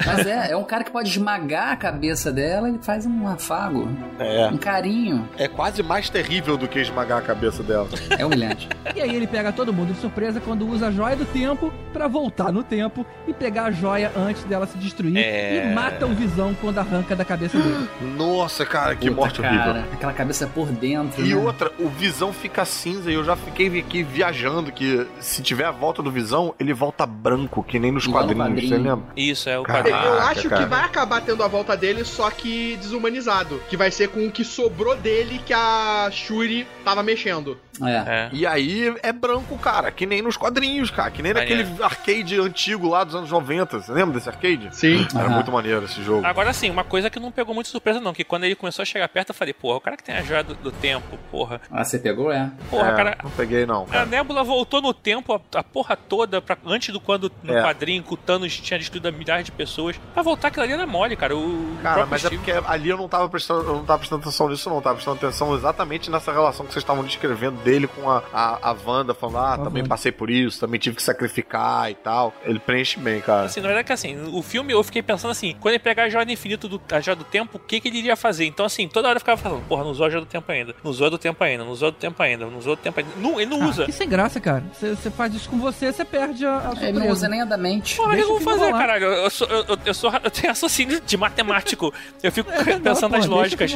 Mas 0.04 0.26
é, 0.26 0.50
é 0.52 0.56
um 0.56 0.64
cara 0.64 0.84
que 0.84 0.90
pode 0.90 1.08
esmagar 1.08 1.72
a 1.72 1.76
cabeça 1.76 2.30
dela 2.32 2.68
e 2.70 2.78
faz 2.82 3.06
um 3.06 3.26
afago, 3.26 3.88
É. 4.18 4.48
um 4.52 4.56
carinho. 4.56 5.28
É 5.38 5.48
quase 5.48 5.82
mais 5.82 6.08
terrível 6.10 6.56
do 6.56 6.68
que 6.68 6.78
esmagar 6.80 7.18
a 7.18 7.22
cabeça 7.22 7.62
dela. 7.62 7.88
É 8.18 8.24
humilhante. 8.24 8.68
E 8.94 9.00
aí 9.00 9.14
ele 9.14 9.26
pega 9.26 9.52
todo 9.52 9.72
mundo 9.72 9.92
de 9.94 10.00
surpresa 10.00 10.40
quando 10.40 10.68
usa 10.68 10.88
a 10.88 10.90
joia 10.90 11.16
do 11.16 11.24
tempo 11.24 11.72
pra 11.92 12.08
voltar 12.08 12.52
no 12.52 12.62
tempo 12.62 13.06
e 13.26 13.32
pegar 13.32 13.64
a 13.64 13.70
joia 13.70 14.10
antes 14.16 14.44
dela 14.44 14.66
se 14.66 14.76
destruir 14.78 15.16
É. 15.16 15.70
e 15.70 15.74
mata 15.74 16.06
o 16.06 16.14
Visão 16.14 16.54
quando 16.60 16.78
arranca 16.78 17.14
da 17.16 17.24
cabeça 17.24 17.58
dele. 17.58 17.88
Nossa, 18.16 18.64
cara, 18.66 18.94
que 18.94 19.08
Puta, 19.08 19.20
morte 19.20 19.40
cara, 19.40 19.70
horrível. 19.70 19.84
Aquela 19.92 20.12
cabeça 20.12 20.46
por 20.46 20.66
dentro. 20.68 21.24
E 21.24 21.34
né? 21.34 21.36
outra, 21.36 21.70
o 21.78 21.88
Visão 21.88 22.32
fica 22.32 22.64
cinza 22.64 23.10
e 23.10 23.14
eu 23.14 23.24
já 23.24 23.36
fiquei 23.36 23.78
aqui 23.78 24.02
viajando 24.02 24.70
que 24.72 25.06
se 25.20 25.42
tiver 25.42 25.64
a 25.64 25.70
volta 25.70 26.02
do 26.02 26.10
Visão, 26.10 26.54
ele 26.58 26.72
volta 26.74 27.06
branco, 27.06 27.62
que 27.62 27.78
nem 27.78 27.90
nos 27.92 28.06
quadrinhos, 28.06 28.51
quadrinho. 28.52 28.68
você 28.76 28.88
lembra? 28.88 29.04
Isso, 29.16 29.48
é 29.48 29.58
o 29.58 29.62
Caraca, 29.62 29.90
quadrinho. 29.90 30.14
Eu 30.14 30.20
acho 30.22 30.48
cara. 30.48 30.62
que 30.62 30.68
vai 30.68 30.84
acabar 30.84 31.20
tendo 31.22 31.42
a 31.42 31.48
volta 31.48 31.76
dele, 31.76 32.04
só 32.04 32.30
que 32.30 32.76
desumanizado. 32.76 33.60
Que 33.68 33.76
vai 33.76 33.90
ser 33.90 34.08
com 34.08 34.26
o 34.26 34.30
que 34.30 34.44
sobrou 34.44 34.96
dele 34.96 35.40
que 35.44 35.52
a 35.52 36.08
Shuri 36.12 36.66
tava 36.84 37.02
mexendo. 37.02 37.58
É. 37.82 37.92
É. 38.26 38.30
E 38.32 38.46
aí 38.46 38.94
é 39.02 39.12
branco, 39.12 39.56
cara, 39.58 39.90
que 39.90 40.04
nem 40.04 40.20
nos 40.20 40.36
quadrinhos, 40.36 40.90
cara, 40.90 41.10
que 41.10 41.22
nem 41.22 41.32
Maneiro. 41.32 41.64
naquele 41.70 41.82
arcade 41.82 42.38
antigo 42.38 42.88
lá 42.88 43.02
dos 43.02 43.14
anos 43.14 43.30
90. 43.30 43.80
Você 43.80 43.92
lembra 43.92 44.14
desse 44.14 44.28
arcade? 44.28 44.68
Sim. 44.72 45.06
Era 45.14 45.24
Aham. 45.24 45.34
muito 45.36 45.50
maneiro 45.50 45.84
esse 45.86 46.02
jogo. 46.02 46.24
Agora 46.26 46.52
sim, 46.52 46.68
uma 46.70 46.84
coisa 46.84 47.08
que 47.08 47.18
não 47.18 47.32
pegou 47.32 47.54
muito 47.54 47.68
surpresa, 47.68 47.98
não, 48.00 48.12
que 48.12 48.24
quando 48.24 48.44
ele 48.44 48.54
começou 48.54 48.82
a 48.82 48.86
chegar 48.86 49.08
perto, 49.08 49.30
eu 49.30 49.34
falei, 49.34 49.54
porra, 49.54 49.78
o 49.78 49.80
cara 49.80 49.96
que 49.96 50.04
tem 50.04 50.14
a 50.14 50.22
joia 50.22 50.44
do, 50.44 50.54
do 50.54 50.70
tempo, 50.70 51.18
porra. 51.30 51.60
Ah, 51.70 51.82
você 51.82 51.98
pegou? 51.98 52.30
É. 52.30 52.50
Porra, 52.68 52.90
É, 52.90 52.94
cara. 52.94 53.18
Não 53.22 53.30
peguei, 53.30 53.64
não. 53.64 53.84
A 53.84 53.86
Cara. 53.86 54.06
Nebula 54.06 54.44
voltou 54.44 54.82
no 54.82 54.92
tempo, 54.92 55.32
a, 55.34 55.58
a 55.58 55.64
porra 55.64 55.96
toda, 55.96 56.42
pra, 56.42 56.58
antes 56.66 56.92
do 56.92 57.00
quando 57.00 57.32
no 57.42 57.56
É. 57.56 57.62
quadrinho 57.62 58.02
que 58.02 58.12
o 58.42 58.48
Thanos 58.48 58.60
tinha 58.60 58.78
destruído 58.78 59.12
milhares 59.12 59.44
de 59.44 59.52
pessoas. 59.52 59.96
Pra 60.14 60.22
voltar 60.22 60.48
aquilo 60.48 60.64
ali 60.64 60.72
era 60.72 60.86
mole, 60.86 61.16
cara. 61.16 61.36
O 61.36 61.76
Cara, 61.82 62.06
mas 62.06 62.24
é 62.24 62.26
Steve- 62.28 62.36
porque 62.44 62.66
ali 62.66 62.88
eu 62.88 62.96
não 62.96 63.08
tava 63.08 63.28
prestando, 63.28 63.60
eu 63.62 63.74
não 63.76 63.84
tava 63.84 63.98
prestando 64.00 64.22
atenção 64.22 64.48
nisso, 64.48 64.68
não. 64.68 64.76
Eu 64.76 64.82
tava 64.82 64.96
prestando 64.96 65.16
atenção 65.16 65.54
exatamente 65.54 66.10
nessa 66.10 66.32
relação 66.32 66.66
que 66.66 66.72
vocês 66.72 66.82
estavam 66.82 67.04
descrevendo 67.04 67.56
dele 67.62 67.86
com 67.86 68.10
a, 68.10 68.22
a, 68.32 68.70
a 68.70 68.76
Wanda, 68.86 69.14
falando, 69.14 69.38
ah, 69.38 69.58
também 69.64 69.82
Wanda. 69.82 69.88
passei 69.88 70.10
por 70.12 70.30
isso, 70.30 70.58
também 70.60 70.78
tive 70.80 70.96
que 70.96 71.02
sacrificar 71.02 71.90
e 71.90 71.94
tal. 71.94 72.32
Ele 72.44 72.58
preenche 72.58 72.98
bem, 72.98 73.20
cara. 73.20 73.44
Assim, 73.46 73.60
na 73.60 73.68
verdade 73.68 73.86
que 73.86 73.92
assim, 73.92 74.16
o 74.32 74.42
filme 74.42 74.72
eu 74.72 74.82
fiquei 74.82 75.02
pensando 75.02 75.30
assim, 75.30 75.56
quando 75.60 75.74
ele 75.74 75.82
pegar 75.82 76.04
a 76.04 76.08
joia 76.08 76.24
do 76.26 76.32
infinito, 76.32 76.68
do, 76.68 76.80
a 76.90 77.00
joia 77.00 77.16
do 77.16 77.24
tempo, 77.24 77.56
o 77.56 77.60
que 77.60 77.80
que 77.80 77.88
ele 77.88 77.98
iria 77.98 78.16
fazer? 78.16 78.44
Então 78.46 78.66
assim, 78.66 78.88
toda 78.88 79.08
hora 79.08 79.16
eu 79.16 79.20
ficava 79.20 79.40
falando, 79.40 79.62
porra, 79.66 79.84
não 79.84 79.90
usou 79.90 80.06
a 80.06 80.10
joia 80.10 80.24
do 80.24 80.26
tempo 80.28 80.50
ainda, 80.50 80.74
não 80.82 80.90
usou 80.90 81.06
a 81.06 81.10
do 81.10 81.18
tempo 81.18 81.42
ainda, 81.44 81.64
não 81.64 81.70
usou 81.72 81.88
a 81.88 81.90
do 81.90 81.96
tempo 81.96 82.22
ainda, 82.22 82.46
não 82.46 82.58
usou 82.58 82.72
a 82.72 82.76
do 82.76 82.80
tempo 82.82 82.98
ainda. 83.00 83.12
Não, 83.16 83.40
ele 83.40 83.50
não 83.50 83.68
usa. 83.68 83.82
Ah, 83.84 83.86
que 83.86 83.92
sem 83.92 84.08
graça, 84.08 84.40
cara. 84.40 84.64
Você 84.72 85.10
faz 85.10 85.34
isso 85.34 85.48
com 85.48 85.58
você, 85.58 85.92
você 85.92 86.04
perde 86.04 86.44
a, 86.46 86.56
a 86.56 86.60
surpresa. 86.70 86.88
Ele 86.88 86.98
não 86.98 87.08
usa 87.08 87.28
nem 87.28 87.40
a 87.42 87.44
da 87.44 87.56
mente. 87.56 87.96
Porra, 87.96 88.16
o 88.16 88.31
vou 88.32 88.40
fazer, 88.40 88.64
rolar. 88.66 88.78
caralho? 88.78 89.04
Eu, 89.06 89.30
sou, 89.30 89.46
eu, 89.48 89.78
eu- 89.84 89.94
sou, 89.94 90.12
eu 90.22 90.30
tenho 90.30 90.48
raciocínio 90.48 91.00
de 91.00 91.16
matemático. 91.16 91.92
Eu 92.22 92.30
fico 92.32 92.50
É, 92.52 92.78
pensando 92.78 93.12
nas 93.12 93.26
lógicas. 93.26 93.72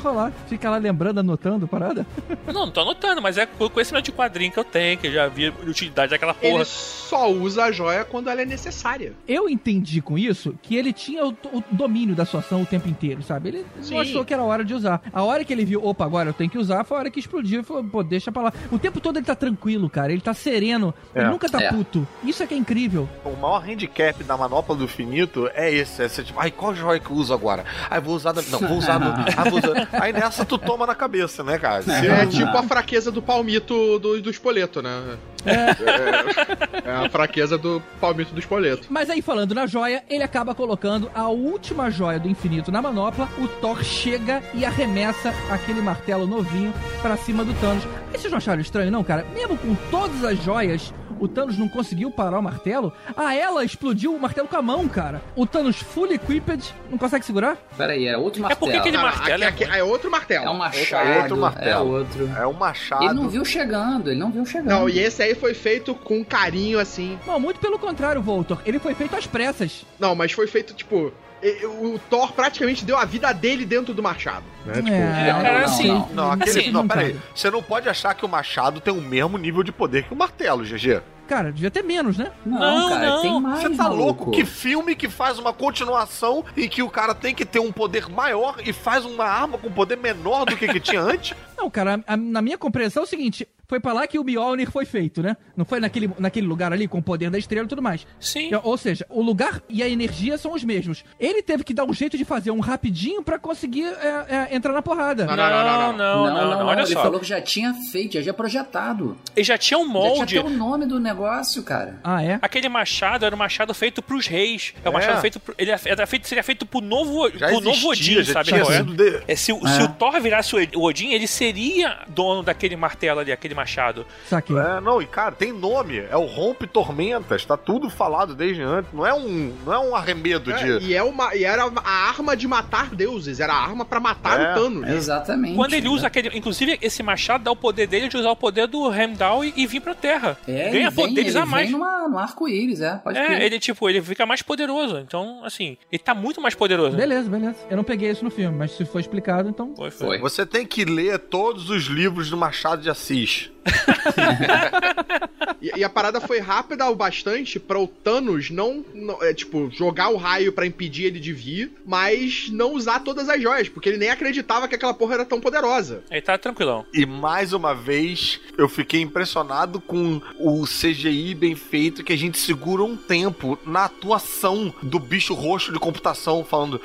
Fica 0.49 0.71
lá 0.71 0.77
lembrando, 0.79 1.21
anotando, 1.21 1.67
parada. 1.69 2.07
Não, 2.47 2.67
não 2.67 2.71
tô 2.71 2.81
anotando, 2.81 3.21
mas 3.21 3.37
é 3.37 3.45
com 3.45 3.69
conhecimento 3.69 4.05
de 4.07 4.13
quadrinho 4.13 4.51
que 4.53 4.59
eu 4.59 4.65
tenho, 4.65 4.97
que 4.97 5.09
eu 5.09 5.13
já 5.13 5.27
vi 5.29 5.47
a 5.49 5.53
utilidade 5.69 6.11
daquela 6.11 6.33
porra. 6.33 6.55
Ele 6.55 6.65
só 6.65 7.31
usa 7.31 7.65
a 7.65 7.73
joia 7.73 8.05
quando 8.05 8.31
ela 8.31 8.41
é 8.41 8.45
necessária. 8.45 9.13
Eu 9.29 9.49
entendi 9.49 10.01
com 10.01 10.17
isso 10.17 10.55
que 10.63 10.77
ele 10.77 10.93
tinha 10.93 11.25
o, 11.27 11.31
o 11.53 11.63
domínio 11.71 12.15
da 12.15 12.25
sua 12.25 12.41
ação 12.41 12.63
o 12.63 12.67
tempo 12.67 12.89
inteiro, 12.89 13.23
sabe? 13.23 13.49
Ele 13.49 13.67
Sim. 13.83 13.95
não 13.95 14.01
achou 14.01 14.25
que 14.25 14.33
era 14.33 14.43
hora 14.43 14.65
de 14.65 14.73
usar. 14.75 15.03
A 15.13 15.23
hora 15.23 15.45
que 15.45 15.53
ele 15.53 15.65
viu, 15.65 15.85
opa, 15.85 16.05
agora 16.05 16.31
eu 16.31 16.33
tenho 16.33 16.49
que 16.49 16.57
usar, 16.59 16.85
foi 16.85 16.97
a 16.97 17.01
hora 17.01 17.11
que 17.11 17.19
explodiu 17.21 17.61
e 17.61 17.65
falou, 17.65 17.85
pô, 17.85 18.03
deixa 18.03 18.31
pra 18.33 18.43
lá. 18.43 18.53
O 18.71 18.79
tempo 18.79 19.01
todo 19.01 19.17
ele 19.19 19.27
tá 19.27 19.35
tranquilo, 19.35 19.91
cara. 19.91 20.13
Ele 20.13 20.21
tá 20.23 20.33
sereno. 20.33 20.95
Ele 21.15 21.25
É. 21.25 21.29
nunca 21.29 21.49
tá 21.49 21.61
É. 21.63 21.69
puto. 21.73 22.07
Isso 22.25 22.43
é 22.43 22.47
que 22.47 22.55
é 22.55 22.57
incrível. 22.57 23.09
O 23.25 23.31
maior 23.37 23.63
handicap 23.69 24.23
da 24.25 24.37
manopla 24.49 24.75
do 24.77 24.85
infinito 24.85 25.51
é 25.55 25.73
esse. 25.73 26.03
Aí 26.03 26.09
você 26.09 26.23
tipo, 26.25 26.39
ai, 26.41 26.51
qual 26.51 26.75
joia 26.75 27.01
que 27.01 27.11
eu 27.11 27.17
uso 27.17 27.33
agora? 27.35 27.65
Aí 27.91 28.01
vou 28.01 28.15
usar. 28.15 28.33
da- 28.33 28.43
Não, 28.43 28.59
vou 28.61 28.79
usar. 28.79 28.99
Do... 28.99 29.07
Ah, 29.37 29.49
vou 29.49 29.59
usar... 29.59 29.89
Aí 29.93 30.13
nessa 30.13 30.45
tu 30.45 30.57
toma 30.59 30.87
na 30.87 30.95
cabeça, 30.95 31.43
né, 31.45 31.59
cara? 31.59 31.83
Se 31.83 31.91
É 31.91 32.25
eu- 32.25 32.29
tipo 32.29 32.57
a 32.57 32.63
fraqueza 32.63 33.11
do 33.11 33.21
palmito 33.23 33.99
do, 33.99 34.21
do 34.21 34.31
espoleto, 34.31 34.81
né? 34.83 35.17
É, 35.45 36.89
é 36.89 37.07
a 37.07 37.09
fraqueza 37.09 37.57
do 37.57 37.81
palmito 38.01 38.33
do 38.35 38.41
espoleto. 38.41 38.87
Mas 38.91 39.09
aí, 39.11 39.23
falando 39.23 39.55
na 39.55 39.67
joia, 39.67 40.03
ele 40.11 40.23
acaba 40.23 40.55
colocando 40.55 41.11
a 41.15 41.29
última 41.29 41.91
joia 41.91 42.19
do 42.19 42.29
infinito 42.29 42.73
na 42.73 42.83
manopla. 42.83 43.29
O 43.39 43.47
Thor 43.47 43.83
chega 43.85 44.43
e 44.55 44.65
arremessa 44.65 45.33
aquele 45.51 45.81
martelo 45.81 46.27
novinho 46.27 46.73
pra 47.01 47.17
cima 47.17 47.45
do 47.45 47.55
Thanos. 47.61 47.85
Aí 48.13 48.19
vocês 48.19 48.31
não 48.31 48.39
acharam 48.39 48.61
estranho, 48.61 48.91
não, 48.91 49.05
cara? 49.05 49.25
Mesmo 49.35 49.57
com 49.57 49.75
todas 49.91 50.25
as 50.25 50.43
joias, 50.43 50.93
o 51.19 51.29
Thanos 51.29 51.57
não 51.59 51.69
conseguiu 51.69 52.11
parar 52.11 52.39
o 52.39 52.43
martelo. 52.43 52.93
A 53.17 53.35
ela 53.35 53.65
explodiu 53.65 54.15
o 54.15 54.21
martelo 54.21 54.49
com 54.49 54.57
a 54.57 54.63
mão, 54.63 54.87
cara. 54.89 55.23
O 55.35 55.47
Thanos 55.47 55.77
full 55.77 56.13
equipped 56.13 56.75
não 56.91 56.99
consegue 56.99 57.25
segurar? 57.25 57.57
Pera 57.77 57.93
aí, 57.93 58.07
é 58.07 58.17
outro 58.17 58.43
martelo. 58.43 58.61
porque 58.61 58.77
aquele 58.77 58.97
Ah, 58.97 59.03
martelo 59.03 59.45
aqui- 59.45 59.65
aqui- 59.65 59.77
é 59.79 59.83
outro 59.85 60.11
martelo. 60.11 60.45
É 60.47 60.51
um 60.51 60.55
machado. 60.55 61.09
É 61.09 61.19
outro 61.21 61.37
martelo. 61.37 61.71
É 61.71 61.79
outro. 61.99 62.31
É 62.39 62.47
um 62.47 62.53
machado. 62.53 63.05
Ele 63.05 63.15
não 63.15 63.29
viu 63.29 63.45
chegando, 63.45 64.11
ele 64.11 64.19
não 64.19 64.31
viu 64.31 64.45
chegando. 64.47 64.69
Não, 64.69 64.89
e 64.89 64.99
esse 64.99 65.23
aí 65.23 65.35
foi 65.35 65.55
feito 65.55 65.95
com 65.95 66.25
carinho, 66.25 66.79
assim. 66.79 67.19
Não, 67.27 67.39
muito 67.41 67.61
pelo 67.61 67.79
contrário, 67.79 68.21
Voltor. 68.23 68.61
Ele 68.67 68.79
foi 68.79 68.95
feito 68.95 69.15
às 69.17 69.27
pressas. 69.27 69.85
Não, 69.99 70.15
mas 70.15 70.33
foi 70.33 70.47
feito, 70.47 70.75
tipo. 70.75 71.13
E- 71.43 71.67
O 71.67 71.99
Thor 72.11 72.33
praticamente 72.33 72.85
deu 72.85 72.97
a 72.99 73.05
vida 73.05 73.33
dele 73.33 73.65
dentro 73.65 73.93
do 73.95 74.03
machado. 74.03 74.45
Né? 74.65 74.75
Tipo, 74.75 74.89
É, 74.91 75.33
não, 75.33 75.43
cara, 75.43 75.59
não, 75.59 75.65
assim, 75.65 75.89
não. 75.89 76.09
Não, 76.13 76.33
aquele. 76.33 76.51
Sim, 76.63 76.71
não, 76.71 76.81
não, 76.83 76.89
peraí. 76.89 77.13
cara. 77.13 77.25
Você 77.35 77.51
não 77.51 77.63
pode 77.63 77.89
achar 77.89 78.15
que 78.15 78.25
o 78.25 78.29
machado 78.29 78.81
tem 78.81 78.93
o 78.93 79.01
mesmo 79.01 79.37
nível 79.39 79.63
de 79.63 79.71
poder 79.73 80.05
que 80.05 80.13
o 80.13 80.17
martelo, 80.17 80.65
GG. 80.65 81.03
Cara, 81.29 81.51
devia 81.53 81.73
ter 81.73 81.83
menos, 81.83 82.17
né? 82.17 82.31
Não, 82.45 82.59
Não, 82.59 82.89
cara, 82.89 83.07
não. 83.11 83.23
tem 83.23 83.41
mais, 83.41 83.61
Você 83.61 83.71
tá 83.71 83.83
maluco. 83.83 84.05
louco? 84.05 84.31
Que 84.31 84.45
filme 84.45 84.95
que 84.95 85.09
faz 85.09 85.41
uma 85.41 85.53
continuação 85.53 86.45
em 86.57 86.69
que 86.69 86.83
o 86.85 86.89
cara 86.89 87.15
tem 87.17 87.35
que 87.35 87.45
ter 87.45 87.59
um 87.59 87.73
poder 87.73 88.09
maior 88.09 88.57
e 88.65 88.73
faz 88.73 89.05
uma 89.05 89.25
arma 89.25 89.59
com 89.59 89.69
poder 89.71 89.97
menor 89.97 90.45
do 90.45 90.57
que 90.57 90.69
que 90.69 90.79
tinha 90.79 91.01
antes? 91.01 91.37
Não, 91.59 91.69
cara, 91.69 92.01
a- 92.07 92.17
na 92.17 92.41
minha 92.41 92.57
compreensão 92.57 93.03
é 93.03 93.07
o 93.07 93.09
seguinte: 93.09 93.47
foi 93.69 93.81
pra 93.81 93.93
lá 93.93 94.07
que 94.07 94.19
o 94.19 94.25
Mjolnir 94.25 94.71
foi 94.71 94.85
feito, 94.85 95.23
né? 95.23 95.37
Não 95.57 95.65
foi 95.65 95.81
naquele, 95.81 96.11
naquele 96.19 96.47
lugar 96.47 96.73
ali 96.73 96.87
com 96.89 96.99
o 96.99 97.03
poder 97.03 97.31
da 97.31 97.39
estrela 97.39 97.67
e 97.67 97.69
tudo 97.69 97.83
mais. 97.83 98.07
Sim. 98.21 98.51
Ou 98.63 98.77
seja, 98.77 99.05
o 99.11 99.23
lugar 99.23 99.63
e 99.69 99.83
a 99.83 99.89
energia 99.89 100.39
são 100.39 100.53
os 100.53 100.63
mesmos. 100.65 101.05
Ele 101.19 101.43
teve 101.43 101.65
que 101.65 101.75
dar 101.75 101.85
um 101.85 101.93
jeito 101.93 102.17
de 102.17 102.25
fazer 102.25 102.51
um 102.51 102.61
rapidinho 102.61 103.23
pra 103.23 103.39
conseguir 103.39 103.85
é, 103.87 104.49
é, 104.51 104.57
entrar 104.57 104.73
na 104.73 104.83
porrada. 104.83 105.25
Não, 105.27 105.37
Não, 105.37 105.51
não, 105.51 105.93
não, 105.93 106.27
não, 106.27 106.59
não, 106.59 106.67
olha 106.67 106.81
ele 106.81 106.93
só. 106.93 107.03
falou 107.03 107.19
que 107.21 107.27
já 107.27 107.41
tinha 107.41 107.75
feito, 107.91 108.15
já 108.15 108.23
tinha 108.23 108.35
projetado. 108.35 109.17
Ele 109.35 109.45
já 109.45 109.59
tinha 109.59 109.79
um 109.79 109.87
Já 109.87 109.93
molde. 109.93 110.27
tinha 110.27 110.41
até 110.41 110.51
o 110.51 110.53
nome 110.53 110.87
do 110.87 110.99
negócio, 111.01 111.63
cara. 111.63 111.99
Ah, 112.03 112.23
é? 112.23 112.39
Aquele 112.43 112.69
machado 112.69 113.25
era 113.25 113.35
um 113.35 113.39
machado 113.39 113.73
feito 113.75 114.03
pros 114.03 114.27
reis. 114.27 114.75
É 114.85 114.89
um 114.89 114.93
É. 114.93 114.95
machado 114.95 115.21
feito. 115.21 115.39
Pro, 115.41 115.55
ele 115.59 115.71
era 115.85 116.07
feito, 116.07 116.27
seria 116.27 116.43
feito 116.45 116.65
pro 116.67 116.81
novo, 116.81 117.29
Já 117.37 117.49
pro 117.49 117.61
novo 117.61 117.93
existia, 117.93 118.19
Odin, 118.21 118.25
já 118.25 118.33
sabe? 118.33 118.49
tinha 118.49 118.61
é? 118.63 118.83
de- 118.83 119.23
É, 119.29 119.37
se, 119.37 119.53
o- 119.53 119.67
É. 119.67 119.71
se 119.71 119.83
o 119.83 119.89
Thor 119.89 120.21
virasse 120.21 120.55
o 120.55 120.67
o 120.79 120.83
Odin, 120.85 121.13
ele 121.13 121.27
seria 121.27 121.99
dono 122.09 122.43
daquele 122.43 122.77
martelo 122.77 123.21
ali, 123.21 123.31
aquele 123.33 123.55
machado. 123.57 124.07
Saquei. 124.29 124.57
É, 124.57 124.81
não, 124.81 125.01
e 125.03 125.07
cara, 125.07 125.33
tem 125.33 125.53
nome. 125.53 125.99
É 125.99 126.17
o 126.17 126.25
Rompe 126.27 126.67
Tormentas. 126.67 127.45
Tá 127.45 127.57
tudo 127.57 127.91
falado 127.91 128.35
desde 128.35 128.63
antes. 128.63 128.93
Não 128.93 129.07
é 129.07 129.13
um, 129.15 129.53
não 129.65 129.73
é 129.73 129.79
um 129.79 129.97
arremedo 129.97 130.53
é, 130.53 130.79
de. 130.79 130.87
e, 130.87 130.95
é 130.95 131.03
uma, 131.03 131.35
e 131.35 131.45
era 131.45 131.65
a 131.65 131.91
arma 132.09 132.37
de 132.37 132.47
matar 132.47 132.95
deuses. 132.95 133.41
Era 133.41 133.53
a 133.55 133.61
arma 133.63 133.85
pra 133.85 133.99
matar 133.99 134.39
É. 134.41 134.53
o 134.53 134.55
Thanos. 134.55 134.89
Exatamente. 134.91 135.57
Quando 135.57 135.75
ele 135.75 135.89
usa 135.89 136.07
aquele. 136.07 136.37
Inclusive, 136.37 136.79
esse 136.83 137.03
machado 137.03 137.45
dá 137.45 137.51
o 137.51 137.57
poder 137.57 137.87
dele 137.87 138.09
de 138.09 138.17
usar 138.17 138.31
o 138.31 138.37
poder 138.37 138.67
do 138.67 138.93
Heimdall 138.93 139.45
e, 139.45 139.53
e 139.57 139.67
vir 139.67 139.81
pra 139.81 139.95
Terra. 139.95 140.37
É, 140.47 140.71
Ganha 140.71 140.87
ele 140.87 140.91
vem, 140.91 141.09
poderes 141.09 141.35
ele 141.35 141.43
a 141.43 141.47
mais. 141.47 141.69
vem 141.71 141.73
numa, 141.79 142.09
no 142.09 142.19
arco-íris, 142.19 142.81
é. 142.81 142.97
Pode 142.97 143.19
É, 143.19 143.45
ele 143.45 143.59
tipo, 143.59 143.89
ele 143.89 144.03
fica 144.03 144.27
mais 144.27 144.43
poderoso. 144.43 144.99
Então, 144.99 145.43
assim, 145.45 145.77
ele 145.91 146.03
tá 146.03 146.15
muito 146.15 146.41
mais 146.41 146.55
poderoso. 146.55 146.97
Beleza, 146.97 147.29
beleza. 147.29 147.57
Eu 147.71 147.77
não 147.77 147.85
peguei 147.85 148.11
isso 148.11 148.25
no 148.25 148.31
filme, 148.31 148.57
mas 148.57 148.73
se 148.73 148.85
foi 148.85 149.01
explicado, 149.01 149.49
então. 149.49 149.75
Foi, 149.77 149.91
foi. 149.91 150.07
Foi. 150.07 150.19
Você 150.19 150.45
tem 150.45 150.67
que 150.67 150.85
ler 150.85 151.19
todos 151.19 151.71
os 151.71 151.85
livros 151.85 152.31
do 152.31 152.37
Machado 152.37 152.83
de 152.83 152.91
Assis. 152.91 153.46
E, 155.63 155.71
e 155.79 155.85
a 155.85 155.89
parada 155.89 156.21
foi 156.21 156.39
rápida 156.39 156.89
o 156.91 156.95
bastante 156.95 157.59
pra 157.59 157.79
o 157.79 157.87
Thanos 157.89 158.51
não, 158.51 158.85
não- 158.95 159.23
é, 159.23 159.33
tipo, 159.33 159.71
jogar 159.71 160.11
o 160.11 160.17
raio 160.17 160.53
pra 160.53 160.67
impedir 160.67 161.05
ele 161.07 161.19
de 161.19 161.33
vir, 161.33 161.73
mas 161.87 162.49
não 162.51 162.75
usar 162.75 163.01
todas 163.01 163.29
as 163.29 163.41
joias, 163.41 163.67
porque 163.69 163.89
ele 163.89 163.97
nem 163.97 164.11
acreditava 164.11 164.69
que 164.69 164.75
aquela 164.75 164.93
porra 164.93 165.15
era 165.15 165.25
tão 165.25 165.41
poderosa. 165.41 166.05
Ele 166.11 166.21
tá 166.21 166.37
tranquilão. 166.37 166.85
E 166.93 167.07
mais 167.07 167.53
uma 167.55 167.75
vez, 167.75 168.39
eu 168.59 168.69
fiquei 168.69 169.01
impressionado 169.01 169.81
com 169.81 170.21
o 170.39 170.65
CGI 170.67 171.35
bem 171.35 171.55
feito, 171.57 172.05
que 172.05 172.13
a 172.13 172.19
gente 172.19 172.39
segura 172.39 172.83
um 172.85 172.97
tempo 172.97 173.59
na 173.65 173.85
atuação 173.87 174.75
do 174.83 174.99
bicho 174.99 175.33
roxo 175.33 175.73
de 175.73 175.79
computação, 175.79 176.45
falando. 176.45 176.81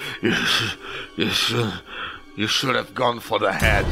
You 2.38 2.48
should 2.48 2.78
have 2.78 2.94
gone 2.94 3.20
for 3.20 3.38
the 3.40 3.52
head. 3.52 3.86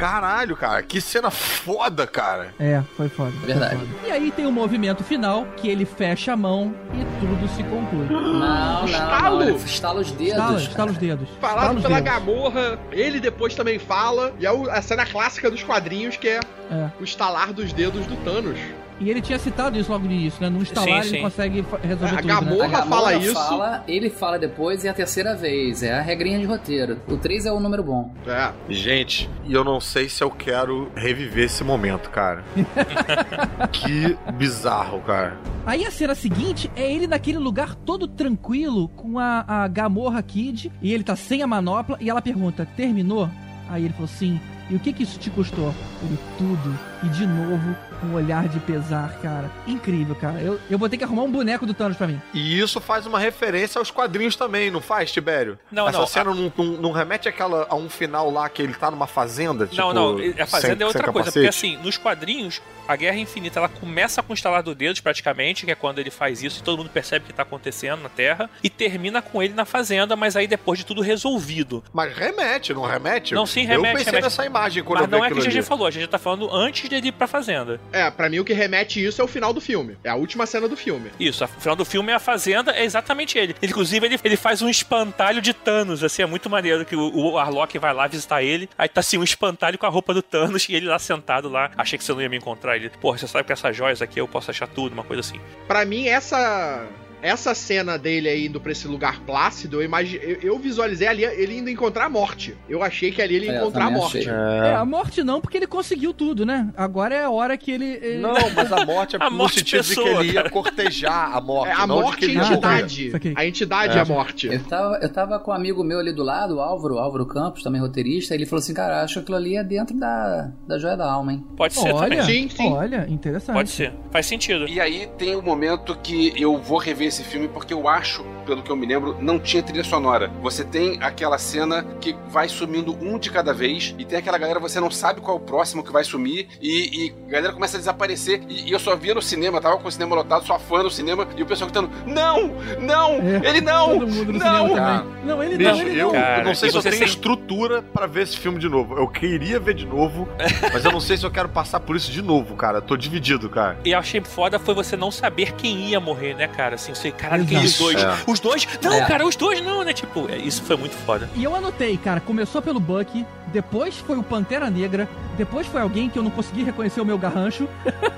Caralho, 0.00 0.56
cara, 0.56 0.82
que 0.82 1.00
cena 1.00 1.30
foda, 1.30 2.06
cara. 2.06 2.54
É, 2.58 2.82
foi 2.96 3.08
foda. 3.08 3.30
foi 3.32 3.46
Verdade. 3.46 3.76
foda. 3.76 4.08
E 4.08 4.10
aí 4.10 4.30
tem 4.30 4.46
o 4.46 4.52
movimento 4.52 5.04
final, 5.04 5.46
que 5.56 5.68
ele 5.68 5.84
fecha 5.84 6.32
a 6.32 6.36
mão 6.36 6.74
e 6.94 7.04
tudo 7.20 7.48
se 7.54 7.62
conclui. 7.64 8.06
Não, 8.06 8.32
não, 8.40 8.84
Estalo? 8.86 9.44
não. 9.44 9.56
Estala 9.56 10.00
os 10.00 10.10
dedos. 10.12 10.32
Estala, 10.38 10.58
estala 10.58 10.90
os 10.92 10.96
dedos. 10.98 11.28
Falado 11.40 11.76
os 11.76 11.82
pela 11.82 12.00
dedos. 12.00 12.12
Gamorra, 12.18 12.78
ele 12.90 13.20
depois 13.20 13.54
também 13.54 13.78
fala, 13.78 14.32
e 14.38 14.46
é 14.46 14.50
a 14.70 14.82
cena 14.82 15.04
clássica 15.04 15.50
dos 15.50 15.62
quadrinhos, 15.62 16.16
que 16.16 16.28
é 16.28 16.40
É. 16.70 16.90
o 17.00 17.04
estalar 17.04 17.52
dos 17.52 17.72
dedos 17.72 18.06
do 18.06 18.16
Thanos. 18.24 18.58
E 19.00 19.08
ele 19.08 19.22
tinha 19.22 19.38
citado 19.38 19.78
isso 19.78 19.90
logo 19.90 20.04
no 20.06 20.12
início, 20.12 20.42
né? 20.42 20.50
Num 20.50 20.60
instalar 20.60 21.02
Sim, 21.02 21.08
ele 21.08 21.16
sim. 21.16 21.22
consegue 21.22 21.64
resolver 21.82 22.14
A 22.14 22.18
tudo, 22.18 22.26
né? 22.28 22.34
Gamorra- 22.34 22.64
A 22.66 22.68
Gamora 22.80 22.84
fala 22.84 23.14
isso. 23.14 23.32
fala, 23.34 23.84
ele 23.88 24.10
fala 24.10 24.38
depois 24.38 24.84
e 24.84 24.88
é 24.88 24.90
a 24.90 24.94
terceira 24.94 25.34
vez. 25.34 25.82
É 25.82 25.98
a 25.98 26.02
regrinha 26.02 26.38
de 26.38 26.44
roteiro. 26.44 26.98
O 27.08 27.16
3 27.16 27.46
é 27.46 27.52
o 27.52 27.58
número 27.58 27.82
bom. 27.82 28.12
É. 28.26 28.50
Gente, 28.68 29.28
e 29.46 29.54
eu 29.54 29.64
não 29.64 29.80
sei 29.80 30.08
se 30.08 30.22
eu 30.22 30.30
quero 30.30 30.90
reviver 30.94 31.46
esse 31.46 31.64
momento, 31.64 32.10
cara. 32.10 32.44
que 33.72 34.16
bizarro, 34.34 35.00
cara. 35.00 35.36
Aí 35.66 35.84
a 35.86 35.90
cena 35.90 36.14
seguinte 36.14 36.70
é 36.76 36.90
ele 36.92 37.06
naquele 37.06 37.38
lugar 37.38 37.74
todo 37.74 38.06
tranquilo 38.06 38.88
com 38.90 39.18
a, 39.18 39.44
a 39.46 39.68
Gamorra 39.68 40.22
Kid 40.22 40.70
e 40.82 40.92
ele 40.92 41.04
tá 41.04 41.16
sem 41.16 41.42
a 41.42 41.46
manopla 41.46 41.96
e 42.00 42.10
ela 42.10 42.20
pergunta: 42.22 42.66
terminou? 42.76 43.28
Aí 43.68 43.84
ele 43.84 43.92
falou 43.94 44.08
sim. 44.08 44.40
E 44.68 44.74
o 44.74 44.78
que 44.78 44.92
que 44.92 45.02
isso 45.02 45.18
te 45.18 45.30
custou? 45.30 45.74
Ele 46.02 46.18
tudo. 46.38 46.78
E 47.02 47.08
de 47.08 47.26
novo, 47.26 47.74
um 48.04 48.14
olhar 48.14 48.48
de 48.48 48.58
pesar, 48.60 49.14
cara. 49.22 49.50
Incrível, 49.66 50.14
cara. 50.14 50.40
Eu, 50.40 50.58
eu 50.70 50.78
vou 50.78 50.88
ter 50.88 50.96
que 50.96 51.04
arrumar 51.04 51.22
um 51.22 51.30
boneco 51.30 51.66
do 51.66 51.74
Thanos 51.74 51.96
pra 51.96 52.06
mim. 52.06 52.20
E 52.32 52.58
isso 52.58 52.80
faz 52.80 53.06
uma 53.06 53.18
referência 53.18 53.78
aos 53.78 53.90
quadrinhos 53.90 54.36
também, 54.36 54.70
não 54.70 54.80
faz, 54.80 55.12
Tibério? 55.12 55.58
Não, 55.70 55.88
Essa 55.88 55.98
não, 55.98 56.06
cena 56.06 56.34
não, 56.34 56.52
não- 56.56 56.64
não 56.80 56.92
remete 56.92 57.28
àquela, 57.28 57.66
a 57.68 57.74
um 57.74 57.88
final 57.88 58.30
lá 58.30 58.48
que 58.48 58.62
ele 58.62 58.74
tá 58.74 58.90
numa 58.90 59.06
fazenda? 59.06 59.66
Tipo, 59.66 59.76
não, 59.92 59.92
não, 59.92 60.18
a 60.42 60.46
fazenda 60.46 60.76
sem- 60.76 60.82
é 60.82 60.86
outra 60.86 61.02
coisa. 61.04 61.30
capacete? 61.30 61.32
Porque 61.32 61.48
assim, 61.48 61.76
nos 61.78 61.96
quadrinhos, 61.96 62.60
a 62.88 62.96
Guerra 62.96 63.18
Infinita 63.18 63.58
ela 63.60 63.68
começa 63.68 64.22
com 64.22 64.32
o 64.32 64.34
estalar 64.34 64.62
do 64.62 64.74
dedos, 64.74 65.00
praticamente, 65.00 65.64
que 65.64 65.70
é 65.70 65.74
quando 65.74 65.98
ele 65.98 66.10
faz 66.10 66.42
isso 66.42 66.60
e 66.60 66.62
todo 66.62 66.78
mundo 66.78 66.90
percebe 66.90 67.24
o 67.24 67.26
que 67.28 67.32
tá 67.34 67.42
acontecendo 67.42 68.02
na 68.02 68.08
Terra, 68.08 68.48
e 68.62 68.68
termina 68.70 69.20
com 69.22 69.42
ele 69.42 69.54
na 69.54 69.64
fazenda, 69.64 70.16
mas 70.16 70.36
aí 70.36 70.46
depois 70.46 70.78
de 70.78 70.84
tudo 70.86 71.00
resolvido. 71.00 71.82
Mas 71.92 72.16
remete, 72.16 72.72
não 72.74 72.84
remete? 72.84 73.34
Não, 73.34 73.46
sim, 73.46 73.62
Eu 73.62 73.68
remete, 73.68 73.92
pensei 73.98 74.04
remete. 74.06 74.24
nessa 74.24 74.44
imagem 74.46 74.82
quando 74.82 75.00
Mas 75.00 75.02
eu 75.02 75.08
vi 75.08 75.12
não 75.12 75.24
é 75.24 75.28
que 75.30 75.38
a 75.38 75.50
ali. 75.50 75.62
falou, 75.62 75.86
a 75.86 75.90
gente 75.90 76.06
tá 76.08 76.18
falando 76.18 76.52
antes 76.54 76.88
dele 76.88 77.08
ir 77.08 77.12
pra 77.12 77.26
fazenda. 77.26 77.80
É, 77.92 78.10
pra 78.10 78.28
mim 78.28 78.38
o 78.38 78.44
que 78.44 78.52
remete 78.52 79.04
isso 79.04 79.20
é 79.20 79.24
o 79.24 79.28
final 79.28 79.52
do 79.52 79.60
filme. 79.60 79.96
É 80.04 80.10
a 80.10 80.14
última 80.14 80.46
cena 80.46 80.68
do 80.68 80.76
filme. 80.76 81.10
Isso, 81.18 81.44
o 81.44 81.48
final 81.48 81.76
do 81.76 81.84
filme 81.84 82.12
é 82.12 82.14
a 82.14 82.20
fazenda, 82.20 82.72
é 82.72 82.84
exatamente 82.84 83.38
ele. 83.38 83.54
Inclusive, 83.62 84.06
ele, 84.06 84.20
ele 84.22 84.36
faz 84.36 84.62
um 84.62 84.68
espantalho 84.68 85.42
de 85.42 85.52
Thanos, 85.52 86.02
assim, 86.04 86.22
é 86.22 86.26
muito 86.26 86.48
maneiro 86.48 86.84
que 86.84 86.96
o, 86.96 87.14
o 87.14 87.38
Arlok 87.38 87.78
vai 87.78 87.92
lá 87.92 88.06
visitar 88.06 88.42
ele, 88.42 88.68
aí 88.76 88.88
tá 88.88 89.00
assim, 89.00 89.18
um 89.18 89.24
espantalho 89.24 89.78
com 89.78 89.86
a 89.86 89.90
roupa 89.90 90.14
do 90.14 90.22
Thanos 90.22 90.68
e 90.68 90.74
ele 90.74 90.86
lá 90.86 90.98
sentado 90.98 91.48
lá. 91.48 91.70
Achei 91.76 91.98
que 91.98 92.04
você 92.04 92.12
não 92.12 92.22
ia 92.22 92.28
me 92.28 92.36
encontrar. 92.36 92.76
Ele, 92.76 92.90
porra, 93.00 93.18
você 93.18 93.26
sabe 93.26 93.44
que 93.44 93.52
essas 93.52 93.76
joias 93.76 94.00
aqui 94.02 94.20
eu 94.20 94.28
posso 94.28 94.50
achar 94.50 94.68
tudo, 94.68 94.92
uma 94.92 95.04
coisa 95.04 95.20
assim. 95.20 95.40
Pra 95.66 95.84
mim, 95.84 96.08
essa. 96.08 96.86
Essa 97.22 97.54
cena 97.54 97.98
dele 97.98 98.28
aí 98.28 98.46
indo 98.46 98.60
pra 98.60 98.72
esse 98.72 98.86
lugar 98.88 99.20
plácido, 99.20 99.78
eu, 99.80 99.84
imagi... 99.84 100.18
eu, 100.22 100.38
eu 100.42 100.58
visualizei 100.58 101.06
ali 101.08 101.24
ele 101.24 101.58
indo 101.58 101.70
encontrar 101.70 102.06
a 102.06 102.08
morte. 102.10 102.56
Eu 102.68 102.82
achei 102.82 103.10
que 103.10 103.20
ali 103.20 103.36
ele 103.36 103.46
ia 103.46 103.52
É, 103.52 103.56
encontrar 103.58 103.86
a 103.86 103.90
morte. 103.90 104.18
achei. 104.18 104.32
É, 104.32 104.74
a 104.74 104.84
morte 104.84 105.22
não, 105.22 105.40
porque 105.40 105.56
ele 105.56 105.66
conseguiu 105.66 106.12
tudo, 106.14 106.44
né? 106.46 106.68
Agora 106.76 107.14
é 107.14 107.24
a 107.24 107.30
hora 107.30 107.56
que 107.56 107.70
ele. 107.70 107.84
ele- 108.02 108.18
Não, 108.20 108.34
mas 108.54 108.72
a 108.72 108.84
morte 108.84 109.16
é 109.16 109.18
A 109.22 109.30
no 109.30 109.36
morte 109.36 109.58
sentido 109.58 109.82
de 109.82 109.88
que 109.88 109.94
pessoa, 109.96 110.20
ele 110.20 110.28
ia 110.28 110.34
cara. 110.34 110.50
cortejar 110.50 111.36
a 111.36 111.40
morte. 111.40 111.70
É, 111.70 111.72
a 111.74 111.86
morte 111.86 112.16
que 112.18 112.24
é 112.24 112.28
ele 112.28 112.36
ia 112.36 112.42
a 112.42 112.46
entidade. 112.52 113.12
A 113.36 113.46
entidade 113.46 113.98
é 113.98 114.00
a 114.00 114.04
morte. 114.04 114.46
Eu 114.46 114.62
tava, 114.64 114.98
eu 115.02 115.08
tava 115.12 115.38
com 115.38 115.50
um 115.50 115.54
amigo 115.54 115.84
meu 115.84 115.98
ali 115.98 116.12
do 116.12 116.22
lado, 116.22 116.56
o 116.56 116.60
Álvaro, 116.60 116.98
Álvaro 116.98 117.26
Campos, 117.26 117.62
também 117.62 117.80
roteirista, 117.80 118.34
ele 118.34 118.46
falou 118.46 118.60
assim, 118.62 118.74
cara, 118.74 119.02
acho 119.02 119.14
que 119.14 119.20
aquilo 119.20 119.36
ali 119.36 119.56
é 119.56 119.64
dentro 119.64 119.96
da, 119.98 120.50
da 120.66 120.78
joia 120.78 120.96
da 120.96 121.10
alma, 121.10 121.32
hein? 121.32 121.44
Pode 121.56 121.74
ser 121.74 121.92
Olha, 121.92 122.18
também. 122.22 122.48
Sim, 122.48 122.48
sim. 122.48 122.72
olha, 122.72 123.06
interessante. 123.08 123.54
Pode 123.56 123.70
ser. 123.70 123.92
Faz 124.10 124.26
sentido. 124.26 124.66
E 124.68 124.80
aí 124.80 125.08
tem 125.18 125.34
o 125.36 125.42
momento 125.42 125.96
que 126.02 126.32
eu 126.40 126.56
vou 126.58 126.78
rever 126.78 127.09
esse 127.10 127.22
filme 127.24 127.46
porque 127.48 127.74
eu 127.74 127.86
acho, 127.88 128.24
pelo 128.46 128.62
que 128.62 128.70
eu 128.70 128.76
me 128.76 128.86
lembro, 128.86 129.16
não 129.20 129.38
tinha 129.38 129.62
trilha 129.62 129.84
sonora. 129.84 130.30
Você 130.42 130.64
tem 130.64 130.98
aquela 131.02 131.38
cena 131.38 131.84
que 132.00 132.16
vai 132.28 132.48
sumindo 132.48 132.96
um 133.00 133.18
de 133.18 133.30
cada 133.30 133.52
vez 133.52 133.94
e 133.98 134.04
tem 134.04 134.18
aquela 134.18 134.38
galera, 134.38 134.58
você 134.58 134.80
não 134.80 134.90
sabe 134.90 135.20
qual 135.20 135.36
é 135.36 135.40
o 135.40 135.42
próximo 135.42 135.82
que 135.84 135.92
vai 135.92 136.04
sumir 136.04 136.48
e, 136.60 137.06
e 137.06 137.14
a 137.28 137.30
galera 137.30 137.52
começa 137.52 137.76
a 137.76 137.80
desaparecer. 137.80 138.42
E, 138.48 138.68
e 138.68 138.72
eu 138.72 138.78
só 138.78 138.96
via 138.96 139.14
no 139.14 139.22
cinema, 139.22 139.60
tava 139.60 139.76
com 139.78 139.88
o 139.88 139.92
cinema 139.92 140.14
lotado, 140.16 140.46
só 140.46 140.58
fã 140.58 140.82
no 140.82 140.90
cinema 140.90 141.28
e 141.36 141.42
o 141.42 141.46
pessoal 141.46 141.70
gritando: 141.70 141.90
Não! 142.06 142.54
Não! 142.80 143.12
É, 143.44 143.48
ele 143.48 143.60
não! 143.60 143.98
Todo 143.98 144.06
mundo 144.08 144.32
no 144.32 144.38
não! 144.38 145.04
Não, 145.24 145.42
ele 145.42 145.56
Bicho, 145.56 145.70
não, 145.70 145.80
ele 145.80 146.00
eu, 146.00 146.06
não. 146.06 146.12
Cara, 146.12 146.38
eu 146.40 146.44
não 146.44 146.54
sei 146.54 146.70
se 146.70 146.76
eu 146.76 146.82
tenho 146.82 146.94
sem- 146.94 147.06
estrutura 147.06 147.82
pra 147.82 148.06
ver 148.06 148.22
esse 148.22 148.38
filme 148.38 148.58
de 148.58 148.68
novo. 148.68 148.96
Eu 148.96 149.06
queria 149.08 149.58
ver 149.60 149.74
de 149.74 149.86
novo, 149.86 150.28
mas 150.72 150.84
eu 150.84 150.92
não 150.92 151.00
sei 151.00 151.16
se 151.16 151.24
eu 151.24 151.30
quero 151.30 151.48
passar 151.48 151.80
por 151.80 151.96
isso 151.96 152.10
de 152.10 152.22
novo, 152.22 152.56
cara. 152.56 152.80
Tô 152.80 152.96
dividido, 152.96 153.48
cara. 153.48 153.78
E 153.84 153.90
eu 153.92 153.98
achei 153.98 154.20
foda 154.20 154.58
foi 154.58 154.74
você 154.74 154.96
não 154.96 155.10
saber 155.10 155.52
quem 155.52 155.88
ia 155.90 156.00
morrer, 156.00 156.34
né, 156.34 156.48
cara? 156.48 156.74
Assim, 156.76 156.94
caralho, 157.16 157.46
quem 157.46 157.60
dos 157.60 157.80
Exato. 157.80 157.82
dois? 157.84 158.02
É. 158.02 158.30
Os 158.30 158.40
dois? 158.40 158.68
Não, 158.82 158.92
É. 158.94 159.06
cara, 159.06 159.24
os 159.26 159.36
dois 159.36 159.60
não, 159.62 159.84
né? 159.84 159.92
Tipo, 159.92 160.28
é, 160.30 160.36
isso 160.36 160.62
foi 160.62 160.76
muito 160.76 160.94
foda. 161.06 161.30
E 161.36 161.44
eu 161.44 161.54
anotei, 161.54 161.96
cara, 161.96 162.20
começou 162.20 162.60
pelo 162.60 162.80
Bucky, 162.80 163.24
depois 163.52 163.96
foi 163.98 164.16
o 164.18 164.22
Pantera 164.22 164.68
Negra, 164.68 165.08
depois 165.36 165.66
foi 165.66 165.80
alguém 165.80 166.08
que 166.10 166.18
eu 166.18 166.22
não 166.22 166.30
consegui 166.30 166.64
reconhecer 166.64 167.00
o 167.00 167.04
meu 167.04 167.16
garrancho, 167.18 167.68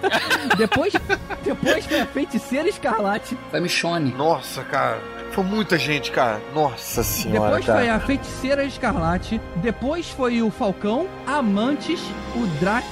depois, 0.56 0.92
depois 1.44 1.84
foi 1.86 2.00
a 2.00 2.06
Feiticeira 2.06 2.68
Escarlate, 2.68 3.36
Foi 3.50 3.60
Michonne. 3.60 4.12
Nossa, 4.12 4.62
cara. 4.64 4.98
Foi 5.32 5.44
muita 5.44 5.78
gente, 5.78 6.10
cara. 6.10 6.40
Nossa 6.54 7.02
senhora. 7.02 7.46
depois 7.48 7.64
cara. 7.66 7.78
foi 7.78 7.88
a 7.88 8.00
Feiticeira 8.00 8.64
Escarlate, 8.64 9.40
depois 9.56 10.08
foi 10.10 10.42
o 10.42 10.50
Falcão, 10.50 11.06
Amantes, 11.26 12.00
o 12.36 12.46
Drax, 12.60 12.86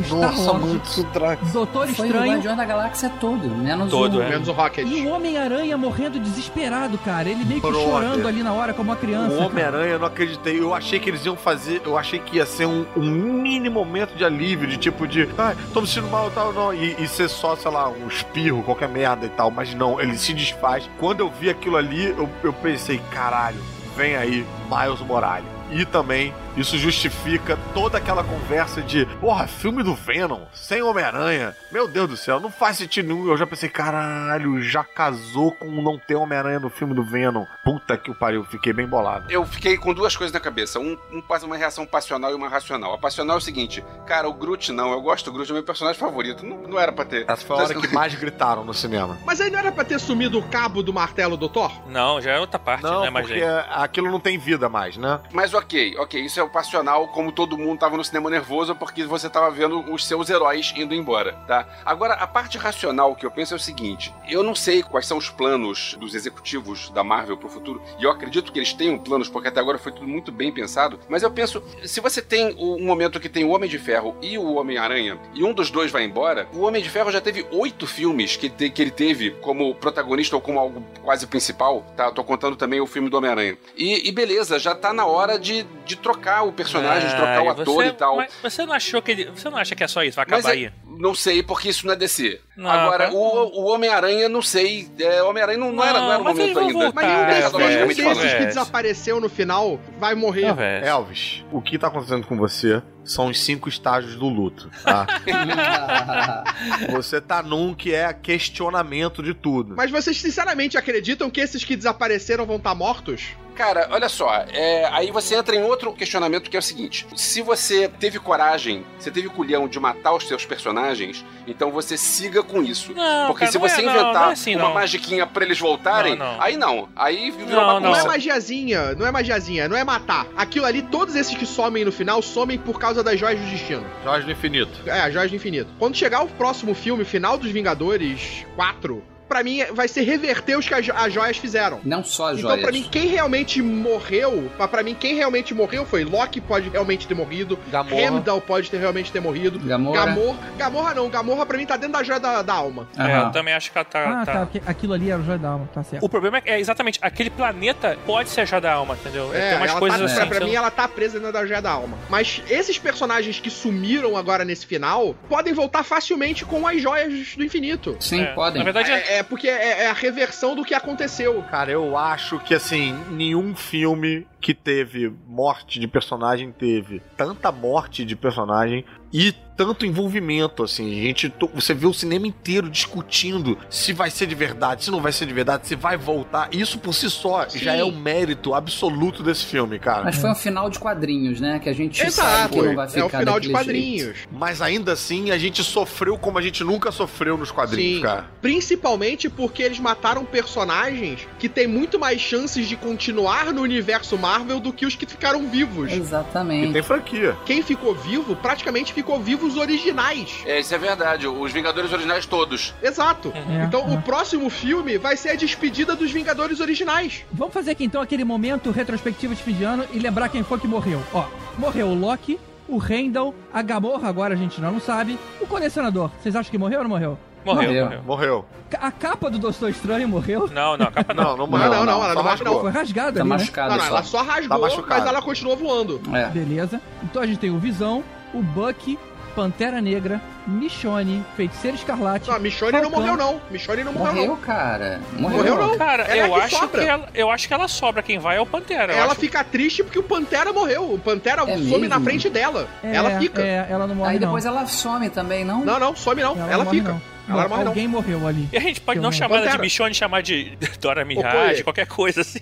o 0.00 0.04
Star 0.04 0.18
Nossa, 0.20 0.52
muito 0.54 1.02
Drax. 1.12 1.52
Doutor 1.52 1.88
Foi 1.88 2.04
o 2.04 2.08
Estranho 2.08 2.32
Guardião 2.32 2.56
da 2.56 2.64
Galáxia 2.64 3.10
todo, 3.20 3.48
menos 3.48 3.90
Todo, 3.90 4.18
o... 4.18 4.22
é. 4.22 4.30
Menos 4.30 4.48
o 4.48 4.52
Rocket. 4.52 4.86
e 4.86 5.06
o 5.06 5.10
Homem-Aranha 5.10 5.76
morrendo 5.76 6.18
desesperado, 6.18 6.98
cara. 6.98 7.28
Ele 7.28 7.44
meio 7.44 7.60
que 7.60 7.66
Brother. 7.68 7.88
chorando 7.88 8.28
ali 8.28 8.42
na 8.42 8.52
hora 8.52 8.72
como 8.74 8.90
uma 8.90 8.96
criança. 8.96 9.34
O. 9.36 9.46
Homem-Aranha, 9.46 9.92
eu 9.92 9.98
não 9.98 10.06
acreditei. 10.06 10.58
Eu 10.60 10.74
achei 10.74 10.98
que 10.98 11.08
eles 11.10 11.24
iam 11.24 11.36
fazer. 11.36 11.82
Eu 11.84 11.96
achei 11.96 12.18
que 12.18 12.36
ia 12.36 12.46
ser 12.46 12.66
um, 12.66 12.84
um 12.96 13.02
mini 13.42 13.68
momento 13.68 14.14
de 14.14 14.24
alívio, 14.24 14.66
de 14.66 14.76
tipo 14.76 15.06
de. 15.06 15.28
Ai, 15.38 15.56
tô 15.72 15.80
me 15.80 15.86
sentindo 15.86 16.08
mal 16.08 16.28
e 16.28 16.30
tal, 16.32 16.52
não. 16.52 16.74
E, 16.74 16.96
e 16.98 17.08
ser 17.08 17.28
só, 17.28 17.56
sei 17.56 17.70
lá, 17.70 17.88
um 17.88 18.06
espirro, 18.08 18.62
qualquer 18.62 18.88
merda 18.88 19.26
e 19.26 19.30
tal. 19.30 19.50
Mas 19.50 19.74
não, 19.74 20.00
ele 20.00 20.16
se 20.18 20.32
desfaz. 20.34 20.88
Quando 20.98 21.20
eu 21.20 21.30
vi 21.30 21.48
aquilo 21.50 21.76
ali, 21.76 22.06
eu, 22.06 22.28
eu 22.42 22.52
pensei, 22.52 23.00
caralho, 23.10 23.58
vem 23.96 24.16
aí, 24.16 24.46
Miles 24.70 25.00
Morales. 25.00 25.46
E 25.70 25.84
também, 25.84 26.32
isso 26.56 26.78
justifica 26.78 27.58
toda 27.74 27.98
aquela 27.98 28.24
conversa 28.24 28.80
de, 28.80 29.06
porra, 29.20 29.46
filme 29.46 29.82
do 29.82 29.94
Venom, 29.94 30.42
sem 30.52 30.82
Homem-Aranha. 30.82 31.54
Meu 31.70 31.86
Deus 31.86 32.08
do 32.08 32.16
céu, 32.16 32.40
não 32.40 32.50
faz 32.50 32.78
sentido 32.78 33.08
nenhum. 33.08 33.28
Eu 33.28 33.36
já 33.36 33.46
pensei, 33.46 33.68
caralho, 33.68 34.62
já 34.62 34.82
casou 34.82 35.52
com 35.52 35.66
não 35.82 35.98
ter 35.98 36.14
Homem-Aranha 36.14 36.60
no 36.60 36.70
filme 36.70 36.94
do 36.94 37.04
Venom. 37.04 37.44
Puta 37.64 37.96
que 37.96 38.10
o 38.10 38.14
pariu, 38.14 38.44
fiquei 38.44 38.72
bem 38.72 38.86
bolado. 38.86 39.30
Eu 39.30 39.44
fiquei 39.44 39.76
com 39.76 39.92
duas 39.92 40.16
coisas 40.16 40.32
na 40.32 40.40
cabeça. 40.40 40.78
Um, 40.78 40.96
um 41.12 41.22
faz 41.22 41.42
uma 41.42 41.56
reação 41.56 41.84
passional 41.84 42.30
e 42.30 42.34
uma 42.34 42.48
racional. 42.48 42.94
A 42.94 42.98
passional 42.98 43.36
é 43.36 43.38
o 43.38 43.42
seguinte, 43.42 43.84
cara, 44.06 44.28
o 44.28 44.32
Groot 44.32 44.72
não, 44.72 44.92
eu 44.92 45.00
gosto 45.00 45.26
do 45.26 45.32
Groot, 45.32 45.50
é 45.50 45.52
o 45.52 45.56
meu 45.56 45.64
personagem 45.64 46.00
favorito. 46.00 46.44
Não, 46.44 46.62
não 46.62 46.78
era 46.78 46.92
pra 46.92 47.04
ter. 47.04 47.24
Essa 47.28 47.46
foi 47.46 47.56
a 47.56 47.62
hora 47.62 47.74
que 47.74 47.94
mais 47.94 48.14
gritaram 48.14 48.64
no 48.64 48.72
cinema. 48.72 49.18
Mas 49.24 49.40
aí 49.40 49.50
não 49.50 49.58
era 49.58 49.70
pra 49.70 49.84
ter 49.84 50.00
sumido 50.00 50.38
o 50.38 50.48
cabo 50.48 50.82
do 50.82 50.92
martelo 50.92 51.36
do 51.36 51.48
Thor? 51.48 51.72
Não, 51.88 52.20
já 52.20 52.32
é 52.32 52.40
outra 52.40 52.58
parte, 52.58 52.82
Não, 52.82 53.02
né? 53.02 53.10
Mas 53.10 53.26
porque 53.26 53.42
aquilo 53.70 54.10
não 54.10 54.20
tem 54.20 54.38
vida 54.38 54.68
mais, 54.68 54.96
né? 54.96 55.20
Mas 55.32 55.52
ok, 55.52 55.96
ok, 55.98 56.24
isso 56.24 56.40
é 56.40 56.45
passional, 56.48 57.08
como 57.08 57.32
todo 57.32 57.56
mundo 57.58 57.78
tava 57.78 57.96
no 57.96 58.04
cinema 58.04 58.30
nervoso, 58.30 58.74
porque 58.74 59.04
você 59.04 59.28
tava 59.28 59.50
vendo 59.50 59.80
os 59.92 60.06
seus 60.06 60.28
heróis 60.30 60.72
indo 60.76 60.94
embora, 60.94 61.32
tá? 61.46 61.66
Agora, 61.84 62.14
a 62.14 62.26
parte 62.26 62.58
racional 62.58 63.14
que 63.14 63.24
eu 63.26 63.30
penso 63.30 63.54
é 63.54 63.56
o 63.56 63.60
seguinte: 63.60 64.12
eu 64.28 64.42
não 64.42 64.54
sei 64.54 64.82
quais 64.82 65.06
são 65.06 65.18
os 65.18 65.28
planos 65.30 65.96
dos 65.98 66.14
executivos 66.14 66.90
da 66.90 67.02
Marvel 67.04 67.36
pro 67.36 67.48
futuro, 67.48 67.80
e 67.98 68.04
eu 68.04 68.10
acredito 68.10 68.52
que 68.52 68.58
eles 68.58 68.72
tenham 68.72 68.98
planos, 68.98 69.28
porque 69.28 69.48
até 69.48 69.60
agora 69.60 69.78
foi 69.78 69.92
tudo 69.92 70.06
muito 70.06 70.30
bem 70.32 70.52
pensado, 70.52 70.98
mas 71.08 71.22
eu 71.22 71.30
penso, 71.30 71.62
se 71.84 72.00
você 72.00 72.20
tem 72.22 72.54
um 72.58 72.84
momento 72.84 73.20
que 73.20 73.28
tem 73.28 73.44
o 73.44 73.50
Homem 73.50 73.68
de 73.68 73.78
Ferro 73.78 74.16
e 74.22 74.38
o 74.38 74.54
Homem-Aranha, 74.54 75.18
e 75.34 75.44
um 75.44 75.52
dos 75.52 75.70
dois 75.70 75.90
vai 75.90 76.04
embora, 76.04 76.48
o 76.54 76.60
Homem 76.60 76.82
de 76.82 76.88
Ferro 76.90 77.10
já 77.10 77.20
teve 77.20 77.46
oito 77.52 77.86
filmes 77.86 78.36
que, 78.36 78.48
te- 78.48 78.70
que 78.70 78.82
ele 78.82 78.90
teve 78.90 79.30
como 79.42 79.74
protagonista 79.74 80.36
ou 80.36 80.42
como 80.42 80.58
algo 80.58 80.84
quase 81.02 81.26
principal, 81.26 81.84
tá? 81.96 82.06
Eu 82.06 82.12
tô 82.12 82.24
contando 82.24 82.56
também 82.56 82.80
o 82.80 82.86
filme 82.86 83.08
do 83.08 83.16
Homem-Aranha. 83.16 83.56
E, 83.76 84.08
e 84.08 84.12
beleza, 84.12 84.58
já 84.58 84.74
tá 84.74 84.92
na 84.92 85.06
hora 85.06 85.38
de, 85.38 85.64
de 85.84 85.96
trocar 85.96 86.35
o 86.42 86.52
personagem, 86.52 87.08
de 87.08 87.14
trocar 87.16 87.42
o 87.42 87.50
ator 87.50 87.64
você- 87.64 87.86
e 87.88 87.92
tal. 87.92 88.16
Mas 88.16 88.32
você 88.42 88.64
não 88.66 88.72
achou 88.72 89.00
que 89.02 89.10
ele. 89.10 89.24
Você 89.26 89.48
não 89.50 89.58
acha 89.58 89.74
que 89.74 89.84
é 89.84 89.88
só 89.88 90.02
isso? 90.02 90.16
Vai 90.16 90.26
Mas 90.28 90.40
acabar 90.44 90.54
é- 90.56 90.66
aí? 90.66 90.72
não 90.98 91.14
sei, 91.14 91.42
porque 91.42 91.68
isso 91.68 91.86
não 91.86 91.92
é 91.92 91.96
DC. 91.96 92.40
Não, 92.56 92.70
Agora, 92.70 93.04
cara. 93.06 93.12
o, 93.14 93.60
o 93.60 93.66
Homem-Aranha, 93.72 94.28
não 94.28 94.40
sei. 94.40 94.88
É, 94.98 95.22
o 95.22 95.28
Homem-Aranha 95.28 95.58
não, 95.58 95.70
não 95.72 95.84
era, 95.84 96.00
não 96.00 96.12
era 96.12 96.20
o 96.22 96.24
mas 96.24 96.36
momento 96.36 96.58
ainda. 96.58 96.72
voltar, 96.72 96.92
Mas 96.94 97.06
nenhum 97.06 98.10
É, 98.10 98.14
desses, 98.14 98.34
que 98.38 98.46
desapareceu 98.46 99.20
no 99.20 99.28
final 99.28 99.78
vai 99.98 100.14
morrer. 100.14 100.54
Não. 100.54 100.62
Elvis, 100.62 101.44
o 101.52 101.60
que 101.60 101.78
tá 101.78 101.88
acontecendo 101.88 102.26
com 102.26 102.36
você 102.36 102.82
são 103.04 103.26
os 103.28 103.38
cinco 103.40 103.68
estágios 103.68 104.16
do 104.16 104.28
luto, 104.28 104.70
tá? 104.82 105.06
você 106.90 107.20
tá 107.20 107.42
num 107.42 107.74
que 107.74 107.94
é 107.94 108.12
questionamento 108.12 109.22
de 109.22 109.34
tudo. 109.34 109.74
Mas 109.76 109.90
vocês 109.90 110.16
sinceramente 110.20 110.76
acreditam 110.76 111.30
que 111.30 111.40
esses 111.40 111.64
que 111.64 111.76
desapareceram 111.76 112.46
vão 112.46 112.56
estar 112.56 112.74
mortos? 112.74 113.28
Cara, 113.56 113.88
olha 113.90 114.08
só, 114.08 114.32
é, 114.52 114.84
aí 114.92 115.10
você 115.10 115.34
entra 115.34 115.56
em 115.56 115.62
outro 115.62 115.90
questionamento 115.92 116.50
que 116.50 116.56
é 116.56 116.60
o 116.60 116.62
seguinte: 116.62 117.06
se 117.16 117.40
você 117.40 117.88
teve 117.88 118.18
coragem, 118.18 118.84
você 118.98 119.10
teve 119.10 119.28
culhão 119.30 119.66
de 119.66 119.80
matar 119.80 120.12
os 120.14 120.28
seus 120.28 120.44
personagens, 120.44 121.24
então 121.46 121.70
você 121.70 121.96
siga 121.96 122.42
com 122.42 122.62
isso. 122.62 122.92
Não, 122.92 123.28
Porque 123.28 123.40
cara, 123.46 123.52
se 123.52 123.58
não 123.58 123.64
é- 123.64 123.68
você 123.68 123.82
não, 123.82 123.90
inventar 123.92 124.14
não 124.14 124.28
é 124.28 124.32
assim, 124.32 124.54
uma 124.56 124.64
não. 124.66 124.74
magiquinha 124.74 125.26
pra 125.26 125.44
eles 125.44 125.58
voltarem, 125.58 126.16
Não, 126.16 126.34
não. 126.34 126.42
aí 126.42 126.56
não. 126.56 126.88
Aí 126.94 127.30
virou 127.30 127.46
Não, 127.62 127.80
Não 127.80 127.90
bagunça. 127.90 128.00
é 128.02 128.04
magiazinha, 128.06 128.94
não 128.94 129.06
é 129.06 129.10
magiazinha, 129.10 129.68
não 129.68 129.76
é 129.76 129.84
matar. 129.84 130.26
Aquilo 130.36 130.66
ali, 130.66 130.82
todos 130.82 131.14
esses 131.16 131.34
que 131.34 131.46
somem 131.46 131.84
no 131.84 131.90
final, 131.92 132.20
somem 132.20 132.58
por 132.58 132.78
causa 132.78 133.02
das 133.02 133.18
joias 133.18 133.40
do 133.40 133.46
destino. 133.46 133.86
Jorge 134.04 134.26
do 134.26 134.32
Infinito. 134.32 134.78
É, 134.86 135.00
as 135.00 135.12
joias 135.12 135.30
do 135.30 135.36
infinito. 135.36 135.70
Quando 135.78 135.96
chegar 135.96 136.22
o 136.22 136.28
próximo 136.28 136.74
filme, 136.74 137.04
final 137.04 137.38
dos 137.38 137.50
Vingadores 137.50 138.44
4, 138.54 139.02
pra 139.28 139.42
mim 139.42 139.64
vai 139.72 139.88
ser 139.88 140.02
reverter 140.02 140.56
os 140.58 140.66
que 140.68 140.74
as, 140.74 140.84
jo- 140.84 140.92
as 140.94 141.12
joias 141.12 141.36
fizeram. 141.36 141.80
Não 141.84 142.02
só 142.04 142.28
as 142.30 142.38
Então, 142.38 142.50
joias. 142.50 142.62
pra 142.62 142.72
mim, 142.72 142.82
quem 142.90 143.06
realmente 143.08 143.60
morreu, 143.62 144.50
pra- 144.56 144.68
pra 144.68 144.82
mim, 144.82 144.94
quem 144.94 145.14
realmente 145.14 145.54
morreu 145.54 145.84
foi 145.86 146.04
Loki 146.04 146.40
pode 146.40 146.68
realmente 146.68 147.06
ter 147.06 147.14
morrido, 147.14 147.58
Gamorra. 147.70 148.00
Heimdall 148.00 148.40
pode 148.40 148.70
ter 148.70 148.78
realmente 148.78 149.10
ter 149.12 149.20
morrido, 149.20 149.58
Gamora. 149.58 150.04
Gamorra, 150.06 150.38
Gamorra 150.56 150.94
não, 150.94 151.08
Gamorra 151.08 151.46
pra 151.46 151.56
mim 151.58 151.66
tá 151.66 151.76
dentro 151.76 151.94
da 151.98 152.02
joia 152.02 152.20
da, 152.20 152.42
da 152.42 152.52
alma. 152.54 152.88
É, 152.96 153.02
Aham. 153.02 153.26
eu 153.26 153.32
também 153.32 153.54
acho 153.54 153.70
que 153.72 153.78
ela 153.78 153.84
tá. 153.84 154.20
Ah, 154.22 154.26
tá- 154.26 154.46
tá. 154.46 154.60
aquilo 154.66 154.92
ali 154.92 155.10
era 155.10 155.20
o 155.20 155.24
Joia 155.24 155.38
da 155.38 155.48
Alma, 155.48 155.68
tá 155.72 155.82
certo. 155.82 156.04
O 156.04 156.08
problema 156.08 156.40
é 156.44 156.58
exatamente, 156.60 156.98
aquele 157.02 157.30
planeta 157.30 157.96
pode 158.06 158.28
ser 158.30 158.42
a 158.42 158.44
joia 158.44 158.60
da 158.60 158.72
alma, 158.72 158.94
entendeu? 158.94 159.34
É, 159.34 159.50
Tem 159.50 159.58
umas 159.58 159.70
ela 159.70 159.78
coisas 159.80 159.98
tá, 160.00 160.04
assim. 160.06 160.16
pra, 160.16 160.26
pra 160.26 160.38
que 160.40 160.44
mim 160.44 160.54
ela 160.54 160.70
tá 160.70 160.86
presa 160.88 161.18
dentro 161.18 161.32
da 161.32 161.44
joia 161.46 161.60
da 161.62 161.70
alma. 161.70 161.96
Mas 162.08 162.42
esses 162.48 162.78
personagens 162.78 163.40
que 163.40 163.50
sumiram 163.50 164.16
agora 164.16 164.44
nesse 164.44 164.66
final 164.66 165.14
podem 165.28 165.52
voltar 165.52 165.82
facilmente 165.82 166.44
com 166.44 166.66
as 166.66 166.80
joias 166.80 167.34
do 167.36 167.44
infinito. 167.44 167.96
Sim, 168.00 168.22
É, 168.22 168.26
podem. 168.26 168.58
Na 168.58 168.64
verdade, 168.64 168.90
é. 168.90 169.15
É, 169.16 169.22
porque 169.22 169.48
é, 169.48 169.84
é 169.84 169.90
a 169.90 169.94
reversão 169.94 170.54
do 170.54 170.62
que 170.62 170.74
aconteceu. 170.74 171.42
Cara, 171.50 171.70
eu 171.70 171.96
acho 171.96 172.38
que 172.40 172.54
assim, 172.54 172.94
nenhum 173.10 173.56
filme 173.56 174.26
que 174.40 174.52
teve 174.52 175.10
morte 175.26 175.80
de 175.80 175.88
personagem 175.88 176.52
teve 176.52 177.00
tanta 177.16 177.50
morte 177.50 178.04
de 178.04 178.14
personagem 178.14 178.84
e 179.12 179.34
tanto 179.56 179.86
envolvimento, 179.86 180.62
assim, 180.62 181.02
gente, 181.02 181.32
você 181.54 181.72
vê 181.72 181.86
o 181.86 181.94
cinema 181.94 182.26
inteiro 182.26 182.68
discutindo 182.68 183.56
se 183.70 183.92
vai 183.92 184.10
ser 184.10 184.26
de 184.26 184.34
verdade, 184.34 184.84
se 184.84 184.90
não 184.90 185.00
vai 185.00 185.12
ser 185.12 185.24
de 185.26 185.32
verdade, 185.32 185.66
se 185.66 185.74
vai 185.74 185.96
voltar. 185.96 186.50
Isso 186.52 186.78
por 186.78 186.92
si 186.92 187.08
só 187.08 187.48
Sim. 187.48 187.60
já 187.60 187.74
é 187.74 187.82
o 187.82 187.90
mérito 187.90 188.52
absoluto 188.54 189.22
desse 189.22 189.46
filme, 189.46 189.78
cara. 189.78 190.04
Mas 190.04 190.16
foi 190.16 190.30
um 190.30 190.34
final 190.34 190.68
de 190.68 190.78
quadrinhos, 190.78 191.40
né? 191.40 191.58
Que 191.58 191.70
a 191.70 191.72
gente 191.72 191.96
sabe 191.96 192.08
Exato, 192.08 192.54
que 192.54 192.62
não 192.62 192.74
vai 192.74 192.86
ficar 192.88 193.00
é 193.00 193.04
o 193.04 193.08
final 193.08 193.40
de 193.40 193.48
quadrinhos. 193.48 194.16
jeito. 194.16 194.28
Mas 194.30 194.60
ainda 194.60 194.92
assim, 194.92 195.30
a 195.30 195.38
gente 195.38 195.64
sofreu 195.64 196.18
como 196.18 196.38
a 196.38 196.42
gente 196.42 196.62
nunca 196.62 196.92
sofreu 196.92 197.38
nos 197.38 197.50
quadrinhos, 197.50 197.96
Sim. 197.96 198.02
cara. 198.02 198.26
Principalmente 198.42 199.30
porque 199.30 199.62
eles 199.62 199.78
mataram 199.78 200.24
personagens 200.26 201.26
que 201.38 201.48
têm 201.48 201.66
muito 201.66 201.98
mais 201.98 202.20
chances 202.20 202.68
de 202.68 202.76
continuar 202.76 203.54
no 203.54 203.62
universo 203.62 204.18
Marvel 204.18 204.60
do 204.60 204.72
que 204.72 204.84
os 204.84 204.94
que 204.94 205.06
ficaram 205.06 205.48
vivos. 205.48 205.90
E 205.90 205.96
Exatamente. 205.96 206.74
tem 206.74 206.82
franquia. 206.82 207.34
Quem 207.46 207.62
ficou 207.62 207.94
vivo, 207.94 208.36
praticamente 208.36 208.92
ficou 208.96 209.20
vivo 209.20 209.46
os 209.46 209.56
originais. 209.58 210.42
É, 210.46 210.58
isso 210.58 210.74
é 210.74 210.78
verdade. 210.78 211.26
Os 211.28 211.52
Vingadores 211.52 211.92
originais 211.92 212.24
todos. 212.26 212.74
Exato. 212.82 213.32
É, 213.34 213.64
Então 213.64 213.80
é. 213.88 213.94
o 213.94 214.02
próximo 214.02 214.48
filme 214.50 214.96
vai 214.98 215.16
ser 215.16 215.30
a 215.30 215.34
despedida 215.36 215.94
dos 215.94 216.10
Vingadores 216.10 216.60
originais. 216.60 217.24
Vamos 217.32 217.52
fazer 217.52 217.72
aqui 217.72 217.84
então 217.84 218.00
aquele 218.00 218.24
momento 218.24 218.70
retrospectivo 218.70 219.34
de 219.34 219.42
fim 219.42 219.52
de 219.52 219.64
ano 219.64 219.84
e 219.92 219.98
lembrar 219.98 220.28
quem 220.30 220.42
foi 220.42 220.58
que 220.58 220.66
morreu. 220.66 221.02
Ó, 221.12 221.24
morreu 221.58 221.88
o 221.88 221.94
Loki, 221.94 222.40
o 222.68 222.82
Heimdall, 222.82 223.34
a 223.52 223.60
Gamorra, 223.62 224.08
agora 224.08 224.32
a 224.34 224.36
gente 224.36 224.60
não 224.60 224.80
sabe, 224.80 225.18
o 225.40 225.46
colecionador. 225.46 226.10
Vocês 226.22 226.34
acham 226.34 226.50
que 226.50 226.58
morreu 226.58 226.78
ou 226.78 226.84
não 226.84 226.90
morreu? 226.90 227.18
Morreu, 227.44 227.84
Morreu. 227.84 228.02
morreu. 228.02 228.44
A 228.80 228.90
capa 228.90 229.30
do 229.30 229.38
Doutor 229.38 229.70
Estranho 229.70 230.08
morreu. 230.08 230.48
Não, 230.52 230.76
não, 230.76 230.86
a 230.86 230.90
capa 230.90 231.14
não. 231.14 231.22
Não, 231.22 231.36
não 231.36 231.46
morreu. 231.46 231.70
não, 231.70 231.84
não, 231.84 232.02
ela 232.02 232.08
só 232.08 232.14
não 232.14 232.22
morre, 232.24 232.30
rasgou. 232.30 232.52
não. 232.54 232.60
Foi 232.60 232.70
rasgada 232.72 233.12
Tá 233.12 233.20
ali, 233.20 233.28
né? 233.30 233.36
machucado 233.36 233.68
não, 233.70 233.76
não, 233.76 233.84
só. 233.84 233.90
ela 233.90 234.02
só 234.02 234.22
rasgou, 234.22 234.68
Tá 234.68 234.82
mas 234.88 235.06
ela 235.06 235.22
continuou 235.22 235.56
voando. 235.56 236.00
É. 236.12 236.26
Beleza. 236.30 236.80
Então 237.04 237.22
a 237.22 237.26
gente 237.26 237.38
tem 237.38 237.50
o 237.50 237.58
Visão, 237.60 238.02
o 238.38 238.42
Bucky, 238.42 238.98
Pantera 239.34 239.80
Negra, 239.82 240.20
Michonne, 240.46 241.22
Feiticeiro 241.36 241.76
Escarlate. 241.76 242.30
Não, 242.30 242.38
Michonne 242.40 242.80
não 242.80 242.90
morreu, 242.90 243.16
não. 243.16 243.40
Michonne 243.50 243.84
não 243.84 243.92
morreu, 243.92 244.12
Morreu, 244.14 244.28
não. 244.28 244.36
cara. 244.36 245.00
Morreu, 245.18 245.36
Morreu, 245.38 245.56
não. 245.68 245.76
Cara, 245.78 246.04
Ela 246.04 246.14
é 246.16 246.24
eu 246.30 246.34
que 246.34 246.40
acho 246.40 246.56
sobra. 246.58 246.82
que 246.82 246.88
ela, 246.88 247.08
eu 247.14 247.30
acho 247.30 247.48
que 247.48 247.54
ela 247.54 247.68
sobra. 247.68 248.02
Quem 248.02 248.18
vai 248.18 248.36
é 248.38 248.40
o 248.40 248.46
Pantera. 248.46 248.94
Ela 248.94 249.12
acho. 249.12 249.20
fica 249.20 249.44
triste 249.44 249.82
porque 249.84 249.98
o 249.98 250.02
Pantera 250.02 250.52
morreu. 250.54 250.90
O 250.94 250.98
Pantera 250.98 251.42
É 251.42 251.46
some 251.58 251.64
mesmo? 251.80 251.88
na 251.88 252.00
frente 252.00 252.30
dela. 252.30 252.66
É, 252.82 252.94
ela 252.96 253.18
fica. 253.18 253.42
É, 253.42 253.66
ela 253.68 253.86
não 253.86 253.94
morre 253.94 254.12
Aí 254.12 254.18
depois 254.18 254.44
não. 254.44 254.52
ela 254.52 254.66
some 254.66 255.10
também, 255.10 255.44
não? 255.44 255.62
Não, 255.64 255.78
não, 255.78 255.94
some 255.94 256.22
não. 256.22 256.32
Ela 256.36 256.52
Ela, 256.52 256.64
não 256.64 256.70
fica. 256.70 256.92
não. 256.92 257.02
Ela 257.28 257.42
não 257.42 257.48
morre, 257.50 257.62
não. 257.64 257.68
Alguém 257.70 257.88
morreu 257.88 258.26
ali. 258.26 258.48
E 258.52 258.56
a 258.56 258.60
gente 258.60 258.80
pode 258.80 259.00
não 259.00 259.10
não- 259.10 259.12
chamar 259.12 259.38
ela 259.42 259.50
de 259.50 259.58
bichone, 259.58 259.92
chamar 259.92 260.22
de 260.22 260.56
Dora. 260.80 261.04
Mirage, 261.04 261.62
qualquer 261.62 261.86
coisa 261.86 262.22
assim. 262.22 262.40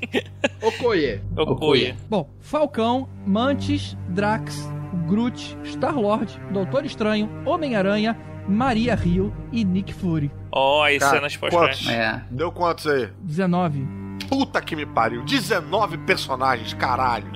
Okoye. 0.62 1.20
Okoye. 1.36 1.96
Bom, 2.08 2.28
Falcão, 2.40 3.08
Mantis, 3.26 3.96
Drax, 4.08 4.68
Groot, 5.06 5.56
Star-Lord, 5.64 6.40
Doutor 6.50 6.84
Estranho, 6.84 7.30
Homem-Aranha, 7.44 8.16
Maria 8.48 8.94
Rio 8.94 9.34
e 9.52 9.64
Nick 9.64 9.92
Fury. 9.92 10.30
Ó, 10.52 10.84
as 10.84 10.98
Cara, 10.98 11.16
cenas 11.16 11.36
pós-crédito. 11.36 11.90
É. 11.90 12.22
Deu 12.30 12.52
quantos 12.52 12.86
aí? 12.86 13.08
19. 13.20 13.86
Puta 14.28 14.60
que 14.60 14.76
me 14.76 14.86
pariu. 14.86 15.22
19 15.24 15.98
personagens, 15.98 16.72
caralho. 16.74 17.26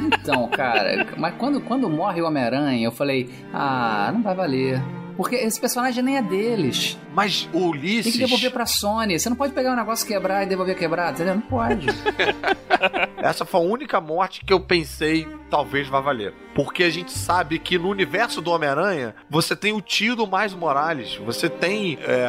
Então, 0.00 0.48
cara, 0.48 1.06
mas 1.16 1.34
quando, 1.36 1.60
quando 1.60 1.88
morre 1.88 2.20
o 2.20 2.26
Homem-Aranha, 2.26 2.84
eu 2.84 2.92
falei, 2.92 3.30
ah, 3.52 4.10
não 4.12 4.22
vai 4.22 4.34
valer. 4.34 4.82
Porque 5.16 5.34
esse 5.34 5.60
personagem 5.60 6.02
nem 6.02 6.16
é 6.16 6.22
deles. 6.22 6.96
Mas 7.12 7.48
o 7.52 7.70
Ulisses. 7.70 8.04
Tem 8.04 8.12
que 8.12 8.18
devolver 8.18 8.52
pra 8.52 8.66
Sony. 8.66 9.18
Você 9.18 9.28
não 9.28 9.36
pode 9.36 9.52
pegar 9.52 9.72
um 9.72 9.76
negócio 9.76 10.06
quebrar 10.06 10.44
e 10.44 10.46
devolver 10.46 10.76
quebrado, 10.76 11.14
entendeu? 11.14 11.34
Não 11.34 11.42
pode. 11.42 11.88
Essa 13.18 13.44
foi 13.44 13.60
a 13.60 13.64
única 13.64 14.00
morte 14.00 14.44
que 14.44 14.52
eu 14.52 14.60
pensei 14.60 15.26
talvez 15.50 15.88
vá 15.88 16.00
valer. 16.00 16.32
Porque 16.54 16.82
a 16.82 16.90
gente 16.90 17.12
sabe 17.12 17.58
que 17.58 17.78
no 17.78 17.88
universo 17.88 18.40
do 18.40 18.50
Homem-Aranha, 18.50 19.14
você 19.30 19.54
tem 19.54 19.72
o 19.72 19.80
tio 19.80 20.16
do 20.16 20.26
Miles 20.26 20.54
Morales. 20.54 21.16
Você 21.24 21.48
tem 21.48 21.98
é, 22.02 22.26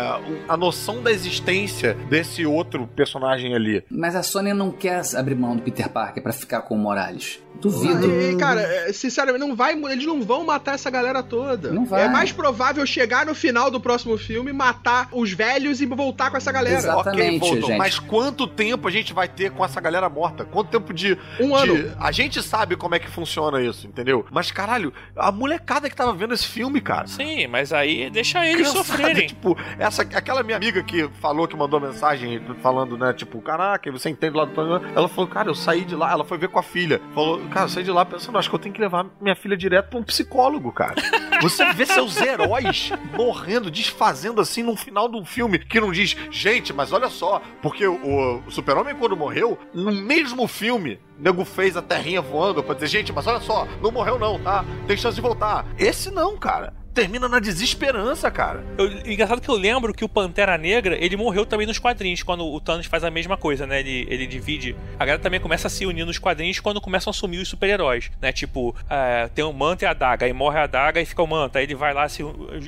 a 0.48 0.56
noção 0.56 1.02
da 1.02 1.12
existência 1.12 1.96
desse 2.10 2.46
outro 2.46 2.88
personagem 2.88 3.56
ali. 3.56 3.84
Mas 3.90 4.16
a 4.16 4.22
Sony 4.22 4.54
não 4.54 4.72
quer 4.72 5.02
abrir 5.16 5.36
mão 5.36 5.56
do 5.56 5.62
Peter 5.64 5.90
Parker 5.90 6.22
pra 6.22 6.32
ficar 6.32 6.62
com 6.62 6.76
o 6.76 6.78
Morales. 6.78 7.40
Duvido. 7.60 8.10
E, 8.10 8.38
cara, 8.38 8.62
é, 8.62 8.94
sinceramente, 8.94 9.46
não 9.46 9.56
vai, 9.56 9.74
eles 9.74 10.06
não 10.06 10.22
vão 10.22 10.46
matar 10.46 10.76
essa 10.76 10.90
galera 10.90 11.22
toda. 11.22 11.72
Não 11.72 11.86
vai. 11.86 12.04
É 12.04 12.08
mais 12.08 12.32
provável 12.32 12.86
chegar 12.86 13.26
no 13.26 13.36
final 13.36 13.70
do 13.70 13.82
próximo 13.82 14.18
filme, 14.18 14.54
matar 14.54 15.10
os 15.12 15.32
velhos 15.34 15.82
e 15.82 15.86
voltar 15.86 16.32
com 16.32 16.38
essa 16.38 16.52
galera. 16.52 16.78
Exatamente, 16.78 17.38
ok, 17.38 17.40
Volton, 17.40 17.68
gente. 17.68 17.78
mas 17.78 18.00
quanto 18.00 18.48
tempo 18.48 18.88
a 18.88 18.91
gente 18.91 19.14
vai 19.14 19.28
ter 19.28 19.52
com 19.52 19.66
essa 19.66 19.82
galera 19.82 20.08
morta? 20.08 20.46
Quanto 20.46 20.70
tempo 20.70 20.94
de. 20.94 21.18
Um 21.40 21.50
de- 21.50 21.54
ano. 21.54 21.91
A 22.00 22.12
gente 22.12 22.41
sabe 22.41 22.78
como 22.78 22.96
é 22.96 23.00
que 23.00 23.09
funciona 23.10 23.61
isso, 23.61 23.88
entendeu? 23.88 24.26
Mas 24.31 24.52
caralho, 24.52 24.94
a 25.15 25.31
molecada 25.31 25.90
que 25.90 25.95
tava 25.95 26.14
vendo 26.14 26.34
esse 26.34 26.48
filme, 26.48 26.81
cara. 26.81 27.07
Sim, 27.07 27.48
mas 27.48 27.73
aí 27.73 28.10
deixa 28.10 28.45
eles 28.45 28.68
Cansada, 28.68 28.86
sofrerem. 28.86 29.27
Tipo, 29.27 29.57
essa, 29.77 30.02
aquela 30.02 30.44
minha 30.44 30.57
amiga 30.57 30.84
que 30.84 31.07
falou, 31.19 31.48
que 31.48 31.56
mandou 31.56 31.80
mensagem 31.80 32.41
falando, 32.61 32.98
né, 32.98 33.14
tipo, 33.14 33.41
caraca, 33.41 33.91
você 33.91 34.10
entende 34.10 34.36
lá 34.36 34.45
do 34.45 34.53
Tony? 34.53 34.86
Ela 34.95 35.07
falou, 35.07 35.30
cara, 35.30 35.49
eu 35.49 35.56
saí 35.56 35.84
de 35.84 35.95
lá, 35.95 36.11
ela 36.11 36.23
foi 36.23 36.38
ver 36.38 36.49
com 36.49 36.60
a 36.60 36.64
filha. 36.64 37.02
Falou, 37.14 37.40
cara, 37.49 37.65
eu 37.65 37.69
saí 37.69 37.84
de 37.84 37.91
lá 37.91 38.06
pensando, 38.06 38.38
acho 38.38 38.49
que 38.49 38.56
eu 38.56 38.60
tenho 38.60 38.73
que 38.73 38.81
levar 38.81 39.06
minha 39.19 39.36
filha 39.36 39.57
direto 39.57 39.90
pra 39.90 39.99
um 39.99 40.03
psicólogo, 40.03 40.72
cara. 40.72 40.95
Você 41.41 41.65
vê 41.73 41.86
seus 41.86 42.19
heróis 42.19 42.91
morrendo, 43.15 43.72
desfazendo 43.72 44.41
assim 44.41 44.64
no 44.64 44.76
final 44.76 45.10
de 45.10 45.18
um 45.18 45.26
filme 45.26 45.60
que 45.60 45.80
não 45.80 45.91
diz, 45.91 46.15
gente, 46.31 46.73
mas 46.73 46.91
olha 46.91 47.10
só, 47.10 47.41
porque 47.61 47.88
o, 47.88 48.41
o 48.45 48.52
Super-Homem 48.52 48.95
quando 48.95 49.15
morreu, 49.15 49.57
no 49.73 49.91
mesmo 49.91 50.48
filme, 50.48 50.99
nego 51.20 51.44
fez 51.44 51.76
a 51.76 51.82
terrinha 51.82 52.22
voando 52.22 52.64
pra 52.64 52.74
dizer, 52.74 52.88
gente, 52.88 53.12
mas 53.14 53.28
olha 53.28 53.41
só, 53.41 53.68
não 53.82 53.91
morreu 53.91 54.18
não, 54.18 54.40
tá? 54.40 54.64
Tem 54.88 54.98
chance 54.98 55.16
de 55.16 55.22
voltar. 55.22 55.66
Esse 55.78 56.10
não, 56.10 56.38
cara. 56.38 56.74
Termina 57.00 57.30
na 57.30 57.40
desesperança, 57.40 58.30
cara. 58.30 58.64
Eu, 58.78 58.88
engraçado 59.10 59.42
que 59.42 59.50
eu 59.50 59.56
lembro 59.56 59.94
que 59.94 60.04
o 60.04 60.10
Pantera 60.10 60.58
Negra, 60.58 60.98
ele 61.00 61.16
morreu 61.16 61.46
também 61.46 61.66
nos 61.66 61.80
quadrinhos, 61.80 62.24
quando 62.24 62.46
o 62.46 62.60
Thanos 62.60 62.86
faz 62.86 63.04
a 63.04 63.12
mesma 63.12 63.38
coisa, 63.38 63.66
né? 63.66 63.80
Ele, 63.80 64.06
ele 64.10 64.28
divide. 64.28 64.76
A 64.96 65.06
galera 65.06 65.22
também 65.22 65.40
começa 65.40 65.68
a 65.68 65.70
se 65.70 65.86
unir 65.86 66.06
nos 66.06 66.18
quadrinhos 66.18 66.60
quando 66.60 66.82
começam 66.82 67.12
a 67.12 67.14
sumir 67.14 67.40
os 67.40 67.48
super-heróis, 67.48 68.12
né? 68.22 68.32
Tipo, 68.32 68.76
é, 68.90 69.30
tem 69.34 69.46
o 69.46 69.54
Manta 69.54 69.86
e 69.86 69.88
a 69.88 69.94
Daga, 69.94 70.26
aí 70.26 70.34
morre 70.34 70.60
a 70.60 70.68
Daga 70.68 71.00
e 71.02 71.06
fica 71.06 71.22
o 71.22 71.28
Manta, 71.28 71.60
aí 71.60 71.66
ele 71.66 71.76
vai 71.76 71.94
lá, 71.94 72.08
se 72.10 72.24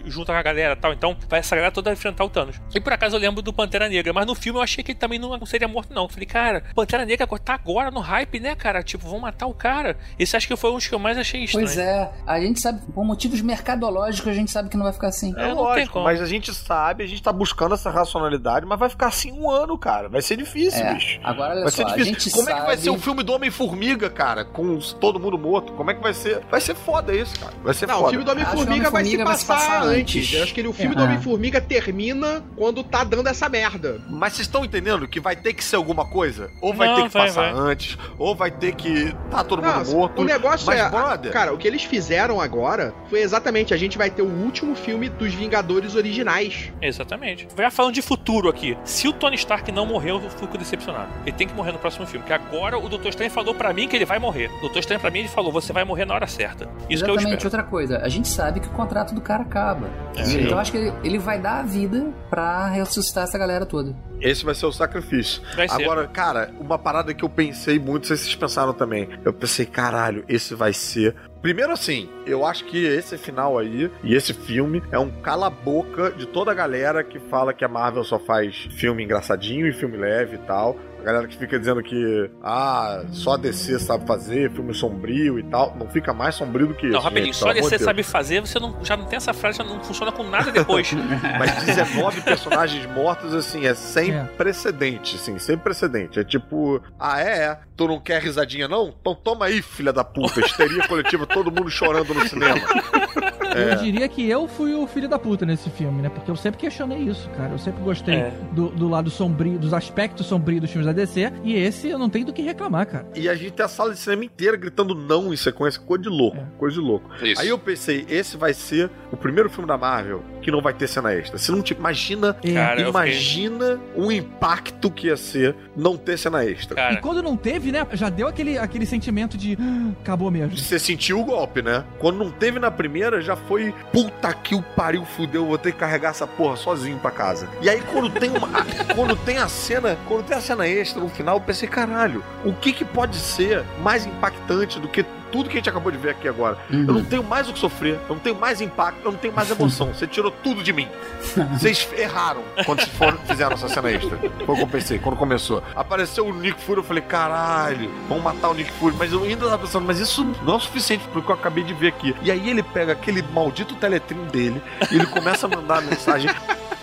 junta 0.06 0.32
com 0.32 0.40
a 0.40 0.44
galera 0.44 0.74
e 0.74 0.78
tal. 0.78 0.94
Então, 0.94 1.18
vai 1.28 1.40
essa 1.40 1.56
galera 1.56 1.72
toda 1.72 1.92
enfrentar 1.92 2.24
o 2.24 2.30
Thanos. 2.30 2.62
E 2.74 2.80
por 2.80 2.94
acaso 2.94 3.16
eu 3.16 3.20
lembro 3.20 3.42
do 3.42 3.52
Pantera 3.52 3.90
Negra, 3.90 4.14
mas 4.14 4.26
no 4.26 4.36
filme 4.36 4.60
eu 4.60 4.64
achei 4.64 4.84
que 4.84 4.92
ele 4.92 5.00
também 5.00 5.20
não 5.20 5.46
seria 5.46 5.68
morto, 5.68 5.94
não. 5.94 6.04
Eu 6.04 6.10
Falei, 6.10 6.26
cara, 6.26 6.64
Pantera 6.74 7.06
Negra 7.06 7.28
tá 7.28 7.54
agora 7.54 7.92
no 7.92 8.00
hype, 8.00 8.40
né, 8.40 8.56
cara? 8.56 8.84
Tipo, 8.84 9.08
vão 9.08 9.20
matar 9.20 9.48
o 9.48 9.54
cara. 9.54 9.98
Esse 10.18 10.36
acho 10.36 10.48
que 10.48 10.56
foi 10.56 10.72
um 10.72 10.76
dos 10.76 10.88
que 10.88 10.96
eu 10.96 11.00
mais 11.00 11.18
achei 11.18 11.44
estranho. 11.44 11.66
Pois 11.66 11.78
é, 11.78 12.12
a 12.26 12.40
gente 12.40 12.60
sabe, 12.60 12.82
por 12.94 13.04
motivos 13.04 13.42
mercadológicos, 13.42 14.21
a 14.30 14.34
gente 14.34 14.52
sabe 14.52 14.70
que 14.70 14.78
não 14.78 14.84
vai 14.84 14.94
ficar 14.94 15.08
assim. 15.08 15.34
É, 15.38 15.50
É, 15.50 15.54
lógico, 15.54 16.00
mas 16.02 16.22
a 16.22 16.26
gente 16.26 16.54
sabe, 16.54 17.04
a 17.04 17.08
gente 17.08 17.22
tá 17.22 17.32
buscando 17.32 17.74
essa 17.76 17.90
racionalidade, 17.90 18.66
mas 18.66 18.80
vai 18.80 18.90
ficar 18.90 19.08
assim 19.08 19.32
um 19.32 19.50
ano, 19.50 19.78
cara. 19.78 20.10
Vai 20.10 20.22
ser 20.22 20.38
difícil, 20.38 20.82
É, 20.84 20.94
bicho. 20.94 21.20
agora 21.24 21.54
olha 21.54 21.62
Vai 21.64 21.72
só, 21.72 21.78
ser 21.78 21.84
a 21.84 21.86
difícil. 21.96 22.14
gente 22.14 22.32
Como 22.32 22.44
sabe... 22.46 22.58
é 22.58 22.62
que 22.62 22.68
vai 22.68 22.78
ser 22.78 22.90
o 22.90 22.98
filme 22.98 23.24
do 23.24 23.34
Homem-Formiga, 23.34 24.10
cara? 24.10 24.44
Com 24.46 24.78
todo 25.00 25.20
mundo 25.20 25.38
morto? 25.38 25.74
Como 25.74 25.90
é 25.92 25.94
que 25.94 26.02
vai 26.02 26.14
ser? 26.14 26.42
Vai 26.50 26.62
ser 26.62 26.76
foda 26.76 27.14
isso, 27.16 27.40
cara. 27.40 27.54
Vai 27.64 27.74
ser 27.74 27.88
Não, 27.88 27.96
foda. 27.96 28.08
o 28.08 28.10
filme 28.10 28.26
do 28.26 28.32
Homem-Formiga 28.32 28.90
vai 28.90 29.06
se 29.06 29.18
vai 29.18 29.36
se 29.36 29.46
passar 29.46 29.62
passar 29.70 29.84
antes. 29.84 30.24
antes. 30.24 30.34
Eu 30.34 30.44
acho 30.44 30.54
que 30.54 30.62
ele- 30.62 30.68
o 30.68 30.74
filme 30.74 30.94
É. 30.96 30.98
do 30.98 31.04
Homem-Formiga 31.04 31.62
termina 31.62 32.44
quando 32.56 32.84
tá 32.84 33.04
dando 33.04 33.28
essa 33.28 33.50
merda. 33.50 34.02
Mas 34.10 34.34
vocês 34.34 34.48
estão 34.48 34.64
entendendo 34.64 35.08
que 35.08 35.20
vai 35.20 35.36
ter 35.36 35.54
que 35.54 35.64
ser 35.64 35.76
alguma 35.76 36.06
coisa? 36.06 36.50
Ou 36.62 36.74
vai 36.74 36.88
Não, 36.88 36.96
ter 36.96 37.02
que 37.04 37.10
vai, 37.10 37.28
passar 37.28 37.54
vai. 37.54 37.72
antes, 37.72 37.98
ou 38.18 38.36
vai 38.36 38.52
ter 38.52 38.76
que 38.76 39.14
tá 39.30 39.44
todo 39.44 39.62
mundo 39.62 39.86
Não, 39.86 39.94
morto. 39.94 40.22
o 40.22 40.24
negócio 40.26 40.66
mas, 40.68 40.80
é. 40.80 40.90
brother, 40.90 41.32
Cara, 41.32 41.54
o 41.54 41.58
que 41.58 41.68
eles 41.68 41.84
fizeram 41.84 42.40
agora 42.40 42.94
foi 43.10 43.22
exatamente: 43.22 43.74
a 43.74 43.78
gente 43.78 43.98
vai 44.02 44.10
ter 44.10 44.24
o 44.24 44.26
último 44.26 44.74
filme 44.74 45.10
dos 45.10 45.32
Vingadores 45.32 45.94
originais. 45.94 46.74
Exatamente. 46.82 47.48
Já 47.56 47.70
falando 47.70 47.94
de 47.94 48.02
futuro 48.02 48.50
aqui, 48.50 48.76
se 48.84 49.08
o 49.08 49.14
Tony 49.14 49.36
Stark 49.36 49.72
não 49.72 49.86
morreu, 49.86 50.20
eu 50.24 50.30
fico 50.32 50.58
decepcionado. 50.58 51.12
Ele 51.24 51.36
tem 51.36 51.48
que 51.48 51.54
morrer 51.54 51.72
no 51.72 51.78
próximo 51.78 52.08
filme, 52.08 52.26
porque 52.26 52.34
agora 52.34 52.80
o 52.80 52.90
Doutor 52.90 53.10
Estranho 53.10 53.30
falou 53.30 53.54
pra 53.54 53.72
mim 53.72 53.88
que 53.88 53.96
ele 53.96 54.06
vai 54.06 54.18
morrer. 54.18 54.50
O 54.58 54.62
Doutor 54.62 54.80
Estranho 54.80 55.00
pra 55.00 55.12
mim 55.12 55.20
ele 55.20 55.28
falou, 55.28 55.52
você 55.52 55.72
vai 55.72 55.84
morrer 55.84 56.06
na 56.06 56.16
hora 56.16 56.26
certa. 56.26 56.68
Isso 56.90 57.04
que 57.04 57.10
eu 57.12 57.16
Exatamente, 57.16 57.46
espero. 57.46 57.46
outra 57.46 57.64
coisa. 57.64 58.00
A 58.00 58.10
gente 58.10 58.28
sabe 58.28 58.60
que 58.60 58.68
o 58.68 58.72
contrato 58.72 59.14
do 59.14 59.22
cara 59.22 59.44
acaba. 59.44 59.88
É. 60.18 60.24
então 60.42 60.58
acho 60.58 60.72
que 60.72 60.78
ele, 60.80 60.94
ele 61.04 61.20
vai 61.20 61.40
dar 61.40 61.60
a 61.60 61.64
vida 61.64 62.12
pra 62.28 62.70
ressuscitar 62.70 63.26
essa 63.26 63.38
galera 63.38 63.68
toda. 63.68 63.96
Esse 64.20 64.46
vai 64.46 64.54
ser 64.54 64.66
o 64.68 64.72
sacrifício. 64.72 65.42
Vai 65.56 65.68
ser. 65.68 65.84
Agora, 65.84 66.08
cara, 66.08 66.52
uma 66.60 66.78
parada 66.78 67.14
que 67.14 67.24
eu 67.24 67.30
pensei 67.30 67.80
muito, 67.80 68.04
não 68.04 68.08
sei 68.08 68.18
se 68.18 68.24
vocês 68.24 68.36
pensaram 68.36 68.74
também. 68.74 69.10
Eu 69.26 69.34
pensei, 69.34 69.66
caralho, 69.66 70.24
esse 70.28 70.54
vai 70.54 70.74
ser. 70.74 71.16
Primeiro 71.42 71.72
assim, 71.72 72.08
eu 72.26 72.46
acho 72.46 72.66
que 72.66 72.78
esse 72.86 73.18
final 73.18 73.58
aí 73.58 73.90
e 74.04 74.14
esse 74.14 74.32
filme 74.32 74.84
é 74.92 75.00
um 75.00 75.10
cala-boca 75.10 76.12
de 76.12 76.28
toda 76.28 76.52
a 76.52 76.54
galera 76.54 77.04
que 77.04 77.20
fala 77.20 77.52
que 77.52 77.66
a 77.66 77.68
Marvel 77.68 78.04
só 78.04 78.20
faz 78.20 78.68
filme 78.72 79.04
engraçadinho 79.04 79.66
e 79.68 79.74
filme 79.74 79.98
leve 79.98 80.36
e 80.36 80.40
tal. 80.40 80.78
A 81.02 81.04
galera 81.04 81.28
que 81.28 81.36
fica 81.36 81.58
dizendo 81.60 81.82
que, 81.82 82.30
ah, 82.44 83.04
só 83.12 83.34
a 83.34 83.38
DC 83.38 83.80
sabe 83.80 84.06
fazer, 84.06 84.52
filme 84.52 84.74
sombrio 84.74 85.40
e 85.40 85.44
tal. 85.44 85.76
Não 85.76 85.88
fica 85.90 86.14
mais 86.14 86.36
sombrio 86.36 86.68
do 86.68 86.74
que 86.76 86.86
isso. 86.86 86.94
Não, 86.94 87.02
rapidinho, 87.02 87.26
gente, 87.34 87.38
só 87.38 87.46
amor 87.46 87.56
DC 87.56 87.70
de 87.70 87.78
Deus. 87.78 87.86
sabe 87.86 88.04
fazer, 88.04 88.40
você 88.42 88.60
não, 88.60 88.78
já 88.84 88.96
não 88.96 89.06
tem 89.06 89.18
essa 89.18 89.34
frase, 89.34 89.58
já 89.58 89.64
não 89.64 89.84
funciona 89.84 90.12
com 90.12 90.24
nada 90.24 90.52
depois. 90.52 90.92
Mas 91.40 91.64
19 91.64 92.22
personagens 92.22 92.86
mortos, 92.94 93.34
assim, 93.34 93.66
é 93.66 93.74
sem 93.74 94.12
É. 94.14 94.24
precedente, 94.38 95.16
assim, 95.16 95.40
sem 95.40 95.58
precedente. 95.58 96.20
É 96.20 96.24
tipo, 96.24 96.82
ah, 97.00 97.20
é, 97.20 97.46
é? 97.46 97.60
Tu 97.76 97.88
não 97.88 98.00
quer 98.00 98.22
risadinha, 98.22 98.68
não? 98.68 98.94
Então 99.02 99.16
toma 99.16 99.46
aí, 99.46 99.62
filha 99.62 99.92
da 99.92 100.04
puta. 100.04 100.40
Histeria 100.40 100.88
coletiva, 100.88 101.26
todo 101.26 101.52
mundo 101.52 101.70
chorando 101.72 102.14
no 102.14 102.28
cinema. 102.28 102.62
Eu 103.56 103.76
diria 103.78 104.08
que 104.08 104.28
eu 104.30 104.48
fui 104.48 104.74
o 104.74 104.86
filho 104.88 105.08
da 105.10 105.20
puta 105.20 105.46
nesse 105.46 105.70
filme, 105.70 106.02
né? 106.02 106.10
Porque 106.10 106.30
eu 106.30 106.36
sempre 106.36 106.60
questionei 106.60 107.00
isso, 107.00 107.30
cara. 107.32 107.52
Eu 107.52 107.58
sempre 107.60 107.82
gostei 107.84 108.16
É. 108.16 108.34
do, 108.52 108.70
do 108.70 108.88
lado 108.88 109.10
sombrio, 109.10 109.58
dos 109.60 109.74
aspectos 109.74 110.26
sombrios 110.26 110.62
dos 110.62 110.70
filmes 110.72 110.86
da 110.86 110.94
DC. 110.94 111.32
E 111.44 111.54
esse 111.56 111.88
eu 111.90 111.98
não 112.00 112.10
tenho 112.10 112.26
do 112.26 112.34
que 112.34 112.42
reclamar, 112.42 112.86
cara. 112.88 113.06
E 113.16 113.28
a 113.30 113.36
gente 113.36 113.52
tem 113.52 113.66
a 113.66 113.70
sala 113.70 113.92
de 113.94 114.00
cinema 114.00 114.26
inteira 114.26 114.56
gritando 114.58 114.94
não 114.96 115.34
em 115.34 115.38
sequência, 115.38 115.80
coisa 115.82 116.04
de 116.04 116.10
louco, 116.10 116.38
É. 116.38 116.46
coisa 116.58 116.76
de 116.76 116.82
louco. 116.82 117.10
Isso. 117.24 117.42
Aí 117.42 117.50
eu 117.50 117.58
pensei, 117.60 118.06
esse 118.10 118.38
vai 118.38 118.54
ser 118.54 118.90
o 119.12 119.18
primeiro 119.18 119.50
filme 119.50 119.68
da 119.68 119.78
Marvel 119.78 120.24
que 120.42 120.50
não 120.52 120.62
vai 120.62 120.74
ter 120.74 120.88
cena 120.88 121.14
extra. 121.14 121.38
Se 121.38 121.52
não, 121.52 121.62
tipo, 121.62 121.80
imagina, 121.82 122.36
É. 122.44 122.54
Cara, 122.54 122.82
imagina 122.82 123.80
o 123.96 124.12
impacto 124.12 124.90
que 124.90 125.08
ia 125.08 125.18
ser 125.18 125.56
não 125.76 125.96
ter 125.98 126.18
cena 126.18 126.44
extra. 126.46 126.74
E 126.74 126.76
Cara, 126.76 126.98
quando 126.98 127.22
não 127.22 127.36
teve, 127.38 127.72
né? 127.72 127.86
Já 127.94 128.10
deu 128.10 128.28
aquele, 128.28 128.58
aquele 128.58 128.86
sentimento 128.86 129.38
de 129.38 129.58
"Ah, 129.60 129.92
acabou 130.02 130.32
mesmo. 130.32 130.58
Você 130.58 130.80
sentiu 130.80 131.20
o 131.20 131.26
golpe, 131.26 131.62
né? 131.62 131.84
Quando 132.00 132.18
não 132.18 132.32
teve 132.32 132.60
na 132.60 132.72
primeira, 132.72 133.22
já 133.22 133.36
foi 133.48 133.74
puta 133.92 134.34
que 134.34 134.56
o 134.56 134.62
pariu, 134.62 135.06
fudeu, 135.06 135.46
vou 135.46 135.58
ter 135.58 135.72
que 135.72 135.80
carregar 135.80 136.10
essa 136.10 136.28
porra 136.28 136.56
sozinho 136.56 136.98
pra 136.98 137.12
casa. 137.12 137.50
E 137.62 137.70
aí 137.70 137.82
quando 137.92 138.10
tem 138.10 138.30
uma. 138.30 138.50
quando 138.96 139.16
tem 139.16 139.38
a 139.38 139.48
cena. 139.48 139.98
Quando 140.08 140.26
tem 140.26 140.38
a 140.38 140.42
cena 140.42 140.68
extra 140.68 141.02
no 141.02 141.10
final, 141.10 141.38
eu 141.38 141.42
pensei, 141.42 141.68
caralho, 141.68 142.24
o 142.44 142.54
que 142.54 142.74
que 142.74 142.86
pode 142.86 143.16
ser 143.16 143.64
mais 143.82 144.06
impactante 144.06 144.80
do 144.80 144.88
que 144.88 145.06
tudo 145.32 145.50
que 145.50 145.58
a 145.58 145.60
gente 145.60 145.70
acabou 145.70 145.92
de 145.92 145.98
ver 145.98 146.12
aqui 146.12 146.28
agora. 146.28 146.58
Eu 146.70 146.94
não 146.94 147.04
tenho 147.04 147.24
mais 147.24 147.50
o 147.50 147.54
que 147.54 147.60
sofrer, 147.60 148.00
eu 148.08 148.16
não 148.16 148.20
tenho 148.20 148.36
mais 148.36 148.62
impacto, 148.62 149.00
eu 149.04 149.12
não 149.12 149.18
tenho 149.18 149.34
mais 149.34 149.50
emoção. 149.50 149.94
Você 149.94 150.08
tirou 150.08 150.32
tudo 150.32 150.64
de 150.64 150.74
mim. 150.74 150.88
Vocês 151.54 151.88
erraram 151.98 152.44
quando 152.66 152.86
foram, 152.88 153.18
fizeram 153.20 153.54
essa 153.54 153.68
cena 153.68 153.92
extra. 153.92 154.18
Foi 154.18 154.56
o 154.56 154.58
que 154.58 154.64
eu 154.64 154.68
pensei, 154.68 155.00
quando 155.00 155.16
começou. 155.16 155.64
Apareceu 155.76 156.26
o 156.28 156.34
Nick 156.34 156.62
Fury, 156.62 156.80
eu 156.80 156.84
falei, 156.84 157.04
caralho, 157.04 157.92
vamos 158.08 158.24
matar 158.24 158.50
o 158.50 158.54
Nick 158.54 158.72
Fury. 158.74 158.96
Mas 158.98 159.12
eu 159.12 159.24
ainda 159.24 159.46
tava 159.46 159.60
pensando, 159.60 159.86
mas 159.86 160.00
isso 160.00 160.24
não 160.44 160.54
é 160.54 160.58
o 160.58 160.60
suficiente 160.60 161.08
pro 161.10 161.22
que 161.22 161.30
eu 161.30 161.36
acabei 161.36 161.64
de 161.64 161.74
ver 161.74 161.88
aqui. 161.88 162.16
E 162.22 162.32
aí 162.32 162.50
ele 162.50 162.64
pega 162.64 162.94
aquele 162.94 163.22
maldito 163.22 163.76
teletrim 163.76 164.26
dele, 164.26 164.62
e 164.92 164.96
ele 164.96 165.06
começa 165.08 165.48
a 165.48 165.50
mandar 165.50 165.78
a 165.78 165.82
mensagem. 165.82 166.30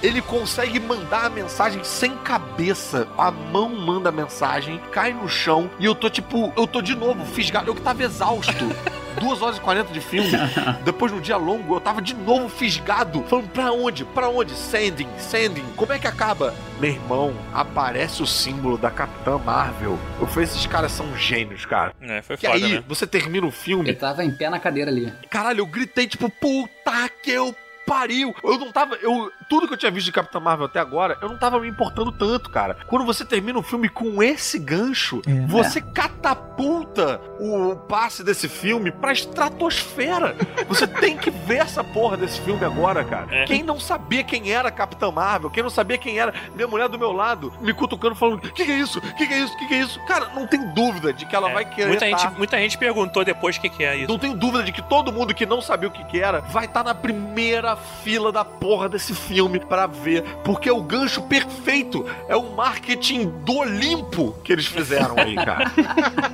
Ele 0.03 0.23
consegue 0.23 0.79
mandar 0.79 1.25
a 1.27 1.31
mensagem 1.31 1.83
sem 1.83 2.17
cabeça. 2.19 3.09
A 3.19 3.31
mão 3.31 3.69
manda 3.69 4.11
a 4.11 4.13
mensagem, 4.13 4.81
cai 4.93 5.13
no 5.13 5.29
chão, 5.29 5.69
e 5.79 5.85
eu 5.85 5.95
tô 5.95 6.09
tipo, 6.09 6.53
eu 6.57 6.67
tô 6.67 6.81
de 6.81 6.95
novo 6.95 7.25
fisgado. 7.27 7.69
Eu 7.71 7.75
que 7.75 7.81
tava 7.83 8.03
exausto. 8.05 8.53
Duas 9.19 9.43
horas 9.43 9.57
e 9.57 9.61
40 9.61 9.93
de 9.93 10.01
filme. 10.01 10.31
Depois 10.85 11.11
de 11.11 11.19
um 11.19 11.21
dia 11.21 11.37
longo, 11.37 11.75
eu 11.75 11.81
tava 11.81 12.01
de 12.01 12.15
novo 12.15 12.49
fisgado. 12.49 13.25
Falando, 13.25 13.49
pra 13.49 13.73
onde? 13.73 14.05
Pra 14.05 14.29
onde? 14.29 14.53
Sending, 14.53 15.09
sending. 15.19 15.65
Como 15.75 15.93
é 15.93 15.99
que 15.99 16.07
acaba? 16.07 16.55
Meu 16.79 16.91
irmão, 16.93 17.35
aparece 17.53 18.23
o 18.23 18.27
símbolo 18.27 18.79
da 18.79 18.93
Capitã 18.93 19.37
Marvel. 19.39 19.99
Eu 20.21 20.27
falei, 20.29 20.45
esses 20.45 20.65
caras 20.69 20.93
são 20.93 21.17
gênios, 21.17 21.67
cara. 21.67 21.93
É, 22.01 22.23
foi 22.23 22.37
Que 22.37 22.47
foda, 22.47 22.65
aí, 22.65 22.75
né? 22.75 22.85
você 22.87 23.09
termina 23.09 23.45
o 23.45 23.51
filme, 23.51 23.89
Ele 23.91 23.97
tava 23.99 24.23
em 24.25 24.31
pé 24.31 24.49
na 24.49 24.61
cadeira 24.61 24.89
ali. 24.89 25.13
Caralho, 25.29 25.63
eu 25.63 25.67
gritei, 25.67 26.07
tipo, 26.07 26.31
puta 26.31 27.11
que 27.21 27.33
eu 27.33 27.53
pariu. 27.89 28.35
Eu 28.45 28.59
não 28.59 28.71
tava. 28.71 28.97
Eu, 28.97 29.31
tudo 29.49 29.67
que 29.67 29.75
eu 29.75 29.79
tinha 29.79 29.91
visto 29.91 30.07
de 30.07 30.13
Capitã 30.13 30.39
Marvel 30.39 30.67
até 30.67 30.79
agora, 30.79 31.17
eu 31.23 31.29
não 31.29 31.39
tava 31.39 31.59
me 31.59 31.69
importando 31.69 32.13
tanto, 32.13 32.51
cara. 32.51 32.77
Quando 32.87 33.05
você 33.05 33.25
termina 33.25 33.59
o 33.59 33.63
filme 33.63 33.89
com 33.89 34.23
esse 34.23 34.59
gancho, 34.59 35.23
É. 35.27 35.47
você 35.47 35.81
catapulta 35.81 37.21
o 37.41 37.77
passe 37.89 38.23
desse 38.23 38.49
filme 38.49 38.91
pra 38.91 39.13
estratosfera. 39.13 40.37
Você 40.69 40.87
tem 41.01 41.17
que 41.17 41.31
ver 41.31 41.59
essa 41.59 41.83
porra 41.83 42.17
desse 42.17 42.41
filme 42.41 42.65
agora, 42.65 43.05
cara. 43.05 43.27
É. 43.35 43.45
Quem 43.45 43.63
não 43.63 43.79
sabia 43.81 44.23
quem 44.25 44.51
era 44.53 44.71
Capitã 44.71 45.11
Marvel, 45.11 45.51
quem 45.51 45.63
não 45.63 45.71
sabia 45.71 45.99
quem 45.99 46.19
era 46.19 46.33
minha 46.55 46.69
mulher 46.69 46.89
do 46.89 46.99
meu 46.99 47.13
lado, 47.13 47.53
me 47.61 47.73
cutucando, 47.73 48.15
falando: 48.15 48.41
que 48.41 48.65
que 48.65 48.71
é 48.73 48.77
isso? 48.79 49.01
Que 49.01 49.27
que 49.27 49.33
é 49.35 49.39
isso? 49.41 49.57
Que 49.59 49.67
que 49.69 49.75
é 49.75 49.81
isso? 49.81 50.01
Cara, 50.07 50.29
não 50.35 50.47
tem 50.47 50.73
dúvida 50.75 51.13
de 51.13 51.25
que 51.27 51.35
ela 51.35 51.51
É. 51.51 51.55
vai 51.55 51.65
querer. 51.65 51.89
muita, 51.89 52.07
gente, 52.07 52.23
tá- 52.23 52.31
muita 52.37 52.59
gente 52.59 52.79
perguntou 52.79 53.25
depois 53.25 53.57
o 53.57 53.61
que, 53.61 53.69
que 53.69 53.85
é 53.85 53.97
isso. 53.97 54.09
não 54.09 54.19
tenho 54.19 54.35
dúvida 54.35 54.63
de 54.65 54.73
que 54.73 54.83
todo 54.83 55.13
mundo 55.13 55.35
que 55.35 55.47
não 55.47 55.61
sabia 55.61 55.89
o 55.89 55.93
que, 55.93 56.05
que 56.05 56.21
era 56.21 56.41
vai 56.41 56.65
estar 56.67 56.83
na 56.85 56.95
primeira 56.95 57.77
fila 57.79 58.33
da 58.33 58.45
porra 58.45 58.89
desse 58.89 59.15
filme 59.15 59.61
pra 59.61 59.87
ver, 59.87 60.23
porque 60.45 60.69
é 60.69 60.73
o 60.73 60.83
gancho 60.83 61.23
perfeito. 61.23 62.05
É 62.29 62.37
o 62.37 62.55
marketing 62.55 63.29
do 63.45 63.57
Olimpo 63.59 64.35
que 64.45 64.53
eles 64.53 64.67
fizeram 64.67 65.17
aí, 65.19 65.35
cara. 65.35 65.65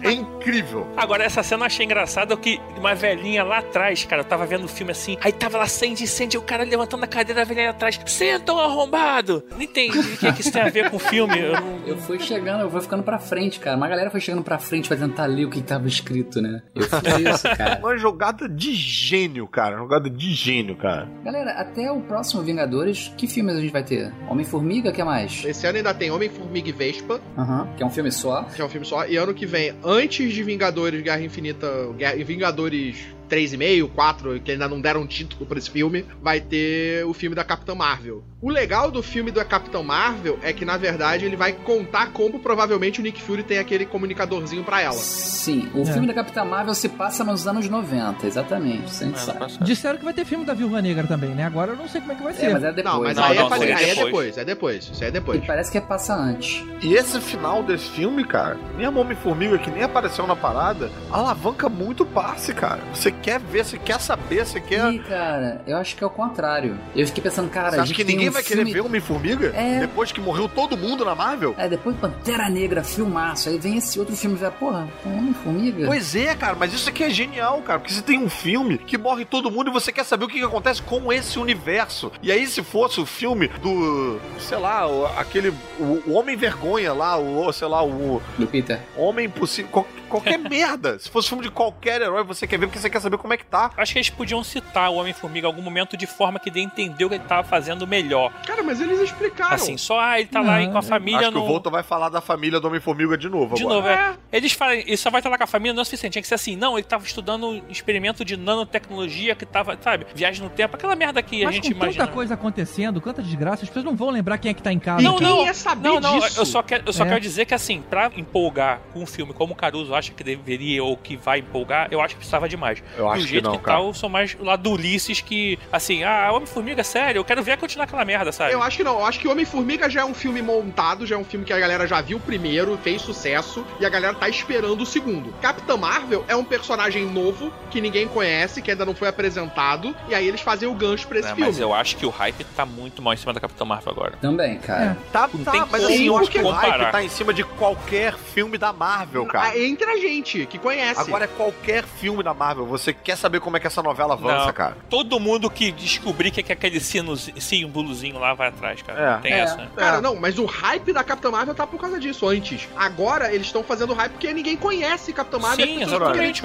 é 0.02 0.12
incrível. 0.12 0.86
Agora, 0.96 1.24
essa 1.24 1.42
cena 1.42 1.62
eu 1.62 1.66
achei 1.66 1.84
engraçada 1.84 2.36
que 2.36 2.60
uma 2.76 2.94
velhinha 2.94 3.42
lá 3.42 3.58
atrás, 3.58 4.04
cara, 4.04 4.22
eu 4.22 4.26
tava 4.26 4.46
vendo 4.46 4.64
o 4.64 4.68
filme 4.68 4.92
assim, 4.92 5.16
aí 5.20 5.32
tava 5.32 5.58
lá 5.58 5.66
sente, 5.66 6.06
sente, 6.06 6.36
o 6.36 6.42
cara 6.42 6.64
levantando 6.64 7.04
a 7.04 7.06
cadeira, 7.06 7.42
a 7.42 7.44
velhinha 7.44 7.70
atrás, 7.70 7.98
sentam 8.06 8.58
arrombado! 8.58 9.44
Não 9.50 9.62
entendi 9.62 9.98
o 9.98 10.16
que, 10.16 10.32
que 10.32 10.40
isso 10.40 10.52
tem 10.52 10.62
a 10.62 10.70
ver 10.70 10.90
com 10.90 10.96
o 10.96 11.00
filme. 11.00 11.38
Eu 11.38 11.60
não... 11.60 11.78
Eu 11.86 11.96
fui 11.98 12.18
chegando, 12.18 12.62
eu 12.62 12.70
fui 12.70 12.80
ficando 12.80 13.02
pra 13.02 13.18
frente, 13.18 13.58
cara. 13.60 13.76
Uma 13.76 13.88
galera 13.88 14.10
foi 14.10 14.20
chegando 14.20 14.42
pra 14.42 14.58
frente 14.58 14.88
pra 14.88 14.96
tentar 14.96 15.26
ler 15.26 15.46
o 15.46 15.50
que 15.50 15.62
tava 15.62 15.86
escrito, 15.88 16.40
né? 16.40 16.62
Eu 16.74 16.82
fiz 16.84 17.34
isso, 17.34 17.56
cara. 17.56 17.78
Uma 17.78 17.96
jogada 17.96 18.48
de 18.48 18.74
gênio, 18.74 19.46
cara. 19.46 19.76
Jogada 19.76 20.08
de 20.10 20.32
gênio, 20.32 20.76
cara. 20.76 21.08
Galera, 21.34 21.50
até 21.58 21.90
o 21.90 22.00
próximo 22.00 22.42
Vingadores, 22.44 23.12
que 23.18 23.26
filmes 23.26 23.56
a 23.56 23.60
gente 23.60 23.72
vai 23.72 23.82
ter? 23.82 24.12
Homem-Formiga, 24.30 24.92
que 24.92 25.02
mais? 25.02 25.42
Esse 25.44 25.66
ano 25.66 25.78
ainda 25.78 25.92
tem 25.92 26.08
Homem-Formiga 26.08 26.68
e 26.68 26.72
Vespa, 26.72 27.20
Aham. 27.36 27.68
Que 27.76 27.82
é 27.82 27.86
um 27.86 27.90
filme 27.90 28.12
só. 28.12 28.44
que 28.44 28.62
é 28.62 28.64
um 28.64 28.68
filme 28.68 28.86
só. 28.86 29.04
E 29.04 29.16
ano 29.16 29.34
que 29.34 29.44
vem, 29.44 29.74
antes 29.82 30.32
de 30.32 30.44
Vingadores 30.44 31.02
Guerra 31.02 31.20
Infinita, 31.22 31.66
Guerra, 31.98 32.14
Vingadores 32.24 32.98
3,5, 33.28 33.88
4, 33.94 34.40
que 34.40 34.52
ainda 34.52 34.68
não 34.68 34.80
deram 34.80 35.06
título 35.06 35.46
pra 35.46 35.58
esse 35.58 35.70
filme, 35.70 36.04
vai 36.22 36.40
ter 36.40 37.04
o 37.06 37.12
filme 37.12 37.34
da 37.34 37.44
Capitã 37.44 37.74
Marvel. 37.74 38.22
O 38.40 38.50
legal 38.50 38.90
do 38.90 39.02
filme 39.02 39.30
da 39.30 39.44
Capitã 39.44 39.82
Marvel 39.82 40.38
é 40.42 40.52
que, 40.52 40.64
na 40.64 40.76
verdade, 40.76 41.24
ele 41.24 41.36
vai 41.36 41.52
contar 41.52 42.12
como 42.12 42.38
provavelmente 42.38 43.00
o 43.00 43.02
Nick 43.02 43.22
Fury 43.22 43.42
tem 43.42 43.58
aquele 43.58 43.86
comunicadorzinho 43.86 44.62
pra 44.62 44.82
ela. 44.82 44.92
Sim, 44.94 45.68
o 45.74 45.82
É. 45.82 45.86
filme 45.86 46.06
da 46.06 46.12
Capitã 46.14 46.44
Marvel 46.44 46.74
se 46.74 46.88
passa 46.90 47.24
nos 47.24 47.46
anos 47.46 47.68
90, 47.68 48.26
exatamente. 48.26 48.92
Gente 48.94 49.14
É, 49.14 49.18
sabe. 49.18 49.38
passado. 49.38 49.64
Disseram 49.64 49.98
que 49.98 50.04
vai 50.04 50.12
ter 50.12 50.24
filme 50.26 50.44
da 50.44 50.52
Viúva 50.52 50.82
Negra 50.82 51.06
também, 51.06 51.30
né? 51.30 51.44
Agora 51.44 51.72
eu 51.72 51.76
não 51.76 51.88
sei 51.88 52.00
como 52.02 52.12
é 52.12 52.14
que 52.16 52.22
vai 52.22 52.34
ser. 52.34 52.46
É, 52.46 52.52
mas 52.52 52.64
é 52.64 52.72
depois. 52.72 52.84
Não, 52.94 53.02
mas 53.02 53.16
Não, 53.16 53.24
aí, 53.24 53.38
não, 53.38 53.48
é, 53.48 53.54
aí 53.54 53.70
é 53.90 53.94
depois. 53.94 54.04
depois, 54.04 54.38
é 54.38 54.44
depois. 54.44 54.84
Isso 54.92 55.02
aí 55.02 55.08
é 55.08 55.10
depois. 55.12 55.42
E 55.42 55.46
parece 55.46 55.72
que 55.72 55.78
é 55.78 55.80
passa 55.80 56.14
antes. 56.14 56.62
E 56.82 56.94
esse 56.94 57.18
final 57.20 57.62
desse 57.62 57.88
filme, 57.90 58.24
cara, 58.24 58.58
nem 58.76 58.84
a 58.86 58.90
Homem-Formiga, 58.90 59.56
que 59.58 59.70
nem 59.70 59.82
apareceu 59.82 60.26
na 60.26 60.36
parada, 60.36 60.90
alavanca 61.10 61.68
muito 61.68 62.02
o 62.02 62.06
passe, 62.06 62.52
cara. 62.52 62.80
Você 62.92 63.10
quer 63.22 63.38
ver, 63.40 63.64
você 63.64 63.78
quer 63.78 64.00
saber, 64.00 64.44
você 64.46 64.60
quer. 64.60 64.92
Ih, 64.92 64.98
cara, 65.00 65.62
eu 65.66 65.76
acho 65.76 65.96
que 65.96 66.02
é 66.04 66.06
o 66.06 66.10
contrário. 66.10 66.78
Eu 66.94 67.06
fiquei 67.06 67.22
pensando, 67.22 67.48
cara, 67.50 67.70
Você 67.70 67.76
a 67.76 67.82
acha 67.82 67.86
gente 67.88 67.96
que 67.96 68.04
ninguém 68.04 68.28
um 68.28 68.32
vai 68.32 68.42
filme... 68.42 68.64
querer 68.64 68.74
ver 68.74 68.86
Homem-Formiga? 68.86 69.52
É. 69.56 69.80
Depois 69.80 70.12
que 70.12 70.20
morreu 70.20 70.48
todo 70.48 70.76
mundo 70.76 71.04
na 71.04 71.14
Marvel? 71.14 71.54
É, 71.58 71.68
depois 71.68 71.96
Pantera 71.96 72.48
Negra, 72.48 72.82
filmaço. 72.84 73.48
Aí 73.48 73.58
vem 73.58 73.76
esse 73.78 73.98
outro 73.98 74.14
filme 74.16 74.36
e 74.36 74.38
vai, 74.38 74.50
porra, 74.50 74.88
Homem-Formiga? 75.04 75.86
Pois 75.86 76.14
é, 76.14 76.34
cara, 76.34 76.56
mas 76.58 76.72
isso 76.72 76.88
aqui 76.88 77.02
é 77.04 77.10
genial, 77.10 77.60
cara, 77.62 77.78
porque 77.78 77.92
você 77.94 78.02
tem 78.02 78.18
um 78.18 78.28
filme 78.28 78.78
que 78.78 78.98
morre 78.98 79.24
todo 79.24 79.50
mundo 79.50 79.70
e 79.70 79.72
você 79.72 79.92
quer 79.92 80.04
saber 80.04 80.24
o 80.24 80.28
que, 80.28 80.38
que 80.38 80.44
acontece 80.44 80.82
com 80.82 81.12
esse 81.12 81.38
universo. 81.38 82.10
E 82.22 82.30
aí, 82.30 82.46
se 82.46 82.62
fosse 82.62 83.00
o 83.00 83.06
filme 83.06 83.48
do, 83.62 84.20
sei 84.38 84.58
lá, 84.58 84.86
o- 84.86 85.06
aquele, 85.18 85.50
o, 85.78 86.02
o 86.06 86.12
Homem-Vergonha 86.12 86.92
lá, 86.92 87.16
o, 87.16 87.52
sei 87.52 87.68
lá, 87.68 87.82
o 87.84 88.20
Do 88.38 88.46
Peter. 88.46 88.80
Homem 88.96 89.26
Impossível, 89.26 89.70
qual- 89.70 89.86
qualquer 90.08 90.38
merda. 90.38 90.98
Se 90.98 91.08
fosse 91.08 91.28
filme 91.28 91.42
de 91.44 91.50
qualquer 91.50 92.00
herói, 92.02 92.22
você 92.24 92.46
quer 92.46 92.58
ver 92.58 92.66
porque 92.66 92.78
você 92.78 92.90
quer 92.90 93.00
saber 93.04 93.18
como 93.18 93.32
é 93.32 93.36
que 93.36 93.44
tá. 93.44 93.70
Acho 93.76 93.92
que 93.92 93.98
eles 93.98 94.10
podiam 94.10 94.42
citar 94.42 94.90
o 94.90 94.96
Homem-Formiga 94.96 95.46
em 95.46 95.50
algum 95.50 95.62
momento 95.62 95.96
de 95.96 96.06
forma 96.06 96.38
que 96.38 96.50
dê 96.50 96.60
a 96.60 96.62
entender 96.62 97.04
o 97.04 97.08
que 97.08 97.14
ele 97.16 97.24
tava 97.24 97.44
fazendo 97.46 97.86
melhor. 97.86 98.32
Cara, 98.46 98.62
mas 98.62 98.80
eles 98.80 98.98
explicaram. 99.00 99.54
Assim, 99.54 99.76
só, 99.76 99.98
ah, 100.00 100.18
ele 100.18 100.28
tá 100.28 100.40
lá 100.40 100.60
Não, 100.60 100.72
com 100.72 100.78
a 100.78 100.82
família 100.82 101.20
Acho 101.20 101.28
que 101.30 101.34
no... 101.34 101.44
o 101.44 101.46
Volta 101.46 101.70
vai 101.70 101.82
falar 101.82 102.08
da 102.08 102.20
família 102.20 102.58
do 102.60 102.66
Homem-Formiga 102.68 103.16
de 103.16 103.28
novo 103.28 103.54
De 103.54 103.62
agora. 103.62 103.76
novo, 103.76 103.88
é. 103.88 104.14
Eles 104.32 104.52
falam, 104.52 104.74
ele 104.74 104.96
só 104.96 105.10
vai 105.10 105.20
estar 105.20 105.30
lá 105.30 105.38
com 105.38 105.44
a 105.44 105.46
família, 105.46 105.72
não 105.72 105.80
é 105.80 105.82
o 105.82 105.84
suficiente. 105.84 106.12
Tinha 106.14 106.22
que 106.22 106.28
ser 106.28 106.34
assim, 106.34 106.56
não, 106.56 106.76
ele 106.78 106.86
tava 106.86 107.04
estudando 107.04 107.48
um 107.48 107.62
experimento 107.68 108.24
de 108.24 108.36
nanotecnologia 108.36 109.34
que 109.34 109.46
tava, 109.46 109.78
sabe, 109.80 110.06
viagem 110.14 110.42
no 110.42 110.50
tempo, 110.50 110.76
aquela 110.76 110.96
merda 110.96 111.22
que 111.22 111.42
a 111.42 111.46
Mas 111.46 111.54
gente 111.56 111.70
com 111.70 111.76
imagina. 111.76 112.04
tanta 112.04 112.14
coisa 112.14 112.34
acontecendo, 112.34 113.00
tanta 113.00 113.22
desgraça, 113.22 113.62
as 113.62 113.68
pessoas 113.68 113.84
não 113.84 113.94
vão 113.96 114.10
lembrar 114.10 114.38
quem 114.38 114.50
é 114.50 114.54
que 114.54 114.62
tá 114.62 114.72
em 114.72 114.78
casa. 114.78 115.00
E 115.00 115.04
Não, 115.04 115.16
quem 115.16 115.26
não, 115.26 115.44
ia 115.44 115.54
saber 115.54 115.88
não, 115.88 116.00
não, 116.00 116.18
disso? 116.20 116.40
eu 116.40 116.46
só, 116.46 116.62
quero, 116.62 116.84
eu 116.86 116.92
só 116.92 117.04
É. 117.04 117.08
quero 117.08 117.20
dizer 117.20 117.44
que 117.46 117.54
assim, 117.54 117.82
pra 117.82 118.10
empolgar 118.16 118.80
com 118.92 119.00
um 119.00 119.06
filme 119.06 119.32
como 119.32 119.52
o 119.52 119.56
Caruso 119.56 119.94
acha 119.94 120.12
que 120.12 120.24
deveria 120.24 120.82
ou 120.82 120.96
que 120.96 121.16
vai 121.16 121.38
empolgar, 121.40 121.88
eu 121.90 122.00
acho 122.00 122.14
que 122.14 122.18
precisava 122.18 122.48
demais. 122.48 122.82
Eu 122.96 123.08
acho 123.08 123.20
Do 123.20 123.24
que 123.26 123.30
jeito 123.32 123.44
não, 123.44 123.56
que, 123.58 123.64
cara. 123.64 123.78
tá, 123.78 123.84
eu 123.84 123.94
sou 123.94 124.08
mais 124.08 124.36
lá 124.40 124.56
do 124.56 124.70
Ulisses 124.72 125.20
que, 125.20 125.58
assim, 125.72 126.04
ah, 126.04 126.30
Homem-Formiga, 126.32 126.84
sério, 126.84 127.18
eu 127.20 127.24
quero 127.24 127.42
ver 127.42 127.56
continuar 127.58 127.84
aquela 127.84 128.04
merda, 128.04 128.30
sabe? 128.32 128.52
Eu 128.52 128.62
acho 128.62 128.76
que 128.76 128.84
não, 128.84 128.98
eu 129.00 129.06
acho 129.06 129.18
que 129.20 129.28
Homem-Formiga 129.28 129.88
já 129.90 130.00
é 130.02 130.04
um 130.04 130.14
filme 130.14 130.40
montado, 130.42 131.06
já 131.06 131.16
é 131.16 131.18
um 131.18 131.24
filme 131.24 131.44
que 131.44 131.52
a 131.52 131.58
galera 131.58 131.86
já 131.86 132.00
viu 132.00 132.18
o 132.18 132.20
primeiro, 132.20 132.78
fez 132.82 133.02
sucesso, 133.02 133.64
e 133.80 133.86
a 133.86 133.88
galera 133.88 134.14
tá 134.14 134.28
esperando 134.28 134.80
o 134.82 134.86
segundo. 134.86 135.32
Capitã 135.40 135.76
Marvel 135.76 136.24
é 136.28 136.36
um 136.36 136.44
personagem 136.44 137.04
novo, 137.06 137.52
que 137.70 137.80
ninguém 137.80 138.06
conhece, 138.08 138.62
que 138.62 138.70
ainda 138.70 138.84
não 138.84 138.94
foi 138.94 139.08
apresentado, 139.08 139.94
e 140.08 140.14
aí 140.14 140.26
eles 140.28 140.40
fazem 140.40 140.68
o 140.68 140.74
gancho 140.74 141.06
pra 141.08 141.18
esse 141.18 141.28
É, 141.28 141.34
filme. 141.34 141.46
mas 141.50 141.58
eu 141.58 141.72
acho 141.74 141.96
que 141.96 142.06
o 142.06 142.10
hype 142.10 142.44
tá 142.56 142.64
muito 142.64 143.02
mal 143.02 143.12
em 143.14 143.16
cima 143.16 143.32
da 143.32 143.40
Capitã 143.40 143.64
Marvel 143.64 143.92
agora. 143.92 144.12
Também, 144.20 144.58
cara. 144.58 144.96
Tá, 145.12 145.28
Não 145.32 145.44
tá, 145.44 145.50
tem 145.52 145.60
mas 145.60 145.82
como 145.82 145.86
assim, 145.94 146.06
eu 146.06 146.18
acho 146.18 146.30
que 146.30 146.38
o 146.38 146.50
hype 146.50 146.92
tá 146.92 147.02
em 147.02 147.08
cima 147.08 147.34
de 147.34 147.44
qualquer 147.44 148.14
filme 148.16 148.56
da 148.58 148.72
Marvel, 148.72 149.26
cara. 149.26 149.58
Entre 149.58 149.84
a 149.90 149.96
gente, 149.96 150.46
que 150.46 150.58
conhece. 150.58 151.00
Agora 151.00 151.24
é 151.24 151.28
qualquer 151.28 151.84
filme 151.84 152.22
da 152.22 152.32
Marvel. 152.34 152.66
Você 152.66 152.83
quer 152.92 153.16
saber 153.16 153.40
como 153.40 153.56
é 153.56 153.60
que 153.60 153.66
essa 153.66 153.82
novela 153.82 154.14
avança, 154.14 154.46
Não. 154.46 154.52
cara? 154.52 154.76
Todo 154.90 155.18
mundo 155.18 155.48
que 155.50 155.72
descobrir 155.72 156.30
que 156.30 156.40
é 156.40 156.52
aquele 156.54 156.80
sino, 156.80 157.16
símbolozinho 157.16 158.18
lá 158.18 158.34
vai 158.34 158.48
atrás, 158.48 158.82
cara. 158.82 159.00
É. 159.00 159.10
Não 159.14 159.20
tem 159.20 159.32
É. 159.32 159.38
essa, 159.40 159.56
né? 159.56 159.68
Cara, 159.76 159.98
É. 159.98 160.00
não, 160.00 160.16
mas 160.16 160.38
o 160.38 160.44
hype 160.44 160.92
da 160.92 161.02
Capitã 161.04 161.30
Marvel 161.30 161.54
tá 161.54 161.66
por 161.66 161.80
causa 161.80 161.98
disso 161.98 162.28
antes. 162.28 162.68
Agora 162.76 163.32
eles 163.32 163.46
estão 163.46 163.62
fazendo 163.62 163.94
hype 163.94 164.12
porque 164.12 164.32
ninguém 164.32 164.56
conhece 164.56 165.12
Capitã 165.12 165.38
Marvel. 165.38 165.66
Sim, 165.66 165.82
exatamente. 165.82 166.42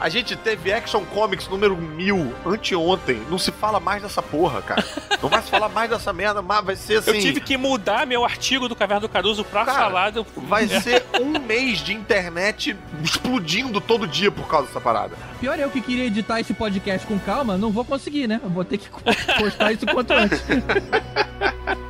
A 0.00 0.08
gente 0.08 0.34
teve 0.36 0.72
Action 0.72 1.04
Comics 1.06 1.46
número 1.48 1.76
1000 1.76 2.34
anteontem. 2.44 3.22
Não 3.30 3.38
se 3.38 3.52
fala 3.52 3.78
mais 3.78 4.02
dessa 4.02 4.22
porra, 4.22 4.60
cara. 4.62 4.84
Não 5.22 5.28
vai 5.28 5.40
se 5.42 5.48
falar 5.50 5.68
mais 5.68 5.88
dessa 5.88 6.12
merda, 6.12 6.42
mas 6.42 6.64
vai 6.64 6.76
ser 6.76 6.98
assim. 6.98 7.10
Eu 7.12 7.20
tive 7.20 7.40
que 7.40 7.56
mudar 7.56 8.06
meu 8.06 8.24
artigo 8.24 8.68
do 8.68 8.76
Caverna 8.76 9.00
do 9.00 9.08
Caruso 9.08 9.44
pra 9.44 9.64
Cara, 9.64 9.78
falar 9.78 10.10
do... 10.10 10.26
Vai 10.36 10.66
ser 10.80 11.04
um 11.20 11.38
mês 11.40 11.78
de 11.78 11.94
internet 11.94 12.76
explodindo 13.02 13.80
todo 13.80 14.06
dia 14.06 14.30
por 14.30 14.46
causa 14.46 14.66
dessa 14.66 14.80
parada. 14.80 15.16
Pior 15.40 15.58
eu 15.58 15.70
que 15.74 15.80
queria 15.80 16.04
editar 16.04 16.40
esse 16.40 16.54
podcast 16.54 17.06
com 17.06 17.18
calma, 17.18 17.58
não 17.58 17.70
vou 17.70 17.84
conseguir, 17.84 18.28
né? 18.28 18.40
Eu 18.42 18.50
vou 18.50 18.64
ter 18.64 18.78
que 18.78 18.88
postar 19.38 19.72
isso 19.72 19.86
quanto 19.86 20.12
antes. 20.12 20.42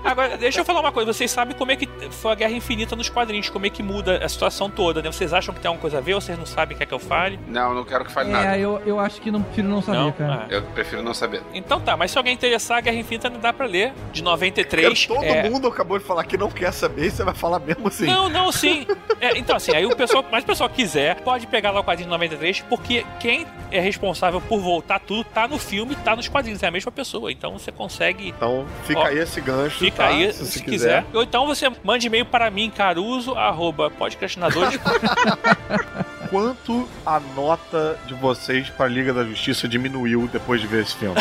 Agora, 0.04 0.36
deixa 0.36 0.60
eu 0.60 0.64
falar 0.64 0.80
uma 0.80 0.92
coisa. 0.92 1.12
Vocês 1.12 1.30
sabem 1.30 1.56
como 1.56 1.72
é 1.72 1.76
que 1.76 1.88
foi 2.10 2.32
a 2.32 2.34
Guerra 2.34 2.52
Infinita 2.52 2.94
nos 2.94 3.08
quadrinhos, 3.08 3.48
como 3.48 3.64
é 3.66 3.70
que 3.70 3.82
muda 3.82 4.24
a 4.24 4.28
situação 4.28 4.68
toda, 4.70 5.02
né? 5.02 5.10
Vocês 5.10 5.32
acham 5.32 5.54
que 5.54 5.60
tem 5.60 5.68
alguma 5.68 5.80
coisa 5.80 5.98
a 5.98 6.00
ver 6.00 6.14
ou 6.14 6.20
vocês 6.20 6.38
não 6.38 6.46
sabem 6.46 6.74
o 6.74 6.78
que 6.78 6.84
é 6.84 6.86
que 6.86 6.92
eu 6.92 6.98
fale? 6.98 7.40
Não, 7.48 7.74
não 7.74 7.84
quero 7.84 8.04
que 8.04 8.12
fale 8.12 8.30
nada. 8.30 8.54
É, 8.54 8.60
eu, 8.60 8.80
eu 8.84 9.00
acho 9.00 9.20
que 9.20 9.30
não 9.30 9.42
prefiro 9.42 9.66
não 9.66 9.82
saber, 9.82 9.98
Não? 9.98 10.12
cara. 10.12 10.46
Ah. 10.46 10.46
Eu 10.50 10.62
prefiro 10.62 11.02
não 11.02 11.14
saber. 11.14 11.42
Então 11.54 11.80
tá, 11.80 11.96
mas 11.96 12.10
se 12.10 12.18
alguém 12.18 12.34
interessar, 12.34 12.78
a 12.78 12.80
Guerra 12.82 12.96
Infinita 12.98 13.30
não 13.30 13.40
dá 13.40 13.52
pra 13.52 13.66
ler. 13.66 13.92
De 14.12 14.22
93. 14.22 15.06
Porque 15.06 15.20
todo 15.20 15.24
é... 15.24 15.48
mundo 15.48 15.68
acabou 15.68 15.98
de 15.98 16.04
falar 16.04 16.22
que 16.24 16.36
não 16.36 16.50
quer 16.50 16.72
saber 16.72 17.06
e 17.06 17.10
você 17.10 17.24
vai 17.24 17.34
falar 17.34 17.58
mesmo 17.58 17.88
assim. 17.88 18.06
Não, 18.06 18.28
não, 18.28 18.52
sim. 18.52 18.86
É, 19.20 19.36
então, 19.38 19.56
assim, 19.56 19.74
aí 19.74 19.86
o 19.86 19.96
pessoal, 19.96 20.24
mas 20.30 20.44
o 20.44 20.46
pessoal 20.46 20.68
quiser, 20.68 21.16
pode 21.22 21.46
pegar 21.46 21.70
lá 21.70 21.80
o 21.80 21.84
quadrinho 21.84 22.08
de 22.08 22.12
93, 22.12 22.60
porque 22.68 23.06
quem 23.18 23.46
é 23.74 23.80
responsável 23.80 24.40
por 24.40 24.60
voltar 24.60 25.00
tudo 25.00 25.24
tá 25.24 25.48
no 25.48 25.58
filme, 25.58 25.96
tá 25.96 26.14
nos 26.14 26.28
quadrinhos, 26.28 26.62
é 26.62 26.68
a 26.68 26.70
mesma 26.70 26.92
pessoa. 26.92 27.32
Então 27.32 27.52
você 27.58 27.72
consegue. 27.72 28.28
Então 28.28 28.66
fica 28.84 29.00
Ó, 29.00 29.06
aí 29.06 29.18
esse 29.18 29.40
gancho. 29.40 29.78
Fica 29.78 29.96
tá? 29.96 30.06
aí, 30.06 30.32
se, 30.32 30.46
se, 30.46 30.58
você 30.58 30.64
quiser. 30.64 31.04
Ou 31.12 31.22
então 31.22 31.46
você 31.46 31.70
mande 31.82 32.06
e-mail 32.06 32.24
para 32.24 32.50
mim, 32.50 32.70
caruso, 32.70 33.34
arroba 33.34 33.90
podcastinadores. 33.90 34.78
Quanto 36.30 36.88
a 37.04 37.20
nota 37.20 37.98
de 38.06 38.14
vocês 38.14 38.70
pra 38.70 38.86
Liga 38.86 39.12
da 39.12 39.24
Justiça 39.24 39.68
diminuiu 39.68 40.28
depois 40.32 40.60
de 40.60 40.66
ver 40.66 40.82
esse 40.82 40.96
filme? 40.96 41.16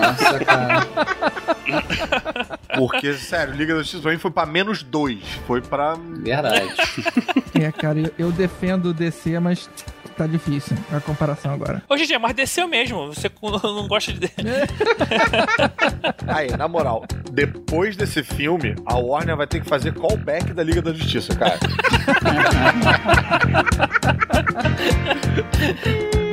Nossa, 0.00 0.44
cara. 0.44 0.86
Porque, 2.76 3.14
sério, 3.14 3.54
Liga 3.54 3.74
da 3.74 3.80
Justiça 3.82 4.18
foi 4.18 4.30
pra 4.30 4.46
menos 4.46 4.82
dois. 4.82 5.22
Foi 5.46 5.60
pra. 5.60 5.94
Verdade. 5.94 6.74
É, 7.58 7.72
cara, 7.72 7.98
eu, 7.98 8.12
eu 8.18 8.32
defendo 8.32 8.90
o 8.90 8.92
DC, 8.92 9.40
mas 9.40 9.70
tá 10.16 10.26
difícil 10.26 10.76
a 10.92 11.00
comparação 11.00 11.52
agora. 11.52 11.82
Ô, 11.88 11.94
GG, 11.94 12.18
mas 12.18 12.34
desceu 12.34 12.66
mesmo. 12.66 13.08
Você 13.08 13.30
não 13.42 13.86
gosta 13.86 14.12
de. 14.12 14.30
Aí, 16.26 16.48
na 16.56 16.66
moral, 16.66 17.04
depois 17.30 17.96
desse 17.96 18.22
filme, 18.22 18.74
a 18.86 18.96
Warner 18.96 19.36
vai 19.36 19.46
ter 19.46 19.60
que 19.60 19.68
fazer 19.68 19.94
callback 19.94 20.52
da 20.52 20.62
Liga 20.62 20.80
da 20.82 20.92
Justiça, 20.92 21.34
cara. 21.36 21.58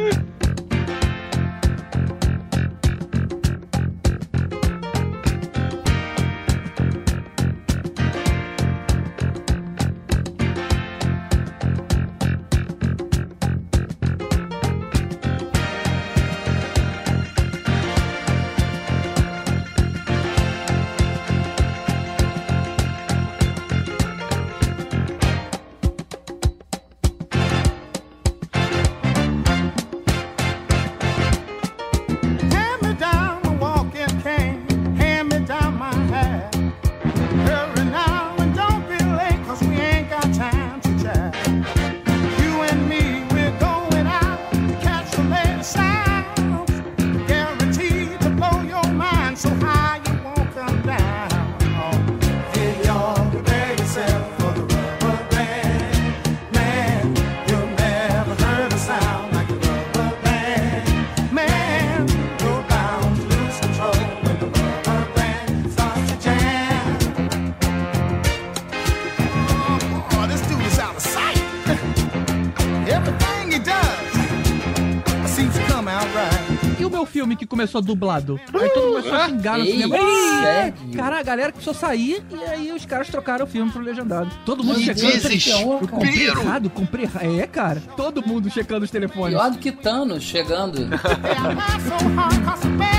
começou 77.54 77.82
dublado? 77.82 78.40
Aí 78.54 78.70
todo 78.70 78.86
mundo 78.88 79.04
começou 79.04 79.16
a 79.16 79.28
xingar 79.30 79.58
no 79.60 79.66
Ei, 79.66 79.72
cinema. 79.72 79.96
sério? 80.42 80.74
Cara, 80.96 81.20
a 81.20 81.24
galera 81.24 81.52
começou 81.52 81.72
a 81.72 81.76
sair 81.76 82.24
e 82.32 82.44
aí 82.46 82.72
os 82.72 82.86
caras 82.86 83.08
trocaram 83.08 83.46
o 83.46 83.48
filme 83.48 83.72
pro 83.72 83.82
legendado. 83.82 84.30
Todo 84.46 84.64
mundo 84.64 84.78
Que 84.80 84.86
checando. 84.86 85.12
desespero. 85.12 85.72
Eu 85.82 85.88
comprei 85.88 86.28
errado, 86.28 86.70
comprei 86.70 87.06
errado. 87.06 87.40
É, 87.40 87.48
cara. 87.48 87.82
Todo 87.96 88.26
mundo 88.26 88.50
checando 88.50 88.86
os 88.86 88.92
telefones. 88.92 89.38
Pior 89.38 89.52
do 89.52 89.58
que 89.58 89.72
Thanos 89.72 90.24
chegando. 90.24 90.88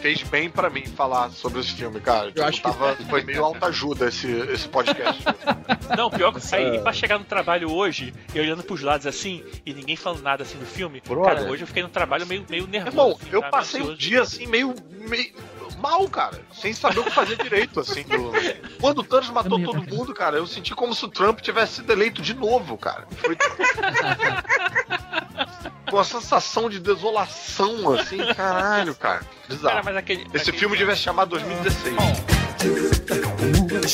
fez 0.00 0.22
bem 0.22 0.48
pra 0.50 0.70
mim 0.70 0.84
falar 0.86 1.30
sobre 1.30 1.60
esse 1.60 1.72
filme, 1.74 2.00
cara. 2.00 2.32
Eu 2.34 2.44
acho 2.44 2.58
que- 2.58 2.62
tava, 2.62 2.96
foi 3.08 3.22
meio 3.22 3.44
autoajuda 3.44 4.08
esse, 4.08 4.26
esse 4.50 4.68
podcast. 4.68 5.22
Não, 5.96 6.10
pior 6.10 6.32
que 6.32 6.54
aí 6.54 6.78
pra 6.80 6.92
chegar 6.92 7.18
no 7.18 7.24
trabalho 7.24 7.70
hoje, 7.70 8.14
e 8.34 8.40
olhando 8.40 8.62
pros 8.62 8.80
lados 8.82 9.06
assim, 9.06 9.44
e 9.66 9.74
ninguém 9.74 9.96
falando 9.96 10.22
nada 10.22 10.42
assim 10.42 10.58
do 10.58 10.66
filme, 10.66 11.02
Brother. 11.06 11.34
cara, 11.36 11.50
hoje 11.50 11.62
eu 11.62 11.66
fiquei 11.66 11.82
no 11.82 11.88
trabalho 11.88 12.26
meio, 12.26 12.44
meio 12.48 12.66
nervoso. 12.66 12.90
Irmão, 12.96 13.16
assim, 13.20 13.28
eu 13.32 13.40
sabe? 13.40 13.50
passei 13.52 13.80
um 13.80 13.84
Ansioso. 13.84 14.00
dia 14.00 14.22
assim, 14.22 14.46
meio, 14.46 14.74
meio 15.08 15.32
mal, 15.78 16.08
cara. 16.08 16.40
Sem 16.52 16.72
saber 16.72 17.00
o 17.00 17.04
que 17.04 17.10
fazer 17.10 17.36
direito, 17.42 17.80
assim. 17.80 18.02
do- 18.04 18.30
Quando 18.80 18.98
o 19.00 19.04
Thanos 19.04 19.30
matou 19.30 19.58
Também, 19.58 19.66
todo 19.84 19.96
mundo, 19.96 20.14
cara, 20.14 20.36
eu 20.36 20.46
senti 20.46 20.74
como 20.74 20.94
se 20.94 21.04
o 21.04 21.08
Trump 21.08 21.40
tivesse 21.40 21.76
sido 21.76 21.90
eleito 21.92 22.22
de 22.22 22.34
novo, 22.34 22.76
cara. 22.78 23.06
Foi... 23.16 23.36
Com 25.90 25.96
uma 25.96 26.04
sensação 26.04 26.70
de 26.70 26.78
desolação, 26.78 27.92
assim, 27.94 28.18
caralho, 28.34 28.94
cara. 28.94 29.18
Cara, 29.18 29.26
Bizarro. 29.48 29.80
mas 29.84 29.96
aquele. 29.96 30.22
Esse 30.32 30.42
aquele- 30.42 30.58
filme 30.58 30.76
devia 30.76 30.94
se 30.94 31.02
chamar 31.02 31.24
2016. 31.26 31.94
Moving 33.56 33.86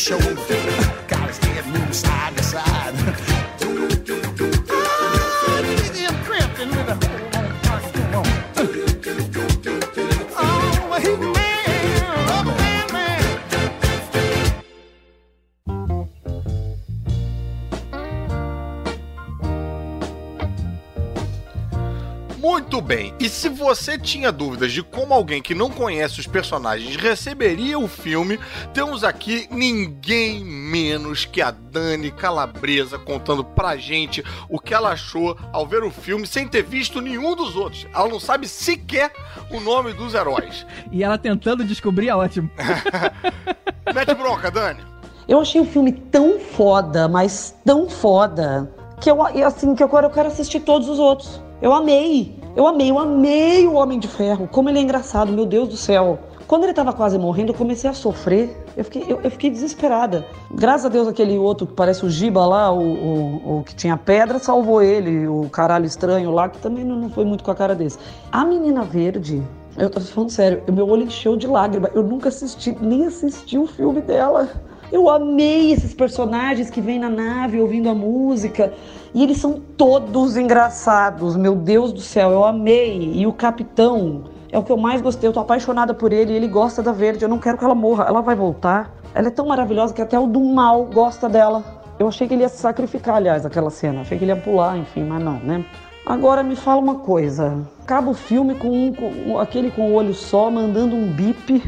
Muito 22.56 22.80
bem, 22.80 23.12
e 23.20 23.28
se 23.28 23.50
você 23.50 23.98
tinha 23.98 24.32
dúvidas 24.32 24.72
de 24.72 24.82
como 24.82 25.12
alguém 25.12 25.42
que 25.42 25.54
não 25.54 25.70
conhece 25.70 26.20
os 26.20 26.26
personagens 26.26 26.96
receberia 26.96 27.78
o 27.78 27.86
filme, 27.86 28.40
temos 28.72 29.04
aqui 29.04 29.46
ninguém 29.50 30.42
menos 30.42 31.26
que 31.26 31.42
a 31.42 31.50
Dani 31.50 32.10
Calabresa 32.10 32.98
contando 32.98 33.44
pra 33.44 33.76
gente 33.76 34.24
o 34.48 34.58
que 34.58 34.72
ela 34.72 34.92
achou 34.92 35.36
ao 35.52 35.66
ver 35.66 35.84
o 35.84 35.90
filme 35.90 36.26
sem 36.26 36.48
ter 36.48 36.62
visto 36.62 37.02
nenhum 37.02 37.36
dos 37.36 37.56
outros. 37.56 37.86
Ela 37.94 38.08
não 38.08 38.18
sabe 38.18 38.48
sequer 38.48 39.12
o 39.50 39.60
nome 39.60 39.92
dos 39.92 40.14
heróis. 40.14 40.64
E 40.90 41.04
ela 41.04 41.18
tentando 41.18 41.62
descobrir 41.62 42.08
é 42.08 42.16
ótimo. 42.16 42.50
Mete 43.94 44.14
bronca, 44.14 44.50
Dani. 44.50 44.80
Eu 45.28 45.40
achei 45.40 45.60
o 45.60 45.66
filme 45.66 45.92
tão 45.92 46.40
foda, 46.40 47.06
mas 47.06 47.54
tão 47.66 47.90
foda, 47.90 48.72
que 49.02 49.10
eu, 49.10 49.22
assim, 49.44 49.74
que 49.74 49.82
agora 49.82 50.06
eu 50.06 50.10
quero 50.10 50.28
assistir 50.28 50.60
todos 50.60 50.88
os 50.88 50.98
outros. 50.98 51.38
Eu 51.60 51.72
amei, 51.72 52.45
eu 52.56 52.66
amei, 52.66 52.90
eu 52.90 52.98
amei 52.98 53.66
o 53.66 53.74
Homem 53.74 53.98
de 53.98 54.08
Ferro. 54.08 54.48
Como 54.50 54.70
ele 54.70 54.78
é 54.78 54.82
engraçado, 54.82 55.30
meu 55.30 55.44
Deus 55.44 55.68
do 55.68 55.76
céu. 55.76 56.18
Quando 56.46 56.64
ele 56.64 56.72
tava 56.72 56.92
quase 56.92 57.18
morrendo, 57.18 57.50
eu 57.50 57.54
comecei 57.54 57.90
a 57.90 57.92
sofrer. 57.92 58.64
Eu 58.74 58.82
fiquei, 58.82 59.04
eu, 59.06 59.20
eu 59.22 59.30
fiquei 59.30 59.50
desesperada. 59.50 60.24
Graças 60.50 60.86
a 60.86 60.88
Deus, 60.88 61.06
aquele 61.06 61.36
outro 61.36 61.66
que 61.66 61.74
parece 61.74 62.06
o 62.06 62.08
Giba 62.08 62.46
lá, 62.46 62.72
o, 62.72 62.80
o, 62.80 63.58
o 63.58 63.62
que 63.62 63.74
tinha 63.74 63.96
pedra, 63.96 64.38
salvou 64.38 64.80
ele. 64.80 65.28
O 65.28 65.50
caralho 65.50 65.84
estranho 65.84 66.30
lá, 66.30 66.48
que 66.48 66.58
também 66.58 66.82
não, 66.82 67.10
foi 67.10 67.26
muito 67.26 67.44
com 67.44 67.50
a 67.50 67.54
cara 67.54 67.74
desse. 67.74 67.98
A 68.32 68.42
menina 68.42 68.84
verde, 68.84 69.42
eu 69.76 69.90
tô 69.90 70.00
falando 70.00 70.30
sério, 70.30 70.62
meu 70.72 70.88
olho 70.88 71.02
encheu 71.02 71.36
de 71.36 71.46
lágrima. 71.46 71.90
Eu 71.92 72.02
nunca 72.02 72.30
assisti, 72.30 72.74
nem 72.80 73.04
assisti 73.04 73.58
o 73.58 73.66
filme 73.66 74.00
dela. 74.00 74.48
Eu 74.90 75.10
amei 75.10 75.72
esses 75.72 75.92
personagens 75.92 76.70
que 76.70 76.80
vêm 76.80 76.98
na 76.98 77.10
nave 77.10 77.60
ouvindo 77.60 77.90
a 77.90 77.94
música. 77.94 78.72
E 79.16 79.22
eles 79.22 79.38
são 79.38 79.54
todos 79.78 80.36
engraçados, 80.36 81.36
meu 81.36 81.54
Deus 81.54 81.90
do 81.90 82.02
céu, 82.02 82.32
eu 82.32 82.44
amei. 82.44 83.14
E 83.14 83.26
o 83.26 83.32
capitão 83.32 84.24
é 84.52 84.58
o 84.58 84.62
que 84.62 84.70
eu 84.70 84.76
mais 84.76 85.00
gostei, 85.00 85.26
eu 85.26 85.32
tô 85.32 85.40
apaixonada 85.40 85.94
por 85.94 86.12
ele. 86.12 86.34
Ele 86.34 86.46
gosta 86.46 86.82
da 86.82 86.92
Verde, 86.92 87.24
eu 87.24 87.28
não 87.30 87.38
quero 87.38 87.56
que 87.56 87.64
ela 87.64 87.74
morra. 87.74 88.04
Ela 88.04 88.20
vai 88.20 88.36
voltar. 88.36 88.94
Ela 89.14 89.28
é 89.28 89.30
tão 89.30 89.46
maravilhosa 89.46 89.94
que 89.94 90.02
até 90.02 90.18
o 90.18 90.26
do 90.26 90.40
mal 90.40 90.84
gosta 90.84 91.30
dela. 91.30 91.64
Eu 91.98 92.08
achei 92.08 92.28
que 92.28 92.34
ele 92.34 92.42
ia 92.42 92.48
se 92.50 92.58
sacrificar, 92.58 93.16
aliás, 93.16 93.44
naquela 93.44 93.70
cena. 93.70 94.02
Achei 94.02 94.18
que 94.18 94.24
ele 94.24 94.32
ia 94.32 94.36
pular, 94.36 94.76
enfim, 94.76 95.04
mas 95.04 95.24
não, 95.24 95.38
né? 95.38 95.64
Agora 96.04 96.42
me 96.42 96.54
fala 96.54 96.82
uma 96.82 96.96
coisa. 96.96 97.66
Acaba 97.84 98.10
o 98.10 98.14
filme 98.14 98.54
com, 98.56 98.68
um, 98.68 98.92
com 98.92 99.38
aquele 99.38 99.70
com 99.70 99.92
o 99.92 99.94
olho 99.94 100.12
só 100.12 100.50
mandando 100.50 100.94
um 100.94 101.10
bip. 101.10 101.62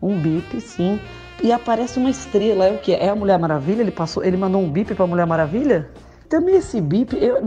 Um 0.00 0.18
bip, 0.18 0.58
sim 0.58 0.98
e 1.42 1.52
aparece 1.52 1.98
uma 1.98 2.08
estrela. 2.08 2.64
É 2.64 2.72
o 2.72 2.78
que? 2.78 2.94
É 2.94 3.10
a 3.10 3.14
Mulher 3.14 3.38
Maravilha? 3.38 3.82
Ele 3.82 3.90
passou, 3.90 4.24
ele 4.24 4.36
mandou 4.36 4.62
um 4.62 4.70
bip 4.70 4.94
para 4.94 5.04
a 5.04 5.06
Mulher 5.06 5.26
Maravilha? 5.26 5.90
Também 6.28 6.56
esse 6.56 6.80
bip, 6.80 7.16
eu, 7.16 7.40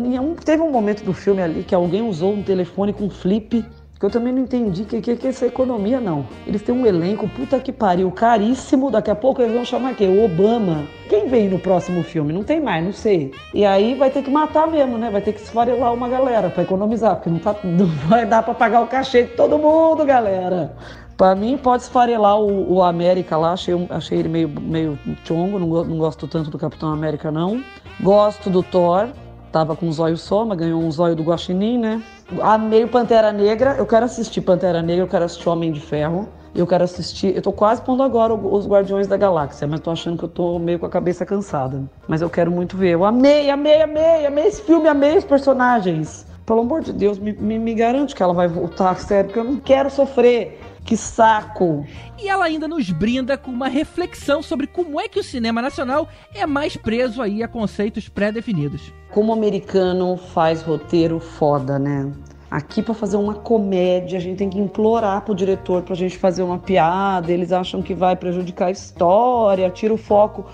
teve 0.44 0.62
um 0.62 0.72
momento 0.72 1.04
do 1.04 1.14
filme 1.14 1.42
ali 1.42 1.64
que 1.64 1.74
alguém 1.74 2.02
usou 2.02 2.34
um 2.34 2.44
telefone 2.44 2.94
com 2.94 3.10
flip, 3.10 3.66
que 4.00 4.06
eu 4.06 4.10
também 4.12 4.32
não 4.32 4.44
entendi 4.44 4.84
que 4.84 5.02
que, 5.02 5.16
que 5.16 5.28
é 5.28 5.30
essa 5.32 5.48
economia 5.48 6.00
não. 6.00 6.28
Eles 6.46 6.62
têm 6.62 6.74
um 6.74 6.86
elenco, 6.86 7.28
puta 7.28 7.60
que 7.60 7.72
pariu, 7.72 8.12
caríssimo. 8.12 8.92
Daqui 8.92 9.10
a 9.10 9.16
pouco 9.16 9.42
eles 9.42 9.54
vão 9.54 9.66
chamar 9.66 9.96
quem? 9.96 10.20
O 10.20 10.24
Obama. 10.24 10.86
Quem 11.10 11.28
vem 11.28 11.50
no 11.50 11.58
próximo 11.58 12.04
filme? 12.04 12.32
Não 12.32 12.44
tem 12.44 12.62
mais, 12.62 12.84
não 12.86 12.94
sei. 12.94 13.34
E 13.54 13.66
aí 13.66 13.96
vai 13.96 14.12
ter 14.12 14.22
que 14.22 14.30
matar 14.30 14.68
mesmo, 14.68 14.98
né? 15.00 15.10
Vai 15.10 15.22
ter 15.22 15.34
que 15.34 15.42
esfarelar 15.42 15.94
uma 15.94 16.08
galera 16.08 16.50
para 16.50 16.62
economizar, 16.62 17.16
porque 17.16 17.30
não, 17.30 17.40
tá, 17.40 17.56
não 17.64 17.88
vai 18.08 18.26
dar 18.26 18.44
para 18.44 18.54
pagar 18.54 18.82
o 18.82 18.88
cachê 18.88 19.24
de 19.24 19.30
todo 19.30 19.58
mundo, 19.58 20.06
galera. 20.06 20.76
Pra 21.18 21.34
mim, 21.34 21.58
pode 21.58 21.82
esfarelar 21.82 22.40
o, 22.40 22.76
o 22.76 22.84
América 22.84 23.36
lá, 23.38 23.54
achei, 23.54 23.74
achei 23.90 24.20
ele 24.20 24.30
meio, 24.30 24.48
meio 24.48 25.00
chongo, 25.24 25.58
não, 25.58 25.84
não 25.84 25.98
gosto 25.98 26.28
tanto 26.28 26.52
do 26.52 26.60
Capitão 26.60 26.94
América, 26.94 27.32
não. 27.32 27.64
Gosto 28.00 28.52
do 28.52 28.62
Thor, 28.62 29.08
tava 29.52 29.76
com 29.76 29.88
um 29.88 29.92
zóio 29.92 30.16
só, 30.16 30.46
mas 30.46 30.60
ganhou 30.60 30.80
um 30.80 30.92
zóio 30.92 31.16
do 31.16 31.24
Guaxinim, 31.24 31.80
né? 31.80 32.04
Amei 32.40 32.84
o 32.84 32.88
Pantera 32.88 33.32
Negra, 33.32 33.76
eu 33.80 33.86
quero 33.88 34.06
assistir 34.06 34.42
Pantera 34.42 34.84
Negra, 34.84 35.06
eu 35.06 35.08
quero 35.08 35.26
assistir 35.26 35.50
Homem 35.50 35.72
de 35.72 35.80
Ferro. 35.82 36.30
Eu 36.56 36.66
quero 36.66 36.84
assistir, 36.84 37.36
eu 37.36 37.42
tô 37.42 37.52
quase 37.52 37.82
pondo 37.84 38.02
agora 38.02 38.34
os 38.34 38.68
Guardiões 38.68 39.06
da 39.06 39.16
Galáxia, 39.16 39.68
mas 39.68 39.80
tô 39.80 39.92
achando 39.92 40.18
que 40.18 40.24
eu 40.24 40.30
tô 40.30 40.58
meio 40.58 40.80
com 40.80 40.88
a 40.88 40.90
cabeça 40.90 41.24
cansada. 41.24 41.84
Mas 42.08 42.20
eu 42.20 42.32
quero 42.32 42.50
muito 42.50 42.76
ver. 42.76 42.92
Eu 42.92 43.06
amei, 43.06 43.52
amei, 43.52 43.80
amei, 43.82 44.26
amei 44.26 44.48
esse 44.48 44.64
filme, 44.64 44.88
amei 44.88 45.18
os 45.18 45.24
personagens. 45.24 46.26
Pelo 46.48 46.62
amor 46.62 46.82
de 46.82 46.94
Deus, 46.94 47.20
me, 47.20 47.34
me, 47.34 47.60
me 47.60 47.76
garante 47.76 48.16
que 48.16 48.24
ela 48.24 48.34
vai 48.34 48.48
voltar, 48.48 48.96
sério, 48.96 49.26
porque 49.26 49.40
eu 49.40 49.44
não 49.44 49.58
quero 49.58 49.92
sofrer. 49.92 50.60
Que 50.88 50.96
saco! 50.96 51.86
E 52.18 52.30
ela 52.30 52.46
ainda 52.46 52.66
nos 52.66 52.90
brinda 52.92 53.38
com 53.38 53.52
uma 53.52 53.68
reflexão 53.68 54.42
sobre 54.42 54.66
como 54.66 55.02
é 55.02 55.10
que 55.10 55.20
o 55.20 55.24
cinema 55.24 55.62
nacional 55.62 56.08
é 56.34 56.46
mais 56.46 56.78
preso 56.78 57.22
aí 57.22 57.44
a 57.44 57.48
conceitos 57.48 58.08
pré-definidos. 58.08 58.94
Como 59.12 59.34
o 59.34 59.36
americano 59.36 60.16
faz 60.16 60.62
roteiro 60.62 61.20
foda, 61.20 61.78
né? 61.78 62.10
Aqui 62.50 62.82
para 62.82 62.94
fazer 62.94 63.18
uma 63.18 63.34
comédia, 63.34 64.18
a 64.18 64.22
gente 64.22 64.38
tem 64.38 64.50
que 64.50 64.58
implorar 64.58 65.24
pro 65.24 65.36
diretor 65.36 65.82
pra 65.82 65.94
gente 65.94 66.18
fazer 66.18 66.42
uma 66.42 66.58
piada, 66.58 67.34
eles 67.34 67.52
acham 67.52 67.82
que 67.82 67.94
vai 67.94 68.16
prejudicar 68.16 68.68
a 68.68 68.72
história, 68.72 69.70
tira 69.70 69.94
o 69.94 69.98
foco. 69.98 70.46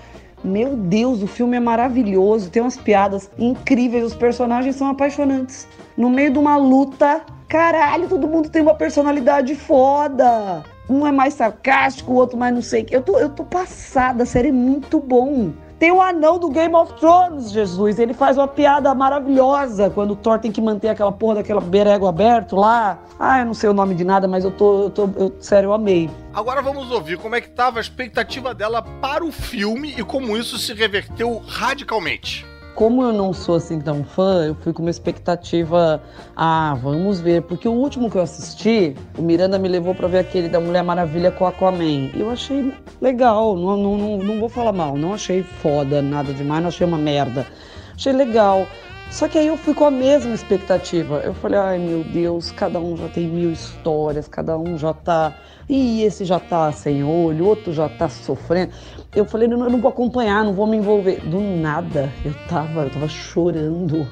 Meu 0.42 0.76
Deus, 0.76 1.22
o 1.22 1.28
filme 1.28 1.56
é 1.56 1.60
maravilhoso, 1.60 2.50
tem 2.50 2.60
umas 2.60 2.76
piadas 2.76 3.30
incríveis, 3.38 4.04
os 4.04 4.14
personagens 4.16 4.74
são 4.74 4.88
apaixonantes. 4.88 5.68
No 5.96 6.10
meio 6.10 6.32
de 6.32 6.38
uma 6.40 6.56
luta, 6.56 7.24
Caralho, 7.48 8.08
todo 8.08 8.26
mundo 8.26 8.48
tem 8.48 8.62
uma 8.62 8.74
personalidade 8.74 9.54
foda. 9.54 10.64
Um 10.88 11.06
é 11.06 11.12
mais 11.12 11.34
sarcástico, 11.34 12.12
o 12.12 12.16
outro 12.16 12.36
mais 12.36 12.54
não 12.54 12.62
sei 12.62 12.82
o 12.82 12.84
que. 12.84 12.96
Eu 12.96 13.02
tô, 13.02 13.18
eu 13.18 13.28
tô 13.28 13.44
passada, 13.44 14.22
a 14.22 14.26
série 14.26 14.48
é 14.48 14.52
muito 14.52 15.00
bom. 15.00 15.52
Tem 15.78 15.90
o 15.90 16.00
anão 16.00 16.38
do 16.38 16.48
Game 16.50 16.74
of 16.74 16.92
Thrones, 16.94 17.50
Jesus. 17.50 17.98
Ele 17.98 18.14
faz 18.14 18.38
uma 18.38 18.46
piada 18.46 18.94
maravilhosa 18.94 19.90
quando 19.90 20.12
o 20.12 20.16
Thor 20.16 20.38
tem 20.38 20.52
que 20.52 20.60
manter 20.60 20.88
aquela 20.88 21.12
porra 21.12 21.36
daquela 21.36 21.60
berego 21.60 22.06
aberto 22.06 22.56
lá. 22.56 22.98
Ah, 23.18 23.40
eu 23.40 23.46
não 23.46 23.54
sei 23.54 23.68
o 23.68 23.74
nome 23.74 23.94
de 23.94 24.04
nada, 24.04 24.28
mas 24.28 24.44
eu 24.44 24.50
tô. 24.50 24.84
Eu 24.84 24.90
tô 24.90 25.10
eu, 25.16 25.34
sério, 25.40 25.68
eu 25.68 25.72
amei. 25.72 26.08
Agora 26.32 26.62
vamos 26.62 26.90
ouvir 26.90 27.18
como 27.18 27.34
é 27.34 27.40
que 27.40 27.50
tava 27.50 27.78
a 27.78 27.82
expectativa 27.82 28.54
dela 28.54 28.82
para 28.82 29.24
o 29.24 29.32
filme 29.32 29.94
e 29.98 30.02
como 30.04 30.36
isso 30.36 30.58
se 30.58 30.72
reverteu 30.72 31.42
radicalmente 31.46 32.46
como 32.74 33.02
eu 33.02 33.12
não 33.12 33.32
sou 33.32 33.56
assim 33.56 33.80
tão 33.80 34.02
fã, 34.02 34.46
eu 34.46 34.54
fui 34.54 34.72
com 34.72 34.82
uma 34.82 34.90
expectativa, 34.90 36.02
ah, 36.36 36.76
vamos 36.82 37.20
ver, 37.20 37.42
porque 37.42 37.68
o 37.68 37.72
último 37.72 38.10
que 38.10 38.16
eu 38.16 38.22
assisti, 38.22 38.96
o 39.16 39.22
Miranda 39.22 39.58
me 39.58 39.68
levou 39.68 39.94
para 39.94 40.08
ver 40.08 40.18
aquele 40.18 40.48
da 40.48 40.58
Mulher 40.60 40.82
Maravilha 40.82 41.30
com 41.30 41.46
Aquaman. 41.46 42.10
E 42.14 42.20
eu 42.20 42.30
achei 42.30 42.72
legal, 43.00 43.56
não, 43.56 43.76
não, 43.76 43.96
não, 43.96 44.18
não 44.18 44.40
vou 44.40 44.48
falar 44.48 44.72
mal, 44.72 44.96
não 44.96 45.14
achei 45.14 45.42
foda, 45.42 46.02
nada 46.02 46.32
demais, 46.32 46.62
não 46.62 46.68
achei 46.68 46.86
uma 46.86 46.98
merda. 46.98 47.46
Achei 47.94 48.12
legal. 48.12 48.66
Só 49.10 49.28
que 49.28 49.38
aí 49.38 49.46
eu 49.46 49.56
fui 49.56 49.74
com 49.74 49.84
a 49.84 49.90
mesma 49.92 50.34
expectativa. 50.34 51.20
Eu 51.20 51.34
falei, 51.34 51.58
ai 51.58 51.78
meu 51.78 52.02
Deus, 52.02 52.50
cada 52.50 52.80
um 52.80 52.96
já 52.96 53.08
tem 53.08 53.28
mil 53.28 53.52
histórias, 53.52 54.26
cada 54.26 54.58
um 54.58 54.76
já 54.76 54.92
tá. 54.92 55.32
E 55.68 56.02
esse 56.02 56.24
já 56.24 56.40
tá 56.40 56.72
sem 56.72 57.04
olho, 57.04 57.46
outro 57.46 57.72
já 57.72 57.88
tá 57.88 58.08
sofrendo. 58.08 58.72
Eu 59.14 59.24
falei, 59.24 59.46
não, 59.46 59.62
eu 59.62 59.70
não 59.70 59.80
vou 59.80 59.90
acompanhar, 59.90 60.44
não 60.44 60.52
vou 60.52 60.66
me 60.66 60.76
envolver. 60.76 61.20
Do 61.20 61.40
nada, 61.40 62.10
eu 62.24 62.34
tava, 62.48 62.82
eu 62.82 62.90
tava 62.90 63.08
chorando. 63.08 64.06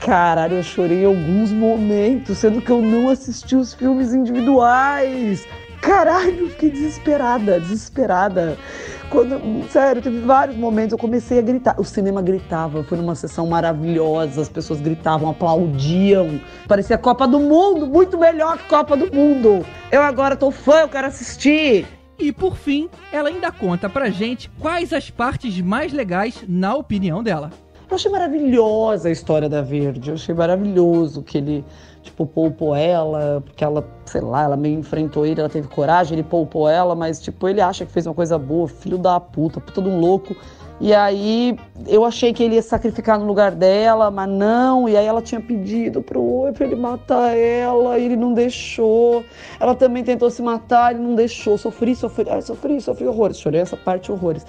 Caralho, 0.00 0.56
eu 0.56 0.62
chorei 0.62 1.02
em 1.02 1.06
alguns 1.06 1.52
momentos, 1.52 2.38
sendo 2.38 2.62
que 2.62 2.70
eu 2.70 2.80
não 2.80 3.08
assisti 3.08 3.54
os 3.54 3.74
filmes 3.74 4.14
individuais. 4.14 5.46
Caralho, 5.80 6.48
fiquei 6.50 6.70
desesperada, 6.70 7.60
desesperada. 7.60 8.56
Quando, 9.10 9.68
sério, 9.70 10.02
teve 10.02 10.20
vários 10.20 10.56
momentos, 10.56 10.92
eu 10.92 10.98
comecei 10.98 11.38
a 11.38 11.42
gritar. 11.42 11.78
O 11.78 11.84
cinema 11.84 12.20
gritava, 12.20 12.82
foi 12.82 12.98
numa 12.98 13.14
sessão 13.14 13.46
maravilhosa, 13.46 14.40
as 14.40 14.48
pessoas 14.48 14.80
gritavam, 14.80 15.30
aplaudiam. 15.30 16.40
Parecia 16.66 16.98
Copa 16.98 17.26
do 17.28 17.38
Mundo, 17.38 17.86
muito 17.86 18.18
melhor 18.18 18.58
que 18.58 18.64
Copa 18.64 18.96
do 18.96 19.14
Mundo. 19.14 19.64
Eu 19.92 20.02
agora 20.02 20.34
tô 20.34 20.50
fã, 20.50 20.80
eu 20.80 20.88
quero 20.88 21.06
assistir. 21.06 21.86
E 22.18 22.32
por 22.32 22.56
fim, 22.56 22.88
ela 23.12 23.28
ainda 23.28 23.52
conta 23.52 23.88
pra 23.88 24.08
gente 24.08 24.50
quais 24.58 24.92
as 24.92 25.10
partes 25.10 25.60
mais 25.60 25.92
legais 25.92 26.42
na 26.48 26.74
opinião 26.74 27.22
dela. 27.22 27.50
Eu 27.88 27.94
achei 27.94 28.10
maravilhosa 28.10 29.08
a 29.08 29.12
história 29.12 29.48
da 29.48 29.62
Verde. 29.62 30.08
Eu 30.08 30.14
achei 30.14 30.34
maravilhoso 30.34 31.22
que 31.22 31.38
ele, 31.38 31.64
tipo, 32.02 32.26
poupou 32.26 32.74
ela, 32.74 33.40
porque 33.44 33.62
ela, 33.62 33.86
sei 34.06 34.22
lá, 34.22 34.42
ela 34.42 34.56
meio 34.56 34.80
enfrentou 34.80 35.24
ele, 35.24 35.38
ela 35.38 35.48
teve 35.48 35.68
coragem, 35.68 36.14
ele 36.14 36.24
poupou 36.24 36.68
ela, 36.68 36.96
mas, 36.96 37.20
tipo, 37.20 37.46
ele 37.46 37.60
acha 37.60 37.86
que 37.86 37.92
fez 37.92 38.06
uma 38.06 38.14
coisa 38.14 38.36
boa, 38.36 38.66
filho 38.66 38.98
da 38.98 39.20
puta, 39.20 39.60
puta 39.60 39.80
de 39.80 39.88
um 39.88 40.00
louco. 40.00 40.34
E 40.78 40.92
aí 40.94 41.58
eu 41.86 42.04
achei 42.04 42.34
que 42.34 42.42
ele 42.42 42.56
ia 42.56 42.62
sacrificar 42.62 43.18
no 43.18 43.26
lugar 43.26 43.52
dela, 43.52 44.10
mas 44.10 44.28
não. 44.28 44.88
E 44.88 44.96
aí 44.96 45.06
ela 45.06 45.22
tinha 45.22 45.40
pedido 45.40 46.02
pro 46.02 46.22
Oi 46.22 46.52
pra 46.52 46.66
ele 46.66 46.76
matar 46.76 47.36
ela, 47.36 47.98
e 47.98 48.04
ele 48.04 48.16
não 48.16 48.34
deixou. 48.34 49.24
Ela 49.58 49.74
também 49.74 50.04
tentou 50.04 50.30
se 50.30 50.42
matar, 50.42 50.94
ele 50.94 51.02
não 51.02 51.14
deixou. 51.14 51.56
Sofri, 51.56 51.94
sofri, 51.94 52.28
ai, 52.28 52.42
sofri, 52.42 52.80
sofri 52.80 53.06
horrores. 53.06 53.38
Chorei 53.38 53.60
essa 53.60 53.76
parte 53.76 54.12
horrores. 54.12 54.44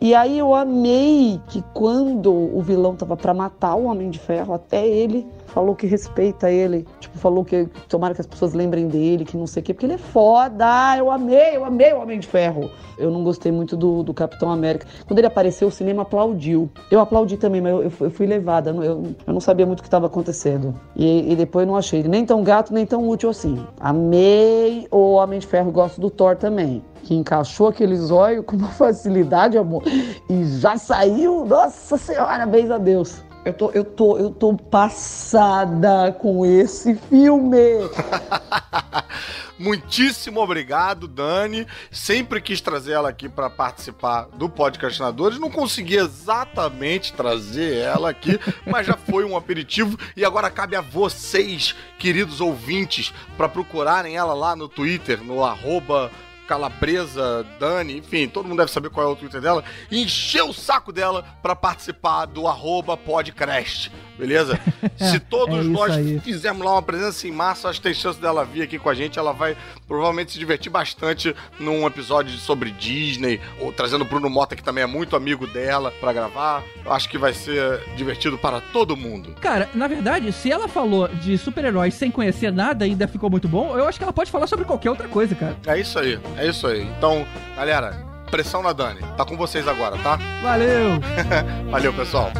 E 0.00 0.14
aí 0.14 0.38
eu 0.38 0.54
amei 0.54 1.40
que 1.48 1.62
quando 1.72 2.30
o 2.32 2.60
vilão 2.60 2.94
tava 2.94 3.16
pra 3.16 3.32
matar 3.32 3.74
o 3.76 3.84
Homem 3.84 4.10
de 4.10 4.18
Ferro, 4.18 4.52
até 4.52 4.86
ele 4.86 5.26
falou 5.46 5.74
que 5.74 5.86
respeita 5.86 6.50
ele. 6.50 6.86
Tipo, 7.00 7.16
falou 7.16 7.44
que 7.44 7.66
tomara 7.88 8.14
que 8.14 8.20
as 8.20 8.26
pessoas 8.26 8.52
lembrem 8.52 8.88
dele, 8.88 9.24
que 9.24 9.36
não 9.36 9.46
sei 9.46 9.62
o 9.62 9.64
quê, 9.64 9.72
porque 9.72 9.86
ele 9.86 9.94
é 9.94 9.98
foda. 9.98 10.66
Eu 10.98 11.10
amei, 11.10 11.56
eu 11.56 11.64
amei 11.64 11.92
o 11.94 12.00
Homem 12.02 12.18
de 12.18 12.26
Ferro. 12.26 12.70
Eu 12.98 13.10
não 13.10 13.24
gostei 13.24 13.50
muito 13.50 13.76
do, 13.76 14.02
do 14.02 14.12
Capitão 14.12 14.50
América. 14.50 14.86
Quando 15.06 15.18
ele 15.18 15.26
apareceu, 15.26 15.68
o 15.68 15.70
cinema 15.70 16.02
aplaudiu. 16.02 16.68
Eu 16.90 17.00
aplaudi 17.00 17.36
também, 17.38 17.60
mas 17.60 17.72
eu, 17.72 17.82
eu 17.82 18.10
fui- 18.10 18.26
levada. 18.26 18.70
Eu, 18.70 19.02
eu, 19.26 19.32
não 19.32 19.40
sabia 19.40 19.64
muito 19.64 19.78
o 19.80 19.82
que 19.82 19.88
estava 19.88 20.06
acontecendo. 20.06 20.74
E, 20.94 21.32
e 21.32 21.36
depois 21.36 21.66
não 21.66 21.76
achei 21.76 22.00
ele 22.00 22.08
nem 22.08 22.24
tão 22.26 22.42
gato, 22.42 22.72
nem 22.74 22.84
tão 22.84 23.08
útil 23.08 23.30
assim. 23.30 23.64
Amei 23.80 24.86
o 24.90 25.12
Homem 25.14 25.38
de 25.38 25.46
Ferro, 25.46 25.70
gosto 25.70 26.00
do 26.00 26.10
Thor 26.10 26.36
também. 26.36 26.82
Que 27.06 27.14
encaixou 27.14 27.68
aquele 27.68 27.96
zóio 27.96 28.42
com 28.42 28.56
uma 28.56 28.66
facilidade, 28.74 29.56
amor. 29.56 29.84
E 30.28 30.44
já 30.58 30.76
saiu. 30.76 31.44
Nossa 31.46 31.96
Senhora, 31.96 32.44
beijo 32.44 32.72
a 32.72 32.78
Deus. 32.78 33.22
Eu 33.44 33.52
tô, 33.52 33.70
eu 33.70 33.84
tô, 33.84 34.18
eu 34.18 34.30
tô 34.30 34.54
passada 34.56 36.10
com 36.18 36.44
esse 36.44 36.96
filme. 36.96 37.58
Muitíssimo 39.56 40.40
obrigado, 40.40 41.06
Dani. 41.06 41.64
Sempre 41.92 42.40
quis 42.40 42.60
trazer 42.60 42.94
ela 42.94 43.08
aqui 43.08 43.28
para 43.28 43.48
participar 43.48 44.26
do 44.34 44.48
Podcastinadores. 44.48 45.38
Não 45.38 45.48
consegui 45.48 45.94
exatamente 45.94 47.12
trazer 47.12 47.76
ela 47.76 48.10
aqui, 48.10 48.38
mas 48.66 48.84
já 48.84 48.96
foi 48.96 49.24
um 49.24 49.36
aperitivo. 49.36 49.96
E 50.16 50.24
agora 50.24 50.50
cabe 50.50 50.74
a 50.74 50.80
vocês, 50.80 51.72
queridos 52.00 52.40
ouvintes, 52.40 53.14
para 53.36 53.48
procurarem 53.48 54.16
ela 54.16 54.34
lá 54.34 54.56
no 54.56 54.68
Twitter, 54.68 55.22
no 55.22 55.44
arroba 55.44 56.10
Calabresa, 56.46 57.46
Dani, 57.58 57.98
enfim, 57.98 58.28
todo 58.28 58.46
mundo 58.48 58.58
deve 58.58 58.70
saber 58.70 58.90
qual 58.90 59.08
é 59.08 59.12
o 59.12 59.16
Twitter 59.16 59.40
dela, 59.40 59.64
e 59.90 60.02
encher 60.02 60.42
o 60.42 60.52
saco 60.52 60.92
dela 60.92 61.24
para 61.42 61.54
participar 61.56 62.26
do 62.26 62.46
arroba 62.46 62.96
podcast, 62.96 63.90
beleza? 64.18 64.58
Se 64.98 65.18
todos 65.20 65.58
É 65.58 65.62
nós 65.62 65.92
aí. 65.92 66.20
fizermos 66.20 66.64
lá 66.64 66.72
uma 66.72 66.82
presença 66.82 67.26
em 67.26 67.30
massa, 67.32 67.68
acho 67.68 67.80
que 67.80 67.84
tem 67.88 67.94
chance 67.94 68.20
dela 68.20 68.44
vir 68.44 68.62
aqui 68.62 68.78
com 68.78 68.88
a 68.88 68.94
gente, 68.94 69.18
ela 69.18 69.32
vai 69.32 69.56
provavelmente 69.86 70.32
se 70.32 70.38
divertir 70.38 70.70
bastante 70.70 71.34
num 71.58 71.86
episódio 71.86 72.36
sobre 72.38 72.70
Disney, 72.70 73.40
ou 73.60 73.72
trazendo 73.72 74.02
o 74.02 74.04
Bruno 74.06 74.28
Mota, 74.28 74.56
que 74.56 74.62
também 74.62 74.82
é 74.84 74.86
muito 74.86 75.16
amigo 75.16 75.46
dela, 75.46 75.92
para 76.00 76.12
gravar. 76.12 76.62
Eu 76.84 76.92
acho 76.92 77.08
que 77.08 77.18
vai 77.18 77.32
ser 77.32 77.80
divertido 77.96 78.36
para 78.38 78.60
todo 78.60 78.96
mundo. 78.96 79.34
Cara, 79.40 79.68
na 79.74 79.86
verdade, 79.86 80.32
se 80.32 80.50
ela 80.50 80.68
falou 80.68 81.08
de 81.08 81.36
super-heróis 81.38 81.94
sem 81.94 82.10
conhecer 82.10 82.52
nada 82.52 82.86
e 82.86 82.90
ainda 82.90 83.06
ficou 83.08 83.30
muito 83.30 83.48
bom, 83.48 83.76
eu 83.76 83.86
acho 83.86 83.98
que 83.98 84.04
ela 84.04 84.12
pode 84.12 84.30
falar 84.30 84.46
sobre 84.46 84.64
qualquer 84.64 84.90
outra 84.90 85.08
coisa, 85.08 85.34
cara. 85.34 85.56
É 85.66 85.78
isso 85.80 85.98
aí, 85.98 86.18
é 86.36 86.46
isso 86.46 86.66
aí. 86.66 86.82
Então, 86.82 87.26
galera, 87.56 87.96
pressão 88.30 88.62
na 88.62 88.72
Dani. 88.72 89.00
Tá 89.16 89.24
com 89.24 89.36
vocês 89.36 89.66
agora, 89.66 89.96
tá? 89.98 90.18
Valeu! 90.42 91.00
Valeu, 91.70 91.92
pessoal. 91.92 92.30